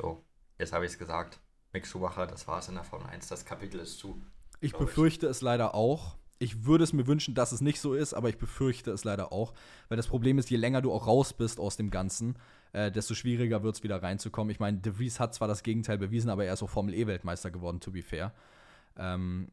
So, 0.00 0.24
jetzt 0.58 0.72
habe 0.72 0.86
ich 0.86 0.92
es 0.92 0.98
gesagt. 0.98 1.38
Mick 1.72 1.86
Schumacher, 1.86 2.26
das 2.26 2.48
war 2.48 2.58
es 2.58 2.68
in 2.68 2.74
der 2.74 2.84
Formel 2.84 3.06
1. 3.08 3.28
Das 3.28 3.44
Kapitel 3.44 3.78
ist 3.78 3.98
zu. 3.98 4.20
Ich 4.60 4.74
befürchte 4.74 5.26
ich. 5.26 5.30
es 5.30 5.42
leider 5.42 5.74
auch. 5.74 6.16
Ich 6.38 6.64
würde 6.64 6.84
es 6.84 6.92
mir 6.92 7.06
wünschen, 7.06 7.34
dass 7.34 7.52
es 7.52 7.60
nicht 7.60 7.80
so 7.80 7.94
ist, 7.94 8.14
aber 8.14 8.30
ich 8.30 8.38
befürchte 8.38 8.90
es 8.90 9.04
leider 9.04 9.32
auch. 9.32 9.52
Weil 9.88 9.96
das 9.96 10.06
Problem 10.06 10.38
ist, 10.38 10.50
je 10.50 10.56
länger 10.56 10.80
du 10.80 10.92
auch 10.92 11.06
raus 11.06 11.32
bist 11.32 11.60
aus 11.60 11.76
dem 11.76 11.90
Ganzen, 11.90 12.36
äh, 12.72 12.90
desto 12.90 13.14
schwieriger 13.14 13.62
wird 13.62 13.76
es 13.76 13.82
wieder 13.82 14.02
reinzukommen. 14.02 14.50
Ich 14.50 14.60
meine, 14.60 14.78
De 14.78 14.92
Vries 14.92 15.20
hat 15.20 15.34
zwar 15.34 15.48
das 15.48 15.62
Gegenteil 15.62 15.98
bewiesen, 15.98 16.30
aber 16.30 16.44
er 16.46 16.54
ist 16.54 16.62
auch 16.62 16.70
Formel 16.70 16.94
E-Weltmeister 16.94 17.50
geworden, 17.50 17.80
to 17.80 17.90
be 17.90 18.02
fair. 18.02 18.32
Ähm, 18.96 19.50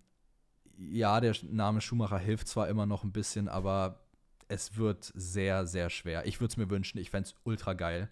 ja, 0.77 1.19
der 1.21 1.35
Name 1.43 1.81
Schumacher 1.81 2.17
hilft 2.17 2.47
zwar 2.47 2.67
immer 2.67 2.85
noch 2.85 3.03
ein 3.03 3.11
bisschen, 3.11 3.47
aber 3.47 4.05
es 4.47 4.77
wird 4.77 5.11
sehr, 5.15 5.65
sehr 5.65 5.89
schwer. 5.89 6.25
Ich 6.25 6.39
würde 6.39 6.51
es 6.51 6.57
mir 6.57 6.69
wünschen, 6.69 6.97
ich 6.97 7.09
fände 7.09 7.29
es 7.29 7.35
ultra 7.43 7.73
geil. 7.73 8.09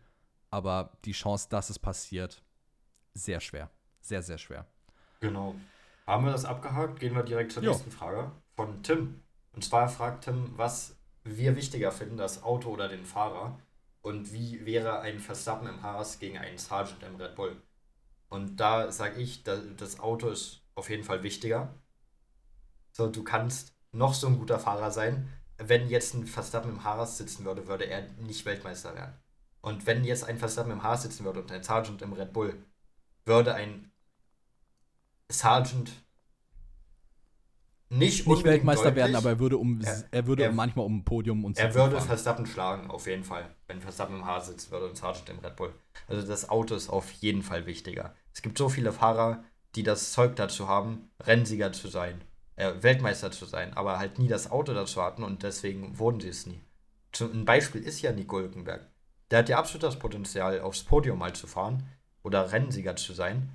Aber 0.50 0.98
die 1.06 1.14
Chance, 1.14 1.48
dass 1.50 1.70
es 1.70 1.80
passiert, 1.80 2.44
sehr 3.14 3.40
schwer. 3.40 3.70
Sehr, 4.02 4.22
sehr 4.22 4.38
schwer. 4.38 4.68
Genau. 5.20 5.56
Haben 6.06 6.26
wir 6.26 6.32
das 6.32 6.46
abgehakt? 6.46 7.00
Gehen 7.00 7.16
wir 7.16 7.24
direkt 7.24 7.52
zur 7.52 7.64
jo. 7.64 7.72
nächsten 7.72 7.92
Frage 7.92 8.32
von 8.56 8.84
Tim. 8.84 9.22
Und 9.54 9.64
zwar 9.64 9.88
fragt 9.90 10.26
Tim, 10.26 10.52
was 10.58 10.96
wir 11.24 11.56
wichtiger 11.56 11.92
finden, 11.92 12.18
das 12.18 12.44
Auto 12.44 12.70
oder 12.70 12.88
den 12.88 13.06
Fahrer. 13.06 13.58
Und 14.02 14.34
wie 14.34 14.66
wäre 14.66 15.00
ein 15.00 15.20
Verstappen 15.20 15.68
im 15.68 15.82
Haas 15.82 16.20
gegen 16.20 16.38
einen 16.38 16.58
Sargent 16.58 17.02
im 17.04 17.16
Red 17.16 17.36
Bull? 17.36 17.62
Und 18.30 18.58
da 18.58 18.92
sage 18.92 19.22
ich, 19.22 19.44
das 19.44 20.00
Auto 20.00 20.30
ist 20.30 20.62
auf 20.76 20.90
jeden 20.90 21.04
Fall 21.04 21.24
wichtiger. 21.24 21.74
So, 22.94 23.08
du 23.08 23.24
kannst 23.24 23.74
noch 23.92 24.14
so 24.14 24.28
ein 24.28 24.40
guter 24.40 24.60
Fahrer 24.60 24.92
sein. 24.92 25.30
Wenn 25.58 25.90
jetzt 25.90 26.14
ein 26.14 26.26
Verstappen 26.26 26.72
im 26.72 26.84
Haas 26.84 27.18
sitzen 27.18 27.46
würde, 27.46 27.68
würde 27.68 27.86
er 27.86 28.08
nicht 28.22 28.46
Weltmeister 28.46 28.96
werden. 28.96 29.14
Und 29.62 29.86
wenn 29.86 30.04
jetzt 30.04 30.24
ein 30.24 30.38
Verstappen 30.38 30.72
im 30.72 30.84
Haas 30.84 31.04
sitzen 31.04 31.26
würde 31.26 31.42
und 31.42 31.52
ein 31.52 31.64
Sargent 31.64 32.02
im 32.02 32.14
Red 32.14 32.34
Bull, 32.34 32.56
würde 33.26 33.54
ein 33.56 33.92
Sargent 35.30 35.92
nicht, 37.90 38.28
nicht 38.28 38.44
Weltmeister 38.44 38.86
deutlich. 38.86 39.04
werden, 39.04 39.16
aber 39.16 39.30
er 39.30 39.40
würde, 39.40 39.58
um, 39.58 39.80
er, 39.82 40.04
er 40.10 40.28
würde 40.28 40.44
er, 40.44 40.52
manchmal 40.52 40.86
um 40.86 40.98
ein 40.98 41.06
Podium 41.06 41.46
und 41.46 41.58
Er 41.60 41.76
würde 41.76 41.98
fahren. 41.98 42.08
Verstappen 42.08 42.46
schlagen, 42.46 42.90
auf 42.90 43.06
jeden 43.06 43.24
Fall. 43.24 43.56
Wenn 43.68 43.82
Verstappen 43.82 44.16
im 44.16 44.26
Haar 44.26 44.42
sitzt, 44.42 44.72
würde 44.72 44.90
und 44.90 44.98
Sargent 44.98 45.30
im 45.30 45.40
Red 45.40 45.56
Bull. 45.56 45.74
Also 46.08 46.26
das 46.28 46.50
Auto 46.50 46.76
ist 46.76 46.90
auf 46.90 47.12
jeden 47.12 47.44
Fall 47.44 47.66
wichtiger. 47.66 48.16
Es 48.34 48.42
gibt 48.42 48.58
so 48.58 48.68
viele 48.68 48.92
Fahrer, 48.92 49.44
die 49.76 49.84
das 49.84 50.12
Zeug 50.12 50.36
dazu 50.36 50.68
haben, 50.68 51.12
Rennsieger 51.20 51.72
zu 51.72 51.88
sein, 51.88 52.22
äh, 52.56 52.74
Weltmeister 52.82 53.32
zu 53.32 53.46
sein, 53.46 53.74
aber 53.74 54.00
halt 54.00 54.20
nie 54.20 54.28
das 54.28 54.52
Auto 54.52 54.74
dazu 54.74 55.02
hatten 55.02 55.24
und 55.24 55.44
deswegen 55.44 55.98
wurden 56.00 56.20
sie 56.20 56.30
es 56.30 56.46
nie. 56.46 56.62
Ein 57.20 57.46
Beispiel 57.46 57.82
ist 57.82 58.02
ja 58.02 58.12
Nico 58.12 58.40
Hülkenberg. 58.40 58.90
Der 59.32 59.40
hat 59.40 59.50
ja 59.50 59.60
absolut 59.60 59.84
das 59.84 60.00
Potenzial, 60.00 60.62
aufs 60.62 60.84
Podium 60.84 61.20
mal 61.20 61.34
zu 61.34 61.48
fahren 61.48 61.84
oder 62.24 62.52
Rennsieger 62.52 62.96
zu 62.96 63.14
sein, 63.14 63.50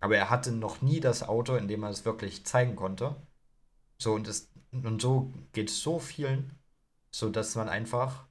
aber 0.00 0.16
er 0.16 0.30
hatte 0.30 0.52
noch 0.52 0.82
nie 0.82 1.00
das 1.00 1.22
Auto, 1.22 1.56
in 1.56 1.68
dem 1.68 1.82
er 1.82 1.90
es 1.90 2.04
wirklich 2.04 2.44
zeigen 2.44 2.76
konnte 2.76 3.16
so, 3.98 4.14
und, 4.14 4.28
das, 4.28 4.48
und 4.70 5.02
so 5.02 5.32
geht 5.52 5.70
es 5.70 5.82
so 5.82 5.98
vielen, 5.98 6.56
so 7.10 7.30
dass 7.30 7.56
man 7.56 7.68
einfach 7.68 8.26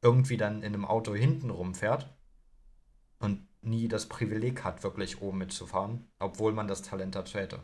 irgendwie 0.00 0.36
dann 0.36 0.62
in 0.62 0.74
einem 0.74 0.84
Auto 0.84 1.14
hinten 1.14 1.50
rumfährt 1.50 2.08
und 3.18 3.46
nie 3.60 3.88
das 3.88 4.06
Privileg 4.06 4.64
hat, 4.64 4.82
wirklich 4.82 5.20
oben 5.20 5.38
mitzufahren, 5.38 6.06
obwohl 6.18 6.52
man 6.52 6.68
das 6.68 6.82
Talent 6.82 7.14
dazu 7.14 7.38
hätte. 7.38 7.60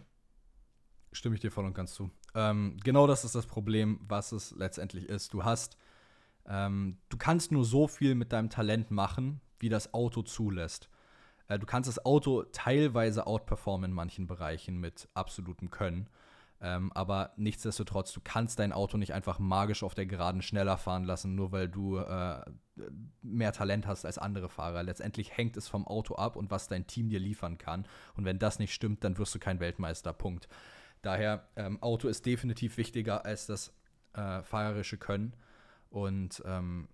Stimme 1.12 1.34
ich 1.34 1.40
dir 1.40 1.50
voll 1.50 1.64
und 1.64 1.74
ganz 1.74 1.94
zu. 1.94 2.10
Ähm, 2.34 2.76
genau 2.82 3.06
das 3.06 3.24
ist 3.24 3.34
das 3.34 3.46
Problem, 3.46 4.00
was 4.08 4.32
es 4.32 4.52
letztendlich 4.52 5.08
ist. 5.08 5.34
Du 5.34 5.44
hast, 5.44 5.76
ähm, 6.46 6.98
du 7.08 7.16
kannst 7.16 7.52
nur 7.52 7.64
so 7.64 7.86
viel 7.86 8.14
mit 8.14 8.32
deinem 8.32 8.50
Talent 8.50 8.90
machen, 8.90 9.40
wie 9.58 9.68
das 9.68 9.92
Auto 9.94 10.22
zulässt. 10.22 10.88
Äh, 11.48 11.58
du 11.58 11.66
kannst 11.66 11.88
das 11.88 12.04
Auto 12.04 12.44
teilweise 12.44 13.26
outperformen 13.26 13.90
in 13.90 13.94
manchen 13.94 14.26
Bereichen 14.26 14.78
mit 14.80 15.08
absolutem 15.14 15.70
Können. 15.70 16.08
Ähm, 16.62 16.92
aber 16.94 17.32
nichtsdestotrotz, 17.36 18.12
du 18.12 18.20
kannst 18.22 18.60
dein 18.60 18.72
Auto 18.72 18.96
nicht 18.96 19.12
einfach 19.12 19.40
magisch 19.40 19.82
auf 19.82 19.94
der 19.94 20.06
Geraden 20.06 20.42
schneller 20.42 20.78
fahren 20.78 21.02
lassen, 21.02 21.34
nur 21.34 21.50
weil 21.50 21.68
du 21.68 21.98
äh, 21.98 22.40
mehr 23.20 23.52
Talent 23.52 23.86
hast 23.88 24.06
als 24.06 24.16
andere 24.16 24.48
Fahrer. 24.48 24.84
Letztendlich 24.84 25.36
hängt 25.36 25.56
es 25.56 25.66
vom 25.66 25.86
Auto 25.88 26.14
ab 26.14 26.36
und 26.36 26.52
was 26.52 26.68
dein 26.68 26.86
Team 26.86 27.08
dir 27.08 27.18
liefern 27.18 27.58
kann. 27.58 27.84
Und 28.14 28.24
wenn 28.24 28.38
das 28.38 28.60
nicht 28.60 28.72
stimmt, 28.72 29.02
dann 29.02 29.18
wirst 29.18 29.34
du 29.34 29.40
kein 29.40 29.58
Weltmeister. 29.58 30.12
Punkt. 30.12 30.48
Daher, 31.02 31.48
ähm, 31.56 31.82
Auto 31.82 32.08
ist 32.08 32.24
definitiv 32.26 32.76
wichtiger 32.76 33.24
als 33.24 33.46
das 33.46 33.74
äh, 34.14 34.42
fahrerische 34.42 34.96
Können. 34.96 35.34
Und 35.90 36.42
ähm, 36.46 36.88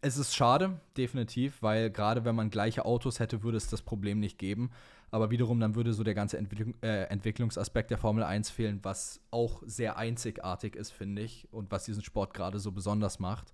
es 0.00 0.16
ist 0.16 0.34
schade, 0.34 0.80
definitiv, 0.96 1.60
weil 1.62 1.90
gerade 1.90 2.24
wenn 2.24 2.36
man 2.36 2.50
gleiche 2.50 2.84
Autos 2.84 3.18
hätte, 3.18 3.42
würde 3.42 3.56
es 3.56 3.66
das 3.66 3.82
Problem 3.82 4.20
nicht 4.20 4.38
geben. 4.38 4.70
Aber 5.10 5.30
wiederum, 5.30 5.58
dann 5.58 5.74
würde 5.74 5.92
so 5.92 6.04
der 6.04 6.14
ganze 6.14 6.38
Entwicklung, 6.38 6.74
äh, 6.82 7.04
Entwicklungsaspekt 7.04 7.90
der 7.90 7.98
Formel 7.98 8.22
1 8.22 8.50
fehlen, 8.50 8.80
was 8.82 9.20
auch 9.30 9.62
sehr 9.66 9.96
einzigartig 9.96 10.76
ist, 10.76 10.90
finde 10.90 11.22
ich, 11.22 11.48
und 11.50 11.70
was 11.70 11.84
diesen 11.84 12.04
Sport 12.04 12.34
gerade 12.34 12.58
so 12.58 12.72
besonders 12.72 13.18
macht. 13.18 13.52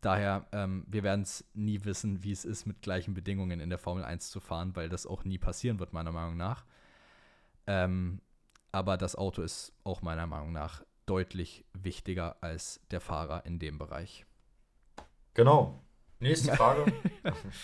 Daher, 0.00 0.46
ähm, 0.50 0.84
wir 0.88 1.04
werden 1.04 1.22
es 1.22 1.44
nie 1.54 1.84
wissen, 1.84 2.24
wie 2.24 2.32
es 2.32 2.44
ist, 2.44 2.66
mit 2.66 2.82
gleichen 2.82 3.14
Bedingungen 3.14 3.60
in 3.60 3.68
der 3.68 3.78
Formel 3.78 4.02
1 4.02 4.30
zu 4.30 4.40
fahren, 4.40 4.74
weil 4.74 4.88
das 4.88 5.06
auch 5.06 5.24
nie 5.24 5.38
passieren 5.38 5.78
wird, 5.78 5.92
meiner 5.92 6.10
Meinung 6.10 6.36
nach. 6.36 6.64
Ähm, 7.66 8.20
aber 8.72 8.96
das 8.96 9.14
Auto 9.14 9.42
ist 9.42 9.72
auch 9.84 10.02
meiner 10.02 10.26
Meinung 10.26 10.52
nach 10.52 10.82
deutlich 11.06 11.64
wichtiger 11.72 12.36
als 12.40 12.80
der 12.90 13.00
Fahrer 13.00 13.44
in 13.44 13.58
dem 13.58 13.78
Bereich. 13.78 14.26
Genau. 15.34 15.82
Nächste 16.20 16.52
Frage. 16.56 16.92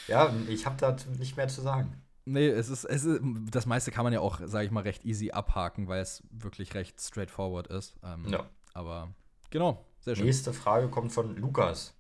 ja, 0.07 0.33
ich 0.49 0.67
habe 0.67 0.77
da 0.77 0.97
nicht 1.19 1.37
mehr 1.37 1.49
zu 1.49 1.63
sagen. 1.63 2.03
Nee, 2.25 2.49
es 2.49 2.69
ist, 2.69 2.85
es 2.85 3.05
ist, 3.05 3.23
das 3.51 3.65
meiste 3.65 3.91
kann 3.91 4.05
man 4.05 4.13
ja 4.13 4.21
auch, 4.21 4.41
sage 4.45 4.67
ich 4.67 4.71
mal, 4.71 4.83
recht 4.83 5.05
easy 5.07 5.31
abhaken, 5.31 5.89
weil 5.89 6.03
es 6.03 6.23
wirklich 6.31 6.75
recht 6.75 7.01
straightforward 7.01 7.69
ist. 7.69 7.97
Ähm, 8.05 8.27
ja. 8.29 8.47
Aber 8.75 9.15
genau, 9.49 9.87
sehr 10.01 10.15
schön. 10.15 10.27
Nächste 10.27 10.53
Frage 10.53 10.89
kommt 10.89 11.13
von 11.13 11.37
Lukas. 11.37 11.95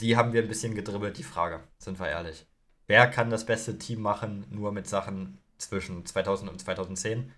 Die 0.00 0.16
haben 0.16 0.32
wir 0.32 0.40
ein 0.40 0.48
bisschen 0.48 0.74
gedribbelt, 0.74 1.18
die 1.18 1.22
Frage, 1.24 1.60
sind 1.76 2.00
wir 2.00 2.08
ehrlich. 2.08 2.46
Wer 2.86 3.06
kann 3.08 3.28
das 3.28 3.44
beste 3.44 3.76
Team 3.78 4.00
machen, 4.00 4.46
nur 4.48 4.72
mit 4.72 4.88
Sachen 4.88 5.38
zwischen 5.58 6.06
2000 6.06 6.50
und 6.50 6.58
2010? 6.58 7.30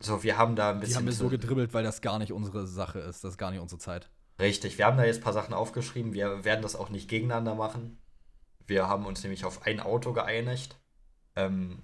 So, 0.00 0.22
wir 0.22 0.38
haben 0.38 0.56
da 0.56 0.70
ein 0.70 0.80
bisschen. 0.80 0.92
Die 0.92 0.96
haben 0.98 1.06
wir 1.06 1.12
so 1.12 1.28
gedribbelt, 1.28 1.72
weil 1.72 1.84
das 1.84 2.00
gar 2.00 2.18
nicht 2.18 2.32
unsere 2.32 2.66
Sache 2.66 2.98
ist, 2.98 3.24
das 3.24 3.32
ist 3.32 3.38
gar 3.38 3.50
nicht 3.50 3.60
unsere 3.60 3.78
Zeit. 3.78 4.10
Richtig, 4.40 4.78
wir 4.78 4.86
haben 4.86 4.96
da 4.96 5.04
jetzt 5.04 5.18
ein 5.18 5.22
paar 5.22 5.32
Sachen 5.32 5.54
aufgeschrieben. 5.54 6.12
Wir 6.12 6.44
werden 6.44 6.62
das 6.62 6.74
auch 6.74 6.90
nicht 6.90 7.08
gegeneinander 7.08 7.54
machen. 7.54 7.98
Wir 8.66 8.88
haben 8.88 9.06
uns 9.06 9.22
nämlich 9.22 9.44
auf 9.44 9.62
ein 9.66 9.80
Auto 9.80 10.12
geeinigt. 10.12 10.76
Ähm, 11.36 11.82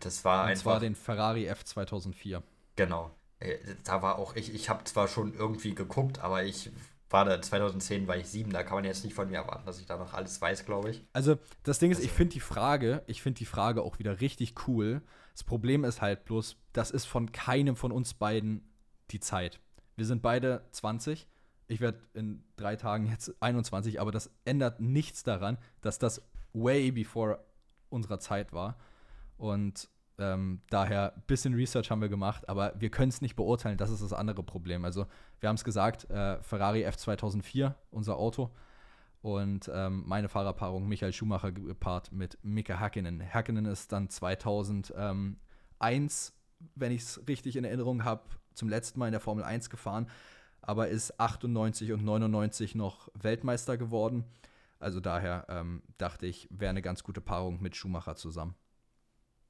das 0.00 0.24
war 0.24 0.44
Und 0.44 0.50
einfach. 0.50 0.64
Das 0.64 0.72
war 0.72 0.80
den 0.80 0.94
Ferrari 0.94 1.46
F 1.46 1.64
2004. 1.64 2.42
Genau. 2.76 3.10
Äh, 3.40 3.56
da 3.84 4.02
war 4.02 4.18
auch 4.18 4.36
ich, 4.36 4.54
ich 4.54 4.68
habe 4.68 4.84
zwar 4.84 5.08
schon 5.08 5.34
irgendwie 5.34 5.74
geguckt, 5.74 6.18
aber 6.18 6.44
ich 6.44 6.70
war 7.10 7.24
da 7.24 7.40
2010 7.40 8.06
war 8.06 8.16
ich 8.16 8.26
sieben, 8.26 8.52
da 8.52 8.62
kann 8.62 8.74
man 8.74 8.84
jetzt 8.84 9.04
nicht 9.04 9.14
von 9.14 9.30
mir 9.30 9.36
erwarten, 9.36 9.64
dass 9.64 9.80
ich 9.80 9.86
da 9.86 9.96
noch 9.96 10.12
alles 10.12 10.40
weiß, 10.40 10.66
glaube 10.66 10.90
ich. 10.90 11.02
Also 11.12 11.38
das 11.62 11.78
Ding 11.78 11.90
ist, 11.90 11.98
also, 11.98 12.06
ich 12.06 12.12
finde 12.12 12.34
die 12.34 12.40
Frage, 12.40 13.02
ich 13.06 13.22
finde 13.22 13.38
die 13.38 13.46
Frage 13.46 13.82
auch 13.82 13.98
wieder 13.98 14.20
richtig 14.20 14.54
cool. 14.66 15.00
Das 15.38 15.44
Problem 15.44 15.84
ist 15.84 16.02
halt 16.02 16.24
bloß, 16.24 16.56
das 16.72 16.90
ist 16.90 17.06
von 17.06 17.30
keinem 17.32 17.76
von 17.76 17.92
uns 17.92 18.14
beiden 18.14 18.62
die 19.10 19.20
Zeit. 19.20 19.60
Wir 19.96 20.04
sind 20.04 20.20
beide 20.20 20.64
20 20.72 21.28
ich 21.68 21.80
werde 21.80 21.98
in 22.14 22.42
drei 22.56 22.76
Tagen 22.76 23.06
jetzt 23.06 23.34
21, 23.40 24.00
aber 24.00 24.10
das 24.10 24.30
ändert 24.44 24.80
nichts 24.80 25.22
daran, 25.22 25.58
dass 25.82 25.98
das 25.98 26.22
way 26.54 26.90
before 26.90 27.44
unserer 27.90 28.18
Zeit 28.18 28.52
war. 28.52 28.78
Und 29.36 29.88
ähm, 30.18 30.62
daher 30.70 31.14
ein 31.14 31.22
bisschen 31.26 31.54
Research 31.54 31.90
haben 31.90 32.00
wir 32.00 32.08
gemacht, 32.08 32.48
aber 32.48 32.72
wir 32.78 32.90
können 32.90 33.10
es 33.10 33.20
nicht 33.20 33.36
beurteilen. 33.36 33.76
Das 33.76 33.90
ist 33.90 34.02
das 34.02 34.14
andere 34.14 34.42
Problem. 34.42 34.84
Also, 34.84 35.06
wir 35.40 35.48
haben 35.48 35.56
es 35.56 35.62
gesagt: 35.62 36.10
äh, 36.10 36.42
Ferrari 36.42 36.82
F 36.82 36.96
2004, 36.96 37.76
unser 37.90 38.16
Auto. 38.16 38.50
Und 39.20 39.70
ähm, 39.74 40.04
meine 40.06 40.28
Fahrerpaarung 40.28 40.86
Michael 40.86 41.12
Schumacher 41.12 41.52
gepaart 41.52 42.12
mit 42.12 42.38
Mika 42.42 42.78
Hakkinen. 42.78 43.22
Hakkinen 43.22 43.66
ist 43.66 43.90
dann 43.92 44.08
2001, 44.08 45.42
wenn 46.74 46.92
ich 46.92 47.02
es 47.02 47.22
richtig 47.28 47.56
in 47.56 47.64
Erinnerung 47.64 48.04
habe, 48.04 48.22
zum 48.54 48.68
letzten 48.68 48.98
Mal 48.98 49.06
in 49.06 49.12
der 49.12 49.20
Formel 49.20 49.44
1 49.44 49.70
gefahren 49.70 50.06
aber 50.68 50.88
ist 50.88 51.18
98 51.18 51.92
und 51.92 52.04
99 52.04 52.74
noch 52.74 53.08
Weltmeister 53.14 53.76
geworden. 53.78 54.24
Also 54.78 55.00
daher 55.00 55.46
ähm, 55.48 55.82
dachte 55.96 56.26
ich, 56.26 56.46
wäre 56.50 56.70
eine 56.70 56.82
ganz 56.82 57.02
gute 57.02 57.22
Paarung 57.22 57.60
mit 57.62 57.74
Schumacher 57.74 58.16
zusammen. 58.16 58.54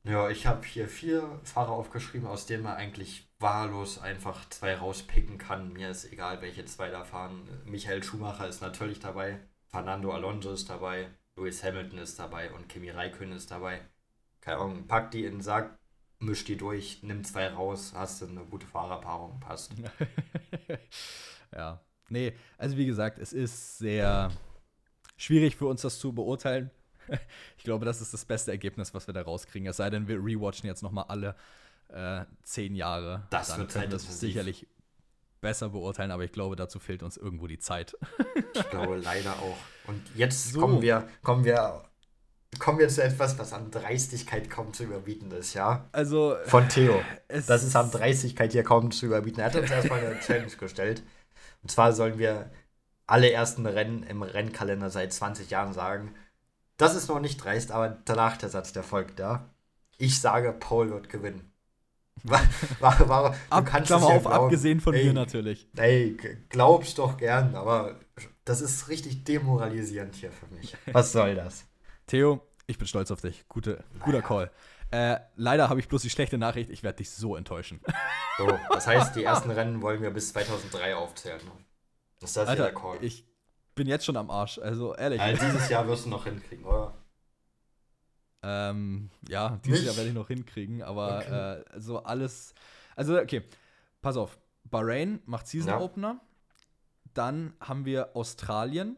Ja, 0.05 0.31
ich 0.31 0.47
habe 0.47 0.65
hier 0.65 0.89
vier 0.89 1.41
Fahrer 1.43 1.73
aufgeschrieben, 1.73 2.27
aus 2.27 2.47
denen 2.47 2.63
man 2.63 2.77
eigentlich 2.77 3.29
wahllos 3.41 3.99
einfach 3.99 4.49
zwei 4.49 4.77
rauspicken 4.77 5.39
kann. 5.39 5.73
Mir 5.73 5.91
ist 5.91 6.11
egal, 6.11 6.41
welche 6.41 6.65
zwei 6.65 6.89
da 6.89 7.05
fahren. 7.05 7.43
Michael 7.65 8.03
Schumacher 8.03 8.49
ist 8.49 8.63
natürlich 8.63 9.01
dabei, 9.01 9.41
Fernando 9.69 10.13
Alonso 10.13 10.53
ist 10.53 10.69
dabei, 10.69 11.09
Lewis 11.37 11.63
Hamilton 11.63 11.99
ist 11.99 12.19
dabei 12.19 12.53
und 12.53 12.69
Kimi 12.69 12.91
Räikkönen 12.91 13.37
ist 13.37 13.51
dabei. 13.51 13.81
Keine 14.41 14.59
Ahnung, 14.59 14.87
pack 14.87 15.11
die 15.11 15.25
in 15.25 15.37
den 15.37 15.41
Sack, 15.41 15.79
misch 16.19 16.45
die 16.45 16.57
durch, 16.57 17.03
nimm 17.03 17.23
zwei 17.25 17.49
raus, 17.49 17.93
hast 17.95 18.23
du 18.23 18.27
eine 18.27 18.45
gute 18.45 18.67
Fahrerpaarung, 18.67 19.41
passt. 19.41 19.73
ja. 21.55 21.81
Nee, 22.09 22.33
also 22.57 22.77
wie 22.77 22.87
gesagt, 22.87 23.19
es 23.19 23.33
ist 23.35 23.79
sehr 23.79 24.31
schwierig 25.17 25.57
für 25.57 25.67
uns, 25.67 25.83
das 25.83 25.99
zu 25.99 26.13
beurteilen. 26.13 26.71
Ich 27.57 27.65
glaube, 27.65 27.87
das 27.87 28.03
ist 28.03 28.13
das 28.13 28.25
beste 28.25 28.51
Ergebnis, 28.51 28.93
was 28.93 29.07
wir 29.07 29.15
da 29.15 29.23
rauskriegen. 29.23 29.67
Es 29.67 29.79
sei 29.79 29.89
denn, 29.91 30.09
wir 30.09 30.17
rewatchen 30.17 30.67
jetzt 30.67 30.83
nochmal 30.83 31.07
alle 31.09 31.35
äh, 31.89 32.25
zehn 32.43 32.75
Jahre. 32.75 33.27
Das 33.31 33.49
dann 33.49 33.61
wird 33.61 33.75
wir 33.75 33.89
das 33.89 34.21
sicherlich 34.21 34.67
besser 35.41 35.69
beurteilen, 35.71 36.11
aber 36.11 36.25
ich 36.25 36.33
glaube, 36.33 36.57
dazu 36.57 36.79
fehlt 36.79 37.03
uns 37.03 37.17
irgendwo 37.17 37.47
die 37.47 37.59
Zeit. 37.59 37.97
Ich 38.55 38.69
glaube 38.71 38.97
leider 39.05 39.33
auch. 39.33 39.57
Und 39.87 40.03
jetzt 40.15 40.53
So. 40.53 40.61
kommen 40.61 40.83
wir, 40.83 41.09
kommen 41.23 41.45
wir, 41.45 41.83
kommen 42.59 42.79
wir 42.79 42.89
zu 42.89 43.03
etwas, 43.03 43.39
was 43.39 43.53
an 43.53 43.71
Dreistigkeit 43.71 44.51
kaum 44.51 44.73
zu 44.73 44.85
überbieten 44.85 45.31
ist, 45.31 45.55
ja? 45.55 45.89
Also, 45.93 46.37
Von 46.47 46.69
Theo. 46.69 47.01
es 47.29 47.47
Das 47.47 47.63
ist 47.63 47.77
an 47.77 47.91
Dreistigkeit 47.91 48.53
hier 48.53 48.65
kaum 48.65 48.91
zu 48.91 49.07
überbieten. 49.07 49.41
Er 49.41 49.47
hat 49.47 49.57
uns 49.57 49.71
erstmal 49.71 50.05
eine 50.05 50.19
Challenge 50.21 50.55
gestellt. 50.57 51.03
Und 51.63 51.71
zwar 51.71 51.93
sollen 51.93 52.19
wir 52.19 52.51
alle 53.07 53.31
ersten 53.31 53.67
Rennen 53.67 54.03
im 54.03 54.23
Rennkalender 54.23 54.91
seit 54.91 55.13
20 55.13 55.51
Jahren 55.51 55.73
sagen. 55.73 56.15
Das 56.77 56.95
ist 56.95 57.09
noch 57.09 57.21
nicht 57.21 57.43
dreist, 57.43 57.73
aber 57.73 57.99
danach 58.05 58.37
der 58.37 58.51
Satz, 58.51 58.73
der 58.73 58.83
folgt, 58.83 59.19
ja. 59.19 59.49
Ich 59.97 60.21
sage, 60.21 60.53
Paul 60.53 60.91
wird 60.91 61.09
gewinnen. 61.09 61.51
Wa- 62.25 62.41
wa- 62.81 63.09
wa- 63.09 63.31
Du 63.31 63.37
ab, 63.51 63.67
kannst 63.67 63.87
Klammer 63.89 64.07
es 64.07 64.11
ja 64.11 64.17
auf, 64.17 64.23
glauben. 64.23 64.45
abgesehen 64.45 64.81
von 64.81 64.95
Ey, 64.95 65.05
mir 65.07 65.13
natürlich. 65.13 65.69
Ey, 65.77 66.17
glaub's 66.49 66.95
doch 66.95 67.17
gern, 67.17 67.55
aber 67.55 67.97
das 68.45 68.61
ist 68.61 68.89
richtig 68.89 69.25
demoralisierend 69.25 70.15
hier 70.15 70.33
für 70.33 70.47
mich. 70.55 70.77
Was 70.93 71.13
soll 71.13 71.35
das? 71.35 71.65
Theo, 72.07 72.41
ich 72.67 72.79
bin 72.79 72.87
stolz 72.87 73.11
auf 73.11 73.21
dich. 73.21 73.47
Gute, 73.49 73.85
guter 74.01 74.19
Naja. 74.19 74.27
Call. 74.29 74.51
Äh, 74.91 75.21
leider 75.37 75.69
habe 75.69 75.81
ich 75.81 75.89
bloß 75.89 76.01
die 76.03 76.09
schlechte 76.11 76.39
Nachricht, 76.39 76.71
ich 76.71 76.83
werde 76.83 76.97
dich 76.97 77.11
so 77.11 77.37
enttäuschen. 77.37 77.81
So, 78.39 78.49
das 78.71 78.87
heißt, 78.87 79.17
die 79.17 79.25
ersten 79.25 79.51
Rennen 79.51 79.83
wollen 79.83 80.01
wir 80.01 80.11
bis 80.11 80.31
2003 80.33 80.95
aufzählen. 80.97 81.41
Ist 82.23 82.37
das 82.37 82.45
hier 82.45 82.49
Alter, 82.49 82.63
der 82.65 82.75
Call? 82.75 82.97
ich 83.03 83.27
bin 83.75 83.87
jetzt 83.87 84.05
schon 84.07 84.17
am 84.17 84.31
Arsch. 84.31 84.59
Also 84.59 84.95
ehrlich. 84.95 85.21
Also 85.21 85.45
dieses 85.45 85.69
Jahr 85.69 85.87
wirst 85.87 86.07
du 86.07 86.09
noch 86.09 86.25
hinkriegen, 86.25 86.65
oder? 86.65 86.95
Ähm, 88.43 89.11
ja, 89.29 89.59
dieses? 89.65 89.85
Jahr 89.85 89.97
werde 89.97 90.09
ich 90.11 90.15
noch 90.15 90.29
hinkriegen, 90.29 90.83
aber 90.83 91.19
Okay. 91.19 91.77
äh, 91.77 91.81
so 91.81 92.03
alles. 92.03 92.55
Also, 92.97 93.19
okay, 93.19 93.43
pass 94.01 94.17
auf. 94.17 94.39
Bahrain 94.65 95.21
macht 95.27 95.47
Season 95.49 95.71
Ja. 95.71 95.81
Opener. 95.81 96.21
Dann 97.15 97.55
haben 97.61 97.85
wir 97.85 98.15
Australien 98.15 98.97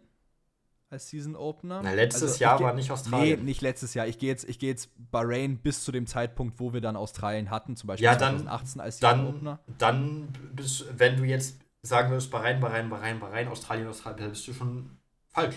als 0.91 1.09
Season 1.09 1.37
Opener. 1.37 1.81
Na, 1.83 1.93
letztes 1.93 2.23
Also, 2.23 2.41
Jahr 2.43 2.59
geh- 2.59 2.65
war 2.65 2.75
nicht 2.75 2.89
Nee, 2.89 2.93
Australien. 2.93 3.45
nicht 3.45 3.61
letztes 3.62 3.95
Jahr. 3.95 4.09
Ich 4.09 4.19
gehe 4.19 4.29
jetzt, 4.29 4.49
ich 4.49 4.59
geh 4.59 4.67
jetzt 4.67 4.91
Bahrain 5.11 5.57
bis 5.59 5.85
zu 5.85 5.93
dem 5.93 6.07
Zeitpunkt, 6.07 6.59
wo 6.59 6.73
wir 6.73 6.81
dann 6.81 6.97
Australien 6.97 7.51
hatten, 7.51 7.77
zum 7.77 7.87
Beispiel 7.87 8.05
Ja, 8.05 8.17
dann- 8.17 8.39
2018 8.39 8.81
als 8.81 8.99
Season 8.99 9.19
Dann, 9.19 9.27
Opener. 9.29 9.61
dann 9.79 10.29
bist, 10.53 10.87
wenn 10.99 11.17
du 11.17 11.25
jetzt 11.25 11.61
sagen 11.83 12.11
würdest, 12.11 12.31
Bahrain, 12.31 12.61
Bahrain, 12.61 12.91
Bahrain, 12.91 13.21
Bahrain, 13.21 13.49
Australien, 13.49 13.87
Australien, 13.89 14.19
dann 14.21 14.31
bist 14.31 14.47
du 14.49 14.53
schon 14.53 14.99
falsch. 15.29 15.57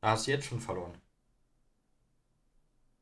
Da 0.00 0.10
hast 0.10 0.26
du 0.26 0.32
jetzt 0.32 0.46
schon 0.46 0.60
verloren. 0.60 0.92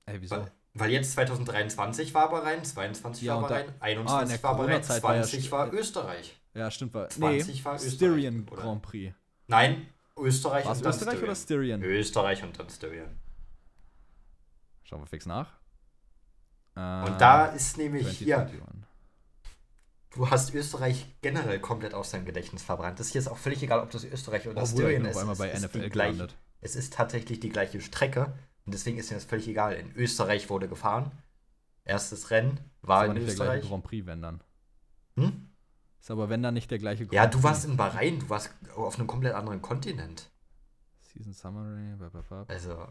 Ey, 0.06 0.20
wieso? 0.20 0.36
Weil, 0.36 0.52
weil 0.74 0.90
jetzt 0.90 1.12
2023 1.12 2.14
war 2.14 2.30
Bahrain, 2.30 2.64
22 2.64 3.22
Ja, 3.24 3.34
war 3.40 3.48
Bahrain, 3.48 3.66
Ah, 3.80 3.88
in 3.88 3.98
21 3.98 4.34
der 4.36 4.42
war 4.42 4.52
Bahrain, 4.56 4.66
Corona-Zeit 4.66 5.02
war 5.02 5.14
ja 5.16 5.22
20 5.22 5.52
war 5.52 5.72
Österreich. 5.72 6.40
Ja, 6.54 6.70
stimmt. 6.70 6.94
War, 6.94 7.08
20 7.08 7.58
nee, 7.58 7.64
war 7.64 7.74
Österreich, 7.76 7.94
Styrian 7.94 8.48
oder? 8.50 8.62
Grand 8.62 8.82
Prix. 8.82 9.14
Nein, 9.46 9.86
Österreich 10.18 10.64
War 10.66 10.72
es 10.72 10.78
und 10.78 10.84
dann 10.84 10.92
Österreich 10.94 11.22
oder 11.22 11.34
Styrian. 11.34 11.80
Styrian? 11.80 11.98
Österreich 11.98 12.42
und 12.42 12.58
dann 12.58 12.68
Styrian. 12.70 13.18
Schauen 14.84 15.00
wir 15.02 15.06
fix 15.06 15.26
nach. 15.26 15.50
Und 16.74 16.82
Ähm, 16.82 17.18
da 17.18 17.46
ist 17.46 17.76
nämlich 17.76 18.08
hier, 18.18 18.36
2021. 18.36 18.82
du 20.14 20.30
hast 20.30 20.54
Österreich 20.54 21.06
generell 21.22 21.60
komplett 21.60 21.94
aus 21.94 22.10
deinem 22.10 22.24
Gedächtnis 22.24 22.62
verbrannt. 22.62 22.98
Das 23.00 23.08
hier 23.10 23.20
ist 23.20 23.28
auch 23.28 23.36
völlig 23.38 23.62
egal, 23.62 23.80
ob 23.80 23.90
das 23.90 24.04
Österreich 24.04 24.48
oder 24.48 24.62
Obwohl 24.62 24.78
Styrian 24.82 25.04
ist. 25.06 25.16
auf 25.16 25.20
einmal 25.22 25.34
Es 25.34 25.38
bei 25.38 25.50
ist 25.50 25.62
NFL 25.64 25.90
gelandet. 25.90 26.36
Es 26.60 26.76
ist 26.76 26.92
tatsächlich 26.94 27.40
die 27.40 27.48
gleiche 27.50 27.80
Strecke 27.80 28.32
und 28.64 28.72
deswegen 28.74 28.98
ist 28.98 29.10
mir 29.10 29.16
das 29.16 29.24
völlig 29.24 29.48
egal. 29.48 29.74
In 29.74 29.94
Österreich 29.96 30.48
wurde 30.50 30.68
gefahren. 30.68 31.10
Erstes 31.84 32.30
Rennen 32.30 32.60
war 32.82 33.06
in 33.06 33.14
nicht 33.14 33.26
der 33.26 33.34
gleiche 33.34 33.50
Österreich. 33.58 33.68
Grand 33.68 33.84
Prix, 33.84 34.06
wenn 34.06 34.22
dann. 34.22 34.40
Hm? 35.16 35.48
Ist 36.00 36.10
aber 36.10 36.28
wenn 36.28 36.42
dann 36.42 36.54
nicht 36.54 36.70
der 36.70 36.78
gleiche 36.78 37.04
Grand 37.04 37.12
Ja, 37.14 37.26
du 37.26 37.38
Prix. 37.38 37.44
warst 37.44 37.64
in 37.64 37.76
Bahrain, 37.76 38.18
du 38.20 38.28
warst 38.28 38.50
auf 38.76 38.98
einem 38.98 39.06
komplett 39.06 39.34
anderen 39.34 39.62
Kontinent. 39.62 40.30
Season 41.00 41.32
Summary. 41.32 41.96
bla, 41.96 42.08
bla, 42.08 42.22
bla. 42.22 42.44
Also, 42.48 42.88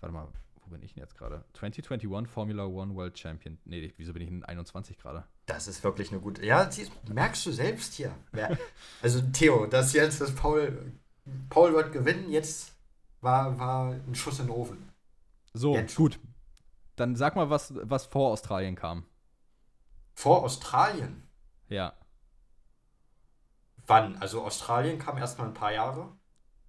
Warte 0.00 0.12
mal, 0.12 0.28
wo 0.62 0.70
bin 0.70 0.82
ich 0.82 0.94
denn 0.94 1.02
jetzt 1.02 1.16
gerade? 1.16 1.44
2021 1.54 2.30
Formula 2.30 2.64
One 2.66 2.94
World 2.94 3.18
Champion. 3.18 3.58
Nee, 3.64 3.92
wieso 3.96 4.12
bin 4.12 4.22
ich 4.22 4.28
in 4.28 4.44
21 4.44 4.98
gerade? 4.98 5.24
das 5.46 5.68
ist 5.68 5.84
wirklich 5.84 6.10
eine 6.10 6.20
gute. 6.20 6.44
Ja, 6.44 6.68
merkst 7.12 7.44
du 7.46 7.52
selbst 7.52 7.94
hier. 7.94 8.14
Also, 9.02 9.20
Theo, 9.32 9.66
das 9.66 9.92
jetzt, 9.92 10.20
das 10.20 10.34
Paul. 10.34 10.92
Paul 11.50 11.72
wird 11.72 11.92
gewinnen, 11.92 12.30
jetzt 12.30 12.73
war, 13.24 13.58
war 13.58 13.90
ein 13.92 14.14
Schuss 14.14 14.38
in 14.38 14.46
den 14.46 14.54
Ofen. 14.54 14.88
So, 15.52 15.74
Jetzt 15.74 15.96
gut. 15.96 16.20
Dann 16.96 17.16
sag 17.16 17.34
mal, 17.34 17.50
was, 17.50 17.72
was 17.74 18.06
vor 18.06 18.30
Australien 18.30 18.76
kam. 18.76 19.04
Vor 20.14 20.44
Australien. 20.44 21.28
Ja. 21.68 21.94
Wann? 23.86 24.16
Also 24.18 24.44
Australien 24.44 24.98
kam 24.98 25.18
erstmal 25.18 25.48
ein 25.48 25.54
paar 25.54 25.72
Jahre. 25.72 26.12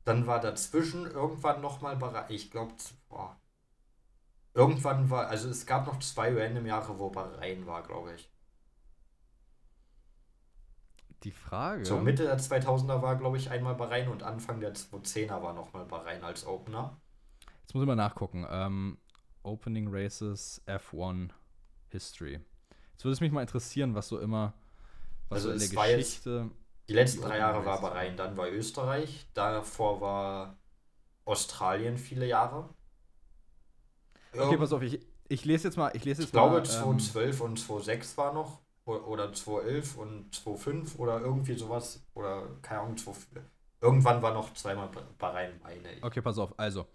Dann 0.03 0.27
war 0.27 0.39
dazwischen 0.39 1.05
irgendwann 1.05 1.61
nochmal 1.61 1.95
Bahrain. 1.95 2.25
Ich 2.29 2.51
glaube, 2.51 2.73
irgendwann 4.53 5.09
war, 5.09 5.27
also 5.27 5.49
es 5.49 5.65
gab 5.65 5.87
noch 5.87 5.99
zwei 5.99 6.33
random 6.33 6.65
Jahre, 6.65 6.97
wo 6.99 7.09
Bahrain 7.09 7.65
war, 7.65 7.83
glaube 7.83 8.13
ich. 8.15 8.29
Die 11.25 11.31
Frage. 11.31 11.83
So 11.85 11.97
Mitte 11.97 12.23
der 12.23 12.39
2000er 12.39 13.01
war, 13.01 13.15
glaube 13.17 13.35
ich, 13.37 13.49
einmal 13.49 13.75
Bahrain 13.75 14.07
und 14.07 14.23
Anfang 14.23 14.59
der 14.61 14.73
2010er 14.73 15.41
war 15.41 15.53
nochmal 15.53 15.83
Bahrain 15.85 16.23
als 16.23 16.45
Opener. 16.47 16.95
Jetzt 17.61 17.73
muss 17.73 17.81
ich 17.83 17.87
mal 17.87 17.95
nachgucken. 17.95 18.45
Ähm, 18.49 18.97
Opening 19.43 19.87
Races 19.89 20.61
F1 20.67 21.31
History. 21.89 22.39
Jetzt 22.93 23.03
würde 23.03 23.13
es 23.13 23.19
mich 23.21 23.31
mal 23.31 23.41
interessieren, 23.41 23.93
was 23.95 24.07
so 24.07 24.19
immer, 24.19 24.53
was 25.29 25.37
Also 25.37 25.49
so 25.49 25.53
in 25.55 25.57
es 25.61 25.69
der 25.69 25.77
war 25.77 25.87
jetzt- 25.89 25.97
Geschichte. 26.23 26.49
Die 26.87 26.93
letzten 26.93 27.21
Die 27.21 27.27
drei 27.27 27.37
Jahre 27.39 27.65
war. 27.65 27.81
Bahrain, 27.81 28.15
dann 28.15 28.37
war 28.37 28.47
Österreich, 28.51 29.25
davor 29.33 29.99
war 30.01 30.57
Australien 31.25 31.97
viele 31.97 32.27
Jahre. 32.27 32.69
Okay, 34.37 34.57
pass 34.57 34.71
auf, 34.73 34.83
ich, 34.83 34.99
ich 35.27 35.45
lese 35.45 35.67
jetzt 35.69 35.77
mal. 35.77 35.89
Ich 35.95 36.05
lese 36.05 36.21
jetzt 36.21 36.27
Ich 36.29 36.31
glaube, 36.33 36.51
mal. 36.51 36.59
ähm, 36.59 36.65
2012 36.65 37.41
und 37.41 37.57
2006 37.59 38.17
war 38.17 38.33
noch. 38.33 38.61
Oder 38.85 39.33
2011 39.33 39.97
und 39.97 40.35
2005 40.35 40.99
oder 40.99 41.19
irgendwie 41.19 41.55
sowas. 41.55 42.05
Oder 42.13 42.47
keine 42.61 42.81
Ahnung, 42.81 42.97
2004. 42.97 43.43
Irgendwann 43.81 44.21
war 44.21 44.33
noch 44.33 44.53
zweimal 44.53 44.89
Bahrain, 45.17 45.59
meine 45.63 45.93
ich. 45.93 46.03
okay, 46.03 46.21
pass 46.21 46.37
auf. 46.37 46.57
Also, 46.57 46.85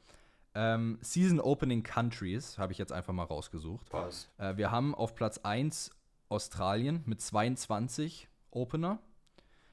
ähm, 0.55 0.99
Season 1.01 1.41
Opening 1.41 1.83
Countries 1.83 2.59
habe 2.59 2.73
ich 2.73 2.79
jetzt 2.79 2.93
einfach 2.93 3.13
mal 3.13 3.25
rausgesucht. 3.25 3.87
Was? 3.93 4.29
Äh, 4.39 4.57
wir 4.57 4.71
haben 4.71 4.95
auf 4.95 5.15
Platz 5.15 5.39
1 5.39 5.91
Australien 6.29 7.03
mit 7.07 7.21
22 7.21 8.29
Opener. 8.51 8.99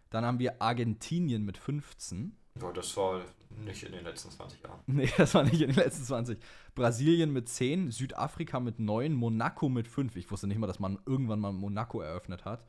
Dann 0.10 0.26
haben 0.26 0.40
wir 0.40 0.62
Argentinien 0.62 1.44
mit 1.44 1.58
15. 1.58 2.36
Ja, 2.62 2.72
das 2.72 2.96
war 2.98 3.22
nicht 3.50 3.84
in 3.84 3.92
den 3.92 4.04
letzten 4.04 4.32
20 4.32 4.64
Jahren. 4.64 4.80
Nee, 4.88 5.10
das 5.18 5.34
war 5.34 5.44
nicht 5.44 5.62
in 5.62 5.68
den 5.68 5.76
letzten 5.76 6.04
20. 6.04 6.40
Brasilien 6.76 7.32
mit 7.34 7.50
10, 7.50 7.92
Südafrika 7.92 8.60
mit 8.60 8.80
9, 8.80 9.14
Monaco 9.14 9.70
mit 9.70 9.88
5. 9.88 10.16
Ich 10.16 10.30
wusste 10.32 10.48
nicht 10.48 10.58
mal, 10.58 10.68
dass 10.68 10.80
man 10.80 11.00
irgendwann 11.06 11.40
mal 11.40 11.54
Monaco 11.54 12.02
eröffnet 12.02 12.46
hat. 12.46 12.64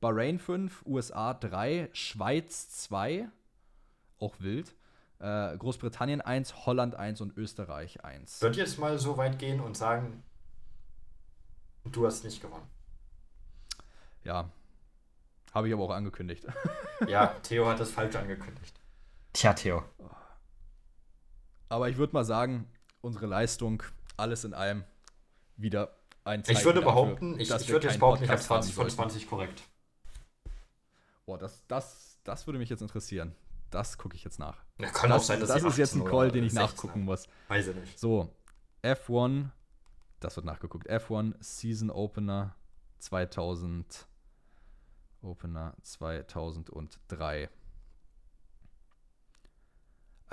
Bahrain 0.00 0.38
5, 0.38 0.84
USA 0.86 1.34
3, 1.34 1.88
Schweiz 1.92 2.68
2, 2.70 3.28
auch 4.18 4.34
wild. 4.40 4.74
Äh, 5.20 5.56
Großbritannien 5.56 6.20
1, 6.20 6.66
Holland 6.66 6.94
1 6.94 7.20
und 7.20 7.36
Österreich 7.36 8.04
1. 8.04 8.36
Ich 8.36 8.42
würde 8.42 8.58
jetzt 8.58 8.78
mal 8.78 8.98
so 8.98 9.16
weit 9.16 9.38
gehen 9.38 9.60
und 9.60 9.76
sagen, 9.76 10.22
du 11.84 12.06
hast 12.06 12.24
nicht 12.24 12.42
gewonnen. 12.42 12.68
Ja, 14.24 14.50
habe 15.52 15.68
ich 15.68 15.74
aber 15.74 15.84
auch 15.84 15.90
angekündigt. 15.90 16.46
Ja, 17.06 17.26
Theo 17.42 17.66
hat 17.66 17.78
das 17.78 17.90
falsch 17.90 18.16
angekündigt. 18.16 18.78
Tja, 19.34 19.52
Theo. 19.52 19.82
Aber 21.68 21.88
ich 21.88 21.96
würde 21.96 22.12
mal 22.12 22.24
sagen, 22.24 22.68
unsere 23.00 23.26
Leistung, 23.26 23.82
alles 24.16 24.44
in 24.44 24.54
allem, 24.54 24.84
wieder 25.56 25.96
ein 26.22 26.44
Zeichen 26.44 26.58
Ich 26.58 26.64
würde 26.64 26.80
dafür, 26.80 26.92
behaupten, 26.92 27.40
ich, 27.40 27.50
ich 27.50 27.68
würde 27.68 27.88
jetzt 27.88 27.98
behaupten, 27.98 28.24
ich 28.24 28.30
habe 28.30 28.38
Podcast 28.38 28.50
haben 28.50 28.62
20 28.62 28.74
von 28.74 28.90
sollten. 28.90 29.10
20 29.10 29.28
korrekt. 29.28 29.62
Boah, 31.26 31.36
das, 31.36 31.66
das, 31.66 32.20
das 32.22 32.46
würde 32.46 32.58
mich 32.58 32.68
jetzt 32.68 32.80
interessieren. 32.80 33.34
Das 33.70 33.98
gucke 33.98 34.14
ich 34.14 34.22
jetzt 34.22 34.38
nach. 34.38 34.62
Ja, 34.78 34.88
kann 34.90 35.10
das 35.10 35.22
auch 35.22 35.26
sein, 35.26 35.40
dass 35.40 35.48
das 35.48 35.64
ist 35.64 35.78
jetzt 35.78 35.94
ein 35.96 36.02
18 36.02 36.10
Call, 36.10 36.30
den 36.30 36.44
ich 36.44 36.52
16 36.52 36.70
nachgucken 36.70 37.00
haben. 37.00 37.04
muss. 37.04 37.26
Weiß 37.48 37.66
ich 37.66 37.74
nicht. 37.74 37.98
So, 37.98 38.32
F1, 38.84 39.48
das 40.20 40.36
wird 40.36 40.46
nachgeguckt. 40.46 40.88
F1 40.88 41.34
Season 41.40 41.90
Opener 41.90 42.54
2000, 43.00 44.06
Opener 45.22 45.74
2003. 45.82 47.50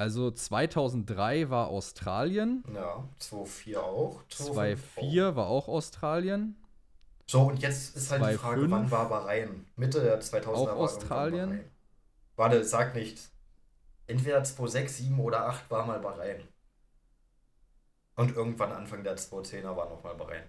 Also 0.01 0.31
2003 0.31 1.51
war 1.51 1.67
Australien, 1.67 2.63
Ja, 2.73 3.07
2-4 3.19 3.77
auch. 3.77 4.23
2-4 4.31 5.35
war 5.35 5.45
auch 5.45 5.67
Australien. 5.67 6.55
So, 7.27 7.43
und 7.43 7.61
jetzt 7.61 7.95
ist 7.95 8.09
halt 8.09 8.23
die 8.33 8.35
Frage, 8.39 8.61
2,5. 8.61 8.71
wann 8.71 8.89
war 8.89 9.09
Bahrain? 9.09 9.67
Mitte 9.75 10.01
der 10.01 10.19
2000er 10.19 10.47
Auch 10.55 10.65
war 10.65 10.75
Australien? 10.77 11.49
Bahrain. 11.49 11.71
Warte, 12.35 12.63
sag 12.63 12.95
nicht. 12.95 13.29
Entweder 14.07 14.43
2006, 14.43 14.97
7 14.97 15.19
oder 15.19 15.45
8 15.45 15.69
war 15.69 15.85
mal 15.85 15.99
Bahrain. 15.99 16.47
Und 18.15 18.35
irgendwann 18.35 18.71
Anfang 18.71 19.03
der 19.03 19.15
2010er 19.15 19.75
war 19.77 19.87
nochmal 19.87 20.15
Bahrain. 20.15 20.45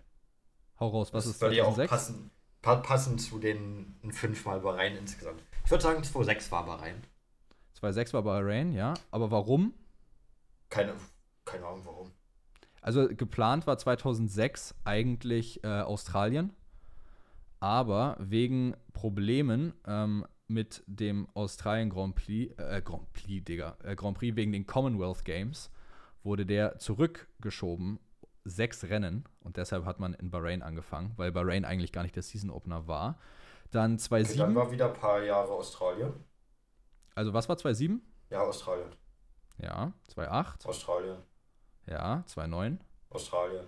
Hau 0.81 0.89
raus, 0.89 1.13
was 1.13 1.25
das 1.25 1.35
ist 1.35 1.41
würde 1.43 1.57
ja 1.57 1.65
auch 1.65 1.75
2006? 1.75 1.91
passen. 1.91 2.31
passend 2.63 3.21
zu 3.21 3.39
den 3.39 3.97
fünfmal 4.13 4.61
Bahrain 4.61 4.97
insgesamt. 4.97 5.43
Ich 5.67 5.71
würde 5.71 5.83
sagen, 5.83 6.03
2,6 6.03 6.51
war 6.51 6.65
Bahrain. 6.65 7.03
2,6 7.83 8.13
war 8.13 8.23
Bahrain, 8.23 8.73
ja. 8.73 8.95
Aber 9.11 9.31
warum? 9.31 9.75
Keine, 10.69 10.95
keine 11.45 11.67
Ahnung 11.67 11.83
warum. 11.85 12.13
Also 12.81 13.09
geplant 13.09 13.67
war 13.67 13.79
2006 13.79 14.75
eigentlich 14.85 15.63
äh, 15.63 15.83
Australien, 15.83 16.53
aber 17.61 18.17
wegen 18.19 18.75
Problemen 18.93 19.73
ähm, 19.87 20.27
mit 20.49 20.83
dem 20.87 21.29
Australien 21.35 21.91
Grand 21.91 22.17
Prix, 22.17 22.59
äh, 22.59 22.83
Grand 22.83 23.13
Prix, 23.13 23.45
Digga, 23.45 23.77
äh, 23.85 23.95
Grand 23.95 24.19
Prix 24.19 24.37
wegen 24.37 24.53
den 24.53 24.67
Commonwealth 24.67 25.25
Games 25.25 25.71
wurde 26.25 26.47
der 26.47 26.79
zurückgeschoben. 26.79 27.99
Sechs 28.45 28.83
Rennen 28.83 29.25
und 29.39 29.57
deshalb 29.57 29.85
hat 29.85 30.01
man 30.01 30.15
in 30.15 30.31
Bahrain 30.33 30.63
angefangen, 30.63 31.13
weil 31.17 31.31
Bahrain 31.31 31.65
eigentlich 31.65 31.93
gar 31.93 32.03
nicht 32.03 32.17
der 32.17 32.25
Season 32.25 32.51
Opener 32.51 32.89
war. 32.89 33.21
Dann 33.71 33.99
2,7. 33.99 34.25
Okay, 34.25 34.39
dann 34.39 34.55
war 34.57 34.73
wieder 34.73 34.87
ein 34.89 34.95
paar 34.95 35.23
Jahre 35.23 35.53
Australien. 35.53 36.13
Also 37.15 37.33
was 37.33 37.49
war 37.49 37.57
2,7? 37.57 38.01
Ja, 38.31 38.41
Australien. 38.43 38.89
Ja, 39.59 39.93
2,8. 40.15 40.67
Australien. 40.67 41.19
Ja, 41.87 42.25
2,9. 42.29 42.79
Australien. 43.11 43.67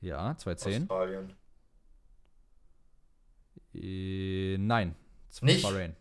Ja, 0.00 0.32
2,10. 0.32 0.82
Australien. 0.82 1.36
Äh, 3.74 4.56
nein. 4.58 4.94
Nicht? 5.42 5.62
Bahrain. 5.62 5.96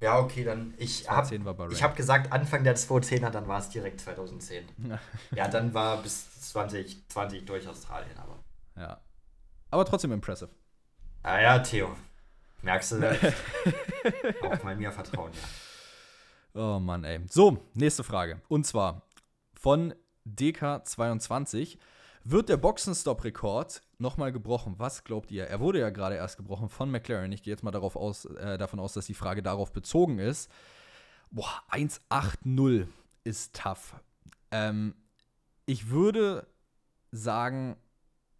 Ja, 0.00 0.18
okay, 0.18 0.42
dann 0.42 0.74
ich 0.78 1.08
habe 1.08 1.32
ich 1.70 1.82
habe 1.82 1.94
gesagt 1.94 2.32
Anfang 2.32 2.64
der 2.64 2.76
2010er, 2.76 3.30
dann 3.30 3.46
war 3.46 3.60
es 3.60 3.68
direkt 3.68 4.00
2010. 4.00 4.64
ja, 5.36 5.46
dann 5.46 5.72
war 5.74 6.02
bis 6.02 6.50
2020 6.50 7.44
durch 7.44 7.68
Australien, 7.68 8.16
aber. 8.18 8.38
Ja. 8.76 9.00
Aber 9.70 9.84
trotzdem 9.84 10.10
impressive. 10.10 10.50
Ah 11.22 11.40
ja, 11.40 11.58
Theo. 11.60 11.94
Merkst 12.62 12.92
du, 12.92 12.96
auch 14.42 14.62
mal 14.62 14.76
mir 14.76 14.92
vertrauen, 14.92 15.32
ja. 15.32 15.48
Oh 16.54 16.78
Mann, 16.78 17.04
ey. 17.04 17.20
So, 17.28 17.58
nächste 17.74 18.04
Frage. 18.04 18.40
Und 18.48 18.66
zwar 18.66 19.02
von 19.54 19.94
DK22. 20.26 21.78
Wird 22.24 22.48
der 22.48 22.56
Boxenstopp-Rekord 22.56 23.82
nochmal 23.98 24.30
gebrochen? 24.32 24.74
Was 24.78 25.02
glaubt 25.02 25.32
ihr? 25.32 25.46
Er 25.46 25.58
wurde 25.58 25.80
ja 25.80 25.90
gerade 25.90 26.14
erst 26.14 26.36
gebrochen 26.36 26.68
von 26.68 26.88
McLaren. 26.88 27.32
Ich 27.32 27.42
gehe 27.42 27.52
jetzt 27.52 27.64
mal 27.64 27.72
darauf 27.72 27.96
aus, 27.96 28.26
äh, 28.26 28.58
davon 28.58 28.78
aus, 28.78 28.92
dass 28.92 29.06
die 29.06 29.14
Frage 29.14 29.42
darauf 29.42 29.72
bezogen 29.72 30.20
ist. 30.20 30.50
Boah, 31.32 31.62
1,80 31.70 32.86
ist 33.24 33.56
tough. 33.56 33.96
Ähm, 34.52 34.94
ich 35.66 35.88
würde 35.88 36.46
sagen, 37.10 37.76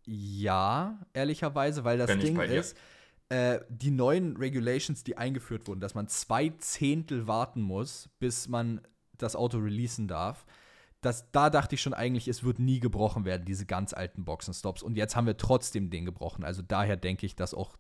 ja, 0.05 0.99
ehrlicherweise, 1.13 1.83
weil 1.83 1.99
das 1.99 2.07
Bin 2.09 2.21
Ding 2.21 2.41
ist, 2.41 2.77
äh, 3.33 3.61
die 3.69 3.91
neuen 3.91 4.37
Regulations, 4.37 5.05
die 5.05 5.17
eingeführt 5.17 5.67
wurden, 5.69 5.81
dass 5.81 5.95
man 5.95 6.09
zwei 6.09 6.51
Zehntel 6.59 7.27
warten 7.27 7.63
muss, 7.63 8.09
bis 8.19 8.49
man 8.49 8.81
das 9.17 9.37
Auto 9.37 9.59
releasen 9.59 10.09
darf 10.09 10.45
das, 11.03 11.31
da 11.33 11.51
dachte 11.51 11.75
ich 11.75 11.83
schon 11.83 11.95
eigentlich, 11.95 12.29
es 12.29 12.45
wird 12.45 12.61
nie 12.61 12.79
gebrochen 12.79 13.25
werden, 13.25 13.45
diese 13.45 13.67
ganz 13.67 13.93
alten 13.93 14.25
Boxenstops. 14.25 14.83
Und 14.83 14.97
jetzt 14.97 15.17
haben 15.17 15.27
wir 15.27 15.37
trotzdem 15.37 15.91
den 15.91 16.05
gebrochen. 16.05 16.45
Also 16.45 16.63
daher 16.63 16.97
denke 16.97 17.27
ich, 17.27 17.35
dass 17.35 17.55
auch 17.55 17.77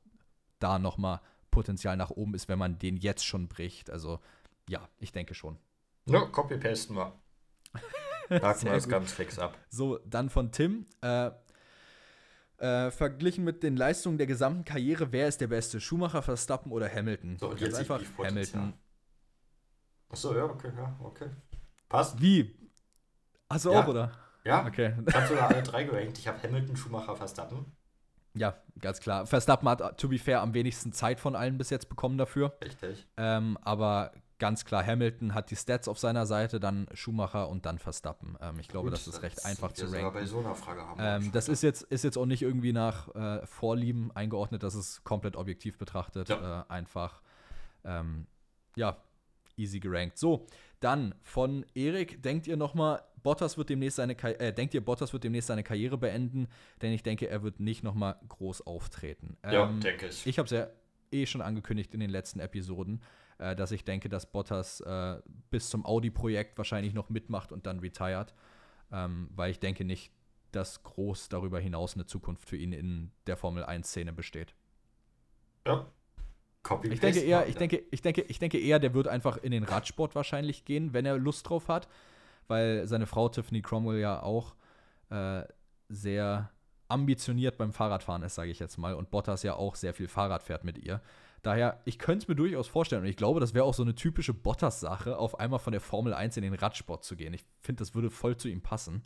da 0.58 0.80
noch 0.80 0.98
mal 0.98 1.20
Potenzial 1.52 1.96
nach 1.96 2.10
oben 2.10 2.34
ist, 2.34 2.48
wenn 2.48 2.58
man 2.58 2.80
den 2.80 2.96
jetzt 2.96 3.24
schon 3.24 3.46
bricht. 3.46 3.90
Also 3.90 4.18
ja, 4.68 4.88
ich 4.98 5.12
denke 5.12 5.34
schon. 5.34 5.56
Ja, 6.06 6.20
copy-pasten 6.26 6.96
wir. 6.96 7.12
Haken 8.28 8.64
wir 8.64 8.72
das 8.72 8.88
ganz 8.88 9.12
fix 9.12 9.38
ab. 9.38 9.56
So, 9.68 9.98
dann 9.98 10.28
von 10.28 10.50
Tim. 10.50 10.86
Äh, 11.00 11.30
äh, 12.62 12.90
verglichen 12.92 13.44
mit 13.44 13.62
den 13.62 13.76
Leistungen 13.76 14.18
der 14.18 14.26
gesamten 14.28 14.64
Karriere, 14.64 15.10
wer 15.10 15.26
ist 15.26 15.40
der 15.40 15.48
Beste? 15.48 15.80
Schumacher, 15.80 16.22
Verstappen 16.22 16.70
oder 16.70 16.88
Hamilton? 16.88 17.36
So, 17.38 17.50
und 17.50 17.60
jetzt 17.60 17.74
einfach 17.74 18.00
Hamilton. 18.18 18.72
Achso, 20.08 20.36
ja, 20.36 20.44
okay, 20.44 20.70
ja, 20.76 20.96
okay. 21.02 21.28
Passt. 21.88 22.20
Wie? 22.20 22.54
Hast 23.50 23.64
du 23.64 23.72
ja. 23.72 23.82
auch, 23.82 23.88
oder? 23.88 24.12
Ja. 24.44 24.66
Okay. 24.66 24.94
Ich 25.06 25.14
habe 25.14 25.26
sogar 25.26 25.48
alle 25.48 25.62
drei 25.62 25.84
gerankt. 25.84 26.18
Ich 26.18 26.28
habe 26.28 26.40
Hamilton, 26.42 26.76
Schumacher, 26.76 27.16
Verstappen. 27.16 27.66
Ja, 28.34 28.56
ganz 28.78 29.00
klar. 29.00 29.26
Verstappen 29.26 29.68
hat, 29.68 29.98
to 29.98 30.08
be 30.08 30.18
fair, 30.18 30.40
am 30.40 30.54
wenigsten 30.54 30.92
Zeit 30.92 31.20
von 31.20 31.36
allen 31.36 31.58
bis 31.58 31.70
jetzt 31.70 31.88
bekommen 31.88 32.16
dafür. 32.16 32.56
Richtig. 32.62 33.06
Ähm, 33.16 33.58
aber 33.62 34.12
ganz 34.42 34.64
klar, 34.64 34.84
Hamilton 34.84 35.34
hat 35.34 35.52
die 35.52 35.56
Stats 35.56 35.86
auf 35.86 36.00
seiner 36.00 36.26
Seite, 36.26 36.58
dann 36.58 36.88
Schumacher 36.94 37.48
und 37.48 37.64
dann 37.64 37.78
Verstappen. 37.78 38.36
Ähm, 38.40 38.58
ich 38.58 38.66
glaube, 38.66 38.90
Gut, 38.90 38.98
das 38.98 39.06
ist 39.06 39.22
recht 39.22 39.36
das 39.36 39.44
einfach 39.44 39.70
zu 39.70 39.86
ranken. 39.86 40.12
bei 40.12 40.24
so 40.24 40.40
einer 40.40 40.56
Frage 40.56 40.80
haben 40.80 40.98
ähm, 41.00 41.30
das 41.30 41.48
ist 41.48 41.62
jetzt, 41.62 41.82
ist 41.82 42.02
jetzt 42.02 42.18
auch 42.18 42.26
nicht 42.26 42.42
irgendwie 42.42 42.72
nach 42.72 43.14
äh, 43.14 43.46
Vorlieben 43.46 44.10
eingeordnet, 44.16 44.64
das 44.64 44.74
ist 44.74 45.04
komplett 45.04 45.36
objektiv 45.36 45.78
betrachtet. 45.78 46.28
Ja. 46.28 46.62
Äh, 46.62 46.72
einfach, 46.72 47.22
ähm, 47.84 48.26
ja, 48.74 48.96
easy 49.56 49.78
gerankt. 49.78 50.18
So, 50.18 50.48
dann 50.80 51.14
von 51.22 51.64
Erik, 51.74 52.20
denkt 52.20 52.48
ihr 52.48 52.56
nochmal, 52.56 53.00
Bottas 53.22 53.56
wird 53.56 53.68
demnächst 53.68 53.98
seine 53.98 54.20
äh, 54.40 54.52
denkt 54.52 54.74
ihr, 54.74 54.84
Bottas 54.84 55.12
wird 55.12 55.22
demnächst 55.22 55.46
seine 55.46 55.62
Karriere 55.62 55.98
beenden? 55.98 56.48
Denn 56.80 56.92
ich 56.92 57.04
denke, 57.04 57.28
er 57.28 57.44
wird 57.44 57.60
nicht 57.60 57.84
nochmal 57.84 58.16
groß 58.26 58.66
auftreten. 58.66 59.36
ja, 59.44 59.68
ähm, 59.68 59.78
denke 59.78 60.08
ich. 60.08 60.26
Ich 60.26 60.40
habe 60.40 60.46
es 60.46 60.50
ja 60.50 60.66
eh 61.12 61.26
schon 61.26 61.42
angekündigt 61.42 61.94
in 61.94 62.00
den 62.00 62.10
letzten 62.10 62.40
Episoden, 62.40 63.02
äh, 63.42 63.56
dass 63.56 63.72
ich 63.72 63.84
denke, 63.84 64.08
dass 64.08 64.30
Bottas 64.30 64.80
äh, 64.80 65.20
bis 65.50 65.68
zum 65.68 65.84
Audi-Projekt 65.84 66.56
wahrscheinlich 66.58 66.94
noch 66.94 67.10
mitmacht 67.10 67.52
und 67.52 67.66
dann 67.66 67.80
retired. 67.80 68.34
Ähm, 68.90 69.28
weil 69.34 69.50
ich 69.50 69.60
denke 69.60 69.84
nicht, 69.84 70.12
dass 70.50 70.82
groß 70.82 71.28
darüber 71.28 71.58
hinaus 71.58 71.94
eine 71.94 72.06
Zukunft 72.06 72.48
für 72.48 72.56
ihn 72.56 72.72
in 72.72 73.10
der 73.26 73.36
Formel 73.36 73.64
1-Szene 73.64 74.12
besteht. 74.12 74.54
Ja. 75.66 75.86
Copy 76.62 76.88
ich 76.88 77.00
denke 77.00 77.20
eher, 77.20 77.48
ich 77.48 77.56
denke, 77.56 77.82
ich 77.90 78.02
denke, 78.02 78.22
ich 78.22 78.38
denke 78.38 78.58
eher, 78.58 78.78
der 78.78 78.94
wird 78.94 79.08
einfach 79.08 79.36
in 79.38 79.50
den 79.50 79.64
Radsport 79.64 80.14
wahrscheinlich 80.14 80.64
gehen, 80.64 80.92
wenn 80.92 81.04
er 81.04 81.18
Lust 81.18 81.48
drauf 81.48 81.68
hat 81.68 81.88
weil 82.48 82.86
seine 82.86 83.06
Frau 83.06 83.28
Tiffany 83.28 83.62
Cromwell 83.62 83.98
ja 83.98 84.22
auch 84.22 84.54
äh, 85.10 85.42
sehr 85.88 86.50
ambitioniert 86.88 87.56
beim 87.56 87.72
Fahrradfahren 87.72 88.22
ist, 88.22 88.34
sage 88.34 88.50
ich 88.50 88.58
jetzt 88.58 88.76
mal, 88.76 88.94
und 88.94 89.10
Bottas 89.10 89.42
ja 89.42 89.54
auch 89.54 89.74
sehr 89.74 89.94
viel 89.94 90.08
Fahrrad 90.08 90.42
fährt 90.42 90.64
mit 90.64 90.78
ihr. 90.78 91.00
Daher, 91.42 91.80
ich 91.84 91.98
könnte 91.98 92.22
es 92.24 92.28
mir 92.28 92.36
durchaus 92.36 92.68
vorstellen 92.68 93.02
und 93.02 93.08
ich 93.08 93.16
glaube, 93.16 93.40
das 93.40 93.52
wäre 93.52 93.64
auch 93.64 93.74
so 93.74 93.82
eine 93.82 93.96
typische 93.96 94.32
Bottas-Sache, 94.32 95.18
auf 95.18 95.40
einmal 95.40 95.58
von 95.58 95.72
der 95.72 95.80
Formel 95.80 96.14
1 96.14 96.36
in 96.36 96.44
den 96.44 96.54
Radsport 96.54 97.04
zu 97.04 97.16
gehen. 97.16 97.34
Ich 97.34 97.44
finde, 97.60 97.80
das 97.80 97.96
würde 97.96 98.10
voll 98.10 98.36
zu 98.36 98.48
ihm 98.48 98.62
passen. 98.62 99.04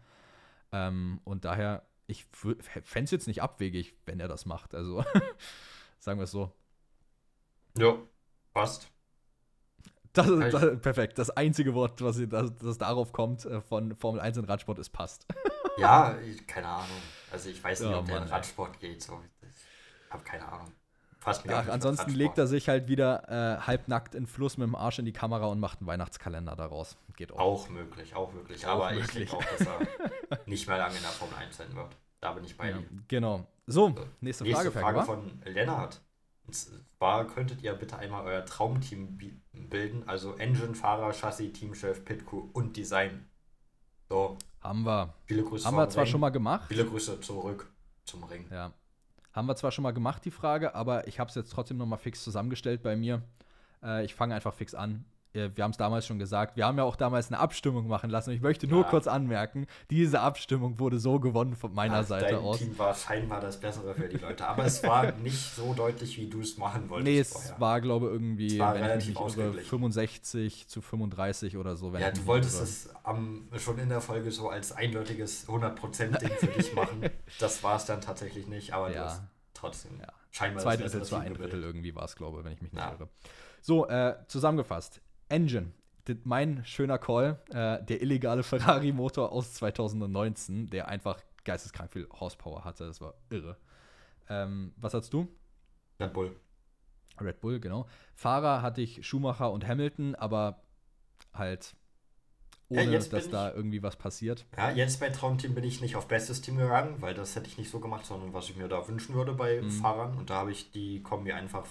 Ähm, 0.71 1.21
und 1.25 1.47
daher, 1.47 1.87
ich 2.07 2.27
fände 2.27 3.05
es 3.05 3.11
jetzt 3.11 3.27
nicht 3.27 3.43
abwegig, 3.43 3.97
wenn 4.05 4.21
er 4.21 4.29
das 4.29 4.45
macht. 4.45 4.75
Also, 4.75 5.03
sagen 5.99 6.21
wir 6.21 6.25
es 6.25 6.31
so. 6.31 6.53
Ja, 7.79 7.97
passt. 8.53 8.91
Das 10.13 10.29
ist 10.29 10.53
das, 10.53 10.81
perfekt. 10.81 11.19
Das 11.19 11.31
einzige 11.31 11.75
Wort, 11.75 12.03
was 12.03 12.21
das, 12.29 12.55
das 12.57 12.79
darauf 12.79 13.13
kommt 13.13 13.47
äh, 13.47 13.63
von 13.63 13.95
Formel 13.97 14.21
1 14.21 14.37
in 14.37 14.45
Radsport, 14.45 14.79
ist 14.79 14.91
passt. 14.91 15.27
ja, 15.79 16.19
ich, 16.19 16.47
keine 16.47 16.69
Ahnung. 16.69 17.03
Also 17.31 17.49
ich 17.49 17.63
weiß 17.63 17.81
nicht, 17.81 17.95
oh, 17.95 17.99
ob 17.99 18.07
der 18.07 18.19
in 18.19 18.25
Radsport 18.25 18.79
geht. 18.79 19.03
So. 19.03 19.23
Ich 19.43 20.13
habe 20.13 20.23
keine 20.23 20.47
Ahnung. 20.51 20.73
Fast 21.27 21.45
mich 21.45 21.57
Ach, 21.57 21.67
ansonsten 21.67 22.13
legt 22.13 22.39
er 22.39 22.47
sich 22.47 22.69
halt 22.69 22.87
wieder 22.87 23.29
äh, 23.29 23.61
halbnackt 23.61 24.15
in 24.15 24.29
Fluss 24.29 24.59
mit 24.59 24.69
dem 24.69 24.77
Arsch 24.77 25.01
in 25.01 25.07
die 25.07 25.13
Kamera 25.13 25.47
und 25.47 25.59
macht 25.59 25.81
einen 25.81 25.89
Weihnachtskalender 25.89 26.55
daraus. 26.55 26.97
Geht 27.17 27.33
auch. 27.33 27.41
Auch 27.41 27.69
möglich, 27.69 28.15
auch 28.15 28.33
möglich. 28.33 28.65
Aber 28.65 28.93
möglich. 28.93 29.09
ich 29.09 29.31
denke 29.31 29.37
auch, 29.37 29.59
dass 29.59 29.67
er 29.67 30.47
nicht 30.47 30.69
mehr 30.69 30.79
lange 30.79 30.95
in 30.95 31.03
der 31.03 31.11
Formel 31.11 31.35
1 31.35 31.57
sein 31.57 31.75
wird. 31.75 31.97
Da 32.21 32.33
bin 32.33 32.45
ich 32.45 32.57
bei 32.57 32.71
ja, 32.71 32.77
ihm. 32.77 33.03
Genau. 33.09 33.45
So, 33.67 33.93
nächste, 34.21 34.45
nächste 34.45 34.71
Frage. 34.71 35.03
Frage 35.03 35.03
von 35.03 35.43
Lennart. 35.45 36.01
Und 36.47 36.55
zwar 36.55 37.27
könntet 37.27 37.61
ihr 37.61 37.75
bitte 37.75 37.99
einmal 37.99 38.25
euer 38.25 38.45
Traumteam 38.45 39.19
bilden, 39.53 40.05
also 40.07 40.35
Engine, 40.35 40.77
Fahrer, 40.77 41.13
Chassis, 41.13 41.53
Teamchef, 41.55 42.05
Pitcrew 42.05 42.51
und 42.53 42.77
Design. 42.77 43.27
So. 44.09 44.39
Haben 44.61 44.85
wir. 44.85 45.13
Viele 45.25 45.43
Grüße 45.43 45.67
Haben 45.67 45.77
wir 45.77 45.89
zwar 45.89 46.05
Ring. 46.05 46.11
schon 46.13 46.21
mal 46.21 46.31
gemacht. 46.31 46.67
Viele 46.69 46.87
Grüße 46.87 47.21
zurück 47.21 47.69
zum 48.05 48.23
Ring. 48.23 48.47
Ja. 48.49 48.73
Haben 49.37 49.49
wir 49.49 49.55
zwar 49.55 49.71
schon 49.71 49.83
mal 49.83 49.93
gemacht, 49.93 50.25
die 50.25 50.31
Frage, 50.31 50.75
aber 50.75 51.07
ich 51.09 51.21
habe 51.21 51.29
es 51.29 51.35
jetzt 51.35 51.53
trotzdem 51.53 51.77
noch 51.77 51.85
mal 51.85 51.99
fix 51.99 52.25
zusammengestellt 52.25 52.83
bei 52.83 52.97
mir. 52.97 53.23
Äh, 53.83 54.07
ich 54.07 54.15
fange 54.15 54.35
einfach 54.35 54.55
fix 54.55 54.75
an 54.75 55.05
wir 55.37 55.65
haben 55.65 55.71
es 55.71 55.77
damals 55.77 56.07
schon 56.07 56.19
gesagt, 56.19 56.57
wir 56.57 56.67
haben 56.67 56.79
ja 56.79 56.85
auch 56.85 56.97
damals 56.97 57.29
eine 57.29 57.39
Abstimmung 57.39 57.87
machen 57.87 58.11
lassen. 58.11 58.31
Ich 58.31 58.41
möchte 58.41 58.67
nur 58.67 58.83
ja. 58.83 58.89
kurz 58.89 59.07
anmerken, 59.07 59.67
diese 59.91 60.21
Abstimmung 60.21 60.79
wurde 60.79 60.99
so 60.99 61.21
gewonnen 61.21 61.55
von 61.55 61.75
meiner 61.75 61.97
ja, 61.97 62.03
Seite 62.03 62.35
dein 62.35 62.45
aus. 62.45 62.59
Team 62.59 62.79
war 62.79 62.95
scheinbar 62.95 63.41
das 63.41 63.61
Bessere 63.61 63.95
für 63.95 64.09
die 64.09 64.17
Leute, 64.17 64.47
aber 64.47 64.65
es 64.65 64.83
war 64.83 65.13
nicht 65.23 65.39
so 65.39 65.75
deutlich, 65.75 66.17
wie 66.19 66.29
du 66.29 66.41
es 66.41 66.57
machen 66.57 66.89
wolltest. 66.89 67.07
Nee, 67.07 67.19
es 67.19 67.33
vorher. 67.33 67.61
war, 67.61 67.81
glaube 67.81 68.07
ich, 68.07 68.13
irgendwie, 68.13 68.59
wenn 68.59 68.67
relativ 68.67 69.11
ich 69.11 69.21
mich 69.21 69.37
irre, 69.37 69.53
65 69.53 70.69
zu 70.69 70.81
35 70.81 71.57
oder 71.57 71.77
so. 71.77 71.95
ja, 71.97 72.11
du 72.11 72.27
wolltest 72.27 72.63
es 72.63 72.91
am, 73.05 73.49
schon 73.57 73.79
in 73.79 73.89
der 73.89 74.01
Folge 74.01 74.31
so 74.31 74.49
als 74.49 74.73
eindeutiges 74.73 75.47
100%-Ding 75.49 76.31
für 76.31 76.47
dich 76.47 76.73
machen. 76.75 77.11
Das 77.39 77.63
war 77.63 77.77
es 77.77 77.85
dann 77.85 78.01
tatsächlich 78.01 78.47
nicht, 78.47 78.73
aber 78.73 78.91
ja. 78.91 78.95
du 78.95 79.05
hast 79.05 79.23
trotzdem 79.55 79.99
ja. 80.01 80.09
scheinbar 80.31 80.63
Zwei 80.63 80.77
Drittel 80.77 81.03
zu 81.03 81.17
ein 81.17 81.35
Drittel 81.35 81.63
irgendwie 81.63 81.95
war 81.95 82.05
es, 82.05 82.17
glaube 82.17 82.39
ich, 82.39 82.45
wenn 82.45 82.53
ich 82.53 82.63
mich 82.63 82.73
nicht 82.73 82.85
irre. 82.85 83.09
So, 83.61 83.89
äh, 83.89 84.15
zusammengefasst. 84.29 85.01
Engine. 85.29 85.73
Mein 86.25 86.65
schöner 86.65 86.99
Call, 86.99 87.41
äh, 87.51 87.83
der 87.85 88.01
illegale 88.01 88.43
Ferrari-Motor 88.45 89.33
aus 89.33 89.55
2019, 89.55 90.71
der 90.71 90.89
einfach 90.89 91.21
geisteskrank 91.45 91.93
viel 91.93 92.09
Horsepower 92.13 92.65
hatte. 92.65 92.87
Das 92.87 93.01
war 93.01 93.15
irre. 93.31 93.57
Ähm, 94.29 94.73
was 94.77 94.95
hast 94.95 95.13
du? 95.13 95.29
Red 95.99 96.13
Bull. 96.13 96.37
Red 97.21 97.41
Bull, 97.41 97.59
genau. 97.61 97.87
Fahrer 98.15 98.63
hatte 98.63 98.83
ich 98.83 99.07
Schumacher 99.07 99.51
und 99.51 99.67
Hamilton, 99.67 100.15
aber 100.15 100.63
halt 101.33 101.75
ohne, 102.69 102.83
Ja, 102.85 102.99
dass 102.99 103.31
da 103.31 103.53
irgendwie 103.53 103.83
was 103.83 103.97
passiert. 103.97 104.45
Ja, 104.57 104.71
jetzt 104.71 105.01
bei 105.01 105.09
Traumteam 105.11 105.55
bin 105.55 105.65
ich 105.65 105.81
nicht 105.81 105.97
auf 105.97 106.09
bestes 106.09 106.41
Team 106.41 106.57
gegangen, 106.59 107.01
weil 107.01 107.15
das 107.15 107.35
hätte 107.37 107.49
ich 107.49 107.59
nicht 107.59 107.71
so 107.71 107.81
gemacht, 107.81 108.05
sondern 108.05 108.33
was 108.33 108.51
ich 108.51 108.57
mir 108.57 108.69
da 108.69 108.87
wünschen 108.87 109.15
würde 109.15 109.33
bei 109.35 109.63
Mhm. 109.63 109.71
Fahrern. 109.71 110.17
Und 110.17 110.31
da 110.31 110.37
habe 110.37 110.53
ich 110.53 110.71
die 110.73 111.03
Kombi 111.03 111.33
einfach 111.33 111.65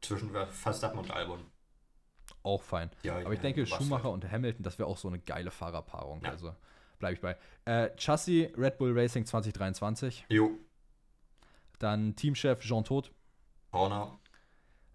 zwischen 0.00 0.30
Verstappen 0.50 0.98
und 0.98 1.10
Albon. 1.12 1.40
Auch 2.44 2.62
fein. 2.62 2.90
Ja, 3.02 3.14
Aber 3.16 3.32
ich 3.32 3.38
ja, 3.38 3.42
denke, 3.42 3.66
Schumacher 3.66 4.04
halt. 4.04 4.14
und 4.14 4.30
Hamilton, 4.30 4.62
das 4.62 4.78
wäre 4.78 4.88
auch 4.88 4.98
so 4.98 5.08
eine 5.08 5.18
geile 5.18 5.50
Fahrerpaarung. 5.50 6.20
Ja. 6.22 6.30
Also 6.30 6.54
bleibe 7.00 7.14
ich 7.14 7.20
bei. 7.20 7.36
Äh, 7.64 7.90
Chassis 7.96 8.48
Red 8.56 8.78
Bull 8.78 8.96
Racing 8.96 9.24
2023. 9.26 10.26
Jo, 10.28 10.50
Dann 11.78 12.14
Teamchef 12.14 12.60
Jean 12.60 12.84
Todt. 12.84 13.10
Horner. 13.72 14.20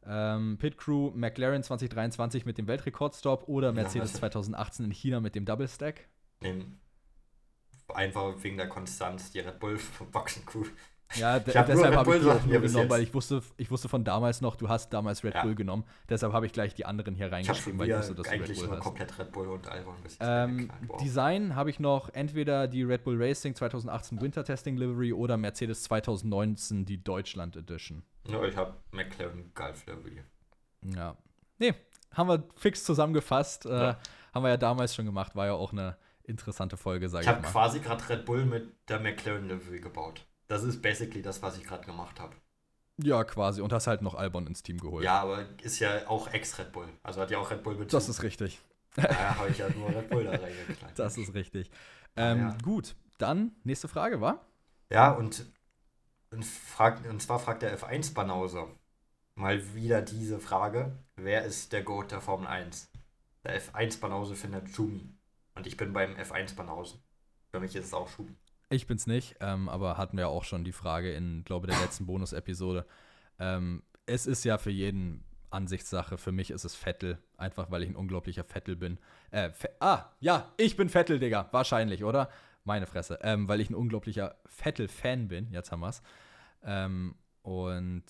Ähm, 0.05 0.57
Pit 0.59 0.77
Crew 0.77 1.11
McLaren 1.13 1.61
2023 1.61 2.45
mit 2.45 2.57
dem 2.57 2.67
Weltrekordstop 2.67 3.49
oder 3.49 3.73
Mercedes 3.73 4.13
was- 4.13 4.19
2018 4.19 4.85
in 4.85 4.91
China 4.91 5.19
mit 5.19 5.35
dem 5.35 5.43
Double 5.45 5.67
Stack. 5.67 6.07
Nehmen. 6.39 6.79
Einfach 7.93 8.35
wegen 8.43 8.55
der 8.57 8.69
Konstanz, 8.69 9.31
die 9.31 9.39
Red 9.39 9.59
Bull 9.59 9.77
Boxen 10.11 10.45
Crew. 10.45 10.65
Ja, 11.15 11.37
Ich 11.45 11.55
hab 11.57 11.65
deshalb 11.65 11.87
Red 11.91 11.97
habe 11.97 12.01
ich 12.01 12.05
Bull 12.05 12.19
die 12.19 12.25
auch 12.29 12.33
Sachen 12.35 12.43
nur 12.45 12.51
hier 12.51 12.59
bis 12.61 12.71
genommen, 12.73 12.89
weil 12.91 13.01
ich 13.03 13.13
wusste, 13.13 13.41
ich 13.57 13.71
wusste 13.71 13.89
von 13.89 14.03
damals 14.03 14.41
noch, 14.41 14.55
du 14.55 14.69
hast 14.69 14.93
damals 14.93 15.23
Red 15.23 15.33
Ja. 15.35 15.41
Bull 15.43 15.55
genommen. 15.55 15.83
Deshalb 16.07 16.33
habe 16.33 16.45
ich 16.45 16.53
gleich 16.53 16.73
die 16.75 16.85
anderen 16.85 17.15
hier 17.15 17.25
Ich 17.27 17.31
habe 17.31 17.47
reingeschrieben, 17.47 17.79
weil 17.79 17.89
ich 17.89 17.97
wusste, 17.97 18.15
dass 18.15 18.25
du 18.27 18.31
Red 18.31 18.45
Bull 18.55 18.65
nur 18.67 18.75
hast. 18.77 18.83
komplett 18.83 19.19
Red 19.19 19.31
Bull 19.31 19.47
und 19.47 19.67
Albon 19.67 19.95
Ähm. 20.19 20.71
Wow. 20.87 21.01
Design 21.01 21.55
habe 21.55 21.69
ich 21.69 21.79
noch 21.79 22.09
entweder 22.13 22.67
die 22.67 22.83
Red 22.83 23.03
Bull 23.03 23.21
Racing 23.21 23.55
2018 23.55 24.21
Winter 24.21 24.43
Testing 24.43 24.77
Livery 24.77 25.13
oder 25.13 25.37
Mercedes 25.37 25.83
2019 25.83 26.85
die 26.85 27.03
Deutschland 27.03 27.55
Edition. 27.55 28.03
Ja, 28.27 28.43
ich 28.43 28.55
habe 28.55 28.75
McLaren 28.91 29.51
Gulf 29.55 29.85
Livery. 29.87 30.21
Ja. 30.95 31.15
Nee, 31.57 31.73
haben 32.13 32.29
wir 32.29 32.43
fix 32.55 32.83
zusammengefasst. 32.83 33.65
Äh, 33.65 33.69
Ja. 33.69 33.99
haben 34.33 34.43
wir 34.43 34.49
ja 34.49 34.57
damals 34.57 34.93
schon 34.95 35.05
gemacht, 35.05 35.35
war 35.35 35.47
ja 35.47 35.53
auch 35.53 35.71
eine 35.71 35.97
interessante 36.23 36.77
Folge, 36.77 37.09
sage 37.09 37.23
Ich 37.23 37.27
ich, 37.27 37.33
habe 37.33 37.41
mal. 37.41 37.51
quasi 37.51 37.79
gerade 37.79 38.07
Red 38.09 38.25
Bull 38.25 38.45
mit 38.45 38.71
der 38.87 38.99
McLaren 38.99 39.47
Livery 39.47 39.79
gebaut. 39.79 40.25
Das 40.49 40.63
ist 40.63 40.81
basically 40.81 41.21
das, 41.21 41.41
was 41.41 41.57
ich 41.57 41.63
gerade 41.63 41.85
gemacht 41.85 42.19
habe. 42.19 42.35
Ja, 43.01 43.23
quasi. 43.23 43.61
Und 43.61 43.71
hast 43.71 43.87
halt 43.87 44.01
noch 44.01 44.15
Albon 44.15 44.47
ins 44.47 44.63
Team 44.63 44.77
geholt. 44.77 45.05
Ja, 45.05 45.21
aber 45.21 45.45
ist 45.61 45.79
ja 45.79 46.07
auch 46.07 46.27
Ex-Red 46.27 46.71
Bull. 46.71 46.89
Also 47.03 47.21
hat 47.21 47.31
ja 47.31 47.37
auch 47.37 47.49
Red 47.49 47.63
Bull 47.63 47.75
Bezug. 47.75 47.91
Das 47.91 48.09
ist 48.09 48.23
richtig. 48.23 48.59
Da 48.95 49.37
habe 49.37 49.49
ich 49.49 49.59
ja 49.59 49.69
nur 49.69 49.89
Red 49.89 50.09
Bull 50.09 50.23
da 50.25 50.31
reingeknallt. 50.31 50.93
Das 50.97 51.17
ist 51.17 51.33
richtig. 51.33 51.69
Ähm, 52.17 52.39
ja. 52.39 52.57
Gut, 52.63 52.95
dann 53.19 53.51
nächste 53.63 53.87
Frage, 53.87 54.19
war? 54.19 54.45
Ja, 54.91 55.11
und, 55.11 55.45
und, 56.31 56.43
fragt, 56.43 57.05
und 57.05 57.21
zwar 57.21 57.39
fragt 57.39 57.61
der 57.61 57.77
F1 57.79 58.13
Banause 58.13 58.67
mal 59.35 59.75
wieder 59.75 60.01
diese 60.01 60.39
Frage: 60.39 60.97
Wer 61.15 61.45
ist 61.45 61.71
der 61.71 61.83
Goat 61.83 62.11
der 62.11 62.21
Formel 62.21 62.47
1? 62.47 62.89
Der 63.43 63.61
F1 63.61 63.99
Banause 63.99 64.35
findet 64.35 64.69
Schumi. 64.69 65.13
Und 65.55 65.67
ich 65.67 65.77
bin 65.77 65.93
beim 65.93 66.15
F1 66.15 66.55
Banausen. 66.55 67.01
Für 67.51 67.59
mich 67.59 67.75
ist 67.75 67.85
es 67.85 67.93
auch 67.93 68.09
Schumi. 68.09 68.35
Ich 68.69 68.85
bin's 68.85 69.07
nicht, 69.07 69.35
ähm, 69.39 69.67
aber 69.67 69.97
hatten 69.97 70.17
wir 70.17 70.29
auch 70.29 70.43
schon 70.43 70.63
die 70.63 70.71
Frage 70.71 71.11
in, 71.11 71.43
glaube 71.43 71.67
der 71.67 71.79
letzten 71.79 72.05
Bonus-Episode. 72.05 72.85
Ähm, 73.39 73.81
es 74.05 74.27
ist 74.27 74.45
ja 74.45 74.57
für 74.57 74.69
jeden 74.69 75.23
Ansichtssache. 75.49 76.17
Für 76.17 76.31
mich 76.31 76.51
ist 76.51 76.65
es 76.65 76.75
Vettel, 76.75 77.17
einfach 77.37 77.71
weil 77.71 77.83
ich 77.83 77.89
ein 77.89 77.95
unglaublicher 77.95 78.43
Vettel 78.43 78.75
bin. 78.75 78.99
Äh, 79.31 79.49
Fe 79.51 79.69
ah, 79.79 80.05
ja, 80.19 80.53
ich 80.57 80.75
bin 80.75 80.89
Vettel, 80.89 81.19
Digga. 81.19 81.49
Wahrscheinlich, 81.51 82.03
oder? 82.03 82.29
Meine 82.63 82.85
Fresse. 82.85 83.19
Ähm, 83.23 83.47
weil 83.47 83.59
ich 83.61 83.69
ein 83.69 83.75
unglaublicher 83.75 84.35
Vettel-Fan 84.45 85.27
bin. 85.27 85.51
Jetzt 85.51 85.71
haben 85.71 85.79
wir's. 85.79 86.03
Ähm, 86.63 87.15
und 87.41 88.05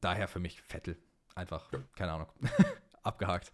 daher 0.00 0.28
für 0.28 0.40
mich 0.40 0.60
Vettel. 0.60 0.98
Einfach, 1.34 1.70
keine 1.96 2.12
Ahnung. 2.12 2.28
Abgehakt. 3.02 3.50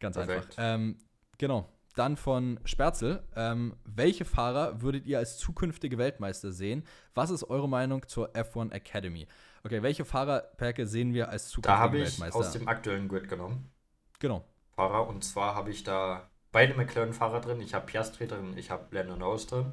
Ganz 0.00 0.16
Perfekt. 0.16 0.58
einfach. 0.58 0.74
Ähm, 0.74 0.98
genau. 1.38 1.68
Dann 2.00 2.16
von 2.16 2.58
Sperzel. 2.64 3.22
Ähm, 3.36 3.76
welche 3.84 4.24
Fahrer 4.24 4.80
würdet 4.80 5.04
ihr 5.04 5.18
als 5.18 5.36
zukünftige 5.36 5.98
Weltmeister 5.98 6.50
sehen? 6.50 6.82
Was 7.12 7.28
ist 7.28 7.44
eure 7.44 7.68
Meinung 7.68 8.08
zur 8.08 8.30
F1 8.34 8.72
Academy? 8.72 9.28
Okay, 9.64 9.82
welche 9.82 10.06
Fahrerperke 10.06 10.86
sehen 10.86 11.12
wir 11.12 11.28
als 11.28 11.44
Da 11.44 11.50
zukünftige 11.50 11.78
habe 11.78 11.98
ich 11.98 12.04
Weltmeister? 12.04 12.38
aus 12.38 12.52
dem 12.52 12.68
aktuellen 12.68 13.06
Grid 13.06 13.28
genommen. 13.28 13.70
genau. 14.18 14.46
Fahrer. 14.76 15.06
Und 15.08 15.22
zwar 15.24 15.54
habe 15.54 15.70
ich 15.70 15.84
da 15.84 16.30
beide 16.52 16.72
McLaren-Fahrer 16.72 17.42
drin. 17.42 17.60
Ich 17.60 17.74
habe 17.74 17.84
Piastri 17.84 18.26
drin, 18.26 18.56
ich 18.56 18.70
habe 18.70 18.86
Lando 18.96 19.16
Norris 19.16 19.46
drin. 19.46 19.72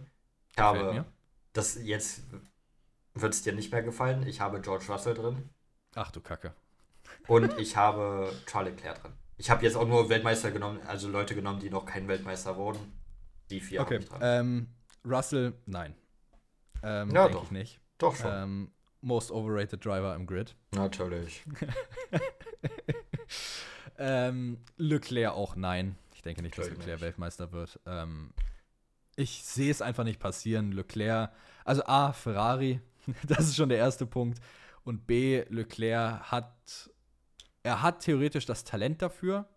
Ich 0.49 0.57
Gefällt 0.57 0.75
habe, 0.83 0.93
mir. 0.95 1.05
das 1.53 1.81
jetzt 1.81 2.23
wird 3.13 3.33
es 3.33 3.41
dir 3.41 3.53
nicht 3.53 3.71
mehr 3.71 3.83
gefallen, 3.83 4.27
ich 4.27 4.41
habe 4.41 4.59
George 4.59 4.83
Russell 4.89 5.13
drin. 5.13 5.49
Ach 5.95 6.11
du 6.11 6.19
Kacke. 6.19 6.53
Und 7.27 7.57
ich 7.57 7.77
habe 7.77 8.33
Charles 8.47 8.73
Leclerc 8.73 9.01
drin. 9.01 9.13
Ich 9.37 9.49
habe 9.49 9.63
jetzt 9.63 9.75
auch 9.75 9.87
nur 9.87 10.09
Weltmeister 10.09 10.51
genommen, 10.51 10.79
also 10.87 11.09
Leute 11.09 11.35
genommen, 11.35 11.59
die 11.59 11.69
noch 11.69 11.85
kein 11.85 12.07
Weltmeister 12.07 12.57
wurden. 12.57 12.79
Die 13.49 13.59
vier 13.59 13.81
Okay. 13.81 13.99
Ähm, 14.19 14.67
Russell, 15.05 15.53
nein. 15.65 15.95
Ähm, 16.83 17.11
Ja, 17.11 17.29
doch. 17.29 17.43
ich 17.43 17.51
nicht. 17.51 17.79
Doch 17.97 18.15
schon. 18.15 18.31
Ähm, 18.33 18.71
most 19.01 19.31
overrated 19.31 19.83
Driver 19.85 20.15
im 20.15 20.25
Grid. 20.25 20.55
Natürlich. 20.75 21.43
Ähm, 23.99 24.59
Leclerc 24.77 25.33
auch 25.33 25.55
nein. 25.55 25.97
Ich 26.13 26.21
denke 26.21 26.41
nicht, 26.41 26.57
dass 26.57 26.65
Natürlich 26.65 26.79
Leclerc 26.79 26.97
nicht. 26.99 27.05
Weltmeister 27.07 27.51
wird. 27.51 27.79
Ähm, 27.85 28.31
ich 29.15 29.43
sehe 29.43 29.71
es 29.71 29.81
einfach 29.81 30.03
nicht 30.03 30.19
passieren. 30.19 30.71
Leclerc, 30.71 31.31
also 31.65 31.83
A, 31.85 32.13
Ferrari, 32.13 32.79
das 33.27 33.39
ist 33.45 33.55
schon 33.55 33.69
der 33.69 33.79
erste 33.79 34.05
Punkt. 34.05 34.39
Und 34.83 35.07
B, 35.07 35.43
Leclerc 35.49 36.21
hat, 36.31 36.89
er 37.63 37.81
hat 37.81 38.01
theoretisch 38.01 38.45
das 38.45 38.63
Talent 38.63 39.01
dafür. 39.01 39.47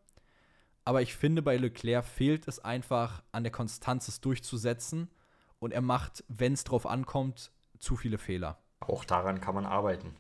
Aber 0.85 1.03
ich 1.03 1.15
finde, 1.15 1.43
bei 1.43 1.57
Leclerc 1.57 2.05
fehlt 2.05 2.49
es 2.49 2.59
einfach 2.59 3.23
an 3.33 3.45
der 3.45 3.53
Konstanz, 3.53 4.09
es 4.09 4.21
durchzusetzen. 4.21 5.11
Und 5.59 5.73
er 5.73 5.83
macht, 5.83 6.25
wenn 6.29 6.55
es 6.55 6.65
drauf 6.65 6.87
ankommt, 6.87 7.53
zu 7.79 7.97
viele 7.97 8.19
Fehler. 8.19 8.59
Auch 8.81 9.05
daran 9.05 9.41
kann 9.41 9.55
man 9.55 9.67
arbeiten. 9.67 10.17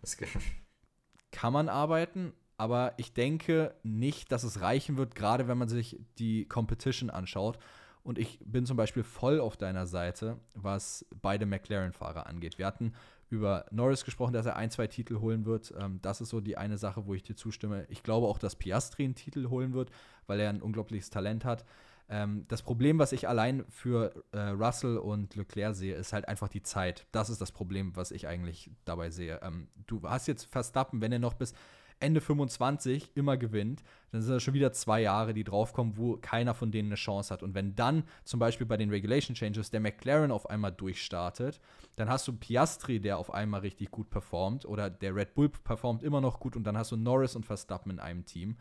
Kann 1.33 1.53
man 1.53 1.69
arbeiten, 1.69 2.33
aber 2.57 2.93
ich 2.99 3.15
denke 3.15 3.75
nicht, 3.83 4.33
dass 4.33 4.43
es 4.43 4.61
reichen 4.61 4.97
wird, 4.99 5.15
gerade 5.15 5.49
wenn 5.49 5.57
man 5.57 5.69
sich 5.69 5.99
die 6.19 6.47
Competition 6.47 7.09
anschaut. 7.09 7.59
Und 8.03 8.19
ich 8.19 8.39
bin 8.45 8.67
zum 8.67 8.77
Beispiel 8.77 9.03
voll 9.03 9.41
auf 9.41 9.57
deiner 9.57 9.87
Seite, 9.87 10.39
was 10.55 11.07
beide 11.23 11.47
McLaren-Fahrer 11.47 12.27
angeht. 12.27 12.59
Wir 12.59 12.67
hatten 12.67 12.95
über 13.31 13.65
Norris 13.71 14.05
gesprochen, 14.05 14.33
dass 14.33 14.47
er 14.47 14.57
ein, 14.57 14.71
zwei 14.71 14.87
Titel 14.87 15.21
holen 15.21 15.45
wird. 15.47 15.73
Ähm, 15.79 16.01
das 16.03 16.21
ist 16.21 16.31
so 16.31 16.41
die 16.41 16.59
eine 16.59 16.79
Sache, 16.79 17.07
wo 17.07 17.15
ich 17.15 17.23
dir 17.23 17.37
zustimme. 17.37 17.87
Ich 17.89 18.03
glaube 18.03 18.27
auch, 18.27 18.39
dass 18.39 18.57
Piastri 18.57 19.05
einen 19.05 19.15
Titel 19.15 19.49
holen 19.49 19.73
wird, 19.73 19.91
weil 20.27 20.41
er 20.41 20.51
ein 20.51 20.63
unglaubliches 20.63 21.11
Talent 21.11 21.45
hat. 21.45 21.65
Ähm, 22.09 22.45
das 22.49 22.63
Problem, 22.63 22.99
was 22.99 23.13
ich 23.13 23.29
allein 23.29 23.65
für 23.69 24.13
äh, 24.33 24.41
Russell 24.49 24.99
und 24.99 25.37
Leclerc 25.37 25.77
sehe, 25.77 25.95
ist 25.95 26.13
halt 26.13 26.27
einfach 26.27 26.49
die 26.49 26.63
Zeit. 26.63 27.07
Das 27.13 27.31
ist 27.31 27.41
das 27.41 27.53
Problem, 27.53 27.95
was 27.95 28.11
ich 28.11 28.27
eigentlich 28.27 28.71
dabei 28.85 29.11
sehe. 29.11 29.41
Ähm, 29.43 29.69
du 29.87 30.03
hast 30.03 30.27
jetzt 30.27 30.45
Verstappen, 30.47 31.01
wenn 31.01 31.13
er 31.13 31.21
noch 31.21 31.35
bis 31.35 31.55
Ende 32.01 32.21
25 32.21 33.13
immer 33.15 33.37
gewinnt, 33.37 33.83
dann 34.11 34.23
sind 34.23 34.33
das 34.33 34.43
schon 34.43 34.55
wieder 34.55 34.73
zwei 34.73 35.03
Jahre, 35.03 35.35
die 35.35 35.45
draufkommen, 35.45 35.97
wo 35.97 36.17
keiner 36.17 36.55
von 36.55 36.73
denen 36.73 36.89
eine 36.89 36.97
Chance 36.97 37.33
hat. 37.33 37.43
Und 37.43 37.55
wenn 37.55 37.77
dann 37.77 38.05
zum 38.25 38.41
Beispiel 38.41 38.67
bei 38.67 38.77
den 38.77 38.91
Regulation 38.91 39.35
Changes 39.35 39.71
der 39.71 39.81
McLaren 39.81 40.33
auf 40.33 40.49
einmal 40.49 40.73
durchstartet, 40.73 41.61
dann 41.97 42.09
hast 42.09 42.27
du 42.27 42.33
Piastri, 42.33 43.01
der 43.01 43.19
auf 43.19 43.33
einmal 43.33 43.61
richtig 43.61 43.91
gut 43.91 44.11
performt, 44.11 44.65
oder 44.65 44.91
der 44.91 45.15
Red 45.15 45.35
Bull 45.35 45.51
performt 45.51 46.03
immer 46.03 46.21
noch 46.21 46.41
gut 46.41 46.57
und 46.57 46.65
dann 46.65 46.77
hast 46.77 46.91
du 46.91 46.97
Norris 46.97 47.37
und 47.37 47.47
Verstappen 47.47 47.93
in 47.93 48.01
einem 48.01 48.25
Team. 48.25 48.57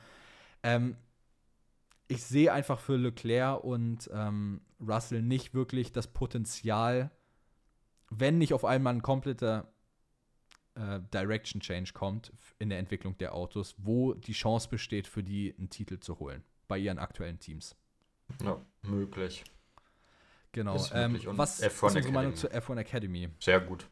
Ähm, 0.61 0.97
ich 2.09 2.23
sehe 2.23 2.51
einfach 2.51 2.79
für 2.79 2.97
Leclerc 2.97 3.63
und 3.63 4.09
ähm, 4.13 4.61
Russell 4.85 5.21
nicht 5.21 5.53
wirklich 5.53 5.91
das 5.91 6.07
Potenzial, 6.07 7.11
wenn 8.09 8.39
nicht 8.39 8.53
auf 8.53 8.65
einmal 8.65 8.95
ein 8.95 9.03
kompletter 9.03 9.71
äh, 10.79 10.99
Direction 11.13 11.61
Change 11.61 11.91
kommt 11.93 12.31
in 12.57 12.69
der 12.69 12.79
Entwicklung 12.79 13.17
der 13.17 13.33
Autos, 13.35 13.75
wo 13.77 14.13
die 14.13 14.33
Chance 14.33 14.69
besteht, 14.69 15.07
für 15.07 15.23
die 15.23 15.53
einen 15.57 15.69
Titel 15.69 15.99
zu 15.99 16.19
holen 16.19 16.43
bei 16.67 16.77
ihren 16.77 16.99
aktuellen 16.99 17.39
Teams. 17.39 17.75
ja, 18.43 18.59
möglich. 18.83 19.43
Genau. 20.51 20.75
Ist 20.75 20.91
Ähm, 20.93 21.11
möglich. 21.11 21.27
Und 21.27 21.37
was 21.37 21.61
F1 21.61 21.65
ist 21.67 21.83
unsere 21.95 22.11
Meinung 22.13 22.35
zur 22.35 22.51
F1 22.51 22.77
Academy? 22.79 23.29
Sehr 23.39 23.59
gut. 23.59 23.87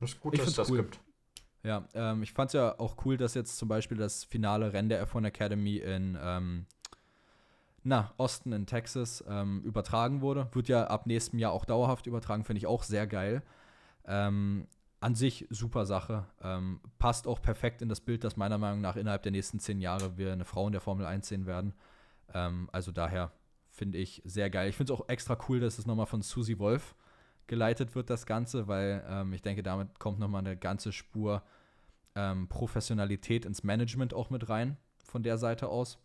Das 0.00 0.10
ist 0.10 0.20
gut, 0.20 0.34
Ich 0.34 0.40
dass 0.40 0.48
es 0.50 0.54
das 0.56 0.70
cool. 0.70 0.78
gibt. 0.78 1.00
Ja, 1.62 1.86
ähm, 1.94 2.22
ich 2.22 2.32
fand 2.32 2.48
es 2.48 2.54
ja 2.54 2.78
auch 2.78 2.96
cool, 3.04 3.16
dass 3.18 3.34
jetzt 3.34 3.58
zum 3.58 3.68
Beispiel 3.68 3.98
das 3.98 4.24
finale 4.24 4.72
Rennen 4.72 4.88
der 4.88 5.06
F1 5.06 5.26
Academy 5.26 5.76
in 5.76 6.16
ähm, 6.20 6.66
na, 7.82 8.12
Osten 8.16 8.52
in 8.52 8.66
Texas 8.66 9.22
ähm, 9.28 9.62
übertragen 9.62 10.20
wurde. 10.20 10.48
Wird 10.52 10.68
ja 10.68 10.86
ab 10.86 11.06
nächstem 11.06 11.38
Jahr 11.38 11.52
auch 11.52 11.64
dauerhaft 11.64 12.06
übertragen, 12.06 12.44
finde 12.44 12.58
ich 12.58 12.66
auch 12.66 12.82
sehr 12.82 13.06
geil. 13.06 13.42
Ähm, 14.06 14.66
an 15.00 15.14
sich 15.14 15.46
super 15.50 15.86
Sache. 15.86 16.26
Ähm, 16.42 16.80
passt 16.98 17.26
auch 17.26 17.40
perfekt 17.40 17.82
in 17.82 17.88
das 17.88 18.00
Bild, 18.00 18.22
dass 18.22 18.36
meiner 18.36 18.58
Meinung 18.58 18.80
nach 18.80 18.96
innerhalb 18.96 19.22
der 19.22 19.32
nächsten 19.32 19.58
zehn 19.58 19.80
Jahre 19.80 20.18
wir 20.18 20.32
eine 20.32 20.44
Frau 20.44 20.66
in 20.66 20.72
der 20.72 20.80
Formel 20.80 21.06
1 21.06 21.26
sehen 21.26 21.46
werden. 21.46 21.74
Ähm, 22.34 22.68
also 22.72 22.92
daher 22.92 23.32
finde 23.70 23.98
ich 23.98 24.20
sehr 24.24 24.50
geil. 24.50 24.68
Ich 24.68 24.76
finde 24.76 24.92
es 24.92 24.98
auch 24.98 25.08
extra 25.08 25.38
cool, 25.48 25.60
dass 25.60 25.78
es 25.78 25.86
nochmal 25.86 26.06
von 26.06 26.22
Susie 26.22 26.58
Wolf 26.58 26.94
geleitet 27.46 27.94
wird, 27.94 28.10
das 28.10 28.26
Ganze, 28.26 28.68
weil 28.68 29.04
ähm, 29.08 29.32
ich 29.32 29.42
denke, 29.42 29.62
damit 29.62 29.98
kommt 29.98 30.18
nochmal 30.18 30.40
eine 30.40 30.56
ganze 30.56 30.92
Spur 30.92 31.42
ähm, 32.14 32.48
Professionalität 32.48 33.44
ins 33.44 33.64
Management 33.64 34.14
auch 34.14 34.30
mit 34.30 34.48
rein, 34.48 34.76
von 35.04 35.22
der 35.22 35.38
Seite 35.38 35.68
aus, 35.68 35.98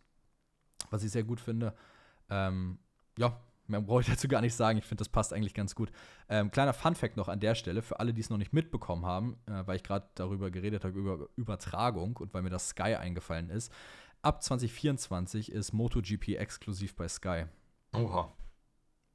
was 0.90 1.04
ich 1.04 1.10
sehr 1.10 1.22
gut 1.24 1.40
finde. 1.40 1.74
Ähm, 2.30 2.78
ja, 3.18 3.38
mehr 3.68 3.80
brauche 3.80 4.00
ich 4.02 4.06
dazu 4.06 4.28
gar 4.28 4.40
nicht 4.40 4.54
sagen. 4.54 4.78
Ich 4.78 4.84
finde, 4.84 5.00
das 5.00 5.08
passt 5.08 5.32
eigentlich 5.32 5.54
ganz 5.54 5.74
gut. 5.74 5.90
Ähm, 6.28 6.50
kleiner 6.50 6.72
Fun-Fact 6.72 7.16
noch 7.16 7.28
an 7.28 7.40
der 7.40 7.54
Stelle, 7.54 7.82
für 7.82 8.00
alle, 8.00 8.12
die 8.12 8.20
es 8.20 8.30
noch 8.30 8.38
nicht 8.38 8.52
mitbekommen 8.52 9.06
haben, 9.06 9.38
äh, 9.46 9.66
weil 9.66 9.76
ich 9.76 9.82
gerade 9.82 10.08
darüber 10.14 10.50
geredet 10.50 10.84
habe, 10.84 10.98
über 10.98 11.28
Übertragung 11.36 12.16
und 12.16 12.34
weil 12.34 12.42
mir 12.42 12.50
das 12.50 12.68
Sky 12.68 12.94
eingefallen 12.94 13.50
ist. 13.50 13.72
Ab 14.22 14.42
2024 14.42 15.52
ist 15.52 15.72
MotoGP 15.72 16.36
exklusiv 16.36 16.96
bei 16.96 17.08
Sky. 17.08 17.44
Oha. 17.92 18.32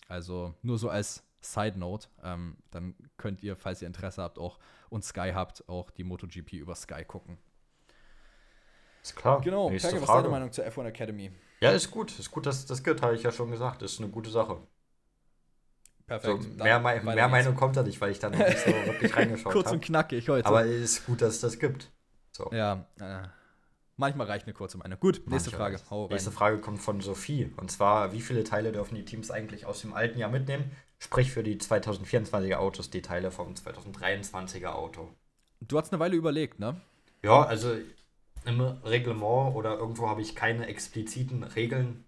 Also 0.08 0.56
nur 0.62 0.78
so 0.78 0.90
als 0.90 1.24
Side 1.42 1.78
Note, 1.78 2.08
ähm, 2.24 2.58
dann 2.70 2.96
könnt 3.18 3.42
ihr, 3.44 3.56
falls 3.56 3.82
ihr 3.82 3.88
Interesse 3.88 4.22
habt, 4.22 4.38
auch 4.38 4.60
und 4.90 5.04
Sky 5.04 5.32
habt, 5.34 5.68
auch 5.68 5.90
die 5.90 6.04
MotoGP 6.04 6.54
über 6.54 6.76
Sky 6.76 7.04
gucken. 7.04 7.38
Ist 9.02 9.16
klar. 9.16 9.42
Genau, 9.42 9.70
Nächste 9.70 9.90
Perke, 9.90 10.04
was 10.04 10.10
ist 10.10 10.16
deine 10.16 10.30
Meinung 10.30 10.52
zur 10.52 10.66
F1 10.66 10.86
Academy? 10.86 11.32
Ja, 11.60 11.72
ist 11.72 11.90
gut. 11.92 12.18
Ist 12.18 12.32
gut, 12.32 12.46
dass 12.46 12.66
das 12.66 12.84
gibt, 12.84 13.02
habe 13.02 13.16
ich 13.16 13.24
ja 13.24 13.32
schon 13.32 13.52
gesagt. 13.52 13.82
Ist 13.82 14.00
eine 14.00 14.10
gute 14.10 14.30
Sache. 14.30 14.56
So, 14.56 16.06
Perfekt. 16.08 16.44
Dann 16.58 16.68
mehr 16.68 16.80
mehr 16.80 17.00
geht's. 17.02 17.32
Meinung 17.32 17.56
kommt 17.56 17.78
da 17.78 17.84
nicht, 17.84 18.02
weil 18.02 18.12
ich 18.12 18.20
da 18.20 18.30
noch 18.30 18.38
nicht 18.38 18.60
so 18.60 18.72
wirklich 18.72 19.16
reingeschaut 19.16 19.54
Kurz 19.54 19.68
und 19.68 19.78
habe. 19.78 19.86
knackig 19.86 20.28
heute. 20.30 20.46
Aber 20.46 20.66
es 20.66 20.82
ist 20.82 21.06
gut, 21.06 21.22
dass 21.22 21.36
es 21.36 21.42
das 21.42 21.58
gibt. 21.60 21.90
So. 22.32 22.50
ja, 22.52 22.86
äh, 23.00 23.28
manchmal 23.98 24.28
reicht 24.28 24.46
eine 24.46 24.54
kurze 24.54 24.78
Meinung. 24.78 25.00
Gut, 25.00 25.22
nächste 25.28 25.52
Manche 25.58 25.80
Frage. 25.80 26.08
Nächste 26.14 26.32
Frage 26.32 26.60
kommt 26.60 26.80
von 26.80 27.02
Sophie. 27.02 27.54
Und 27.58 27.72
zwar, 27.72 28.14
wie 28.14 28.22
viele 28.22 28.44
Teile 28.44 28.72
dürfen 28.72 28.96
die 28.96 29.06
Teams 29.06 29.32
eigentlich 29.32 29.66
aus 29.66 29.82
dem 29.82 29.94
alten 29.94 30.20
Jahr 30.20 30.30
mitnehmen? 30.30 30.72
Sprich 31.00 31.32
für 31.32 31.44
die 31.44 31.58
2024er 31.58 32.56
Autos 32.58 32.90
die 32.90 33.02
Teile 33.02 33.32
vom 33.32 33.54
2023er 33.54 34.68
Auto. 34.68 35.10
Du 35.62 35.78
hast 35.78 35.92
eine 35.92 36.00
Weile 36.00 36.16
überlegt, 36.16 36.60
ne? 36.60 36.80
Ja, 37.24 37.44
also 37.44 37.76
im 38.46 38.62
Reglement 38.62 39.56
oder 39.56 39.78
irgendwo 39.78 40.10
habe 40.10 40.22
ich 40.22 40.36
keine 40.36 40.68
expliziten 40.68 41.44
Regeln 41.44 42.06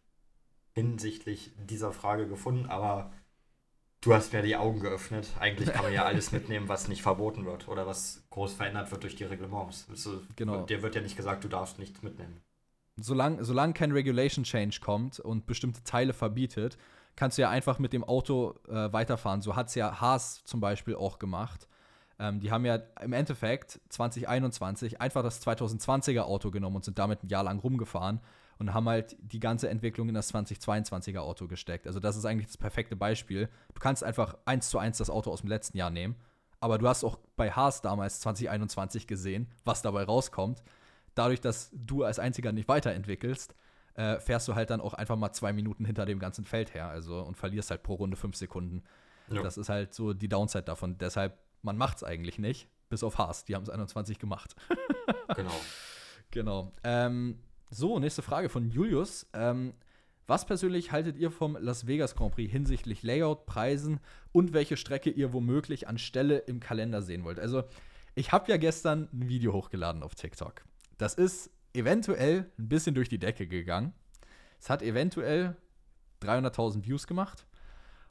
hinsichtlich 0.73 1.51
dieser 1.57 1.91
Frage 1.91 2.27
gefunden, 2.27 2.65
aber 2.67 3.11
du 4.01 4.13
hast 4.13 4.33
mir 4.33 4.41
die 4.41 4.55
Augen 4.55 4.79
geöffnet. 4.79 5.29
Eigentlich 5.39 5.71
kann 5.71 5.83
man 5.83 5.93
ja 5.93 6.05
alles 6.05 6.31
mitnehmen, 6.31 6.67
was 6.67 6.87
nicht 6.87 7.01
verboten 7.01 7.45
wird 7.45 7.67
oder 7.67 7.85
was 7.85 8.23
groß 8.31 8.53
verändert 8.53 8.91
wird 8.91 9.03
durch 9.03 9.15
die 9.15 9.23
Reglements. 9.23 9.87
Also, 9.89 10.21
Genau. 10.35 10.65
Dir 10.65 10.81
wird 10.81 10.95
ja 10.95 11.01
nicht 11.01 11.15
gesagt, 11.15 11.43
du 11.43 11.47
darfst 11.47 11.79
nichts 11.79 12.01
mitnehmen. 12.01 12.41
Solange 12.95 13.43
solang 13.43 13.73
kein 13.73 13.91
Regulation 13.91 14.43
Change 14.43 14.79
kommt 14.81 15.19
und 15.19 15.47
bestimmte 15.47 15.83
Teile 15.83 16.13
verbietet, 16.13 16.77
kannst 17.15 17.37
du 17.37 17.43
ja 17.43 17.49
einfach 17.49 17.79
mit 17.79 17.93
dem 17.93 18.03
Auto 18.03 18.55
äh, 18.67 18.91
weiterfahren. 18.93 19.41
So 19.41 19.55
hat 19.55 19.69
es 19.69 19.75
ja 19.75 19.99
Haas 19.99 20.43
zum 20.43 20.59
Beispiel 20.59 20.95
auch 20.95 21.19
gemacht. 21.19 21.67
Ähm, 22.23 22.39
die 22.39 22.51
haben 22.51 22.65
ja 22.65 22.75
im 23.01 23.11
Endeffekt 23.11 23.81
2021 23.89 25.01
einfach 25.01 25.23
das 25.23 25.45
2020er 25.45 26.21
Auto 26.21 26.51
genommen 26.51 26.77
und 26.77 26.85
sind 26.85 26.97
damit 26.97 27.21
ein 27.21 27.27
Jahr 27.27 27.43
lang 27.43 27.59
rumgefahren 27.59 28.21
und 28.59 28.73
haben 28.73 28.87
halt 28.87 29.17
die 29.19 29.41
ganze 29.41 29.69
Entwicklung 29.69 30.07
in 30.07 30.15
das 30.15 30.33
2022er 30.33 31.19
Auto 31.19 31.47
gesteckt. 31.47 31.85
Also 31.85 31.99
das 31.99 32.15
ist 32.15 32.23
eigentlich 32.23 32.47
das 32.47 32.55
perfekte 32.55 32.95
Beispiel. 32.95 33.49
Du 33.73 33.81
kannst 33.81 34.05
einfach 34.05 34.37
eins 34.45 34.69
zu 34.69 34.77
eins 34.77 34.99
das 34.99 35.09
Auto 35.09 35.31
aus 35.31 35.41
dem 35.41 35.49
letzten 35.49 35.77
Jahr 35.77 35.89
nehmen, 35.89 36.15
aber 36.61 36.77
du 36.77 36.87
hast 36.87 37.03
auch 37.03 37.19
bei 37.35 37.51
Haas 37.51 37.81
damals 37.81 38.21
2021 38.21 39.05
gesehen, 39.05 39.51
was 39.65 39.81
dabei 39.81 40.03
rauskommt. 40.03 40.63
Dadurch, 41.15 41.41
dass 41.41 41.71
du 41.73 42.05
als 42.05 42.19
einziger 42.19 42.53
nicht 42.53 42.69
weiterentwickelst, 42.69 43.53
äh, 43.95 44.19
fährst 44.21 44.47
du 44.47 44.55
halt 44.55 44.69
dann 44.69 44.79
auch 44.79 44.93
einfach 44.93 45.17
mal 45.17 45.33
zwei 45.33 45.51
Minuten 45.51 45.83
hinter 45.83 46.05
dem 46.05 46.19
ganzen 46.19 46.45
Feld 46.45 46.73
her, 46.73 46.87
also 46.87 47.19
und 47.19 47.35
verlierst 47.35 47.69
halt 47.69 47.83
pro 47.83 47.95
Runde 47.95 48.15
fünf 48.15 48.37
Sekunden. 48.37 48.83
Ja. 49.29 49.41
Das 49.41 49.57
ist 49.57 49.69
halt 49.69 49.93
so 49.93 50.13
die 50.13 50.27
Downside 50.27 50.63
davon. 50.63 50.97
Deshalb, 50.97 51.37
man 51.63 51.77
macht 51.77 51.97
es 51.97 52.03
eigentlich 52.03 52.37
nicht, 52.37 52.69
bis 52.89 53.03
auf 53.03 53.17
Haas. 53.17 53.45
Die 53.45 53.55
haben 53.55 53.63
es 53.63 53.69
21 53.69 54.19
gemacht. 54.19 54.55
Genau. 55.35 55.61
Genau. 56.29 56.73
Ähm, 56.83 57.39
so, 57.71 57.97
nächste 57.97 58.21
Frage 58.21 58.49
von 58.49 58.69
Julius. 58.69 59.25
Ähm, 59.33 59.73
was 60.27 60.45
persönlich 60.45 60.91
haltet 60.91 61.17
ihr 61.17 61.31
vom 61.31 61.57
Las 61.59 61.87
Vegas 61.87 62.15
Grand 62.15 62.35
Prix 62.35 62.51
hinsichtlich 62.51 63.01
Layout, 63.03 63.45
Preisen 63.45 63.99
und 64.31 64.53
welche 64.53 64.77
Strecke 64.77 65.09
ihr 65.09 65.33
womöglich 65.33 65.87
an 65.87 65.97
Stelle 65.97 66.39
im 66.39 66.59
Kalender 66.59 67.01
sehen 67.01 67.23
wollt? 67.23 67.39
Also, 67.39 67.63
ich 68.15 68.31
habe 68.31 68.51
ja 68.51 68.57
gestern 68.57 69.09
ein 69.11 69.27
Video 69.27 69.53
hochgeladen 69.53 70.03
auf 70.03 70.13
TikTok. 70.13 70.63
Das 70.97 71.15
ist 71.15 71.49
eventuell 71.73 72.51
ein 72.59 72.69
bisschen 72.69 72.93
durch 72.93 73.09
die 73.09 73.19
Decke 73.19 73.47
gegangen. 73.47 73.93
Es 74.59 74.69
hat 74.69 74.83
eventuell 74.83 75.55
300.000 76.21 76.85
Views 76.85 77.07
gemacht. 77.07 77.47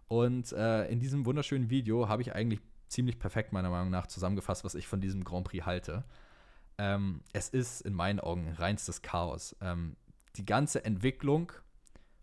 Und 0.08 0.52
äh, 0.52 0.86
in 0.88 1.00
diesem 1.00 1.24
wunderschönen 1.24 1.70
Video 1.70 2.08
habe 2.08 2.22
ich 2.22 2.34
eigentlich 2.34 2.60
ziemlich 2.92 3.18
perfekt 3.18 3.52
meiner 3.52 3.70
Meinung 3.70 3.90
nach 3.90 4.06
zusammengefasst, 4.06 4.64
was 4.64 4.74
ich 4.74 4.86
von 4.86 5.00
diesem 5.00 5.24
Grand 5.24 5.46
Prix 5.46 5.66
halte. 5.66 6.04
Ähm, 6.78 7.22
es 7.32 7.48
ist 7.48 7.80
in 7.82 7.94
meinen 7.94 8.20
Augen 8.20 8.52
reinstes 8.52 9.02
Chaos. 9.02 9.56
Ähm, 9.60 9.96
die 10.36 10.46
ganze 10.46 10.84
Entwicklung 10.84 11.52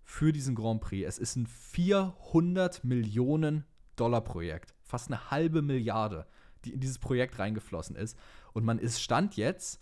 für 0.04 0.32
diesen 0.32 0.56
Grand 0.56 0.82
Prix, 0.82 1.08
es 1.08 1.20
ist 1.20 1.36
ein 1.36 1.48
400 1.48 2.84
Millionen 2.84 3.66
Dollar 3.96 4.22
Projekt, 4.22 4.74
fast 4.84 5.08
eine 5.08 5.30
halbe 5.30 5.62
Milliarde, 5.62 6.26
die 6.66 6.74
in 6.74 6.80
dieses 6.80 7.00
Projekt 7.00 7.38
reingeflossen 7.38 7.96
ist. 7.96 8.18
Und 8.54 8.64
man 8.64 8.80
ist 8.80 9.02
Stand 9.02 9.36
jetzt 9.36 9.82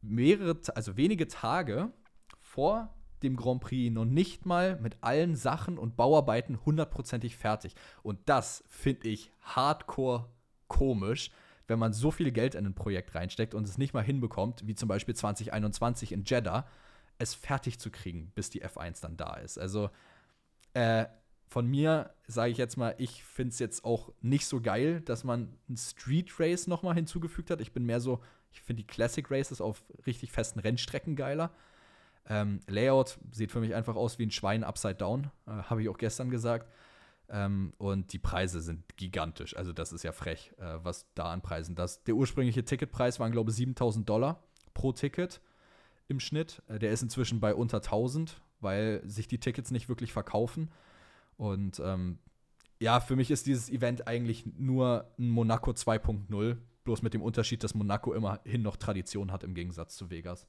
mehrere, 0.00 0.58
also 0.74 0.96
wenige 0.96 1.28
Tage 1.28 1.92
vor 2.38 2.94
dem 3.22 3.36
Grand 3.36 3.60
Prix 3.60 3.92
noch 3.92 4.04
nicht 4.04 4.46
mal 4.46 4.78
mit 4.80 4.96
allen 5.00 5.36
Sachen 5.36 5.78
und 5.78 5.96
Bauarbeiten 5.96 6.58
hundertprozentig 6.64 7.36
fertig. 7.36 7.74
Und 8.02 8.18
das 8.26 8.64
finde 8.68 9.08
ich 9.08 9.30
hardcore 9.42 10.28
komisch, 10.68 11.30
wenn 11.68 11.78
man 11.78 11.92
so 11.92 12.10
viel 12.10 12.32
Geld 12.32 12.54
in 12.54 12.66
ein 12.66 12.74
Projekt 12.74 13.14
reinsteckt 13.14 13.54
und 13.54 13.68
es 13.68 13.78
nicht 13.78 13.94
mal 13.94 14.02
hinbekommt, 14.02 14.66
wie 14.66 14.74
zum 14.74 14.88
Beispiel 14.88 15.14
2021 15.14 16.12
in 16.12 16.24
Jeddah, 16.24 16.66
es 17.18 17.34
fertig 17.34 17.78
zu 17.78 17.90
kriegen, 17.90 18.32
bis 18.34 18.50
die 18.50 18.64
F1 18.64 19.00
dann 19.02 19.16
da 19.16 19.34
ist. 19.34 19.58
Also 19.58 19.90
äh, 20.74 21.06
von 21.52 21.66
mir 21.66 22.14
sage 22.26 22.50
ich 22.50 22.58
jetzt 22.58 22.76
mal, 22.76 22.94
ich 22.96 23.22
finde 23.22 23.50
es 23.50 23.58
jetzt 23.58 23.84
auch 23.84 24.12
nicht 24.22 24.46
so 24.46 24.60
geil, 24.60 25.02
dass 25.02 25.22
man 25.22 25.54
ein 25.68 25.76
Street 25.76 26.40
Race 26.40 26.66
noch 26.66 26.82
mal 26.82 26.94
hinzugefügt 26.94 27.50
hat. 27.50 27.60
Ich 27.60 27.72
bin 27.72 27.84
mehr 27.84 28.00
so, 28.00 28.22
ich 28.50 28.62
finde 28.62 28.82
die 28.82 28.86
Classic 28.86 29.30
Races 29.30 29.60
auf 29.60 29.84
richtig 30.06 30.32
festen 30.32 30.60
Rennstrecken 30.60 31.14
geiler. 31.14 31.52
Ähm, 32.28 32.60
Layout 32.66 33.18
sieht 33.30 33.50
für 33.50 33.60
mich 33.60 33.74
einfach 33.74 33.96
aus 33.96 34.18
wie 34.18 34.26
ein 34.26 34.30
Schwein 34.30 34.64
upside 34.64 34.94
down, 34.94 35.30
äh, 35.46 35.50
habe 35.50 35.82
ich 35.82 35.88
auch 35.88 35.98
gestern 35.98 36.30
gesagt. 36.30 36.70
Ähm, 37.28 37.72
und 37.78 38.12
die 38.12 38.18
Preise 38.18 38.60
sind 38.60 38.96
gigantisch. 38.96 39.56
Also, 39.56 39.72
das 39.72 39.92
ist 39.92 40.02
ja 40.02 40.12
frech, 40.12 40.52
äh, 40.58 40.78
was 40.82 41.06
da 41.14 41.32
an 41.32 41.40
Preisen. 41.40 41.74
Das, 41.74 42.04
der 42.04 42.14
ursprüngliche 42.14 42.64
Ticketpreis 42.64 43.18
waren, 43.20 43.32
glaube 43.32 43.50
ich, 43.50 43.56
7000 43.56 44.08
Dollar 44.08 44.42
pro 44.74 44.92
Ticket 44.92 45.40
im 46.08 46.20
Schnitt. 46.20 46.62
Äh, 46.68 46.78
der 46.78 46.92
ist 46.92 47.02
inzwischen 47.02 47.40
bei 47.40 47.54
unter 47.54 47.78
1000, 47.78 48.40
weil 48.60 49.02
sich 49.04 49.28
die 49.28 49.38
Tickets 49.38 49.70
nicht 49.70 49.88
wirklich 49.88 50.12
verkaufen. 50.12 50.70
Und 51.36 51.80
ähm, 51.84 52.18
ja, 52.80 53.00
für 53.00 53.16
mich 53.16 53.30
ist 53.30 53.46
dieses 53.46 53.70
Event 53.70 54.06
eigentlich 54.06 54.44
nur 54.58 55.10
ein 55.18 55.30
Monaco 55.30 55.70
2.0, 55.70 56.56
bloß 56.84 57.02
mit 57.02 57.14
dem 57.14 57.22
Unterschied, 57.22 57.64
dass 57.64 57.74
Monaco 57.74 58.12
immerhin 58.12 58.62
noch 58.62 58.76
Tradition 58.76 59.32
hat 59.32 59.44
im 59.44 59.54
Gegensatz 59.54 59.96
zu 59.96 60.10
Vegas. 60.10 60.46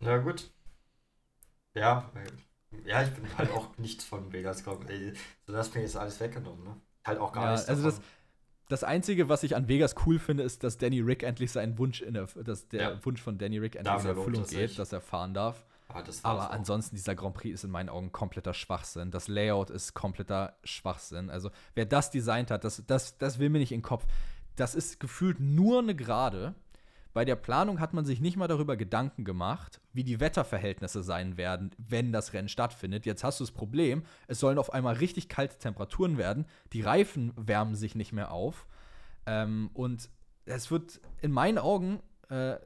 Na 0.00 0.18
gut. 0.18 0.50
Ja, 1.74 2.10
äh, 2.14 2.88
ja, 2.88 3.02
ich 3.02 3.10
bin 3.10 3.26
halt 3.38 3.50
auch 3.52 3.76
nichts 3.78 4.04
von 4.04 4.32
Vegas 4.32 4.64
gekommen. 4.64 4.88
Ey, 4.88 5.12
Du 5.46 5.56
hast 5.56 5.74
mir 5.74 5.82
jetzt 5.82 5.96
alles 5.96 6.20
weggenommen, 6.20 6.64
ne? 6.64 6.76
Halt 7.04 7.18
auch 7.18 7.32
gar 7.32 7.44
Ja, 7.44 7.52
nichts 7.52 7.68
also 7.68 7.82
davon. 7.90 8.04
Das 8.68 8.84
Einzige, 8.84 9.28
was 9.28 9.42
ich 9.42 9.56
an 9.56 9.66
Vegas 9.66 9.96
cool 10.06 10.18
finde, 10.20 10.44
ist, 10.44 10.62
dass 10.62 10.78
Danny 10.78 11.00
Rick 11.00 11.24
endlich 11.24 11.50
seinen 11.50 11.76
Wunsch 11.78 12.02
in 12.02 12.14
der, 12.14 12.26
dass 12.26 12.68
der 12.68 12.80
Ja. 12.82 13.04
Wunsch 13.04 13.20
von 13.20 13.36
Danny 13.36 13.58
Rick 13.58 13.74
endlich 13.76 14.04
in 14.04 14.16
Erfüllung 14.16 14.42
es 14.42 14.50
geht, 14.50 14.78
dass 14.78 14.92
er 14.92 15.00
fahren 15.00 15.34
darf. 15.34 15.64
Aber 15.88 16.02
das 16.04 16.22
war's 16.22 16.44
Aber 16.44 16.50
ansonsten, 16.52 16.94
dieser 16.94 17.16
Grand 17.16 17.34
Prix 17.34 17.54
ist 17.54 17.64
in 17.64 17.70
meinen 17.72 17.88
Augen 17.88 18.12
kompletter 18.12 18.54
Schwachsinn. 18.54 19.10
Das 19.10 19.26
Layout 19.26 19.70
ist 19.70 19.94
kompletter 19.94 20.54
Schwachsinn. 20.62 21.30
Also, 21.30 21.50
wer 21.74 21.84
das 21.84 22.12
designt 22.12 22.52
hat, 22.52 22.62
das, 22.62 22.84
das, 22.86 23.18
das 23.18 23.40
will 23.40 23.48
mir 23.50 23.58
nicht 23.58 23.72
in 23.72 23.78
den 23.80 23.84
Kopf. 23.84 24.06
Das 24.54 24.76
ist 24.76 25.00
gefühlt 25.00 25.40
nur 25.40 25.80
eine 25.80 25.96
Gerade. 25.96 26.54
Bei 27.12 27.24
der 27.24 27.36
Planung 27.36 27.80
hat 27.80 27.92
man 27.92 28.04
sich 28.04 28.20
nicht 28.20 28.36
mal 28.36 28.46
darüber 28.46 28.76
Gedanken 28.76 29.24
gemacht, 29.24 29.80
wie 29.92 30.04
die 30.04 30.20
Wetterverhältnisse 30.20 31.02
sein 31.02 31.36
werden, 31.36 31.72
wenn 31.76 32.12
das 32.12 32.32
Rennen 32.32 32.48
stattfindet. 32.48 33.04
Jetzt 33.04 33.24
hast 33.24 33.40
du 33.40 33.44
das 33.44 33.50
Problem, 33.50 34.04
es 34.28 34.38
sollen 34.38 34.58
auf 34.58 34.72
einmal 34.72 34.94
richtig 34.94 35.28
kalte 35.28 35.58
Temperaturen 35.58 36.18
werden. 36.18 36.46
Die 36.72 36.82
Reifen 36.82 37.32
wärmen 37.36 37.74
sich 37.74 37.94
nicht 37.94 38.12
mehr 38.12 38.30
auf. 38.30 38.66
Ähm, 39.26 39.70
und 39.74 40.08
es 40.44 40.70
wird 40.70 41.00
in 41.20 41.32
meinen 41.32 41.58
Augen 41.58 42.00
äh, 42.28 42.56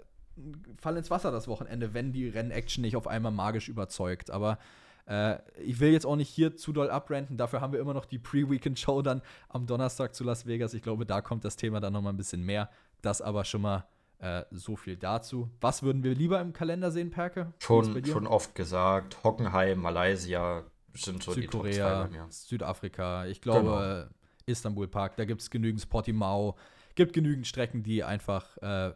Fall 0.78 0.96
ins 0.96 1.10
Wasser 1.10 1.30
das 1.30 1.48
Wochenende, 1.48 1.94
wenn 1.94 2.12
die 2.12 2.28
Rennaction 2.28 2.82
nicht 2.82 2.96
auf 2.96 3.06
einmal 3.06 3.32
magisch 3.32 3.68
überzeugt. 3.68 4.30
Aber 4.30 4.58
äh, 5.06 5.38
ich 5.62 5.80
will 5.80 5.92
jetzt 5.92 6.06
auch 6.06 6.16
nicht 6.16 6.28
hier 6.28 6.56
zu 6.56 6.72
doll 6.72 6.90
abrenten. 6.90 7.36
Dafür 7.36 7.60
haben 7.60 7.72
wir 7.72 7.80
immer 7.80 7.94
noch 7.94 8.04
die 8.04 8.18
Pre-Weekend-Show 8.18 9.02
dann 9.02 9.22
am 9.48 9.66
Donnerstag 9.66 10.14
zu 10.14 10.24
Las 10.24 10.46
Vegas. 10.46 10.74
Ich 10.74 10.82
glaube, 10.82 11.06
da 11.06 11.20
kommt 11.20 11.44
das 11.44 11.56
Thema 11.56 11.80
dann 11.80 11.92
noch 11.92 12.02
mal 12.02 12.10
ein 12.10 12.16
bisschen 12.16 12.42
mehr. 12.42 12.70
Das 13.00 13.20
aber 13.20 13.44
schon 13.44 13.62
mal 13.62 13.86
äh, 14.18 14.44
so 14.50 14.76
viel 14.76 14.96
dazu. 14.96 15.50
Was 15.60 15.82
würden 15.82 16.02
wir 16.02 16.14
lieber 16.14 16.40
im 16.40 16.52
Kalender 16.52 16.90
sehen, 16.90 17.10
Perke? 17.10 17.52
Schon, 17.58 18.04
schon 18.04 18.26
oft 18.26 18.54
gesagt, 18.54 19.22
Hockenheim, 19.24 19.80
Malaysia 19.80 20.64
sind 20.94 21.22
so 21.22 21.34
die 21.34 21.46
Top 21.46 21.62
2 21.62 21.72
Südkorea, 21.72 22.02
bei 22.04 22.08
mir. 22.10 22.26
Südafrika, 22.30 23.26
ich 23.26 23.40
glaube 23.40 24.08
Genau. 24.08 24.14
Istanbul 24.46 24.88
Park, 24.88 25.16
da 25.16 25.24
gibt 25.24 25.40
es 25.40 25.50
genügend 25.50 25.88
Portimao, 25.88 26.56
gibt 26.94 27.12
genügend 27.12 27.46
Strecken, 27.46 27.82
die 27.82 28.04
einfach 28.04 28.56
äh, 28.58 28.92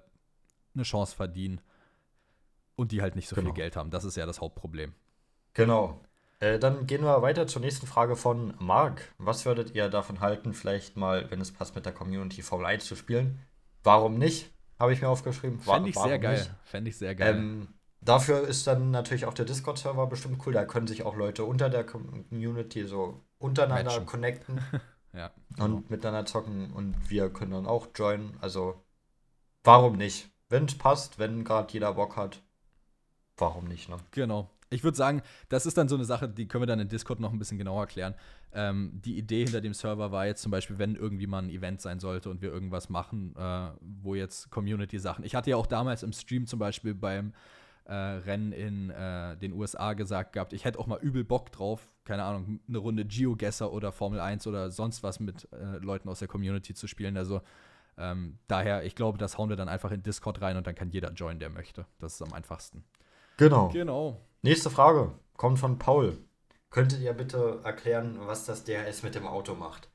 eine 0.74 0.82
Chance 0.82 1.16
verdienen 1.16 1.60
und 2.76 2.92
die 2.92 3.02
halt 3.02 3.16
nicht 3.16 3.28
so 3.28 3.36
genau. 3.36 3.48
viel 3.48 3.54
Geld 3.54 3.76
haben. 3.76 3.90
Das 3.90 4.04
ist 4.04 4.16
ja 4.16 4.26
das 4.26 4.40
Hauptproblem. 4.40 4.94
Genau. 5.54 6.00
Äh, 6.40 6.58
dann 6.58 6.86
gehen 6.86 7.02
wir 7.02 7.20
weiter 7.22 7.46
zur 7.46 7.60
nächsten 7.60 7.86
Frage 7.86 8.14
von 8.14 8.54
Marc. 8.58 9.12
Was 9.18 9.44
würdet 9.44 9.74
ihr 9.74 9.88
davon 9.88 10.20
halten, 10.20 10.54
vielleicht 10.54 10.96
mal, 10.96 11.28
wenn 11.30 11.40
es 11.40 11.52
passt, 11.52 11.74
mit 11.74 11.84
der 11.84 11.92
Community 11.92 12.42
Formel 12.42 12.66
1 12.66 12.84
zu 12.84 12.94
spielen? 12.94 13.40
Warum 13.82 14.18
nicht? 14.18 14.50
Habe 14.78 14.92
ich 14.92 15.02
mir 15.02 15.08
aufgeschrieben. 15.08 15.60
Fände 15.60 15.88
ich 15.88 15.96
sehr 15.96 16.18
geil. 16.18 16.46
Fände 16.64 16.90
ich 16.90 16.98
sehr 16.98 17.14
geil. 17.14 17.66
Dafür 18.00 18.46
ist 18.46 18.66
dann 18.66 18.90
natürlich 18.90 19.26
auch 19.26 19.34
der 19.34 19.44
Discord-Server 19.44 20.06
bestimmt 20.06 20.40
cool. 20.46 20.52
Da 20.52 20.64
können 20.64 20.86
sich 20.86 21.02
auch 21.02 21.16
Leute 21.16 21.44
unter 21.44 21.68
der 21.68 21.84
Community 21.84 22.84
so 22.84 23.20
untereinander 23.38 23.92
Matchen. 23.92 24.06
connecten. 24.06 24.60
ja. 25.12 25.30
Und 25.58 25.76
genau. 25.76 25.82
miteinander 25.88 26.26
zocken 26.26 26.72
und 26.72 27.10
wir 27.10 27.30
können 27.30 27.50
dann 27.50 27.66
auch 27.66 27.88
joinen. 27.94 28.36
Also, 28.40 28.84
warum 29.64 29.96
nicht? 29.96 30.30
Wenn 30.48 30.66
es 30.66 30.78
passt, 30.78 31.18
wenn 31.18 31.44
gerade 31.44 31.72
jeder 31.72 31.94
Bock 31.94 32.16
hat, 32.16 32.40
warum 33.36 33.64
nicht, 33.64 33.88
ne? 33.88 33.96
Genau. 34.12 34.48
Ich 34.70 34.84
würde 34.84 34.96
sagen, 34.96 35.22
das 35.48 35.66
ist 35.66 35.78
dann 35.78 35.88
so 35.88 35.94
eine 35.94 36.04
Sache, 36.04 36.28
die 36.28 36.46
können 36.46 36.62
wir 36.62 36.66
dann 36.66 36.80
in 36.80 36.88
Discord 36.88 37.20
noch 37.20 37.32
ein 37.32 37.38
bisschen 37.38 37.58
genauer 37.58 37.82
erklären. 37.82 38.14
Ähm, 38.52 38.92
die 39.04 39.16
Idee 39.16 39.44
hinter 39.44 39.60
dem 39.60 39.74
Server 39.74 40.12
war 40.12 40.26
jetzt 40.26 40.42
zum 40.42 40.50
Beispiel, 40.50 40.78
wenn 40.78 40.94
irgendwie 40.94 41.26
mal 41.26 41.42
ein 41.42 41.50
Event 41.50 41.80
sein 41.80 42.00
sollte 42.00 42.30
und 42.30 42.42
wir 42.42 42.50
irgendwas 42.50 42.88
machen, 42.88 43.34
äh, 43.36 43.70
wo 43.80 44.14
jetzt 44.14 44.50
Community-Sachen. 44.50 45.24
Ich 45.24 45.34
hatte 45.34 45.50
ja 45.50 45.56
auch 45.56 45.66
damals 45.66 46.02
im 46.02 46.12
Stream 46.12 46.46
zum 46.46 46.58
Beispiel 46.58 46.94
beim 46.94 47.32
äh, 47.84 47.94
Rennen 47.94 48.52
in 48.52 48.90
äh, 48.90 49.36
den 49.38 49.52
USA 49.52 49.94
gesagt 49.94 50.34
gehabt, 50.34 50.52
ich 50.52 50.64
hätte 50.64 50.78
auch 50.78 50.86
mal 50.86 50.98
übel 51.00 51.24
Bock 51.24 51.50
drauf, 51.50 51.88
keine 52.04 52.22
Ahnung, 52.24 52.60
eine 52.68 52.78
Runde 52.78 53.04
Geogesser 53.04 53.72
oder 53.72 53.92
Formel 53.92 54.20
1 54.20 54.46
oder 54.46 54.70
sonst 54.70 55.02
was 55.02 55.20
mit 55.20 55.48
äh, 55.52 55.78
Leuten 55.78 56.08
aus 56.08 56.18
der 56.18 56.28
Community 56.28 56.74
zu 56.74 56.86
spielen. 56.86 57.16
Also 57.16 57.40
ähm, 57.96 58.38
daher, 58.46 58.84
ich 58.84 58.94
glaube, 58.94 59.18
das 59.18 59.38
hauen 59.38 59.48
wir 59.48 59.56
dann 59.56 59.68
einfach 59.68 59.90
in 59.90 60.02
Discord 60.02 60.40
rein 60.42 60.56
und 60.56 60.66
dann 60.66 60.74
kann 60.74 60.90
jeder 60.90 61.12
joinen, 61.12 61.40
der 61.40 61.50
möchte. 61.50 61.86
Das 61.98 62.14
ist 62.14 62.22
am 62.22 62.32
einfachsten. 62.32 62.84
Genau. 63.38 63.68
Genau. 63.68 64.20
Nächste 64.42 64.70
Frage 64.70 65.12
kommt 65.36 65.58
von 65.58 65.78
Paul. 65.78 66.16
Könntet 66.70 67.00
ihr 67.00 67.12
bitte 67.12 67.60
erklären, 67.64 68.18
was 68.20 68.44
das 68.44 68.64
DRS 68.64 69.02
mit 69.02 69.14
dem 69.14 69.26
Auto 69.26 69.54
macht? 69.54 69.88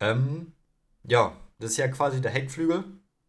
Ähm, 0.00 0.52
ja, 1.04 1.36
das 1.58 1.72
ist 1.72 1.76
ja 1.78 1.88
quasi 1.88 2.20
der 2.20 2.32
Heckflügel. 2.32 2.84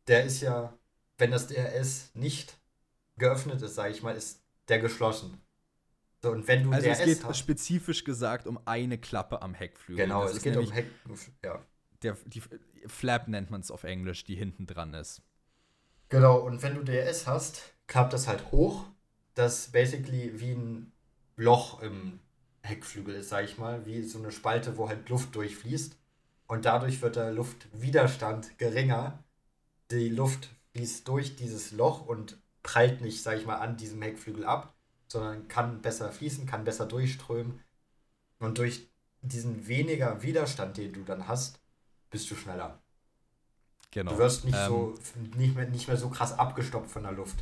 Der 0.08 0.26
ist 0.26 0.42
ja, 0.42 0.78
wenn 1.18 1.32
das 1.32 1.48
DRS 1.48 2.12
nicht 2.14 2.58
geöffnet 3.18 3.62
ist, 3.62 3.76
sage 3.76 3.92
ich 3.92 4.04
mal, 4.04 4.16
ist 4.16 4.44
der 4.68 4.80
geschlossen. 4.80 5.42
So, 6.22 6.32
und 6.32 6.48
wenn 6.48 6.64
du 6.64 6.72
also 6.72 6.88
DRS 6.88 7.00
es 7.00 7.06
geht 7.06 7.24
hast, 7.24 7.38
spezifisch 7.38 8.04
gesagt 8.04 8.48
um 8.48 8.60
eine 8.66 8.98
Klappe 8.98 9.42
am 9.42 9.54
Heckflügel. 9.54 10.06
Genau, 10.06 10.24
das 10.24 10.34
es 10.34 10.42
geht 10.42 10.58
um 10.58 10.70
Heck, 10.70 10.88
ja. 11.44 11.62
Der, 12.04 12.18
die 12.26 12.42
Flap 12.88 13.28
nennt 13.28 13.50
man 13.50 13.62
es 13.62 13.72
auf 13.72 13.84
Englisch, 13.84 14.24
die 14.24 14.36
hinten 14.36 14.68
dran 14.68 14.94
ist. 14.94 15.22
Genau, 16.10 16.38
und 16.40 16.62
wenn 16.64 16.76
du 16.76 16.84
DRS 16.84 17.28
hast, 17.28 17.62
klappt 17.86 18.14
das 18.14 18.28
halt 18.28 18.52
hoch 18.52 18.86
das 19.38 19.68
basically 19.68 20.40
wie 20.40 20.52
ein 20.52 20.92
Loch 21.36 21.82
im 21.82 22.20
Heckflügel 22.64 23.16
ist, 23.16 23.30
sag 23.30 23.46
ich 23.46 23.58
mal, 23.58 23.86
wie 23.86 24.02
so 24.04 24.18
eine 24.18 24.32
Spalte, 24.32 24.78
wo 24.78 24.90
halt 24.90 25.08
Luft 25.10 25.36
durchfließt. 25.36 25.96
Und 26.48 26.66
dadurch 26.66 27.02
wird 27.02 27.16
der 27.16 27.32
Luftwiderstand 27.32 28.58
geringer. 28.58 29.24
Die 29.92 30.10
Luft 30.10 30.50
fließt 30.74 31.08
durch 31.08 31.36
dieses 31.36 31.72
Loch 31.72 32.06
und 32.06 32.38
prallt 32.64 33.02
nicht, 33.02 33.22
sag 33.22 33.38
ich 33.38 33.46
mal, 33.46 33.58
an 33.58 33.78
diesem 33.78 34.02
Heckflügel 34.02 34.46
ab, 34.46 34.74
sondern 35.08 35.48
kann 35.48 35.82
besser 35.82 36.12
fließen, 36.12 36.46
kann 36.46 36.64
besser 36.64 36.86
durchströmen. 36.86 37.62
Und 38.40 38.58
durch 38.58 38.88
diesen 39.22 39.68
weniger 39.68 40.22
Widerstand, 40.24 40.78
den 40.78 40.94
du 40.94 41.04
dann 41.04 41.28
hast, 41.28 41.60
bist 42.10 42.30
du 42.32 42.36
schneller. 42.36 42.82
Genau. 43.92 44.12
Du 44.12 44.18
wirst 44.18 44.46
nicht 44.46 44.58
ähm, 44.58 44.68
so 44.68 44.96
nicht 45.36 45.56
mehr, 45.56 45.68
nicht 45.68 45.88
mehr 45.88 45.98
so 45.98 46.10
krass 46.10 46.38
abgestoppt 46.38 46.90
von 46.90 47.04
der 47.04 47.14
Luft. 47.14 47.38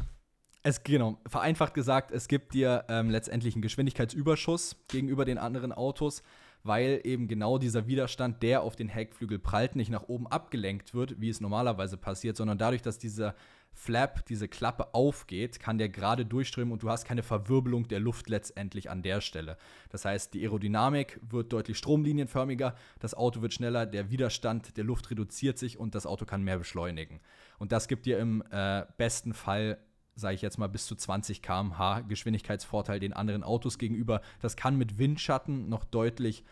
Es, 0.66 0.82
genau, 0.82 1.20
vereinfacht 1.28 1.76
gesagt, 1.76 2.10
es 2.10 2.28
gibt 2.28 2.56
dir 2.56 2.86
ähm, 2.90 3.12
letztendlich 3.12 3.54
einen 3.54 3.62
Geschwindigkeitsüberschuss 3.62 4.76
gegenüber 4.88 5.24
den 5.24 5.38
anderen 5.38 5.72
Autos, 5.72 6.24
weil 6.64 7.02
eben 7.04 7.28
genau 7.28 7.60
dieser 7.60 7.86
Widerstand, 7.86 8.42
der 8.42 8.64
auf 8.64 8.76
den 8.76 8.90
Heckflügel 8.90 9.38
prallt, 9.38 9.76
nicht 9.76 9.92
nach 9.92 10.08
oben 10.08 10.26
abgelenkt 10.26 10.96
wird, 10.96 11.22
wie 11.22 11.30
es 11.30 11.40
normalerweise 11.40 11.98
passiert, 11.98 12.36
sondern 12.36 12.58
dadurch, 12.58 12.82
dass 12.82 12.98
dieser 12.98 13.36
Flap, 13.74 14.26
diese 14.26 14.48
Klappe 14.48 14.96
aufgeht, 14.96 15.60
kann 15.60 15.78
der 15.78 15.90
gerade 15.90 16.26
durchströmen 16.26 16.72
und 16.72 16.82
du 16.82 16.90
hast 16.90 17.06
keine 17.06 17.22
Verwirbelung 17.22 17.88
der 17.88 18.00
Luft 18.00 18.28
letztendlich 18.28 18.90
an 18.90 19.04
der 19.04 19.22
Stelle. 19.22 19.58
Das 19.90 20.04
heißt, 20.04 20.34
die 20.34 20.42
Aerodynamik 20.42 21.20
wird 21.30 21.54
deutlich 21.54 21.78
stromlinienförmiger, 21.78 22.74
das 22.98 23.14
Auto 23.14 23.44
wird 23.44 23.54
schneller, 23.54 23.86
der 23.86 24.10
Widerstand 24.10 24.78
der 24.78 24.84
Luft 24.84 25.12
reduziert 25.12 25.60
sich 25.60 25.78
und 25.78 25.94
das 25.94 26.08
Auto 26.08 26.26
kann 26.26 26.42
mehr 26.42 26.58
beschleunigen. 26.58 27.20
Und 27.60 27.72
das 27.72 27.88
gibt 27.88 28.08
dir 28.08 28.18
im 28.18 28.44
äh, 28.50 28.86
besten 28.98 29.36
Fall 29.36 29.78
sage 30.16 30.36
ich 30.36 30.42
jetzt 30.42 30.58
mal, 30.58 30.68
bis 30.68 30.86
zu 30.88 30.96
20 30.96 31.42
km/h 31.42 32.02
Geschwindigkeitsvorteil 32.02 33.00
den 33.00 33.14
anderen 33.14 33.44
Autos 33.44 33.78
gegenüber. 33.78 34.22
Das 34.42 34.56
kann 34.56 34.78
mit 34.78 34.98
Windschatten 34.98 35.70
noch 35.70 35.84
deutlich 35.84 36.44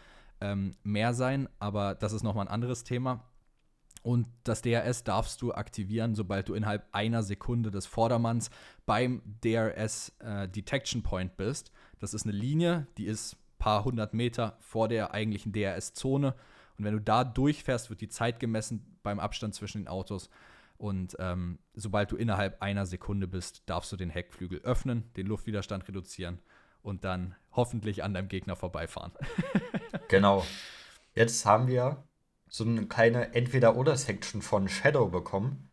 ähm, 0.41 0.75
mehr 0.83 1.13
sein, 1.13 1.47
aber 1.59 1.95
das 1.95 2.13
ist 2.13 2.23
nochmal 2.23 2.45
ein 2.45 2.53
anderes 2.53 2.83
Thema. 2.83 3.23
Und 4.03 4.27
das 4.43 4.61
DRS 4.61 5.05
darfst 5.05 5.41
du 5.41 5.53
aktivieren, 5.53 6.13
sobald 6.13 6.49
du 6.49 6.55
innerhalb 6.55 6.85
einer 6.91 7.23
Sekunde 7.23 7.71
des 7.71 7.85
Vordermanns 7.85 8.49
beim 8.85 9.21
DRS 9.41 10.11
äh, 10.19 10.49
Detection 10.49 11.03
Point 11.03 11.37
bist. 11.37 11.71
Das 11.99 12.13
ist 12.13 12.25
eine 12.25 12.33
Linie, 12.33 12.85
die 12.97 13.05
ist 13.05 13.35
ein 13.35 13.57
paar 13.59 13.85
hundert 13.85 14.13
Meter 14.13 14.57
vor 14.59 14.89
der 14.89 15.13
eigentlichen 15.13 15.53
DRS-Zone. 15.53 16.35
Und 16.77 16.85
wenn 16.85 16.95
du 16.95 16.99
da 16.99 17.23
durchfährst, 17.23 17.89
wird 17.89 18.01
die 18.01 18.09
Zeit 18.09 18.41
gemessen 18.41 18.97
beim 19.03 19.21
Abstand 19.21 19.55
zwischen 19.55 19.83
den 19.83 19.87
Autos. 19.87 20.29
Und 20.77 21.15
ähm, 21.19 21.59
sobald 21.73 22.11
du 22.11 22.15
innerhalb 22.15 22.61
einer 22.61 22.85
Sekunde 22.85 23.27
bist, 23.27 23.63
darfst 23.67 23.91
du 23.91 23.95
den 23.95 24.09
Heckflügel 24.09 24.59
öffnen, 24.61 25.11
den 25.15 25.27
Luftwiderstand 25.27 25.87
reduzieren 25.87 26.39
und 26.81 27.03
dann 27.03 27.35
hoffentlich 27.51 28.03
an 28.03 28.13
deinem 28.13 28.27
Gegner 28.27 28.55
vorbeifahren. 28.55 29.13
genau. 30.09 30.45
Jetzt 31.15 31.45
haben 31.45 31.67
wir 31.67 32.03
so 32.47 32.65
eine 32.65 32.85
kleine 32.87 33.33
Entweder-Oder-Section 33.33 34.41
von 34.41 34.67
Shadow 34.67 35.07
bekommen. 35.07 35.71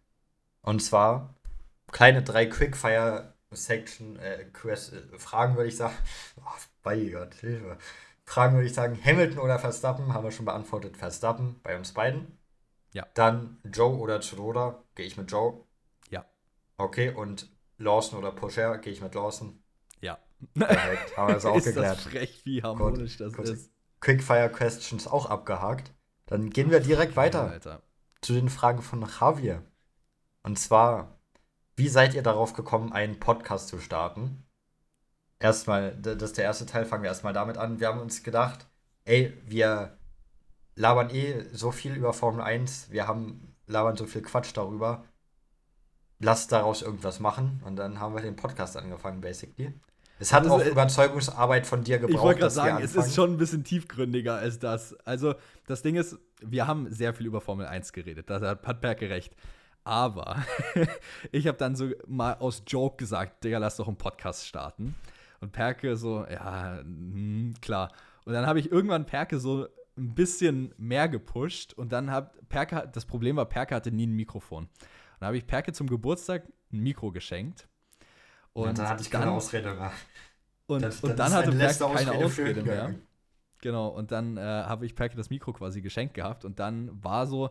Und 0.62 0.80
zwar 0.80 1.34
kleine 1.90 2.22
drei 2.22 2.46
Quickfire-Section, 2.46 4.16
äh, 4.16 4.42
äh, 4.42 5.18
Fragen 5.18 5.56
würde 5.56 5.68
ich 5.68 5.76
sagen. 5.76 5.94
Oh, 6.36 6.58
bei 6.82 6.96
Gott, 7.10 7.34
Hilfe. 7.34 7.76
Fragen 8.24 8.54
würde 8.54 8.66
ich 8.66 8.74
sagen, 8.74 8.98
Hamilton 9.04 9.40
oder 9.40 9.58
Verstappen, 9.58 10.14
haben 10.14 10.24
wir 10.24 10.30
schon 10.30 10.46
beantwortet. 10.46 10.96
Verstappen 10.96 11.60
bei 11.62 11.76
uns 11.76 11.92
beiden. 11.92 12.38
Ja. 12.92 13.06
Dann 13.14 13.58
Joe 13.64 13.98
oder 13.98 14.20
Tsunoda, 14.20 14.82
gehe 15.00 15.06
ich 15.06 15.16
mit 15.16 15.32
Joe. 15.32 15.64
Ja. 16.10 16.26
Okay, 16.76 17.08
und 17.08 17.48
Lawson 17.78 18.18
oder 18.18 18.32
Pocher, 18.32 18.76
gehe 18.76 18.92
ich 18.92 19.00
mit 19.00 19.14
Lawson. 19.14 19.62
Ja. 20.02 20.18
Perfekt, 20.54 21.16
haben 21.16 21.28
wir 21.28 21.34
das 21.36 21.44
auch 21.46 21.56
ist 21.56 21.64
geklärt. 21.64 21.96
Das 21.96 22.04
frech, 22.04 22.44
wie 22.44 22.62
harmonisch 22.62 23.16
Gut, 23.16 23.38
das 23.38 23.48
ist. 23.48 23.72
Quickfire 24.00 24.50
Questions 24.50 25.06
auch 25.06 25.24
abgehakt. 25.24 25.94
Dann 26.26 26.50
gehen 26.50 26.70
wir 26.70 26.80
direkt 26.80 27.16
weiter 27.16 27.50
Alter. 27.50 27.82
zu 28.20 28.34
den 28.34 28.50
Fragen 28.50 28.82
von 28.82 29.00
Javier. 29.00 29.64
Und 30.42 30.58
zwar, 30.58 31.18
wie 31.76 31.88
seid 31.88 32.12
ihr 32.12 32.22
darauf 32.22 32.52
gekommen, 32.52 32.92
einen 32.92 33.18
Podcast 33.18 33.68
zu 33.68 33.78
starten? 33.78 34.44
Erstmal, 35.38 35.96
das 35.96 36.22
ist 36.22 36.36
der 36.36 36.44
erste 36.44 36.66
Teil, 36.66 36.84
fangen 36.84 37.04
wir 37.04 37.08
erstmal 37.08 37.32
damit 37.32 37.56
an. 37.56 37.80
Wir 37.80 37.88
haben 37.88 38.00
uns 38.00 38.22
gedacht, 38.22 38.66
ey, 39.06 39.32
wir 39.46 39.96
labern 40.74 41.08
eh 41.08 41.46
so 41.52 41.70
viel 41.70 41.94
über 41.94 42.12
Formel 42.12 42.42
1, 42.42 42.90
wir 42.90 43.08
haben 43.08 43.49
labern 43.70 43.96
so 43.96 44.06
viel 44.06 44.22
Quatsch 44.22 44.50
darüber. 44.54 45.04
Lass 46.18 46.48
daraus 46.48 46.82
irgendwas 46.82 47.20
machen. 47.20 47.62
Und 47.64 47.76
dann 47.76 47.98
haben 47.98 48.14
wir 48.14 48.22
den 48.22 48.36
Podcast 48.36 48.76
angefangen, 48.76 49.20
basically. 49.20 49.72
Es 50.18 50.34
hat 50.34 50.42
also, 50.42 50.56
auch 50.56 50.64
Überzeugungsarbeit 50.64 51.66
von 51.66 51.82
dir 51.82 51.98
gebraucht. 51.98 52.14
Ich 52.14 52.20
wollte 52.20 52.40
gerade 52.40 52.52
sagen, 52.52 52.84
es 52.84 52.94
ist 52.94 53.14
schon 53.14 53.32
ein 53.32 53.36
bisschen 53.38 53.64
tiefgründiger 53.64 54.34
als 54.34 54.58
das. 54.58 54.94
Also, 55.06 55.34
das 55.66 55.80
Ding 55.80 55.96
ist, 55.96 56.18
wir 56.42 56.66
haben 56.66 56.92
sehr 56.92 57.14
viel 57.14 57.26
über 57.26 57.40
Formel 57.40 57.66
1 57.66 57.94
geredet. 57.94 58.28
Da 58.28 58.40
hat 58.40 58.80
Perke 58.82 59.08
recht. 59.08 59.34
Aber 59.82 60.36
ich 61.32 61.46
habe 61.46 61.56
dann 61.56 61.74
so 61.74 61.88
mal 62.06 62.34
aus 62.34 62.64
Joke 62.66 62.98
gesagt, 62.98 63.42
Digga, 63.44 63.56
lass 63.56 63.76
doch 63.76 63.88
einen 63.88 63.96
Podcast 63.96 64.46
starten. 64.46 64.94
Und 65.40 65.52
Perke 65.52 65.96
so, 65.96 66.26
ja, 66.30 66.80
mh, 66.84 67.14
hm, 67.14 67.54
klar. 67.62 67.90
Und 68.26 68.34
dann 68.34 68.46
habe 68.46 68.60
ich 68.60 68.70
irgendwann 68.70 69.06
Perke 69.06 69.40
so 69.40 69.68
ein 70.00 70.14
bisschen 70.14 70.74
mehr 70.78 71.08
gepusht 71.08 71.74
und 71.74 71.92
dann 71.92 72.10
hat 72.10 72.48
Perke, 72.48 72.88
das 72.92 73.04
Problem 73.04 73.36
war, 73.36 73.46
Perke 73.46 73.74
hatte 73.74 73.92
nie 73.92 74.06
ein 74.06 74.12
Mikrofon. 74.12 74.64
Und 74.64 74.70
dann 75.20 75.28
habe 75.28 75.36
ich 75.36 75.46
Perke 75.46 75.72
zum 75.72 75.88
Geburtstag 75.88 76.44
ein 76.72 76.80
Mikro 76.80 77.12
geschenkt. 77.12 77.68
Und 78.52 78.66
ja, 78.66 78.72
dann 78.72 78.88
hatte 78.88 79.02
ich 79.02 79.10
keine 79.10 79.30
Ausrede 79.30 79.74
mehr. 79.74 79.92
Und, 80.66 80.82
das, 80.82 81.00
und 81.00 81.18
dann 81.18 81.32
hatte 81.32 81.52
Perke 81.52 81.94
keine 81.94 82.12
Ausrede 82.12 82.62
mehr. 82.62 82.94
Genau, 83.60 83.88
und 83.88 84.10
dann 84.10 84.36
äh, 84.36 84.40
habe 84.40 84.86
ich 84.86 84.94
Perke 84.94 85.16
das 85.16 85.28
Mikro 85.28 85.52
quasi 85.52 85.82
geschenkt 85.82 86.14
gehabt 86.14 86.44
und 86.44 86.58
dann 86.58 86.90
war 87.04 87.26
so 87.26 87.50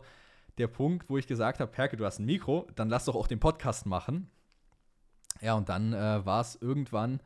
der 0.58 0.66
Punkt, 0.66 1.08
wo 1.08 1.16
ich 1.16 1.26
gesagt 1.26 1.60
habe, 1.60 1.70
Perke, 1.70 1.96
du 1.96 2.04
hast 2.04 2.18
ein 2.18 2.26
Mikro, 2.26 2.66
dann 2.74 2.88
lass 2.88 3.04
doch 3.04 3.14
auch 3.14 3.28
den 3.28 3.38
Podcast 3.38 3.86
machen. 3.86 4.28
Ja, 5.40 5.54
und 5.54 5.68
dann 5.68 5.92
äh, 5.92 6.26
war 6.26 6.40
es 6.40 6.56
irgendwann 6.56 7.20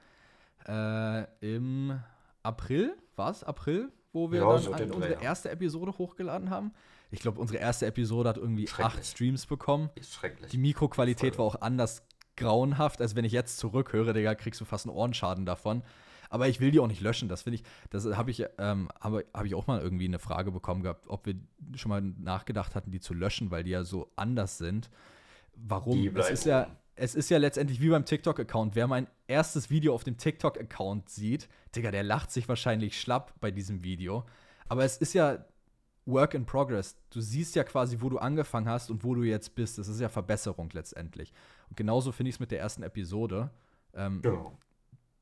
äh, 0.68 1.24
im 1.40 1.98
April, 2.42 2.94
war 3.16 3.30
es 3.30 3.42
April, 3.42 3.90
wo 4.14 4.30
wir 4.30 4.40
ja, 4.40 4.50
dann 4.50 4.62
so 4.62 4.70
unsere 4.70 5.20
erste 5.20 5.50
Episode 5.50 5.98
hochgeladen 5.98 6.48
haben. 6.48 6.72
Ich 7.10 7.20
glaube, 7.20 7.40
unsere 7.40 7.58
erste 7.58 7.86
Episode 7.86 8.28
hat 8.28 8.36
irgendwie 8.38 8.68
acht 8.78 9.04
Streams 9.04 9.46
bekommen. 9.46 9.90
Ist 9.94 10.14
schrecklich. 10.14 10.50
Die 10.50 10.58
Mikroqualität 10.58 11.38
war 11.38 11.44
auch 11.44 11.60
anders 11.60 12.02
grauenhaft, 12.36 13.00
als 13.00 13.14
wenn 13.14 13.24
ich 13.24 13.32
jetzt 13.32 13.58
zurückhöre, 13.58 14.12
Digga, 14.12 14.34
kriegst 14.34 14.60
du 14.60 14.64
fast 14.64 14.86
einen 14.86 14.96
Ohrenschaden 14.96 15.44
davon. 15.46 15.82
Aber 16.30 16.48
ich 16.48 16.58
will 16.58 16.70
die 16.70 16.80
auch 16.80 16.88
nicht 16.88 17.00
löschen. 17.00 17.28
Das 17.28 17.42
finde 17.42 17.56
ich, 17.56 17.64
das 17.90 18.04
habe 18.16 18.30
ich, 18.30 18.44
ähm, 18.58 18.88
habe 19.00 19.24
hab 19.32 19.44
ich 19.44 19.54
auch 19.54 19.66
mal 19.66 19.80
irgendwie 19.80 20.06
eine 20.06 20.18
Frage 20.18 20.50
bekommen 20.50 20.82
gehabt, 20.82 21.06
ob 21.08 21.26
wir 21.26 21.34
schon 21.76 21.90
mal 21.90 22.00
nachgedacht 22.00 22.74
hatten, 22.74 22.90
die 22.90 23.00
zu 23.00 23.14
löschen, 23.14 23.50
weil 23.50 23.62
die 23.62 23.70
ja 23.70 23.84
so 23.84 24.10
anders 24.16 24.58
sind. 24.58 24.90
Warum? 25.54 26.04
Es 26.16 26.30
ist 26.30 26.46
ja, 26.46 26.66
es 26.96 27.14
ist 27.14 27.30
ja 27.30 27.38
letztendlich 27.38 27.80
wie 27.80 27.88
beim 27.88 28.04
TikTok-Account. 28.04 28.74
Wer 28.76 28.86
mein 28.86 29.08
erstes 29.26 29.70
Video 29.70 29.94
auf 29.94 30.04
dem 30.04 30.16
TikTok-Account 30.16 31.08
sieht, 31.08 31.48
Digga, 31.74 31.90
der 31.90 32.02
lacht 32.02 32.30
sich 32.30 32.48
wahrscheinlich 32.48 33.00
schlapp 33.00 33.32
bei 33.40 33.50
diesem 33.50 33.82
Video. 33.82 34.24
Aber 34.68 34.84
es 34.84 34.96
ist 34.96 35.12
ja 35.12 35.44
Work 36.06 36.34
in 36.34 36.46
Progress. 36.46 36.96
Du 37.10 37.20
siehst 37.20 37.54
ja 37.56 37.64
quasi, 37.64 37.98
wo 38.00 38.08
du 38.10 38.18
angefangen 38.18 38.68
hast 38.68 38.90
und 38.90 39.04
wo 39.04 39.14
du 39.14 39.22
jetzt 39.22 39.54
bist. 39.54 39.78
Das 39.78 39.88
ist 39.88 40.00
ja 40.00 40.08
Verbesserung 40.08 40.70
letztendlich. 40.72 41.32
Und 41.68 41.76
genauso 41.76 42.12
finde 42.12 42.28
ich 42.28 42.36
es 42.36 42.40
mit 42.40 42.50
der 42.50 42.60
ersten 42.60 42.82
Episode. 42.82 43.50
Ähm, 43.94 44.22
genau. 44.22 44.56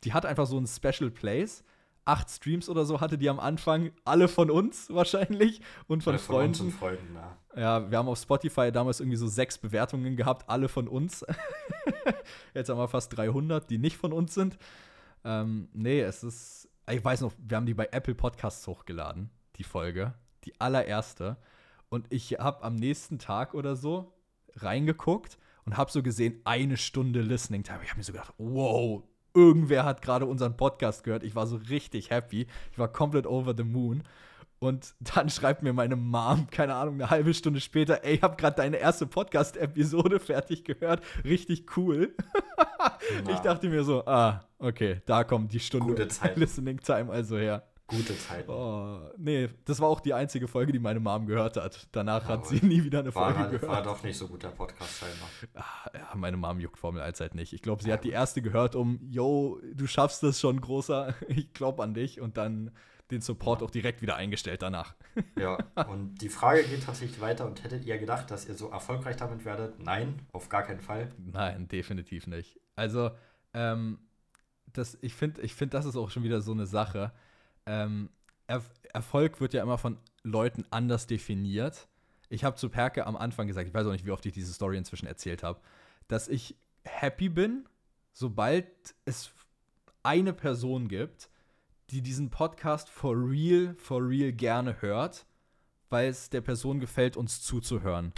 Die 0.04 0.12
hat 0.12 0.26
einfach 0.26 0.46
so 0.46 0.58
ein 0.58 0.66
Special 0.66 1.10
Place. 1.10 1.64
Acht 2.04 2.30
Streams 2.30 2.68
oder 2.68 2.84
so 2.84 3.00
hatte 3.00 3.16
die 3.18 3.28
am 3.28 3.38
Anfang, 3.38 3.92
alle 4.04 4.28
von 4.28 4.50
uns 4.50 4.90
wahrscheinlich 4.94 5.60
und 5.86 6.02
von, 6.02 6.18
von 6.18 6.36
Freunden. 6.36 6.66
und 6.66 6.72
Freunden 6.72 7.14
ja. 7.54 7.60
ja, 7.60 7.90
wir 7.90 7.98
haben 7.98 8.08
auf 8.08 8.18
Spotify 8.18 8.72
damals 8.72 9.00
irgendwie 9.00 9.16
so 9.16 9.28
sechs 9.28 9.58
Bewertungen 9.58 10.16
gehabt, 10.16 10.48
alle 10.48 10.68
von 10.68 10.88
uns. 10.88 11.24
Jetzt 12.54 12.68
haben 12.68 12.78
wir 12.78 12.88
fast 12.88 13.16
300, 13.16 13.70
die 13.70 13.78
nicht 13.78 13.96
von 13.96 14.12
uns 14.12 14.34
sind. 14.34 14.58
Ähm, 15.24 15.68
nee, 15.72 16.00
es 16.00 16.24
ist, 16.24 16.68
ich 16.90 17.04
weiß 17.04 17.20
noch, 17.20 17.32
wir 17.38 17.56
haben 17.56 17.66
die 17.66 17.74
bei 17.74 17.88
Apple 17.92 18.14
Podcasts 18.14 18.66
hochgeladen, 18.66 19.30
die 19.56 19.64
Folge 19.64 20.14
die 20.44 20.60
allererste. 20.60 21.36
Und 21.88 22.06
ich 22.10 22.32
habe 22.32 22.62
am 22.62 22.74
nächsten 22.74 23.18
Tag 23.18 23.54
oder 23.54 23.76
so 23.76 24.12
reingeguckt 24.54 25.38
und 25.64 25.76
habe 25.76 25.90
so 25.90 26.02
gesehen, 26.02 26.40
eine 26.44 26.76
Stunde 26.76 27.20
Listening 27.20 27.62
Time. 27.62 27.80
Ich 27.82 27.90
habe 27.90 27.98
mir 27.98 28.04
so 28.04 28.12
gedacht, 28.12 28.34
wow, 28.38 29.02
irgendwer 29.34 29.84
hat 29.84 30.02
gerade 30.02 30.26
unseren 30.26 30.56
Podcast 30.56 31.04
gehört. 31.04 31.22
Ich 31.22 31.34
war 31.34 31.46
so 31.46 31.56
richtig 31.56 32.10
happy. 32.10 32.46
Ich 32.72 32.78
war 32.78 32.88
komplett 32.88 33.26
over 33.26 33.54
the 33.56 33.64
moon. 33.64 34.02
Und 34.58 34.94
dann 35.14 35.28
schreibt 35.28 35.62
mir 35.62 35.72
meine 35.72 35.96
Mom, 35.96 36.46
keine 36.50 36.74
Ahnung, 36.74 36.94
eine 36.94 37.10
halbe 37.10 37.34
Stunde 37.34 37.60
später, 37.60 38.04
ey, 38.04 38.14
ich 38.14 38.22
habe 38.22 38.36
gerade 38.36 38.56
deine 38.56 38.76
erste 38.76 39.06
Podcast-Episode 39.06 40.20
fertig 40.20 40.64
gehört. 40.64 41.02
Richtig 41.24 41.76
cool. 41.76 42.14
ich 43.28 43.38
dachte 43.40 43.68
mir 43.68 43.84
so, 43.84 44.06
ah, 44.06 44.48
okay, 44.58 45.02
da 45.06 45.24
kommt 45.24 45.52
die 45.52 45.60
Stunde 45.60 46.08
Listening 46.36 46.78
Time 46.78 47.10
also 47.10 47.36
her. 47.36 47.66
Gute 47.92 48.18
Zeiten. 48.18 48.50
Oh, 48.50 49.10
nee, 49.18 49.50
das 49.66 49.78
war 49.78 49.88
auch 49.88 50.00
die 50.00 50.14
einzige 50.14 50.48
Folge, 50.48 50.72
die 50.72 50.78
meine 50.78 50.98
Mom 50.98 51.26
gehört 51.26 51.58
hat. 51.58 51.88
Danach 51.92 52.22
ja, 52.22 52.28
hat 52.28 52.46
sie 52.46 52.64
nie 52.64 52.82
wieder 52.82 53.00
eine 53.00 53.12
Folge 53.12 53.38
war, 53.38 53.50
gehört. 53.50 53.70
War 53.70 53.82
doch 53.82 54.02
nicht 54.02 54.16
so 54.16 54.28
guter 54.28 54.48
Podcast-Timer. 54.48 55.60
Ah, 55.62 55.90
ja, 55.92 56.08
meine 56.14 56.38
Mom 56.38 56.58
juckt 56.58 56.78
Formel 56.78 57.02
1 57.02 57.20
halt 57.20 57.34
nicht. 57.34 57.52
Ich 57.52 57.60
glaube, 57.60 57.82
sie 57.82 57.90
ja, 57.90 57.94
hat 57.94 58.04
die 58.04 58.10
erste 58.10 58.40
gehört, 58.40 58.74
um, 58.74 58.98
yo, 59.10 59.60
du 59.74 59.86
schaffst 59.86 60.22
das 60.22 60.40
schon, 60.40 60.60
großer. 60.60 61.14
Ich 61.28 61.52
glaube 61.52 61.82
an 61.82 61.92
dich. 61.92 62.20
Und 62.20 62.36
dann 62.38 62.70
den 63.10 63.20
Support 63.20 63.60
ja. 63.60 63.66
auch 63.66 63.70
direkt 63.70 64.00
wieder 64.00 64.16
eingestellt 64.16 64.62
danach. 64.62 64.94
Ja, 65.38 65.58
und 65.86 66.14
die 66.22 66.30
Frage 66.30 66.64
geht 66.64 66.84
tatsächlich 66.84 67.20
weiter. 67.20 67.46
Und 67.46 67.62
hättet 67.62 67.84
ihr 67.84 67.98
gedacht, 67.98 68.30
dass 68.30 68.48
ihr 68.48 68.54
so 68.54 68.70
erfolgreich 68.70 69.16
damit 69.16 69.44
werdet? 69.44 69.78
Nein, 69.78 70.20
auf 70.32 70.48
gar 70.48 70.62
keinen 70.62 70.80
Fall. 70.80 71.10
Nein, 71.18 71.68
definitiv 71.68 72.26
nicht. 72.26 72.58
Also, 72.74 73.10
ähm, 73.52 73.98
das, 74.72 74.96
ich 75.02 75.14
finde, 75.14 75.42
ich 75.42 75.54
find, 75.54 75.74
das 75.74 75.84
ist 75.84 75.96
auch 75.96 76.10
schon 76.10 76.22
wieder 76.22 76.40
so 76.40 76.52
eine 76.52 76.64
Sache 76.64 77.12
ähm, 77.66 78.10
er 78.46 78.62
Erfolg 78.92 79.40
wird 79.40 79.54
ja 79.54 79.62
immer 79.62 79.78
von 79.78 79.98
Leuten 80.22 80.64
anders 80.70 81.06
definiert. 81.06 81.88
Ich 82.28 82.44
habe 82.44 82.56
zu 82.56 82.68
Perke 82.68 83.06
am 83.06 83.16
Anfang 83.16 83.46
gesagt, 83.46 83.66
ich 83.66 83.74
weiß 83.74 83.86
auch 83.86 83.92
nicht, 83.92 84.04
wie 84.04 84.10
oft 84.10 84.24
ich 84.26 84.32
diese 84.32 84.52
Story 84.52 84.76
inzwischen 84.76 85.06
erzählt 85.06 85.42
habe, 85.42 85.60
dass 86.08 86.28
ich 86.28 86.56
happy 86.84 87.28
bin, 87.28 87.66
sobald 88.12 88.66
es 89.04 89.32
eine 90.02 90.32
Person 90.32 90.88
gibt, 90.88 91.30
die 91.90 92.02
diesen 92.02 92.30
Podcast 92.30 92.88
for 92.88 93.14
real, 93.16 93.74
for 93.78 94.06
real 94.06 94.32
gerne 94.32 94.80
hört, 94.82 95.26
weil 95.90 96.08
es 96.08 96.30
der 96.30 96.40
Person 96.40 96.80
gefällt, 96.80 97.16
uns 97.16 97.42
zuzuhören. 97.42 98.12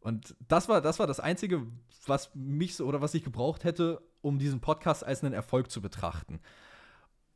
Und 0.00 0.34
das 0.48 0.68
war, 0.68 0.80
das 0.80 0.98
war 0.98 1.06
das 1.06 1.20
Einzige, 1.20 1.66
was 2.06 2.34
mich 2.34 2.74
so 2.74 2.86
oder 2.86 3.00
was 3.00 3.14
ich 3.14 3.22
gebraucht 3.22 3.64
hätte, 3.64 4.02
um 4.20 4.38
diesen 4.38 4.60
Podcast 4.60 5.04
als 5.04 5.22
einen 5.22 5.34
Erfolg 5.34 5.70
zu 5.70 5.80
betrachten 5.80 6.40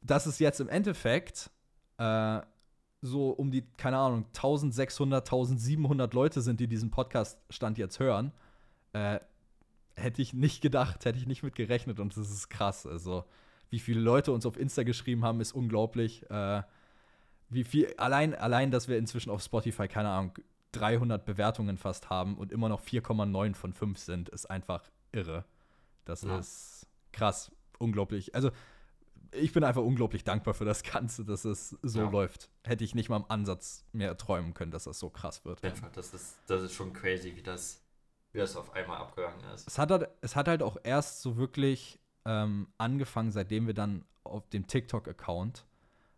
dass 0.06 0.26
es 0.26 0.38
jetzt 0.38 0.60
im 0.60 0.68
Endeffekt 0.68 1.50
äh, 1.98 2.40
so 3.02 3.30
um 3.30 3.50
die, 3.50 3.62
keine 3.76 3.98
Ahnung, 3.98 4.24
1600, 4.26 5.26
1700 5.26 6.14
Leute 6.14 6.40
sind, 6.40 6.60
die 6.60 6.68
diesen 6.68 6.90
Podcast-Stand 6.90 7.78
jetzt 7.78 8.00
hören, 8.00 8.32
äh, 8.92 9.20
hätte 9.96 10.22
ich 10.22 10.32
nicht 10.32 10.60
gedacht, 10.60 11.04
hätte 11.04 11.18
ich 11.18 11.26
nicht 11.26 11.42
mit 11.42 11.54
gerechnet 11.54 12.00
und 12.00 12.16
das 12.16 12.30
ist 12.30 12.48
krass. 12.48 12.86
Also, 12.86 13.24
wie 13.70 13.78
viele 13.78 14.00
Leute 14.00 14.32
uns 14.32 14.46
auf 14.46 14.56
Insta 14.56 14.82
geschrieben 14.82 15.24
haben, 15.24 15.40
ist 15.40 15.52
unglaublich. 15.52 16.28
Äh, 16.30 16.62
wie 17.48 17.64
viel, 17.64 17.92
allein, 17.96 18.34
allein, 18.34 18.70
dass 18.70 18.88
wir 18.88 18.98
inzwischen 18.98 19.30
auf 19.30 19.42
Spotify, 19.42 19.88
keine 19.88 20.10
Ahnung, 20.10 20.32
300 20.72 21.24
Bewertungen 21.24 21.78
fast 21.78 22.10
haben 22.10 22.36
und 22.36 22.52
immer 22.52 22.68
noch 22.68 22.82
4,9 22.82 23.54
von 23.54 23.72
5 23.72 23.98
sind, 23.98 24.28
ist 24.28 24.46
einfach 24.46 24.82
irre. 25.12 25.44
Das 26.04 26.22
ja. 26.22 26.38
ist 26.38 26.86
krass, 27.12 27.50
unglaublich. 27.78 28.34
Also, 28.34 28.50
ich 29.32 29.52
bin 29.52 29.64
einfach 29.64 29.82
unglaublich 29.82 30.24
dankbar 30.24 30.54
für 30.54 30.64
das 30.64 30.82
Ganze, 30.82 31.24
dass 31.24 31.44
es 31.44 31.70
so 31.82 32.00
ja. 32.00 32.10
läuft. 32.10 32.50
Hätte 32.64 32.84
ich 32.84 32.94
nicht 32.94 33.08
mal 33.08 33.16
im 33.16 33.24
Ansatz 33.28 33.84
mehr 33.92 34.16
träumen 34.16 34.54
können, 34.54 34.70
dass 34.70 34.84
das 34.84 34.98
so 34.98 35.10
krass 35.10 35.44
wird. 35.44 35.62
Einfach, 35.64 35.90
das 35.92 36.14
ist, 36.14 36.36
das 36.46 36.62
ist 36.62 36.72
schon 36.72 36.92
crazy, 36.92 37.36
wie 37.36 37.42
das, 37.42 37.82
wie 38.32 38.38
das 38.38 38.56
auf 38.56 38.72
einmal 38.74 38.98
abgegangen 38.98 39.40
ist. 39.54 39.66
Es 39.66 39.78
hat 39.78 39.90
halt, 39.90 40.08
es 40.20 40.36
hat 40.36 40.48
halt 40.48 40.62
auch 40.62 40.76
erst 40.82 41.22
so 41.22 41.36
wirklich 41.36 41.98
ähm, 42.24 42.68
angefangen, 42.78 43.30
seitdem 43.30 43.66
wir 43.66 43.74
dann 43.74 44.04
auf 44.24 44.48
dem 44.48 44.66
TikTok-Account 44.66 45.64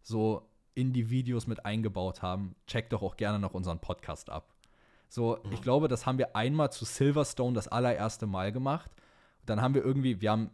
so 0.03 0.49
in 0.75 0.93
die 0.93 1.11
Videos 1.11 1.47
mit 1.47 1.65
eingebaut 1.67 2.23
haben. 2.23 2.55
Checkt 2.67 2.93
doch 2.93 3.03
auch 3.03 3.17
gerne 3.17 3.39
noch 3.39 3.55
unseren 3.55 3.81
Podcast 3.81 4.31
ab. 4.31 4.55
So, 5.09 5.39
mhm. 5.43 5.53
ich 5.53 5.63
glaube, 5.63 5.89
das 5.89 6.07
haben 6.07 6.19
wir 6.19 6.37
einmal 6.37 6.71
zu 6.71 6.85
Silverstone 6.85 7.55
das 7.55 7.69
allererste 7.69 8.27
Mal 8.27 8.53
gemacht. 8.53 8.91
Dann 9.45 9.61
haben 9.61 9.75
wir 9.75 9.85
irgendwie, 9.85 10.21
wir 10.21 10.31
haben 10.31 10.51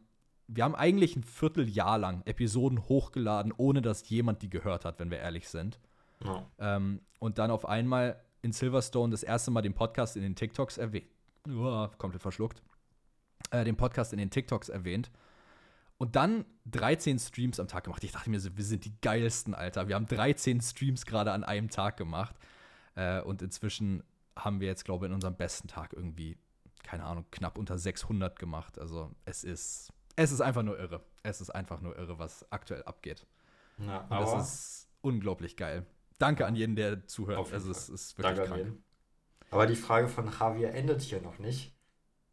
wir 0.48 0.64
haben 0.64 0.74
eigentlich 0.74 1.16
ein 1.16 1.24
Vierteljahr 1.24 1.98
lang 1.98 2.22
Episoden 2.26 2.88
hochgeladen, 2.88 3.52
ohne 3.56 3.82
dass 3.82 4.08
jemand 4.08 4.42
die 4.42 4.50
gehört 4.50 4.84
hat, 4.84 4.98
wenn 4.98 5.10
wir 5.10 5.18
ehrlich 5.18 5.48
sind. 5.48 5.78
Ja. 6.22 6.46
Ähm, 6.58 7.00
und 7.18 7.38
dann 7.38 7.50
auf 7.50 7.66
einmal 7.66 8.20
in 8.42 8.52
Silverstone 8.52 9.10
das 9.10 9.22
erste 9.22 9.50
Mal 9.50 9.62
den 9.62 9.74
Podcast 9.74 10.16
in 10.16 10.22
den 10.22 10.36
TikToks 10.36 10.78
erwähnt. 10.78 11.06
Uah, 11.48 11.90
komplett 11.98 12.22
verschluckt. 12.22 12.62
Äh, 13.50 13.64
den 13.64 13.76
Podcast 13.76 14.12
in 14.12 14.18
den 14.18 14.30
TikToks 14.30 14.68
erwähnt. 14.68 15.10
Und 15.96 16.16
dann 16.16 16.44
13 16.66 17.18
Streams 17.18 17.60
am 17.60 17.68
Tag 17.68 17.84
gemacht. 17.84 18.04
Ich 18.04 18.12
dachte 18.12 18.28
mir 18.28 18.40
so, 18.40 18.54
wir 18.56 18.64
sind 18.64 18.84
die 18.84 18.94
geilsten, 19.00 19.54
Alter. 19.54 19.88
Wir 19.88 19.94
haben 19.94 20.06
13 20.06 20.60
Streams 20.60 21.06
gerade 21.06 21.32
an 21.32 21.44
einem 21.44 21.70
Tag 21.70 21.96
gemacht. 21.96 22.36
Äh, 22.96 23.22
und 23.22 23.40
inzwischen 23.40 24.02
haben 24.36 24.60
wir 24.60 24.68
jetzt, 24.68 24.84
glaube 24.84 25.06
ich, 25.06 25.10
in 25.10 25.14
unserem 25.14 25.36
besten 25.36 25.68
Tag 25.68 25.92
irgendwie, 25.92 26.36
keine 26.82 27.04
Ahnung, 27.04 27.24
knapp 27.30 27.56
unter 27.56 27.78
600 27.78 28.38
gemacht. 28.38 28.78
Also 28.78 29.10
es 29.24 29.44
ist 29.44 29.93
es 30.16 30.32
ist 30.32 30.40
einfach 30.40 30.62
nur 30.62 30.78
irre. 30.78 31.00
Es 31.22 31.40
ist 31.40 31.50
einfach 31.50 31.80
nur 31.80 31.96
irre, 31.96 32.18
was 32.18 32.50
aktuell 32.50 32.82
abgeht. 32.84 33.26
Na, 33.78 34.00
Und 34.02 34.10
das 34.10 34.48
ist 34.48 34.88
unglaublich 35.00 35.56
geil. 35.56 35.86
Danke 36.18 36.46
an 36.46 36.54
jeden, 36.54 36.76
der 36.76 37.06
zuhört. 37.06 37.52
Also 37.52 37.70
es 37.70 37.88
ist 37.88 38.16
wirklich 38.18 38.36
Danke 38.36 38.50
krank. 38.50 38.78
Aber 39.50 39.66
die 39.66 39.76
Frage 39.76 40.08
von 40.08 40.30
Javier 40.30 40.72
endet 40.72 41.02
hier 41.02 41.20
noch 41.20 41.38
nicht. 41.38 41.74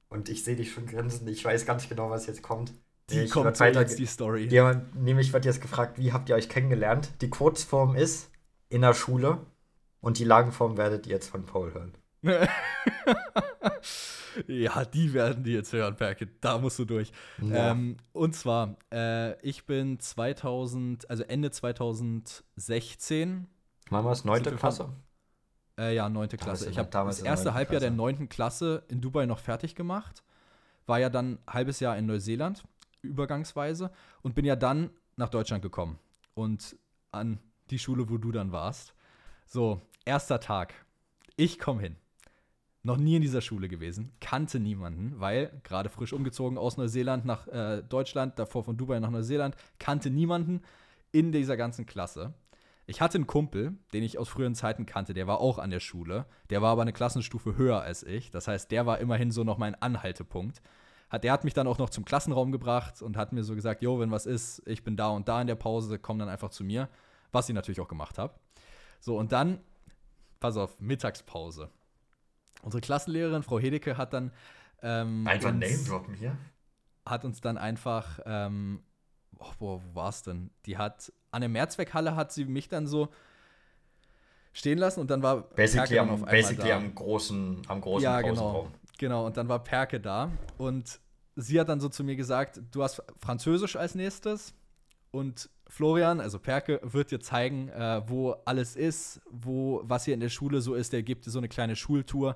Und 0.10 0.30
ich 0.30 0.44
sehe 0.44 0.56
dich 0.56 0.72
schon 0.72 0.86
grinsen. 0.88 1.28
Ich 1.28 1.44
weiß 1.44 1.66
ganz 1.66 1.88
genau, 1.88 2.10
was 2.10 2.28
jetzt 2.28 2.42
kommt. 2.42 2.74
Die 3.10 3.22
ich 3.22 3.32
kommt 3.32 3.56
so 3.56 3.64
jetzt 3.64 4.00
die 4.00 4.06
Story. 4.06 4.46
Jemand, 4.46 4.96
nämlich 4.96 5.34
wird 5.34 5.46
jetzt 5.46 5.62
gefragt, 5.62 5.98
wie 5.98 6.14
habt 6.14 6.30
ihr 6.30 6.36
euch 6.36 6.50
kennengelernt? 6.50 7.12
Die 7.22 7.30
Kurzform 7.30 7.96
ist 7.96 8.30
in 8.70 8.82
der 8.82 8.94
Schule 8.94 9.46
und 10.00 10.20
die 10.20 10.24
Langform 10.24 10.78
werdet 10.78 11.08
ihr 11.08 11.14
jetzt 11.14 11.30
von 11.30 11.46
Paul 11.46 11.74
hören. 11.74 11.94
ja, 14.48 14.86
die 14.86 15.14
werden 15.14 15.44
die 15.44 15.54
jetzt 15.54 15.74
hören, 15.74 15.96
Perke. 15.96 16.28
Da 16.42 16.58
musst 16.58 16.80
du 16.80 16.86
durch. 16.86 17.12
Ja. 17.42 17.72
Ähm, 17.72 17.98
und 18.14 18.36
zwar, 18.36 18.78
äh, 18.92 19.40
ich 19.42 19.66
bin 19.66 20.00
2000, 20.00 21.10
also 21.10 21.24
Ende 21.24 21.52
2016. 21.52 23.48
Wann 23.90 24.06
war 24.06 24.12
es? 24.12 24.26
Neunte 24.26 24.56
Klasse? 24.56 24.90
Äh, 25.78 25.96
ja, 25.96 26.10
neunte 26.10 26.38
Klasse. 26.38 26.70
Ich 26.70 26.78
habe 26.78 26.90
das 26.90 27.22
erste 27.22 27.54
Halbjahr 27.54 27.80
der 27.80 27.92
neunten 27.92 28.30
Klasse 28.30 28.84
in 28.88 29.02
Dubai 29.02 29.26
noch 29.26 29.40
fertig 29.40 29.76
gemacht. 29.76 30.24
War 30.86 31.00
ja 31.00 31.10
dann 31.10 31.34
ein 31.34 31.40
halbes 31.54 31.80
Jahr 31.80 31.98
in 31.98 32.06
Neuseeland, 32.06 32.64
übergangsweise. 33.02 33.92
Und 34.22 34.36
bin 34.36 34.46
ja 34.46 34.56
dann 34.56 34.90
nach 35.16 35.30
Deutschland 35.30 35.62
gekommen. 35.62 36.00
Und 36.34 36.76
an 37.12 37.40
die 37.70 37.80
Schule, 37.80 38.10
wo 38.10 38.18
du 38.18 38.32
dann 38.32 38.52
warst. 38.52 38.94
So, 39.46 39.82
erster 40.06 40.40
Tag. 40.40 40.74
Ich 41.36 41.60
komme 41.60 41.82
hin 41.82 41.96
noch 42.84 42.98
nie 42.98 43.16
in 43.16 43.22
dieser 43.22 43.42
Schule 43.42 43.68
gewesen, 43.68 44.12
kannte 44.20 44.60
niemanden, 44.60 45.20
weil 45.20 45.62
gerade 45.64 45.90
frisch 45.90 46.14
umgezogen 46.14 46.58
aus 46.58 46.78
Neuseeland 46.78 47.26
nach 47.26 47.48
äh, 47.48 47.84
Deutschland, 47.84 48.40
davor 48.40 48.64
von 48.64 48.78
Dubai 48.78 49.00
nach 49.00 49.12
Neuseeland, 49.12 49.56
kannte 49.78 50.10
niemanden 50.10 50.62
in 51.12 51.32
dieser 51.32 51.58
ganzen 51.58 51.86
Klasse. 51.86 52.34
Ich 52.88 53.00
hatte 53.00 53.16
einen 53.16 53.28
Kumpel, 53.28 53.76
den 53.94 54.04
ich 54.04 54.18
aus 54.18 54.30
früheren 54.30 54.56
Zeiten 54.56 54.86
kannte, 54.86 55.14
der 55.14 55.28
war 55.28 55.40
auch 55.40 55.60
an 55.60 55.70
der 55.70 55.80
Schule. 55.80 56.26
Der 56.50 56.62
war 56.62 56.72
aber 56.72 56.82
eine 56.82 56.94
Klassenstufe 56.94 57.56
höher 57.56 57.82
als 57.82 58.04
ich. 58.04 58.32
Das 58.32 58.48
heißt, 58.48 58.72
der 58.72 58.86
war 58.86 59.00
immerhin 59.00 59.32
so 59.32 59.44
noch 59.44 59.58
mein 59.58 59.76
Anhaltepunkt. 59.76 60.62
Hat, 61.10 61.24
der 61.24 61.32
hat 61.32 61.44
mich 61.44 61.54
dann 61.54 61.68
auch 61.68 61.78
noch 61.78 61.90
zum 61.90 62.06
Klassenraum 62.06 62.52
gebracht 62.52 63.02
und 63.02 63.18
hat 63.18 63.34
mir 63.34 63.44
so 63.44 63.54
gesagt, 63.54 63.82
jo, 63.82 64.00
wenn 64.00 64.12
was 64.12 64.26
ist, 64.26 64.64
ich 64.66 64.84
bin 64.84 64.96
da 64.96 65.10
und 65.10 65.28
da 65.28 65.40
in 65.42 65.48
der 65.48 65.56
Pause, 65.56 66.00
komm 66.00 66.20
dann 66.20 66.30
einfach 66.30 66.50
zu 66.50 66.64
mir. 66.64 66.90
Was 67.32 67.48
ich 67.48 67.56
natürlich 67.56 67.80
auch 67.80 67.88
gemacht 67.88 68.18
habe. 68.18 68.34
So, 69.00 69.18
und 69.18 69.32
dann, 69.32 69.60
pass 70.40 70.58
auf, 70.58 70.80
Mittagspause. 70.80 71.70
Unsere 72.62 72.82
Klassenlehrerin, 72.82 73.44
Frau 73.44 73.60
Hedeke, 73.60 73.98
hat 73.98 74.14
dann 74.14 74.32
ähm, 74.82 75.28
Einfach 75.28 75.52
Name 75.52 75.84
droppen 75.88 76.14
hier. 76.14 76.38
Hat 77.06 77.26
uns 77.26 77.42
dann 77.42 77.58
einfach, 77.58 78.20
ähm, 78.26 78.82
oh, 79.40 79.52
wo, 79.60 79.82
wo 79.84 79.96
war 79.96 80.10
es 80.10 80.24
denn? 80.24 80.52
Die 80.66 80.78
hat, 80.78 81.12
an 81.32 81.42
der 81.42 81.50
Mehrzweckhalle 81.50 82.16
hat 82.16 82.32
sie 82.32 82.46
mich 82.46 82.68
dann 82.70 82.88
so 82.88 83.10
stehen 84.54 84.78
lassen 84.78 85.00
und 85.00 85.10
dann 85.10 85.24
war 85.24 85.42
basically, 85.42 85.98
am, 85.98 86.10
auf 86.10 86.26
basically 86.26 86.70
da. 86.70 86.78
am 86.78 86.94
großen, 86.94 87.62
am 87.68 87.82
großen 87.82 88.04
ja, 88.04 88.22
genau, 88.22 88.70
genau, 88.98 89.26
und 89.26 89.38
dann 89.38 89.48
war 89.48 89.64
Perke 89.64 90.00
da 90.00 90.30
und 90.58 91.00
sie 91.36 91.60
hat 91.60 91.70
dann 91.70 91.80
so 91.80 91.90
zu 91.90 92.04
mir 92.04 92.16
gesagt, 92.16 92.62
du 92.72 92.84
hast 92.84 93.02
Französisch 93.20 93.78
als 93.78 93.96
nächstes 93.96 94.54
und 95.12 95.50
Florian, 95.72 96.20
also 96.20 96.38
Perke, 96.38 96.82
wird 96.84 97.12
dir 97.12 97.22
zeigen, 97.22 97.70
äh, 97.70 98.02
wo 98.06 98.36
alles 98.44 98.76
ist, 98.76 99.22
wo 99.32 99.80
was 99.86 100.04
hier 100.04 100.14
in 100.14 100.20
der 100.20 100.28
Schule 100.28 100.60
so 100.60 100.76
ist. 100.76 100.92
Der 100.92 101.02
gibt 101.02 101.26
dir 101.26 101.32
so 101.32 101.40
eine 101.40 101.48
kleine 101.48 101.78
Schultour 101.78 102.36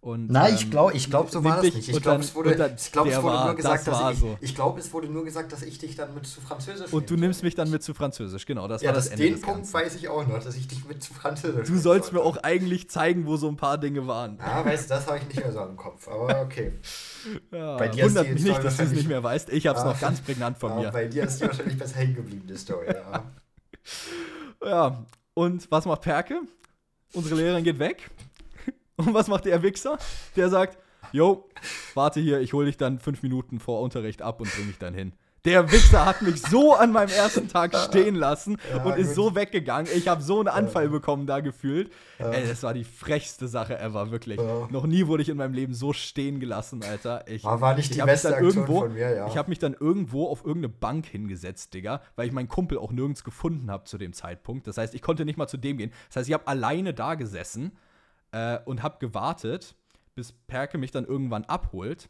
und, 0.00 0.30
Nein, 0.30 0.54
ich 0.54 0.70
glaube, 0.70 0.92
ich 0.94 1.10
glaub, 1.10 1.28
so 1.28 1.42
war 1.42 1.56
das 1.56 1.74
nicht. 1.74 1.88
Ich 1.88 2.00
glaube, 2.00 2.20
es 2.20 2.32
wurde, 2.32 2.50
ich 2.50 2.92
glaub, 2.92 3.08
es 3.08 3.16
wurde 3.16 3.34
war, 3.34 3.46
nur 3.46 3.56
gesagt, 3.56 3.84
das 3.84 3.98
dass 3.98 4.12
ich, 4.12 4.20
so. 4.20 4.38
ich 4.40 4.54
glaube, 4.54 4.78
es 4.78 4.92
wurde 4.92 5.08
nur 5.08 5.24
gesagt, 5.24 5.52
dass 5.52 5.62
ich 5.62 5.78
dich 5.78 5.96
dann 5.96 6.14
mit 6.14 6.24
zu 6.24 6.40
Französisch 6.40 6.92
Und 6.92 7.10
du 7.10 7.16
nimmst 7.16 7.42
mich 7.42 7.56
dann 7.56 7.68
mit 7.68 7.82
zu 7.82 7.94
Französisch, 7.94 8.46
genau. 8.46 8.68
Das 8.68 8.80
ja, 8.80 8.90
war 8.90 8.94
das, 8.94 9.10
das 9.10 9.18
den 9.18 9.40
Punkt 9.40 9.72
weiß 9.72 9.96
ich 9.96 10.08
auch 10.08 10.24
noch, 10.24 10.40
dass 10.40 10.54
ich 10.54 10.68
dich 10.68 10.86
mit 10.86 11.02
zu 11.02 11.12
Französisch. 11.14 11.66
Du 11.66 11.76
sollst 11.78 12.12
mir 12.12 12.20
auch 12.20 12.36
eigentlich 12.36 12.88
zeigen, 12.88 13.26
wo 13.26 13.36
so 13.36 13.48
ein 13.48 13.56
paar 13.56 13.76
Dinge 13.76 14.06
waren. 14.06 14.38
Ja, 14.38 14.64
weißt 14.64 14.88
du, 14.88 14.94
das 14.94 15.08
habe 15.08 15.18
ich 15.18 15.26
nicht 15.26 15.40
mehr 15.40 15.52
so 15.52 15.62
im 15.62 15.76
Kopf, 15.76 16.06
aber 16.06 16.42
okay. 16.42 16.74
Ja, 17.50 17.76
bei 17.76 17.88
dir 17.88 18.04
wundert 18.04 18.32
mich 18.32 18.44
nicht, 18.44 18.62
dass 18.62 18.76
du 18.76 18.84
es 18.84 18.92
nicht 18.92 19.08
mehr 19.08 19.24
weißt. 19.24 19.48
Ich 19.50 19.66
habe 19.66 19.80
es 19.80 19.84
ah, 19.84 19.88
noch 19.88 20.00
ganz 20.00 20.20
prägnant 20.20 20.58
von 20.58 20.76
mir. 20.76 20.92
Bei 20.92 21.06
dir 21.06 21.24
ist 21.24 21.40
die 21.40 21.46
wahrscheinlich 21.46 21.76
besser 21.76 21.96
hängen 21.96 22.14
geblieben, 22.14 22.46
die 22.48 22.56
Story. 22.56 22.86
Ja. 22.86 23.24
ja, 24.64 25.04
und 25.34 25.68
was 25.72 25.86
macht 25.86 26.02
Perke? 26.02 26.42
Unsere 27.14 27.34
Lehrerin 27.34 27.64
geht 27.64 27.80
weg. 27.80 28.10
Und 29.06 29.14
was 29.14 29.28
macht 29.28 29.44
der 29.44 29.62
Wichser? 29.62 29.96
Der 30.34 30.50
sagt, 30.50 30.76
yo, 31.12 31.48
warte 31.94 32.20
hier, 32.20 32.40
ich 32.40 32.52
hole 32.52 32.66
dich 32.66 32.76
dann 32.76 32.98
fünf 32.98 33.22
Minuten 33.22 33.60
vor 33.60 33.80
Unterricht 33.80 34.22
ab 34.22 34.40
und 34.40 34.52
bring 34.52 34.66
dich 34.66 34.78
dann 34.78 34.92
hin. 34.92 35.12
Der 35.44 35.70
Wichser 35.70 36.04
hat 36.04 36.20
mich 36.20 36.42
so 36.42 36.74
an 36.74 36.90
meinem 36.90 37.10
ersten 37.10 37.48
Tag 37.48 37.74
stehen 37.88 38.16
lassen 38.16 38.56
ja, 38.74 38.82
und 38.82 38.98
ist 38.98 39.14
gut. 39.14 39.14
so 39.14 39.34
weggegangen. 39.36 39.90
Ich 39.94 40.08
habe 40.08 40.20
so 40.20 40.40
einen 40.40 40.48
Anfall 40.48 40.86
ja. 40.86 40.90
bekommen 40.90 41.28
da 41.28 41.38
gefühlt. 41.38 41.92
Ja. 42.18 42.32
Ey, 42.32 42.48
das 42.48 42.64
war 42.64 42.74
die 42.74 42.82
frechste 42.82 43.46
Sache 43.46 43.78
ever, 43.78 44.10
wirklich. 44.10 44.40
Noch 44.70 44.84
nie 44.84 45.06
wurde 45.06 45.22
ich 45.22 45.28
in 45.28 45.36
meinem 45.36 45.54
Leben 45.54 45.74
so 45.74 45.92
stehen 45.92 46.40
gelassen, 46.40 46.82
Alter. 46.82 47.24
Ich, 47.28 47.44
war 47.44 47.74
nicht 47.76 47.94
die 47.94 48.02
beste 48.02 48.30
Aktion 48.30 48.50
irgendwo, 48.50 48.80
von 48.80 48.94
mir, 48.94 49.14
ja. 49.14 49.28
Ich 49.28 49.36
habe 49.36 49.48
mich 49.48 49.60
dann 49.60 49.74
irgendwo 49.74 50.26
auf 50.26 50.44
irgendeine 50.44 50.74
Bank 50.74 51.06
hingesetzt, 51.06 51.72
Digga, 51.72 52.02
weil 52.16 52.26
ich 52.26 52.32
meinen 52.32 52.48
Kumpel 52.48 52.76
auch 52.76 52.90
nirgends 52.90 53.22
gefunden 53.22 53.70
habe 53.70 53.84
zu 53.84 53.96
dem 53.96 54.12
Zeitpunkt. 54.12 54.66
Das 54.66 54.76
heißt, 54.76 54.92
ich 54.92 55.02
konnte 55.02 55.24
nicht 55.24 55.38
mal 55.38 55.46
zu 55.46 55.56
dem 55.56 55.78
gehen. 55.78 55.92
Das 56.08 56.16
heißt, 56.16 56.28
ich 56.28 56.34
habe 56.34 56.48
alleine 56.48 56.94
da 56.94 57.14
gesessen 57.14 57.72
äh, 58.32 58.58
und 58.64 58.82
habe 58.82 58.98
gewartet, 58.98 59.74
bis 60.14 60.32
Perke 60.32 60.78
mich 60.78 60.90
dann 60.90 61.04
irgendwann 61.04 61.44
abholt. 61.44 62.08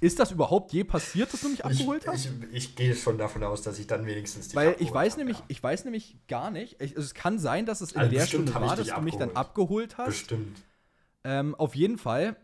Ist 0.00 0.18
das 0.18 0.30
überhaupt 0.30 0.72
je 0.72 0.84
passiert, 0.84 1.32
dass 1.32 1.40
du 1.40 1.48
mich 1.48 1.64
abgeholt 1.64 2.02
ich, 2.02 2.08
hast? 2.08 2.26
Ich, 2.50 2.56
ich, 2.56 2.76
gehe 2.76 2.94
schon 2.94 3.18
davon 3.18 3.42
aus, 3.42 3.62
dass 3.62 3.78
ich 3.78 3.86
dann 3.86 4.06
wenigstens 4.06 4.48
die 4.48 4.56
Weil 4.56 4.76
ich 4.78 4.92
weiß 4.92 5.12
habe, 5.12 5.20
nämlich, 5.20 5.38
ja. 5.38 5.44
ich 5.48 5.62
weiß 5.62 5.84
nämlich 5.84 6.16
gar 6.28 6.50
nicht. 6.50 6.80
Ich, 6.80 6.96
es 6.96 7.14
kann 7.14 7.38
sein, 7.38 7.66
dass 7.66 7.80
es 7.80 7.92
in 7.92 8.00
also 8.00 8.10
der 8.10 8.26
Stunde 8.26 8.54
war, 8.54 8.76
dass 8.76 8.88
du 8.88 9.00
mich 9.00 9.16
dann 9.16 9.34
abgeholt 9.36 9.98
hast. 9.98 10.06
Bestimmt. 10.06 10.62
Ähm, 11.24 11.54
auf 11.54 11.74
jeden 11.74 11.98
Fall. 11.98 12.36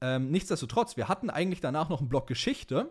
Ähm, 0.00 0.30
nichtsdestotrotz, 0.30 0.96
wir 0.96 1.08
hatten 1.08 1.30
eigentlich 1.30 1.60
danach 1.60 1.88
noch 1.88 2.00
einen 2.00 2.08
Block 2.08 2.26
Geschichte. 2.26 2.90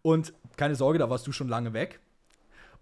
Und 0.00 0.32
keine 0.56 0.74
Sorge, 0.74 0.98
da 0.98 1.10
warst 1.10 1.26
du 1.26 1.32
schon 1.32 1.48
lange 1.48 1.72
weg. 1.72 2.00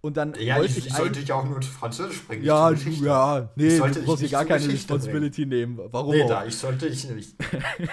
Und 0.03 0.17
dann 0.17 0.35
ja, 0.39 0.57
wollte 0.57 0.79
ich, 0.79 0.87
ich 0.87 0.95
sollte 0.95 1.21
ich 1.21 1.31
auch 1.31 1.45
nur 1.45 1.61
Französisch 1.61 2.19
sprechen. 2.19 2.43
Ja, 2.43 2.71
du, 2.71 2.91
ja, 2.91 3.51
nee, 3.55 3.79
du 3.79 4.03
brauchst 4.03 4.23
dir 4.23 4.31
gar 4.31 4.47
keine 4.47 4.65
Geschichte 4.65 4.95
Responsibility 4.95 5.45
bringen. 5.45 5.75
nehmen. 5.77 5.89
Warum 5.93 6.15
nee, 6.15 6.23
auch? 6.23 6.29
Da, 6.29 6.47
ich 6.47 6.57
sollte 6.57 6.87
ich 6.87 7.09
nicht, 7.11 7.35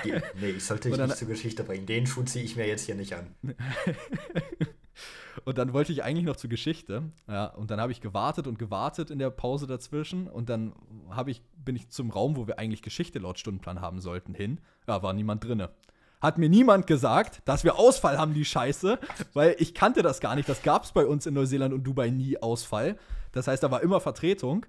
nee, 0.40 0.50
ich 0.52 0.64
sollte 0.64 0.90
dich 0.90 0.98
nicht 0.98 1.18
zur 1.18 1.28
Geschichte 1.28 1.66
bringen. 1.66 1.86
Den 1.86 2.08
Schuh 2.08 2.24
ziehe 2.24 2.46
ich 2.46 2.56
mir 2.56 2.66
jetzt 2.66 2.86
hier 2.86 2.96
nicht 2.96 3.14
an. 3.14 3.36
und 5.44 5.58
dann 5.58 5.74
wollte 5.74 5.92
ich 5.92 6.02
eigentlich 6.02 6.26
noch 6.26 6.38
zur 6.38 6.50
Geschichte. 6.50 7.04
Ja, 7.28 7.48
und 7.48 7.72
dann 7.72 7.82
habe 7.82 7.92
ich 7.92 8.00
gewartet 8.00 8.48
und 8.48 8.58
gewartet 8.58 9.12
in 9.12 9.20
der 9.20 9.30
Pause 9.30 9.68
dazwischen. 9.68 10.28
Und 10.28 10.48
dann 10.48 10.74
ich, 11.26 11.42
bin 11.58 11.76
ich 11.76 11.90
zum 11.90 12.10
Raum, 12.10 12.38
wo 12.38 12.48
wir 12.48 12.58
eigentlich 12.58 12.84
Geschichte 12.84 13.20
laut 13.20 13.38
Stundenplan 13.38 13.82
haben 13.82 14.00
sollten, 14.00 14.34
hin. 14.34 14.62
Ja, 14.88 15.04
war 15.04 15.12
niemand 15.12 15.44
drinne 15.44 15.72
hat 16.22 16.38
mir 16.38 16.50
niemand 16.50 16.88
gesagt, 16.88 17.42
dass 17.46 17.64
wir 17.64 17.78
Ausfall 17.78 18.18
haben, 18.18 18.34
die 18.34 18.46
Scheiße, 18.46 19.00
weil 19.34 19.56
ich 19.60 19.74
kannte 19.74 20.02
das 20.02 20.20
gar 20.20 20.36
nicht. 20.36 20.50
Das 20.50 20.64
gab 20.64 20.84
es 20.84 20.92
bei 20.92 21.06
uns 21.06 21.26
in 21.26 21.34
Neuseeland 21.34 21.74
und 21.74 21.84
Dubai 21.84 22.10
nie 22.10 22.38
Ausfall. 22.42 22.98
Das 23.32 23.48
heißt, 23.48 23.62
da 23.62 23.72
war 23.72 23.82
immer 23.82 24.02
Vertretung. 24.02 24.66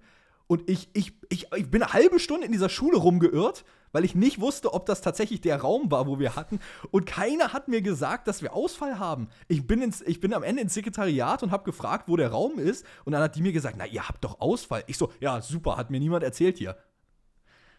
Und 0.47 0.69
ich, 0.69 0.89
ich, 0.95 1.13
ich, 1.29 1.53
ich 1.55 1.71
bin 1.71 1.83
eine 1.83 1.93
halbe 1.93 2.19
Stunde 2.19 2.47
in 2.47 2.53
dieser 2.53 2.71
Schule 2.71 2.97
rumgeirrt, 2.97 3.65
weil 3.93 4.05
ich 4.05 4.15
nicht 4.15 4.41
wusste, 4.41 4.73
ob 4.73 4.87
das 4.87 5.01
tatsächlich 5.03 5.41
der 5.41 5.61
Raum 5.61 5.91
war, 5.91 6.07
wo 6.07 6.19
wir 6.19 6.37
hatten. 6.37 6.59
Und 6.91 7.07
keiner 7.07 7.53
hat 7.53 7.69
mir 7.69 7.83
gesagt, 7.83 8.29
dass 8.29 8.43
wir 8.43 8.55
Ausfall 8.55 8.99
haben. 8.99 9.29
Ich 9.47 9.67
bin, 9.67 9.83
ins, 9.83 10.01
ich 10.03 10.21
bin 10.21 10.33
am 10.33 10.43
Ende 10.43 10.63
ins 10.63 10.75
Sekretariat 10.75 11.43
und 11.43 11.51
habe 11.51 11.65
gefragt, 11.65 12.09
wo 12.09 12.17
der 12.17 12.31
Raum 12.31 12.59
ist. 12.59 12.85
Und 13.05 13.13
dann 13.13 13.23
hat 13.23 13.37
die 13.37 13.43
mir 13.43 13.53
gesagt, 13.53 13.77
na, 13.79 13.87
ihr 13.87 14.09
habt 14.09 14.25
doch 14.25 14.41
Ausfall. 14.41 14.85
Ich 14.87 14.97
so, 14.97 15.13
ja, 15.21 15.41
super, 15.41 15.77
hat 15.77 15.91
mir 15.91 16.01
niemand 16.01 16.23
erzählt 16.23 16.59
hier. 16.59 16.77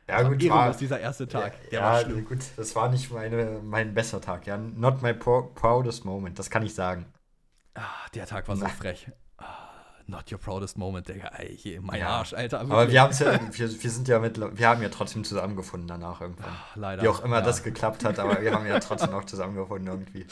Ja, 0.10 0.24
gut, 0.24 0.50
war, 0.50 0.72
dieser 0.74 1.00
erste 1.00 1.28
Tag. 1.28 1.54
Der 1.70 1.80
ja, 1.80 1.94
war 1.94 2.04
gut, 2.04 2.40
das 2.58 2.76
war 2.76 2.90
nicht 2.90 3.12
meine, 3.12 3.60
mein 3.64 3.94
bester 3.94 4.20
Tag. 4.20 4.48
Ja, 4.48 4.58
not 4.58 5.02
my 5.02 5.14
proudest 5.14 6.04
moment, 6.04 6.40
das 6.40 6.50
kann 6.50 6.64
ich 6.64 6.74
sagen. 6.74 7.06
Ah, 7.76 7.84
der 8.16 8.26
Tag 8.26 8.48
war 8.48 8.56
so 8.56 8.66
frech. 8.68 9.12
Ah, 9.38 9.46
not 10.08 10.32
your 10.32 10.40
proudest 10.40 10.78
moment, 10.78 11.08
Digga. 11.08 11.28
Ey, 11.38 11.80
mein 11.82 12.00
ja. 12.00 12.10
Arsch, 12.10 12.34
Alter. 12.34 12.62
Wirklich. 12.62 12.74
Aber 12.74 12.92
wir 12.92 13.02
haben 13.02 13.14
ja, 13.14 13.40
wir, 13.52 13.84
wir 13.84 13.90
sind 13.92 14.08
ja 14.08 14.20
mit, 14.20 14.40
wir 14.58 14.68
haben 14.68 14.82
ja 14.82 14.90
trotzdem 14.90 15.24
zusammengefunden 15.24 15.88
danach 15.88 16.22
irgendwann. 16.22 16.50
Ach, 16.50 16.76
leider. 16.76 17.04
Wie 17.04 17.08
auch 17.08 17.24
immer 17.24 17.38
ja. 17.38 17.46
das 17.46 17.64
geklappt 17.64 18.04
hat, 18.04 18.18
aber 18.18 18.42
wir 18.42 18.52
haben 18.52 18.66
ja 18.66 18.80
trotzdem 18.80 19.14
auch 19.14 19.26
zusammengefunden 19.26 19.88
irgendwie. 19.88 20.26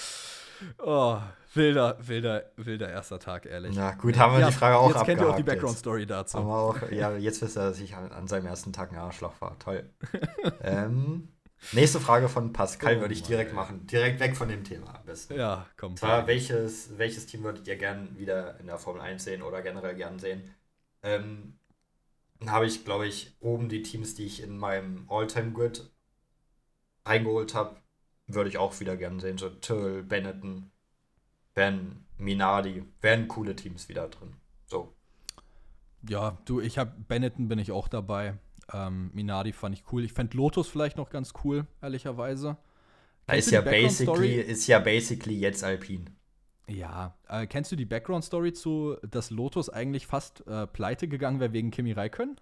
Oh, 0.79 1.19
wilder, 1.57 1.97
wilder, 1.99 2.51
wilder 2.55 2.89
erster 2.89 3.19
Tag, 3.19 3.45
ehrlich. 3.45 3.75
Na 3.75 3.91
gut, 3.91 4.17
haben 4.17 4.33
wir 4.33 4.39
ja, 4.39 4.47
die 4.47 4.53
Frage 4.53 4.77
auch 4.77 4.93
Jetzt 4.93 5.05
kennt 5.05 5.21
ihr 5.21 5.29
auch 5.29 5.35
die 5.35 5.43
Background-Story 5.43 6.05
dazu. 6.05 6.37
Haben 6.37 6.47
wir 6.47 6.55
auch, 6.55 6.91
ja, 6.91 7.17
jetzt 7.17 7.41
wisst 7.41 7.57
ihr, 7.57 7.63
dass 7.63 7.79
ich 7.79 7.95
an, 7.95 8.11
an, 8.11 8.27
seinem 8.27 8.45
ersten 8.45 8.71
Tag 8.71 8.91
ein 8.91 8.97
Arschloch 8.97 9.39
war. 9.41 9.57
Toll. 9.59 9.89
ähm, 10.63 11.29
nächste 11.73 11.99
Frage 11.99 12.29
von 12.29 12.53
Pascal 12.53 12.97
oh, 12.97 13.01
würde 13.01 13.13
ich 13.13 13.23
direkt 13.23 13.53
Mann. 13.53 13.65
machen. 13.65 13.87
Direkt 13.87 14.19
weg 14.19 14.37
von 14.37 14.47
dem 14.47 14.63
Thema 14.63 14.95
am 14.95 15.05
besten. 15.05 15.35
Ja, 15.35 15.65
komm. 15.75 15.97
Zwar, 15.97 16.27
welches, 16.27 16.97
welches 16.97 17.25
Team 17.25 17.43
würdet 17.43 17.67
ihr 17.67 17.75
gern 17.75 18.17
wieder 18.17 18.59
in 18.59 18.67
der 18.67 18.77
Formel 18.77 19.01
1 19.01 19.23
sehen 19.23 19.41
oder 19.41 19.61
generell 19.61 19.95
gern 19.95 20.19
sehen? 20.19 20.53
Ähm, 21.03 21.59
dann 22.39 22.51
habe 22.51 22.67
ich, 22.67 22.85
glaube 22.85 23.07
ich, 23.07 23.35
oben 23.39 23.67
die 23.67 23.81
Teams, 23.81 24.15
die 24.15 24.25
ich 24.25 24.43
in 24.43 24.57
meinem 24.57 25.05
All-Time-Grid 25.09 25.89
reingeholt 27.05 27.55
habe 27.55 27.77
würde 28.27 28.49
ich 28.49 28.57
auch 28.57 28.79
wieder 28.79 28.97
gerne 28.97 29.19
sehen. 29.19 29.37
So 29.37 29.49
Till, 29.49 30.03
Benetton, 30.03 30.71
Ben, 31.57 32.05
Minardi, 32.19 32.83
wären 33.01 33.27
coole 33.27 33.55
Teams 33.55 33.89
wieder 33.89 34.07
drin. 34.09 34.35
So. 34.67 34.93
Ja, 36.07 36.37
du, 36.45 36.61
ich 36.61 36.77
habe 36.77 36.91
Benetton 37.07 37.47
bin 37.47 37.57
ich 37.57 37.71
auch 37.71 37.87
dabei. 37.87 38.35
Ähm, 38.71 39.09
Minardi 39.15 39.53
fand 39.53 39.73
ich 39.73 39.91
cool. 39.91 40.03
Ich 40.03 40.13
fände 40.13 40.37
Lotus 40.37 40.67
vielleicht 40.67 40.97
noch 40.97 41.09
ganz 41.09 41.33
cool, 41.43 41.65
ehrlicherweise. 41.81 42.57
Ist 43.33 43.49
ja, 43.49 43.61
basically, 43.61 44.35
ist 44.35 44.67
ja 44.67 44.77
basically 44.77 45.39
jetzt 45.39 45.63
Alpin. 45.63 46.11
Ja, 46.67 47.17
äh, 47.27 47.47
kennst 47.47 47.71
du 47.71 47.75
die 47.75 47.85
Background-Story 47.85 48.53
zu, 48.53 48.97
dass 49.09 49.31
Lotus 49.31 49.67
eigentlich 49.67 50.05
fast 50.05 50.45
äh, 50.45 50.67
pleite 50.67 51.07
gegangen 51.07 51.39
wäre 51.39 51.53
wegen 51.53 51.71
Kimi 51.71 51.91
Räikkönen? 51.91 52.39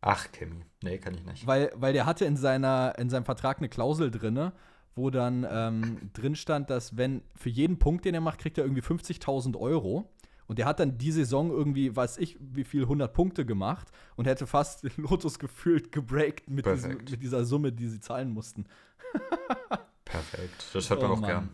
Ach, 0.00 0.26
Kimi. 0.32 0.64
Nee, 0.82 0.98
kann 0.98 1.14
ich 1.14 1.24
nicht. 1.24 1.46
Weil, 1.46 1.70
weil 1.76 1.92
der 1.92 2.04
hatte 2.04 2.24
in, 2.24 2.36
seiner, 2.36 2.98
in 2.98 3.10
seinem 3.10 3.26
Vertrag 3.26 3.58
eine 3.58 3.68
Klausel 3.68 4.10
drinne, 4.10 4.52
wo 4.96 5.10
dann 5.10 5.46
ähm, 5.48 6.10
drin 6.14 6.34
stand, 6.34 6.70
dass 6.70 6.96
wenn 6.96 7.22
für 7.36 7.50
jeden 7.50 7.78
Punkt, 7.78 8.04
den 8.04 8.14
er 8.14 8.20
macht, 8.20 8.40
kriegt 8.40 8.58
er 8.58 8.64
irgendwie 8.64 8.82
50.000 8.82 9.56
Euro. 9.56 10.10
Und 10.48 10.58
er 10.60 10.66
hat 10.66 10.78
dann 10.78 10.96
die 10.96 11.10
Saison 11.10 11.50
irgendwie, 11.50 11.94
weiß 11.94 12.18
ich, 12.18 12.36
wie 12.40 12.62
viel 12.64 12.82
100 12.82 13.12
Punkte 13.12 13.44
gemacht 13.44 13.88
und 14.14 14.26
hätte 14.26 14.46
fast 14.46 14.84
Lotus 14.96 15.38
gefühlt 15.38 15.92
gebreakt 15.92 16.48
mit, 16.48 16.66
diesem, 16.66 16.98
mit 16.98 17.22
dieser 17.22 17.44
Summe, 17.44 17.72
die 17.72 17.88
sie 17.88 18.00
zahlen 18.00 18.30
mussten. 18.30 18.64
Perfekt. 20.04 20.70
Das 20.72 20.88
hört 20.88 21.02
man 21.02 21.10
oh, 21.10 21.14
auch 21.14 21.20
Mann. 21.20 21.30
gern. 21.30 21.48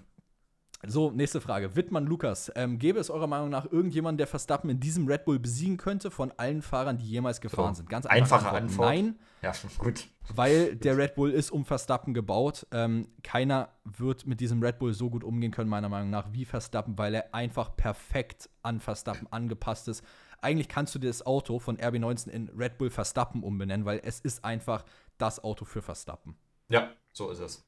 So, 0.88 1.12
nächste 1.12 1.40
Frage. 1.40 1.76
Wittmann 1.76 2.06
Lukas, 2.06 2.50
ähm, 2.56 2.76
gäbe 2.76 2.98
es 2.98 3.08
eurer 3.08 3.28
Meinung 3.28 3.50
nach 3.50 3.70
irgendjemanden, 3.70 4.18
der 4.18 4.26
Verstappen 4.26 4.68
in 4.68 4.80
diesem 4.80 5.06
Red 5.06 5.24
Bull 5.24 5.38
besiegen 5.38 5.76
könnte 5.76 6.10
von 6.10 6.32
allen 6.36 6.60
Fahrern, 6.60 6.98
die 6.98 7.06
jemals 7.06 7.40
gefahren 7.40 7.74
so, 7.74 7.78
sind? 7.78 7.88
Ganz 7.88 8.04
einfache 8.04 8.48
Antwort. 8.48 8.62
Antwort. 8.62 8.88
Nein. 8.88 9.18
Ja, 9.42 9.52
gut. 9.78 10.08
Weil 10.34 10.74
der 10.74 10.96
Red 10.96 11.14
Bull 11.14 11.30
ist 11.30 11.52
um 11.52 11.64
Verstappen 11.64 12.14
gebaut. 12.14 12.66
Ähm, 12.72 13.06
keiner 13.22 13.68
wird 13.84 14.26
mit 14.26 14.40
diesem 14.40 14.60
Red 14.60 14.80
Bull 14.80 14.92
so 14.92 15.08
gut 15.08 15.22
umgehen 15.22 15.52
können, 15.52 15.70
meiner 15.70 15.88
Meinung 15.88 16.10
nach, 16.10 16.32
wie 16.32 16.44
Verstappen, 16.44 16.98
weil 16.98 17.14
er 17.14 17.32
einfach 17.32 17.76
perfekt 17.76 18.50
an 18.62 18.80
Verstappen 18.80 19.28
angepasst 19.30 19.86
ist. 19.86 20.04
eigentlich 20.40 20.68
kannst 20.68 20.96
du 20.96 20.98
das 20.98 21.24
Auto 21.24 21.60
von 21.60 21.76
RB19 21.76 22.28
in 22.28 22.48
Red 22.48 22.78
Bull 22.78 22.90
Verstappen 22.90 23.44
umbenennen, 23.44 23.86
weil 23.86 24.00
es 24.02 24.18
ist 24.18 24.44
einfach 24.44 24.84
das 25.16 25.44
Auto 25.44 25.64
für 25.64 25.80
Verstappen. 25.80 26.36
Ja, 26.68 26.90
so 27.12 27.30
ist 27.30 27.38
es. 27.38 27.64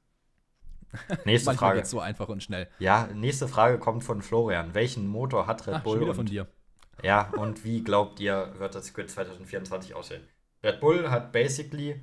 Nächste 1.25 1.47
Manchmal 1.47 1.57
Frage. 1.57 1.79
geht's 1.81 1.91
so 1.91 2.01
einfach 2.01 2.29
und 2.29 2.43
schnell. 2.43 2.69
Ja, 2.79 3.09
nächste 3.15 3.49
Frage 3.49 3.79
kommt 3.79 4.05
von 4.05 4.23
Florian. 4.23 4.75
Welchen 4.75 5.07
Motor 5.07 5.47
hat 5.47 5.67
Red 5.67 5.75
Ach, 5.77 5.83
Bull? 5.83 5.95
schon 5.95 6.01
wieder 6.03 6.11
und, 6.11 6.17
von 6.17 6.27
dir. 6.27 6.47
Ja, 7.03 7.31
und 7.37 7.65
wie 7.65 7.83
glaubt 7.83 8.21
ihr, 8.21 8.55
wird 8.59 8.75
das 8.75 8.95
Grid 8.95 9.11
2024 9.11 9.95
aussehen? 9.95 10.23
Red 10.63 10.81
Bull 10.81 11.11
hat 11.11 11.33
basically 11.33 12.01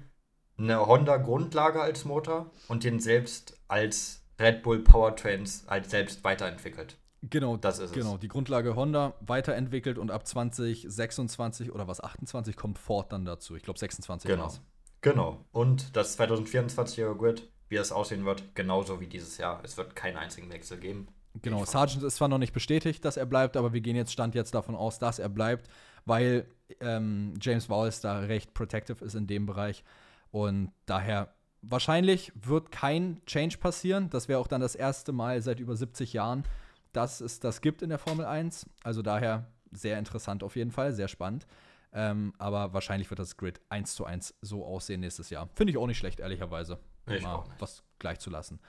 eine 0.57 0.85
Honda-Grundlage 0.85 1.81
als 1.81 2.05
Motor 2.05 2.51
und 2.67 2.83
den 2.83 2.99
selbst 2.99 3.59
als 3.67 4.23
Red 4.39 4.63
Bull 4.63 4.79
Powertrains 4.83 5.67
als 5.67 5.89
selbst 5.89 6.23
weiterentwickelt. 6.23 6.97
Genau, 7.23 7.55
Das 7.57 7.77
ist 7.79 7.85
es. 7.85 7.91
Genau, 7.93 8.17
die 8.17 8.27
Grundlage 8.27 8.75
Honda 8.75 9.13
weiterentwickelt 9.21 9.97
und 9.99 10.09
ab 10.11 10.25
2026 10.25 11.71
oder 11.71 11.87
was 11.87 12.03
28 12.03 12.55
kommt 12.55 12.79
Ford 12.79 13.11
dann 13.11 13.25
dazu. 13.25 13.55
Ich 13.55 13.63
glaube 13.63 13.79
26 13.79 14.29
Genau. 14.29 14.43
war's. 14.43 14.61
Genau. 15.01 15.45
Und 15.51 15.95
das 15.95 16.19
2024er 16.19 17.15
Grid, 17.15 17.51
wie 17.72 17.77
es 17.77 17.91
aussehen 17.93 18.25
wird, 18.25 18.53
genauso 18.53 19.00
wie 19.00 19.08
dieses 19.08 19.38
Jahr. 19.38 19.61
Es 19.64 19.77
wird 19.77 19.95
keinen 19.95 20.17
einzigen 20.17 20.51
Wechsel 20.51 20.77
geben. 20.77 21.08
Genau, 21.41 21.64
Sargent 21.64 22.03
ist 22.03 22.17
zwar 22.17 22.27
noch 22.27 22.38
nicht 22.38 22.51
bestätigt, 22.51 23.06
dass 23.06 23.16
er 23.16 23.25
bleibt, 23.25 23.56
aber 23.56 23.72
wir 23.72 23.80
gehen 23.80 23.95
jetzt 23.95 24.11
Stand 24.11 24.35
jetzt 24.35 24.53
davon 24.53 24.75
aus, 24.75 25.00
dass 25.00 25.19
er 25.19 25.30
bleibt, 25.30 25.69
weil 26.03 26.45
ähm, 26.82 27.33
James 27.40 27.69
Wallace 27.69 28.01
da 28.01 28.19
recht 28.19 28.53
protective 28.53 29.03
ist 29.03 29.16
in 29.16 29.25
dem 29.25 29.45
Bereich. 29.45 29.85
Und 30.32 30.74
daher 30.85 31.33
wahrscheinlich 31.61 32.33
wird 32.35 32.72
kein 32.74 33.22
Change 33.25 33.58
passieren. 33.58 34.09
Das 34.09 34.27
wäre 34.27 34.40
auch 34.40 34.48
dann 34.48 34.59
das 34.59 34.75
erste 34.75 35.14
Mal 35.14 35.41
seit 35.41 35.61
über 35.61 35.77
70 35.77 36.11
Jahren, 36.11 36.43
dass 36.91 37.22
es 37.22 37.40
das 37.40 37.61
gibt 37.61 37.82
in 37.82 37.90
der 37.90 38.00
Formel 38.00 38.25
1. 38.25 38.66
Also 38.83 39.01
daher 39.01 39.48
sehr 39.72 39.98
interessant 39.98 40.43
auf 40.43 40.58
jeden 40.58 40.72
Fall, 40.72 40.91
sehr 40.91 41.08
spannend. 41.08 41.48
Ähm, 41.93 42.33
aber 42.38 42.74
wahrscheinlich 42.74 43.09
wird 43.09 43.19
das 43.19 43.38
Grid 43.38 43.61
1 43.69 43.95
zu 43.95 44.03
1 44.03 44.35
so 44.41 44.66
aussehen 44.66 45.00
nächstes 45.00 45.30
Jahr. 45.30 45.48
Finde 45.56 45.72
ich 45.72 45.77
auch 45.77 45.88
nicht 45.88 45.98
schlecht, 45.98 46.19
ehrlicherweise. 46.19 46.77
Ich 47.07 47.23
Mal 47.23 47.43
was 47.59 47.83
gleich 47.99 48.19
zu 48.19 48.30
lassen. 48.30 48.59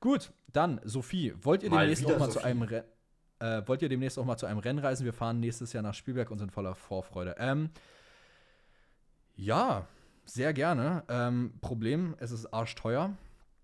Gut, 0.00 0.32
dann, 0.52 0.80
Sophie, 0.84 1.34
wollt 1.42 1.62
ihr 1.62 1.70
Mal 1.70 1.80
demnächst 1.86 2.06
auch 2.06 2.18
mal 2.18 2.26
zu 2.26 2.32
Sophie. 2.34 2.44
einem 2.46 2.62
Rennen. 2.62 2.84
Äh, 3.40 3.62
wollt 3.66 3.82
ihr 3.82 3.88
demnächst 3.88 4.18
auch 4.18 4.24
mal 4.24 4.36
zu 4.36 4.46
einem 4.46 4.58
Rennen 4.58 4.78
reisen? 4.80 5.04
Wir 5.04 5.12
fahren 5.12 5.38
nächstes 5.40 5.72
Jahr 5.72 5.82
nach 5.82 5.94
Spielberg 5.94 6.30
und 6.30 6.38
sind 6.38 6.50
voller 6.52 6.74
Vorfreude. 6.74 7.36
Ähm, 7.38 7.70
ja, 9.36 9.86
sehr 10.24 10.52
gerne. 10.52 11.04
Ähm, 11.08 11.54
Problem, 11.60 12.14
es 12.18 12.30
ist 12.32 12.46
arschteuer. 12.52 13.16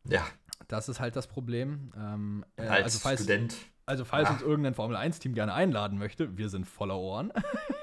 Ja, 0.09 0.27
Das 0.69 0.89
ist 0.89 1.01
halt 1.01 1.17
das 1.17 1.27
Problem. 1.27 1.93
Ähm, 1.97 2.45
äh, 2.57 2.63
als 2.67 2.85
also 2.85 2.99
falls, 3.01 3.21
Student. 3.21 3.57
also 3.87 4.05
falls 4.05 4.29
Ja. 4.29 4.35
uns 4.35 4.43
irgendein 4.43 4.75
Formel-1-Team 4.75 5.35
gerne 5.35 5.53
einladen 5.55 5.99
möchte, 5.99 6.37
wir 6.39 6.49
sind 6.49 6.67
voller 6.67 6.99
Ohren. 6.99 7.33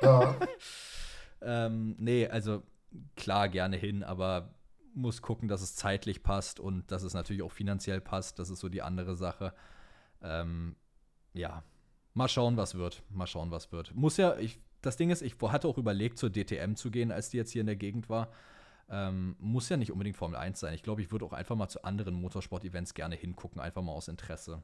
Ja. 0.02 0.36
Ähm, 1.44 1.95
nee, 1.98 2.28
also 2.28 2.61
klar 3.16 3.50
gerne 3.50 3.76
hin, 3.76 4.03
aber 4.03 4.53
muss 4.94 5.22
gucken, 5.22 5.48
dass 5.48 5.61
es 5.61 5.76
zeitlich 5.76 6.24
passt 6.24 6.60
und 6.60 6.92
dass 6.92 7.03
es 7.03 7.14
natürlich 7.14 7.42
auch 7.42 7.52
finanziell 7.52 8.02
passt. 8.02 8.40
Das 8.40 8.50
ist 8.50 8.60
so 8.60 8.70
die 8.70 8.82
andere 8.82 9.16
Sache. 9.16 9.53
Ähm, 10.22 10.76
ja, 11.34 11.64
mal 12.14 12.28
schauen, 12.28 12.58
was 12.58 12.76
wird. 12.76 13.03
Mal 13.10 13.28
schauen, 13.28 13.52
was 13.52 13.72
wird. 13.72 13.95
Muss 13.95 14.18
ja, 14.18 14.38
ich, 14.38 14.60
das 14.82 14.98
Ding 14.98 15.10
ist, 15.10 15.22
ich 15.22 15.36
hatte 15.42 15.68
auch 15.68 15.78
überlegt, 15.78 16.18
zur 16.18 16.30
DTM 16.30 16.76
zu 16.76 16.92
gehen, 16.92 17.11
als 17.11 17.30
die 17.30 17.38
jetzt 17.38 17.52
hier 17.52 17.61
in 17.61 17.68
der 17.68 17.76
Gegend 17.76 18.10
war. 18.10 18.30
Ähm, 18.90 19.36
muss 19.40 19.70
ja 19.70 19.78
nicht 19.78 19.92
unbedingt 19.92 20.18
Formel 20.18 20.38
1 20.38 20.60
sein. 20.60 20.74
Ich 20.74 20.84
glaube, 20.84 21.02
ich 21.02 21.11
würde 21.11 21.26
auch 21.26 21.34
einfach 21.34 21.56
mal 21.56 21.70
zu 21.70 21.84
anderen 21.84 22.16
Motorsport-Events 22.16 22.94
gerne 22.94 23.16
hingucken, 23.16 23.61
einfach 23.61 23.82
mal 23.82 23.94
aus 23.94 24.10
Interesse. 24.10 24.61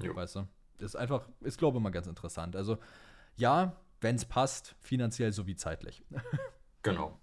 Jo. 0.00 0.14
Weißt 0.14 0.36
du? 0.36 0.46
Ist 0.78 0.96
einfach, 0.96 1.28
ist, 1.40 1.58
glaube 1.58 1.78
ich, 1.78 1.82
mal 1.82 1.90
ganz 1.90 2.06
interessant. 2.06 2.54
Also, 2.54 2.78
ja, 3.36 3.76
wenn 4.00 4.16
es 4.16 4.24
passt, 4.24 4.76
finanziell 4.78 5.32
sowie 5.32 5.56
zeitlich. 5.56 6.04
Genau. 6.84 7.18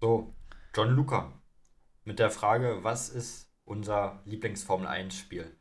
So, 0.00 0.34
John 0.78 0.90
Luca. 0.90 1.32
Mit 2.04 2.20
der 2.20 2.30
Frage, 2.30 2.84
was 2.84 3.08
ist 3.08 3.50
unser 3.64 4.20
Lieblings-Formel 4.26 4.86
1-Spiel? 4.86 5.52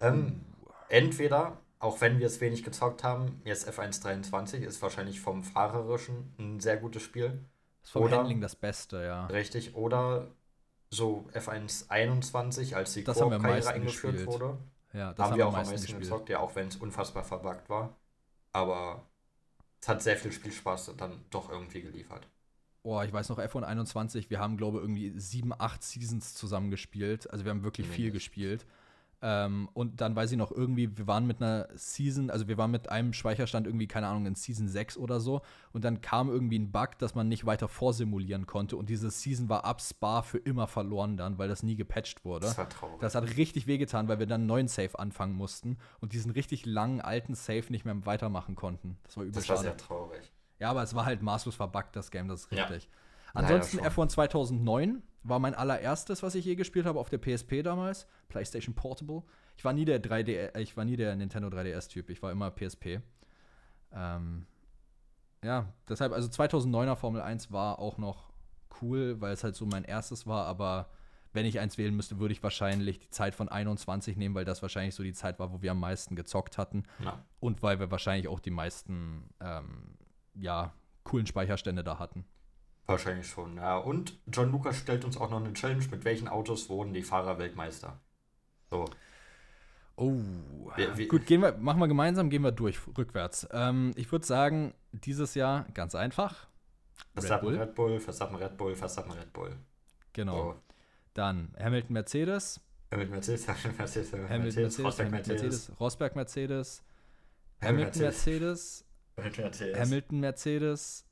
Ähm, 0.00 0.40
entweder, 0.88 1.58
auch 1.78 2.00
wenn 2.00 2.18
wir 2.18 2.26
es 2.26 2.40
wenig 2.40 2.64
gezockt 2.64 3.04
haben, 3.04 3.40
jetzt 3.44 3.68
F1 3.68 4.02
23 4.02 4.64
ist 4.64 4.82
wahrscheinlich 4.82 5.20
vom 5.20 5.44
Fahrerischen 5.44 6.34
ein 6.40 6.58
sehr 6.58 6.78
gutes 6.78 7.02
Spiel. 7.02 7.44
Ist 7.84 7.92
vom 7.92 8.02
Oder- 8.02 8.18
Handling 8.18 8.40
das 8.40 8.56
Beste, 8.56 9.04
ja. 9.04 9.26
Richtig. 9.26 9.76
Oder 9.76 10.32
so 10.90 11.28
F1 11.32 11.88
21, 11.88 12.74
als 12.74 12.94
die 12.94 13.04
haben 13.06 13.14
Koop-Karriere 13.14 13.70
eingeführt 13.70 14.14
gespielt. 14.14 14.26
wurde. 14.26 14.58
Ja, 14.92 15.12
das 15.12 15.26
haben 15.26 15.36
wir 15.36 15.46
auch 15.46 15.54
am 15.54 15.64
meisten 15.64 16.00
gezockt, 16.00 16.28
ja, 16.28 16.40
auch 16.40 16.56
wenn 16.56 16.66
es 16.66 16.74
unfassbar 16.74 17.22
verbuggt 17.22 17.68
war. 17.68 17.94
Aber 18.52 19.06
es 19.80 19.86
hat 19.86 20.02
sehr 20.02 20.16
viel 20.16 20.32
Spielspaß 20.32 20.96
dann 20.96 21.24
doch 21.30 21.50
irgendwie 21.50 21.82
geliefert. 21.82 22.26
Oh, 22.86 23.02
ich 23.02 23.12
weiß 23.12 23.30
noch, 23.30 23.40
F1 23.40 23.64
21, 23.64 24.30
wir 24.30 24.38
haben, 24.38 24.56
glaube 24.56 24.78
ich, 24.78 24.84
irgendwie 24.84 25.18
sieben, 25.18 25.52
acht 25.52 25.82
Seasons 25.82 26.34
zusammen 26.34 26.70
gespielt. 26.70 27.28
Also 27.28 27.44
wir 27.44 27.50
haben 27.50 27.64
wirklich 27.64 27.88
viel 27.88 28.12
gespielt. 28.12 28.64
Ähm, 29.22 29.68
und 29.72 30.00
dann 30.00 30.14
weiß 30.14 30.30
ich 30.30 30.38
noch 30.38 30.52
irgendwie, 30.52 30.96
wir 30.96 31.08
waren 31.08 31.26
mit 31.26 31.42
einer 31.42 31.66
Season, 31.74 32.30
also 32.30 32.46
wir 32.46 32.58
waren 32.58 32.70
mit 32.70 32.88
einem 32.88 33.12
Speicherstand 33.12 33.66
irgendwie, 33.66 33.88
keine 33.88 34.06
Ahnung, 34.06 34.26
in 34.26 34.36
Season 34.36 34.68
6 34.68 34.98
oder 34.98 35.18
so. 35.18 35.40
Und 35.72 35.84
dann 35.84 36.00
kam 36.00 36.28
irgendwie 36.28 36.60
ein 36.60 36.70
Bug, 36.70 36.90
dass 36.98 37.16
man 37.16 37.26
nicht 37.26 37.44
weiter 37.44 37.66
vorsimulieren 37.66 38.46
konnte. 38.46 38.76
Und 38.76 38.88
diese 38.88 39.10
Season 39.10 39.48
war 39.48 39.64
ab 39.64 39.80
Spa 39.80 40.22
für 40.22 40.38
immer 40.38 40.68
verloren 40.68 41.16
dann, 41.16 41.38
weil 41.38 41.48
das 41.48 41.64
nie 41.64 41.74
gepatcht 41.74 42.24
wurde. 42.24 42.46
Das 42.46 42.56
war 42.56 42.68
traurig. 42.68 43.00
Das 43.00 43.16
hat 43.16 43.36
richtig 43.36 43.66
wehgetan, 43.66 44.06
weil 44.06 44.20
wir 44.20 44.26
dann 44.26 44.42
einen 44.42 44.46
neuen 44.46 44.68
Save 44.68 44.96
anfangen 44.96 45.34
mussten 45.34 45.76
und 45.98 46.12
diesen 46.12 46.30
richtig 46.30 46.66
langen 46.66 47.00
alten 47.00 47.34
Save 47.34 47.64
nicht 47.70 47.84
mehr 47.84 48.06
weitermachen 48.06 48.54
konnten. 48.54 48.96
Das 49.02 49.16
war 49.16 49.24
übel 49.24 49.34
Das 49.34 49.48
war 49.48 49.56
sehr 49.56 49.76
traurig. 49.76 50.35
Ja, 50.58 50.70
aber 50.70 50.82
es 50.82 50.94
war 50.94 51.04
halt 51.04 51.22
maßlos 51.22 51.54
verbuggt, 51.54 51.96
das 51.96 52.10
Game, 52.10 52.28
das 52.28 52.44
ist 52.44 52.52
Ja. 52.52 52.64
richtig. 52.64 52.88
Leider 53.34 53.48
Ansonsten 53.48 53.78
schon. 53.78 53.86
F1 53.86 54.08
2009 54.08 55.02
war 55.22 55.38
mein 55.38 55.54
allererstes, 55.54 56.22
was 56.22 56.34
ich 56.34 56.44
je 56.44 56.54
gespielt 56.54 56.86
habe 56.86 56.98
auf 56.98 57.10
der 57.10 57.18
PSP 57.18 57.62
damals, 57.62 58.06
PlayStation 58.28 58.74
Portable. 58.74 59.22
Ich 59.56 59.64
war 59.64 59.72
nie 59.72 59.84
der 59.84 60.00
3D, 60.02 60.52
äh, 60.54 60.60
ich 60.60 60.76
war 60.76 60.84
nie 60.84 60.96
der 60.96 61.14
Nintendo 61.16 61.48
3DS-Typ, 61.48 62.10
ich 62.10 62.22
war 62.22 62.30
immer 62.30 62.50
PSP. 62.50 63.00
Ähm, 63.92 64.46
ja, 65.44 65.72
deshalb, 65.88 66.12
also 66.12 66.28
2009er 66.28 66.96
Formel 66.96 67.20
1 67.20 67.52
war 67.52 67.78
auch 67.78 67.98
noch 67.98 68.30
cool, 68.80 69.20
weil 69.20 69.32
es 69.32 69.44
halt 69.44 69.56
so 69.56 69.66
mein 69.66 69.84
erstes 69.84 70.26
war, 70.26 70.46
aber 70.46 70.88
wenn 71.32 71.44
ich 71.46 71.60
eins 71.60 71.76
wählen 71.76 71.94
müsste, 71.94 72.18
würde 72.18 72.32
ich 72.32 72.42
wahrscheinlich 72.42 72.98
die 72.98 73.10
Zeit 73.10 73.34
von 73.34 73.48
21 73.48 74.16
nehmen, 74.16 74.34
weil 74.34 74.46
das 74.46 74.62
wahrscheinlich 74.62 74.94
so 74.94 75.02
die 75.02 75.12
Zeit 75.12 75.38
war, 75.38 75.52
wo 75.52 75.60
wir 75.60 75.72
am 75.72 75.80
meisten 75.80 76.16
gezockt 76.16 76.56
hatten. 76.56 76.84
Ja. 77.04 77.22
Und 77.40 77.62
weil 77.62 77.78
wir 77.78 77.90
wahrscheinlich 77.90 78.28
auch 78.28 78.40
die 78.40 78.50
meisten, 78.50 79.28
ähm, 79.40 79.98
ja, 80.40 80.72
coolen 81.04 81.26
Speicherstände 81.26 81.82
da 81.84 81.98
hatten. 81.98 82.24
Wahrscheinlich 82.86 83.26
schon, 83.28 83.56
ja. 83.56 83.76
Und 83.78 84.16
John 84.26 84.50
Lucas 84.52 84.78
stellt 84.78 85.04
uns 85.04 85.16
auch 85.16 85.30
noch 85.30 85.40
eine 85.40 85.52
Challenge, 85.54 85.84
mit 85.90 86.04
welchen 86.04 86.28
Autos 86.28 86.68
wurden 86.68 86.92
die 86.94 87.02
Fahrer 87.02 87.38
Weltmeister? 87.38 87.98
So, 88.70 88.84
Oh, 89.98 90.12
Wir- 90.76 90.96
wir- 90.98 91.08
gut, 91.08 91.24
gehen 91.24 91.40
wir, 91.40 91.52
machen 91.56 91.80
wir 91.80 91.88
gemeinsam, 91.88 92.28
gehen 92.28 92.42
wir 92.42 92.52
durch, 92.52 92.78
rückwärts. 92.98 93.48
Ähm, 93.50 93.92
ich 93.96 94.12
würde 94.12 94.26
sagen, 94.26 94.74
dieses 94.92 95.34
Jahr 95.34 95.64
ganz 95.72 95.94
einfach. 95.94 96.46
Verstappen 97.14 97.48
Bull. 97.48 97.58
Red 97.58 97.74
Bull, 97.74 97.98
Verstappen 98.00 98.36
Red 98.36 98.58
Bull, 98.58 98.76
Verstappen 98.76 99.12
Red 99.12 99.32
Bull. 99.32 99.56
Genau. 100.12 100.52
So. 100.52 100.56
Dann 101.14 101.54
Hamilton 101.58 101.94
Mercedes, 101.94 102.60
Hamilton 102.90 103.14
Mercedes, 103.14 103.48
Hamilton 103.48 103.76
Mercedes, 103.78 104.12
Hamilton 104.12 104.28
Mercedes, 104.42 104.54
Mercedes, 104.56 104.84
Rosberg 104.84 105.06
Hamilton 105.08 105.32
Mercedes, 105.32 105.72
Rosberg 105.80 106.16
Mercedes, 106.16 106.82
Hamilton 107.62 108.02
Mercedes, 108.02 108.84
Mercedes. 109.16 109.78
Hamilton 109.78 110.20
Mercedes 110.20 111.06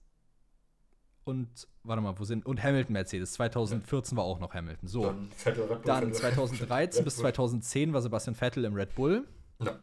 und, 1.25 1.49
warte 1.83 2.03
mal, 2.03 2.19
wo 2.19 2.25
sind, 2.25 2.45
und 2.45 2.63
Hamilton 2.63 2.93
Mercedes. 2.93 3.33
2014 3.35 4.17
war 4.17 4.25
auch 4.25 4.39
noch 4.41 4.53
Hamilton. 4.55 4.89
So. 4.89 5.03
Dann 5.05 5.31
Vettel 5.31 5.63
Red 5.65 5.69
Bull. 5.71 5.83
Dann 5.87 6.05
Vettel- 6.13 6.15
2013 6.21 6.99
Red 6.99 7.05
bis 7.05 7.15
Bull. 7.17 7.23
2010 7.23 7.93
war 7.95 8.03
Sebastian 8.03 8.35
Vettel 8.35 8.65
im 8.67 8.75
Red 8.75 8.95
Bull. 8.95 9.27
Ja. 9.63 9.79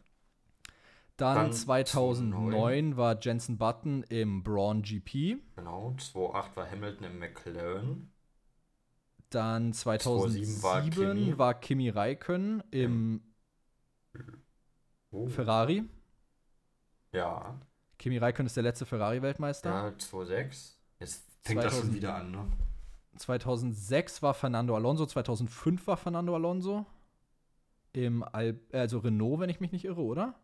Dann, 1.16 1.36
Dann 1.36 1.52
2009 1.52 2.96
war 2.96 3.18
Jensen 3.20 3.58
Button 3.58 4.02
im 4.04 4.42
Braun 4.42 4.82
GP. 4.82 5.38
Genau, 5.56 5.94
2.8 5.98 6.56
war 6.56 6.70
Hamilton 6.70 7.04
im 7.04 7.18
McLaren. 7.18 8.12
Dann 9.30 9.72
2007 9.72 10.46
2007 10.60 10.62
war 10.62 11.14
Kimi. 11.14 11.38
war 11.38 11.54
Kimi 11.60 11.88
Räikkönen 11.90 12.62
im 12.70 13.22
Oh. 15.10 15.26
Ferrari. 15.28 15.84
Ja, 17.12 17.60
Kimi 18.02 18.18
Räikkönen 18.18 18.48
ist 18.48 18.56
der 18.56 18.64
letzte 18.64 18.84
Ferrari-Weltmeister. 18.84 19.70
ja 19.70 19.86
2.6. 19.90 20.72
Jetzt 20.98 21.24
fängt 21.42 21.62
das 21.62 21.72
schon 21.72 21.82
2000 21.82 21.94
wieder 21.94 22.16
an, 22.16 22.30
ne? 22.32 22.46
2006 23.16 24.22
war 24.22 24.34
Fernando 24.34 24.74
Alonso, 24.74 25.06
2005 25.06 25.86
war 25.86 25.96
Fernando 25.96 26.34
Alonso 26.34 26.84
im 27.92 28.24
Al 28.24 28.58
also 28.72 28.98
Renault, 28.98 29.38
wenn 29.38 29.50
ich 29.50 29.60
mich 29.60 29.70
nicht 29.70 29.84
irre, 29.84 30.00
oder? 30.00 30.34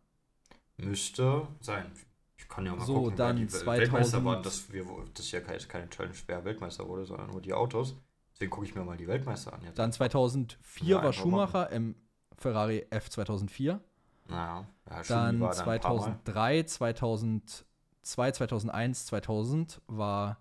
Müsste 0.77 1.49
sein. 1.61 1.91
Ich 2.37 2.49
kann 2.49 2.65
ja 2.65 2.77
mal 2.77 2.87
So, 2.87 2.95
gucken, 2.95 3.17
dann 3.17 3.37
wer 3.39 3.47
die 3.47 3.53
Wel- 3.53 3.59
2000 3.65 3.81
Weltmeister 3.81 4.25
waren. 4.25 4.43
Das, 4.45 4.73
wir, 4.73 4.85
das 5.15 5.25
ist 5.27 5.33
ja 5.33 5.41
keine, 5.41 5.59
keine 5.59 5.91
Challenge, 5.91 6.15
wer 6.27 6.45
Weltmeister 6.45 6.87
wurde, 6.87 7.07
sondern 7.07 7.31
nur 7.31 7.41
die 7.41 7.53
Autos. 7.55 7.97
Deswegen 8.35 8.51
gucke 8.53 8.67
ich 8.67 8.75
mir 8.77 8.85
mal 8.85 8.97
die 8.97 9.09
Weltmeister 9.09 9.53
an 9.53 9.63
jetzt. 9.63 9.77
Dann 9.81 9.91
2004 9.91 10.87
Ja, 10.89 11.03
war 11.03 11.13
Schumacher 11.13 11.71
im 11.73 11.97
Ferrari 12.37 12.87
F2004. 12.93 13.81
Ja, 14.29 14.67
Schumi 15.03 15.09
Dann 15.09 15.41
dann 15.41 15.45
ein 15.69 15.81
paar 15.81 15.97
Mal. 15.97 16.19
2003, 16.23 16.63
2002, 16.65 18.33
2001, 18.33 19.07
2000 19.07 19.81
war 19.87 20.39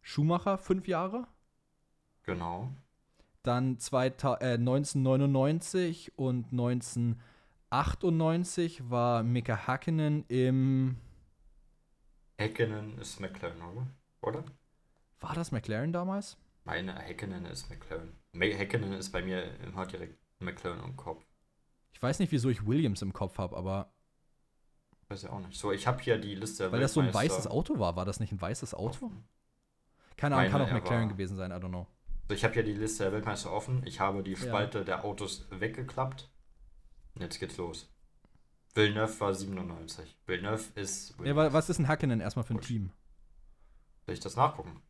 Schumacher 0.00 0.58
fünf 0.58 0.88
Jahre. 0.88 1.28
Genau. 2.24 2.70
Dann 3.42 3.78
2000, 3.78 4.42
äh, 4.42 4.54
1999 4.54 6.12
und 6.16 6.52
1998 6.52 8.90
war 8.90 9.22
Mika 9.22 9.66
Hakkinen 9.66 10.24
im. 10.28 10.96
Häkkinen 12.38 12.98
ist 12.98 13.20
McLaren, 13.20 13.94
oder? 14.20 14.44
War 15.20 15.34
das 15.34 15.52
McLaren 15.52 15.92
damals? 15.92 16.36
Meine 16.64 16.98
Häkkinen 16.98 17.46
ist 17.46 17.70
McLaren. 17.70 18.12
Häkkinen 18.34 18.92
ist 18.92 19.10
bei 19.10 19.22
mir 19.22 19.58
immer 19.60 19.86
direkt 19.86 20.18
McLaren 20.40 20.82
im 20.84 20.96
Kopf. 20.96 21.24
Ich 21.92 22.02
weiß 22.02 22.18
nicht, 22.18 22.32
wieso 22.32 22.48
ich 22.48 22.66
Williams 22.66 23.02
im 23.02 23.12
Kopf 23.12 23.38
habe, 23.38 23.56
aber. 23.56 23.92
Weiß 25.08 25.24
ich 25.24 25.30
auch 25.30 25.40
nicht. 25.40 25.58
So, 25.58 25.72
ich 25.72 25.86
habe 25.86 26.02
hier 26.02 26.18
die 26.18 26.34
Liste. 26.34 26.72
Weil 26.72 26.80
das 26.80 26.94
so 26.94 27.00
ein 27.00 27.12
weißes 27.12 27.46
Auto 27.46 27.78
war. 27.78 27.96
War 27.96 28.04
das 28.04 28.20
nicht 28.20 28.32
ein 28.32 28.40
weißes 28.40 28.74
Auto? 28.74 29.12
Keine 30.16 30.36
Ahnung, 30.36 30.50
kann 30.50 30.62
auch 30.62 30.70
McLaren 30.70 31.08
gewesen 31.08 31.36
sein, 31.36 31.50
I 31.50 31.54
don't 31.54 31.68
know. 31.68 31.86
So, 32.28 32.34
ich 32.34 32.44
habe 32.44 32.54
hier 32.54 32.62
die 32.62 32.74
Liste 32.74 33.04
der 33.04 33.12
Weltmeister 33.12 33.52
offen. 33.52 33.82
Ich 33.84 34.00
habe 34.00 34.22
die 34.22 34.36
Spalte 34.36 34.78
ja. 34.78 34.84
der 34.84 35.04
Autos 35.04 35.46
weggeklappt. 35.50 36.30
Jetzt 37.18 37.38
geht's 37.40 37.56
los. 37.56 37.92
Villeneuve 38.74 39.20
war 39.20 39.34
97. 39.34 40.16
Villeneuve 40.26 40.64
ist. 40.76 41.18
Villeneuve. 41.18 41.48
Ja, 41.48 41.52
was 41.52 41.68
ist 41.68 41.78
ein 41.78 41.88
Hackenen 41.88 42.20
erstmal 42.20 42.44
für 42.44 42.54
ein 42.54 42.58
Gut. 42.58 42.66
Team? 42.66 42.90
Soll 44.06 44.14
ich 44.14 44.20
das 44.20 44.36
nachgucken? 44.36 44.80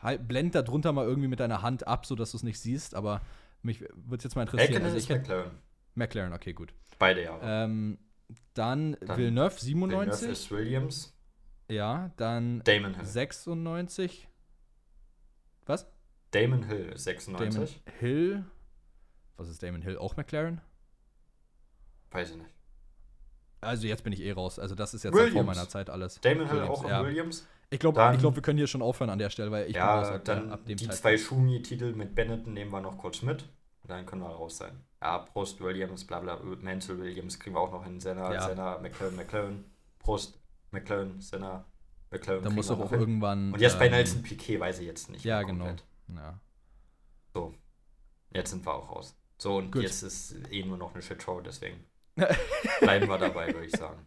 Halt, 0.00 0.26
blend 0.26 0.54
da 0.54 0.62
drunter 0.62 0.92
mal 0.92 1.06
irgendwie 1.06 1.28
mit 1.28 1.38
deiner 1.38 1.62
Hand 1.62 1.86
ab, 1.86 2.06
sodass 2.06 2.32
du 2.32 2.36
es 2.38 2.42
nicht 2.42 2.58
siehst, 2.58 2.94
aber 2.94 3.20
mich 3.62 3.80
würde 3.80 4.16
es 4.16 4.24
jetzt 4.24 4.34
mal 4.34 4.42
interessieren. 4.42 4.74
Hackenen 4.74 4.92
also 4.92 4.96
ist 4.96 5.08
McLaren. 5.08 5.52
McLaren, 5.94 6.32
okay, 6.32 6.52
gut. 6.52 6.74
Beide 6.98 7.24
Jahre. 7.24 7.40
Ähm, 7.42 7.98
dann, 8.54 8.96
dann 9.00 9.18
Villeneuve 9.18 9.58
97. 9.58 10.00
Villeneuve 10.00 10.32
ist 10.32 10.50
Williams. 10.50 11.18
Ja, 11.68 12.10
dann 12.16 12.62
Damon 12.64 12.94
Hill. 12.94 13.04
96. 13.04 14.28
Was? 15.66 15.86
Damon 16.30 16.64
Hill 16.64 16.96
96. 16.96 17.82
Damon 17.84 17.98
Hill. 17.98 18.44
Was 19.36 19.48
ist 19.48 19.62
Damon 19.62 19.82
Hill? 19.82 19.98
Auch 19.98 20.16
McLaren? 20.16 20.60
Weiß 22.10 22.30
ich 22.30 22.36
nicht. 22.36 22.54
Also 23.60 23.86
jetzt 23.86 24.02
bin 24.02 24.12
ich 24.12 24.20
eh 24.20 24.32
raus. 24.32 24.58
Also 24.58 24.74
das 24.74 24.92
ist 24.92 25.04
jetzt 25.04 25.16
vor 25.16 25.44
meiner 25.44 25.68
Zeit 25.68 25.88
alles. 25.88 26.20
Damon 26.20 26.50
Hill 26.50 26.62
auch 26.62 26.88
ja. 26.88 27.04
Williams. 27.04 27.46
Ich 27.70 27.78
glaube, 27.78 28.16
glaub, 28.18 28.34
wir 28.34 28.42
können 28.42 28.58
hier 28.58 28.66
schon 28.66 28.82
aufhören 28.82 29.08
an 29.08 29.18
der 29.18 29.30
Stelle, 29.30 29.50
weil 29.50 29.70
ich 29.70 29.76
ja, 29.76 30.02
raus, 30.02 30.20
dann 30.24 30.50
ab 30.50 30.66
dem 30.66 30.76
die 30.76 30.84
Zeitpunkt. 30.84 31.00
zwei 31.00 31.16
Schumi-Titel 31.16 31.94
mit 31.94 32.14
Benetton 32.14 32.52
nehmen 32.52 32.70
wir 32.70 32.82
noch 32.82 32.98
kurz 32.98 33.22
mit. 33.22 33.48
Und 33.82 33.90
dann 33.90 34.06
können 34.06 34.22
wir 34.22 34.28
raus 34.28 34.58
sein. 34.58 34.84
Ja, 35.00 35.18
Prost 35.18 35.60
Williams, 35.60 36.06
bla 36.06 36.20
bla, 36.20 36.38
Mansell 36.60 36.98
Williams 36.98 37.38
kriegen 37.38 37.56
wir 37.56 37.60
auch 37.60 37.72
noch 37.72 37.84
hin. 37.84 38.00
Senna, 38.00 38.32
ja. 38.32 38.48
Senna, 38.48 38.78
McLaren, 38.78 39.16
McLaren. 39.16 39.64
Prost 39.98 40.40
McLaren, 40.70 41.20
Senna, 41.20 41.64
McLaren. 42.10 42.44
Da 42.44 42.50
muss 42.50 42.68
doch 42.68 42.78
auch 42.78 42.90
hin. 42.90 43.00
irgendwann. 43.00 43.52
Und 43.52 43.60
jetzt 43.60 43.74
ähm, 43.74 43.78
bei 43.80 43.88
Nelson 43.88 44.22
Piquet 44.22 44.60
weiß 44.60 44.78
ich 44.78 44.86
jetzt 44.86 45.10
nicht. 45.10 45.24
Ja, 45.24 45.42
genau. 45.42 45.74
Ja. 46.14 46.38
So. 47.34 47.54
Jetzt 48.30 48.50
sind 48.50 48.64
wir 48.64 48.74
auch 48.74 48.90
raus. 48.90 49.16
So, 49.38 49.56
und 49.56 49.72
Gut. 49.72 49.82
jetzt 49.82 50.02
ist 50.02 50.36
eh 50.50 50.62
nur 50.64 50.76
noch 50.76 50.94
eine 50.94 51.02
Shitshow, 51.02 51.40
deswegen 51.40 51.84
bleiben 52.80 53.08
wir 53.08 53.18
dabei, 53.18 53.52
würde 53.52 53.66
ich 53.66 53.76
sagen. 53.76 54.06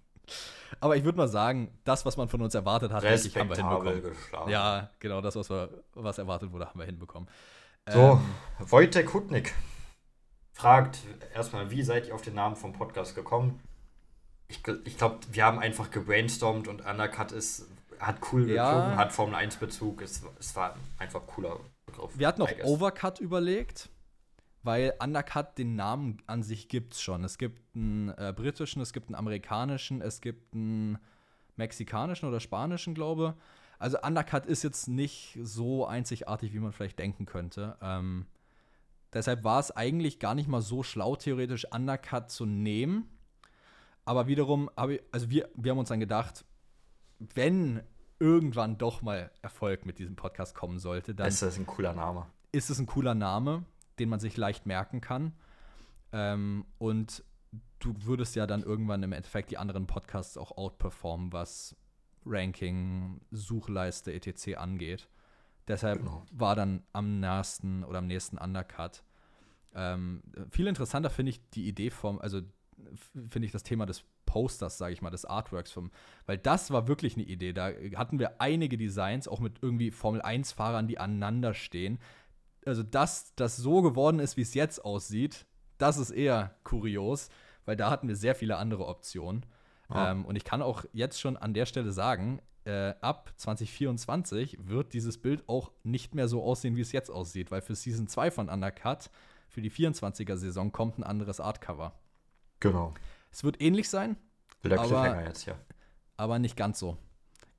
Aber 0.79 0.95
ich 0.95 1.03
würde 1.03 1.17
mal 1.17 1.27
sagen, 1.27 1.77
das, 1.83 2.05
was 2.05 2.17
man 2.17 2.27
von 2.27 2.41
uns 2.41 2.55
erwartet 2.55 2.91
hat, 2.91 3.03
haben 3.03 3.23
wir 3.23 3.55
hinbekommen. 3.55 4.01
Geschlagen. 4.01 4.49
Ja, 4.49 4.89
genau, 4.99 5.21
das, 5.21 5.35
was, 5.35 5.49
wir, 5.49 5.83
was 5.93 6.17
erwartet 6.17 6.51
wurde, 6.51 6.67
haben 6.67 6.79
wir 6.79 6.85
hinbekommen. 6.85 7.29
So, 7.88 7.99
ähm, 7.99 8.22
Wojtek 8.72 9.05
Kutnik 9.05 9.53
fragt 10.53 10.99
erstmal, 11.35 11.69
wie 11.69 11.83
seid 11.83 12.07
ihr 12.07 12.15
auf 12.15 12.23
den 12.23 12.33
Namen 12.33 12.55
vom 12.55 12.73
Podcast 12.73 13.14
gekommen? 13.14 13.59
Ich, 14.47 14.61
ich 14.85 14.97
glaube, 14.97 15.19
wir 15.31 15.45
haben 15.45 15.59
einfach 15.59 15.91
gebrainstormt 15.91 16.67
und 16.67 16.83
Undercut 16.83 17.31
ist, 17.31 17.67
hat 17.99 18.17
cool 18.31 18.49
ja. 18.49 18.72
geklungen, 18.72 18.97
hat 18.97 19.11
Formel 19.11 19.35
1 19.35 19.57
Bezug. 19.57 20.01
Es, 20.01 20.23
es 20.39 20.55
war 20.55 20.75
einfach 20.97 21.27
cooler 21.27 21.59
Begriff. 21.85 22.17
Wir 22.17 22.27
hatten 22.27 22.41
auch 22.41 22.49
Overcut 22.64 23.19
überlegt, 23.19 23.89
weil 24.64 24.93
Undercut 24.99 25.55
den 25.57 25.75
Namen 25.75 26.17
an 26.25 26.41
sich 26.41 26.69
gibt 26.69 26.93
es 26.93 27.01
schon. 27.01 27.23
Es 27.23 27.38
gibt 27.38 27.61
einen 27.75 28.09
äh, 28.17 28.33
britischen, 28.35 28.81
es 28.81 28.93
gibt 28.93 29.09
einen 29.09 29.15
amerikanischen, 29.15 30.01
es 30.01 30.22
gibt 30.22 30.55
einen 30.55 30.97
mexikanischen 31.55 32.27
oder 32.27 32.39
spanischen, 32.39 32.95
glaube 32.95 33.35
Also 33.79 33.97
Undercut 34.01 34.45
ist 34.45 34.63
jetzt 34.63 34.87
nicht 34.87 35.37
so 35.41 35.85
einzigartig, 35.85 36.53
wie 36.53 36.59
man 36.59 36.71
vielleicht 36.71 36.99
denken 36.99 37.25
könnte. 37.25 37.77
Ähm, 37.81 38.25
deshalb 39.13 39.43
war 39.43 39.59
es 39.59 39.71
eigentlich 39.71 40.19
gar 40.19 40.35
nicht 40.35 40.47
mal 40.47 40.61
so 40.61 40.83
schlau, 40.83 41.15
theoretisch 41.15 41.65
Undercut 41.71 42.29
zu 42.29 42.45
nehmen 42.45 43.09
aber 44.05 44.27
wiederum 44.27 44.69
ich, 44.89 45.01
also 45.11 45.29
wir, 45.29 45.49
wir 45.55 45.71
haben 45.71 45.79
uns 45.79 45.89
dann 45.89 45.99
gedacht, 45.99 46.45
wenn 47.19 47.81
irgendwann 48.19 48.77
doch 48.77 49.01
mal 49.01 49.31
Erfolg 49.41 49.85
mit 49.85 49.99
diesem 49.99 50.15
Podcast 50.15 50.55
kommen 50.55 50.79
sollte, 50.79 51.15
dann 51.15 51.27
ist 51.27 51.41
das 51.41 51.57
ein 51.57 51.65
cooler 51.65 51.93
Name. 51.93 52.27
Ist 52.51 52.69
es 52.69 52.79
ein 52.79 52.85
cooler 52.85 53.15
Name, 53.15 53.65
den 53.99 54.07
man 54.07 54.19
sich 54.19 54.37
leicht 54.37 54.65
merken 54.67 55.01
kann. 55.01 55.33
Ähm, 56.13 56.65
und 56.77 57.23
du 57.79 57.95
würdest 58.03 58.35
ja 58.35 58.47
dann 58.47 58.63
irgendwann 58.63 59.03
im 59.03 59.11
Endeffekt 59.11 59.49
die 59.49 59.57
anderen 59.57 59.87
Podcasts 59.87 60.37
auch 60.37 60.55
outperformen, 60.55 61.33
was 61.33 61.75
Ranking, 62.25 63.21
Suchleiste, 63.31 64.13
etc. 64.13 64.57
angeht. 64.57 65.07
Deshalb 65.67 65.99
genau. 65.99 66.23
war 66.31 66.55
dann 66.55 66.83
am 66.93 67.19
nächsten 67.19 67.83
oder 67.83 67.99
am 67.99 68.07
nächsten 68.07 68.37
Undercut. 68.37 69.03
Ähm, 69.73 70.23
viel 70.49 70.67
interessanter 70.67 71.09
finde 71.09 71.31
ich 71.31 71.49
die 71.49 71.67
Idee 71.67 71.89
vom, 71.89 72.19
also 72.19 72.41
finde 73.29 73.45
ich, 73.45 73.51
das 73.51 73.63
Thema 73.63 73.85
des 73.85 74.03
Posters, 74.25 74.77
sage 74.77 74.93
ich 74.93 75.01
mal, 75.01 75.09
des 75.09 75.25
Artworks 75.25 75.71
vom, 75.71 75.91
weil 76.25 76.37
das 76.37 76.71
war 76.71 76.87
wirklich 76.87 77.15
eine 77.15 77.25
Idee. 77.25 77.53
Da 77.53 77.71
hatten 77.95 78.19
wir 78.19 78.41
einige 78.41 78.77
Designs, 78.77 79.27
auch 79.27 79.39
mit 79.39 79.61
irgendwie 79.61 79.91
Formel 79.91 80.21
1-Fahrern, 80.21 80.87
die 80.87 80.97
aneinander 80.97 81.53
stehen. 81.53 81.99
Also, 82.65 82.83
dass 82.83 83.33
das 83.35 83.57
so 83.57 83.81
geworden 83.81 84.19
ist, 84.19 84.37
wie 84.37 84.41
es 84.41 84.53
jetzt 84.53 84.83
aussieht, 84.83 85.45
das 85.77 85.97
ist 85.97 86.11
eher 86.11 86.55
kurios, 86.63 87.29
weil 87.65 87.75
da 87.75 87.89
hatten 87.89 88.07
wir 88.07 88.15
sehr 88.15 88.35
viele 88.35 88.57
andere 88.57 88.87
Optionen. 88.87 89.45
Ah. 89.89 90.11
Ähm, 90.11 90.25
und 90.25 90.35
ich 90.35 90.43
kann 90.43 90.61
auch 90.61 90.85
jetzt 90.93 91.19
schon 91.19 91.38
an 91.38 91.53
der 91.53 91.65
Stelle 91.65 91.91
sagen, 91.91 92.41
äh, 92.65 92.93
ab 93.01 93.31
2024 93.38 94.57
wird 94.67 94.93
dieses 94.93 95.19
Bild 95.19 95.47
auch 95.47 95.72
nicht 95.83 96.15
mehr 96.15 96.27
so 96.27 96.43
aussehen, 96.43 96.75
wie 96.75 96.81
es 96.81 96.91
jetzt 96.91 97.11
aussieht, 97.11 97.51
weil 97.51 97.61
für 97.61 97.75
Season 97.75 98.07
2 98.07 98.31
von 98.31 98.49
Undercut, 98.49 99.09
für 99.47 99.61
die 99.61 99.72
24er-Saison, 99.72 100.72
kommt 100.72 100.97
ein 100.97 101.03
anderes 101.03 101.39
Artcover. 101.39 101.93
Genau. 102.59 102.93
Es 103.31 103.43
wird 103.43 103.61
ähnlich 103.61 103.89
sein. 103.89 104.17
Der 104.64 104.80
aber, 104.80 105.23
jetzt, 105.23 105.45
ja. 105.45 105.55
Aber 106.17 106.39
nicht 106.39 106.57
ganz 106.57 106.80
so. 106.80 106.97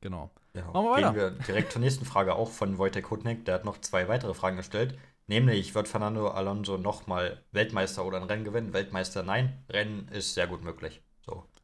Genau. 0.00 0.30
Ja. 0.54 0.64
Machen 0.72 0.86
wir 0.86 0.90
weiter. 0.90 1.12
Gehen 1.12 1.20
wir 1.20 1.30
direkt 1.30 1.72
zur 1.72 1.80
nächsten 1.80 2.04
Frage, 2.04 2.34
auch 2.34 2.50
von 2.50 2.78
Wojtek 2.78 3.10
Hutnik. 3.10 3.44
Der 3.44 3.54
hat 3.54 3.64
noch 3.64 3.78
zwei 3.80 4.08
weitere 4.08 4.34
Fragen 4.34 4.56
gestellt. 4.56 4.98
Nämlich, 5.28 5.74
wird 5.74 5.88
Fernando 5.88 6.28
Alonso 6.28 6.78
nochmal 6.78 7.42
Weltmeister 7.52 8.04
oder 8.04 8.18
ein 8.18 8.24
Rennen 8.24 8.44
gewinnen? 8.44 8.72
Weltmeister 8.72 9.22
nein. 9.22 9.64
Rennen 9.68 10.08
ist 10.08 10.34
sehr 10.34 10.46
gut 10.46 10.64
möglich. 10.64 11.02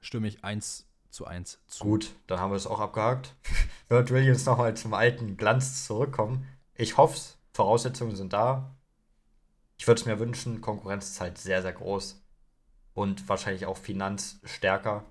Stimme 0.03 0.29
ich 0.29 0.45
eins 0.45 0.87
zu 1.09 1.27
eins 1.27 1.61
zu. 1.67 1.85
Gut, 1.85 2.15
dann 2.27 2.41
haben 2.41 2.51
wir 2.51 2.57
es 2.57 2.67
auch 2.67 2.81
abgehakt. 2.81 3.35
wird 3.89 4.11
Williams 4.11 4.45
nochmal 4.45 4.77
zum 4.77 4.93
alten 4.93 5.37
Glanz 5.39 5.87
zurückkommen? 5.87 6.47
Ich 6.75 6.97
hoffe 6.99 7.17
es. 7.17 7.39
Voraussetzungen 7.55 8.17
sind 8.17 8.33
da. 8.33 8.75
Ich 9.79 9.87
würde 9.87 10.01
es 10.01 10.07
mir 10.07 10.19
wünschen. 10.19 10.61
Konkurrenz 10.61 11.11
ist 11.11 11.21
halt 11.21 11.39
sehr, 11.39 11.63
sehr 11.63 11.73
groß 11.73 12.23
und 12.95 13.29
wahrscheinlich 13.29 13.67
auch 13.67 13.77
finanzstärker. 13.77 15.05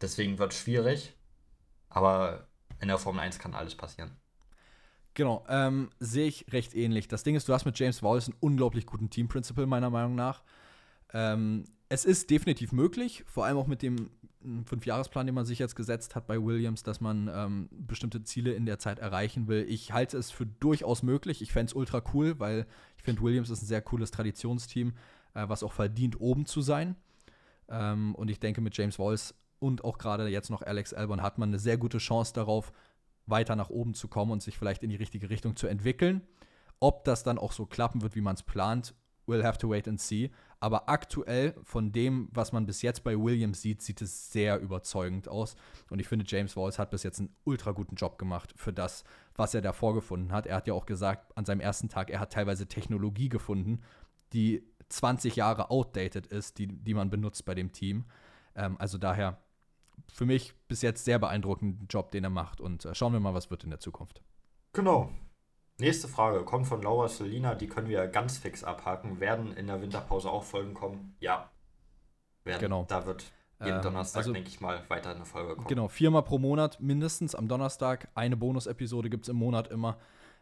Deswegen 0.00 0.38
wird 0.38 0.52
es 0.52 0.58
schwierig. 0.58 1.14
Aber 1.88 2.46
in 2.80 2.88
der 2.88 2.98
Formel 2.98 3.20
1 3.20 3.38
kann 3.38 3.54
alles 3.54 3.74
passieren. 3.74 4.16
Genau, 5.14 5.44
ähm, 5.48 5.90
sehe 6.00 6.26
ich 6.26 6.46
recht 6.52 6.74
ähnlich. 6.74 7.06
Das 7.06 7.22
Ding 7.22 7.36
ist, 7.36 7.48
du 7.48 7.52
hast 7.52 7.66
mit 7.66 7.78
James 7.78 8.02
Wallace 8.02 8.28
einen 8.28 8.38
unglaublich 8.40 8.86
guten 8.86 9.10
Team-Principal, 9.10 9.66
meiner 9.66 9.90
Meinung 9.90 10.14
nach. 10.14 10.42
Ähm, 11.12 11.64
es 11.88 12.04
ist 12.04 12.30
definitiv 12.30 12.72
möglich, 12.72 13.24
vor 13.26 13.44
allem 13.44 13.58
auch 13.58 13.66
mit 13.66 13.82
dem 13.82 14.10
Fünfjahresplan, 14.64 15.26
den 15.26 15.34
man 15.34 15.46
sich 15.46 15.58
jetzt 15.58 15.76
gesetzt 15.76 16.16
hat 16.16 16.26
bei 16.26 16.42
Williams, 16.42 16.82
dass 16.82 17.00
man 17.00 17.30
ähm, 17.32 17.68
bestimmte 17.70 18.24
Ziele 18.24 18.52
in 18.54 18.66
der 18.66 18.78
Zeit 18.78 18.98
erreichen 18.98 19.46
will. 19.46 19.64
Ich 19.68 19.92
halte 19.92 20.18
es 20.18 20.30
für 20.30 20.46
durchaus 20.46 21.02
möglich. 21.02 21.42
Ich 21.42 21.52
fände 21.52 21.70
es 21.70 21.74
ultra 21.74 22.02
cool, 22.12 22.40
weil 22.40 22.66
ich 22.96 23.04
finde, 23.04 23.22
Williams 23.22 23.50
ist 23.50 23.62
ein 23.62 23.66
sehr 23.66 23.82
cooles 23.82 24.10
Traditionsteam 24.10 24.94
äh, 25.34 25.48
was 25.48 25.62
auch 25.62 25.72
verdient, 25.72 26.20
oben 26.20 26.46
zu 26.46 26.60
sein. 26.60 26.96
Ähm, 27.68 28.14
und 28.14 28.30
ich 28.30 28.40
denke, 28.40 28.60
mit 28.60 28.76
James 28.76 28.98
Wallace 28.98 29.34
und 29.58 29.84
auch 29.84 29.98
gerade 29.98 30.28
jetzt 30.28 30.50
noch 30.50 30.62
Alex 30.62 30.92
Albon 30.92 31.22
hat 31.22 31.38
man 31.38 31.50
eine 31.50 31.58
sehr 31.58 31.78
gute 31.78 31.98
Chance 31.98 32.32
darauf, 32.34 32.72
weiter 33.26 33.54
nach 33.54 33.70
oben 33.70 33.94
zu 33.94 34.08
kommen 34.08 34.32
und 34.32 34.42
sich 34.42 34.58
vielleicht 34.58 34.82
in 34.82 34.90
die 34.90 34.96
richtige 34.96 35.30
Richtung 35.30 35.56
zu 35.56 35.68
entwickeln. 35.68 36.22
Ob 36.80 37.04
das 37.04 37.22
dann 37.22 37.38
auch 37.38 37.52
so 37.52 37.66
klappen 37.66 38.02
wird, 38.02 38.16
wie 38.16 38.20
man 38.20 38.34
es 38.34 38.42
plant, 38.42 38.94
we'll 39.26 39.44
have 39.44 39.58
to 39.58 39.68
wait 39.68 39.88
and 39.88 40.00
see. 40.00 40.30
Aber 40.60 40.88
aktuell, 40.88 41.54
von 41.64 41.90
dem, 41.90 42.28
was 42.32 42.52
man 42.52 42.66
bis 42.66 42.82
jetzt 42.82 43.02
bei 43.02 43.18
Williams 43.18 43.62
sieht, 43.62 43.82
sieht 43.82 44.00
es 44.00 44.30
sehr 44.30 44.60
überzeugend 44.60 45.28
aus. 45.28 45.56
Und 45.90 45.98
ich 45.98 46.06
finde, 46.06 46.24
James 46.28 46.56
Wallace 46.56 46.78
hat 46.78 46.90
bis 46.90 47.02
jetzt 47.02 47.18
einen 47.18 47.34
ultra 47.44 47.72
guten 47.72 47.96
Job 47.96 48.18
gemacht 48.18 48.54
für 48.56 48.72
das, 48.72 49.02
was 49.34 49.54
er 49.54 49.60
da 49.60 49.72
vorgefunden 49.72 50.30
hat. 50.32 50.46
Er 50.46 50.56
hat 50.56 50.68
ja 50.68 50.74
auch 50.74 50.86
gesagt, 50.86 51.36
an 51.36 51.44
seinem 51.44 51.60
ersten 51.60 51.88
Tag, 51.88 52.10
er 52.10 52.20
hat 52.20 52.32
teilweise 52.32 52.68
Technologie 52.68 53.28
gefunden, 53.28 53.80
die 54.32 54.64
20 54.88 55.36
Jahre 55.36 55.70
outdated 55.70 56.26
ist, 56.28 56.58
die, 56.58 56.68
die 56.68 56.94
man 56.94 57.10
benutzt 57.10 57.44
bei 57.44 57.54
dem 57.54 57.72
Team. 57.72 58.04
Ähm, 58.54 58.76
also 58.78 58.98
daher 58.98 59.38
für 60.12 60.26
mich 60.26 60.54
bis 60.68 60.82
jetzt 60.82 61.04
sehr 61.04 61.18
beeindruckenden 61.18 61.86
Job, 61.88 62.10
den 62.10 62.24
er 62.24 62.30
macht. 62.30 62.60
Und 62.60 62.84
äh, 62.84 62.94
schauen 62.94 63.12
wir 63.12 63.20
mal, 63.20 63.34
was 63.34 63.50
wird 63.50 63.64
in 63.64 63.70
der 63.70 63.80
Zukunft. 63.80 64.22
Genau. 64.72 65.10
Nächste 65.78 66.06
Frage 66.06 66.44
kommt 66.44 66.66
von 66.66 66.82
Laura 66.82 67.08
Selina, 67.08 67.54
die 67.54 67.66
können 67.66 67.88
wir 67.88 68.06
ganz 68.06 68.38
fix 68.38 68.62
abhaken. 68.62 69.20
Werden 69.20 69.52
in 69.56 69.66
der 69.66 69.80
Winterpause 69.82 70.30
auch 70.30 70.44
Folgen 70.44 70.74
kommen? 70.74 71.16
Ja. 71.18 71.50
Werden. 72.44 72.60
Genau. 72.60 72.84
Da 72.88 73.06
wird 73.06 73.24
jeden 73.60 73.76
Ähm, 73.76 73.82
Donnerstag, 73.82 74.18
also- 74.20 74.32
denke 74.32 74.48
ich 74.48 74.60
mal, 74.60 74.82
weiter 74.88 75.14
eine 75.14 75.24
Folge 75.24 75.54
kommen. 75.54 75.68
Genau, 75.68 75.88
viermal 75.88 76.22
pro 76.22 76.38
Monat 76.38 76.80
mindestens 76.80 77.34
am 77.34 77.48
Donnerstag. 77.48 78.08
Eine 78.14 78.36
Bonus-Episode 78.36 79.08
gibt 79.10 79.24
es 79.24 79.28
im 79.28 79.36
Monat 79.36 79.68
immer, 79.68 79.96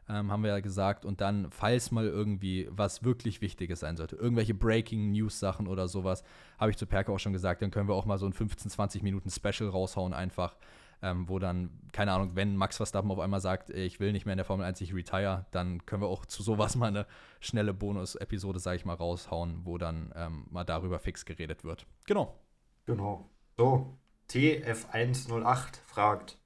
ähm, 0.09 0.33
haben 0.33 0.43
wir 0.43 0.51
ja 0.51 0.61
gesagt. 0.61 1.05
Und 1.05 1.21
dann, 1.21 1.51
falls 1.51 1.91
mal 1.91 2.07
irgendwie 2.07 2.69
was 2.71 3.05
wirklich 3.05 3.41
Wichtiges 3.41 3.81
sein 3.81 3.97
sollte, 3.97 4.17
irgendwelche 4.17 4.55
Breaking-News-Sachen 4.55 5.69
oder 5.69 5.87
sowas, 5.89 6.25
habe 6.59 6.71
ich 6.71 6.77
zu 6.77 6.87
Perke 6.87 7.13
auch 7.13 7.19
schon 7.19 7.33
gesagt, 7.33 7.63
dann 7.63 7.71
können 7.71 7.89
wir 7.89 7.95
auch 7.95 8.07
mal 8.07 8.19
so 8.19 8.27
ein 8.27 8.33
15, 8.33 8.71
20 8.71 9.03
Minuten 9.03 9.31
Special 9.31 9.69
raushauen 9.71 10.13
einfach. 10.15 10.57
Ähm, 11.03 11.29
wo 11.29 11.39
dann, 11.39 11.71
keine 11.93 12.13
Ahnung, 12.13 12.37
wenn 12.37 12.57
Max 12.57 12.77
Verstappen 12.77 13.11
auf 13.11 13.19
einmal 13.21 13.41
sagt, 13.41 13.71
ich 13.71 14.01
will 14.01 14.13
nicht 14.13 14.27
mehr 14.27 14.35
in 14.35 14.39
der 14.39 14.45
Formel 14.45 14.67
1, 14.67 14.83
ich 14.83 14.95
retire, 14.95 15.47
dann 15.51 15.87
können 15.87 16.03
wir 16.03 16.09
auch 16.09 16.27
zu 16.27 16.43
sowas 16.43 16.77
mal 16.77 16.89
eine 16.89 17.07
schnelle 17.41 17.73
Bonus-Episode, 17.73 18.59
sage 18.59 18.77
ich 18.77 18.85
mal, 18.85 18.95
raushauen, 18.95 19.65
wo 19.65 19.79
dann 19.79 20.13
ähm, 20.15 20.47
mal 20.51 20.65
darüber 20.65 20.99
fix 20.99 21.25
geredet 21.25 21.65
wird. 21.65 21.87
Genau. 22.05 22.39
Genau. 22.85 23.31
So, 23.57 23.97
TF108 24.31 25.81
fragt 25.87 26.39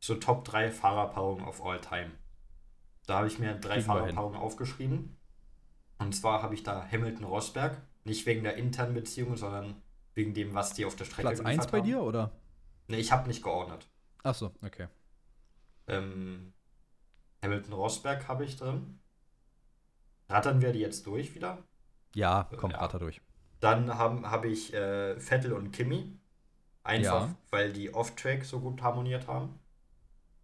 so 0.00 0.16
Top 0.16 0.44
3 0.44 0.70
Fahrerpaarungen 0.70 1.46
of 1.46 1.64
all 1.64 1.80
time. 1.80 2.10
Da 3.06 3.18
habe 3.18 3.26
ich 3.26 3.38
mir 3.38 3.54
drei 3.54 3.74
Kriegen. 3.74 3.86
Fahrerpaarungen 3.86 4.38
aufgeschrieben. 4.38 5.16
Und 5.98 6.14
zwar 6.14 6.42
habe 6.42 6.54
ich 6.54 6.62
da 6.62 6.86
Hamilton-Rosberg. 6.90 7.80
Nicht 8.04 8.26
wegen 8.26 8.42
der 8.42 8.56
internen 8.56 8.94
Beziehung, 8.94 9.36
sondern 9.36 9.80
wegen 10.14 10.34
dem, 10.34 10.54
was 10.54 10.74
die 10.74 10.84
auf 10.84 10.96
der 10.96 11.04
Strecke 11.04 11.28
Platz 11.28 11.40
1 11.40 11.68
bei 11.68 11.78
haben. 11.78 11.86
dir 11.86 12.02
oder? 12.02 12.32
Ne, 12.92 12.98
ich 12.98 13.10
habe 13.10 13.26
nicht 13.26 13.42
geordnet. 13.42 13.88
Achso, 14.22 14.52
okay. 14.62 14.86
Ähm, 15.88 16.52
Hamilton-Rosberg 17.42 18.28
habe 18.28 18.44
ich 18.44 18.56
drin. 18.56 18.98
Rattern 20.28 20.60
wir 20.60 20.72
die 20.72 20.80
jetzt 20.80 21.06
durch 21.06 21.34
wieder? 21.34 21.64
Ja, 22.14 22.50
komm, 22.58 22.70
Ja. 22.72 22.78
ratter 22.80 22.98
durch. 22.98 23.22
Dann 23.60 23.94
habe 23.96 24.30
hab 24.30 24.44
ich 24.44 24.74
äh, 24.74 25.18
Vettel 25.18 25.54
und 25.54 25.72
Kimi. 25.72 26.18
Einfach, 26.84 27.28
Ja. 27.28 27.34
weil 27.50 27.72
die 27.72 27.94
Off-Track 27.94 28.44
so 28.44 28.60
gut 28.60 28.82
harmoniert 28.82 29.26
haben. 29.26 29.58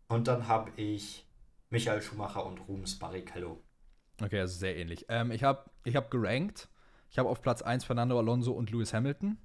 Und 0.08 0.26
dann 0.26 0.48
habe 0.48 0.70
ich 0.76 1.26
Michael 1.68 2.00
Schumacher 2.00 2.46
und 2.46 2.60
Rubens 2.60 2.98
Barrichello. 2.98 3.62
Okay, 4.22 4.40
also 4.40 4.58
sehr 4.58 4.74
ähnlich. 4.78 5.04
Ähm, 5.10 5.32
ich 5.32 5.42
habe 5.44 5.70
ich 5.84 5.96
hab 5.96 6.10
gerankt. 6.10 6.70
Ich 7.10 7.18
habe 7.18 7.28
auf 7.28 7.42
Platz 7.42 7.60
1 7.60 7.84
Fernando 7.84 8.18
Alonso 8.18 8.52
und 8.52 8.70
Lewis 8.70 8.94
Hamilton. 8.94 9.36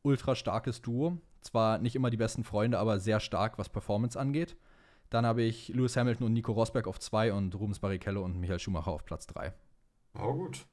Ultra 0.00 0.34
starkes 0.34 0.80
Duo. 0.80 1.18
Zwar 1.46 1.78
nicht 1.78 1.94
immer 1.94 2.10
die 2.10 2.16
besten 2.16 2.42
Freunde, 2.42 2.78
aber 2.78 2.98
sehr 2.98 3.20
stark, 3.20 3.56
was 3.56 3.68
Performance 3.68 4.18
angeht. 4.18 4.56
Dann 5.10 5.24
habe 5.24 5.42
ich 5.42 5.68
Lewis 5.68 5.96
Hamilton 5.96 6.26
und 6.26 6.32
Nico 6.32 6.50
Rosberg 6.50 6.88
auf 6.88 6.98
2 6.98 7.32
und 7.32 7.54
Rubens 7.54 7.78
Barrichello 7.78 8.24
und 8.24 8.40
Michael 8.40 8.58
Schumacher 8.58 8.90
auf 8.90 9.04
Platz 9.04 9.28
3. 9.28 9.52
Oh, 10.18 10.32
gut. 10.32 10.66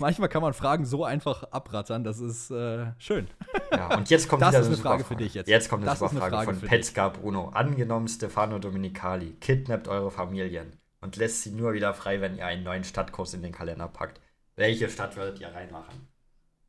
Manchmal 0.00 0.30
kann 0.30 0.40
man 0.40 0.54
Fragen 0.54 0.86
so 0.86 1.04
einfach 1.04 1.42
abrattern, 1.44 2.04
das 2.04 2.20
ist 2.20 2.50
äh, 2.50 2.86
schön. 2.96 3.28
Ja, 3.70 3.94
und 3.96 4.08
jetzt 4.08 4.26
kommt 4.26 4.40
Das 4.40 4.54
ist 4.54 4.66
eine 4.66 4.76
super 4.76 4.88
Frage 4.88 5.04
für 5.04 5.14
dich 5.14 5.34
jetzt. 5.34 5.46
Jetzt 5.46 5.68
kommt 5.68 5.82
eine 5.82 5.90
Das 5.90 5.98
super 5.98 6.16
Frage, 6.16 6.36
Frage 6.36 6.54
von 6.54 6.68
Petzka 6.68 7.10
Bruno. 7.10 7.50
Angenommen, 7.50 8.08
Stefano 8.08 8.58
Dominicali 8.58 9.36
kidnappt 9.40 9.88
eure 9.88 10.10
Familien 10.10 10.80
und 11.02 11.16
lässt 11.16 11.42
sie 11.42 11.50
nur 11.50 11.74
wieder 11.74 11.92
frei, 11.92 12.22
wenn 12.22 12.36
ihr 12.36 12.46
einen 12.46 12.64
neuen 12.64 12.82
Stadtkurs 12.82 13.34
in 13.34 13.42
den 13.42 13.52
Kalender 13.52 13.88
packt. 13.88 14.20
Welche 14.56 14.88
Stadt 14.88 15.16
würdet 15.16 15.38
ihr 15.38 15.48
reinmachen? 15.48 16.08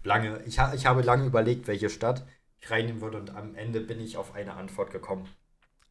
Lange, 0.03 0.41
ich, 0.45 0.59
ha, 0.59 0.73
ich 0.73 0.85
habe 0.85 1.01
lange 1.01 1.25
überlegt, 1.25 1.67
welche 1.67 1.89
Stadt 1.89 2.25
ich 2.59 2.69
reinnehmen 2.69 3.01
würde 3.01 3.17
und 3.17 3.35
am 3.35 3.55
Ende 3.55 3.81
bin 3.81 3.99
ich 3.99 4.17
auf 4.17 4.35
eine 4.35 4.53
Antwort 4.53 4.91
gekommen. 4.91 5.27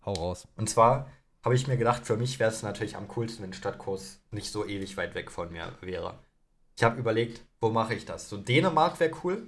Hau 0.05 0.13
raus. 0.13 0.49
Und 0.57 0.69
zwar 0.69 1.11
habe 1.45 1.55
ich 1.55 1.67
mir 1.67 1.77
gedacht, 1.77 2.07
für 2.07 2.17
mich 2.17 2.39
wäre 2.39 2.51
es 2.51 2.63
natürlich 2.63 2.97
am 2.97 3.09
coolsten, 3.09 3.43
wenn 3.43 3.53
Stadtkurs 3.53 4.21
nicht 4.31 4.51
so 4.51 4.67
ewig 4.67 4.97
weit 4.97 5.15
weg 5.15 5.31
von 5.31 5.51
mir 5.51 5.73
wäre. 5.81 6.19
Ich 6.77 6.85
habe 6.85 6.99
überlegt, 6.99 7.45
wo 7.61 7.71
mache 7.71 7.95
ich 7.95 8.05
das? 8.05 8.29
So 8.29 8.37
Dänemark 8.37 9.01
wäre 9.01 9.13
cool. 9.25 9.47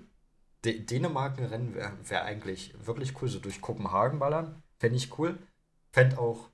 D 0.65 0.81
Dänemark 0.81 1.39
ein 1.39 1.45
Rennen 1.45 1.75
wäre 1.75 1.93
wär 2.05 2.25
eigentlich 2.25 2.75
wirklich 2.85 3.21
cool, 3.21 3.29
so 3.29 3.39
durch 3.39 3.61
Kopenhagen 3.61 4.19
ballern. 4.19 4.63
Fände 4.79 4.97
ich 4.97 5.19
cool. 5.19 5.39
Fände 5.93 6.19
auch 6.19 6.51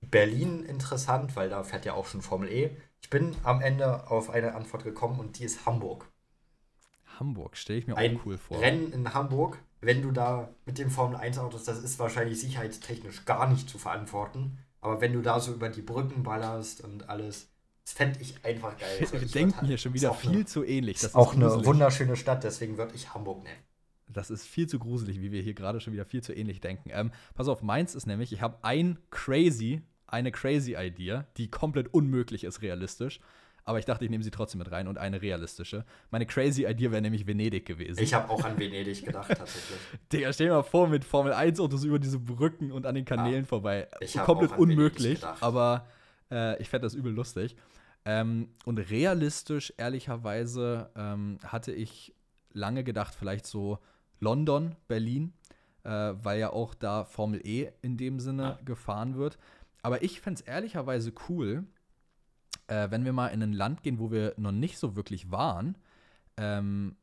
Berlin 0.00 0.64
interessant, 0.64 1.36
weil 1.36 1.48
da 1.48 1.64
fährt 1.64 1.84
ja 1.84 1.94
auch 1.94 2.06
schon 2.06 2.22
Formel 2.22 2.50
E. 2.50 2.76
Ich 3.00 3.10
bin 3.10 3.36
am 3.42 3.60
Ende 3.60 4.10
auf 4.10 4.30
eine 4.30 4.54
Antwort 4.54 4.84
gekommen 4.84 5.18
und 5.18 5.38
die 5.38 5.44
ist 5.44 5.66
Hamburg. 5.66 6.10
Hamburg 7.18 7.56
stelle 7.56 7.78
ich 7.78 7.86
mir 7.86 7.96
Ein 7.96 8.16
auch 8.16 8.26
cool 8.26 8.38
vor. 8.38 8.60
Rennen 8.60 8.92
in 8.92 9.14
Hamburg, 9.14 9.58
wenn 9.80 10.02
du 10.02 10.10
da 10.10 10.48
mit 10.66 10.78
dem 10.78 10.90
Formel 10.90 11.16
1 11.16 11.38
Autos, 11.38 11.64
das 11.64 11.82
ist 11.82 11.98
wahrscheinlich 11.98 12.40
sicherheitstechnisch 12.40 13.24
gar 13.24 13.48
nicht 13.48 13.68
zu 13.68 13.78
verantworten. 13.78 14.58
Aber 14.80 15.00
wenn 15.00 15.12
du 15.12 15.22
da 15.22 15.40
so 15.40 15.52
über 15.52 15.68
die 15.68 15.82
Brücken 15.82 16.22
ballerst 16.22 16.82
und 16.82 17.08
alles, 17.08 17.50
das 17.84 17.94
fände 17.94 18.20
ich 18.20 18.44
einfach 18.44 18.76
geil. 18.78 19.08
Wir 19.10 19.20
denken 19.28 19.66
hier 19.66 19.78
schon 19.78 19.94
ist 19.94 20.02
wieder 20.02 20.14
viel 20.14 20.30
eine, 20.30 20.44
zu 20.44 20.64
ähnlich. 20.64 21.02
ist 21.02 21.14
auch 21.14 21.34
eine 21.34 21.46
gruselig. 21.46 21.66
wunderschöne 21.66 22.16
Stadt, 22.16 22.44
deswegen 22.44 22.78
würde 22.78 22.94
ich 22.94 23.14
Hamburg 23.14 23.42
nennen. 23.44 23.62
Das 24.06 24.30
ist 24.30 24.46
viel 24.46 24.66
zu 24.66 24.78
gruselig, 24.78 25.20
wie 25.20 25.32
wir 25.32 25.42
hier 25.42 25.54
gerade 25.54 25.80
schon 25.80 25.92
wieder 25.92 26.04
viel 26.04 26.22
zu 26.22 26.32
ähnlich 26.32 26.60
denken. 26.60 26.90
Ähm, 26.92 27.12
pass 27.34 27.48
auf, 27.48 27.62
meins 27.62 27.94
ist 27.94 28.06
nämlich, 28.06 28.32
ich 28.32 28.40
habe 28.40 28.58
ein 28.62 28.98
crazy, 29.10 29.82
eine 30.06 30.32
crazy 30.32 30.76
Idee, 30.78 31.22
die 31.36 31.50
komplett 31.50 31.92
unmöglich 31.92 32.44
ist 32.44 32.62
realistisch. 32.62 33.20
Aber 33.68 33.78
ich 33.78 33.84
dachte, 33.84 34.02
ich 34.02 34.10
nehme 34.10 34.24
sie 34.24 34.30
trotzdem 34.30 34.60
mit 34.60 34.72
rein 34.72 34.88
und 34.88 34.96
eine 34.96 35.20
realistische. 35.20 35.84
Meine 36.10 36.24
crazy 36.24 36.64
Idee 36.64 36.90
wäre 36.90 37.02
nämlich 37.02 37.26
Venedig 37.26 37.66
gewesen. 37.66 38.02
Ich 38.02 38.14
habe 38.14 38.30
auch 38.30 38.42
an 38.42 38.58
Venedig 38.58 39.04
gedacht, 39.04 39.28
tatsächlich. 39.28 39.78
Digga, 40.12 40.32
stell 40.32 40.46
dir 40.46 40.54
mal 40.54 40.62
vor, 40.62 40.88
mit 40.88 41.04
Formel 41.04 41.34
1 41.34 41.60
Autos 41.60 41.84
über 41.84 41.98
diese 41.98 42.18
Brücken 42.18 42.72
und 42.72 42.86
an 42.86 42.94
den 42.94 43.04
Kanälen 43.04 43.44
vorbei. 43.44 43.86
ich 44.00 44.14
Komplett 44.14 44.56
unmöglich, 44.56 45.22
aber 45.40 45.86
äh, 46.30 46.58
ich 46.62 46.70
fände 46.70 46.86
das 46.86 46.94
übel 46.94 47.12
lustig. 47.12 47.56
Ähm, 48.06 48.48
und 48.64 48.78
realistisch, 48.78 49.70
ehrlicherweise, 49.76 50.88
ähm, 50.96 51.38
hatte 51.44 51.72
ich 51.72 52.14
lange 52.54 52.84
gedacht, 52.84 53.14
vielleicht 53.14 53.46
so 53.46 53.80
London, 54.18 54.76
Berlin, 54.86 55.34
äh, 55.84 55.90
weil 55.90 56.40
ja 56.40 56.54
auch 56.54 56.72
da 56.72 57.04
Formel 57.04 57.46
E 57.46 57.68
in 57.82 57.98
dem 57.98 58.18
Sinne 58.18 58.42
Ja. 58.42 58.58
gefahren 58.64 59.16
wird. 59.16 59.36
Aber 59.82 60.02
ich 60.02 60.22
fände 60.22 60.40
es 60.40 60.46
ehrlicherweise 60.46 61.12
cool, 61.28 61.64
äh, 62.68 62.90
wenn 62.90 63.04
wir 63.04 63.12
mal 63.12 63.28
in 63.28 63.42
ein 63.42 63.52
Land 63.52 63.82
gehen, 63.82 63.98
wo 63.98 64.10
wir 64.10 64.34
noch 64.36 64.52
nicht 64.52 64.78
so 64.78 64.96
wirklich 64.96 65.30
waren, 65.30 65.76
ähm, 66.36 66.96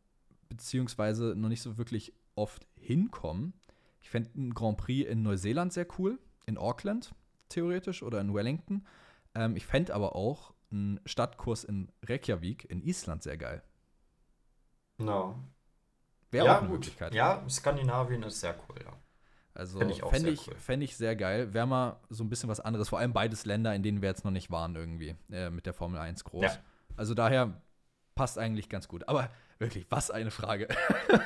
beziehungsweise 0.50 1.36
noch 1.36 1.50
nicht 1.50 1.62
so 1.62 1.78
wirklich 1.78 2.14
oft 2.36 2.68
hinkommen. 2.76 3.54
Ich 4.02 4.10
fände 4.10 4.30
einen 4.36 4.54
Grand 4.54 4.78
Prix 4.78 5.10
in 5.10 5.24
Neuseeland 5.24 5.74
sehr 5.74 5.88
cool, 5.98 6.20
in 6.46 6.58
Auckland 6.58 7.14
theoretisch 7.50 8.04
oder 8.04 8.22
in 8.22 8.34
Wellington. 8.34 8.86
Ähm, 9.34 9.56
ich 9.56 9.66
fände 9.66 9.94
aber 9.94 10.16
auch 10.16 10.54
einen 10.72 11.00
Stadtkurs 11.06 11.64
in 11.64 11.92
Reykjavik 12.04 12.70
in 12.70 12.82
Island 12.82 13.24
sehr 13.24 13.38
geil. 13.38 13.64
No. 14.98 15.40
Wäre 16.32 16.46
ja, 16.46 16.54
auch 16.54 16.60
eine 16.60 16.68
gut. 16.68 16.80
Möglichkeit. 16.80 17.14
Ja, 17.14 17.44
Skandinavien 17.50 18.24
ist 18.24 18.40
sehr 18.40 18.56
cool, 18.68 18.76
ja. 18.84 18.94
Also 19.56 19.80
Fänd 19.80 19.92
ich 19.92 20.04
auch 20.04 20.12
fände 20.12 20.26
sehr 20.26 20.34
ich, 20.34 20.48
cool. 20.48 20.56
fänd 20.58 20.84
ich 20.84 20.98
sehr 20.98 21.16
geil. 21.16 21.54
Wäre 21.54 21.66
mal 21.66 22.00
so 22.10 22.24
ein 22.24 22.30
bisschen 22.30 22.50
was 22.50 22.60
anderes. 22.60 22.90
Vor 22.90 23.00
allem 23.00 23.14
beides 23.14 23.46
Länder, 23.46 23.74
in 23.74 23.84
denen 23.84 24.02
wir 24.02 24.10
jetzt 24.10 24.26
noch 24.26 24.32
nicht 24.32 24.52
waren 24.52 24.76
irgendwie 24.76 25.16
äh, 25.32 25.50
mit 25.50 25.66
der 25.66 25.74
Formel 25.74 26.00
1 26.00 26.26
groß. 26.26 26.44
Ja. 26.44 26.58
Also 26.98 27.14
daher 27.14 27.62
passt 28.16 28.38
eigentlich 28.38 28.70
ganz 28.70 28.88
gut. 28.88 29.08
Aber 29.08 29.30
wirklich, 29.58 29.86
was 29.90 30.12
eine 30.12 30.30
Frage. 30.30 30.68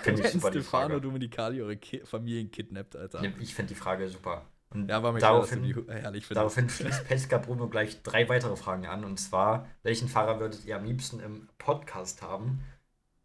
Finde 0.04 0.22
ich 0.26 0.32
super 0.32 0.50
Stefano. 0.50 1.00
Dominicali 1.00 1.62
eure 1.62 1.78
Ki 1.78 2.02
Familien 2.06 2.52
kidnappt, 2.52 2.96
Alter. 2.96 3.24
Ich 3.40 3.56
finde 3.56 3.74
die 3.74 3.80
Frage 3.80 4.08
super. 4.08 4.46
Und 4.72 4.88
Ja, 4.88 5.02
war 5.02 5.12
mir 5.12 5.18
klar, 5.18 5.40
dass 5.40 5.50
daraufhin, 5.50 5.88
herrlich 5.88 6.26
findest. 6.26 6.32
Daraufhin 6.38 6.70
schließt 6.70 7.08
Pesca 7.08 7.40
Bruno 7.40 7.68
gleich 7.68 8.04
drei 8.04 8.30
weitere 8.30 8.56
Fragen 8.56 8.86
an. 8.86 9.04
Und 9.04 9.18
zwar, 9.20 9.68
welchen 9.82 10.08
Fahrer 10.08 10.40
würdet 10.40 10.66
ihr 10.66 10.76
am 10.76 10.86
liebsten 10.86 11.20
im 11.20 11.50
Podcast 11.58 12.22
haben? 12.22 12.64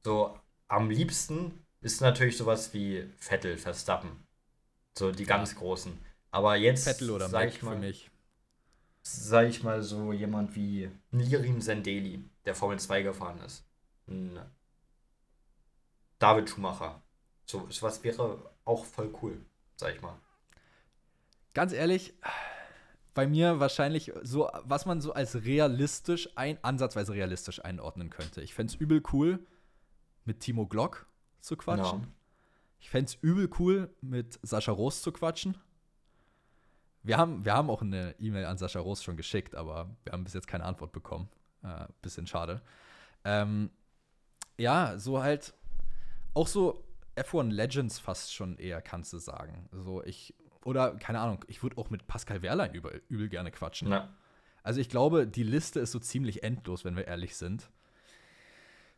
So, 0.02 0.38
am 0.68 0.88
liebsten 0.90 1.64
ist 1.82 2.00
natürlich 2.00 2.38
sowas 2.38 2.72
wie 2.72 3.06
Vettel, 3.18 3.58
Verstappen. 3.58 4.23
So 4.96 5.10
die 5.12 5.24
ganz 5.24 5.54
großen. 5.56 5.98
Aber 6.30 6.56
jetzt, 6.56 6.84
Vettel 6.84 7.10
oder 7.10 7.28
sag 7.28 7.44
Mac 7.44 7.48
ich 7.48 7.58
für 7.58 7.66
mal, 7.66 7.78
mich. 7.78 8.10
sag 9.02 9.48
ich 9.48 9.62
mal 9.62 9.82
so 9.82 10.12
jemand 10.12 10.54
wie 10.54 10.90
Nirim 11.10 11.60
Sendeli, 11.60 12.24
der 12.44 12.54
Formel 12.54 12.78
2 12.78 13.02
gefahren 13.02 13.40
ist. 13.40 13.64
Ein 14.08 14.38
David 16.18 16.48
Schumacher. 16.48 17.02
So, 17.46 17.68
was 17.80 18.02
wäre 18.02 18.50
auch 18.64 18.84
voll 18.84 19.14
cool, 19.22 19.44
sag 19.76 19.94
ich 19.94 20.00
mal. 20.00 20.16
Ganz 21.52 21.72
ehrlich, 21.72 22.14
bei 23.14 23.26
mir 23.26 23.60
wahrscheinlich 23.60 24.12
so, 24.22 24.50
was 24.64 24.86
man 24.86 25.00
so 25.00 25.12
als 25.12 25.44
realistisch, 25.44 26.28
ein, 26.36 26.58
ansatzweise 26.62 27.12
realistisch 27.12 27.64
einordnen 27.64 28.10
könnte. 28.10 28.40
Ich 28.42 28.54
fände 28.54 28.72
es 28.72 28.80
übel 28.80 29.02
cool, 29.12 29.38
mit 30.24 30.40
Timo 30.40 30.66
Glock 30.66 31.06
zu 31.40 31.56
quatschen. 31.56 32.00
Ja. 32.00 32.08
Ich 32.84 32.90
fände 32.90 33.06
es 33.06 33.14
übel 33.22 33.48
cool, 33.58 33.88
mit 34.02 34.38
Sascha 34.42 34.70
Roos 34.70 35.00
zu 35.00 35.10
quatschen. 35.10 35.56
Wir 37.02 37.16
haben, 37.16 37.42
wir 37.46 37.54
haben 37.54 37.70
auch 37.70 37.80
eine 37.80 38.14
E-Mail 38.18 38.44
an 38.44 38.58
Sascha 38.58 38.78
Roos 38.78 39.02
schon 39.02 39.16
geschickt, 39.16 39.54
aber 39.54 39.96
wir 40.02 40.12
haben 40.12 40.22
bis 40.22 40.34
jetzt 40.34 40.46
keine 40.46 40.64
Antwort 40.64 40.92
bekommen. 40.92 41.30
Äh, 41.62 41.86
bisschen 42.02 42.26
schade. 42.26 42.60
Ähm, 43.24 43.70
ja, 44.58 44.98
so 44.98 45.22
halt 45.22 45.54
auch 46.34 46.46
so 46.46 46.84
F1 47.16 47.52
Legends 47.52 47.98
fast 47.98 48.34
schon 48.34 48.58
eher, 48.58 48.82
kannst 48.82 49.14
du 49.14 49.18
sagen. 49.18 49.66
So, 49.72 50.04
ich, 50.04 50.34
oder, 50.62 50.94
keine 50.96 51.20
Ahnung, 51.20 51.42
ich 51.48 51.62
würde 51.62 51.78
auch 51.78 51.88
mit 51.88 52.06
Pascal 52.06 52.42
Wehrlein 52.42 52.74
übel, 52.74 53.02
übel 53.08 53.30
gerne 53.30 53.50
quatschen. 53.50 53.88
Ja. 53.88 54.10
Also 54.62 54.82
ich 54.82 54.90
glaube, 54.90 55.26
die 55.26 55.42
Liste 55.42 55.80
ist 55.80 55.92
so 55.92 56.00
ziemlich 56.00 56.42
endlos, 56.42 56.84
wenn 56.84 56.96
wir 56.96 57.06
ehrlich 57.06 57.34
sind. 57.36 57.70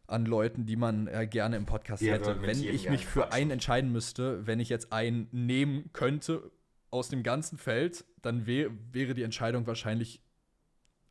An 0.09 0.25
Leuten, 0.27 0.67
die 0.67 0.77
man 0.77 1.07
äh, 1.09 1.27
gerne 1.27 1.57
im 1.57 1.67
Podcast 1.67 2.03
Wir 2.03 2.13
hätte. 2.13 2.41
Wenn 2.43 2.63
ich 2.63 2.89
mich 2.89 3.07
für 3.07 3.33
einen 3.33 3.51
entscheiden 3.51 3.91
müsste, 3.93 4.47
wenn 4.47 4.61
ich 4.61 4.69
jetzt 4.69 4.93
einen 4.93 5.29
nehmen 5.33 5.91
könnte 5.93 6.51
aus 6.91 7.09
dem 7.09 7.23
ganzen 7.23 7.59
Feld, 7.59 8.05
dann 8.23 8.47
wär, 8.47 8.71
wäre 8.93 9.15
die 9.15 9.23
Entscheidung 9.23 9.67
wahrscheinlich 9.67 10.23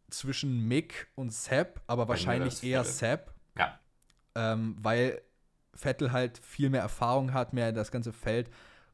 zwischen 0.10 0.68
Mick 0.68 1.08
und 1.16 1.32
Sepp, 1.34 1.82
aber 1.88 2.08
wahrscheinlich 2.08 2.64
eher 2.64 2.84
Vettel. 2.84 2.94
Sepp, 2.96 3.34
Ja. 3.58 3.80
ähm, 4.36 4.78
weil 4.80 5.22
Vettel 5.74 6.12
halt 6.12 6.38
viel 6.38 6.70
mehr 6.70 6.82
Erfahrung 6.82 7.34
hat, 7.34 7.54
mehr 7.54 7.72
das 7.74 7.92
ganze 7.92 8.14
Feld 8.14 8.50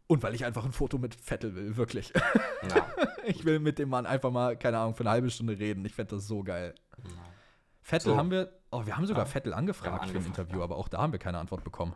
und 0.08 0.24
weil 0.24 0.34
ich 0.34 0.46
einfach 0.46 0.66
ein 0.66 0.72
Foto 0.72 0.98
mit 0.98 1.14
Vettel 1.16 1.56
will, 1.56 1.78
wirklich. 1.78 2.12
ja. 2.70 2.88
Ich 3.24 3.46
will 3.46 3.60
mit 3.60 3.78
dem 3.78 3.90
Mann 3.90 4.08
einfach 4.08 4.32
mal, 4.32 4.58
keine 4.58 4.80
Ahnung, 4.80 4.96
für 4.96 5.04
eine 5.04 5.12
halbe 5.12 5.30
Stunde 5.30 5.60
reden. 5.60 5.86
Ich 5.86 5.94
fände 5.94 6.16
das 6.16 6.26
so 6.28 6.42
geil. 6.44 6.74
Vettel 7.84 8.14
So. 8.14 8.18
haben 8.18 8.32
wir, 8.32 8.52
oh, 8.72 8.86
wir 8.86 8.98
haben 8.98 9.06
sogar 9.06 9.26
Ja. 9.26 9.32
Vettel 9.32 9.54
angefragt 9.54 9.92
haben 9.92 9.98
für 10.00 10.04
ein 10.04 10.10
angefragt, 10.18 10.40
Interview, 10.40 10.60
ja. 10.60 10.64
aber 10.64 10.78
auch 10.78 10.88
da 10.88 11.00
haben 11.00 11.12
wir 11.12 11.20
keine 11.20 11.38
Antwort 11.38 11.64
bekommen. 11.64 11.96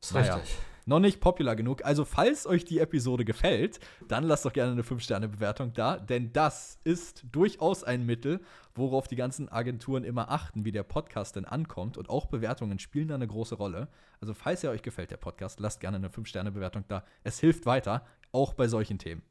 Ist 0.00 0.14
Naja. 0.14 0.36
richtig. 0.36 0.56
Noch 0.84 0.98
nicht 0.98 1.20
popular 1.20 1.54
genug. 1.54 1.84
Also, 1.84 2.04
falls 2.04 2.44
euch 2.44 2.64
die 2.64 2.80
Episode 2.80 3.24
gefällt, 3.24 3.78
dann 4.08 4.24
lasst 4.24 4.44
doch 4.44 4.52
gerne 4.52 4.72
eine 4.72 4.82
5-Sterne-Bewertung 4.82 5.72
da, 5.74 5.96
denn 5.96 6.32
das 6.32 6.80
ist 6.82 7.22
durchaus 7.30 7.84
ein 7.84 8.04
Mittel, 8.04 8.40
worauf 8.74 9.06
die 9.06 9.14
ganzen 9.14 9.48
Agenturen 9.48 10.02
immer 10.02 10.32
achten, 10.32 10.64
wie 10.64 10.72
der 10.72 10.82
Podcast 10.82 11.36
denn 11.36 11.44
ankommt. 11.44 11.98
Und 11.98 12.10
auch 12.10 12.26
Bewertungen 12.26 12.80
spielen 12.80 13.06
da 13.06 13.14
eine 13.14 13.28
große 13.28 13.54
Rolle. 13.54 13.86
Also, 14.20 14.34
falls 14.34 14.64
ihr 14.64 14.70
euch 14.70 14.82
gefällt, 14.82 15.12
der 15.12 15.18
Podcast, 15.18 15.60
lasst 15.60 15.78
gerne 15.78 15.98
eine 15.98 16.08
5-Sterne-Bewertung 16.08 16.84
da. 16.88 17.04
Es 17.22 17.38
hilft 17.38 17.64
weiter, 17.64 18.04
auch 18.32 18.52
bei 18.52 18.66
solchen 18.66 18.98
Themen. 18.98 19.22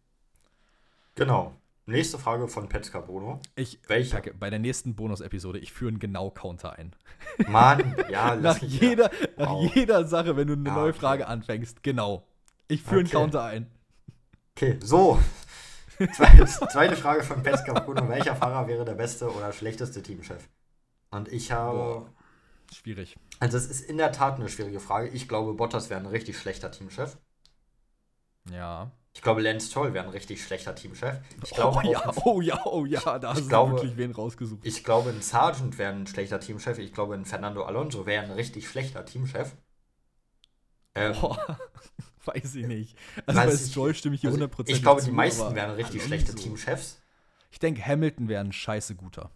Genau. 1.15 1.53
Nächste 1.87 2.19
Frage 2.19 2.47
von 2.47 2.69
Petzka 2.69 3.01
Bruno. 3.01 3.41
Ich 3.55 3.79
Welche? 3.87 4.11
Kacke, 4.15 4.33
bei 4.33 4.49
der 4.49 4.59
nächsten 4.59 4.95
Bonus-Episode, 4.95 5.59
ich 5.59 5.73
führe 5.73 5.89
einen 5.89 5.99
Genau-Counter 5.99 6.73
ein. 6.77 6.95
Mann, 7.47 7.95
ja, 8.09 8.35
Nach 8.35 8.41
lass 8.41 8.61
mich 8.61 8.79
jeder, 8.79 9.09
nach 9.35 9.49
Wow. 9.49 9.75
jeder 9.75 10.07
Sache, 10.07 10.37
wenn 10.37 10.47
du 10.47 10.53
eine 10.53 10.69
Ah, 10.71 10.75
neue 10.75 10.89
okay. 10.91 10.99
Frage 10.99 11.27
anfängst, 11.27 11.81
genau. 11.83 12.27
Ich 12.67 12.83
führe 12.83 13.01
Okay. 13.01 13.15
einen 13.17 13.31
Counter 13.31 13.43
ein. 13.43 13.71
Okay, 14.55 14.79
so. 14.81 15.19
Zweite, 16.15 16.45
zweite 16.45 16.95
Frage 16.95 17.23
von 17.23 17.43
Petzka 17.43 17.73
Bruno. 17.79 18.07
Welcher 18.09 18.35
Fahrer 18.35 18.67
wäre 18.67 18.85
der 18.85 18.95
beste 18.95 19.31
oder 19.31 19.51
schlechteste 19.51 20.01
Teamchef? 20.01 20.49
Und 21.11 21.27
ich 21.27 21.51
habe. 21.51 21.77
Boah. 21.77 22.09
Schwierig. 22.73 23.17
Also, 23.39 23.57
es 23.57 23.65
ist 23.69 23.81
in 23.81 23.97
der 23.97 24.11
Tat 24.11 24.35
eine 24.39 24.49
schwierige 24.49 24.79
Frage. 24.79 25.09
Ich 25.09 25.27
glaube, 25.27 25.53
Bottas 25.53 25.89
wäre 25.89 25.99
ein 25.99 26.05
richtig 26.05 26.37
schlechter 26.39 26.71
Teamchef. 26.71 27.17
Ja. 28.49 28.91
Ich 29.13 29.21
glaube, 29.21 29.41
Lance 29.41 29.67
Stroll 29.69 29.93
wäre 29.93 30.05
ein 30.05 30.11
richtig 30.11 30.41
schlechter 30.43 30.73
Teamchef. 30.73 31.19
Ich 31.43 31.51
glaube, 31.51 31.79
oh 31.83 31.91
ja, 31.91 32.13
oh 32.23 32.41
ja, 32.41 32.65
oh 32.65 32.85
ja, 32.85 33.19
da 33.19 33.33
hast 33.33 33.49
glaube- 33.49 33.71
du 33.71 33.77
wirklich 33.77 33.97
wen 33.97 34.11
rausgesucht. 34.11 34.65
ich 34.65 34.83
glaube, 34.83 35.09
ein 35.09 35.21
Sargent 35.21 35.77
wäre 35.77 35.91
ein 35.93 36.07
schlechter 36.07 36.39
Teamchef. 36.39 36.77
Ich 36.79 36.93
glaube, 36.93 37.15
ein 37.15 37.25
Fernando 37.25 37.63
Alonso 37.65 38.05
wäre 38.05 38.23
ein 38.23 38.31
richtig 38.31 38.67
schlechter 38.69 39.05
Teamchef. 39.05 39.53
Ähm, 40.95 41.13
Boah, 41.19 41.59
weiß 42.25 42.55
ich 42.55 42.67
nicht. 42.67 42.97
Also 43.25 43.41
bei 43.41 43.57
Stroll 43.57 43.95
stimme 43.95 44.15
ich 44.15 44.21
hier 44.21 44.29
also, 44.31 44.43
100% 44.43 44.69
ich 44.69 44.81
glaube, 44.81 45.01
zu, 45.01 45.07
die 45.07 45.11
meisten 45.15 45.55
wären 45.55 45.71
richtig 45.71 46.01
Alonso- 46.01 46.07
schlechte 46.07 46.35
Teamchefs. 46.35 47.01
Ich 47.51 47.59
denke, 47.59 47.85
Hamilton 47.85 48.29
wäre 48.29 48.43
ein 48.43 48.53
scheiße 48.53 48.95
guter. 48.95 49.29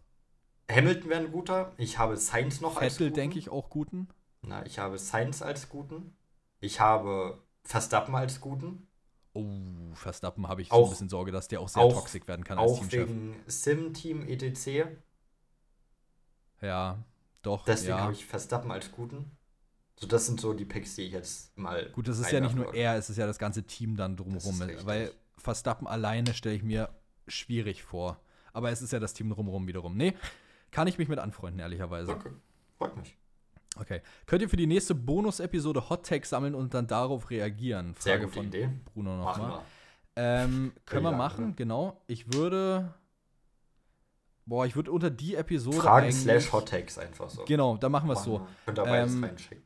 Hamilton 0.72 1.10
wäre 1.10 1.20
ein 1.20 1.32
guter. 1.32 1.74
Ich 1.78 1.98
habe 2.00 2.16
Sainz 2.18 2.62
noch 2.62 2.78
als 2.78 2.94
Vettel 2.94 3.08
guten. 3.10 3.16
denke 3.16 3.40
ich 3.40 3.50
auch 3.50 3.70
guten. 3.70 4.08
Na, 4.42 4.66
ich 4.66 4.80
habe 4.80 4.98
Sainz 4.98 5.42
als 5.42 5.68
guten. 5.70 6.16
Ich 6.62 6.80
habe 6.80 7.44
Verstappen 7.64 8.16
als 8.16 8.40
guten. 8.40 8.88
Oh, 9.36 9.94
Verstappen 9.96 10.48
habe 10.48 10.62
ich 10.62 10.70
so 10.70 10.74
Auch- 10.76 10.86
ein 10.86 10.90
bisschen 10.92 11.10
Sorge, 11.10 11.32
dass 11.32 11.48
der 11.50 11.60
auch 11.60 11.68
sehr 11.68 11.84
auch- 11.84 11.94
toxisch 11.94 12.26
werden 12.26 12.46
kann 12.46 12.58
als 12.58 12.72
Auch 12.72 12.80
Teamchef. 12.80 13.10
wegen 13.10 13.36
Sim-Team 13.48 14.28
etc. 14.28 14.88
Ja, 16.62 17.04
doch. 17.42 17.66
Deswegen 17.66 17.90
ja. 17.90 18.00
habe 18.00 18.14
ich 18.14 18.26
Verstappen 18.26 18.72
als 18.72 18.92
guten. 18.92 19.32
So, 19.98 20.08
das 20.08 20.26
sind 20.26 20.40
so 20.42 20.54
die 20.54 20.66
Picks, 20.66 20.96
die 20.96 21.04
ich 21.04 21.12
jetzt 21.12 21.58
mal. 21.58 21.90
Gut, 21.92 22.08
das 22.08 22.20
ist 22.20 22.32
ja 22.32 22.40
nicht 22.40 22.56
nur 22.56 22.74
er, 22.74 22.96
es 22.96 23.10
ist 23.10 23.18
ja 23.18 23.28
das 23.28 23.38
ganze 23.38 23.64
Team 23.64 23.96
dann 23.98 24.16
drumherum. 24.18 24.60
Weil 24.84 25.12
Verstappen 25.38 25.86
alleine 25.88 26.34
stelle 26.34 26.56
ich 26.56 26.64
mir 26.64 26.90
schwierig 27.28 27.84
vor. 27.84 28.20
Aber 28.54 28.72
es 28.72 28.82
ist 28.82 28.94
ja 28.94 29.00
das 29.00 29.14
Team 29.14 29.30
drumherum 29.30 29.68
wiederum. 29.68 29.98
Nee, 29.98 30.14
kann 30.72 30.88
ich 30.88 30.98
mich 30.98 31.10
mit 31.10 31.20
anfreunden, 31.20 31.60
ehrlicherweise. 31.60 32.12
Okay, 32.12 32.32
freut 32.78 32.96
mich. 32.98 33.18
Okay. 33.78 34.02
Könnt 34.26 34.42
ihr 34.42 34.50
für 34.50 34.58
die 34.58 34.68
nächste 34.68 34.95
Bonus-Episode 34.95 35.90
Hot 35.90 36.06
Takes 36.06 36.30
sammeln 36.30 36.56
und 36.56 36.74
dann 36.74 36.88
darauf 36.88 37.30
reagieren? 37.30 37.95
Sehr 38.00 38.14
Frage 38.14 38.26
gute 38.26 38.38
von 38.38 38.48
Idee. 38.48 38.70
Bruno 38.94 39.18
nochmal. 39.18 39.62
Ähm, 40.16 40.74
können 40.86 41.04
wir 41.04 41.12
machen, 41.12 41.48
ne? 41.48 41.54
genau. 41.56 42.02
Ich 42.08 42.34
würde. 42.34 42.94
Boah, 44.45 44.66
ich 44.66 44.76
würde 44.76 44.92
unter 44.92 45.10
die 45.10 45.36
Episode. 45.36 45.78
Fragen 45.78 46.12
slash 46.12 46.52
Hot 46.54 46.70
Takes 46.70 46.98
einfach 46.98 47.30
so. 47.30 47.44
Genau, 47.45 47.78
dann 47.78 47.92
machen 47.92 48.08
wir 48.08 48.14
es 48.14 48.24
so. 48.24 48.48
Könnt 48.66 48.78
ihr 48.80 48.84
beides 48.84 49.14
Ähm, 49.14 49.24
reinschicken. 49.24 49.64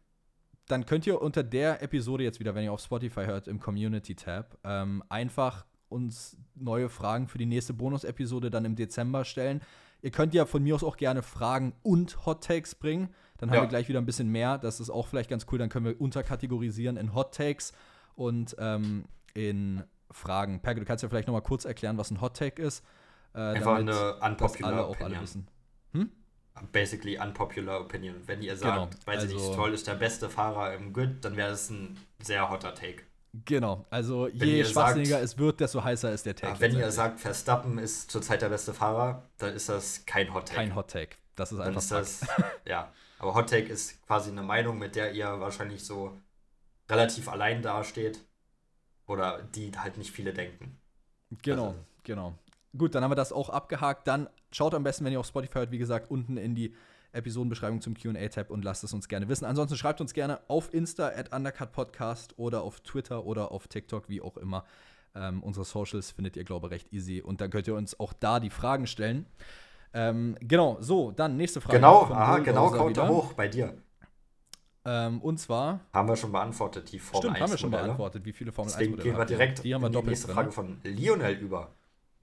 dann 0.67 0.85
könnt 0.85 1.05
ihr 1.05 1.21
unter 1.21 1.43
der 1.43 1.81
Episode 1.83 2.23
jetzt 2.23 2.39
wieder, 2.39 2.55
wenn 2.55 2.63
ihr 2.63 2.71
auf 2.71 2.79
Spotify 2.81 3.25
hört, 3.25 3.47
im 3.47 3.59
Community-Tab, 3.59 4.57
ähm, 4.63 5.03
einfach 5.09 5.65
uns 5.89 6.37
neue 6.55 6.87
Fragen 6.89 7.27
für 7.27 7.37
die 7.37 7.45
nächste 7.45 7.73
Bonus-Episode 7.73 8.49
dann 8.49 8.63
im 8.65 8.75
Dezember 8.75 9.25
stellen. 9.25 9.61
Ihr 10.01 10.11
könnt 10.11 10.33
ja 10.33 10.45
von 10.45 10.63
mir 10.63 10.75
aus 10.75 10.83
auch 10.83 10.95
gerne 10.95 11.23
Fragen 11.23 11.73
und 11.83 12.25
Hot 12.25 12.43
Takes 12.45 12.75
bringen. 12.75 13.09
Dann 13.39 13.49
haben 13.49 13.55
Ja. 13.57 13.61
wir 13.63 13.67
gleich 13.67 13.87
wieder 13.89 13.99
ein 13.99 14.05
bisschen 14.05 14.29
mehr. 14.29 14.57
Das 14.57 14.79
ist 14.79 14.89
auch 14.89 15.07
vielleicht 15.07 15.29
ganz 15.29 15.45
cool. 15.51 15.57
Dann 15.57 15.69
können 15.69 15.85
wir 15.85 15.99
unterkategorisieren 15.99 16.97
in 16.97 17.13
Hot 17.15 17.33
Takes 17.35 17.73
und 18.15 18.55
ähm, 18.59 19.05
in 19.33 19.83
Fragen. 20.11 20.61
Perke, 20.61 20.79
du 20.81 20.85
kannst 20.85 21.01
ja 21.03 21.09
vielleicht 21.09 21.27
noch 21.27 21.33
mal 21.35 21.41
kurz 21.41 21.65
erklären, 21.65 21.97
was 21.97 22.11
ein 22.11 22.19
Hot 22.21 22.35
Take 22.37 22.61
ist. 22.61 22.83
Äh, 23.33 23.39
Einfach 23.39 23.75
eine 23.75 23.91
das 23.91 24.21
unpopular 24.21 24.71
alle 24.73 24.81
auch 24.83 24.95
alle 24.95 25.05
Opinion. 25.05 25.21
wissen. 25.23 25.47
Basically 26.73 27.17
unpopular 27.17 27.79
opinion. 27.79 28.15
Wenn 28.25 28.41
ihr 28.41 28.57
sagt, 28.57 28.75
Genau, 28.75 28.89
weiß 29.05 29.23
ich 29.23 29.29
nicht, 29.29 29.39
also- 29.39 29.53
Stroll 29.53 29.73
ist 29.73 29.87
der 29.87 29.95
beste 29.95 30.29
Fahrer 30.29 30.73
im 30.73 30.91
Grid, 30.91 31.23
dann 31.23 31.37
wäre 31.37 31.51
es 31.51 31.69
ein 31.69 31.97
sehr 32.21 32.49
hotter 32.49 32.73
Take. 32.75 33.03
Genau, 33.45 33.85
also 33.91 34.27
Wenn 34.33 34.49
je 34.49 34.65
schwachsinniger 34.65 35.11
sagt- 35.11 35.23
es 35.23 35.37
wird, 35.37 35.59
desto 35.61 35.81
heißer 35.83 36.11
ist 36.11 36.25
der 36.25 36.35
Take. 36.35 36.51
Aber 36.51 36.59
wenn 36.59 36.75
ihr 36.75 36.91
sagt, 36.91 37.21
Verstappen 37.21 37.77
ist 37.77 38.11
zurzeit 38.11 38.41
der 38.41 38.49
beste 38.49 38.73
Fahrer, 38.73 39.23
dann 39.37 39.53
ist 39.53 39.69
das 39.69 40.05
kein 40.05 40.33
Hot 40.33 40.47
Take. 40.47 40.59
Kein 40.59 40.75
Hot 40.75 40.89
Take. 40.91 41.15
Das 41.35 41.51
ist 41.53 41.59
dann 41.59 41.67
einfach 41.67 41.81
ist 41.81 41.91
das, 41.91 42.21
ja. 42.65 42.91
Aber 43.19 43.35
Hot 43.35 43.49
Take 43.49 43.67
ist 43.67 44.01
quasi 44.07 44.31
eine 44.31 44.41
Meinung, 44.43 44.77
mit 44.79 44.95
der 44.95 45.11
ihr 45.13 45.39
wahrscheinlich 45.39 45.83
so 45.85 46.17
relativ 46.89 47.29
allein 47.29 47.61
dasteht. 47.61 48.19
Oder 49.07 49.41
die 49.43 49.71
halt 49.77 49.97
nicht 49.97 50.11
viele 50.11 50.33
denken. 50.33 50.77
Genau, 51.41 51.67
Also- 51.67 51.79
genau. 52.03 52.33
Gut, 52.77 52.93
dann 52.93 53.03
haben 53.03 53.11
wir 53.11 53.15
das 53.15 53.31
auch 53.33 53.49
abgehakt. 53.49 54.07
Dann 54.07 54.29
schaut 54.51 54.75
am 54.75 54.83
besten, 54.83 55.03
wenn 55.05 55.11
ihr 55.13 55.19
auf 55.19 55.25
Spotify 55.25 55.59
hört, 55.59 55.71
wie 55.71 55.79
gesagt, 55.79 56.11
unten 56.11 56.37
in 56.37 56.53
die 56.53 56.75
Episodenbeschreibung 57.11 57.81
zum 57.81 57.95
QA-Tab 57.95 58.51
und 58.51 58.63
lasst 58.63 58.83
es 58.83 58.93
uns 58.93 59.07
gerne 59.07 59.27
wissen. 59.27 59.45
Ansonsten 59.45 59.75
schreibt 59.75 59.99
uns 59.99 60.13
gerne 60.13 60.39
auf 60.47 60.71
Insta 60.71 61.07
at 61.07 61.33
Undercut 61.33 61.71
Podcast 61.71 62.37
oder 62.37 62.61
auf 62.61 62.81
Twitter 62.81 63.25
oder 63.25 63.51
auf 63.51 63.67
TikTok, 63.67 64.07
wie 64.09 64.21
auch 64.21 64.37
immer. 64.37 64.63
Ähm, 65.15 65.41
unsere 65.41 65.65
Socials 65.65 66.11
findet 66.11 66.37
ihr, 66.37 66.43
glaube 66.43 66.67
ich, 66.67 66.71
recht 66.73 66.93
easy. 66.93 67.21
Und 67.21 67.41
dann 67.41 67.49
könnt 67.49 67.67
ihr 67.67 67.73
uns 67.73 67.99
auch 67.99 68.13
da 68.13 68.39
die 68.39 68.51
Fragen 68.51 68.85
stellen. 68.85 69.25
Ähm, 69.93 70.35
genau, 70.41 70.77
so, 70.79 71.11
dann 71.11 71.35
nächste 71.37 71.61
Frage. 71.61 71.77
Genau, 71.77 72.03
aha, 72.03 72.39
genau, 72.39 72.69
Counter 72.69 73.03
wieder. 73.03 73.07
hoch 73.09 73.33
bei 73.33 73.47
dir. 73.47 73.73
Ähm, 74.85 75.21
und 75.21 75.39
zwar, 75.39 75.81
Haben 75.93 76.07
wir 76.07 76.15
schon 76.15 76.31
beantwortet, 76.31 76.91
die 76.91 76.99
Formel 76.99 77.21
stimmt, 77.21 77.35
1 77.35 77.43
haben 77.43 77.51
wir 77.51 77.57
schon 77.57 77.69
Modelle. 77.69 77.87
beantwortet, 77.87 78.25
wie 78.25 78.31
viele 78.33 78.51
Formel 78.51 78.71
Deswegen 78.71 78.93
1 78.93 79.03
gehen 79.03 79.17
wir 79.17 79.25
direkt 79.25 79.63
Die 79.63 79.73
haben 79.73 79.81
wir 79.81 79.87
in 79.87 79.93
die 79.93 80.01
nächste 80.03 80.27
drin, 80.27 80.35
Frage 80.35 80.47
ne? 80.47 80.53
von 80.53 80.79
Lionel 80.83 81.33
über. 81.35 81.71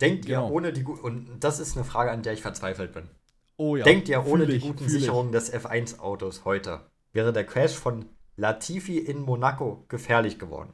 Denkt 0.00 0.26
Genau. 0.26 0.46
ihr 0.48 0.52
ohne 0.52 0.72
die 0.72 0.82
guten, 0.82 1.00
und 1.04 1.40
das 1.40 1.58
ist 1.60 1.76
eine 1.76 1.84
Frage, 1.84 2.10
an 2.10 2.22
der 2.22 2.32
ich 2.32 2.42
verzweifelt 2.42 2.92
bin. 2.92 3.08
Oh 3.56 3.76
ja. 3.76 3.84
Denkt 3.84 4.08
ihr 4.08 4.24
ohne 4.26 4.44
fühl 4.44 4.46
die 4.46 4.56
ich, 4.56 4.62
guten 4.62 4.84
ich. 4.84 4.92
Sicherungen 4.92 5.32
des 5.32 5.52
F1-Autos 5.52 6.44
heute, 6.44 6.80
wäre 7.12 7.32
der 7.32 7.44
Crash 7.44 7.74
von 7.74 8.06
Latifi 8.36 8.98
in 8.98 9.20
Monaco 9.22 9.84
gefährlich 9.88 10.38
geworden? 10.38 10.72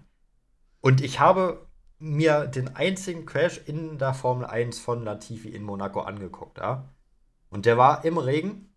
Und 0.81 1.01
ich 1.01 1.21
habe 1.21 1.67
mir 2.03 2.47
den 2.47 2.75
einzigen 2.75 3.27
Crash 3.27 3.61
in 3.67 3.99
der 3.99 4.13
Formel 4.15 4.45
1 4.47 4.79
von 4.81 5.05
Latifi 5.05 5.49
in 5.51 5.63
Monaco 5.63 6.01
angeguckt, 6.01 6.59
ja? 6.59 6.89
Und 7.49 7.65
der 7.67 7.79
war 7.79 8.05
im 8.05 8.19
Regen. 8.19 8.69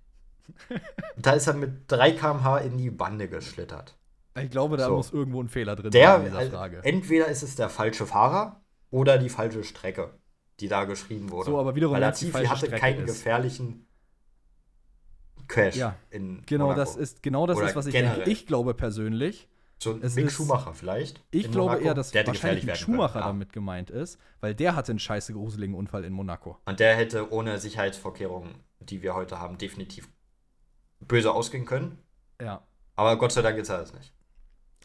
da 1.17 1.31
ist 1.31 1.47
er 1.47 1.53
mit 1.55 1.91
3 1.91 2.11
km/h 2.11 2.59
in 2.59 2.77
die 2.77 2.91
Bande 2.91 3.27
geschlittert. 3.27 3.97
Ich 4.39 4.51
glaube, 4.51 4.77
da 4.77 4.87
So. 4.87 4.97
muss 4.97 5.11
irgendwo 5.11 5.41
ein 5.41 5.49
Fehler 5.49 5.75
drin 5.75 5.89
Der, 5.91 6.17
sein 6.17 6.25
in 6.27 6.31
dieser 6.33 6.41
äh, 6.43 6.49
Frage. 6.49 6.81
entweder 6.83 7.27
ist 7.27 7.41
es 7.41 7.55
der 7.55 7.69
falsche 7.69 8.05
Fahrer 8.05 8.61
oder 8.91 9.17
die 9.17 9.29
falsche 9.29 9.63
Strecke, 9.63 10.13
die 10.59 10.67
da 10.67 10.83
geschrieben 10.83 11.31
wurde. 11.31 11.49
So, 11.51 11.59
aber 11.59 11.73
wiederum, 11.75 11.95
Weil 11.95 12.01
Latifi 12.01 12.43
hatte 12.45 12.67
Strecke 12.67 12.79
keinen 12.79 12.99
ist. 13.05 13.07
gefährlichen 13.07 13.87
Crash 15.47 15.75
Ja, 15.77 15.95
in 16.11 16.43
Genau, 16.45 16.65
Monaco. 16.65 16.79
das 16.81 16.95
ist 16.95 17.23
genau 17.23 17.47
das 17.47 17.57
Oder 17.57 17.69
ist, 17.69 17.75
was 17.75 17.85
ich 17.87 17.93
generell. 17.93 18.17
denke. 18.17 18.29
Ich 18.31 18.45
glaube 18.45 18.73
persönlich, 18.73 19.47
so 19.77 19.93
ein 19.93 19.99
Mick 20.15 20.31
Schumacher 20.31 20.73
vielleicht. 20.73 21.21
ich 21.31 21.51
glaube 21.51 21.71
Monaco. 21.71 21.85
eher, 21.85 21.93
dass 21.93 22.11
der 22.11 22.25
wahrscheinlich 22.25 22.65
werden 22.65 22.77
Schumacher 22.77 23.19
ja. 23.19 23.27
damit 23.27 23.53
gemeint 23.53 23.89
ist, 23.89 24.19
weil 24.39 24.55
der 24.55 24.75
hatte 24.75 24.91
einen 24.91 24.99
scheiße 24.99 25.33
gruseligen 25.33 25.75
Unfall 25.75 26.03
in 26.05 26.13
Monaco. 26.13 26.57
Und 26.65 26.79
der 26.79 26.95
hätte 26.95 27.31
ohne 27.31 27.59
Sicherheitsvorkehrungen, 27.59 28.55
die 28.79 29.01
wir 29.01 29.13
heute 29.15 29.39
haben, 29.39 29.57
definitiv 29.57 30.09
böse 31.01 31.31
ausgehen 31.31 31.65
können. 31.65 31.99
Ja. 32.41 32.65
Aber 32.95 33.17
Gott 33.17 33.33
sei 33.33 33.41
Dank 33.41 33.57
ist 33.57 33.69
er 33.69 33.81
es 33.81 33.93
nicht. 33.93 34.13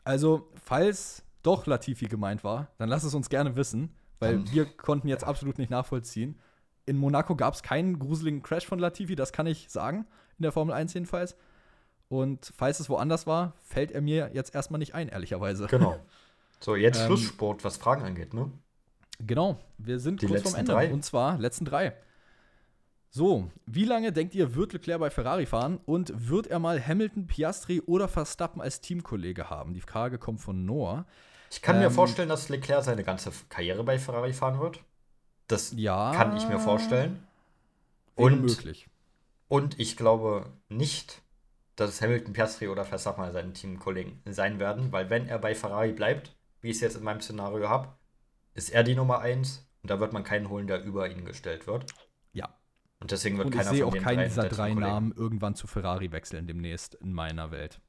Also, 0.05 0.51
falls 0.62 1.23
doch 1.43 1.67
Latifi 1.67 2.07
gemeint 2.07 2.44
war, 2.44 2.69
dann 2.78 2.89
lass 2.89 3.05
es 3.05 3.15
uns 3.15 3.28
gerne 3.28 3.57
wissen, 3.57 3.94
weil 4.19 4.39
Dann- 4.39 4.52
wir 4.52 4.65
konnten 4.67 5.09
jetzt 5.09 5.25
absolut 5.25 5.59
nicht 5.59 5.70
nachvollziehen. 5.70 6.39
In 6.86 6.97
Monaco 6.97 7.36
gab 7.36 7.55
es 7.55 7.62
keinen 7.62 7.99
gruseligen 7.99 8.43
Crash 8.43 8.67
von 8.67 8.78
Latifi, 8.78 9.15
das 9.15 9.33
kann 9.33 9.47
ich 9.47 9.69
sagen, 9.70 10.07
in 10.39 10.43
der 10.43 10.52
Formel 10.52 10.75
1 10.75 10.94
jedenfalls. 10.94 11.36
Und 12.11 12.53
falls 12.57 12.81
es 12.81 12.91
woanders 12.91 13.27
war, 13.27 13.55
fällt 13.63 13.93
er 13.93 14.01
mir 14.03 14.33
jetzt 14.35 14.53
erstmal 14.55 14.79
nicht 14.79 14.95
ein, 14.95 15.09
ehrlicherweise. 15.09 15.67
Genau. 15.69 15.97
So, 16.59 16.75
jetzt 16.77 16.99
Ähm, 17.01 17.07
Schlusssport, 17.07 17.65
was 17.65 17.77
Fragen 17.79 18.03
angeht, 18.03 18.35
ne? 18.35 18.51
Genau, 19.21 19.59
wir 19.79 20.01
sind 20.01 20.21
Die 20.21 20.27
kurz 20.27 20.43
vorm 20.43 20.57
Ende. 20.57 20.73
drei. 20.73 20.93
Und 20.93 21.05
zwar 21.05 21.39
letzten 21.39 21.65
drei. 21.65 21.95
So, 23.11 23.51
wie 23.67 23.85
lange 23.85 24.13
denkt 24.13 24.35
ihr, 24.35 24.55
wird 24.55 24.73
Leclerc 24.73 24.99
bei 25.01 25.11
Ferrari 25.11 25.47
fahren 25.47 25.79
und 25.87 26.13
wird 26.29 26.47
er 26.49 26.59
mal 26.59 26.85
Hamilton, 26.85 27.27
Piastri 27.27 27.81
oder 27.81 28.09
Verstappen 28.09 28.61
als 28.61 28.81
Teamkollege 28.81 29.49
haben? 29.51 29.73
Die 29.75 29.81
Frage 29.81 30.19
kommt 30.19 30.41
von 30.41 30.65
Noah. 30.65 31.07
Ich 31.51 31.63
kann 31.63 31.79
mir 31.79 31.87
Ähm, 31.87 31.93
vorstellen, 31.93 32.29
dass 32.29 32.49
Leclerc 32.49 32.85
seine 32.85 33.03
ganze 33.05 33.31
Karriere 33.49 33.83
bei 33.85 33.99
Ferrari 33.99 34.33
fahren 34.33 34.61
wird. 34.61 34.81
Das 35.49 35.73
Ja. 35.77 36.13
kann 36.15 36.37
ich 36.37 36.49
mir 36.49 36.59
vorstellen. 36.61 37.23
Wäre 38.17 38.27
Und, 38.33 38.43
möglich. 38.43 38.89
und 39.49 39.79
ich 39.81 39.97
glaube 39.97 40.47
nicht, 40.69 41.23
dass 41.81 42.00
Hamilton, 42.02 42.33
Piastri 42.33 42.68
oder 42.68 42.84
Verstappen 42.84 43.23
mal 43.23 43.33
seine 43.33 43.52
Teamkollegen 43.52 44.20
sein 44.26 44.59
werden, 44.59 44.92
weil 44.92 45.10
wenn 45.10 45.28
er 45.28 45.39
bei 45.39 45.55
Ferrari 45.55 45.92
bleibt, 45.92 46.36
wie 46.60 46.68
ich 46.68 46.76
es 46.76 46.83
jetzt 46.83 46.97
in 46.97 47.05
meinem 47.05 47.20
Szenario 47.20 47.68
habe, 47.68 47.89
ist 48.55 48.70
er 48.70 48.83
die 48.83 48.94
Nummer 48.94 49.20
1 49.20 49.67
und 49.83 49.91
da 49.91 50.00
wird 50.00 50.12
man 50.12 50.25
keinen 50.25 50.49
holen, 50.49 50.67
der 50.67 50.83
über 50.83 51.09
ihn 51.09 51.25
gestellt 51.25 51.67
wird. 51.67 51.86
Ja. 52.33 52.49
Und 53.00 53.10
deswegen 53.10 53.39
wird 53.39 53.47
Und 53.47 53.55
ich 53.55 53.59
keiner 53.60 53.70
sehe 53.70 53.84
von 53.84 53.99
auch 53.99 54.02
keinen 54.02 54.28
dieser 54.28 54.49
drei. 54.49 54.75
Namen 54.75 55.12
irgendwann 55.12 55.55
zu 55.55 55.67
Ferrari 55.67 56.12
wechseln 56.12 56.47
demnächst 56.47 56.94
in 56.97 57.15
meiner 57.15 57.50
Welt. 57.50 57.81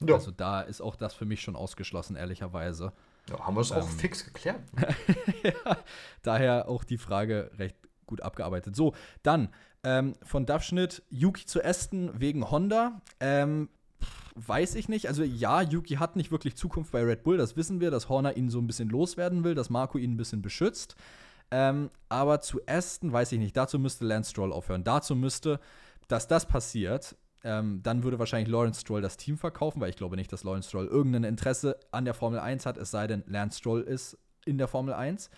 Ja. 0.00 0.14
Also 0.14 0.32
da 0.32 0.62
ist 0.62 0.80
auch 0.80 0.96
das 0.96 1.14
für 1.14 1.24
mich 1.24 1.40
schon 1.40 1.54
ausgeschlossen, 1.54 2.16
ehrlicherweise. 2.16 2.92
ja, 3.28 3.38
haben 3.38 3.54
wir 3.54 3.60
es 3.60 3.70
auch 3.70 3.88
ähm, 3.88 3.98
fix 3.98 4.24
geklärt. 4.24 4.60
ja, 5.44 5.76
daher 6.22 6.68
auch 6.68 6.82
die 6.82 6.98
Frage 6.98 7.52
recht 7.58 7.76
gut 8.06 8.22
abgearbeitet. 8.22 8.74
So, 8.74 8.94
dann 9.22 9.48
ähm, 9.84 10.14
von 10.22 10.46
Duffschnitt 10.46 11.02
Yuki 11.10 11.44
zu 11.46 11.64
Aston 11.64 12.12
wegen 12.20 12.50
Honda. 12.50 13.00
Ähm, 13.20 13.68
weiß 14.34 14.74
ich 14.76 14.88
nicht. 14.88 15.08
Also 15.08 15.22
ja, 15.22 15.62
Yuki 15.62 15.96
hat 15.96 16.16
nicht 16.16 16.30
wirklich 16.30 16.56
Zukunft 16.56 16.92
bei 16.92 17.02
Red 17.02 17.22
Bull, 17.22 17.36
das 17.36 17.56
wissen 17.56 17.80
wir, 17.80 17.90
dass 17.90 18.08
Horner 18.08 18.36
ihn 18.36 18.50
so 18.50 18.58
ein 18.58 18.66
bisschen 18.66 18.88
loswerden 18.88 19.44
will, 19.44 19.54
dass 19.54 19.70
Marco 19.70 19.98
ihn 19.98 20.12
ein 20.12 20.16
bisschen 20.16 20.42
beschützt. 20.42 20.96
Ähm, 21.50 21.90
aber 22.08 22.40
zu 22.40 22.60
Aston 22.66 23.12
weiß 23.12 23.32
ich 23.32 23.38
nicht. 23.38 23.56
Dazu 23.56 23.78
müsste 23.78 24.06
Lance 24.06 24.30
Stroll 24.30 24.52
aufhören. 24.52 24.84
Dazu 24.84 25.14
müsste, 25.14 25.60
dass 26.08 26.26
das 26.26 26.46
passiert, 26.46 27.14
ähm, 27.44 27.80
dann 27.82 28.04
würde 28.04 28.18
wahrscheinlich 28.18 28.48
Lawrence 28.48 28.80
Stroll 28.80 29.02
das 29.02 29.16
Team 29.16 29.36
verkaufen, 29.36 29.80
weil 29.80 29.90
ich 29.90 29.96
glaube 29.96 30.16
nicht, 30.16 30.32
dass 30.32 30.44
Lawrence 30.44 30.68
Stroll 30.68 30.86
irgendein 30.86 31.24
Interesse 31.24 31.78
an 31.90 32.04
der 32.04 32.14
Formel 32.14 32.38
1 32.38 32.64
hat, 32.66 32.78
es 32.78 32.90
sei 32.90 33.06
denn, 33.06 33.24
Lance 33.26 33.58
Stroll 33.58 33.82
ist 33.82 34.16
in 34.46 34.58
der 34.58 34.68
Formel 34.68 34.94
1. 34.94 35.30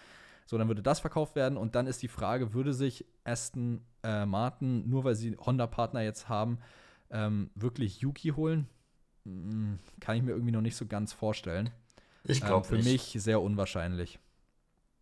So, 0.47 0.59
dann 0.59 0.69
würde 0.69 0.83
das 0.83 1.01
verkauft 1.01 1.37
werden 1.37 1.57
und 1.57 1.75
dann 1.75 1.87
ist 1.87 2.03
die 2.03 2.09
Frage, 2.09 2.53
würde 2.53 2.75
sich 2.75 3.07
Aston 3.25 3.81
äh, 4.03 4.27
Martin, 4.27 4.89
nur 4.89 5.05
weil 5.05 5.15
sie 5.15 5.37
Honda-Partner 5.39 6.03
jetzt 6.03 6.29
haben, 6.29 6.59
ähm, 7.11 7.51
wirklich 7.55 8.01
Yuki 8.01 8.31
holen? 8.31 8.69
Hm, 9.25 9.79
kann 10.01 10.17
ich 10.17 10.23
mir 10.23 10.33
irgendwie 10.33 10.53
noch 10.53 10.61
nicht 10.61 10.77
so 10.77 10.87
ganz 10.87 11.13
vorstellen. 11.13 11.71
Ich 12.25 12.41
Ähm, 12.43 12.47
glaube 12.49 12.67
für 12.67 12.77
nicht. 12.77 13.15
mich 13.15 13.23
sehr 13.23 13.41
unwahrscheinlich. 13.41 14.19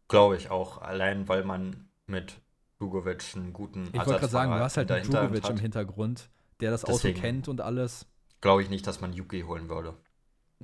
Glaube 0.09 0.37
ich 0.37 0.51
auch. 0.51 0.79
Allein, 0.79 1.29
weil 1.29 1.45
man 1.45 1.89
mit 2.07 2.41
Dugovic 2.79 3.35
einen 3.35 3.53
guten 3.53 3.87
Ich 3.89 3.95
wollte 3.95 4.11
gerade 4.13 4.29
sagen, 4.29 4.53
du 4.53 4.59
hast 4.59 4.77
halt 4.77 4.91
in 4.91 4.97
einen 4.97 5.11
Djokovic 5.11 5.49
im. 5.49 5.57
Hintergrund, 5.59 6.29
der 6.61 6.71
das 6.71 6.83
Deswegen. 6.83 7.17
Auto 7.19 7.21
kennt 7.27 7.49
und 7.49 7.61
alles. 7.61 8.07
Glaube 8.41 8.63
ich 8.63 8.71
nicht, 8.71 8.87
dass 8.87 9.01
man 9.01 9.13
Yuki 9.13 9.43
holen 9.43 9.69
würde. 9.69 9.95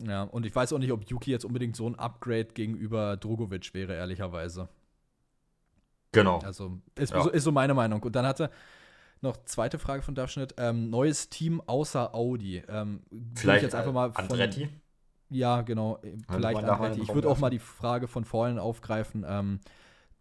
Ja, 0.07 0.23
und 0.23 0.47
ich 0.47 0.55
weiß 0.55 0.73
auch 0.73 0.79
nicht, 0.79 0.93
ob 0.93 1.09
Yuki 1.09 1.31
jetzt 1.31 1.45
unbedingt 1.45 1.77
so 1.77 1.89
ein 1.89 1.95
Upgrade 1.97 2.49
gegenüber 2.55 3.17
Drogovic 3.17 3.73
wäre, 3.75 3.95
ehrlicherweise. 3.95 4.69
Genau. 6.13 6.39
Also 6.39 6.81
ist, 6.95 7.13
Ja. 7.13 7.23
so, 7.23 7.31
ist 7.31 7.45
so 7.45 7.53
meine 7.53 7.75
Meinung. 7.75 8.03
Und 8.03 8.15
dann 8.17 8.27
hatte 8.27 8.51
noch 9.21 9.37
zweite 9.45 9.79
Frage 9.79 10.03
von 10.03 10.15
Darfschnitt. 10.15 10.55
Ähm, 10.59 10.91
neues 10.91 11.29
Team 11.29 11.61
außer 11.67 12.15
Audi. 12.15 12.63
Ähm, 12.69 13.03
Vielleicht 13.35 13.59
ich 13.59 13.63
jetzt 13.65 13.75
einfach 13.75 13.93
mal 13.93 14.11
äh, 14.11 14.13
von, 14.13 14.25
Andretti. 14.25 14.69
Ja, 15.31 15.63
genau. 15.63 15.99
äh, 16.03 16.17
Vielleicht 16.29 16.63
mal 16.63 16.71
Andretti. 16.71 16.95
einen 16.95 17.03
Ich 17.03 17.15
würde 17.15 17.29
auch 17.29 17.39
mal 17.39 17.51
die 17.51 17.59
Frage 17.59 18.09
von 18.09 18.25
vorhin 18.25 18.59
aufgreifen. 18.59 19.25
Ähm, 19.29 19.61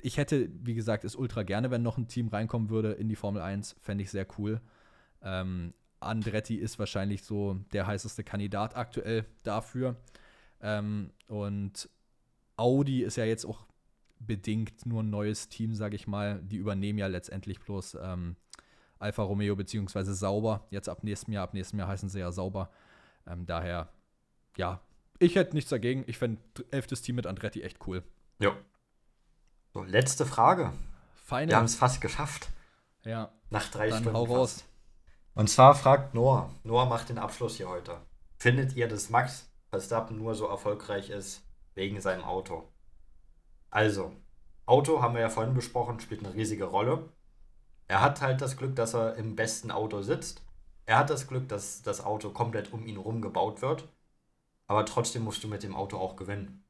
ich 0.01 0.17
hätte, 0.17 0.49
wie 0.63 0.73
gesagt, 0.73 1.03
es 1.03 1.15
ultra 1.15 1.43
gerne, 1.43 1.71
wenn 1.71 1.81
noch 1.81 1.97
ein 1.97 2.07
Team 2.07 2.27
reinkommen 2.27 2.69
würde 2.69 2.91
in 2.93 3.09
die 3.09 3.15
Formel 3.15 3.41
1. 3.41 3.75
Fände 3.79 4.03
ich 4.03 4.11
sehr 4.11 4.27
cool. 4.37 4.61
Ähm, 5.21 5.73
Andretti 5.99 6.55
ist 6.55 6.79
wahrscheinlich 6.79 7.23
so 7.23 7.55
der 7.73 7.87
heißeste 7.87 8.23
Kandidat 8.23 8.75
aktuell 8.75 9.25
dafür. 9.43 9.95
Ähm, 10.61 11.11
und 11.27 11.89
Audi 12.55 13.03
ist 13.03 13.17
ja 13.17 13.25
jetzt 13.25 13.45
auch 13.45 13.65
bedingt 14.19 14.85
nur 14.85 15.03
ein 15.03 15.09
neues 15.09 15.49
Team, 15.49 15.75
sage 15.75 15.95
ich 15.95 16.07
mal. 16.07 16.41
Die 16.43 16.57
übernehmen 16.57 16.99
ja 16.99 17.07
letztendlich 17.07 17.59
bloß 17.59 17.97
ähm, 18.01 18.35
Alfa 18.99 19.23
Romeo 19.23 19.55
beziehungsweise 19.55 20.13
Sauber. 20.13 20.65
Jetzt 20.71 20.89
ab 20.89 21.03
nächstem 21.03 21.33
Jahr, 21.33 21.43
ab 21.43 21.53
nächstem 21.53 21.79
Jahr 21.79 21.87
heißen 21.87 22.09
sie 22.09 22.19
ja 22.19 22.31
Sauber. 22.31 22.71
Ähm, 23.27 23.45
daher, 23.45 23.89
ja, 24.57 24.81
ich 25.19 25.35
hätte 25.35 25.55
nichts 25.55 25.69
dagegen. 25.69 26.03
Ich 26.07 26.17
fände 26.17 26.41
elftes 26.71 27.01
Team 27.01 27.15
mit 27.15 27.27
Andretti 27.27 27.61
echt 27.61 27.85
cool. 27.87 28.03
Ja. 28.39 28.55
So, 29.73 29.83
letzte 29.83 30.25
Frage. 30.25 30.73
Feine. 31.15 31.51
Wir 31.51 31.57
haben 31.57 31.65
es 31.65 31.75
fast 31.75 32.01
geschafft. 32.01 32.49
Ja, 33.03 33.31
Nach 33.49 33.69
drei 33.69 33.89
dann 33.89 34.01
Stunden. 34.03 34.17
hau 34.17 34.25
fast. 34.25 34.65
Und 35.37 35.49
zwar 35.51 35.75
fragt 35.75 36.15
Noah. 36.15 36.49
Noah 36.63 36.87
macht 36.87 37.09
den 37.09 37.19
Abschluss 37.19 37.57
hier 37.57 37.69
heute. 37.69 38.01
Findet 38.37 38.75
ihr, 38.75 38.87
dass 38.87 39.11
Max 39.11 39.47
Verstappen 39.69 40.17
nur 40.17 40.33
so 40.33 40.47
erfolgreich 40.47 41.11
ist 41.11 41.43
wegen 41.75 42.01
seinem 42.01 42.23
Auto? 42.23 42.67
Also, 43.69 44.11
Auto 44.65 44.99
haben 44.99 45.13
wir 45.13 45.21
ja 45.21 45.29
vorhin 45.29 45.53
besprochen, 45.53 45.99
spielt 45.99 46.25
eine 46.25 46.33
riesige 46.33 46.65
Rolle. 46.65 47.09
Er 47.87 48.01
hat 48.01 48.21
halt 48.21 48.41
das 48.41 48.57
Glück, 48.57 48.75
dass 48.75 48.95
er 48.95 49.15
im 49.15 49.35
besten 49.35 49.69
Auto 49.69 50.01
sitzt. 50.01 50.41
Er 50.87 50.97
hat 50.97 51.11
das 51.11 51.27
Glück, 51.27 51.47
dass 51.49 51.83
das 51.83 52.03
Auto 52.03 52.31
komplett 52.31 52.73
um 52.73 52.87
ihn 52.87 52.97
rum 52.97 53.21
gebaut 53.21 53.61
wird. 53.61 53.87
Aber 54.65 54.87
trotzdem 54.87 55.23
musst 55.23 55.43
du 55.43 55.47
mit 55.47 55.61
dem 55.61 55.75
Auto 55.75 55.97
auch 55.99 56.15
gewinnen. 56.15 56.65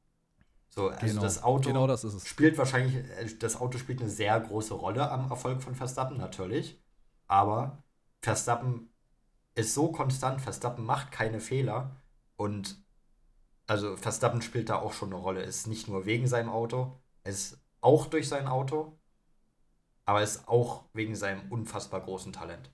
So, 0.68 0.88
also 0.88 1.06
Genau. 1.06 1.22
das 1.22 1.42
Auto 1.42 1.68
Genau 1.68 1.86
das 1.86 2.04
ist 2.04 2.12
es. 2.12 2.28
spielt 2.28 2.58
wahrscheinlich, 2.58 2.96
äh, 2.96 3.34
das 3.38 3.58
Auto 3.58 3.78
spielt 3.78 4.02
eine 4.02 4.10
sehr 4.10 4.38
große 4.38 4.74
Rolle 4.74 5.10
am 5.10 5.30
Erfolg 5.30 5.62
von 5.62 5.74
Verstappen, 5.74 6.18
natürlich. 6.18 6.78
Aber 7.26 7.82
Verstappen 8.20 8.92
ist 9.54 9.74
so 9.74 9.90
konstant, 9.92 10.40
Verstappen 10.40 10.84
macht 10.84 11.12
keine 11.12 11.40
Fehler 11.40 11.96
und 12.36 12.82
also 13.66 13.96
Verstappen 13.96 14.40
spielt 14.42 14.70
da 14.70 14.76
auch 14.76 14.92
schon 14.92 15.12
eine 15.12 15.20
Rolle. 15.20 15.42
Ist 15.42 15.66
nicht 15.66 15.88
nur 15.88 16.06
wegen 16.06 16.26
seinem 16.26 16.48
Auto, 16.48 16.98
ist 17.24 17.60
auch 17.80 18.06
durch 18.06 18.28
sein 18.28 18.48
Auto, 18.48 18.98
aber 20.04 20.22
ist 20.22 20.48
auch 20.48 20.84
wegen 20.94 21.14
seinem 21.14 21.50
unfassbar 21.52 22.00
großen 22.00 22.32
Talent. 22.32 22.70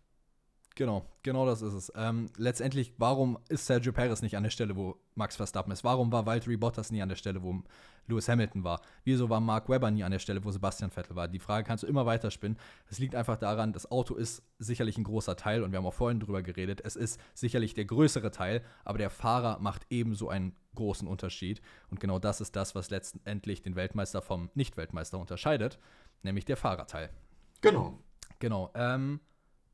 Genau, 0.77 1.07
genau 1.23 1.47
das 1.47 1.63
ist 1.63 1.73
es. 1.73 1.93
Ähm, 1.95 2.31
letztendlich, 2.37 2.95
warum 2.99 3.39
ist 3.49 3.67
Sergio 3.67 3.93
Perez 3.93 4.23
nicht 4.23 4.37
an 4.37 4.43
der 4.43 4.51
Stelle, 4.51 4.75
wo 4.75 4.97
Max 5.15 5.37
Verstappen 5.37 5.73
ist? 5.73 5.85
Warum 5.85 6.11
war 6.11 6.27
Valtteri 6.27 6.57
Bottas 6.57 6.91
nie 6.91 7.01
an 7.01 7.09
der 7.09 7.15
Stelle, 7.15 7.45
wo 7.45 7.63
Lewis 8.09 8.29
Hamilton 8.29 8.65
war? 8.65 8.81
Wieso 9.05 9.31
war 9.31 9.39
Mark 9.39 9.69
Webber 9.69 9.93
nie 9.93 10.03
an 10.03 10.11
der 10.11 10.19
Stelle, 10.19 10.45
wo 10.45 10.51
Sebastian 10.51 10.91
Vettel 10.91 11.15
war? 11.15 11.29
Die 11.29 11.39
Frage 11.39 11.65
kannst 11.65 11.85
du 11.85 11.87
immer 11.87 12.07
weiter 12.07 12.33
spinnen. 12.33 12.59
Es 12.91 12.99
liegt 12.99 13.15
einfach 13.15 13.37
daran, 13.37 13.73
das 13.73 13.89
Auto 13.89 14.17
ist 14.17 14.43
sicherlich 14.59 14.99
ein 14.99 15.05
großer 15.05 15.37
Teil 15.37 15.63
und 15.63 15.71
wir 15.71 15.79
haben 15.79 15.87
auch 15.87 15.95
vorhin 15.95 16.19
drüber 16.19 16.43
geredet. 16.43 16.81
Es 16.85 16.97
ist 16.97 17.21
sicherlich 17.35 17.75
der 17.75 17.85
größere 17.85 18.33
Teil, 18.33 18.65
aber 18.85 18.99
der 18.99 19.11
Fahrer 19.11 19.61
macht 19.61 19.87
ebenso 19.91 20.29
einen 20.29 20.57
großen 20.75 21.07
Unterschied. 21.07 21.63
Und 21.89 22.01
genau 22.01 22.19
das 22.19 22.41
ist 22.41 22.57
das, 22.57 22.75
was 22.75 22.91
letztendlich 22.91 23.63
den 23.63 23.77
Weltmeister 23.77 24.23
vom 24.23 24.51
Nicht-Weltmeister 24.55 25.21
unterscheidet, 25.21 25.79
nämlich 26.25 26.47
der 26.47 26.57
Fahrerteil. 26.57 27.11
Genau. 27.61 27.97
Genau. 28.41 28.73
Ähm, 28.75 29.21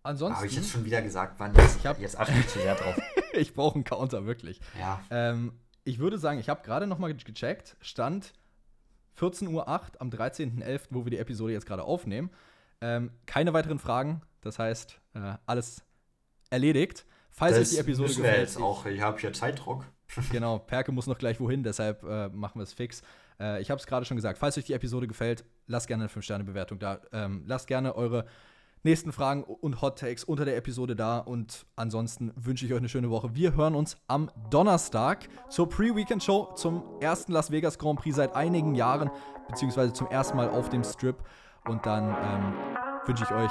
ansonsten. 0.03 0.37
Habe 0.37 0.47
ich 0.47 0.55
jetzt 0.57 0.71
schon 0.71 0.85
wieder 0.85 1.03
gesagt, 1.03 1.39
Mann, 1.39 1.55
jetzt, 1.55 1.79
Ich 1.79 1.87
hab- 1.87 1.99
jetzt 2.01 2.19
achte 2.19 2.33
ich 2.39 2.49
zu 2.49 2.59
sehr 2.59 2.75
drauf. 2.75 2.97
ich 3.33 3.55
brauche 3.55 3.75
einen 3.77 3.85
Counter, 3.85 4.27
wirklich. 4.27 4.61
Ja, 4.79 5.01
Ähm, 5.11 5.53
ich 5.85 5.99
würde 5.99 6.19
sagen, 6.19 6.39
ich 6.39 6.49
habe 6.49 6.63
gerade 6.63 6.87
noch 6.87 6.99
mal 6.99 7.13
ge- 7.15 7.25
gecheckt, 7.25 7.77
Stand 7.81 8.33
14.08 9.19 9.49
Uhr 9.49 9.67
am 9.69 10.11
13.11., 10.11 10.81
wo 10.91 11.05
wir 11.05 11.11
die 11.11 11.19
Episode 11.19 11.53
jetzt 11.53 11.67
gerade 11.67 11.83
aufnehmen. 11.85 12.31
Ähm, 12.81 13.11
keine 13.27 13.53
weiteren 13.53 13.79
Fragen, 13.79 14.23
das 14.41 14.59
heißt, 14.59 15.01
äh, 15.15 15.35
alles 15.47 15.83
erledigt. 16.51 17.05
Falls 17.31 17.55
euch 17.55 17.61
das 17.61 17.71
die 17.71 17.79
Episode 17.79 18.09
müssen 18.09 18.23
wir 18.23 18.31
gefällt, 18.31 18.49
jetzt 18.49 18.61
auch. 18.61 18.87
Ich 18.87 19.01
habe 19.01 19.19
hier 19.21 19.33
Zeitdruck. 19.33 19.85
genau, 20.33 20.59
Perke 20.59 20.91
muss 20.93 21.07
noch 21.07 21.19
gleich 21.19 21.39
wohin, 21.41 21.63
deshalb 21.63 22.03
äh, 22.03 22.29
machen 22.31 22.59
wir 22.59 22.63
es 22.65 22.73
fix. 22.73 23.03
Äh, 23.39 23.61
ich 23.61 23.71
habe 23.71 23.79
es 23.81 23.87
gerade 23.87 24.05
schon 24.07 24.17
gesagt, 24.17 24.39
falls 24.39 24.57
euch 24.59 24.65
die 24.65 24.73
Episode 24.73 25.07
gefällt, 25.07 25.45
lasst 25.67 25.87
gerne 25.87 26.05
eine 26.05 26.11
5-Sterne-Bewertung 26.13 26.79
da. 26.79 27.01
Ähm, 27.13 27.45
lasst 27.47 27.67
gerne 27.69 27.95
eure 27.95 28.27
nächsten 28.83 29.13
Fragen 29.13 29.45
und 29.45 29.83
Hot 29.83 29.99
Takes 29.99 30.25
unter 30.25 30.45
der 30.45 30.57
Episode 30.57 30.97
da. 30.97 31.19
Und 31.19 31.67
ansonsten 31.77 32.33
wünsche 32.37 32.67
ich 32.67 32.73
euch 32.73 32.79
eine 32.79 32.89
schöne 32.89 33.11
Woche. 33.11 33.35
Wir 33.35 33.55
hören 33.55 33.75
uns 33.75 33.97
am 34.07 34.31
Donnerstag 34.51 35.29
zur 35.49 35.69
Pre-Weekend-Show 35.69 36.55
zum 36.55 36.83
ersten 37.01 37.33
Las 37.33 37.51
Vegas 37.51 37.79
Grand 37.79 38.01
Prix 38.01 38.17
seit 38.17 38.35
einigen 38.35 38.75
Jahren, 38.75 39.11
beziehungsweise 39.49 39.93
zum 39.93 40.09
ersten 40.09 40.37
Mal 40.37 40.49
auf 40.49 40.69
dem 40.69 40.85
Strip. 40.85 41.17
Und 41.67 41.85
dann 41.85 42.09
ähm, 42.09 42.55
wünsche 43.07 43.25
ich 43.25 43.31
euch 43.31 43.51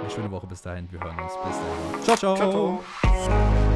eine 0.00 0.10
schöne 0.10 0.30
Woche 0.30 0.46
bis 0.46 0.62
dahin. 0.62 0.90
Wir 0.90 1.00
hören 1.00 1.18
uns. 1.18 1.32
Bis 1.32 1.56
dahin. 1.56 2.16
ciao. 2.16 2.16
ciao. 2.16 2.36
Ciao, 2.36 2.80
ciao. 3.00 3.75